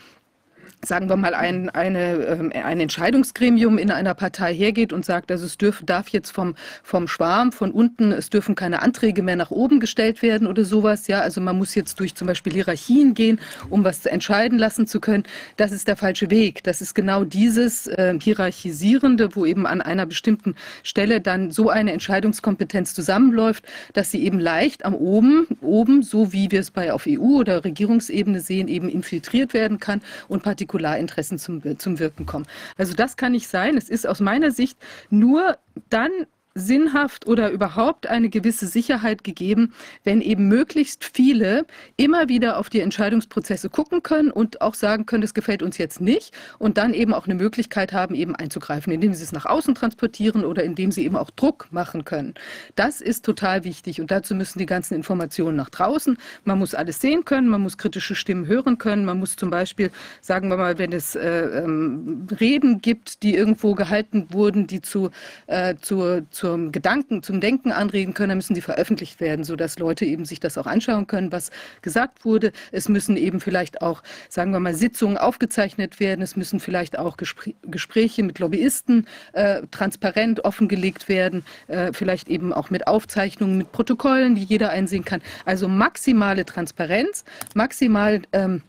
sagen 0.84 1.08
wir 1.08 1.16
mal, 1.16 1.34
ein, 1.34 1.70
eine, 1.70 2.14
ähm, 2.24 2.52
ein 2.54 2.80
Entscheidungsgremium 2.80 3.78
in 3.78 3.90
einer 3.90 4.14
Partei 4.14 4.54
hergeht 4.54 4.92
und 4.92 5.04
sagt, 5.04 5.30
also 5.30 5.46
es 5.46 5.56
dürf, 5.56 5.82
darf 5.84 6.08
jetzt 6.08 6.30
vom, 6.30 6.54
vom 6.82 7.08
Schwarm 7.08 7.52
von 7.52 7.70
unten, 7.70 8.12
es 8.12 8.30
dürfen 8.30 8.54
keine 8.54 8.82
Anträge 8.82 9.22
mehr 9.22 9.36
nach 9.36 9.50
oben 9.50 9.80
gestellt 9.80 10.22
werden 10.22 10.46
oder 10.46 10.64
sowas. 10.64 11.06
Ja, 11.06 11.20
also 11.20 11.40
man 11.40 11.56
muss 11.58 11.74
jetzt 11.74 11.98
durch 12.00 12.14
zum 12.14 12.26
Beispiel 12.26 12.52
Hierarchien 12.52 13.14
gehen, 13.14 13.40
um 13.70 13.84
was 13.84 14.06
entscheiden 14.06 14.58
lassen 14.58 14.86
zu 14.86 15.00
können. 15.00 15.24
Das 15.56 15.72
ist 15.72 15.88
der 15.88 15.96
falsche 15.96 16.30
Weg. 16.30 16.62
Das 16.64 16.80
ist 16.80 16.94
genau 16.94 17.24
dieses 17.24 17.86
äh, 17.86 18.18
Hierarchisierende, 18.20 19.34
wo 19.34 19.46
eben 19.46 19.66
an 19.66 19.80
einer 19.80 20.06
bestimmten 20.06 20.54
Stelle 20.82 21.20
dann 21.20 21.50
so 21.50 21.70
eine 21.70 21.92
Entscheidungskompetenz 21.92 22.94
zusammenläuft, 22.94 23.64
dass 23.92 24.10
sie 24.10 24.22
eben 24.24 24.38
leicht 24.38 24.84
am 24.84 24.94
oben, 24.94 25.46
oben, 25.60 26.02
so 26.02 26.32
wie 26.32 26.50
wir 26.50 26.60
es 26.60 26.70
bei 26.70 26.92
auf 26.92 27.06
EU- 27.08 27.40
oder 27.40 27.64
Regierungsebene 27.64 28.40
sehen, 28.40 28.68
eben 28.68 28.88
infiltriert 28.88 29.54
werden 29.54 29.78
kann 29.78 30.02
und 30.28 30.42
partikular 30.42 30.73
Partikularinteressen 30.74 31.38
zum, 31.38 31.78
zum 31.78 31.98
Wirken 31.98 32.26
kommen. 32.26 32.46
Also 32.76 32.94
das 32.94 33.16
kann 33.16 33.32
nicht 33.32 33.48
sein. 33.48 33.76
Es 33.76 33.88
ist 33.88 34.06
aus 34.06 34.20
meiner 34.20 34.50
Sicht 34.50 34.78
nur 35.10 35.58
dann 35.88 36.10
sinnhaft 36.54 37.26
oder 37.26 37.50
überhaupt 37.50 38.06
eine 38.06 38.28
gewisse 38.28 38.66
Sicherheit 38.68 39.24
gegeben, 39.24 39.74
wenn 40.04 40.20
eben 40.20 40.46
möglichst 40.46 41.04
viele 41.04 41.66
immer 41.96 42.28
wieder 42.28 42.58
auf 42.58 42.70
die 42.70 42.80
Entscheidungsprozesse 42.80 43.68
gucken 43.70 44.02
können 44.02 44.30
und 44.30 44.60
auch 44.60 44.74
sagen 44.74 45.04
können, 45.04 45.22
das 45.22 45.34
gefällt 45.34 45.62
uns 45.62 45.78
jetzt 45.78 46.00
nicht 46.00 46.32
und 46.58 46.78
dann 46.78 46.94
eben 46.94 47.12
auch 47.12 47.26
eine 47.26 47.34
Möglichkeit 47.34 47.92
haben, 47.92 48.14
eben 48.14 48.36
einzugreifen, 48.36 48.92
indem 48.92 49.14
sie 49.14 49.24
es 49.24 49.32
nach 49.32 49.46
außen 49.46 49.74
transportieren 49.74 50.44
oder 50.44 50.62
indem 50.62 50.92
sie 50.92 51.04
eben 51.04 51.16
auch 51.16 51.30
Druck 51.30 51.66
machen 51.72 52.04
können. 52.04 52.34
Das 52.76 53.00
ist 53.00 53.24
total 53.24 53.64
wichtig 53.64 54.00
und 54.00 54.12
dazu 54.12 54.34
müssen 54.36 54.60
die 54.60 54.66
ganzen 54.66 54.94
Informationen 54.94 55.56
nach 55.56 55.70
draußen. 55.70 56.16
Man 56.44 56.60
muss 56.60 56.74
alles 56.74 57.00
sehen 57.00 57.24
können, 57.24 57.48
man 57.48 57.62
muss 57.62 57.78
kritische 57.78 58.14
Stimmen 58.14 58.46
hören 58.46 58.78
können, 58.78 59.04
man 59.04 59.18
muss 59.18 59.34
zum 59.34 59.50
Beispiel, 59.50 59.90
sagen 60.20 60.50
wir 60.50 60.56
mal, 60.56 60.78
wenn 60.78 60.92
es 60.92 61.16
äh, 61.16 61.64
ähm, 61.64 62.28
Reden 62.38 62.80
gibt, 62.80 63.24
die 63.24 63.34
irgendwo 63.34 63.74
gehalten 63.74 64.28
wurden, 64.30 64.68
die 64.68 64.80
zu, 64.80 65.10
äh, 65.48 65.74
zu, 65.80 66.24
zu 66.30 66.43
zum 66.44 66.72
Gedanken, 66.72 67.22
zum 67.22 67.40
Denken 67.40 67.72
anregen 67.72 68.12
können, 68.12 68.28
dann 68.28 68.36
müssen 68.36 68.52
die 68.52 68.60
veröffentlicht 68.60 69.18
werden, 69.18 69.46
sodass 69.46 69.78
Leute 69.78 70.04
eben 70.04 70.26
sich 70.26 70.40
das 70.40 70.58
auch 70.58 70.66
anschauen 70.66 71.06
können, 71.06 71.32
was 71.32 71.50
gesagt 71.80 72.26
wurde. 72.26 72.52
Es 72.70 72.90
müssen 72.90 73.16
eben 73.16 73.40
vielleicht 73.40 73.80
auch, 73.80 74.02
sagen 74.28 74.52
wir 74.52 74.60
mal, 74.60 74.74
Sitzungen 74.74 75.16
aufgezeichnet 75.16 76.00
werden. 76.00 76.20
Es 76.20 76.36
müssen 76.36 76.60
vielleicht 76.60 76.98
auch 76.98 77.16
Gespr 77.16 77.52
Gespräche 77.62 78.22
mit 78.22 78.40
Lobbyisten 78.40 79.06
äh, 79.32 79.62
transparent 79.70 80.44
offengelegt 80.44 81.08
werden, 81.08 81.46
äh, 81.68 81.94
vielleicht 81.94 82.28
eben 82.28 82.52
auch 82.52 82.68
mit 82.68 82.86
Aufzeichnungen, 82.86 83.56
mit 83.56 83.72
Protokollen, 83.72 84.34
die 84.34 84.44
jeder 84.44 84.68
einsehen 84.68 85.06
kann. 85.06 85.22
Also 85.46 85.66
maximale 85.66 86.44
Transparenz, 86.44 87.24
maximal 87.54 88.20
ähm, 88.32 88.60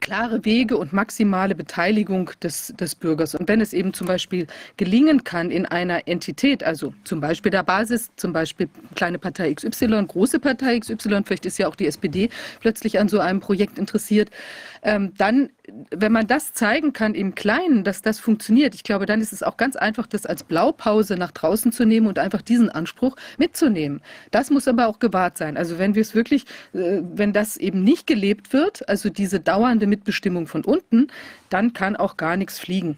klare 0.00 0.44
Wege 0.44 0.76
und 0.76 0.92
maximale 0.92 1.54
Beteiligung 1.54 2.30
des, 2.42 2.74
des 2.78 2.94
Bürgers. 2.94 3.34
Und 3.34 3.48
wenn 3.48 3.60
es 3.60 3.72
eben 3.72 3.92
zum 3.92 4.06
Beispiel 4.06 4.46
gelingen 4.76 5.24
kann 5.24 5.50
in 5.50 5.66
einer 5.66 6.08
Entität, 6.08 6.64
also 6.64 6.94
zum 7.04 7.20
Beispiel 7.20 7.50
der 7.50 7.62
Basis, 7.62 8.10
zum 8.16 8.32
Beispiel 8.32 8.68
kleine 8.94 9.18
Partei 9.18 9.52
XY, 9.54 10.06
große 10.06 10.40
Partei 10.40 10.80
XY, 10.80 11.22
vielleicht 11.24 11.46
ist 11.46 11.58
ja 11.58 11.68
auch 11.68 11.76
die 11.76 11.86
SPD 11.86 12.30
plötzlich 12.60 12.98
an 12.98 13.08
so 13.08 13.20
einem 13.20 13.40
Projekt 13.40 13.78
interessiert, 13.78 14.30
ähm, 14.82 15.12
dann, 15.16 15.50
wenn 15.90 16.12
man 16.12 16.26
das 16.26 16.52
zeigen 16.52 16.92
kann 16.92 17.14
im 17.14 17.34
Kleinen, 17.34 17.84
dass 17.84 18.02
das 18.02 18.18
funktioniert, 18.18 18.74
ich 18.74 18.82
glaube, 18.82 19.06
dann 19.06 19.20
ist 19.20 19.32
es 19.32 19.42
auch 19.42 19.56
ganz 19.56 19.76
einfach, 19.76 20.06
das 20.06 20.26
als 20.26 20.42
Blaupause 20.42 21.16
nach 21.16 21.30
draußen 21.30 21.70
zu 21.70 21.84
nehmen 21.84 22.08
und 22.08 22.18
einfach 22.18 22.42
diesen 22.42 22.68
Anspruch 22.68 23.16
mitzunehmen. 23.38 24.00
Das 24.32 24.50
muss 24.50 24.66
aber 24.66 24.88
auch 24.88 24.98
gewahrt 24.98 25.38
sein. 25.38 25.56
Also 25.56 25.78
wenn 25.78 25.94
wir 25.94 26.02
es 26.02 26.14
wirklich, 26.14 26.46
äh, 26.74 27.00
wenn 27.02 27.32
das 27.32 27.56
eben 27.56 27.84
nicht 27.84 28.06
gelebt 28.06 28.52
wird, 28.52 28.88
also 28.88 29.08
diese 29.08 29.38
dauernde 29.38 29.86
Mitbestimmung 29.86 30.46
von 30.48 30.64
unten, 30.64 31.08
dann 31.48 31.72
kann 31.72 31.96
auch 31.96 32.16
gar 32.16 32.36
nichts 32.36 32.58
fliegen. 32.58 32.96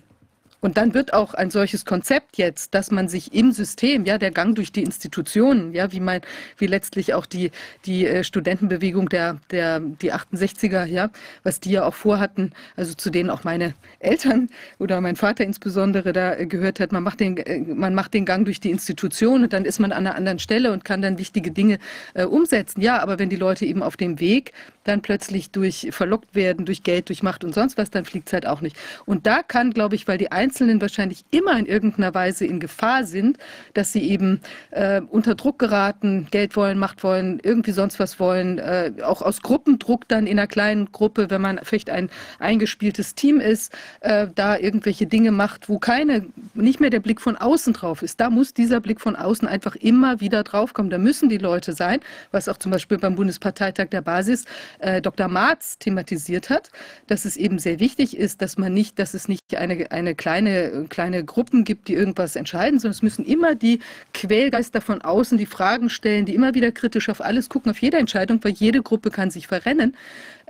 Und 0.65 0.79
dann 0.79 0.95
wird 0.95 1.13
auch 1.13 1.35
ein 1.35 1.51
solches 1.51 1.85
Konzept 1.85 2.39
jetzt, 2.39 2.73
dass 2.73 2.91
man 2.91 3.07
sich 3.07 3.35
im 3.35 3.53
System, 3.53 4.07
ja, 4.07 4.17
der 4.17 4.31
Gang 4.31 4.55
durch 4.55 4.73
die 4.73 4.83
Institutionen, 4.83 5.75
ja, 5.75 5.93
wie 5.93 6.01
mein, 6.01 6.23
wie 6.57 6.67
letztlich 6.67 7.13
auch 7.13 7.27
die, 7.27 7.51
die 7.85 8.07
äh, 8.07 8.25
Studentenbewegung 8.25 9.11
der, 9.11 9.37
der, 9.51 9.81
die 9.81 10.11
68er, 10.11 10.87
ja, 10.87 11.11
was 11.43 11.61
die 11.61 11.73
ja 11.73 11.85
auch 11.85 11.93
vorhatten, 11.93 12.53
also 12.77 12.95
zu 12.95 13.11
denen 13.11 13.29
auch 13.29 13.45
meine 13.45 13.75
Eltern 13.99 14.49
oder 14.79 15.03
mein 15.03 15.17
Vater 15.17 15.45
insbesondere 15.45 16.15
da 16.15 16.35
äh, 16.35 16.47
gehört 16.47 16.81
hat, 16.81 16.93
man 16.93 17.03
macht 17.03 17.21
den, 17.21 17.37
äh, 17.37 17.59
man 17.59 17.95
macht 17.95 18.15
den 18.15 18.25
Gang 18.25 18.47
durch 18.47 18.59
die 18.59 18.71
Institutionen 18.71 19.45
und 19.45 19.53
dann 19.53 19.67
ist 19.67 19.81
man 19.81 19.93
an 19.93 20.07
einer 20.07 20.17
anderen 20.17 20.39
Stelle 20.39 20.73
und 20.73 20.83
kann 20.83 21.03
dann 21.03 21.19
wichtige 21.19 21.51
Dinge 21.51 21.79
äh, 22.15 22.25
umsetzen. 22.25 22.81
Ja, 22.81 23.03
aber 23.03 23.19
wenn 23.19 23.29
die 23.29 23.37
Leute 23.37 23.67
eben 23.67 23.83
auf 23.83 23.99
dem 23.99 24.19
Weg 24.19 24.55
dann 24.85 25.03
plötzlich 25.03 25.51
durch 25.51 25.89
verlockt 25.91 26.35
werden, 26.35 26.65
durch 26.65 26.83
Geld, 26.83 27.11
durch 27.11 27.23
Macht 27.23 27.45
und 27.45 27.55
sonst 27.55 27.77
was, 27.77 27.91
dann 27.91 28.07
fliegt 28.07 28.29
es 28.29 28.33
halt 28.33 28.47
auch 28.47 28.63
nicht. 28.63 28.77
Und 29.05 29.27
da 29.27 29.43
kann, 29.43 29.73
glaube 29.73 29.95
ich, 29.95 30.09
weil 30.09 30.17
die 30.17 30.33
Einzelnen 30.33 30.54
wahrscheinlich 30.61 31.25
immer 31.31 31.59
in 31.59 31.67
irgendeiner 31.67 32.15
Weise 32.15 32.47
in 32.47 32.61
Gefahr 32.61 33.05
sind, 33.05 33.39
dass 33.75 33.93
sie 33.93 34.03
eben 34.03 34.41
äh, 34.71 35.01
unter 35.01 35.35
Druck 35.35 35.59
geraten, 35.59 36.29
Geld 36.31 36.57
wollen, 36.57 36.79
Macht 36.79 37.03
wollen, 37.03 37.41
irgendwie 37.43 37.73
sonst 37.73 37.99
was 37.99 38.21
wollen, 38.21 38.59
äh, 38.59 38.93
auch 39.03 39.23
aus 39.23 39.43
Gruppendruck 39.43 40.09
dann 40.09 40.27
in 40.27 40.39
einer 40.39 40.47
kleinen 40.47 40.93
Gruppe, 40.93 41.31
wenn 41.31 41.41
man 41.41 41.61
vielleicht 41.63 41.91
ein 41.91 42.11
eingespieltes 42.39 43.15
Team 43.15 43.41
ist, 43.41 43.73
äh, 44.01 44.29
da 44.35 44.57
irgendwelche 44.57 45.07
Dinge 45.07 45.31
macht, 45.31 45.69
wo 45.69 45.79
keine, 45.79 46.27
nicht 46.55 46.81
mehr 46.81 46.91
der 46.91 47.01
Blick 47.01 47.21
von 47.21 47.37
außen 47.37 47.73
drauf 47.73 48.03
ist. 48.03 48.21
Da 48.21 48.31
muss 48.31 48.55
dieser 48.55 48.81
Blick 48.81 49.01
von 49.01 49.17
außen 49.17 49.49
einfach 49.49 49.77
immer 49.77 50.21
wieder 50.21 50.43
draufkommen. 50.43 50.91
Da 50.91 50.99
müssen 50.99 51.29
die 51.29 51.39
Leute 51.39 51.73
sein, 51.73 52.01
was 52.31 52.49
auch 52.49 52.59
zum 52.59 52.73
Beispiel 52.73 52.99
beim 52.99 53.17
Bundesparteitag 53.17 53.89
der 53.89 54.03
Basis 54.03 54.45
äh, 54.79 55.01
Dr. 55.01 55.29
Marz 55.29 55.79
thematisiert 55.79 56.51
hat, 56.51 56.71
dass 57.07 57.25
es 57.25 57.37
eben 57.37 57.59
sehr 57.59 57.81
wichtig 57.81 58.17
ist, 58.17 58.43
dass 58.43 58.59
man 58.59 58.73
nicht, 58.73 58.99
dass 58.99 59.15
es 59.15 59.29
nicht 59.29 59.55
eine, 59.55 59.91
eine 59.91 60.15
kleine, 60.15 60.44
kleine 60.89 61.25
Gruppen 61.25 61.65
gibt, 61.65 61.89
die 61.89 61.95
irgendwas 61.95 62.37
entscheiden, 62.37 62.79
sondern 62.79 62.95
es 62.97 63.03
müssen 63.03 63.25
immer 63.25 63.55
die 63.55 63.81
Quälgeister 64.13 64.81
von 64.81 65.03
außen, 65.03 65.39
die 65.39 65.47
Fragen 65.47 65.91
stellen, 65.91 66.27
die 66.27 66.35
immer 66.35 66.55
wieder 66.55 66.73
kritisch 66.73 67.09
auf 67.09 67.21
alles 67.21 67.49
gucken, 67.49 67.71
auf 67.71 67.79
jede 67.79 67.99
Entscheidung, 67.99 68.43
weil 68.43 68.53
jede 68.53 68.83
Gruppe 68.83 69.11
kann 69.11 69.31
sich 69.31 69.47
verrennen. 69.47 69.97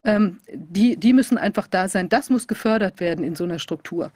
Ähm, 0.04 0.38
die, 0.52 0.96
die 0.96 1.12
müssen 1.12 1.38
einfach 1.38 1.66
da 1.66 1.88
sein. 1.88 2.08
Das 2.08 2.30
muss 2.30 2.46
gefördert 2.46 3.00
werden 3.00 3.24
in 3.24 3.36
so 3.36 3.44
einer 3.44 3.58
Struktur. 3.58 4.10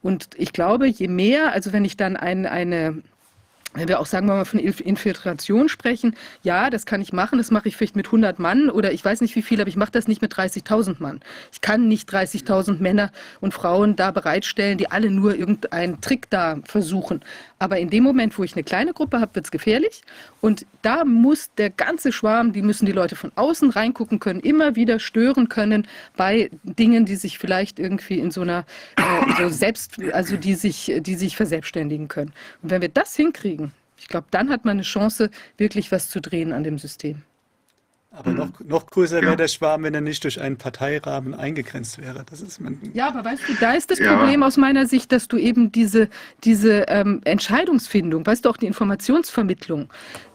Und 0.00 0.28
ich 0.36 0.52
glaube, 0.52 0.86
je 0.86 1.08
mehr, 1.08 1.52
also 1.52 1.72
wenn 1.72 1.84
ich 1.84 1.96
dann 1.96 2.16
ein, 2.16 2.46
eine 2.46 3.02
wenn 3.74 3.88
wir 3.88 4.00
auch 4.00 4.06
sagen 4.06 4.26
wir 4.26 4.34
mal 4.34 4.44
von 4.44 4.60
Infiltration 4.60 5.68
sprechen, 5.68 6.16
ja, 6.42 6.70
das 6.70 6.86
kann 6.86 7.00
ich 7.00 7.12
machen, 7.12 7.38
das 7.38 7.50
mache 7.50 7.68
ich 7.68 7.76
vielleicht 7.76 7.96
mit 7.96 8.06
100 8.06 8.38
Mann 8.38 8.70
oder 8.70 8.92
ich 8.92 9.04
weiß 9.04 9.20
nicht 9.20 9.34
wie 9.36 9.42
viel, 9.42 9.60
aber 9.60 9.68
ich 9.68 9.76
mache 9.76 9.92
das 9.92 10.08
nicht 10.08 10.22
mit 10.22 10.34
30.000 10.34 10.96
Mann. 10.98 11.20
Ich 11.52 11.60
kann 11.60 11.88
nicht 11.88 12.12
30.000 12.12 12.80
Männer 12.80 13.10
und 13.40 13.54
Frauen 13.54 13.96
da 13.96 14.10
bereitstellen, 14.10 14.78
die 14.78 14.90
alle 14.90 15.10
nur 15.10 15.34
irgendeinen 15.34 16.00
Trick 16.00 16.28
da 16.30 16.58
versuchen. 16.64 17.20
Aber 17.58 17.78
in 17.78 17.90
dem 17.90 18.04
Moment, 18.04 18.38
wo 18.38 18.44
ich 18.44 18.54
eine 18.54 18.64
kleine 18.64 18.92
Gruppe 18.92 19.20
habe, 19.20 19.34
wird 19.34 19.46
es 19.46 19.50
gefährlich 19.50 20.02
und 20.42 20.66
da 20.82 21.04
muss 21.04 21.54
der 21.56 21.70
ganze 21.70 22.10
Schwarm, 22.10 22.52
die 22.52 22.62
müssen 22.62 22.84
die 22.84 22.92
Leute 22.92 23.14
von 23.14 23.30
außen 23.36 23.70
reingucken 23.70 24.18
können, 24.18 24.40
immer 24.40 24.74
wieder 24.74 24.98
stören 24.98 25.48
können 25.48 25.86
bei 26.16 26.50
Dingen, 26.64 27.06
die 27.06 27.14
sich 27.14 27.38
vielleicht 27.38 27.78
irgendwie 27.78 28.18
in 28.18 28.32
so 28.32 28.40
einer 28.40 28.66
äh, 28.96 29.02
so 29.40 29.48
selbst, 29.48 30.02
also 30.12 30.36
die 30.36 30.56
sich, 30.56 30.92
die 30.98 31.14
sich 31.14 31.36
verselbstständigen 31.36 32.08
können. 32.08 32.32
Und 32.60 32.72
wenn 32.72 32.82
wir 32.82 32.88
das 32.88 33.14
hinkriegen, 33.14 33.70
ich 33.96 34.08
glaube, 34.08 34.26
dann 34.32 34.50
hat 34.50 34.64
man 34.64 34.72
eine 34.72 34.82
Chance, 34.82 35.30
wirklich 35.58 35.92
was 35.92 36.10
zu 36.10 36.20
drehen 36.20 36.52
an 36.52 36.64
dem 36.64 36.76
System. 36.76 37.22
Aber 38.14 38.32
noch, 38.32 38.50
noch 38.60 38.86
größer 38.86 39.20
ja. 39.20 39.22
wäre 39.24 39.36
der 39.36 39.48
Schwarm, 39.48 39.84
wenn 39.84 39.94
er 39.94 40.02
nicht 40.02 40.22
durch 40.24 40.38
einen 40.38 40.58
Parteirahmen 40.58 41.32
eingegrenzt 41.34 41.98
wäre. 41.98 42.24
Das 42.28 42.42
ist 42.42 42.60
ja, 42.92 43.08
aber 43.08 43.24
weißt 43.24 43.48
du, 43.48 43.54
da 43.54 43.72
ist 43.72 43.90
das 43.90 44.00
ja. 44.00 44.14
Problem 44.14 44.42
aus 44.42 44.58
meiner 44.58 44.86
Sicht, 44.86 45.12
dass 45.12 45.28
du 45.28 45.38
eben 45.38 45.72
diese, 45.72 46.10
diese 46.44 46.82
ähm, 46.88 47.22
Entscheidungsfindung, 47.24 48.26
weißt 48.26 48.44
du, 48.44 48.50
auch 48.50 48.58
die 48.58 48.66
Informationsvermittlung, 48.66 49.88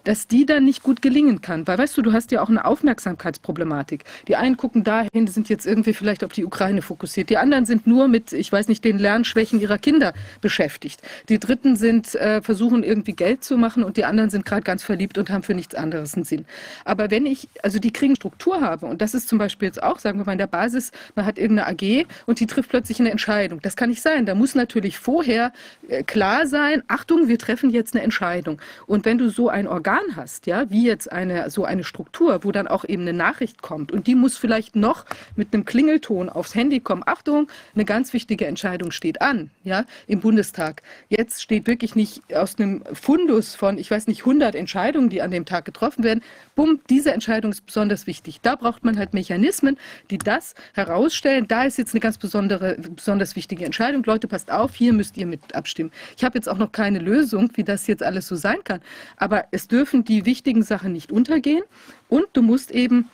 dass 0.07 0.25
die 0.25 0.45
dann 0.45 0.63
nicht 0.63 0.83
gut 0.83 1.01
gelingen 1.01 1.41
kann. 1.41 1.67
Weil, 1.67 1.77
weißt 1.77 1.97
du, 1.97 2.01
du 2.01 2.13
hast 2.13 2.31
ja 2.31 2.41
auch 2.41 2.47
eine 2.47 2.63
Aufmerksamkeitsproblematik. 2.63 4.05
Die 4.29 4.37
einen 4.37 4.55
gucken 4.55 4.85
dahin, 4.85 5.27
sind 5.27 5.49
jetzt 5.49 5.67
irgendwie 5.67 5.91
vielleicht 5.91 6.23
auf 6.23 6.31
die 6.31 6.45
Ukraine 6.45 6.81
fokussiert. 6.81 7.29
Die 7.29 7.35
anderen 7.35 7.65
sind 7.65 7.87
nur 7.87 8.07
mit, 8.07 8.31
ich 8.31 8.49
weiß 8.49 8.69
nicht, 8.69 8.85
den 8.85 8.99
Lernschwächen 8.99 9.59
ihrer 9.59 9.77
Kinder 9.77 10.13
beschäftigt. 10.39 11.01
Die 11.27 11.39
Dritten 11.39 11.75
sind, 11.75 12.15
äh, 12.15 12.41
versuchen 12.41 12.83
irgendwie 12.83 13.11
Geld 13.11 13.43
zu 13.43 13.57
machen 13.57 13.83
und 13.83 13.97
die 13.97 14.05
anderen 14.05 14.29
sind 14.29 14.45
gerade 14.45 14.61
ganz 14.61 14.81
verliebt 14.81 15.17
und 15.17 15.29
haben 15.29 15.43
für 15.43 15.53
nichts 15.53 15.75
anderes 15.75 16.13
einen 16.13 16.23
Sinn. 16.23 16.45
Aber 16.85 17.11
wenn 17.11 17.25
ich, 17.25 17.49
also 17.61 17.77
die 17.77 17.91
kriegen 17.91 18.15
Struktur 18.15 18.61
habe, 18.61 18.85
und 18.85 19.01
das 19.01 19.13
ist 19.13 19.27
zum 19.27 19.37
Beispiel 19.37 19.67
jetzt 19.67 19.83
auch, 19.83 19.99
sagen 19.99 20.19
wir 20.19 20.25
mal, 20.25 20.31
in 20.31 20.37
der 20.37 20.47
Basis, 20.47 20.91
man 21.15 21.25
hat 21.25 21.37
irgendeine 21.37 21.67
AG 21.67 22.07
und 22.25 22.39
die 22.39 22.47
trifft 22.47 22.69
plötzlich 22.69 23.01
eine 23.01 23.11
Entscheidung. 23.11 23.59
Das 23.61 23.75
kann 23.75 23.89
nicht 23.89 24.01
sein. 24.01 24.25
Da 24.25 24.35
muss 24.35 24.55
natürlich 24.55 24.99
vorher 24.99 25.51
äh, 25.89 26.03
klar 26.03 26.47
sein, 26.47 26.81
Achtung, 26.87 27.27
wir 27.27 27.37
treffen 27.37 27.71
jetzt 27.71 27.93
eine 27.93 28.05
Entscheidung. 28.05 28.61
Und 28.85 29.03
wenn 29.03 29.17
du 29.17 29.29
so 29.29 29.49
ein 29.49 29.67
Organ 29.67 29.96
Organ 29.97 30.15
hast, 30.15 30.45
ja, 30.47 30.69
wie 30.69 30.85
jetzt 30.85 31.11
eine, 31.11 31.49
so 31.49 31.65
eine 31.65 31.83
Struktur, 31.83 32.43
wo 32.43 32.51
dann 32.51 32.67
auch 32.67 32.85
eben 32.85 33.03
eine 33.03 33.13
Nachricht 33.13 33.61
kommt 33.61 33.91
und 33.91 34.07
die 34.07 34.15
muss 34.15 34.37
vielleicht 34.37 34.75
noch 34.75 35.05
mit 35.35 35.53
einem 35.53 35.65
Klingelton 35.65 36.29
aufs 36.29 36.55
Handy 36.55 36.79
kommen. 36.79 37.03
Achtung, 37.05 37.47
eine 37.73 37.85
ganz 37.85 38.13
wichtige 38.13 38.45
Entscheidung 38.45 38.91
steht 38.91 39.21
an, 39.21 39.49
ja, 39.63 39.85
im 40.07 40.19
Bundestag. 40.19 40.81
Jetzt 41.09 41.41
steht 41.41 41.67
wirklich 41.67 41.95
nicht 41.95 42.35
aus 42.35 42.57
einem 42.57 42.83
Fundus 42.93 43.55
von, 43.55 43.77
ich 43.77 43.89
weiß 43.89 44.07
nicht, 44.07 44.21
100 44.21 44.55
Entscheidungen, 44.55 45.09
die 45.09 45.21
an 45.21 45.31
dem 45.31 45.45
Tag 45.45 45.65
getroffen 45.65 46.03
werden. 46.03 46.21
Bumm, 46.57 46.81
diese 46.89 47.13
Entscheidung 47.13 47.51
ist 47.53 47.65
besonders 47.65 48.05
wichtig. 48.05 48.41
Da 48.41 48.55
braucht 48.55 48.83
man 48.83 48.99
halt 48.99 49.13
Mechanismen, 49.13 49.77
die 50.11 50.17
das 50.17 50.55
herausstellen. 50.73 51.47
Da 51.47 51.63
ist 51.63 51.77
jetzt 51.77 51.93
eine 51.93 52.01
ganz 52.01 52.17
besondere, 52.17 52.75
besonders 52.77 53.37
wichtige 53.37 53.63
Entscheidung. 53.63 54.03
Leute, 54.03 54.27
passt 54.27 54.51
auf, 54.51 54.75
hier 54.75 54.91
müsst 54.91 55.15
ihr 55.15 55.27
mit 55.27 55.55
abstimmen. 55.55 55.91
Ich 56.17 56.25
habe 56.25 56.37
jetzt 56.37 56.49
auch 56.49 56.57
noch 56.57 56.73
keine 56.73 56.99
Lösung, 56.99 57.49
wie 57.55 57.63
das 57.63 57.87
jetzt 57.87 58.03
alles 58.03 58.27
so 58.27 58.35
sein 58.35 58.57
kann. 58.65 58.81
Aber 59.15 59.45
es 59.51 59.69
dürfen 59.69 59.77
dürfen 59.77 60.03
die 60.03 60.25
wichtigen 60.25 60.63
Sachen 60.63 60.91
nicht 60.91 61.11
untergehen 61.11 61.63
und 62.09 62.25
du 62.33 62.41
musst 62.41 62.71
eben 62.71 63.11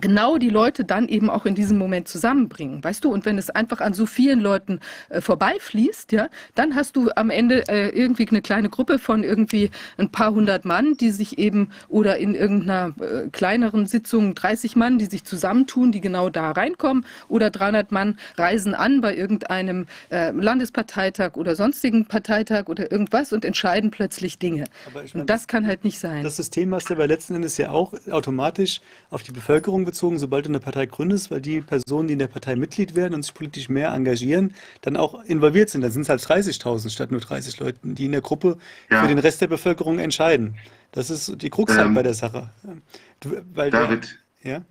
genau 0.00 0.38
die 0.38 0.50
Leute 0.50 0.84
dann 0.84 1.08
eben 1.08 1.30
auch 1.30 1.46
in 1.46 1.54
diesem 1.54 1.78
Moment 1.78 2.08
zusammenbringen, 2.08 2.82
weißt 2.82 3.04
du? 3.04 3.12
Und 3.12 3.24
wenn 3.24 3.38
es 3.38 3.50
einfach 3.50 3.80
an 3.80 3.94
so 3.94 4.06
vielen 4.06 4.40
Leuten 4.40 4.80
äh, 5.08 5.20
vorbeifließt, 5.20 6.12
ja, 6.12 6.28
dann 6.54 6.74
hast 6.74 6.96
du 6.96 7.10
am 7.14 7.30
Ende 7.30 7.68
äh, 7.68 7.88
irgendwie 7.90 8.28
eine 8.28 8.42
kleine 8.42 8.68
Gruppe 8.68 8.98
von 8.98 9.22
irgendwie 9.22 9.70
ein 9.96 10.10
paar 10.10 10.32
hundert 10.32 10.64
Mann, 10.64 10.96
die 10.96 11.10
sich 11.10 11.38
eben 11.38 11.70
oder 11.88 12.18
in 12.18 12.34
irgendeiner 12.34 12.92
äh, 13.00 13.28
kleineren 13.30 13.86
Sitzung 13.86 14.34
30 14.34 14.76
Mann, 14.76 14.98
die 14.98 15.06
sich 15.06 15.24
zusammentun, 15.24 15.92
die 15.92 16.00
genau 16.00 16.28
da 16.28 16.50
reinkommen 16.50 17.06
oder 17.28 17.50
300 17.50 17.92
Mann 17.92 18.18
reisen 18.36 18.74
an 18.74 19.00
bei 19.00 19.16
irgendeinem 19.16 19.86
äh, 20.10 20.30
Landesparteitag 20.32 21.36
oder 21.36 21.54
sonstigen 21.54 22.06
Parteitag 22.06 22.66
oder 22.66 22.90
irgendwas 22.90 23.32
und 23.32 23.44
entscheiden 23.44 23.90
plötzlich 23.90 24.38
Dinge. 24.38 24.64
Ich 24.88 25.14
mein, 25.14 25.22
und 25.22 25.30
das 25.30 25.46
kann 25.46 25.66
halt 25.66 25.84
nicht 25.84 25.98
sein. 25.98 26.24
Das 26.24 26.36
System 26.36 26.74
hast 26.74 26.90
du 26.90 26.94
aber 26.94 27.06
letzten 27.06 27.36
Endes 27.36 27.56
ja 27.58 27.70
auch 27.70 27.94
automatisch 28.10 28.80
auf 29.10 29.22
die 29.22 29.32
Bevölkerung 29.32 29.83
bezogen, 29.84 30.18
sobald 30.18 30.46
du 30.46 30.50
eine 30.50 30.60
Partei 30.60 30.86
gründest, 30.86 31.30
weil 31.30 31.40
die 31.40 31.60
Personen, 31.60 32.08
die 32.08 32.14
in 32.14 32.18
der 32.18 32.28
Partei 32.28 32.56
Mitglied 32.56 32.94
werden 32.94 33.14
und 33.14 33.22
sich 33.22 33.34
politisch 33.34 33.68
mehr 33.68 33.92
engagieren, 33.92 34.54
dann 34.82 34.96
auch 34.96 35.22
involviert 35.24 35.70
sind. 35.70 35.80
Dann 35.80 35.90
sind 35.90 36.02
es 36.02 36.08
halt 36.08 36.20
30.000 36.20 36.90
statt 36.90 37.10
nur 37.10 37.20
30 37.20 37.58
Leuten, 37.60 37.94
die 37.94 38.06
in 38.06 38.12
der 38.12 38.20
Gruppe 38.20 38.58
ja. 38.90 39.02
für 39.02 39.08
den 39.08 39.18
Rest 39.18 39.40
der 39.40 39.48
Bevölkerung 39.48 39.98
entscheiden. 39.98 40.56
Das 40.92 41.10
ist 41.10 41.42
die 41.42 41.50
Krux 41.50 41.76
halt 41.76 41.88
ähm, 41.88 41.94
bei 41.94 42.02
der 42.02 42.14
Sache. 42.14 42.50
Du, 43.20 43.36
David, 43.54 44.18
der, 44.44 44.64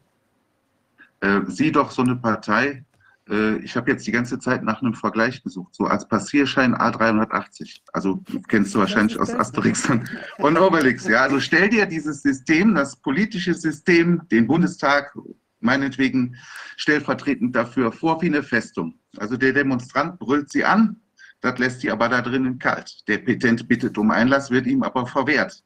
ja? 1.22 1.38
Äh, 1.38 1.42
sieh 1.48 1.72
doch 1.72 1.92
so 1.92 2.01
eine 2.01 2.16
Partei, 2.16 2.83
äh, 3.30 3.58
ich 3.58 3.76
habe 3.76 3.92
jetzt 3.92 4.06
die 4.06 4.11
ganze 4.11 4.40
Zeit 4.40 4.64
nach 4.64 4.82
einem 4.82 4.93
Vergleich 4.93 5.43
gesucht, 5.43 5.76
so 5.76 5.85
als 5.85 6.08
Passierschein 6.08 6.76
A380. 6.76 7.82
Also 7.93 8.24
kennst 8.48 8.76
du 8.76 8.80
wahrscheinlich 8.80 9.19
aus 9.19 9.34
Asterix 9.34 9.90
und 10.38 10.58
Obelix. 10.58 11.08
Ja, 11.08 11.22
also 11.22 11.40
stell 11.40 11.69
dir 11.69 11.85
dieses 11.85 12.22
System, 12.22 12.76
das 12.76 12.95
politische 12.95 13.53
System, 13.53 14.22
den 14.32 14.48
Bundestag, 14.48 15.16
meinetwegen 15.60 16.35
stellvertretend 16.76 17.56
dafür 17.56 17.92
vor 17.92 18.22
wie 18.22 18.27
eine 18.27 18.43
Festung. 18.43 18.95
Also 19.18 19.38
der 19.38 19.53
Demonstrant 19.53 20.19
brüllt 20.19 20.52
sie 20.52 20.66
an, 20.66 20.98
das 21.42 21.58
lässt 21.60 21.82
sie 21.82 21.92
aber 21.92 22.10
da 22.10 22.22
drinnen 22.22 22.60
kalt. 22.60 23.08
Der 23.08 23.18
Petent 23.18 23.68
bittet 23.68 23.98
um 23.98 24.11
Einlass, 24.11 24.52
wird 24.52 24.68
ihm 24.68 24.84
aber 24.84 25.08
verwehrt. 25.08 25.64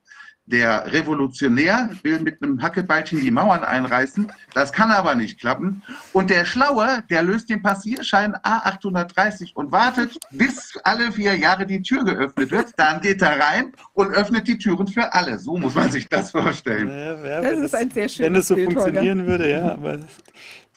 Der 0.48 0.92
Revolutionär 0.92 1.90
will 2.03 2.19
mit 2.19 2.42
einem 2.42 2.61
Hackebeilchen 2.61 3.19
die 3.19 3.32
Mauern 3.32 3.64
einreißen, 3.64 4.32
das 4.53 4.72
kann 4.72 4.92
aber 4.92 5.14
nicht 5.14 5.40
klappen. 5.40 5.84
Und 6.14 6.30
der 6.30 6.45
Schlaue, 6.45 7.03
der 7.09 7.24
löst 7.24 7.50
den 7.50 7.61
Passierschein 7.61 8.34
A830 8.35 9.53
und 9.56 9.72
wartet, 9.72 10.17
bis 10.32 10.77
alle 10.84 11.11
vier 11.11 11.35
Jahre 11.35 11.66
die 11.66 11.82
Tür 11.82 12.03
geöffnet 12.06 12.51
wird. 12.51 12.72
Dann 12.77 13.01
geht 13.01 13.22
er 13.22 13.40
rein 13.40 13.74
und 13.93 14.11
öffnet 14.11 14.48
die 14.48 14.58
Türen 14.58 14.88
für 14.88 15.14
alle. 15.14 15.38
So 15.38 15.58
muss 15.58 15.76
man 15.76 15.92
sich 15.92 16.08
das 16.08 16.32
vorstellen. 16.32 16.88
Ja, 16.88 17.26
ja, 17.26 17.42
das 17.42 17.59
ist 17.59 17.76
ein 17.76 17.92
sehr 17.92 18.08
schönes 18.08 18.19
Wenn 18.19 18.35
es 18.35 18.48
so 18.48 18.56
Bild, 18.56 18.74
funktionieren 18.74 19.19
Holger. 19.19 19.32
würde, 19.32 19.51
ja, 19.51 19.72
aber 19.74 20.00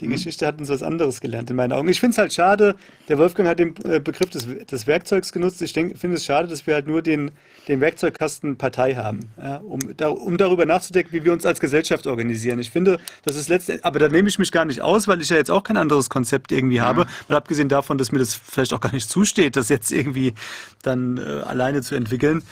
die 0.01 0.07
mhm. 0.07 0.13
Geschichte 0.13 0.47
hat 0.47 0.59
uns 0.59 0.69
was 0.69 0.83
anderes 0.83 1.21
gelernt 1.21 1.51
in 1.51 1.57
meinen 1.57 1.73
Augen. 1.73 1.89
Ich 1.89 2.01
finde 2.01 2.13
es 2.13 2.19
halt 2.19 2.33
schade, 2.33 2.75
der 3.09 3.19
Wolfgang 3.19 3.49
hat 3.49 3.59
den 3.59 3.75
äh, 3.85 4.01
Begriff 4.01 4.31
des, 4.31 4.47
des 4.67 4.87
Werkzeugs 4.87 5.33
genutzt. 5.33 5.61
Ich 5.63 5.73
finde 5.73 6.15
es 6.15 6.25
schade, 6.25 6.49
dass 6.49 6.67
wir 6.67 6.75
halt 6.75 6.87
nur 6.87 7.03
den, 7.03 7.31
den 7.69 7.81
Werkzeugkasten 7.81 8.57
Partei 8.57 8.95
haben, 8.95 9.21
ja, 9.41 9.57
um, 9.57 9.79
da, 9.97 10.09
um 10.09 10.37
darüber 10.37 10.67
nachzudenken, 10.67 11.13
wie 11.13 11.25
wir 11.25 11.33
uns 11.33 11.45
als 11.45 11.61
Gesellschaft 11.61 12.07
organisieren. 12.07 12.59
Ich 12.59 12.71
finde, 12.71 12.99
das 13.25 13.37
ist 13.37 13.49
letztendlich, 13.49 13.85
aber 13.85 13.99
da 13.99 14.09
nehme 14.09 14.29
ich 14.29 14.39
mich 14.39 14.53
gar 14.53 14.65
nicht 14.65 14.81
aus, 14.81 15.07
weil 15.09 15.21
ich 15.21 15.29
ja 15.29 15.37
jetzt 15.37 15.51
auch 15.51 15.63
kein 15.63 15.77
anderes 15.77 16.09
Konzept 16.09 16.53
irgendwie 16.53 16.77
ja. 16.77 16.85
habe. 16.85 17.07
Mal 17.29 17.37
abgesehen 17.37 17.69
davon, 17.69 17.99
dass 17.99 18.13
mir 18.13 18.19
das 18.19 18.35
vielleicht 18.35 18.73
auch 18.73 18.81
gar 18.81 18.93
nicht 18.93 19.09
zusteht, 19.09 19.57
das 19.57 19.69
jetzt 19.69 19.93
irgendwie 19.93 20.35
dann 20.83 21.19
äh, 21.19 21.21
alleine 21.21 21.83
zu 21.83 21.95
entwickeln. 21.95 22.43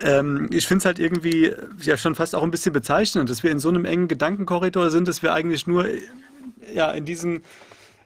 Ähm, 0.00 0.48
ich 0.50 0.66
finde 0.66 0.80
es 0.80 0.84
halt 0.86 0.98
irgendwie 0.98 1.52
ja 1.82 1.96
schon 1.96 2.14
fast 2.14 2.34
auch 2.34 2.42
ein 2.42 2.50
bisschen 2.50 2.72
bezeichnend, 2.72 3.30
dass 3.30 3.42
wir 3.42 3.50
in 3.50 3.58
so 3.58 3.68
einem 3.68 3.84
engen 3.84 4.08
Gedankenkorridor 4.08 4.90
sind, 4.90 5.06
dass 5.06 5.22
wir 5.22 5.32
eigentlich 5.32 5.66
nur 5.66 5.86
ja, 6.72 6.90
in 6.92 7.04
diesen, 7.04 7.42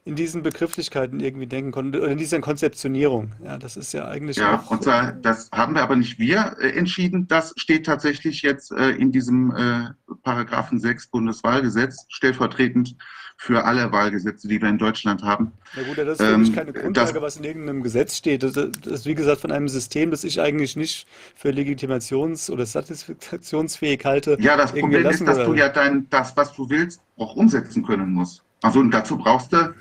in 0.04 0.14
diesen 0.14 0.42
Begrifflichkeiten 0.42 1.20
irgendwie 1.20 1.46
denken 1.46 1.70
konnten, 1.70 1.96
oder 1.96 2.08
in 2.08 2.18
dieser 2.18 2.40
Konzeptionierung. 2.40 3.32
Ja, 3.44 3.58
das 3.58 3.76
ist 3.76 3.92
ja 3.92 4.08
eigentlich. 4.08 4.38
Ja, 4.38 4.64
und 4.68 4.82
zwar, 4.82 5.12
das 5.12 5.50
haben 5.52 5.74
wir 5.74 5.82
aber 5.82 5.96
nicht 5.96 6.18
wir 6.18 6.56
äh, 6.60 6.70
entschieden. 6.70 7.28
Das 7.28 7.52
steht 7.56 7.84
tatsächlich 7.84 8.42
jetzt 8.42 8.72
äh, 8.72 8.90
in 8.90 9.12
diesem 9.12 9.54
äh, 9.54 10.14
Paragraphen 10.22 10.80
6 10.80 11.08
Bundeswahlgesetz 11.08 12.06
stellvertretend 12.08 12.96
für 13.40 13.64
alle 13.64 13.92
Wahlgesetze, 13.92 14.48
die 14.48 14.60
wir 14.60 14.68
in 14.68 14.78
Deutschland 14.78 15.22
haben. 15.22 15.52
Na 15.76 15.82
gut, 15.84 15.96
das 15.96 16.18
ist 16.18 16.26
für 16.26 16.38
mich 16.38 16.48
ähm, 16.48 16.54
keine 16.54 16.72
Grundlage, 16.72 17.12
das, 17.12 17.22
was 17.22 17.36
in 17.36 17.44
irgendeinem 17.44 17.84
Gesetz 17.84 18.16
steht. 18.16 18.42
Das, 18.42 18.56
ist, 18.56 19.06
wie 19.06 19.14
gesagt, 19.14 19.40
von 19.40 19.52
einem 19.52 19.68
System, 19.68 20.10
das 20.10 20.24
ich 20.24 20.40
eigentlich 20.40 20.74
nicht 20.74 21.06
für 21.36 21.50
legitimations- 21.50 22.50
oder 22.50 22.66
satisfaktionsfähig 22.66 24.04
halte. 24.04 24.36
Ja, 24.40 24.56
das 24.56 24.72
Problem 24.72 25.06
ist, 25.06 25.24
dass 25.24 25.44
du 25.44 25.54
ja 25.54 25.68
dein, 25.68 26.08
das, 26.10 26.36
was 26.36 26.52
du 26.54 26.68
willst, 26.68 27.00
auch 27.16 27.36
umsetzen 27.36 27.84
können 27.84 28.12
musst. 28.12 28.42
Also 28.62 28.80
und 28.80 28.90
dazu 28.90 29.16
brauchst 29.16 29.52
du, 29.52 29.74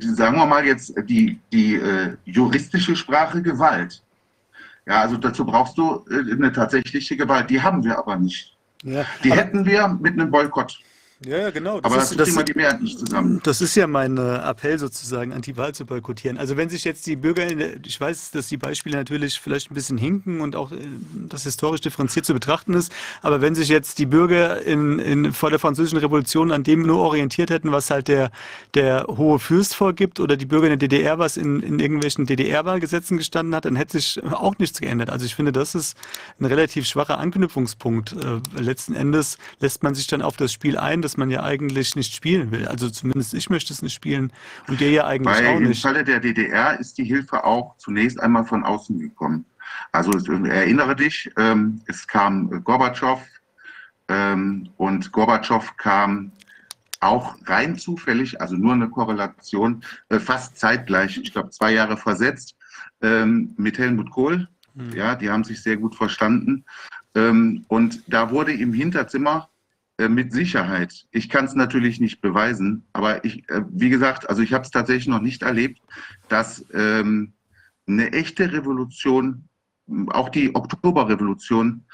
sagen 0.00 0.36
wir 0.36 0.46
mal 0.46 0.64
jetzt, 0.64 0.94
die, 1.04 1.40
die 1.52 1.76
äh, 1.76 2.16
juristische 2.24 2.94
Sprache 2.96 3.42
Gewalt. 3.42 4.02
Ja, 4.86 5.02
also 5.02 5.16
dazu 5.16 5.44
brauchst 5.44 5.78
du 5.78 6.04
äh, 6.10 6.32
eine 6.32 6.52
tatsächliche 6.52 7.16
Gewalt. 7.16 7.50
Die 7.50 7.60
haben 7.60 7.84
wir 7.84 7.98
aber 7.98 8.16
nicht. 8.16 8.56
Ja, 8.82 9.04
die 9.24 9.32
aber, 9.32 9.40
hätten 9.40 9.64
wir 9.64 9.88
mit 9.88 10.14
einem 10.14 10.30
Boykott. 10.30 10.78
Ja, 11.26 11.36
ja, 11.36 11.50
genau. 11.50 11.82
Das 11.82 11.92
Aber 11.92 12.02
ist, 12.02 12.18
das, 12.18 12.34
das, 12.34 12.44
die 12.46 12.54
Mehrheit 12.54 12.80
nicht 12.80 12.98
zusammen. 12.98 13.40
Das 13.42 13.60
ist 13.60 13.74
ja 13.74 13.86
mein 13.86 14.16
äh, 14.16 14.36
Appell 14.36 14.78
sozusagen, 14.78 15.34
Anti-Wahl 15.34 15.74
zu 15.74 15.84
boykottieren. 15.84 16.38
Also 16.38 16.56
wenn 16.56 16.70
sich 16.70 16.84
jetzt 16.84 17.06
die 17.06 17.14
Bürger, 17.14 17.44
der, 17.44 17.76
ich 17.84 18.00
weiß, 18.00 18.30
dass 18.30 18.48
die 18.48 18.56
Beispiele 18.56 18.96
natürlich 18.96 19.38
vielleicht 19.38 19.70
ein 19.70 19.74
bisschen 19.74 19.98
hinken 19.98 20.40
und 20.40 20.56
auch 20.56 20.72
äh, 20.72 20.78
das 21.28 21.42
historisch 21.42 21.82
differenziert 21.82 22.24
zu 22.24 22.32
betrachten 22.32 22.72
ist, 22.72 22.90
aber 23.20 23.42
wenn 23.42 23.54
sich 23.54 23.68
jetzt 23.68 23.98
die 23.98 24.06
Bürger 24.06 24.62
in, 24.62 24.98
in, 24.98 25.32
vor 25.34 25.50
der 25.50 25.58
französischen 25.58 25.98
Revolution 25.98 26.52
an 26.52 26.62
dem 26.62 26.86
nur 26.86 27.00
orientiert 27.00 27.50
hätten, 27.50 27.70
was 27.70 27.90
halt 27.90 28.08
der, 28.08 28.30
der 28.72 29.04
hohe 29.06 29.38
Fürst 29.38 29.74
vorgibt 29.74 30.20
oder 30.20 30.38
die 30.38 30.46
Bürger 30.46 30.68
in 30.68 30.78
der 30.78 30.88
DDR, 30.88 31.18
was 31.18 31.36
in, 31.36 31.60
in 31.60 31.80
irgendwelchen 31.80 32.24
DDR-Wahlgesetzen 32.24 33.18
gestanden 33.18 33.54
hat, 33.54 33.66
dann 33.66 33.76
hätte 33.76 34.00
sich 34.00 34.22
auch 34.24 34.56
nichts 34.56 34.80
geändert. 34.80 35.10
Also 35.10 35.26
ich 35.26 35.34
finde, 35.34 35.52
das 35.52 35.74
ist 35.74 35.98
ein 36.38 36.46
relativ 36.46 36.86
schwacher 36.86 37.18
Anknüpfungspunkt. 37.18 38.14
Äh, 38.14 38.40
letzten 38.58 38.94
Endes 38.94 39.36
lässt 39.60 39.82
man 39.82 39.94
sich 39.94 40.06
dann 40.06 40.22
auf 40.22 40.38
das 40.38 40.50
Spiel 40.50 40.78
ein, 40.78 41.02
das 41.10 41.16
man 41.16 41.30
ja 41.30 41.42
eigentlich 41.42 41.96
nicht 41.96 42.14
spielen 42.14 42.52
will. 42.52 42.68
Also 42.68 42.88
zumindest 42.88 43.34
ich 43.34 43.50
möchte 43.50 43.72
es 43.72 43.82
nicht 43.82 43.94
spielen 43.94 44.32
und 44.68 44.80
der 44.80 44.90
ja 44.90 45.06
eigentlich 45.06 45.38
Weil 45.38 45.46
auch 45.48 45.58
nicht. 45.58 45.84
Im 45.84 45.90
Falle 45.90 46.04
der 46.04 46.20
DDR 46.20 46.78
ist 46.78 46.98
die 46.98 47.04
Hilfe 47.04 47.44
auch 47.44 47.76
zunächst 47.78 48.20
einmal 48.20 48.44
von 48.44 48.62
außen 48.62 48.98
gekommen. 49.00 49.44
Also 49.90 50.12
erinnere 50.44 50.94
dich, 50.94 51.28
ähm, 51.36 51.80
es 51.86 52.06
kam 52.06 52.62
Gorbatschow 52.62 53.20
ähm, 54.08 54.68
und 54.76 55.10
Gorbatschow 55.10 55.76
kam 55.76 56.30
auch 57.00 57.34
rein 57.46 57.76
zufällig, 57.76 58.40
also 58.40 58.54
nur 58.54 58.74
eine 58.74 58.88
Korrelation, 58.88 59.82
äh, 60.10 60.20
fast 60.20 60.58
zeitgleich, 60.58 61.18
ich 61.18 61.32
glaube 61.32 61.50
zwei 61.50 61.72
Jahre 61.72 61.96
versetzt, 61.96 62.56
ähm, 63.02 63.54
mit 63.56 63.78
Helmut 63.78 64.10
Kohl. 64.10 64.46
Hm. 64.76 64.92
Ja, 64.92 65.16
die 65.16 65.28
haben 65.28 65.42
sich 65.42 65.60
sehr 65.60 65.76
gut 65.76 65.96
verstanden. 65.96 66.64
Und 67.12 68.04
da 68.06 68.30
wurde 68.30 68.52
im 68.52 68.72
Hinterzimmer 68.72 69.49
äh, 70.00 70.08
mit 70.08 70.32
Sicherheit. 70.32 71.06
Ich 71.10 71.28
kann 71.28 71.44
es 71.44 71.54
natürlich 71.54 72.00
nicht 72.00 72.22
beweisen, 72.22 72.86
aber 72.94 73.22
ich, 73.22 73.46
äh, 73.50 73.62
wie 73.68 73.90
gesagt, 73.90 74.30
also 74.30 74.40
ich 74.40 74.54
habe 74.54 74.64
es 74.64 74.70
tatsächlich 74.70 75.08
noch 75.08 75.20
nicht 75.20 75.42
erlebt, 75.42 75.78
dass 76.28 76.64
ähm, 76.72 77.34
eine 77.86 78.10
echte 78.12 78.50
Revolution, 78.50 79.48
auch 80.08 80.30
die 80.30 80.54
Oktoberrevolution 80.54 81.84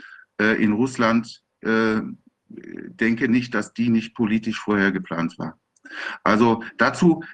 äh, 0.40 0.62
in 0.62 0.72
Russland, 0.72 1.42
äh, 1.62 2.00
denke 2.48 3.28
nicht, 3.28 3.54
dass 3.54 3.72
die 3.72 3.88
nicht 3.88 4.14
politisch 4.14 4.60
vorher 4.60 4.92
geplant 4.92 5.36
war. 5.38 5.58
Also 6.22 6.62
dazu 6.78 7.24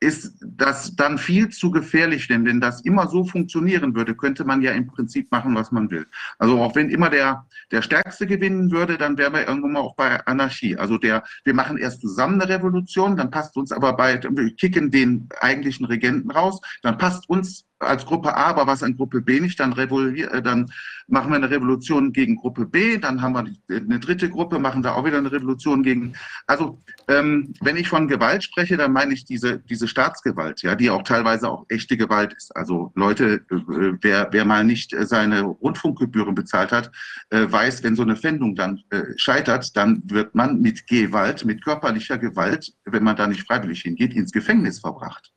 ist 0.00 0.44
das 0.44 0.94
dann 0.94 1.18
viel 1.18 1.48
zu 1.48 1.70
gefährlich, 1.70 2.28
denn 2.28 2.44
wenn 2.44 2.60
das 2.60 2.82
immer 2.82 3.08
so 3.08 3.24
funktionieren 3.24 3.94
würde, 3.94 4.14
könnte 4.14 4.44
man 4.44 4.62
ja 4.62 4.72
im 4.72 4.86
Prinzip 4.86 5.30
machen, 5.32 5.54
was 5.54 5.72
man 5.72 5.90
will. 5.90 6.06
Also 6.38 6.60
auch 6.60 6.74
wenn 6.76 6.88
immer 6.88 7.10
der, 7.10 7.46
der 7.72 7.82
Stärkste 7.82 8.26
gewinnen 8.26 8.70
würde, 8.70 8.96
dann 8.96 9.18
wären 9.18 9.32
wir 9.32 9.48
irgendwann 9.48 9.72
mal 9.72 9.80
auch 9.80 9.96
bei 9.96 10.24
Anarchie. 10.26 10.76
Also 10.76 10.98
der, 10.98 11.24
wir 11.44 11.54
machen 11.54 11.78
erst 11.78 12.00
zusammen 12.00 12.40
eine 12.40 12.52
Revolution, 12.52 13.16
dann 13.16 13.30
passt 13.30 13.56
uns 13.56 13.72
aber 13.72 13.94
bei, 13.94 14.22
wir 14.22 14.54
kicken 14.54 14.90
den 14.90 15.28
eigentlichen 15.40 15.86
Regenten 15.86 16.30
raus, 16.30 16.60
dann 16.82 16.96
passt 16.96 17.28
uns 17.28 17.67
als 17.80 18.04
Gruppe 18.04 18.36
A, 18.36 18.46
aber 18.46 18.66
was 18.66 18.82
an 18.82 18.96
Gruppe 18.96 19.20
B 19.20 19.40
nicht, 19.40 19.60
dann, 19.60 19.72
äh, 19.72 20.42
dann 20.42 20.70
machen 21.06 21.30
wir 21.30 21.36
eine 21.36 21.50
Revolution 21.50 22.12
gegen 22.12 22.36
Gruppe 22.36 22.66
B, 22.66 22.98
dann 22.98 23.22
haben 23.22 23.32
wir 23.34 23.46
eine 23.68 24.00
dritte 24.00 24.28
Gruppe, 24.28 24.58
machen 24.58 24.82
da 24.82 24.92
auch 24.92 25.04
wieder 25.04 25.18
eine 25.18 25.32
Revolution 25.32 25.82
gegen. 25.82 26.14
Also 26.46 26.82
ähm, 27.08 27.54
wenn 27.60 27.76
ich 27.76 27.88
von 27.88 28.08
Gewalt 28.08 28.44
spreche, 28.44 28.76
dann 28.76 28.92
meine 28.92 29.14
ich 29.14 29.24
diese, 29.24 29.60
diese 29.60 29.88
Staatsgewalt, 29.88 30.62
ja, 30.62 30.74
die 30.74 30.90
auch 30.90 31.02
teilweise 31.02 31.48
auch 31.48 31.64
echte 31.68 31.96
Gewalt 31.96 32.34
ist. 32.34 32.54
Also 32.56 32.92
Leute, 32.94 33.44
äh, 33.50 33.92
wer, 34.00 34.28
wer 34.30 34.44
mal 34.44 34.64
nicht 34.64 34.94
seine 35.00 35.42
Rundfunkgebühren 35.42 36.34
bezahlt 36.34 36.72
hat, 36.72 36.90
äh, 37.30 37.46
weiß, 37.50 37.82
wenn 37.82 37.96
so 37.96 38.02
eine 38.02 38.16
Fendung 38.16 38.54
dann 38.54 38.82
äh, 38.90 39.02
scheitert, 39.16 39.76
dann 39.76 40.02
wird 40.06 40.34
man 40.34 40.60
mit 40.60 40.86
Gewalt, 40.86 41.44
mit 41.44 41.64
körperlicher 41.64 42.18
Gewalt, 42.18 42.72
wenn 42.84 43.04
man 43.04 43.16
da 43.16 43.26
nicht 43.26 43.46
freiwillig 43.46 43.82
hingeht, 43.82 44.14
ins 44.14 44.32
Gefängnis 44.32 44.80
verbracht. 44.80 45.32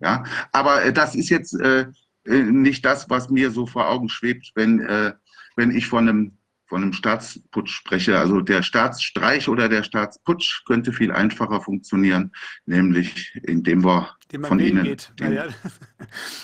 Ja, 0.00 0.24
aber 0.52 0.84
äh, 0.84 0.92
das 0.92 1.14
ist 1.14 1.28
jetzt 1.28 1.54
äh, 1.60 1.86
äh, 2.24 2.42
nicht 2.42 2.84
das, 2.84 3.08
was 3.10 3.30
mir 3.30 3.50
so 3.50 3.66
vor 3.66 3.88
Augen 3.88 4.08
schwebt, 4.08 4.52
wenn, 4.54 4.80
äh, 4.80 5.12
wenn 5.56 5.70
ich 5.70 5.86
von 5.86 6.08
einem, 6.08 6.38
von 6.66 6.82
einem 6.82 6.92
Staatsputsch 6.92 7.70
spreche. 7.70 8.18
Also 8.18 8.40
der 8.40 8.62
Staatsstreich 8.62 9.48
oder 9.48 9.68
der 9.68 9.82
Staatsputsch 9.82 10.64
könnte 10.66 10.92
viel 10.92 11.10
einfacher 11.10 11.60
funktionieren, 11.60 12.32
nämlich 12.66 13.34
indem 13.42 13.84
wir 13.84 14.14
von 14.42 14.60
ihnen. 14.60 14.96
Den, 15.18 15.54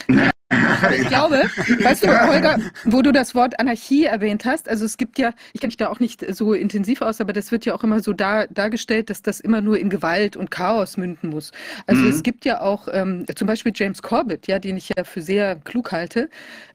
ich 0.98 1.08
glaube, 1.08 1.42
weißt 1.82 2.04
du, 2.04 2.28
Holger, 2.28 2.58
wo 2.84 3.02
du 3.02 3.12
das 3.12 3.34
Wort 3.34 3.58
Anarchie 3.60 4.04
erwähnt 4.04 4.44
hast, 4.44 4.68
also 4.68 4.84
es 4.84 4.96
gibt 4.96 5.18
ja, 5.18 5.32
ich 5.52 5.60
kenne 5.60 5.68
mich 5.68 5.76
da 5.76 5.88
auch 5.88 6.00
nicht 6.00 6.24
so 6.34 6.52
intensiv 6.52 7.02
aus, 7.02 7.20
aber 7.20 7.32
das 7.32 7.52
wird 7.52 7.64
ja 7.64 7.74
auch 7.74 7.84
immer 7.84 8.00
so 8.00 8.12
dar, 8.12 8.46
dargestellt, 8.48 9.10
dass 9.10 9.22
das 9.22 9.40
immer 9.40 9.60
nur 9.60 9.78
in 9.78 9.90
Gewalt 9.90 10.36
und 10.36 10.50
Chaos 10.50 10.96
münden 10.96 11.30
muss. 11.30 11.52
Also 11.86 12.02
mhm. 12.02 12.10
es 12.10 12.22
gibt 12.22 12.44
ja 12.44 12.60
auch 12.60 12.88
ähm, 12.90 13.24
zum 13.34 13.46
Beispiel 13.46 13.72
James 13.74 14.02
Corbett, 14.02 14.46
ja, 14.46 14.58
den 14.58 14.76
ich 14.76 14.90
ja 14.96 15.04
für 15.04 15.22
sehr 15.22 15.56
klug 15.56 15.92
halte, 15.92 16.28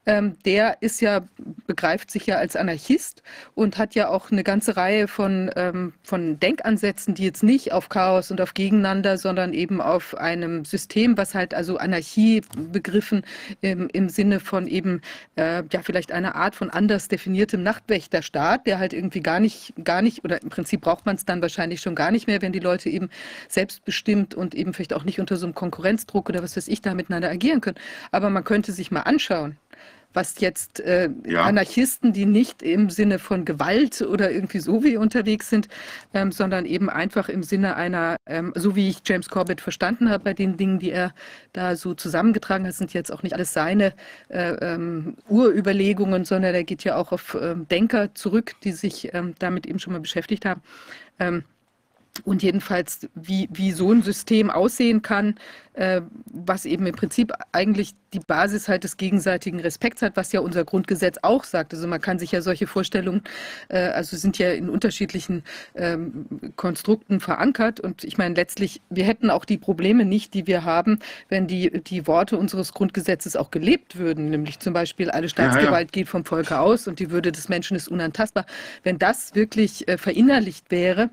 ähm, 0.06 0.36
der 0.44 0.78
ist 0.80 1.00
ja, 1.00 1.22
begreift 1.66 2.10
sich 2.10 2.26
ja 2.26 2.36
als 2.36 2.56
Anarchist 2.56 3.22
und 3.54 3.78
hat 3.78 3.94
ja 3.94 4.08
auch 4.08 4.30
eine 4.30 4.42
ganze 4.42 4.76
Reihe 4.76 5.08
von, 5.08 5.50
ähm, 5.56 5.92
von 6.02 6.38
Denkansätzen, 6.40 7.14
die 7.14 7.24
jetzt 7.24 7.42
nicht 7.42 7.72
auf 7.72 7.88
Chaos 7.88 8.30
und 8.30 8.40
auf 8.40 8.54
Gegeneinander, 8.54 9.18
sondern 9.18 9.52
eben 9.52 9.80
auf 9.80 10.16
einem 10.16 10.64
System, 10.64 11.16
was 11.16 11.34
halt 11.34 11.54
also 11.54 11.76
Anarchie 11.76 12.42
begriffen 12.72 13.22
im, 13.60 13.88
im 13.92 14.08
Sinne 14.08 14.40
von 14.40 14.66
eben 14.66 15.00
äh, 15.36 15.62
ja 15.70 15.82
vielleicht 15.82 16.12
einer 16.12 16.34
Art 16.34 16.54
von 16.54 16.70
anders 16.70 17.08
definiertem 17.08 17.62
Nachtwächterstaat, 17.62 18.66
der 18.66 18.78
halt 18.78 18.92
irgendwie 18.92 19.20
gar 19.20 19.40
nicht, 19.40 19.74
gar 19.84 20.02
nicht, 20.02 20.24
oder 20.24 20.42
im 20.42 20.48
Prinzip 20.48 20.80
braucht 20.80 21.06
man 21.06 21.16
es 21.16 21.24
dann 21.24 21.42
wahrscheinlich 21.42 21.80
schon 21.80 21.94
gar 21.94 22.10
nicht 22.10 22.26
mehr, 22.26 22.42
wenn 22.42 22.52
die 22.52 22.58
Leute 22.58 22.88
eben 22.88 23.10
selbstbestimmt 23.48 24.34
und 24.34 24.54
eben 24.54 24.72
vielleicht 24.72 24.94
auch 24.94 25.04
nicht 25.04 25.20
unter 25.20 25.36
so 25.36 25.46
einem 25.46 25.54
Konkurrenzdruck 25.54 26.28
oder 26.28 26.42
was 26.42 26.56
weiß 26.56 26.68
ich 26.68 26.82
da 26.82 26.94
miteinander 26.94 27.30
agieren 27.30 27.60
können. 27.60 27.78
Aber 28.10 28.30
man 28.30 28.44
könnte 28.44 28.72
sich 28.72 28.90
mal 28.90 29.02
anschauen, 29.02 29.56
was 30.12 30.40
jetzt 30.40 30.80
äh, 30.80 31.10
Ja. 31.26 31.42
Anarchisten, 31.42 32.12
die 32.12 32.26
nicht 32.26 32.62
im 32.62 32.90
Sinne 32.90 33.18
von 33.18 33.44
Gewalt 33.44 34.02
oder 34.02 34.30
irgendwie 34.30 34.58
so 34.58 34.82
wie 34.82 34.96
unterwegs 34.96 35.48
sind, 35.50 35.68
ähm, 36.14 36.32
sondern 36.32 36.66
eben 36.66 36.90
einfach 36.90 37.28
im 37.28 37.42
Sinne 37.42 37.76
einer, 37.76 38.16
ähm, 38.26 38.52
so 38.56 38.74
wie 38.76 38.88
ich 38.88 38.98
James 39.04 39.28
Corbett 39.28 39.60
verstanden 39.60 40.10
habe 40.10 40.24
bei 40.24 40.34
den 40.34 40.56
Dingen, 40.56 40.78
die 40.78 40.90
er 40.90 41.14
da 41.52 41.76
so 41.76 41.94
zusammengetragen 41.94 42.66
hat, 42.66 42.74
sind 42.74 42.92
jetzt 42.92 43.12
auch 43.12 43.22
nicht 43.22 43.34
alles 43.34 43.52
seine 43.52 43.94
äh, 44.28 44.52
ähm, 44.54 45.16
Urüberlegungen, 45.28 46.24
sondern 46.24 46.54
er 46.54 46.64
geht 46.64 46.84
ja 46.84 46.96
auch 46.96 47.12
auf 47.12 47.36
ähm, 47.40 47.68
Denker 47.68 48.14
zurück, 48.14 48.54
die 48.64 48.72
sich 48.72 49.14
ähm, 49.14 49.34
damit 49.38 49.66
eben 49.66 49.78
schon 49.78 49.92
mal 49.92 50.00
beschäftigt 50.00 50.44
haben. 50.44 50.62
Ähm, 51.18 51.44
und 52.24 52.42
jedenfalls, 52.42 53.08
wie, 53.14 53.48
wie 53.52 53.72
so 53.72 53.92
ein 53.92 54.02
System 54.02 54.50
aussehen 54.50 55.00
kann, 55.00 55.36
was 56.26 56.66
eben 56.66 56.86
im 56.86 56.94
Prinzip 56.94 57.32
eigentlich 57.52 57.94
die 58.12 58.18
Basis 58.18 58.68
halt 58.68 58.84
des 58.84 58.96
gegenseitigen 58.96 59.60
Respekts 59.60 60.02
hat, 60.02 60.16
was 60.16 60.32
ja 60.32 60.40
unser 60.40 60.64
Grundgesetz 60.64 61.18
auch 61.22 61.44
sagt. 61.44 61.72
Also 61.72 61.86
man 61.86 62.00
kann 62.00 62.18
sich 62.18 62.32
ja 62.32 62.42
solche 62.42 62.66
Vorstellungen, 62.66 63.22
äh, 63.68 63.78
also 63.78 64.16
sind 64.16 64.38
ja 64.38 64.50
in 64.52 64.68
unterschiedlichen 64.68 65.44
ähm, 65.74 66.26
Konstrukten 66.56 67.20
verankert. 67.20 67.80
Und 67.80 68.04
ich 68.04 68.18
meine, 68.18 68.34
letztlich, 68.34 68.82
wir 68.90 69.04
hätten 69.04 69.30
auch 69.30 69.44
die 69.44 69.58
Probleme 69.58 70.04
nicht, 70.04 70.34
die 70.34 70.46
wir 70.46 70.64
haben, 70.64 70.98
wenn 71.28 71.46
die, 71.46 71.70
die 71.82 72.06
Worte 72.06 72.36
unseres 72.36 72.72
Grundgesetzes 72.72 73.36
auch 73.36 73.50
gelebt 73.50 73.96
würden. 73.96 74.30
Nämlich 74.30 74.58
zum 74.58 74.72
Beispiel, 74.72 75.10
alle 75.10 75.28
Staatsgewalt 75.28 75.92
geht 75.92 76.08
vom 76.08 76.24
Volke 76.24 76.58
aus 76.58 76.88
und 76.88 76.98
die 76.98 77.10
Würde 77.10 77.32
des 77.32 77.48
Menschen 77.48 77.76
ist 77.76 77.88
unantastbar. 77.88 78.44
Wenn 78.82 78.98
das 78.98 79.34
wirklich 79.34 79.88
äh, 79.88 79.96
verinnerlicht 79.96 80.70
wäre, 80.70 81.10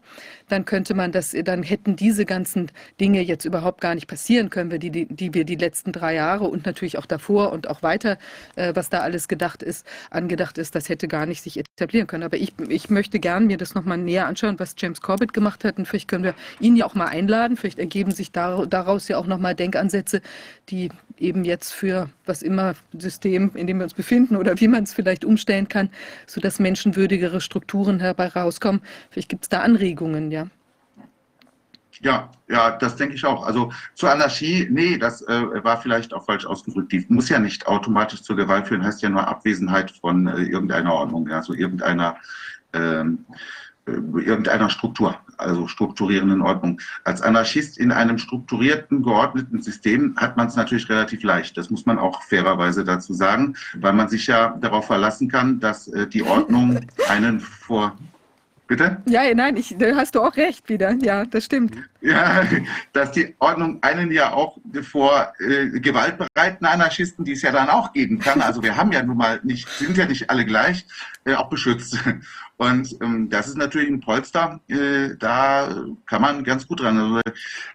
dann 0.49 0.65
könnte 0.65 0.93
man 0.93 1.11
das, 1.11 1.35
dann 1.43 1.63
hätten 1.63 1.95
diese 1.95 2.25
ganzen 2.25 2.71
Dinge 2.99 3.21
jetzt 3.21 3.45
überhaupt 3.45 3.81
gar 3.81 3.95
nicht 3.95 4.07
passieren 4.07 4.49
können, 4.49 4.56
wir 4.65 4.79
die, 4.79 4.89
die, 4.89 5.05
die 5.05 5.33
wir 5.33 5.45
die 5.45 5.55
letzten 5.55 5.91
drei 5.91 6.15
Jahre 6.15 6.45
und 6.45 6.65
natürlich 6.65 6.97
auch 6.97 7.05
davor 7.05 7.51
und 7.51 7.69
auch 7.69 7.81
weiter, 7.83 8.17
äh, 8.55 8.75
was 8.75 8.89
da 8.89 8.99
alles 8.99 9.27
gedacht 9.27 9.63
ist, 9.63 9.85
angedacht 10.09 10.57
ist, 10.57 10.75
das 10.75 10.89
hätte 10.89 11.07
gar 11.07 11.25
nicht 11.25 11.41
sich 11.41 11.59
etablieren 11.59 12.07
können. 12.07 12.23
Aber 12.23 12.37
ich, 12.37 12.53
ich 12.67 12.89
möchte 12.89 13.19
gern 13.19 13.47
mir 13.47 13.57
das 13.57 13.75
nochmal 13.75 13.97
näher 13.97 14.27
anschauen, 14.27 14.59
was 14.59 14.75
James 14.77 15.01
Corbett 15.01 15.33
gemacht 15.33 15.63
hat. 15.63 15.77
Und 15.77 15.87
vielleicht 15.87 16.07
können 16.07 16.23
wir 16.23 16.33
ihn 16.59 16.75
ja 16.75 16.85
auch 16.85 16.95
mal 16.95 17.07
einladen. 17.07 17.57
Vielleicht 17.57 17.79
ergeben 17.79 18.11
sich 18.11 18.31
dar 18.31 18.65
daraus 18.65 19.07
ja 19.07 19.17
auch 19.17 19.27
nochmal 19.27 19.55
Denkansätze, 19.55 20.21
die 20.69 20.89
eben 21.17 21.45
jetzt 21.45 21.73
für 21.73 22.09
was 22.25 22.41
immer 22.41 22.75
System, 22.97 23.51
in 23.55 23.67
dem 23.67 23.77
wir 23.77 23.83
uns 23.83 23.93
befinden 23.93 24.35
oder 24.35 24.59
wie 24.59 24.67
man 24.67 24.83
es 24.83 24.93
vielleicht 24.93 25.25
umstellen 25.25 25.67
kann, 25.67 25.89
sodass 26.25 26.59
menschenwürdigere 26.59 27.41
Strukturen 27.41 27.99
herbei 27.99 28.27
rauskommen. 28.27 28.81
Vielleicht 29.09 29.29
gibt 29.29 29.43
es 29.43 29.49
da 29.49 29.61
Anregungen, 29.61 30.31
ja. 30.31 30.47
Ja, 32.01 32.29
ja, 32.47 32.71
das 32.71 32.95
denke 32.95 33.15
ich 33.15 33.25
auch. 33.25 33.45
Also 33.45 33.71
zur 33.95 34.11
Anarchie, 34.11 34.67
nee, 34.69 34.97
das 34.97 35.21
äh, 35.23 35.63
war 35.63 35.81
vielleicht 35.81 36.13
auch 36.13 36.25
falsch 36.25 36.45
ausgedrückt. 36.45 36.91
Die 36.91 37.05
muss 37.09 37.29
ja 37.29 37.39
nicht 37.39 37.67
automatisch 37.67 38.21
zur 38.21 38.35
Gewalt 38.35 38.67
führen, 38.67 38.83
heißt 38.83 39.01
ja 39.01 39.09
nur 39.09 39.27
Abwesenheit 39.27 39.91
von 39.91 40.27
äh, 40.27 40.43
irgendeiner 40.43 40.93
Ordnung, 40.93 41.27
ja, 41.27 41.37
also 41.37 41.53
irgendeiner, 41.53 42.17
ähm, 42.73 43.25
äh, 43.85 43.91
irgendeiner 43.91 44.69
Struktur, 44.69 45.17
also 45.37 45.67
strukturierenden 45.67 46.41
Ordnung. 46.41 46.79
Als 47.03 47.21
Anarchist 47.21 47.77
in 47.77 47.91
einem 47.91 48.17
strukturierten, 48.19 49.01
geordneten 49.01 49.61
System 49.61 50.15
hat 50.17 50.37
man 50.37 50.47
es 50.47 50.55
natürlich 50.55 50.89
relativ 50.89 51.23
leicht. 51.23 51.57
Das 51.57 51.69
muss 51.69 51.85
man 51.85 51.97
auch 51.97 52.21
fairerweise 52.23 52.83
dazu 52.83 53.13
sagen, 53.13 53.55
weil 53.75 53.93
man 53.93 54.07
sich 54.07 54.27
ja 54.27 54.55
darauf 54.61 54.85
verlassen 54.87 55.29
kann, 55.29 55.59
dass 55.59 55.87
äh, 55.87 56.07
die 56.07 56.23
Ordnung 56.23 56.79
einen 57.09 57.39
vor 57.39 57.97
Bitte? 58.67 59.01
Ja, 59.07 59.33
nein, 59.33 59.55
ich, 59.55 59.75
da 59.77 59.95
hast 59.95 60.15
du 60.15 60.21
auch 60.21 60.35
recht 60.35 60.67
wieder. 60.67 60.91
Ja, 61.01 61.25
das 61.25 61.45
stimmt. 61.45 61.75
Ja, 62.01 62.45
dass 62.93 63.11
die 63.13 63.33
Ordnung 63.39 63.81
einen 63.81 64.11
ja 64.11 64.33
auch 64.33 64.57
vor 64.81 65.33
äh, 65.39 65.79
gewaltbereiten 65.79 66.67
Anarchisten, 66.67 67.23
die 67.23 67.31
es 67.31 67.41
ja 67.41 67.53
dann 67.53 67.69
auch 67.69 67.93
geben 67.93 68.19
kann, 68.19 68.41
also 68.41 68.61
wir 68.61 68.75
haben 68.75 68.91
ja 68.91 69.01
nun 69.03 69.17
mal 69.17 69.39
nicht, 69.43 69.69
sind 69.69 69.95
ja 69.95 70.05
nicht 70.05 70.29
alle 70.29 70.45
gleich, 70.45 70.85
äh, 71.23 71.33
auch 71.33 71.49
beschützt. 71.49 71.97
Und 72.57 72.97
ähm, 73.01 73.29
das 73.29 73.47
ist 73.47 73.57
natürlich 73.57 73.87
ein 73.87 74.01
Polster, 74.01 74.59
äh, 74.67 75.15
da 75.17 75.85
kann 76.05 76.21
man 76.21 76.43
ganz 76.43 76.67
gut 76.67 76.81
dran. 76.81 76.97
Also, 76.97 77.21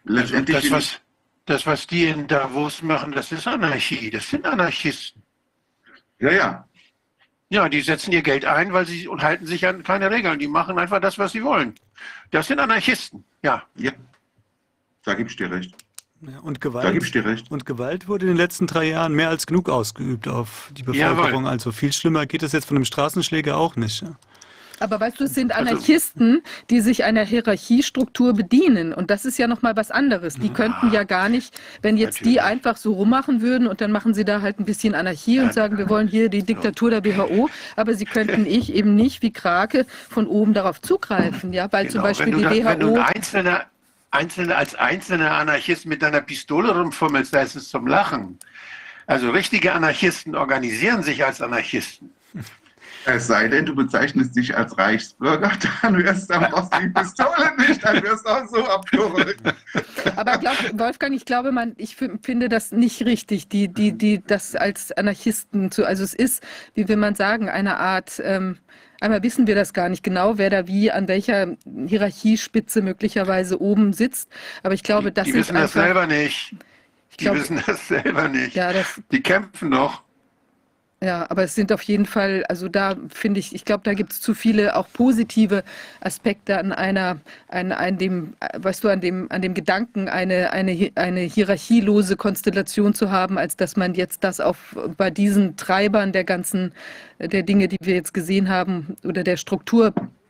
letztendlich 0.05 0.63
das, 0.63 0.71
was, 0.71 1.01
das, 1.47 1.67
was 1.67 1.87
die 1.87 2.07
in 2.07 2.27
Davos 2.27 2.83
machen, 2.83 3.13
das 3.13 3.33
ist 3.33 3.47
Anarchie, 3.47 4.11
das 4.11 4.29
sind 4.29 4.45
Anarchisten. 4.45 5.23
Ja, 6.19 6.33
ja. 6.33 6.69
Ja, 7.53 7.69
die 7.69 7.83
setzen 7.83 8.13
ihr 8.13 8.23
Geld 8.23 8.47
ein, 8.47 8.73
weil 8.73 8.87
sie 8.87 9.07
und 9.07 9.23
halten 9.23 9.45
sich 9.45 9.67
an 9.67 9.83
keine 9.83 10.11
Regeln. 10.11 10.39
Die 10.39 10.49
machen 10.49 10.79
einfach 10.79 11.01
das, 11.01 11.19
was 11.19 11.33
sie 11.33 11.45
wollen. 11.45 11.75
Das 12.31 12.47
sind 12.47 12.59
Anarchisten, 12.59 13.25
ja. 13.43 13.63
Ja, 13.77 13.93
da 15.05 15.13
gibst 15.13 15.39
du 15.39 15.47
dir 15.47 15.55
recht. 15.55 15.75
Ja, 16.23 16.39
und 16.39 16.63
Gewalt, 16.63 16.87
Da 16.87 16.93
gibst 16.93 17.15
du 17.15 17.21
dir 17.21 17.29
recht. 17.29 17.51
Und 17.51 17.67
Gewalt 17.67 18.09
wurde 18.09 18.25
in 18.25 18.29
den 18.29 18.37
letzten 18.39 18.67
drei 18.67 18.85
Jahren 18.89 19.13
mehr 19.13 19.29
als 19.29 19.47
genug 19.47 19.69
ausgeübt 19.69 20.29
auf 20.29 20.71
die 20.73 20.83
Bevölkerung. 20.83 21.43
Jawohl. 21.45 21.47
Also 21.47 21.73
viel 21.73 21.93
schlimmer 21.93 22.25
geht 22.25 22.43
es 22.43 22.53
jetzt 22.53 22.65
von 22.65 22.79
einem 22.79 22.87
Straßenschläger 22.87 23.59
auch 23.59 23.77
nicht. 23.77 24.01
Ja. 24.01 24.17
Aber 24.83 25.01
weißt 25.01 25.21
du, 25.21 25.25
es 25.25 25.35
sind 25.35 25.53
Anarchisten, 25.57 26.43
die 26.71 26.81
sich 26.81 27.05
einer 27.05 27.25
Hierarchiestruktur 27.25 28.35
bedienen. 28.35 28.93
Und 28.93 29.11
das 29.11 29.25
ist 29.25 29.39
ja 29.39 29.47
nochmal 29.47 29.77
was 29.77 29.91
anderes. 29.91 30.35
Die 30.35 30.51
könnten 30.51 30.93
ja 30.93 31.05
gar 31.05 31.29
nicht, 31.29 31.55
wenn 31.83 31.97
jetzt 31.97 32.21
die 32.21 32.37
Natürlich. 32.37 32.43
einfach 32.43 32.77
so 32.77 32.93
rummachen 32.95 33.41
würden 33.41 33.67
und 33.69 33.81
dann 33.81 33.93
machen 33.93 34.13
sie 34.15 34.25
da 34.25 34.43
halt 34.43 34.59
ein 34.61 34.65
bisschen 34.65 34.95
Anarchie 34.95 35.41
und 35.41 35.55
sagen, 35.55 35.79
wir 35.79 35.89
wollen 35.89 36.09
hier 36.09 36.29
die 36.29 36.43
Diktatur 36.43 36.91
der 36.91 37.05
WHO. 37.05 37.49
Aber 37.77 37.95
sie 37.95 38.05
könnten 38.05 38.45
ich 38.47 38.75
eben 38.75 38.95
nicht 38.95 39.23
wie 39.23 39.33
Krake 39.33 39.87
von 40.11 40.27
oben 40.27 40.53
darauf 40.55 40.81
zugreifen. 40.81 41.53
Ja, 41.53 41.73
weil 41.73 41.87
zum 41.89 42.03
Genau. 42.03 42.05
Beispiel 42.05 42.27
wenn 42.27 42.43
du, 42.43 42.49
die 42.51 42.61
da, 42.63 42.71
wenn 42.71 42.81
du 42.81 42.87
WHO. 42.89 42.97
ein 42.97 43.03
einzelner, 43.15 43.65
einzelner, 44.11 44.57
als 44.57 44.75
einzelner 44.75 45.31
Anarchist 45.33 45.87
mit 45.87 46.03
deiner 46.03 46.21
Pistole 46.21 46.77
rumfummelst, 46.77 47.33
da 47.33 47.43
ist 47.43 47.55
es 47.55 47.69
zum 47.69 47.87
Lachen. 47.87 48.39
Also 49.07 49.31
richtige 49.31 49.73
Anarchisten 49.73 50.35
organisieren 50.37 51.03
sich 51.03 51.25
als 51.25 51.41
Anarchisten. 51.41 52.11
Es 53.05 53.27
sei 53.27 53.49
denn, 53.49 53.67
du 53.67 53.75
bezeichnest 53.75 54.37
dich 54.37 54.57
als 54.57 54.77
Reichsbürger, 54.79 55.51
dann 55.83 55.97
wirst 56.03 56.31
du 56.31 56.35
die 56.81 56.89
Pistole 56.89 57.57
nicht, 57.59 57.85
dann 57.85 58.03
wirst 58.03 58.25
du 58.25 58.31
auch 58.31 58.47
so 58.49 58.65
abgeholt. 58.69 59.37
Aber 60.17 60.39
glaub, 60.39 60.57
Wolfgang, 60.79 61.15
ich 61.15 61.25
glaube, 61.25 61.51
man, 61.53 61.75
ich 61.79 61.97
finde 61.97 62.49
das 62.49 62.71
nicht 62.73 63.05
richtig, 63.05 63.49
die, 63.49 63.69
die, 63.69 63.93
die, 63.93 64.23
das 64.25 64.55
als 64.55 64.93
Anarchisten 64.93 65.71
zu, 65.73 65.85
also 65.85 66.05
es 66.05 66.15
ist, 66.15 66.43
wie 66.75 66.87
will 66.89 66.97
man 66.97 67.15
sagen, 67.17 67.49
eine 67.49 67.79
Art, 67.79 68.21
ähm, 68.25 68.59
einmal 69.01 69.23
wissen 69.23 69.47
wir 69.49 69.55
das 69.57 69.73
gar 69.73 69.89
nicht 69.89 70.05
genau, 70.05 70.39
wer 70.39 70.51
da 70.51 70.69
wie 70.69 70.93
an 70.93 71.09
welcher 71.09 71.57
Hierarchiespitze 71.87 72.83
möglicherweise 72.83 73.61
oben 73.61 73.93
sitzt. 73.93 74.31
Aber 74.63 74.75
ich 74.75 74.83
glaube, 74.85 75.11
das 75.13 75.25
die 75.25 75.33
sind 75.33 75.41
wissen 75.41 75.55
das 75.55 75.73
selber 75.73 76.07
nicht. 76.07 76.55
ich 77.11 77.17
Die 77.17 77.25
glaube, 77.25 77.41
wissen 77.41 77.63
das 77.67 77.89
selber 77.89 78.29
nicht. 78.29 78.55
ja, 78.55 78.73
das, 78.73 79.01
Die 79.11 79.23
kämpfen 79.23 79.71
noch. 79.71 80.03
Ja, 81.03 81.27
aber 81.29 81.43
es 81.43 81.57
sind 81.57 81.73
auf 81.73 81.83
jeden 81.83 82.07
Fall, 82.07 82.45
also 82.49 82.69
da 82.69 82.95
finde 83.09 83.41
ich, 83.41 83.53
ich 83.57 83.65
glaube, 83.65 83.83
da 83.83 83.93
gibt 83.93 84.13
es 84.13 84.21
zu 84.21 84.35
viele 84.35 84.77
auch 84.77 84.87
positive 84.93 85.65
Aspekte 86.01 86.57
an 86.59 86.71
einer, 86.71 87.19
an, 87.49 87.73
an 87.73 87.99
dem, 87.99 88.35
weißt 88.57 88.85
du, 88.85 88.89
an 88.89 89.01
dem, 89.01 89.27
an 89.33 89.43
dem 89.43 89.53
Gedanken, 89.53 90.09
eine, 90.09 90.53
eine, 90.53 90.93
eine 90.95 91.21
hierarchielose 91.23 92.17
Konstellation 92.17 92.95
zu 92.95 93.11
haben, 93.11 93.37
als 93.37 93.57
dass 93.57 93.75
man 93.75 93.95
jetzt 93.95 94.23
das 94.23 94.39
auf 94.39 94.77
bei 94.97 95.11
diesen 95.11 95.57
Treibern 95.57 96.13
der 96.13 96.23
ganzen, 96.23 96.73
der 97.19 97.43
Dinge, 97.43 97.67
die 97.67 97.79
wir 97.83 97.95
jetzt 97.95 98.15
gesehen 98.15 98.49
haben, 98.49 98.97
oder 99.03 99.25
der 99.25 99.39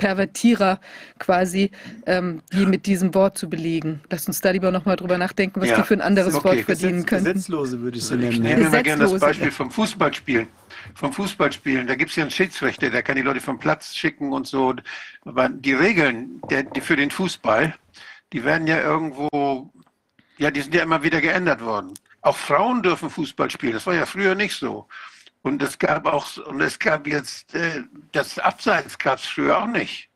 Strukturpervertierer 0.03 0.81
quasi, 1.19 1.71
ähm, 2.07 2.43
die 2.53 2.67
mit 2.67 2.87
diesem 2.87 3.15
Wort 3.15 3.39
zu 3.39 3.49
belegen. 3.49 4.01
Lass 4.11 4.27
uns 4.27 4.41
da 4.41 4.51
lieber 4.51 4.71
nochmal 4.71 4.97
drüber 4.97 5.19
nachdenken, 5.19 5.61
was 5.61 5.69
Ja, 5.69 5.77
die 5.77 5.83
für 5.85 5.95
ein 5.95 6.01
anderes 6.01 6.35
okay. 6.35 6.45
Wort 6.45 6.61
verdienen 6.61 6.93
Gesetz, 7.05 7.07
könnten. 7.07 7.25
Gesetzlose 7.25 7.81
würde 7.81 7.99
ich 7.99 8.05
Ich 8.05 8.11
nennen. 8.11 8.43
nehme 8.43 8.61
Ja. 8.63 8.67
immer 8.69 8.83
gerne 8.83 9.05
das. 9.05 9.21
Beispiel 9.21 9.51
vom 9.51 9.71
Fußballspielen. 9.71 10.49
Vom 10.95 11.13
Fußballspielen, 11.13 11.87
da 11.87 11.95
gibt 11.95 12.11
es 12.11 12.17
ja 12.17 12.25
einen 12.25 12.31
Schiedsrichter, 12.31 12.91
der 12.91 13.03
kann 13.03 13.17
die 13.17 13.23
Leute 13.23 13.41
vom 13.41 13.59
Platz 13.59 13.95
schicken 13.95 14.33
und 14.33 14.47
so. 14.47 14.75
Aber 15.25 15.49
die 15.49 15.73
Regeln 15.75 16.41
der, 16.51 16.65
die 16.65 16.81
für 16.81 16.97
den 16.97 17.11
Fußball, 17.11 17.75
die 18.33 18.45
werden 18.45 18.67
ja 18.67 18.81
irgendwo, 18.81 19.71
ja, 20.39 20.51
die 20.51 20.61
sind 20.63 20.75
ja 20.75 20.83
immer 20.83 21.03
wieder 21.03 21.21
geändert 21.21 21.63
worden. 21.63 21.95
Auch 22.23 22.37
Frauen 22.37 22.83
dürfen 22.83 23.11
Fußball 23.11 23.51
spielen. 23.51 23.73
Das 23.75 23.87
war 23.87 23.95
ja 23.95 24.07
früher 24.07 24.35
nicht 24.35 24.55
so. 24.57 24.87
Und 25.43 25.61
es 25.63 25.79
gab 25.79 26.07
auch, 26.07 26.37
und 26.47 26.61
es 26.61 26.79
gab 26.79 27.07
jetzt, 27.07 27.55
äh, 27.55 27.83
das 28.13 28.39
Abseits 28.39 28.97
gab 28.99 29.19
es 29.19 29.27
früher 29.27 29.59
auch 29.59 29.67
nicht. 29.67 30.09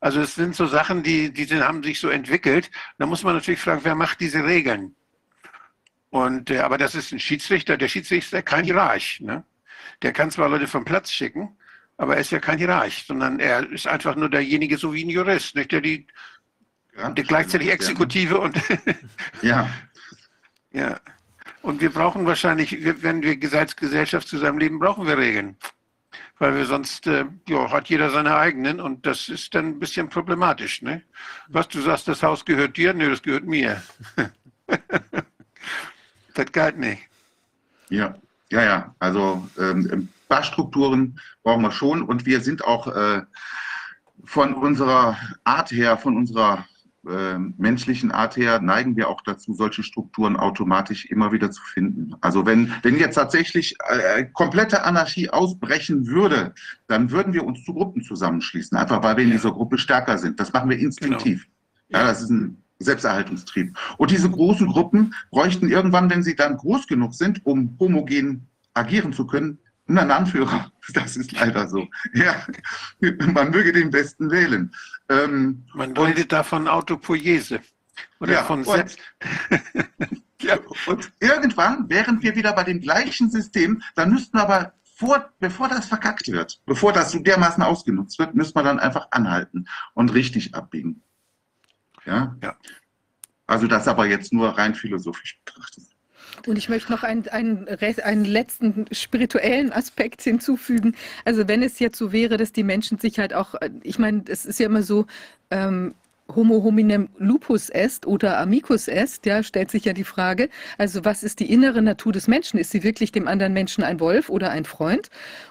Also 0.00 0.20
es 0.20 0.36
sind 0.36 0.54
so 0.54 0.66
Sachen, 0.66 1.02
die, 1.02 1.32
die 1.32 1.44
sind, 1.44 1.62
haben 1.62 1.82
sich 1.82 1.98
so 1.98 2.08
entwickelt. 2.08 2.70
Da 2.98 3.06
muss 3.06 3.24
man 3.24 3.34
natürlich 3.34 3.60
fragen, 3.60 3.80
wer 3.82 3.96
macht 3.96 4.20
diese 4.20 4.44
Regeln? 4.44 4.94
Und, 6.10 6.50
äh, 6.50 6.60
aber 6.60 6.78
das 6.78 6.94
ist 6.94 7.12
ein 7.12 7.18
Schiedsrichter. 7.18 7.76
Der 7.76 7.88
Schiedsrichter 7.88 8.38
ist 8.38 8.46
kein 8.46 8.64
Hierarch. 8.64 9.20
Ne? 9.20 9.44
Der 10.02 10.12
kann 10.12 10.30
zwar 10.30 10.48
Leute 10.48 10.68
vom 10.68 10.84
Platz 10.84 11.10
schicken, 11.10 11.56
aber 11.96 12.14
er 12.14 12.20
ist 12.20 12.30
ja 12.30 12.38
kein 12.38 12.58
Hierarch, 12.58 13.04
sondern 13.06 13.40
er 13.40 13.68
ist 13.70 13.88
einfach 13.88 14.14
nur 14.14 14.30
derjenige, 14.30 14.78
so 14.78 14.94
wie 14.94 15.04
ein 15.04 15.10
Jurist, 15.10 15.56
nicht? 15.56 15.72
der 15.72 15.80
die 15.80 16.06
Ja, 16.96 17.10
der 17.10 17.24
gleichzeitig 17.24 17.68
Exekutive 17.68 18.38
und 18.38 18.56
Ja, 19.42 19.68
ja. 20.72 21.00
Und 21.62 21.80
wir 21.80 21.90
brauchen 21.90 22.26
wahrscheinlich, 22.26 23.02
wenn 23.02 23.22
wir 23.22 23.58
als 23.58 23.76
Gesellschaft 23.76 24.28
zusammenleben, 24.28 24.78
brauchen 24.78 25.06
wir 25.06 25.18
Regeln. 25.18 25.56
Weil 26.38 26.54
wir 26.56 26.66
sonst, 26.66 27.06
äh, 27.06 27.24
ja, 27.48 27.70
hat 27.70 27.88
jeder 27.88 28.10
seine 28.10 28.36
eigenen 28.36 28.80
und 28.80 29.04
das 29.04 29.28
ist 29.28 29.54
dann 29.54 29.66
ein 29.66 29.78
bisschen 29.80 30.08
problematisch. 30.08 30.82
Ne? 30.82 31.02
Was 31.48 31.68
du 31.68 31.80
sagst, 31.80 32.06
das 32.06 32.22
Haus 32.22 32.44
gehört 32.44 32.76
dir, 32.76 32.94
nö, 32.94 33.10
das 33.10 33.22
gehört 33.22 33.44
mir. 33.44 33.82
das 36.34 36.52
geht 36.52 36.78
nicht. 36.78 37.02
ja. 37.88 38.14
Ja, 38.50 38.62
ja, 38.62 38.94
also 38.98 39.46
ähm, 39.58 39.88
ein 39.92 40.08
paar 40.28 40.42
Strukturen 40.42 41.20
brauchen 41.42 41.62
wir 41.62 41.70
schon 41.70 42.02
und 42.02 42.24
wir 42.24 42.40
sind 42.40 42.64
auch 42.64 42.86
äh, 42.86 43.22
von 44.24 44.54
unserer 44.54 45.18
Art 45.44 45.70
her, 45.70 45.98
von 45.98 46.16
unserer 46.16 46.66
äh, 47.06 47.38
menschlichen 47.38 48.10
Art 48.10 48.36
her, 48.36 48.60
neigen 48.60 48.96
wir 48.96 49.08
auch 49.08 49.20
dazu, 49.22 49.54
solche 49.54 49.82
Strukturen 49.82 50.36
automatisch 50.36 51.06
immer 51.06 51.32
wieder 51.32 51.50
zu 51.50 51.62
finden. 51.62 52.14
Also 52.20 52.44
wenn, 52.44 52.72
wenn 52.82 52.98
jetzt 52.98 53.14
tatsächlich 53.14 53.76
äh, 53.88 54.24
komplette 54.32 54.82
Anarchie 54.82 55.30
ausbrechen 55.30 56.06
würde, 56.06 56.54
dann 56.86 57.10
würden 57.10 57.32
wir 57.32 57.44
uns 57.44 57.64
zu 57.64 57.72
Gruppen 57.72 58.02
zusammenschließen, 58.02 58.76
einfach 58.76 59.02
weil 59.02 59.16
wir 59.16 59.24
in 59.24 59.30
dieser 59.30 59.52
Gruppe 59.52 59.78
stärker 59.78 60.18
sind. 60.18 60.40
Das 60.40 60.52
machen 60.52 60.70
wir 60.70 60.78
instinktiv. 60.78 61.46
Genau. 61.88 62.00
Ja, 62.00 62.06
das 62.06 62.22
ist 62.22 62.30
ein 62.30 62.62
Selbsterhaltungstrieb. 62.80 63.76
Und 63.96 64.10
diese 64.10 64.30
großen 64.30 64.66
Gruppen 64.66 65.14
bräuchten 65.30 65.68
irgendwann, 65.68 66.10
wenn 66.10 66.22
sie 66.22 66.36
dann 66.36 66.56
groß 66.56 66.86
genug 66.86 67.14
sind, 67.14 67.44
um 67.44 67.76
homogen 67.78 68.46
agieren 68.74 69.12
zu 69.12 69.26
können, 69.26 69.58
einen 69.88 70.10
Anführer. 70.10 70.70
Das 70.94 71.16
ist 71.16 71.32
leider 71.32 71.68
so. 71.68 71.86
Ja, 72.14 72.46
man 73.32 73.50
möge 73.50 73.72
den 73.72 73.90
Besten 73.90 74.30
wählen. 74.30 74.74
Ähm, 75.08 75.64
man 75.74 75.96
redet 75.96 76.32
da 76.32 76.42
von 76.42 76.68
Autopoiese. 76.68 77.60
Oder 78.20 78.32
ja, 78.32 78.44
von 78.44 78.64
Selbst. 78.64 78.98
ja, 80.42 80.58
und 80.86 81.12
irgendwann 81.20 81.88
wären 81.88 82.22
wir 82.22 82.34
wieder 82.36 82.52
bei 82.52 82.64
dem 82.64 82.80
gleichen 82.80 83.30
System, 83.30 83.82
dann 83.94 84.10
müssten 84.10 84.36
wir 84.36 84.42
aber 84.42 84.72
vor, 84.96 85.30
bevor 85.38 85.68
das 85.68 85.86
verkackt 85.86 86.26
wird, 86.28 86.60
bevor 86.66 86.92
das 86.92 87.12
so 87.12 87.20
dermaßen 87.20 87.62
ausgenutzt 87.62 88.18
wird, 88.18 88.34
müssen 88.34 88.56
wir 88.56 88.64
dann 88.64 88.80
einfach 88.80 89.08
anhalten 89.12 89.68
und 89.94 90.12
richtig 90.12 90.54
abbiegen. 90.54 91.02
Ja? 92.04 92.36
ja. 92.42 92.56
Also 93.46 93.66
das 93.66 93.86
aber 93.86 94.06
jetzt 94.06 94.32
nur 94.32 94.58
rein 94.58 94.74
philosophisch 94.74 95.38
betrachtet. 95.44 95.84
Und 96.46 96.56
ich 96.56 96.68
möchte 96.68 96.92
noch 96.92 97.02
einen, 97.02 97.28
einen, 97.28 97.68
einen 97.68 98.24
letzten 98.24 98.86
spirituellen 98.92 99.72
Aspekt 99.72 100.22
hinzufügen. 100.22 100.94
Also 101.24 101.48
wenn 101.48 101.62
es 101.62 101.78
jetzt 101.78 101.98
so 101.98 102.12
wäre, 102.12 102.36
dass 102.36 102.52
die 102.52 102.64
Menschen 102.64 102.98
sich 102.98 103.18
halt 103.18 103.34
auch, 103.34 103.54
ich 103.82 103.98
meine, 103.98 104.22
es 104.28 104.46
ist 104.46 104.58
ja 104.58 104.66
immer 104.66 104.82
so, 104.82 105.06
ähm, 105.50 105.94
Homo 106.34 106.62
hominem 106.62 107.08
lupus 107.18 107.70
est 107.70 108.06
oder 108.06 108.38
amicus 108.38 108.86
est, 108.86 109.24
ja, 109.24 109.42
stellt 109.42 109.70
sich 109.70 109.86
ja 109.86 109.94
die 109.94 110.04
Frage, 110.04 110.50
also 110.76 111.04
was 111.04 111.22
ist 111.22 111.40
die 111.40 111.50
innere 111.50 111.80
Natur 111.80 112.12
des 112.12 112.28
Menschen? 112.28 112.58
Ist 112.58 112.70
sie 112.70 112.82
wirklich 112.82 113.12
dem 113.12 113.26
anderen 113.26 113.54
Menschen 113.54 113.82
ein 113.82 113.98
Wolf 113.98 114.28
oder 114.28 114.50
ein 114.50 114.66
Freund? 114.66 115.08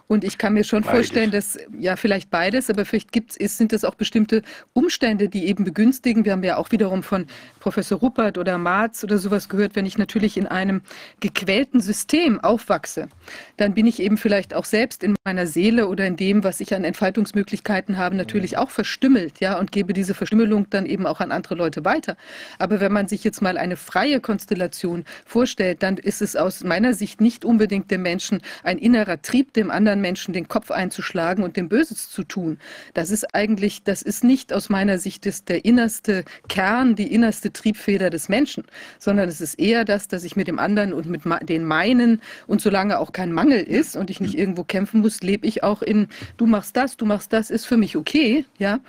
Und 0.08 0.24
ich 0.24 0.38
kann 0.38 0.54
mir 0.54 0.64
schon 0.64 0.84
beides. 0.84 0.96
vorstellen, 0.96 1.32
dass, 1.32 1.58
ja, 1.78 1.96
vielleicht 1.96 2.30
beides, 2.30 2.70
aber 2.70 2.86
vielleicht 2.86 3.12
gibt's, 3.12 3.36
ist, 3.36 3.58
sind 3.58 3.74
es 3.74 3.84
auch 3.84 3.96
bestimmte 3.96 4.42
Umstände, 4.74 5.28
die 5.28 5.48
eben 5.48 5.64
begünstigen. 5.66 6.24
Wir 6.24 6.32
haben 6.32 6.44
ja 6.44 6.58
auch 6.58 6.72
wiederum 6.72 7.04
von 7.04 7.26
Professor 7.60 8.00
Ruppert 8.00 8.38
oder 8.38 8.58
Marz 8.58 9.04
oder 9.04 9.18
sowas 9.18 9.50
gehört, 9.50 9.76
wenn 9.76 9.86
ich 9.86 9.98
natürlich 9.98 10.38
in 10.38 10.48
einem 10.48 10.82
gequälten 11.20 11.82
System 11.82 12.40
aufwachse, 12.40 13.10
dann 13.58 13.74
bin 13.74 13.86
ich 13.86 14.00
eben 14.00 14.18
vielleicht 14.18 14.54
auch 14.54 14.66
selbst 14.66 15.04
in 15.04 15.16
meiner 15.26 15.48
Seele 15.48 15.88
oder 15.88 16.06
in 16.06 16.16
dem, 16.16 16.44
was 16.44 16.62
ich 16.62 16.74
an 16.74 16.84
Entfaltungsmöglichkeiten 16.84 17.98
habe, 17.98 18.16
natürlich 18.16 18.54
mhm. 18.54 18.60
auch 18.60 18.70
verstümmelt, 18.70 19.40
ja, 19.40 19.60
und 19.60 19.72
gebe 19.72 19.92
diese 19.94 20.14
Verstümmelung 20.14 20.67
dann 20.74 20.86
eben 20.86 21.06
auch 21.08 21.20
an 21.20 21.32
andere 21.32 21.56
Leute 21.56 21.86
weiter. 21.86 22.18
Aber 22.60 22.80
wenn 22.80 22.92
man 22.92 23.08
sich 23.08 23.24
jetzt 23.24 23.42
mal 23.42 23.58
eine 23.58 23.78
freie 23.78 24.20
Konstellation 24.20 25.06
vorstellt, 25.26 25.84
dann 25.84 25.98
ist 25.98 26.22
es 26.22 26.36
aus 26.36 26.64
meiner 26.64 26.94
Sicht 26.94 27.22
nicht 27.22 27.46
unbedingt 27.46 27.92
dem 27.92 28.02
Menschen 28.02 28.42
ein 28.64 28.78
innerer 28.78 29.22
Trieb, 29.22 29.54
dem 29.54 29.72
anderen 29.72 30.02
Menschen 30.02 30.34
den 30.34 30.48
Kopf 30.48 30.72
einzuschlagen 30.72 31.44
und 31.44 31.58
dem 31.58 31.70
Böses 31.70 32.10
zu 32.10 32.24
tun. 32.24 32.60
Das 32.94 33.12
ist 33.12 33.36
eigentlich, 33.36 33.84
das 33.84 34.02
ist 34.02 34.24
nicht 34.24 34.54
aus 34.54 34.70
meiner 34.70 34.98
Sicht 34.98 35.26
das, 35.26 35.46
der 35.46 35.66
innerste 35.66 36.24
Kern, 36.48 36.96
die 36.96 37.14
innerste 37.14 37.52
Triebfeder 37.52 38.10
des 38.10 38.30
Menschen, 38.30 38.64
sondern 39.00 39.30
es 39.30 39.42
ist 39.42 39.60
eher 39.60 39.86
das, 39.86 40.08
dass 40.08 40.24
ich 40.24 40.36
mit 40.36 40.48
dem 40.48 40.60
anderen 40.60 40.94
und 40.94 41.08
mit 41.08 41.22
den 41.50 41.64
meinen 41.64 42.22
und 42.48 42.62
solange 42.62 43.00
auch 43.00 43.12
kein 43.12 43.32
Mangel 43.32 43.60
ist 43.60 43.96
und 43.96 44.10
ich 44.10 44.20
nicht 44.20 44.38
irgendwo 44.38 44.64
kämpfen 44.64 45.02
muss, 45.02 45.22
lebe 45.22 45.48
ich 45.48 45.64
auch 45.64 45.82
in, 45.82 46.08
du 46.38 46.46
machst 46.46 46.76
das, 46.78 46.98
du 46.98 47.06
machst 47.06 47.34
das, 47.34 47.50
ist 47.50 47.66
für 47.66 47.78
mich 47.78 47.96
okay, 47.96 48.46
ja. 48.58 48.80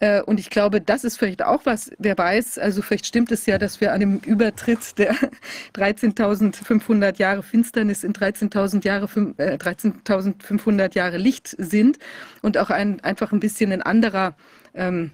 Äh, 0.00 0.22
und 0.22 0.40
ich 0.40 0.48
glaube, 0.50 0.80
das 0.80 1.04
ist 1.04 1.18
vielleicht 1.18 1.44
auch 1.44 1.60
was, 1.64 1.90
wer 1.98 2.16
weiß, 2.16 2.58
also 2.58 2.82
vielleicht 2.82 3.06
stimmt 3.06 3.30
es 3.30 3.46
ja, 3.46 3.58
dass 3.58 3.80
wir 3.80 3.92
an 3.92 4.00
dem 4.00 4.18
Übertritt 4.20 4.98
der 4.98 5.14
13.500 5.74 7.18
Jahre 7.18 7.42
Finsternis 7.42 8.02
in 8.02 8.14
13.000 8.14 8.84
Jahre, 8.84 9.04
äh, 9.36 9.56
13.500 9.56 10.94
Jahre 10.94 11.18
Licht 11.18 11.54
sind 11.58 11.98
und 12.40 12.56
auch 12.56 12.70
ein, 12.70 13.00
einfach 13.00 13.32
ein 13.32 13.40
bisschen 13.40 13.72
ein 13.72 13.82
anderer, 13.82 14.34
ähm, 14.74 15.10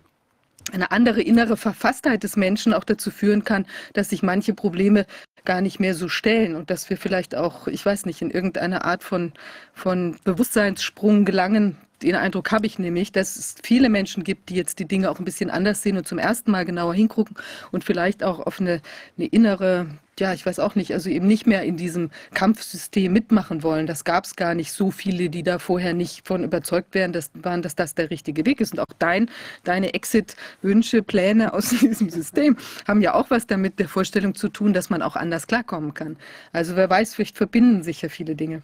eine 0.73 0.93
andere 0.93 1.21
innere 1.21 1.57
Verfasstheit 1.57 2.23
des 2.23 2.37
Menschen 2.37 2.73
auch 2.73 2.85
dazu 2.85 3.11
führen 3.11 3.45
kann, 3.45 3.67
dass 3.93 4.11
sich 4.11 4.23
manche 4.23 4.55
Probleme 4.55 5.07
gar 5.45 5.61
nicht 5.61 5.81
mehr 5.81 5.95
so 5.95 6.09
stellen 6.09 6.55
und 6.55 6.71
dass 6.71 6.91
wir 6.91 6.97
vielleicht 6.97 7.35
auch, 7.35 7.67
ich 7.69 7.85
weiß 7.85 8.07
nicht, 8.07 8.21
in 8.21 8.31
irgendeine 8.31 8.85
Art 8.85 9.03
von, 9.03 9.33
von 9.73 10.17
Bewusstseinssprung 10.25 11.25
gelangen, 11.25 11.77
den 12.03 12.15
Eindruck 12.15 12.53
habe 12.53 12.67
ich 12.67 12.79
nämlich, 12.79 13.13
dass 13.13 13.37
es 13.37 13.55
viele 13.63 13.89
Menschen 13.89 14.23
gibt, 14.23 14.51
die 14.51 14.55
jetzt 14.55 14.79
die 14.79 14.85
Dinge 14.85 15.11
auch 15.11 15.19
ein 15.19 15.25
bisschen 15.25 15.51
anders 15.51 15.83
sehen 15.83 15.97
und 15.97 16.07
zum 16.07 16.19
ersten 16.19 16.51
Mal 16.51 16.65
genauer 16.65 16.95
hingucken 16.95 17.37
und 17.73 17.85
vielleicht 17.85 18.23
auch 18.23 18.41
auf 18.41 18.61
eine, 18.61 18.83
eine 19.17 19.27
innere, 19.27 19.87
ja, 20.19 20.35
ich 20.35 20.45
weiß 20.45 20.59
auch 20.59 20.75
nicht, 20.75 20.93
also 20.93 21.09
eben 21.09 21.27
nicht 21.27 21.47
mehr 21.47 21.63
in 21.63 21.79
diesem 21.79 22.11
Kampfsystem 22.35 23.13
mitmachen 23.13 23.63
wollen. 23.63 23.87
Das 23.87 24.05
gab 24.05 24.25
es 24.25 24.37
gar 24.37 24.55
nicht 24.55 24.73
so 24.73 24.91
viele, 24.91 25.31
die 25.31 25.43
da 25.43 25.59
vorher 25.59 25.95
nicht 25.95 26.27
von 26.27 26.45
überzeugt 26.45 26.95
wären, 26.95 27.13
dass, 27.13 27.31
waren, 27.35 27.63
dass 27.63 27.77
das 27.77 27.95
der 27.95 28.11
richtige 28.11 28.45
Weg 28.45 28.61
ist. 28.61 28.75
Und 28.75 28.81
auch 28.81 28.93
dein, 28.99 29.31
deine 29.65 29.95
Exit-Wünsche, 29.95 31.03
Pläne 31.03 31.53
aus 31.55 31.71
diesem 31.71 32.11
System 32.11 32.59
haben 32.87 33.01
ja 33.01 33.15
auch 33.15 33.31
was 33.31 33.47
damit 33.47 33.79
der 33.79 33.89
Vorstellung 33.89 34.35
zu 34.35 34.51
tun, 34.51 34.75
dass 34.75 34.91
man 34.91 35.01
auch 35.01 35.17
anders 35.17 35.47
klarkommen 35.47 35.95
kann. 35.95 36.17
Also 36.53 36.77
wer 36.77 36.91
weiß, 36.91 37.15
vielleicht 37.15 37.39
verbinden 37.39 37.83
sich 37.83 38.03
ja 38.03 38.11
viele 38.11 38.37
Dinge. 38.37 38.63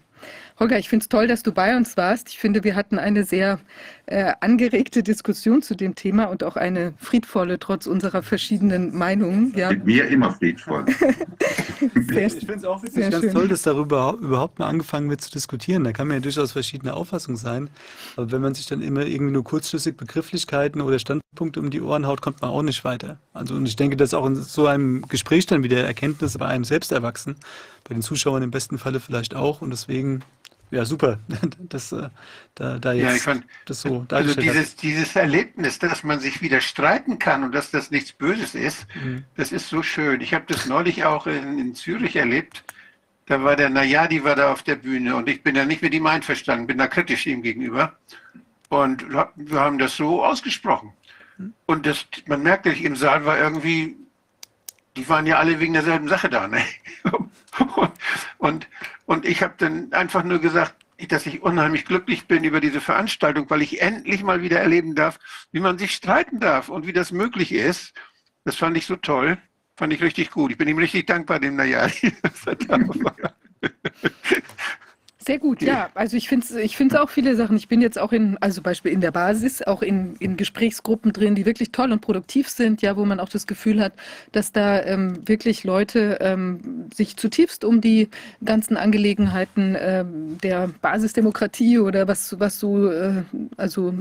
Holger, 0.58 0.78
ich 0.78 0.88
finde 0.88 1.02
es 1.02 1.08
toll, 1.08 1.26
dass 1.26 1.42
du 1.42 1.52
bei 1.52 1.76
uns 1.76 1.96
warst. 1.96 2.28
Ich 2.28 2.38
finde, 2.38 2.62
wir 2.62 2.76
hatten 2.76 2.98
eine 2.98 3.24
sehr 3.24 3.58
äh, 4.06 4.32
angeregte 4.40 5.02
Diskussion 5.02 5.62
zu 5.62 5.74
dem 5.74 5.94
Thema 5.94 6.24
und 6.26 6.44
auch 6.44 6.56
eine 6.56 6.92
friedvolle, 6.98 7.58
trotz 7.58 7.86
unserer 7.86 8.22
verschiedenen 8.22 8.96
Meinungen. 8.96 9.52
Ja. 9.56 9.70
Mit 9.70 9.86
mir 9.86 10.08
immer 10.08 10.32
friedvoll. 10.32 10.84
sehr, 12.08 12.26
ich 12.26 12.34
finde 12.34 12.54
es 12.54 12.64
auch 12.64 12.82
wirklich 12.82 13.10
ganz 13.10 13.24
schön. 13.24 13.32
toll, 13.32 13.48
dass 13.48 13.62
darüber 13.62 14.16
überhaupt 14.20 14.58
mal 14.58 14.66
angefangen 14.66 15.08
wird 15.08 15.20
zu 15.20 15.30
diskutieren. 15.30 15.84
Da 15.84 15.92
kann 15.92 16.08
man 16.08 16.18
ja 16.18 16.20
durchaus 16.20 16.52
verschiedene 16.52 16.94
Auffassungen 16.94 17.36
sein. 17.36 17.70
Aber 18.16 18.30
wenn 18.30 18.42
man 18.42 18.54
sich 18.54 18.66
dann 18.66 18.82
immer 18.82 19.06
irgendwie 19.06 19.32
nur 19.32 19.44
kurzschlüssig 19.44 19.96
Begrifflichkeiten 19.96 20.80
oder 20.80 20.98
Standpunkte 20.98 21.60
um 21.60 21.70
die 21.70 21.80
Ohren 21.80 22.06
haut, 22.06 22.22
kommt 22.22 22.40
man 22.40 22.50
auch 22.50 22.62
nicht 22.62 22.84
weiter. 22.84 23.18
Also 23.32 23.54
und 23.54 23.66
ich 23.66 23.76
denke, 23.76 23.96
dass 23.96 24.14
auch 24.14 24.26
in 24.26 24.36
so 24.36 24.66
einem 24.66 25.02
Gespräch 25.08 25.46
dann 25.46 25.62
wieder 25.62 25.84
Erkenntnisse 25.84 26.38
bei 26.38 26.46
einem 26.46 26.64
selbst 26.64 26.92
erwachsen, 26.92 27.36
bei 27.84 27.94
den 27.94 28.02
Zuschauern 28.02 28.42
im 28.42 28.50
besten 28.50 28.78
Falle 28.78 29.00
vielleicht 29.00 29.34
auch. 29.34 29.62
Und 29.62 29.70
deswegen 29.70 30.22
ja, 30.72 30.86
super. 30.86 31.20
Das, 31.58 31.92
äh, 31.92 32.08
da, 32.54 32.78
da 32.78 32.92
jetzt 32.92 33.04
ja, 33.04 33.14
ich 33.14 33.22
fand, 33.22 33.44
das 33.66 33.82
so 33.82 34.06
also 34.10 34.34
dieses, 34.34 34.74
dieses 34.74 35.14
Erlebnis, 35.14 35.78
dass 35.78 36.02
man 36.02 36.18
sich 36.18 36.42
wieder 36.42 36.60
streiten 36.60 37.18
kann 37.18 37.44
und 37.44 37.54
dass 37.54 37.70
das 37.70 37.90
nichts 37.90 38.12
Böses 38.12 38.54
ist, 38.54 38.86
mhm. 38.94 39.24
das 39.36 39.52
ist 39.52 39.68
so 39.68 39.82
schön. 39.82 40.20
Ich 40.20 40.34
habe 40.34 40.44
das 40.48 40.66
neulich 40.66 41.04
auch 41.04 41.26
in, 41.26 41.58
in, 41.58 41.74
Zürich 41.74 42.16
erlebt. 42.16 42.64
Da 43.26 43.42
war 43.42 43.54
der 43.54 43.70
Najadi 43.70 44.24
war 44.24 44.34
da 44.34 44.52
auf 44.52 44.62
der 44.62 44.76
Bühne 44.76 45.14
und 45.14 45.28
ich 45.28 45.42
bin 45.42 45.54
da 45.54 45.64
nicht 45.64 45.82
mit 45.82 45.94
ihm 45.94 46.06
einverstanden, 46.06 46.66
bin 46.66 46.78
da 46.78 46.88
kritisch 46.88 47.26
ihm 47.26 47.42
gegenüber. 47.42 47.96
Und 48.68 49.04
wir 49.10 49.60
haben 49.60 49.78
das 49.78 49.96
so 49.96 50.24
ausgesprochen. 50.24 50.92
Mhm. 51.36 51.52
Und 51.66 51.86
das, 51.86 52.06
man 52.26 52.42
merkte, 52.42 52.70
im 52.70 52.96
Saal 52.96 53.24
war 53.26 53.38
irgendwie, 53.38 53.96
die 54.96 55.08
waren 55.08 55.26
ja 55.26 55.38
alle 55.38 55.60
wegen 55.60 55.72
derselben 55.72 56.08
Sache 56.08 56.28
da. 56.28 56.48
Ne? 56.48 56.62
Und, 58.38 58.68
und, 59.04 59.26
ich 59.26 59.42
habe 59.42 59.54
dann 59.58 59.92
einfach 59.92 60.24
nur 60.24 60.40
gesagt, 60.40 60.74
dass 61.08 61.26
ich 61.26 61.42
unheimlich 61.42 61.84
glücklich 61.84 62.26
bin 62.26 62.44
über 62.44 62.60
diese 62.60 62.80
Veranstaltung, 62.80 63.48
weil 63.50 63.62
ich 63.62 63.82
endlich 63.82 64.22
mal 64.22 64.42
wieder 64.42 64.58
erleben 64.60 64.94
darf, 64.94 65.18
wie 65.52 65.60
man 65.60 65.78
sich 65.78 65.92
streiten 65.92 66.40
darf 66.40 66.68
und 66.68 66.86
wie 66.86 66.92
das 66.92 67.12
möglich 67.12 67.52
ist. 67.52 67.92
Das 68.44 68.56
fand 68.56 68.76
ich 68.76 68.86
so 68.86 68.96
toll, 68.96 69.38
fand 69.76 69.92
ich 69.92 70.02
richtig 70.02 70.30
gut. 70.30 70.50
Ich 70.50 70.58
bin 70.58 70.68
ihm 70.68 70.78
richtig 70.78 71.06
dankbar, 71.06 71.40
dem 71.40 71.56
Najari, 71.56 71.92
Sehr 75.24 75.38
gut, 75.38 75.62
ja. 75.62 75.88
Also 75.94 76.16
ich 76.16 76.28
finde 76.28 76.46
es 76.46 76.54
ich 76.56 76.76
find's 76.76 76.96
auch 76.96 77.08
viele 77.08 77.36
Sachen. 77.36 77.56
Ich 77.56 77.68
bin 77.68 77.80
jetzt 77.80 77.98
auch 77.98 78.10
in, 78.10 78.36
also 78.40 78.60
Beispiel 78.60 78.90
in 78.90 79.00
der 79.00 79.12
Basis, 79.12 79.62
auch 79.62 79.82
in, 79.82 80.16
in 80.16 80.36
Gesprächsgruppen 80.36 81.12
drin, 81.12 81.36
die 81.36 81.46
wirklich 81.46 81.70
toll 81.70 81.92
und 81.92 82.00
produktiv 82.00 82.48
sind, 82.48 82.82
ja, 82.82 82.96
wo 82.96 83.04
man 83.04 83.20
auch 83.20 83.28
das 83.28 83.46
Gefühl 83.46 83.80
hat, 83.80 83.92
dass 84.32 84.50
da 84.50 84.82
ähm, 84.82 85.26
wirklich 85.28 85.62
Leute 85.62 86.18
ähm, 86.20 86.88
sich 86.92 87.16
zutiefst 87.16 87.64
um 87.64 87.80
die 87.80 88.08
ganzen 88.44 88.76
Angelegenheiten 88.76 89.76
ähm, 89.78 90.38
der 90.42 90.70
Basisdemokratie 90.80 91.78
oder 91.78 92.08
was, 92.08 92.38
was 92.40 92.58
so, 92.58 92.90
äh, 92.90 93.22
also 93.56 93.94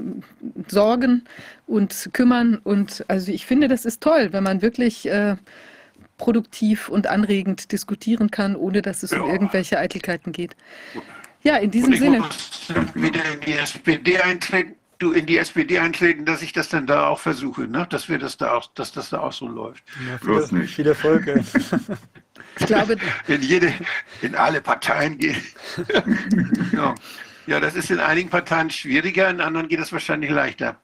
sorgen 0.68 1.26
und 1.68 2.10
kümmern. 2.14 2.60
Und 2.64 3.06
also 3.08 3.32
ich 3.32 3.46
finde, 3.46 3.68
das 3.68 3.86
ist 3.86 4.02
toll, 4.02 4.30
wenn 4.32 4.44
man 4.44 4.64
wirklich 4.64 5.08
äh, 5.08 5.36
produktiv 6.22 6.88
und 6.88 7.08
anregend 7.08 7.72
diskutieren 7.72 8.30
kann, 8.30 8.56
ohne 8.56 8.84
dass 8.84 9.02
es 9.02 9.10
ja. 9.10 9.22
um 9.22 9.32
irgendwelche 9.32 9.80
Eitelkeiten 9.80 10.32
geht. 10.32 10.56
Ja, 11.42 11.58
in 11.58 11.72
diesem 11.72 11.96
Sinne. 11.96 12.20
Muss 12.20 12.72
wieder 12.94 13.26
in 13.34 13.40
die 13.42 13.54
SPD 13.54 14.20
eintreten. 14.20 14.76
du 15.00 15.14
in 15.14 15.26
die 15.26 15.40
SPD 15.40 15.80
eintreten, 15.80 16.26
dass 16.26 16.44
ich 16.44 16.54
das 16.54 16.70
dann 16.70 16.86
da 16.86 17.08
auch 17.08 17.20
versuche, 17.20 17.64
ne? 17.64 17.88
dass 17.90 18.08
wir 18.08 18.20
das 18.20 18.38
da 18.38 18.54
auch, 18.54 18.68
dass 18.76 18.92
das 18.92 19.10
da 19.10 19.22
auch 19.22 19.34
so 19.34 19.48
läuft. 19.48 19.84
Ja, 20.08 20.44
viel, 20.44 20.68
viel 20.68 20.88
Erfolg. 20.88 21.26
ich 22.60 22.66
glaube, 22.68 22.98
in 23.28 23.42
jede, 23.42 23.74
in 24.22 24.36
alle 24.36 24.62
Parteien 24.62 25.18
gehen. 25.18 25.42
ja. 26.72 26.94
ja, 27.48 27.60
das 27.60 27.74
ist 27.74 27.90
in 27.90 28.00
einigen 28.00 28.30
Parteien 28.30 28.70
schwieriger, 28.70 29.28
in 29.28 29.42
anderen 29.42 29.68
geht 29.68 29.80
es 29.80 29.92
wahrscheinlich 29.92 30.30
leichter. 30.30 30.78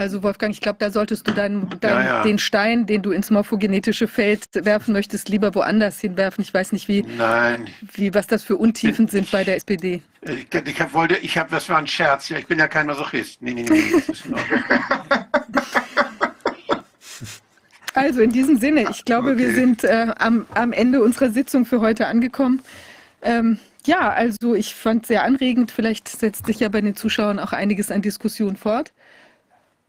Also 0.00 0.22
Wolfgang, 0.22 0.54
ich 0.54 0.62
glaube, 0.62 0.78
da 0.78 0.90
solltest 0.90 1.28
du 1.28 1.32
dein, 1.32 1.68
dein, 1.80 1.90
ja, 1.90 2.04
ja. 2.04 2.22
den 2.22 2.38
Stein, 2.38 2.86
den 2.86 3.02
du 3.02 3.10
ins 3.10 3.28
morphogenetische 3.28 4.08
Feld 4.08 4.46
werfen 4.54 4.94
möchtest, 4.94 5.28
lieber 5.28 5.54
woanders 5.54 6.00
hinwerfen. 6.00 6.42
Ich 6.42 6.54
weiß 6.54 6.72
nicht, 6.72 6.88
wie, 6.88 7.02
Nein. 7.02 7.68
wie 7.92 8.14
was 8.14 8.26
das 8.26 8.42
für 8.42 8.56
Untiefen 8.56 9.08
sind 9.08 9.30
bei 9.30 9.44
der 9.44 9.56
SPD. 9.56 10.00
Ich, 10.22 10.46
ich 10.54 10.94
wollte, 10.94 11.18
ich 11.18 11.36
habe, 11.36 11.50
das 11.50 11.68
war 11.68 11.76
ein 11.76 11.86
Scherz. 11.86 12.30
Ja, 12.30 12.38
ich 12.38 12.46
bin 12.46 12.58
ja 12.58 12.66
kein 12.66 12.86
Masochist. 12.86 13.42
Nee, 13.42 13.52
nee, 13.52 13.66
nee. 13.68 13.92
also 17.92 18.22
in 18.22 18.32
diesem 18.32 18.56
Sinne, 18.56 18.86
ich 18.90 19.04
glaube, 19.04 19.32
okay. 19.32 19.38
wir 19.38 19.52
sind 19.52 19.84
äh, 19.84 20.14
am, 20.18 20.46
am 20.54 20.72
Ende 20.72 21.02
unserer 21.02 21.28
Sitzung 21.28 21.66
für 21.66 21.82
heute 21.82 22.06
angekommen. 22.06 22.62
Ähm, 23.20 23.58
ja, 23.84 24.08
also 24.08 24.54
ich 24.54 24.74
fand 24.74 25.02
es 25.02 25.08
sehr 25.08 25.24
anregend. 25.24 25.70
Vielleicht 25.70 26.08
setzt 26.08 26.46
sich 26.46 26.60
ja 26.60 26.70
bei 26.70 26.80
den 26.80 26.96
Zuschauern 26.96 27.38
auch 27.38 27.52
einiges 27.52 27.90
an 27.90 28.00
Diskussion 28.00 28.56
fort. 28.56 28.92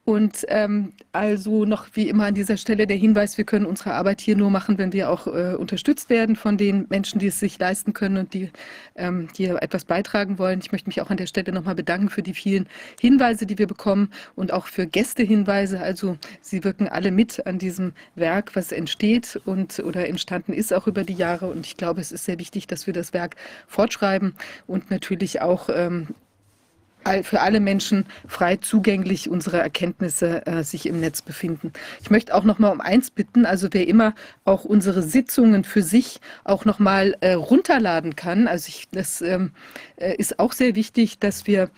Und 0.03 0.45
ähm, 0.47 0.93
also 1.11 1.63
noch 1.65 1.85
wie 1.93 2.09
immer 2.09 2.25
an 2.25 2.33
dieser 2.33 2.57
Stelle 2.57 2.87
der 2.87 2.97
Hinweis, 2.97 3.37
wir 3.37 3.45
können 3.45 3.67
unsere 3.67 3.93
Arbeit 3.93 4.19
hier 4.19 4.35
nur 4.35 4.49
machen, 4.49 4.79
wenn 4.79 4.93
wir 4.93 5.11
auch 5.11 5.27
äh, 5.27 5.53
unterstützt 5.53 6.09
werden 6.09 6.35
von 6.35 6.57
den 6.57 6.87
Menschen, 6.89 7.19
die 7.19 7.27
es 7.27 7.39
sich 7.39 7.59
leisten 7.59 7.93
können 7.93 8.17
und 8.17 8.33
die 8.33 8.49
ähm, 8.95 9.27
hier 9.35 9.61
etwas 9.61 9.85
beitragen 9.85 10.39
wollen. 10.39 10.59
Ich 10.59 10.71
möchte 10.71 10.89
mich 10.89 11.01
auch 11.01 11.11
an 11.11 11.17
der 11.17 11.27
Stelle 11.27 11.51
nochmal 11.51 11.75
bedanken 11.75 12.09
für 12.09 12.23
die 12.23 12.33
vielen 12.33 12.67
Hinweise, 12.99 13.45
die 13.45 13.59
wir 13.59 13.67
bekommen 13.67 14.09
und 14.35 14.51
auch 14.51 14.65
für 14.65 14.87
Gästehinweise. 14.87 15.79
Also 15.79 16.17
Sie 16.41 16.63
wirken 16.63 16.87
alle 16.87 17.11
mit 17.11 17.45
an 17.45 17.59
diesem 17.59 17.93
Werk, 18.15 18.55
was 18.55 18.71
entsteht 18.71 19.39
und 19.45 19.79
oder 19.79 20.09
entstanden 20.09 20.53
ist 20.53 20.73
auch 20.73 20.87
über 20.87 21.03
die 21.03 21.13
Jahre. 21.13 21.45
Und 21.47 21.67
ich 21.67 21.77
glaube, 21.77 22.01
es 22.01 22.11
ist 22.11 22.25
sehr 22.25 22.39
wichtig, 22.39 22.65
dass 22.65 22.87
wir 22.87 22.93
das 22.93 23.13
Werk 23.13 23.35
fortschreiben 23.67 24.33
und 24.65 24.89
natürlich 24.89 25.41
auch 25.41 25.69
ähm, 25.71 26.07
für 27.23 27.41
alle 27.41 27.59
Menschen 27.59 28.05
frei 28.27 28.57
zugänglich 28.57 29.29
unsere 29.29 29.59
Erkenntnisse 29.59 30.45
äh, 30.45 30.63
sich 30.63 30.85
im 30.85 30.99
Netz 30.99 31.21
befinden. 31.21 31.73
Ich 32.01 32.09
möchte 32.09 32.35
auch 32.35 32.43
noch 32.43 32.59
mal 32.59 32.69
um 32.69 32.81
eins 32.81 33.11
bitten, 33.11 33.45
also 33.45 33.67
wer 33.71 33.87
immer 33.87 34.13
auch 34.45 34.63
unsere 34.63 35.01
Sitzungen 35.01 35.63
für 35.63 35.81
sich 35.81 36.19
auch 36.43 36.65
noch 36.65 36.79
mal 36.79 37.15
äh, 37.21 37.33
runterladen 37.33 38.15
kann, 38.15 38.47
also 38.47 38.69
ich, 38.69 38.87
das 38.91 39.21
ähm, 39.21 39.51
äh, 39.97 40.15
ist 40.15 40.39
auch 40.39 40.51
sehr 40.51 40.75
wichtig, 40.75 41.19
dass 41.19 41.47
wir 41.47 41.69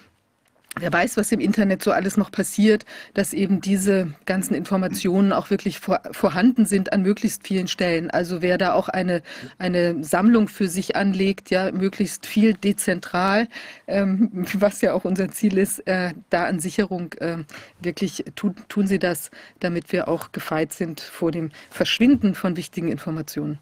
wer 0.80 0.92
weiß, 0.92 1.18
was 1.18 1.32
im 1.32 1.40
Internet 1.40 1.84
so 1.84 1.92
alles 1.92 2.18
noch 2.18 2.32
passiert, 2.32 2.86
dass 3.14 3.34
eben 3.34 3.62
diese 3.62 4.14
ganzen 4.26 4.56
Informationen 4.56 5.32
auch 5.32 5.50
wirklich 5.50 5.80
vor, 5.80 6.02
vorhanden 6.12 6.66
sind 6.66 6.94
an 6.94 7.04
möglichst 7.04 7.46
vielen 7.48 7.68
Stellen. 7.68 8.10
Also 8.10 8.42
wer 8.42 8.58
da 8.58 8.74
auch 8.74 8.90
eine, 8.90 9.22
eine 9.60 10.04
Sammlung 10.04 10.48
für 10.48 10.68
sich 10.68 10.96
anlegt, 10.96 11.50
ja, 11.52 11.72
möglichst 11.72 12.26
viel 12.26 12.54
dezentral, 12.54 13.48
ähm, 13.88 14.30
was 14.54 14.82
ja 14.82 14.94
auch 14.94 15.06
unser 15.06 15.30
Ziel 15.30 15.58
ist, 15.58 15.86
äh, 15.88 16.14
da 16.30 16.46
an 16.46 16.60
Sicherung 16.60 17.14
äh, 17.20 17.38
wirklich 17.80 18.26
tun, 18.36 18.56
tun 18.68 18.88
Sie 18.88 19.00
das, 19.00 19.30
damit 19.60 19.92
wir 19.92 20.08
auch 20.08 20.32
gefeit 20.32 20.74
sind 20.74 21.02
vor 21.02 21.32
dem 21.32 21.52
Verschwinden 21.70 22.36
von 22.36 22.58
wichtigen 22.58 22.88
Informationen. 22.88 23.60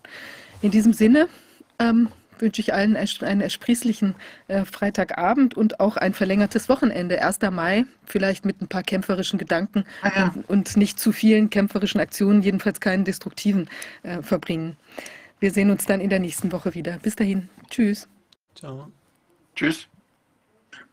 In 0.62 0.72
diesem 0.72 0.94
Sinne, 0.94 1.28
ähm, 1.80 2.10
wünsche 2.42 2.62
ich 2.62 2.74
allen 2.74 2.98
einen 2.98 3.42
ersprießlichen 3.42 4.16
äh, 4.48 4.66
Freitagabend 4.66 5.56
und 5.56 5.80
auch 5.80 5.98
ein 5.98 6.14
verlängertes 6.14 6.70
Wochenende. 6.70 7.22
1. 7.24 7.40
Mai, 7.52 7.86
vielleicht 8.06 8.46
mit 8.46 8.62
ein 8.62 8.68
paar 8.68 8.84
kämpferischen 8.84 9.40
Gedanken 9.40 9.86
ah, 10.02 10.12
ja. 10.16 10.32
und, 10.36 10.50
und, 10.50 10.78
nicht 10.78 11.00
zu 11.00 11.12
vielen 11.12 11.50
kämpferischen 11.50 12.02
Aktionen, 12.02 12.42
jedenfalls 12.42 12.80
keinen 12.80 13.06
destruktiven, 13.06 13.70
äh, 14.04 14.22
verbringen. 14.22 14.78
Wir 15.40 15.52
sehen 15.52 15.72
uns 15.72 15.86
dann 15.86 16.02
in 16.02 16.10
der 16.10 16.20
nächsten 16.20 16.52
Woche 16.52 16.76
wieder. 16.76 17.00
Bis 17.02 17.16
dahin. 17.16 17.50
Tschüss. 17.70 18.08
Ciao. 18.56 18.92
Tschüss. 19.56 19.88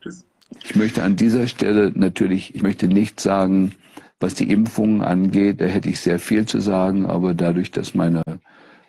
Tschüss. 0.00 0.24
Ich 0.64 0.74
möchte 0.76 1.02
an 1.02 1.16
dieser 1.16 1.46
Stelle 1.46 1.92
natürlich, 1.94 2.54
ich 2.54 2.62
möchte 2.62 2.88
nicht 2.88 3.20
sagen, 3.20 3.74
was 4.20 4.34
die 4.34 4.50
Impfungen 4.50 5.02
angeht, 5.02 5.60
da 5.60 5.66
hätte 5.66 5.88
ich 5.88 6.00
sehr 6.00 6.18
viel 6.18 6.46
zu 6.46 6.60
sagen, 6.60 7.06
aber 7.06 7.34
dadurch, 7.34 7.70
dass 7.70 7.94
meine 7.94 8.22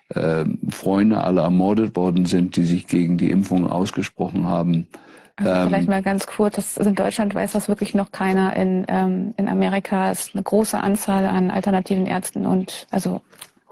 äh, 0.09 0.45
Freunde 0.69 1.23
alle 1.23 1.41
ermordet 1.41 1.95
worden 1.95 2.25
sind, 2.25 2.55
die 2.55 2.63
sich 2.63 2.88
gegen 2.88 3.17
die 3.17 3.31
Impfung 3.31 3.69
ausgesprochen 3.69 4.47
haben. 4.47 4.88
Also 5.35 5.51
ähm, 5.51 5.67
vielleicht 5.67 5.89
mal 5.89 6.01
ganz 6.01 6.27
kurz, 6.27 6.55
das, 6.55 6.77
in 6.77 6.95
Deutschland 6.95 7.33
weiß 7.33 7.53
das 7.53 7.69
wirklich 7.69 7.93
noch 7.93 8.11
keiner. 8.11 8.55
In, 8.55 8.85
ähm, 8.88 9.33
in 9.38 9.47
Amerika 9.47 10.11
ist 10.11 10.33
eine 10.33 10.43
große 10.43 10.77
Anzahl 10.77 11.25
an 11.25 11.51
alternativen 11.51 12.05
Ärzten 12.05 12.45
und 12.45 12.88
also 12.91 13.21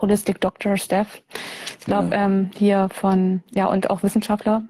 Holistic 0.01 0.40
Doctor 0.40 0.77
Staff. 0.77 1.22
Ich 1.80 1.85
glaube, 1.85 2.16
ja. 2.16 2.25
ähm, 2.25 2.51
hier 2.56 2.90
von, 2.93 3.41
ja, 3.51 3.66
und 3.66 3.90
auch 3.90 4.03
Wissenschaftler 4.03 4.64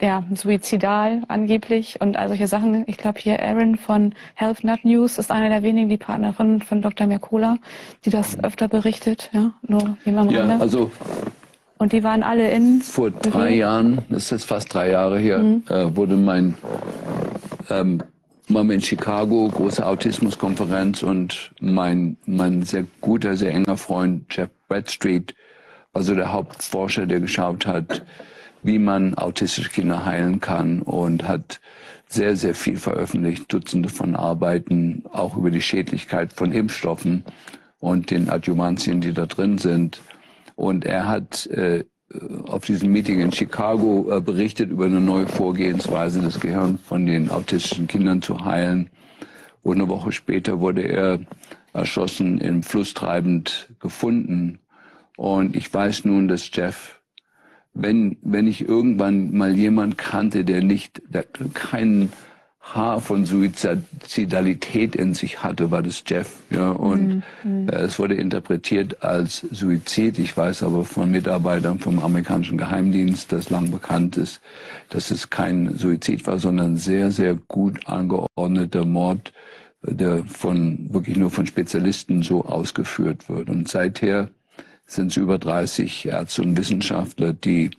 ja, 0.00 0.24
suizidal 0.34 1.22
angeblich 1.28 2.00
und 2.00 2.16
all 2.16 2.28
solche 2.28 2.46
Sachen. 2.46 2.84
Ich 2.86 2.96
glaube 2.96 3.18
hier 3.20 3.42
Aaron 3.42 3.76
von 3.76 4.14
Health 4.34 4.64
Nut 4.64 4.84
News 4.84 5.18
ist 5.18 5.30
einer 5.30 5.48
der 5.48 5.62
wenigen, 5.62 5.88
die 5.88 5.96
Partnerin 5.96 6.62
von 6.62 6.82
Dr. 6.82 7.06
Mercola, 7.06 7.58
die 8.04 8.10
das 8.10 8.42
öfter 8.42 8.68
berichtet. 8.68 9.30
Ja, 9.32 9.52
nur 9.62 9.96
jemand 10.04 10.32
ja, 10.32 10.58
also 10.58 10.90
und 11.78 11.92
die 11.92 12.02
waren 12.02 12.22
alle 12.22 12.50
in. 12.50 12.82
Vor 12.82 13.10
drei 13.10 13.54
Jahren, 13.54 14.02
das 14.08 14.24
ist 14.24 14.30
jetzt 14.30 14.44
fast 14.46 14.74
drei 14.74 14.90
Jahre 14.90 15.18
her, 15.18 15.38
mhm. 15.38 15.62
äh, 15.68 15.94
wurde 15.96 16.16
mein 16.16 16.54
ähm, 17.70 18.02
Mama 18.48 18.72
in 18.72 18.80
Chicago, 18.80 19.48
große 19.48 19.86
Autismuskonferenz 19.86 21.02
und 21.02 21.52
mein, 21.60 22.16
mein 22.26 22.62
sehr 22.62 22.84
guter, 23.00 23.36
sehr 23.36 23.52
enger 23.52 23.76
Freund 23.76 24.24
Jeff 24.30 24.48
Bradstreet, 24.68 25.34
also 25.92 26.14
der 26.14 26.32
Hauptforscher, 26.32 27.06
der 27.06 27.20
geschaut 27.20 27.66
hat, 27.66 28.02
wie 28.62 28.78
man 28.78 29.14
autistische 29.14 29.70
Kinder 29.70 30.04
heilen 30.04 30.40
kann 30.40 30.82
und 30.82 31.26
hat 31.26 31.60
sehr, 32.08 32.36
sehr 32.36 32.54
viel 32.54 32.78
veröffentlicht, 32.78 33.52
Dutzende 33.52 33.88
von 33.88 34.16
Arbeiten, 34.16 35.04
auch 35.12 35.36
über 35.36 35.50
die 35.50 35.60
Schädlichkeit 35.60 36.32
von 36.32 36.52
Impfstoffen 36.52 37.24
und 37.80 38.10
den 38.10 38.30
Adjuvantien, 38.30 39.00
die 39.00 39.12
da 39.12 39.26
drin 39.26 39.58
sind. 39.58 40.00
Und 40.56 40.84
er 40.84 41.06
hat 41.06 41.46
äh, 41.46 41.84
auf 42.46 42.64
diesem 42.64 42.92
Meeting 42.92 43.20
in 43.20 43.32
Chicago 43.32 44.10
äh, 44.10 44.20
berichtet 44.20 44.70
über 44.70 44.86
eine 44.86 45.00
neue 45.00 45.26
Vorgehensweise, 45.26 46.20
das 46.20 46.40
Gehirn 46.40 46.78
von 46.78 47.04
den 47.06 47.30
autistischen 47.30 47.86
Kindern 47.86 48.22
zu 48.22 48.44
heilen. 48.44 48.90
Und 49.62 49.76
eine 49.76 49.88
Woche 49.88 50.12
später 50.12 50.60
wurde 50.60 50.82
er 50.82 51.20
erschossen, 51.74 52.38
im 52.38 52.62
Fluss 52.62 52.94
treibend 52.94 53.68
gefunden. 53.80 54.58
Und 55.16 55.54
ich 55.54 55.72
weiß 55.72 56.06
nun, 56.06 56.28
dass 56.28 56.50
Jeff 56.52 56.97
wenn, 57.74 58.18
wenn 58.22 58.46
ich 58.46 58.68
irgendwann 58.68 59.36
mal 59.36 59.56
jemand 59.56 59.98
kannte, 59.98 60.44
der 60.44 60.62
nicht, 60.62 61.02
der 61.08 61.24
kein 61.54 62.10
Haar 62.74 63.00
von 63.00 63.24
Suizidalität 63.24 64.94
in 64.94 65.14
sich 65.14 65.42
hatte, 65.42 65.70
war 65.70 65.82
das 65.82 66.02
Jeff. 66.06 66.42
Ja, 66.50 66.70
und 66.70 67.22
mhm. 67.42 67.68
äh, 67.68 67.76
es 67.76 67.98
wurde 67.98 68.14
interpretiert 68.14 69.02
als 69.02 69.46
Suizid. 69.50 70.18
Ich 70.18 70.36
weiß 70.36 70.62
aber 70.64 70.84
von 70.84 71.10
Mitarbeitern 71.10 71.78
vom 71.78 71.98
amerikanischen 71.98 72.58
Geheimdienst, 72.58 73.32
das 73.32 73.48
lang 73.48 73.70
bekannt 73.70 74.18
ist, 74.18 74.40
dass 74.90 75.10
es 75.10 75.30
kein 75.30 75.78
Suizid 75.78 76.26
war, 76.26 76.38
sondern 76.38 76.76
sehr, 76.76 77.10
sehr 77.10 77.34
gut 77.34 77.86
angeordneter 77.86 78.84
Mord, 78.84 79.32
der 79.82 80.24
von 80.24 80.92
wirklich 80.92 81.16
nur 81.16 81.30
von 81.30 81.46
Spezialisten 81.46 82.22
so 82.22 82.44
ausgeführt 82.44 83.30
wird. 83.30 83.48
Und 83.48 83.68
seither 83.68 84.28
sind 84.88 85.12
es 85.12 85.16
über 85.16 85.38
30 85.38 86.06
Ärzte 86.06 86.42
und 86.42 86.56
Wissenschaftler, 86.56 87.32
die 87.34 87.70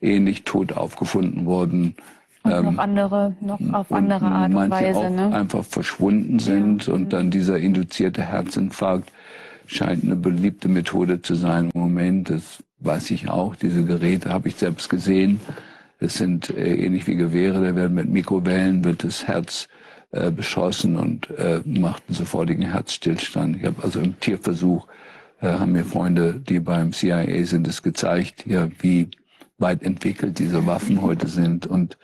ähnlich 0.00 0.44
tot 0.44 0.72
aufgefunden 0.72 1.44
wurden. 1.44 1.96
Und 2.44 2.52
ähm, 2.52 2.64
noch 2.64 2.78
andere, 2.78 3.36
noch 3.40 3.60
auf 3.72 3.92
andere 3.92 4.24
Art 4.26 4.54
und 4.54 4.70
Weise. 4.70 4.98
Auch 4.98 5.10
ne? 5.10 5.34
einfach 5.34 5.64
verschwunden 5.64 6.38
sind 6.38 6.86
ja. 6.86 6.94
und 6.94 7.12
dann 7.12 7.30
dieser 7.30 7.58
induzierte 7.58 8.22
Herzinfarkt 8.22 9.12
scheint 9.66 10.04
eine 10.04 10.16
beliebte 10.16 10.68
Methode 10.68 11.20
zu 11.20 11.34
sein 11.34 11.70
im 11.74 11.80
Moment. 11.80 12.30
Das 12.30 12.62
weiß 12.80 13.10
ich 13.10 13.28
auch. 13.28 13.54
Diese 13.56 13.84
Geräte 13.84 14.30
habe 14.30 14.48
ich 14.48 14.56
selbst 14.56 14.88
gesehen. 14.88 15.40
Es 15.98 16.14
sind 16.14 16.50
äh, 16.50 16.76
ähnlich 16.76 17.06
wie 17.06 17.16
Gewehre, 17.16 17.64
da 17.64 17.76
werden 17.76 17.94
mit 17.94 18.08
Mikrowellen 18.08 18.84
wird 18.84 19.04
das 19.04 19.26
Herz 19.26 19.68
äh, 20.10 20.30
beschossen 20.30 20.96
und 20.96 21.30
äh, 21.30 21.60
macht 21.64 22.02
einen 22.08 22.16
sofortigen 22.16 22.70
Herzstillstand. 22.70 23.56
Ich 23.56 23.64
habe 23.64 23.82
also 23.82 24.00
im 24.00 24.18
Tierversuch 24.18 24.86
haben 25.48 25.72
mir 25.72 25.84
Freunde, 25.84 26.34
die 26.34 26.60
beim 26.60 26.92
CIA 26.92 27.44
sind, 27.44 27.66
es 27.66 27.82
gezeigt, 27.82 28.46
ja, 28.46 28.68
wie 28.80 29.10
weit 29.58 29.82
entwickelt 29.82 30.38
diese 30.38 30.66
Waffen 30.66 31.02
heute 31.02 31.28
sind. 31.28 31.66
Und 31.66 31.98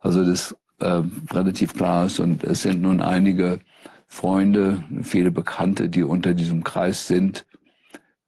also 0.00 0.24
das 0.24 0.56
äh, 0.80 1.02
relativ 1.32 1.74
klar 1.74 2.06
ist. 2.06 2.18
Und 2.20 2.44
es 2.44 2.62
sind 2.62 2.82
nun 2.82 3.00
einige 3.00 3.60
Freunde, 4.08 4.82
viele 5.02 5.30
Bekannte, 5.30 5.88
die 5.88 6.02
unter 6.02 6.34
diesem 6.34 6.64
Kreis 6.64 7.06
sind, 7.06 7.46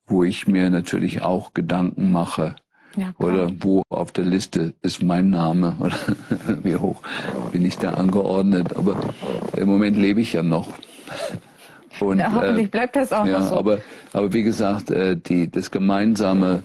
wo 0.06 0.22
ich 0.22 0.46
mir 0.46 0.70
natürlich 0.70 1.22
auch 1.22 1.54
Gedanken 1.54 2.12
mache, 2.12 2.54
Ja, 2.96 3.14
Oder 3.18 3.50
wo 3.60 3.82
auf 3.88 4.12
der 4.12 4.24
Liste 4.24 4.74
ist 4.82 5.02
mein 5.02 5.30
Name 5.30 5.76
oder 5.80 5.96
wie 6.62 6.76
hoch 6.76 7.02
bin 7.50 7.64
ich 7.64 7.78
da 7.78 7.94
angeordnet. 7.94 8.76
Aber 8.76 9.14
im 9.56 9.68
Moment 9.68 9.96
lebe 9.96 10.20
ich 10.20 10.34
ja 10.34 10.42
noch. 10.42 10.68
Und, 12.00 12.18
ja, 12.18 12.32
hoffentlich 12.32 12.66
äh, 12.66 12.70
bleibt 12.70 12.96
das 12.96 13.12
auch 13.12 13.26
ja, 13.26 13.40
noch 13.40 13.48
so. 13.48 13.56
Aber, 13.56 13.78
aber 14.12 14.32
wie 14.32 14.42
gesagt, 14.42 14.90
äh, 14.90 15.16
die, 15.16 15.50
das 15.50 15.70
Gemeinsame 15.70 16.62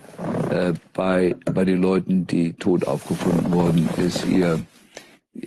äh, 0.49 0.73
bei, 0.93 1.35
bei 1.45 1.65
den 1.65 1.81
Leuten, 1.81 2.25
die 2.27 2.53
tot 2.53 2.87
aufgefunden 2.87 3.51
wurden, 3.51 3.89
ist 3.97 4.25
ihr 4.25 4.59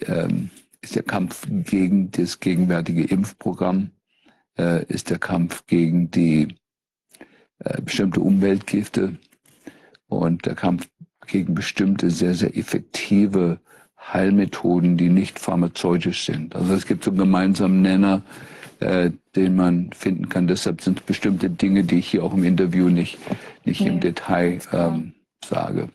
ähm, 0.07 0.51
ist 0.83 0.97
der 0.97 1.03
Kampf 1.03 1.47
gegen 1.49 2.11
das 2.11 2.41
gegenwärtige 2.41 3.05
Impfprogramm, 3.05 3.91
äh, 4.59 4.85
ist 4.87 5.11
der 5.11 5.19
Kampf 5.19 5.67
gegen 5.67 6.11
die 6.11 6.57
äh, 7.59 7.81
bestimmte 7.83 8.21
Umweltgifte 8.21 9.17
und 10.09 10.47
der 10.47 10.55
Kampf 10.55 10.89
gegen 11.27 11.55
bestimmte 11.55 12.11
sehr, 12.11 12.35
sehr 12.35 12.57
effektive 12.57 13.61
Heilmethoden, 13.99 14.97
die 14.97 15.11
nicht 15.11 15.39
pharmazeutisch 15.39 16.25
sind. 16.25 16.57
Also 16.57 16.73
es 16.75 16.87
gibt 16.87 17.05
so 17.05 17.11
einen 17.11 17.19
gemeinsamen 17.19 17.83
Nenner, 17.83 18.23
äh, 18.81 19.11
den 19.37 19.57
man 19.57 19.91
finden 19.93 20.29
kann. 20.29 20.47
Deshalb 20.47 20.81
sind 20.81 21.01
es 21.01 21.05
bestimmte 21.05 21.51
Dinge, 21.51 21.85
die 21.85 21.99
ich 21.99 22.09
hier 22.09 22.25
auch 22.25 22.35
im 22.35 22.45
Interview 22.45 22.89
nicht, 22.89 23.19
nicht 23.65 23.81
nee. 23.81 23.89
im 23.89 24.01
Detail 24.01 24.59
ähm, 24.73 25.13
sage. 25.45 25.89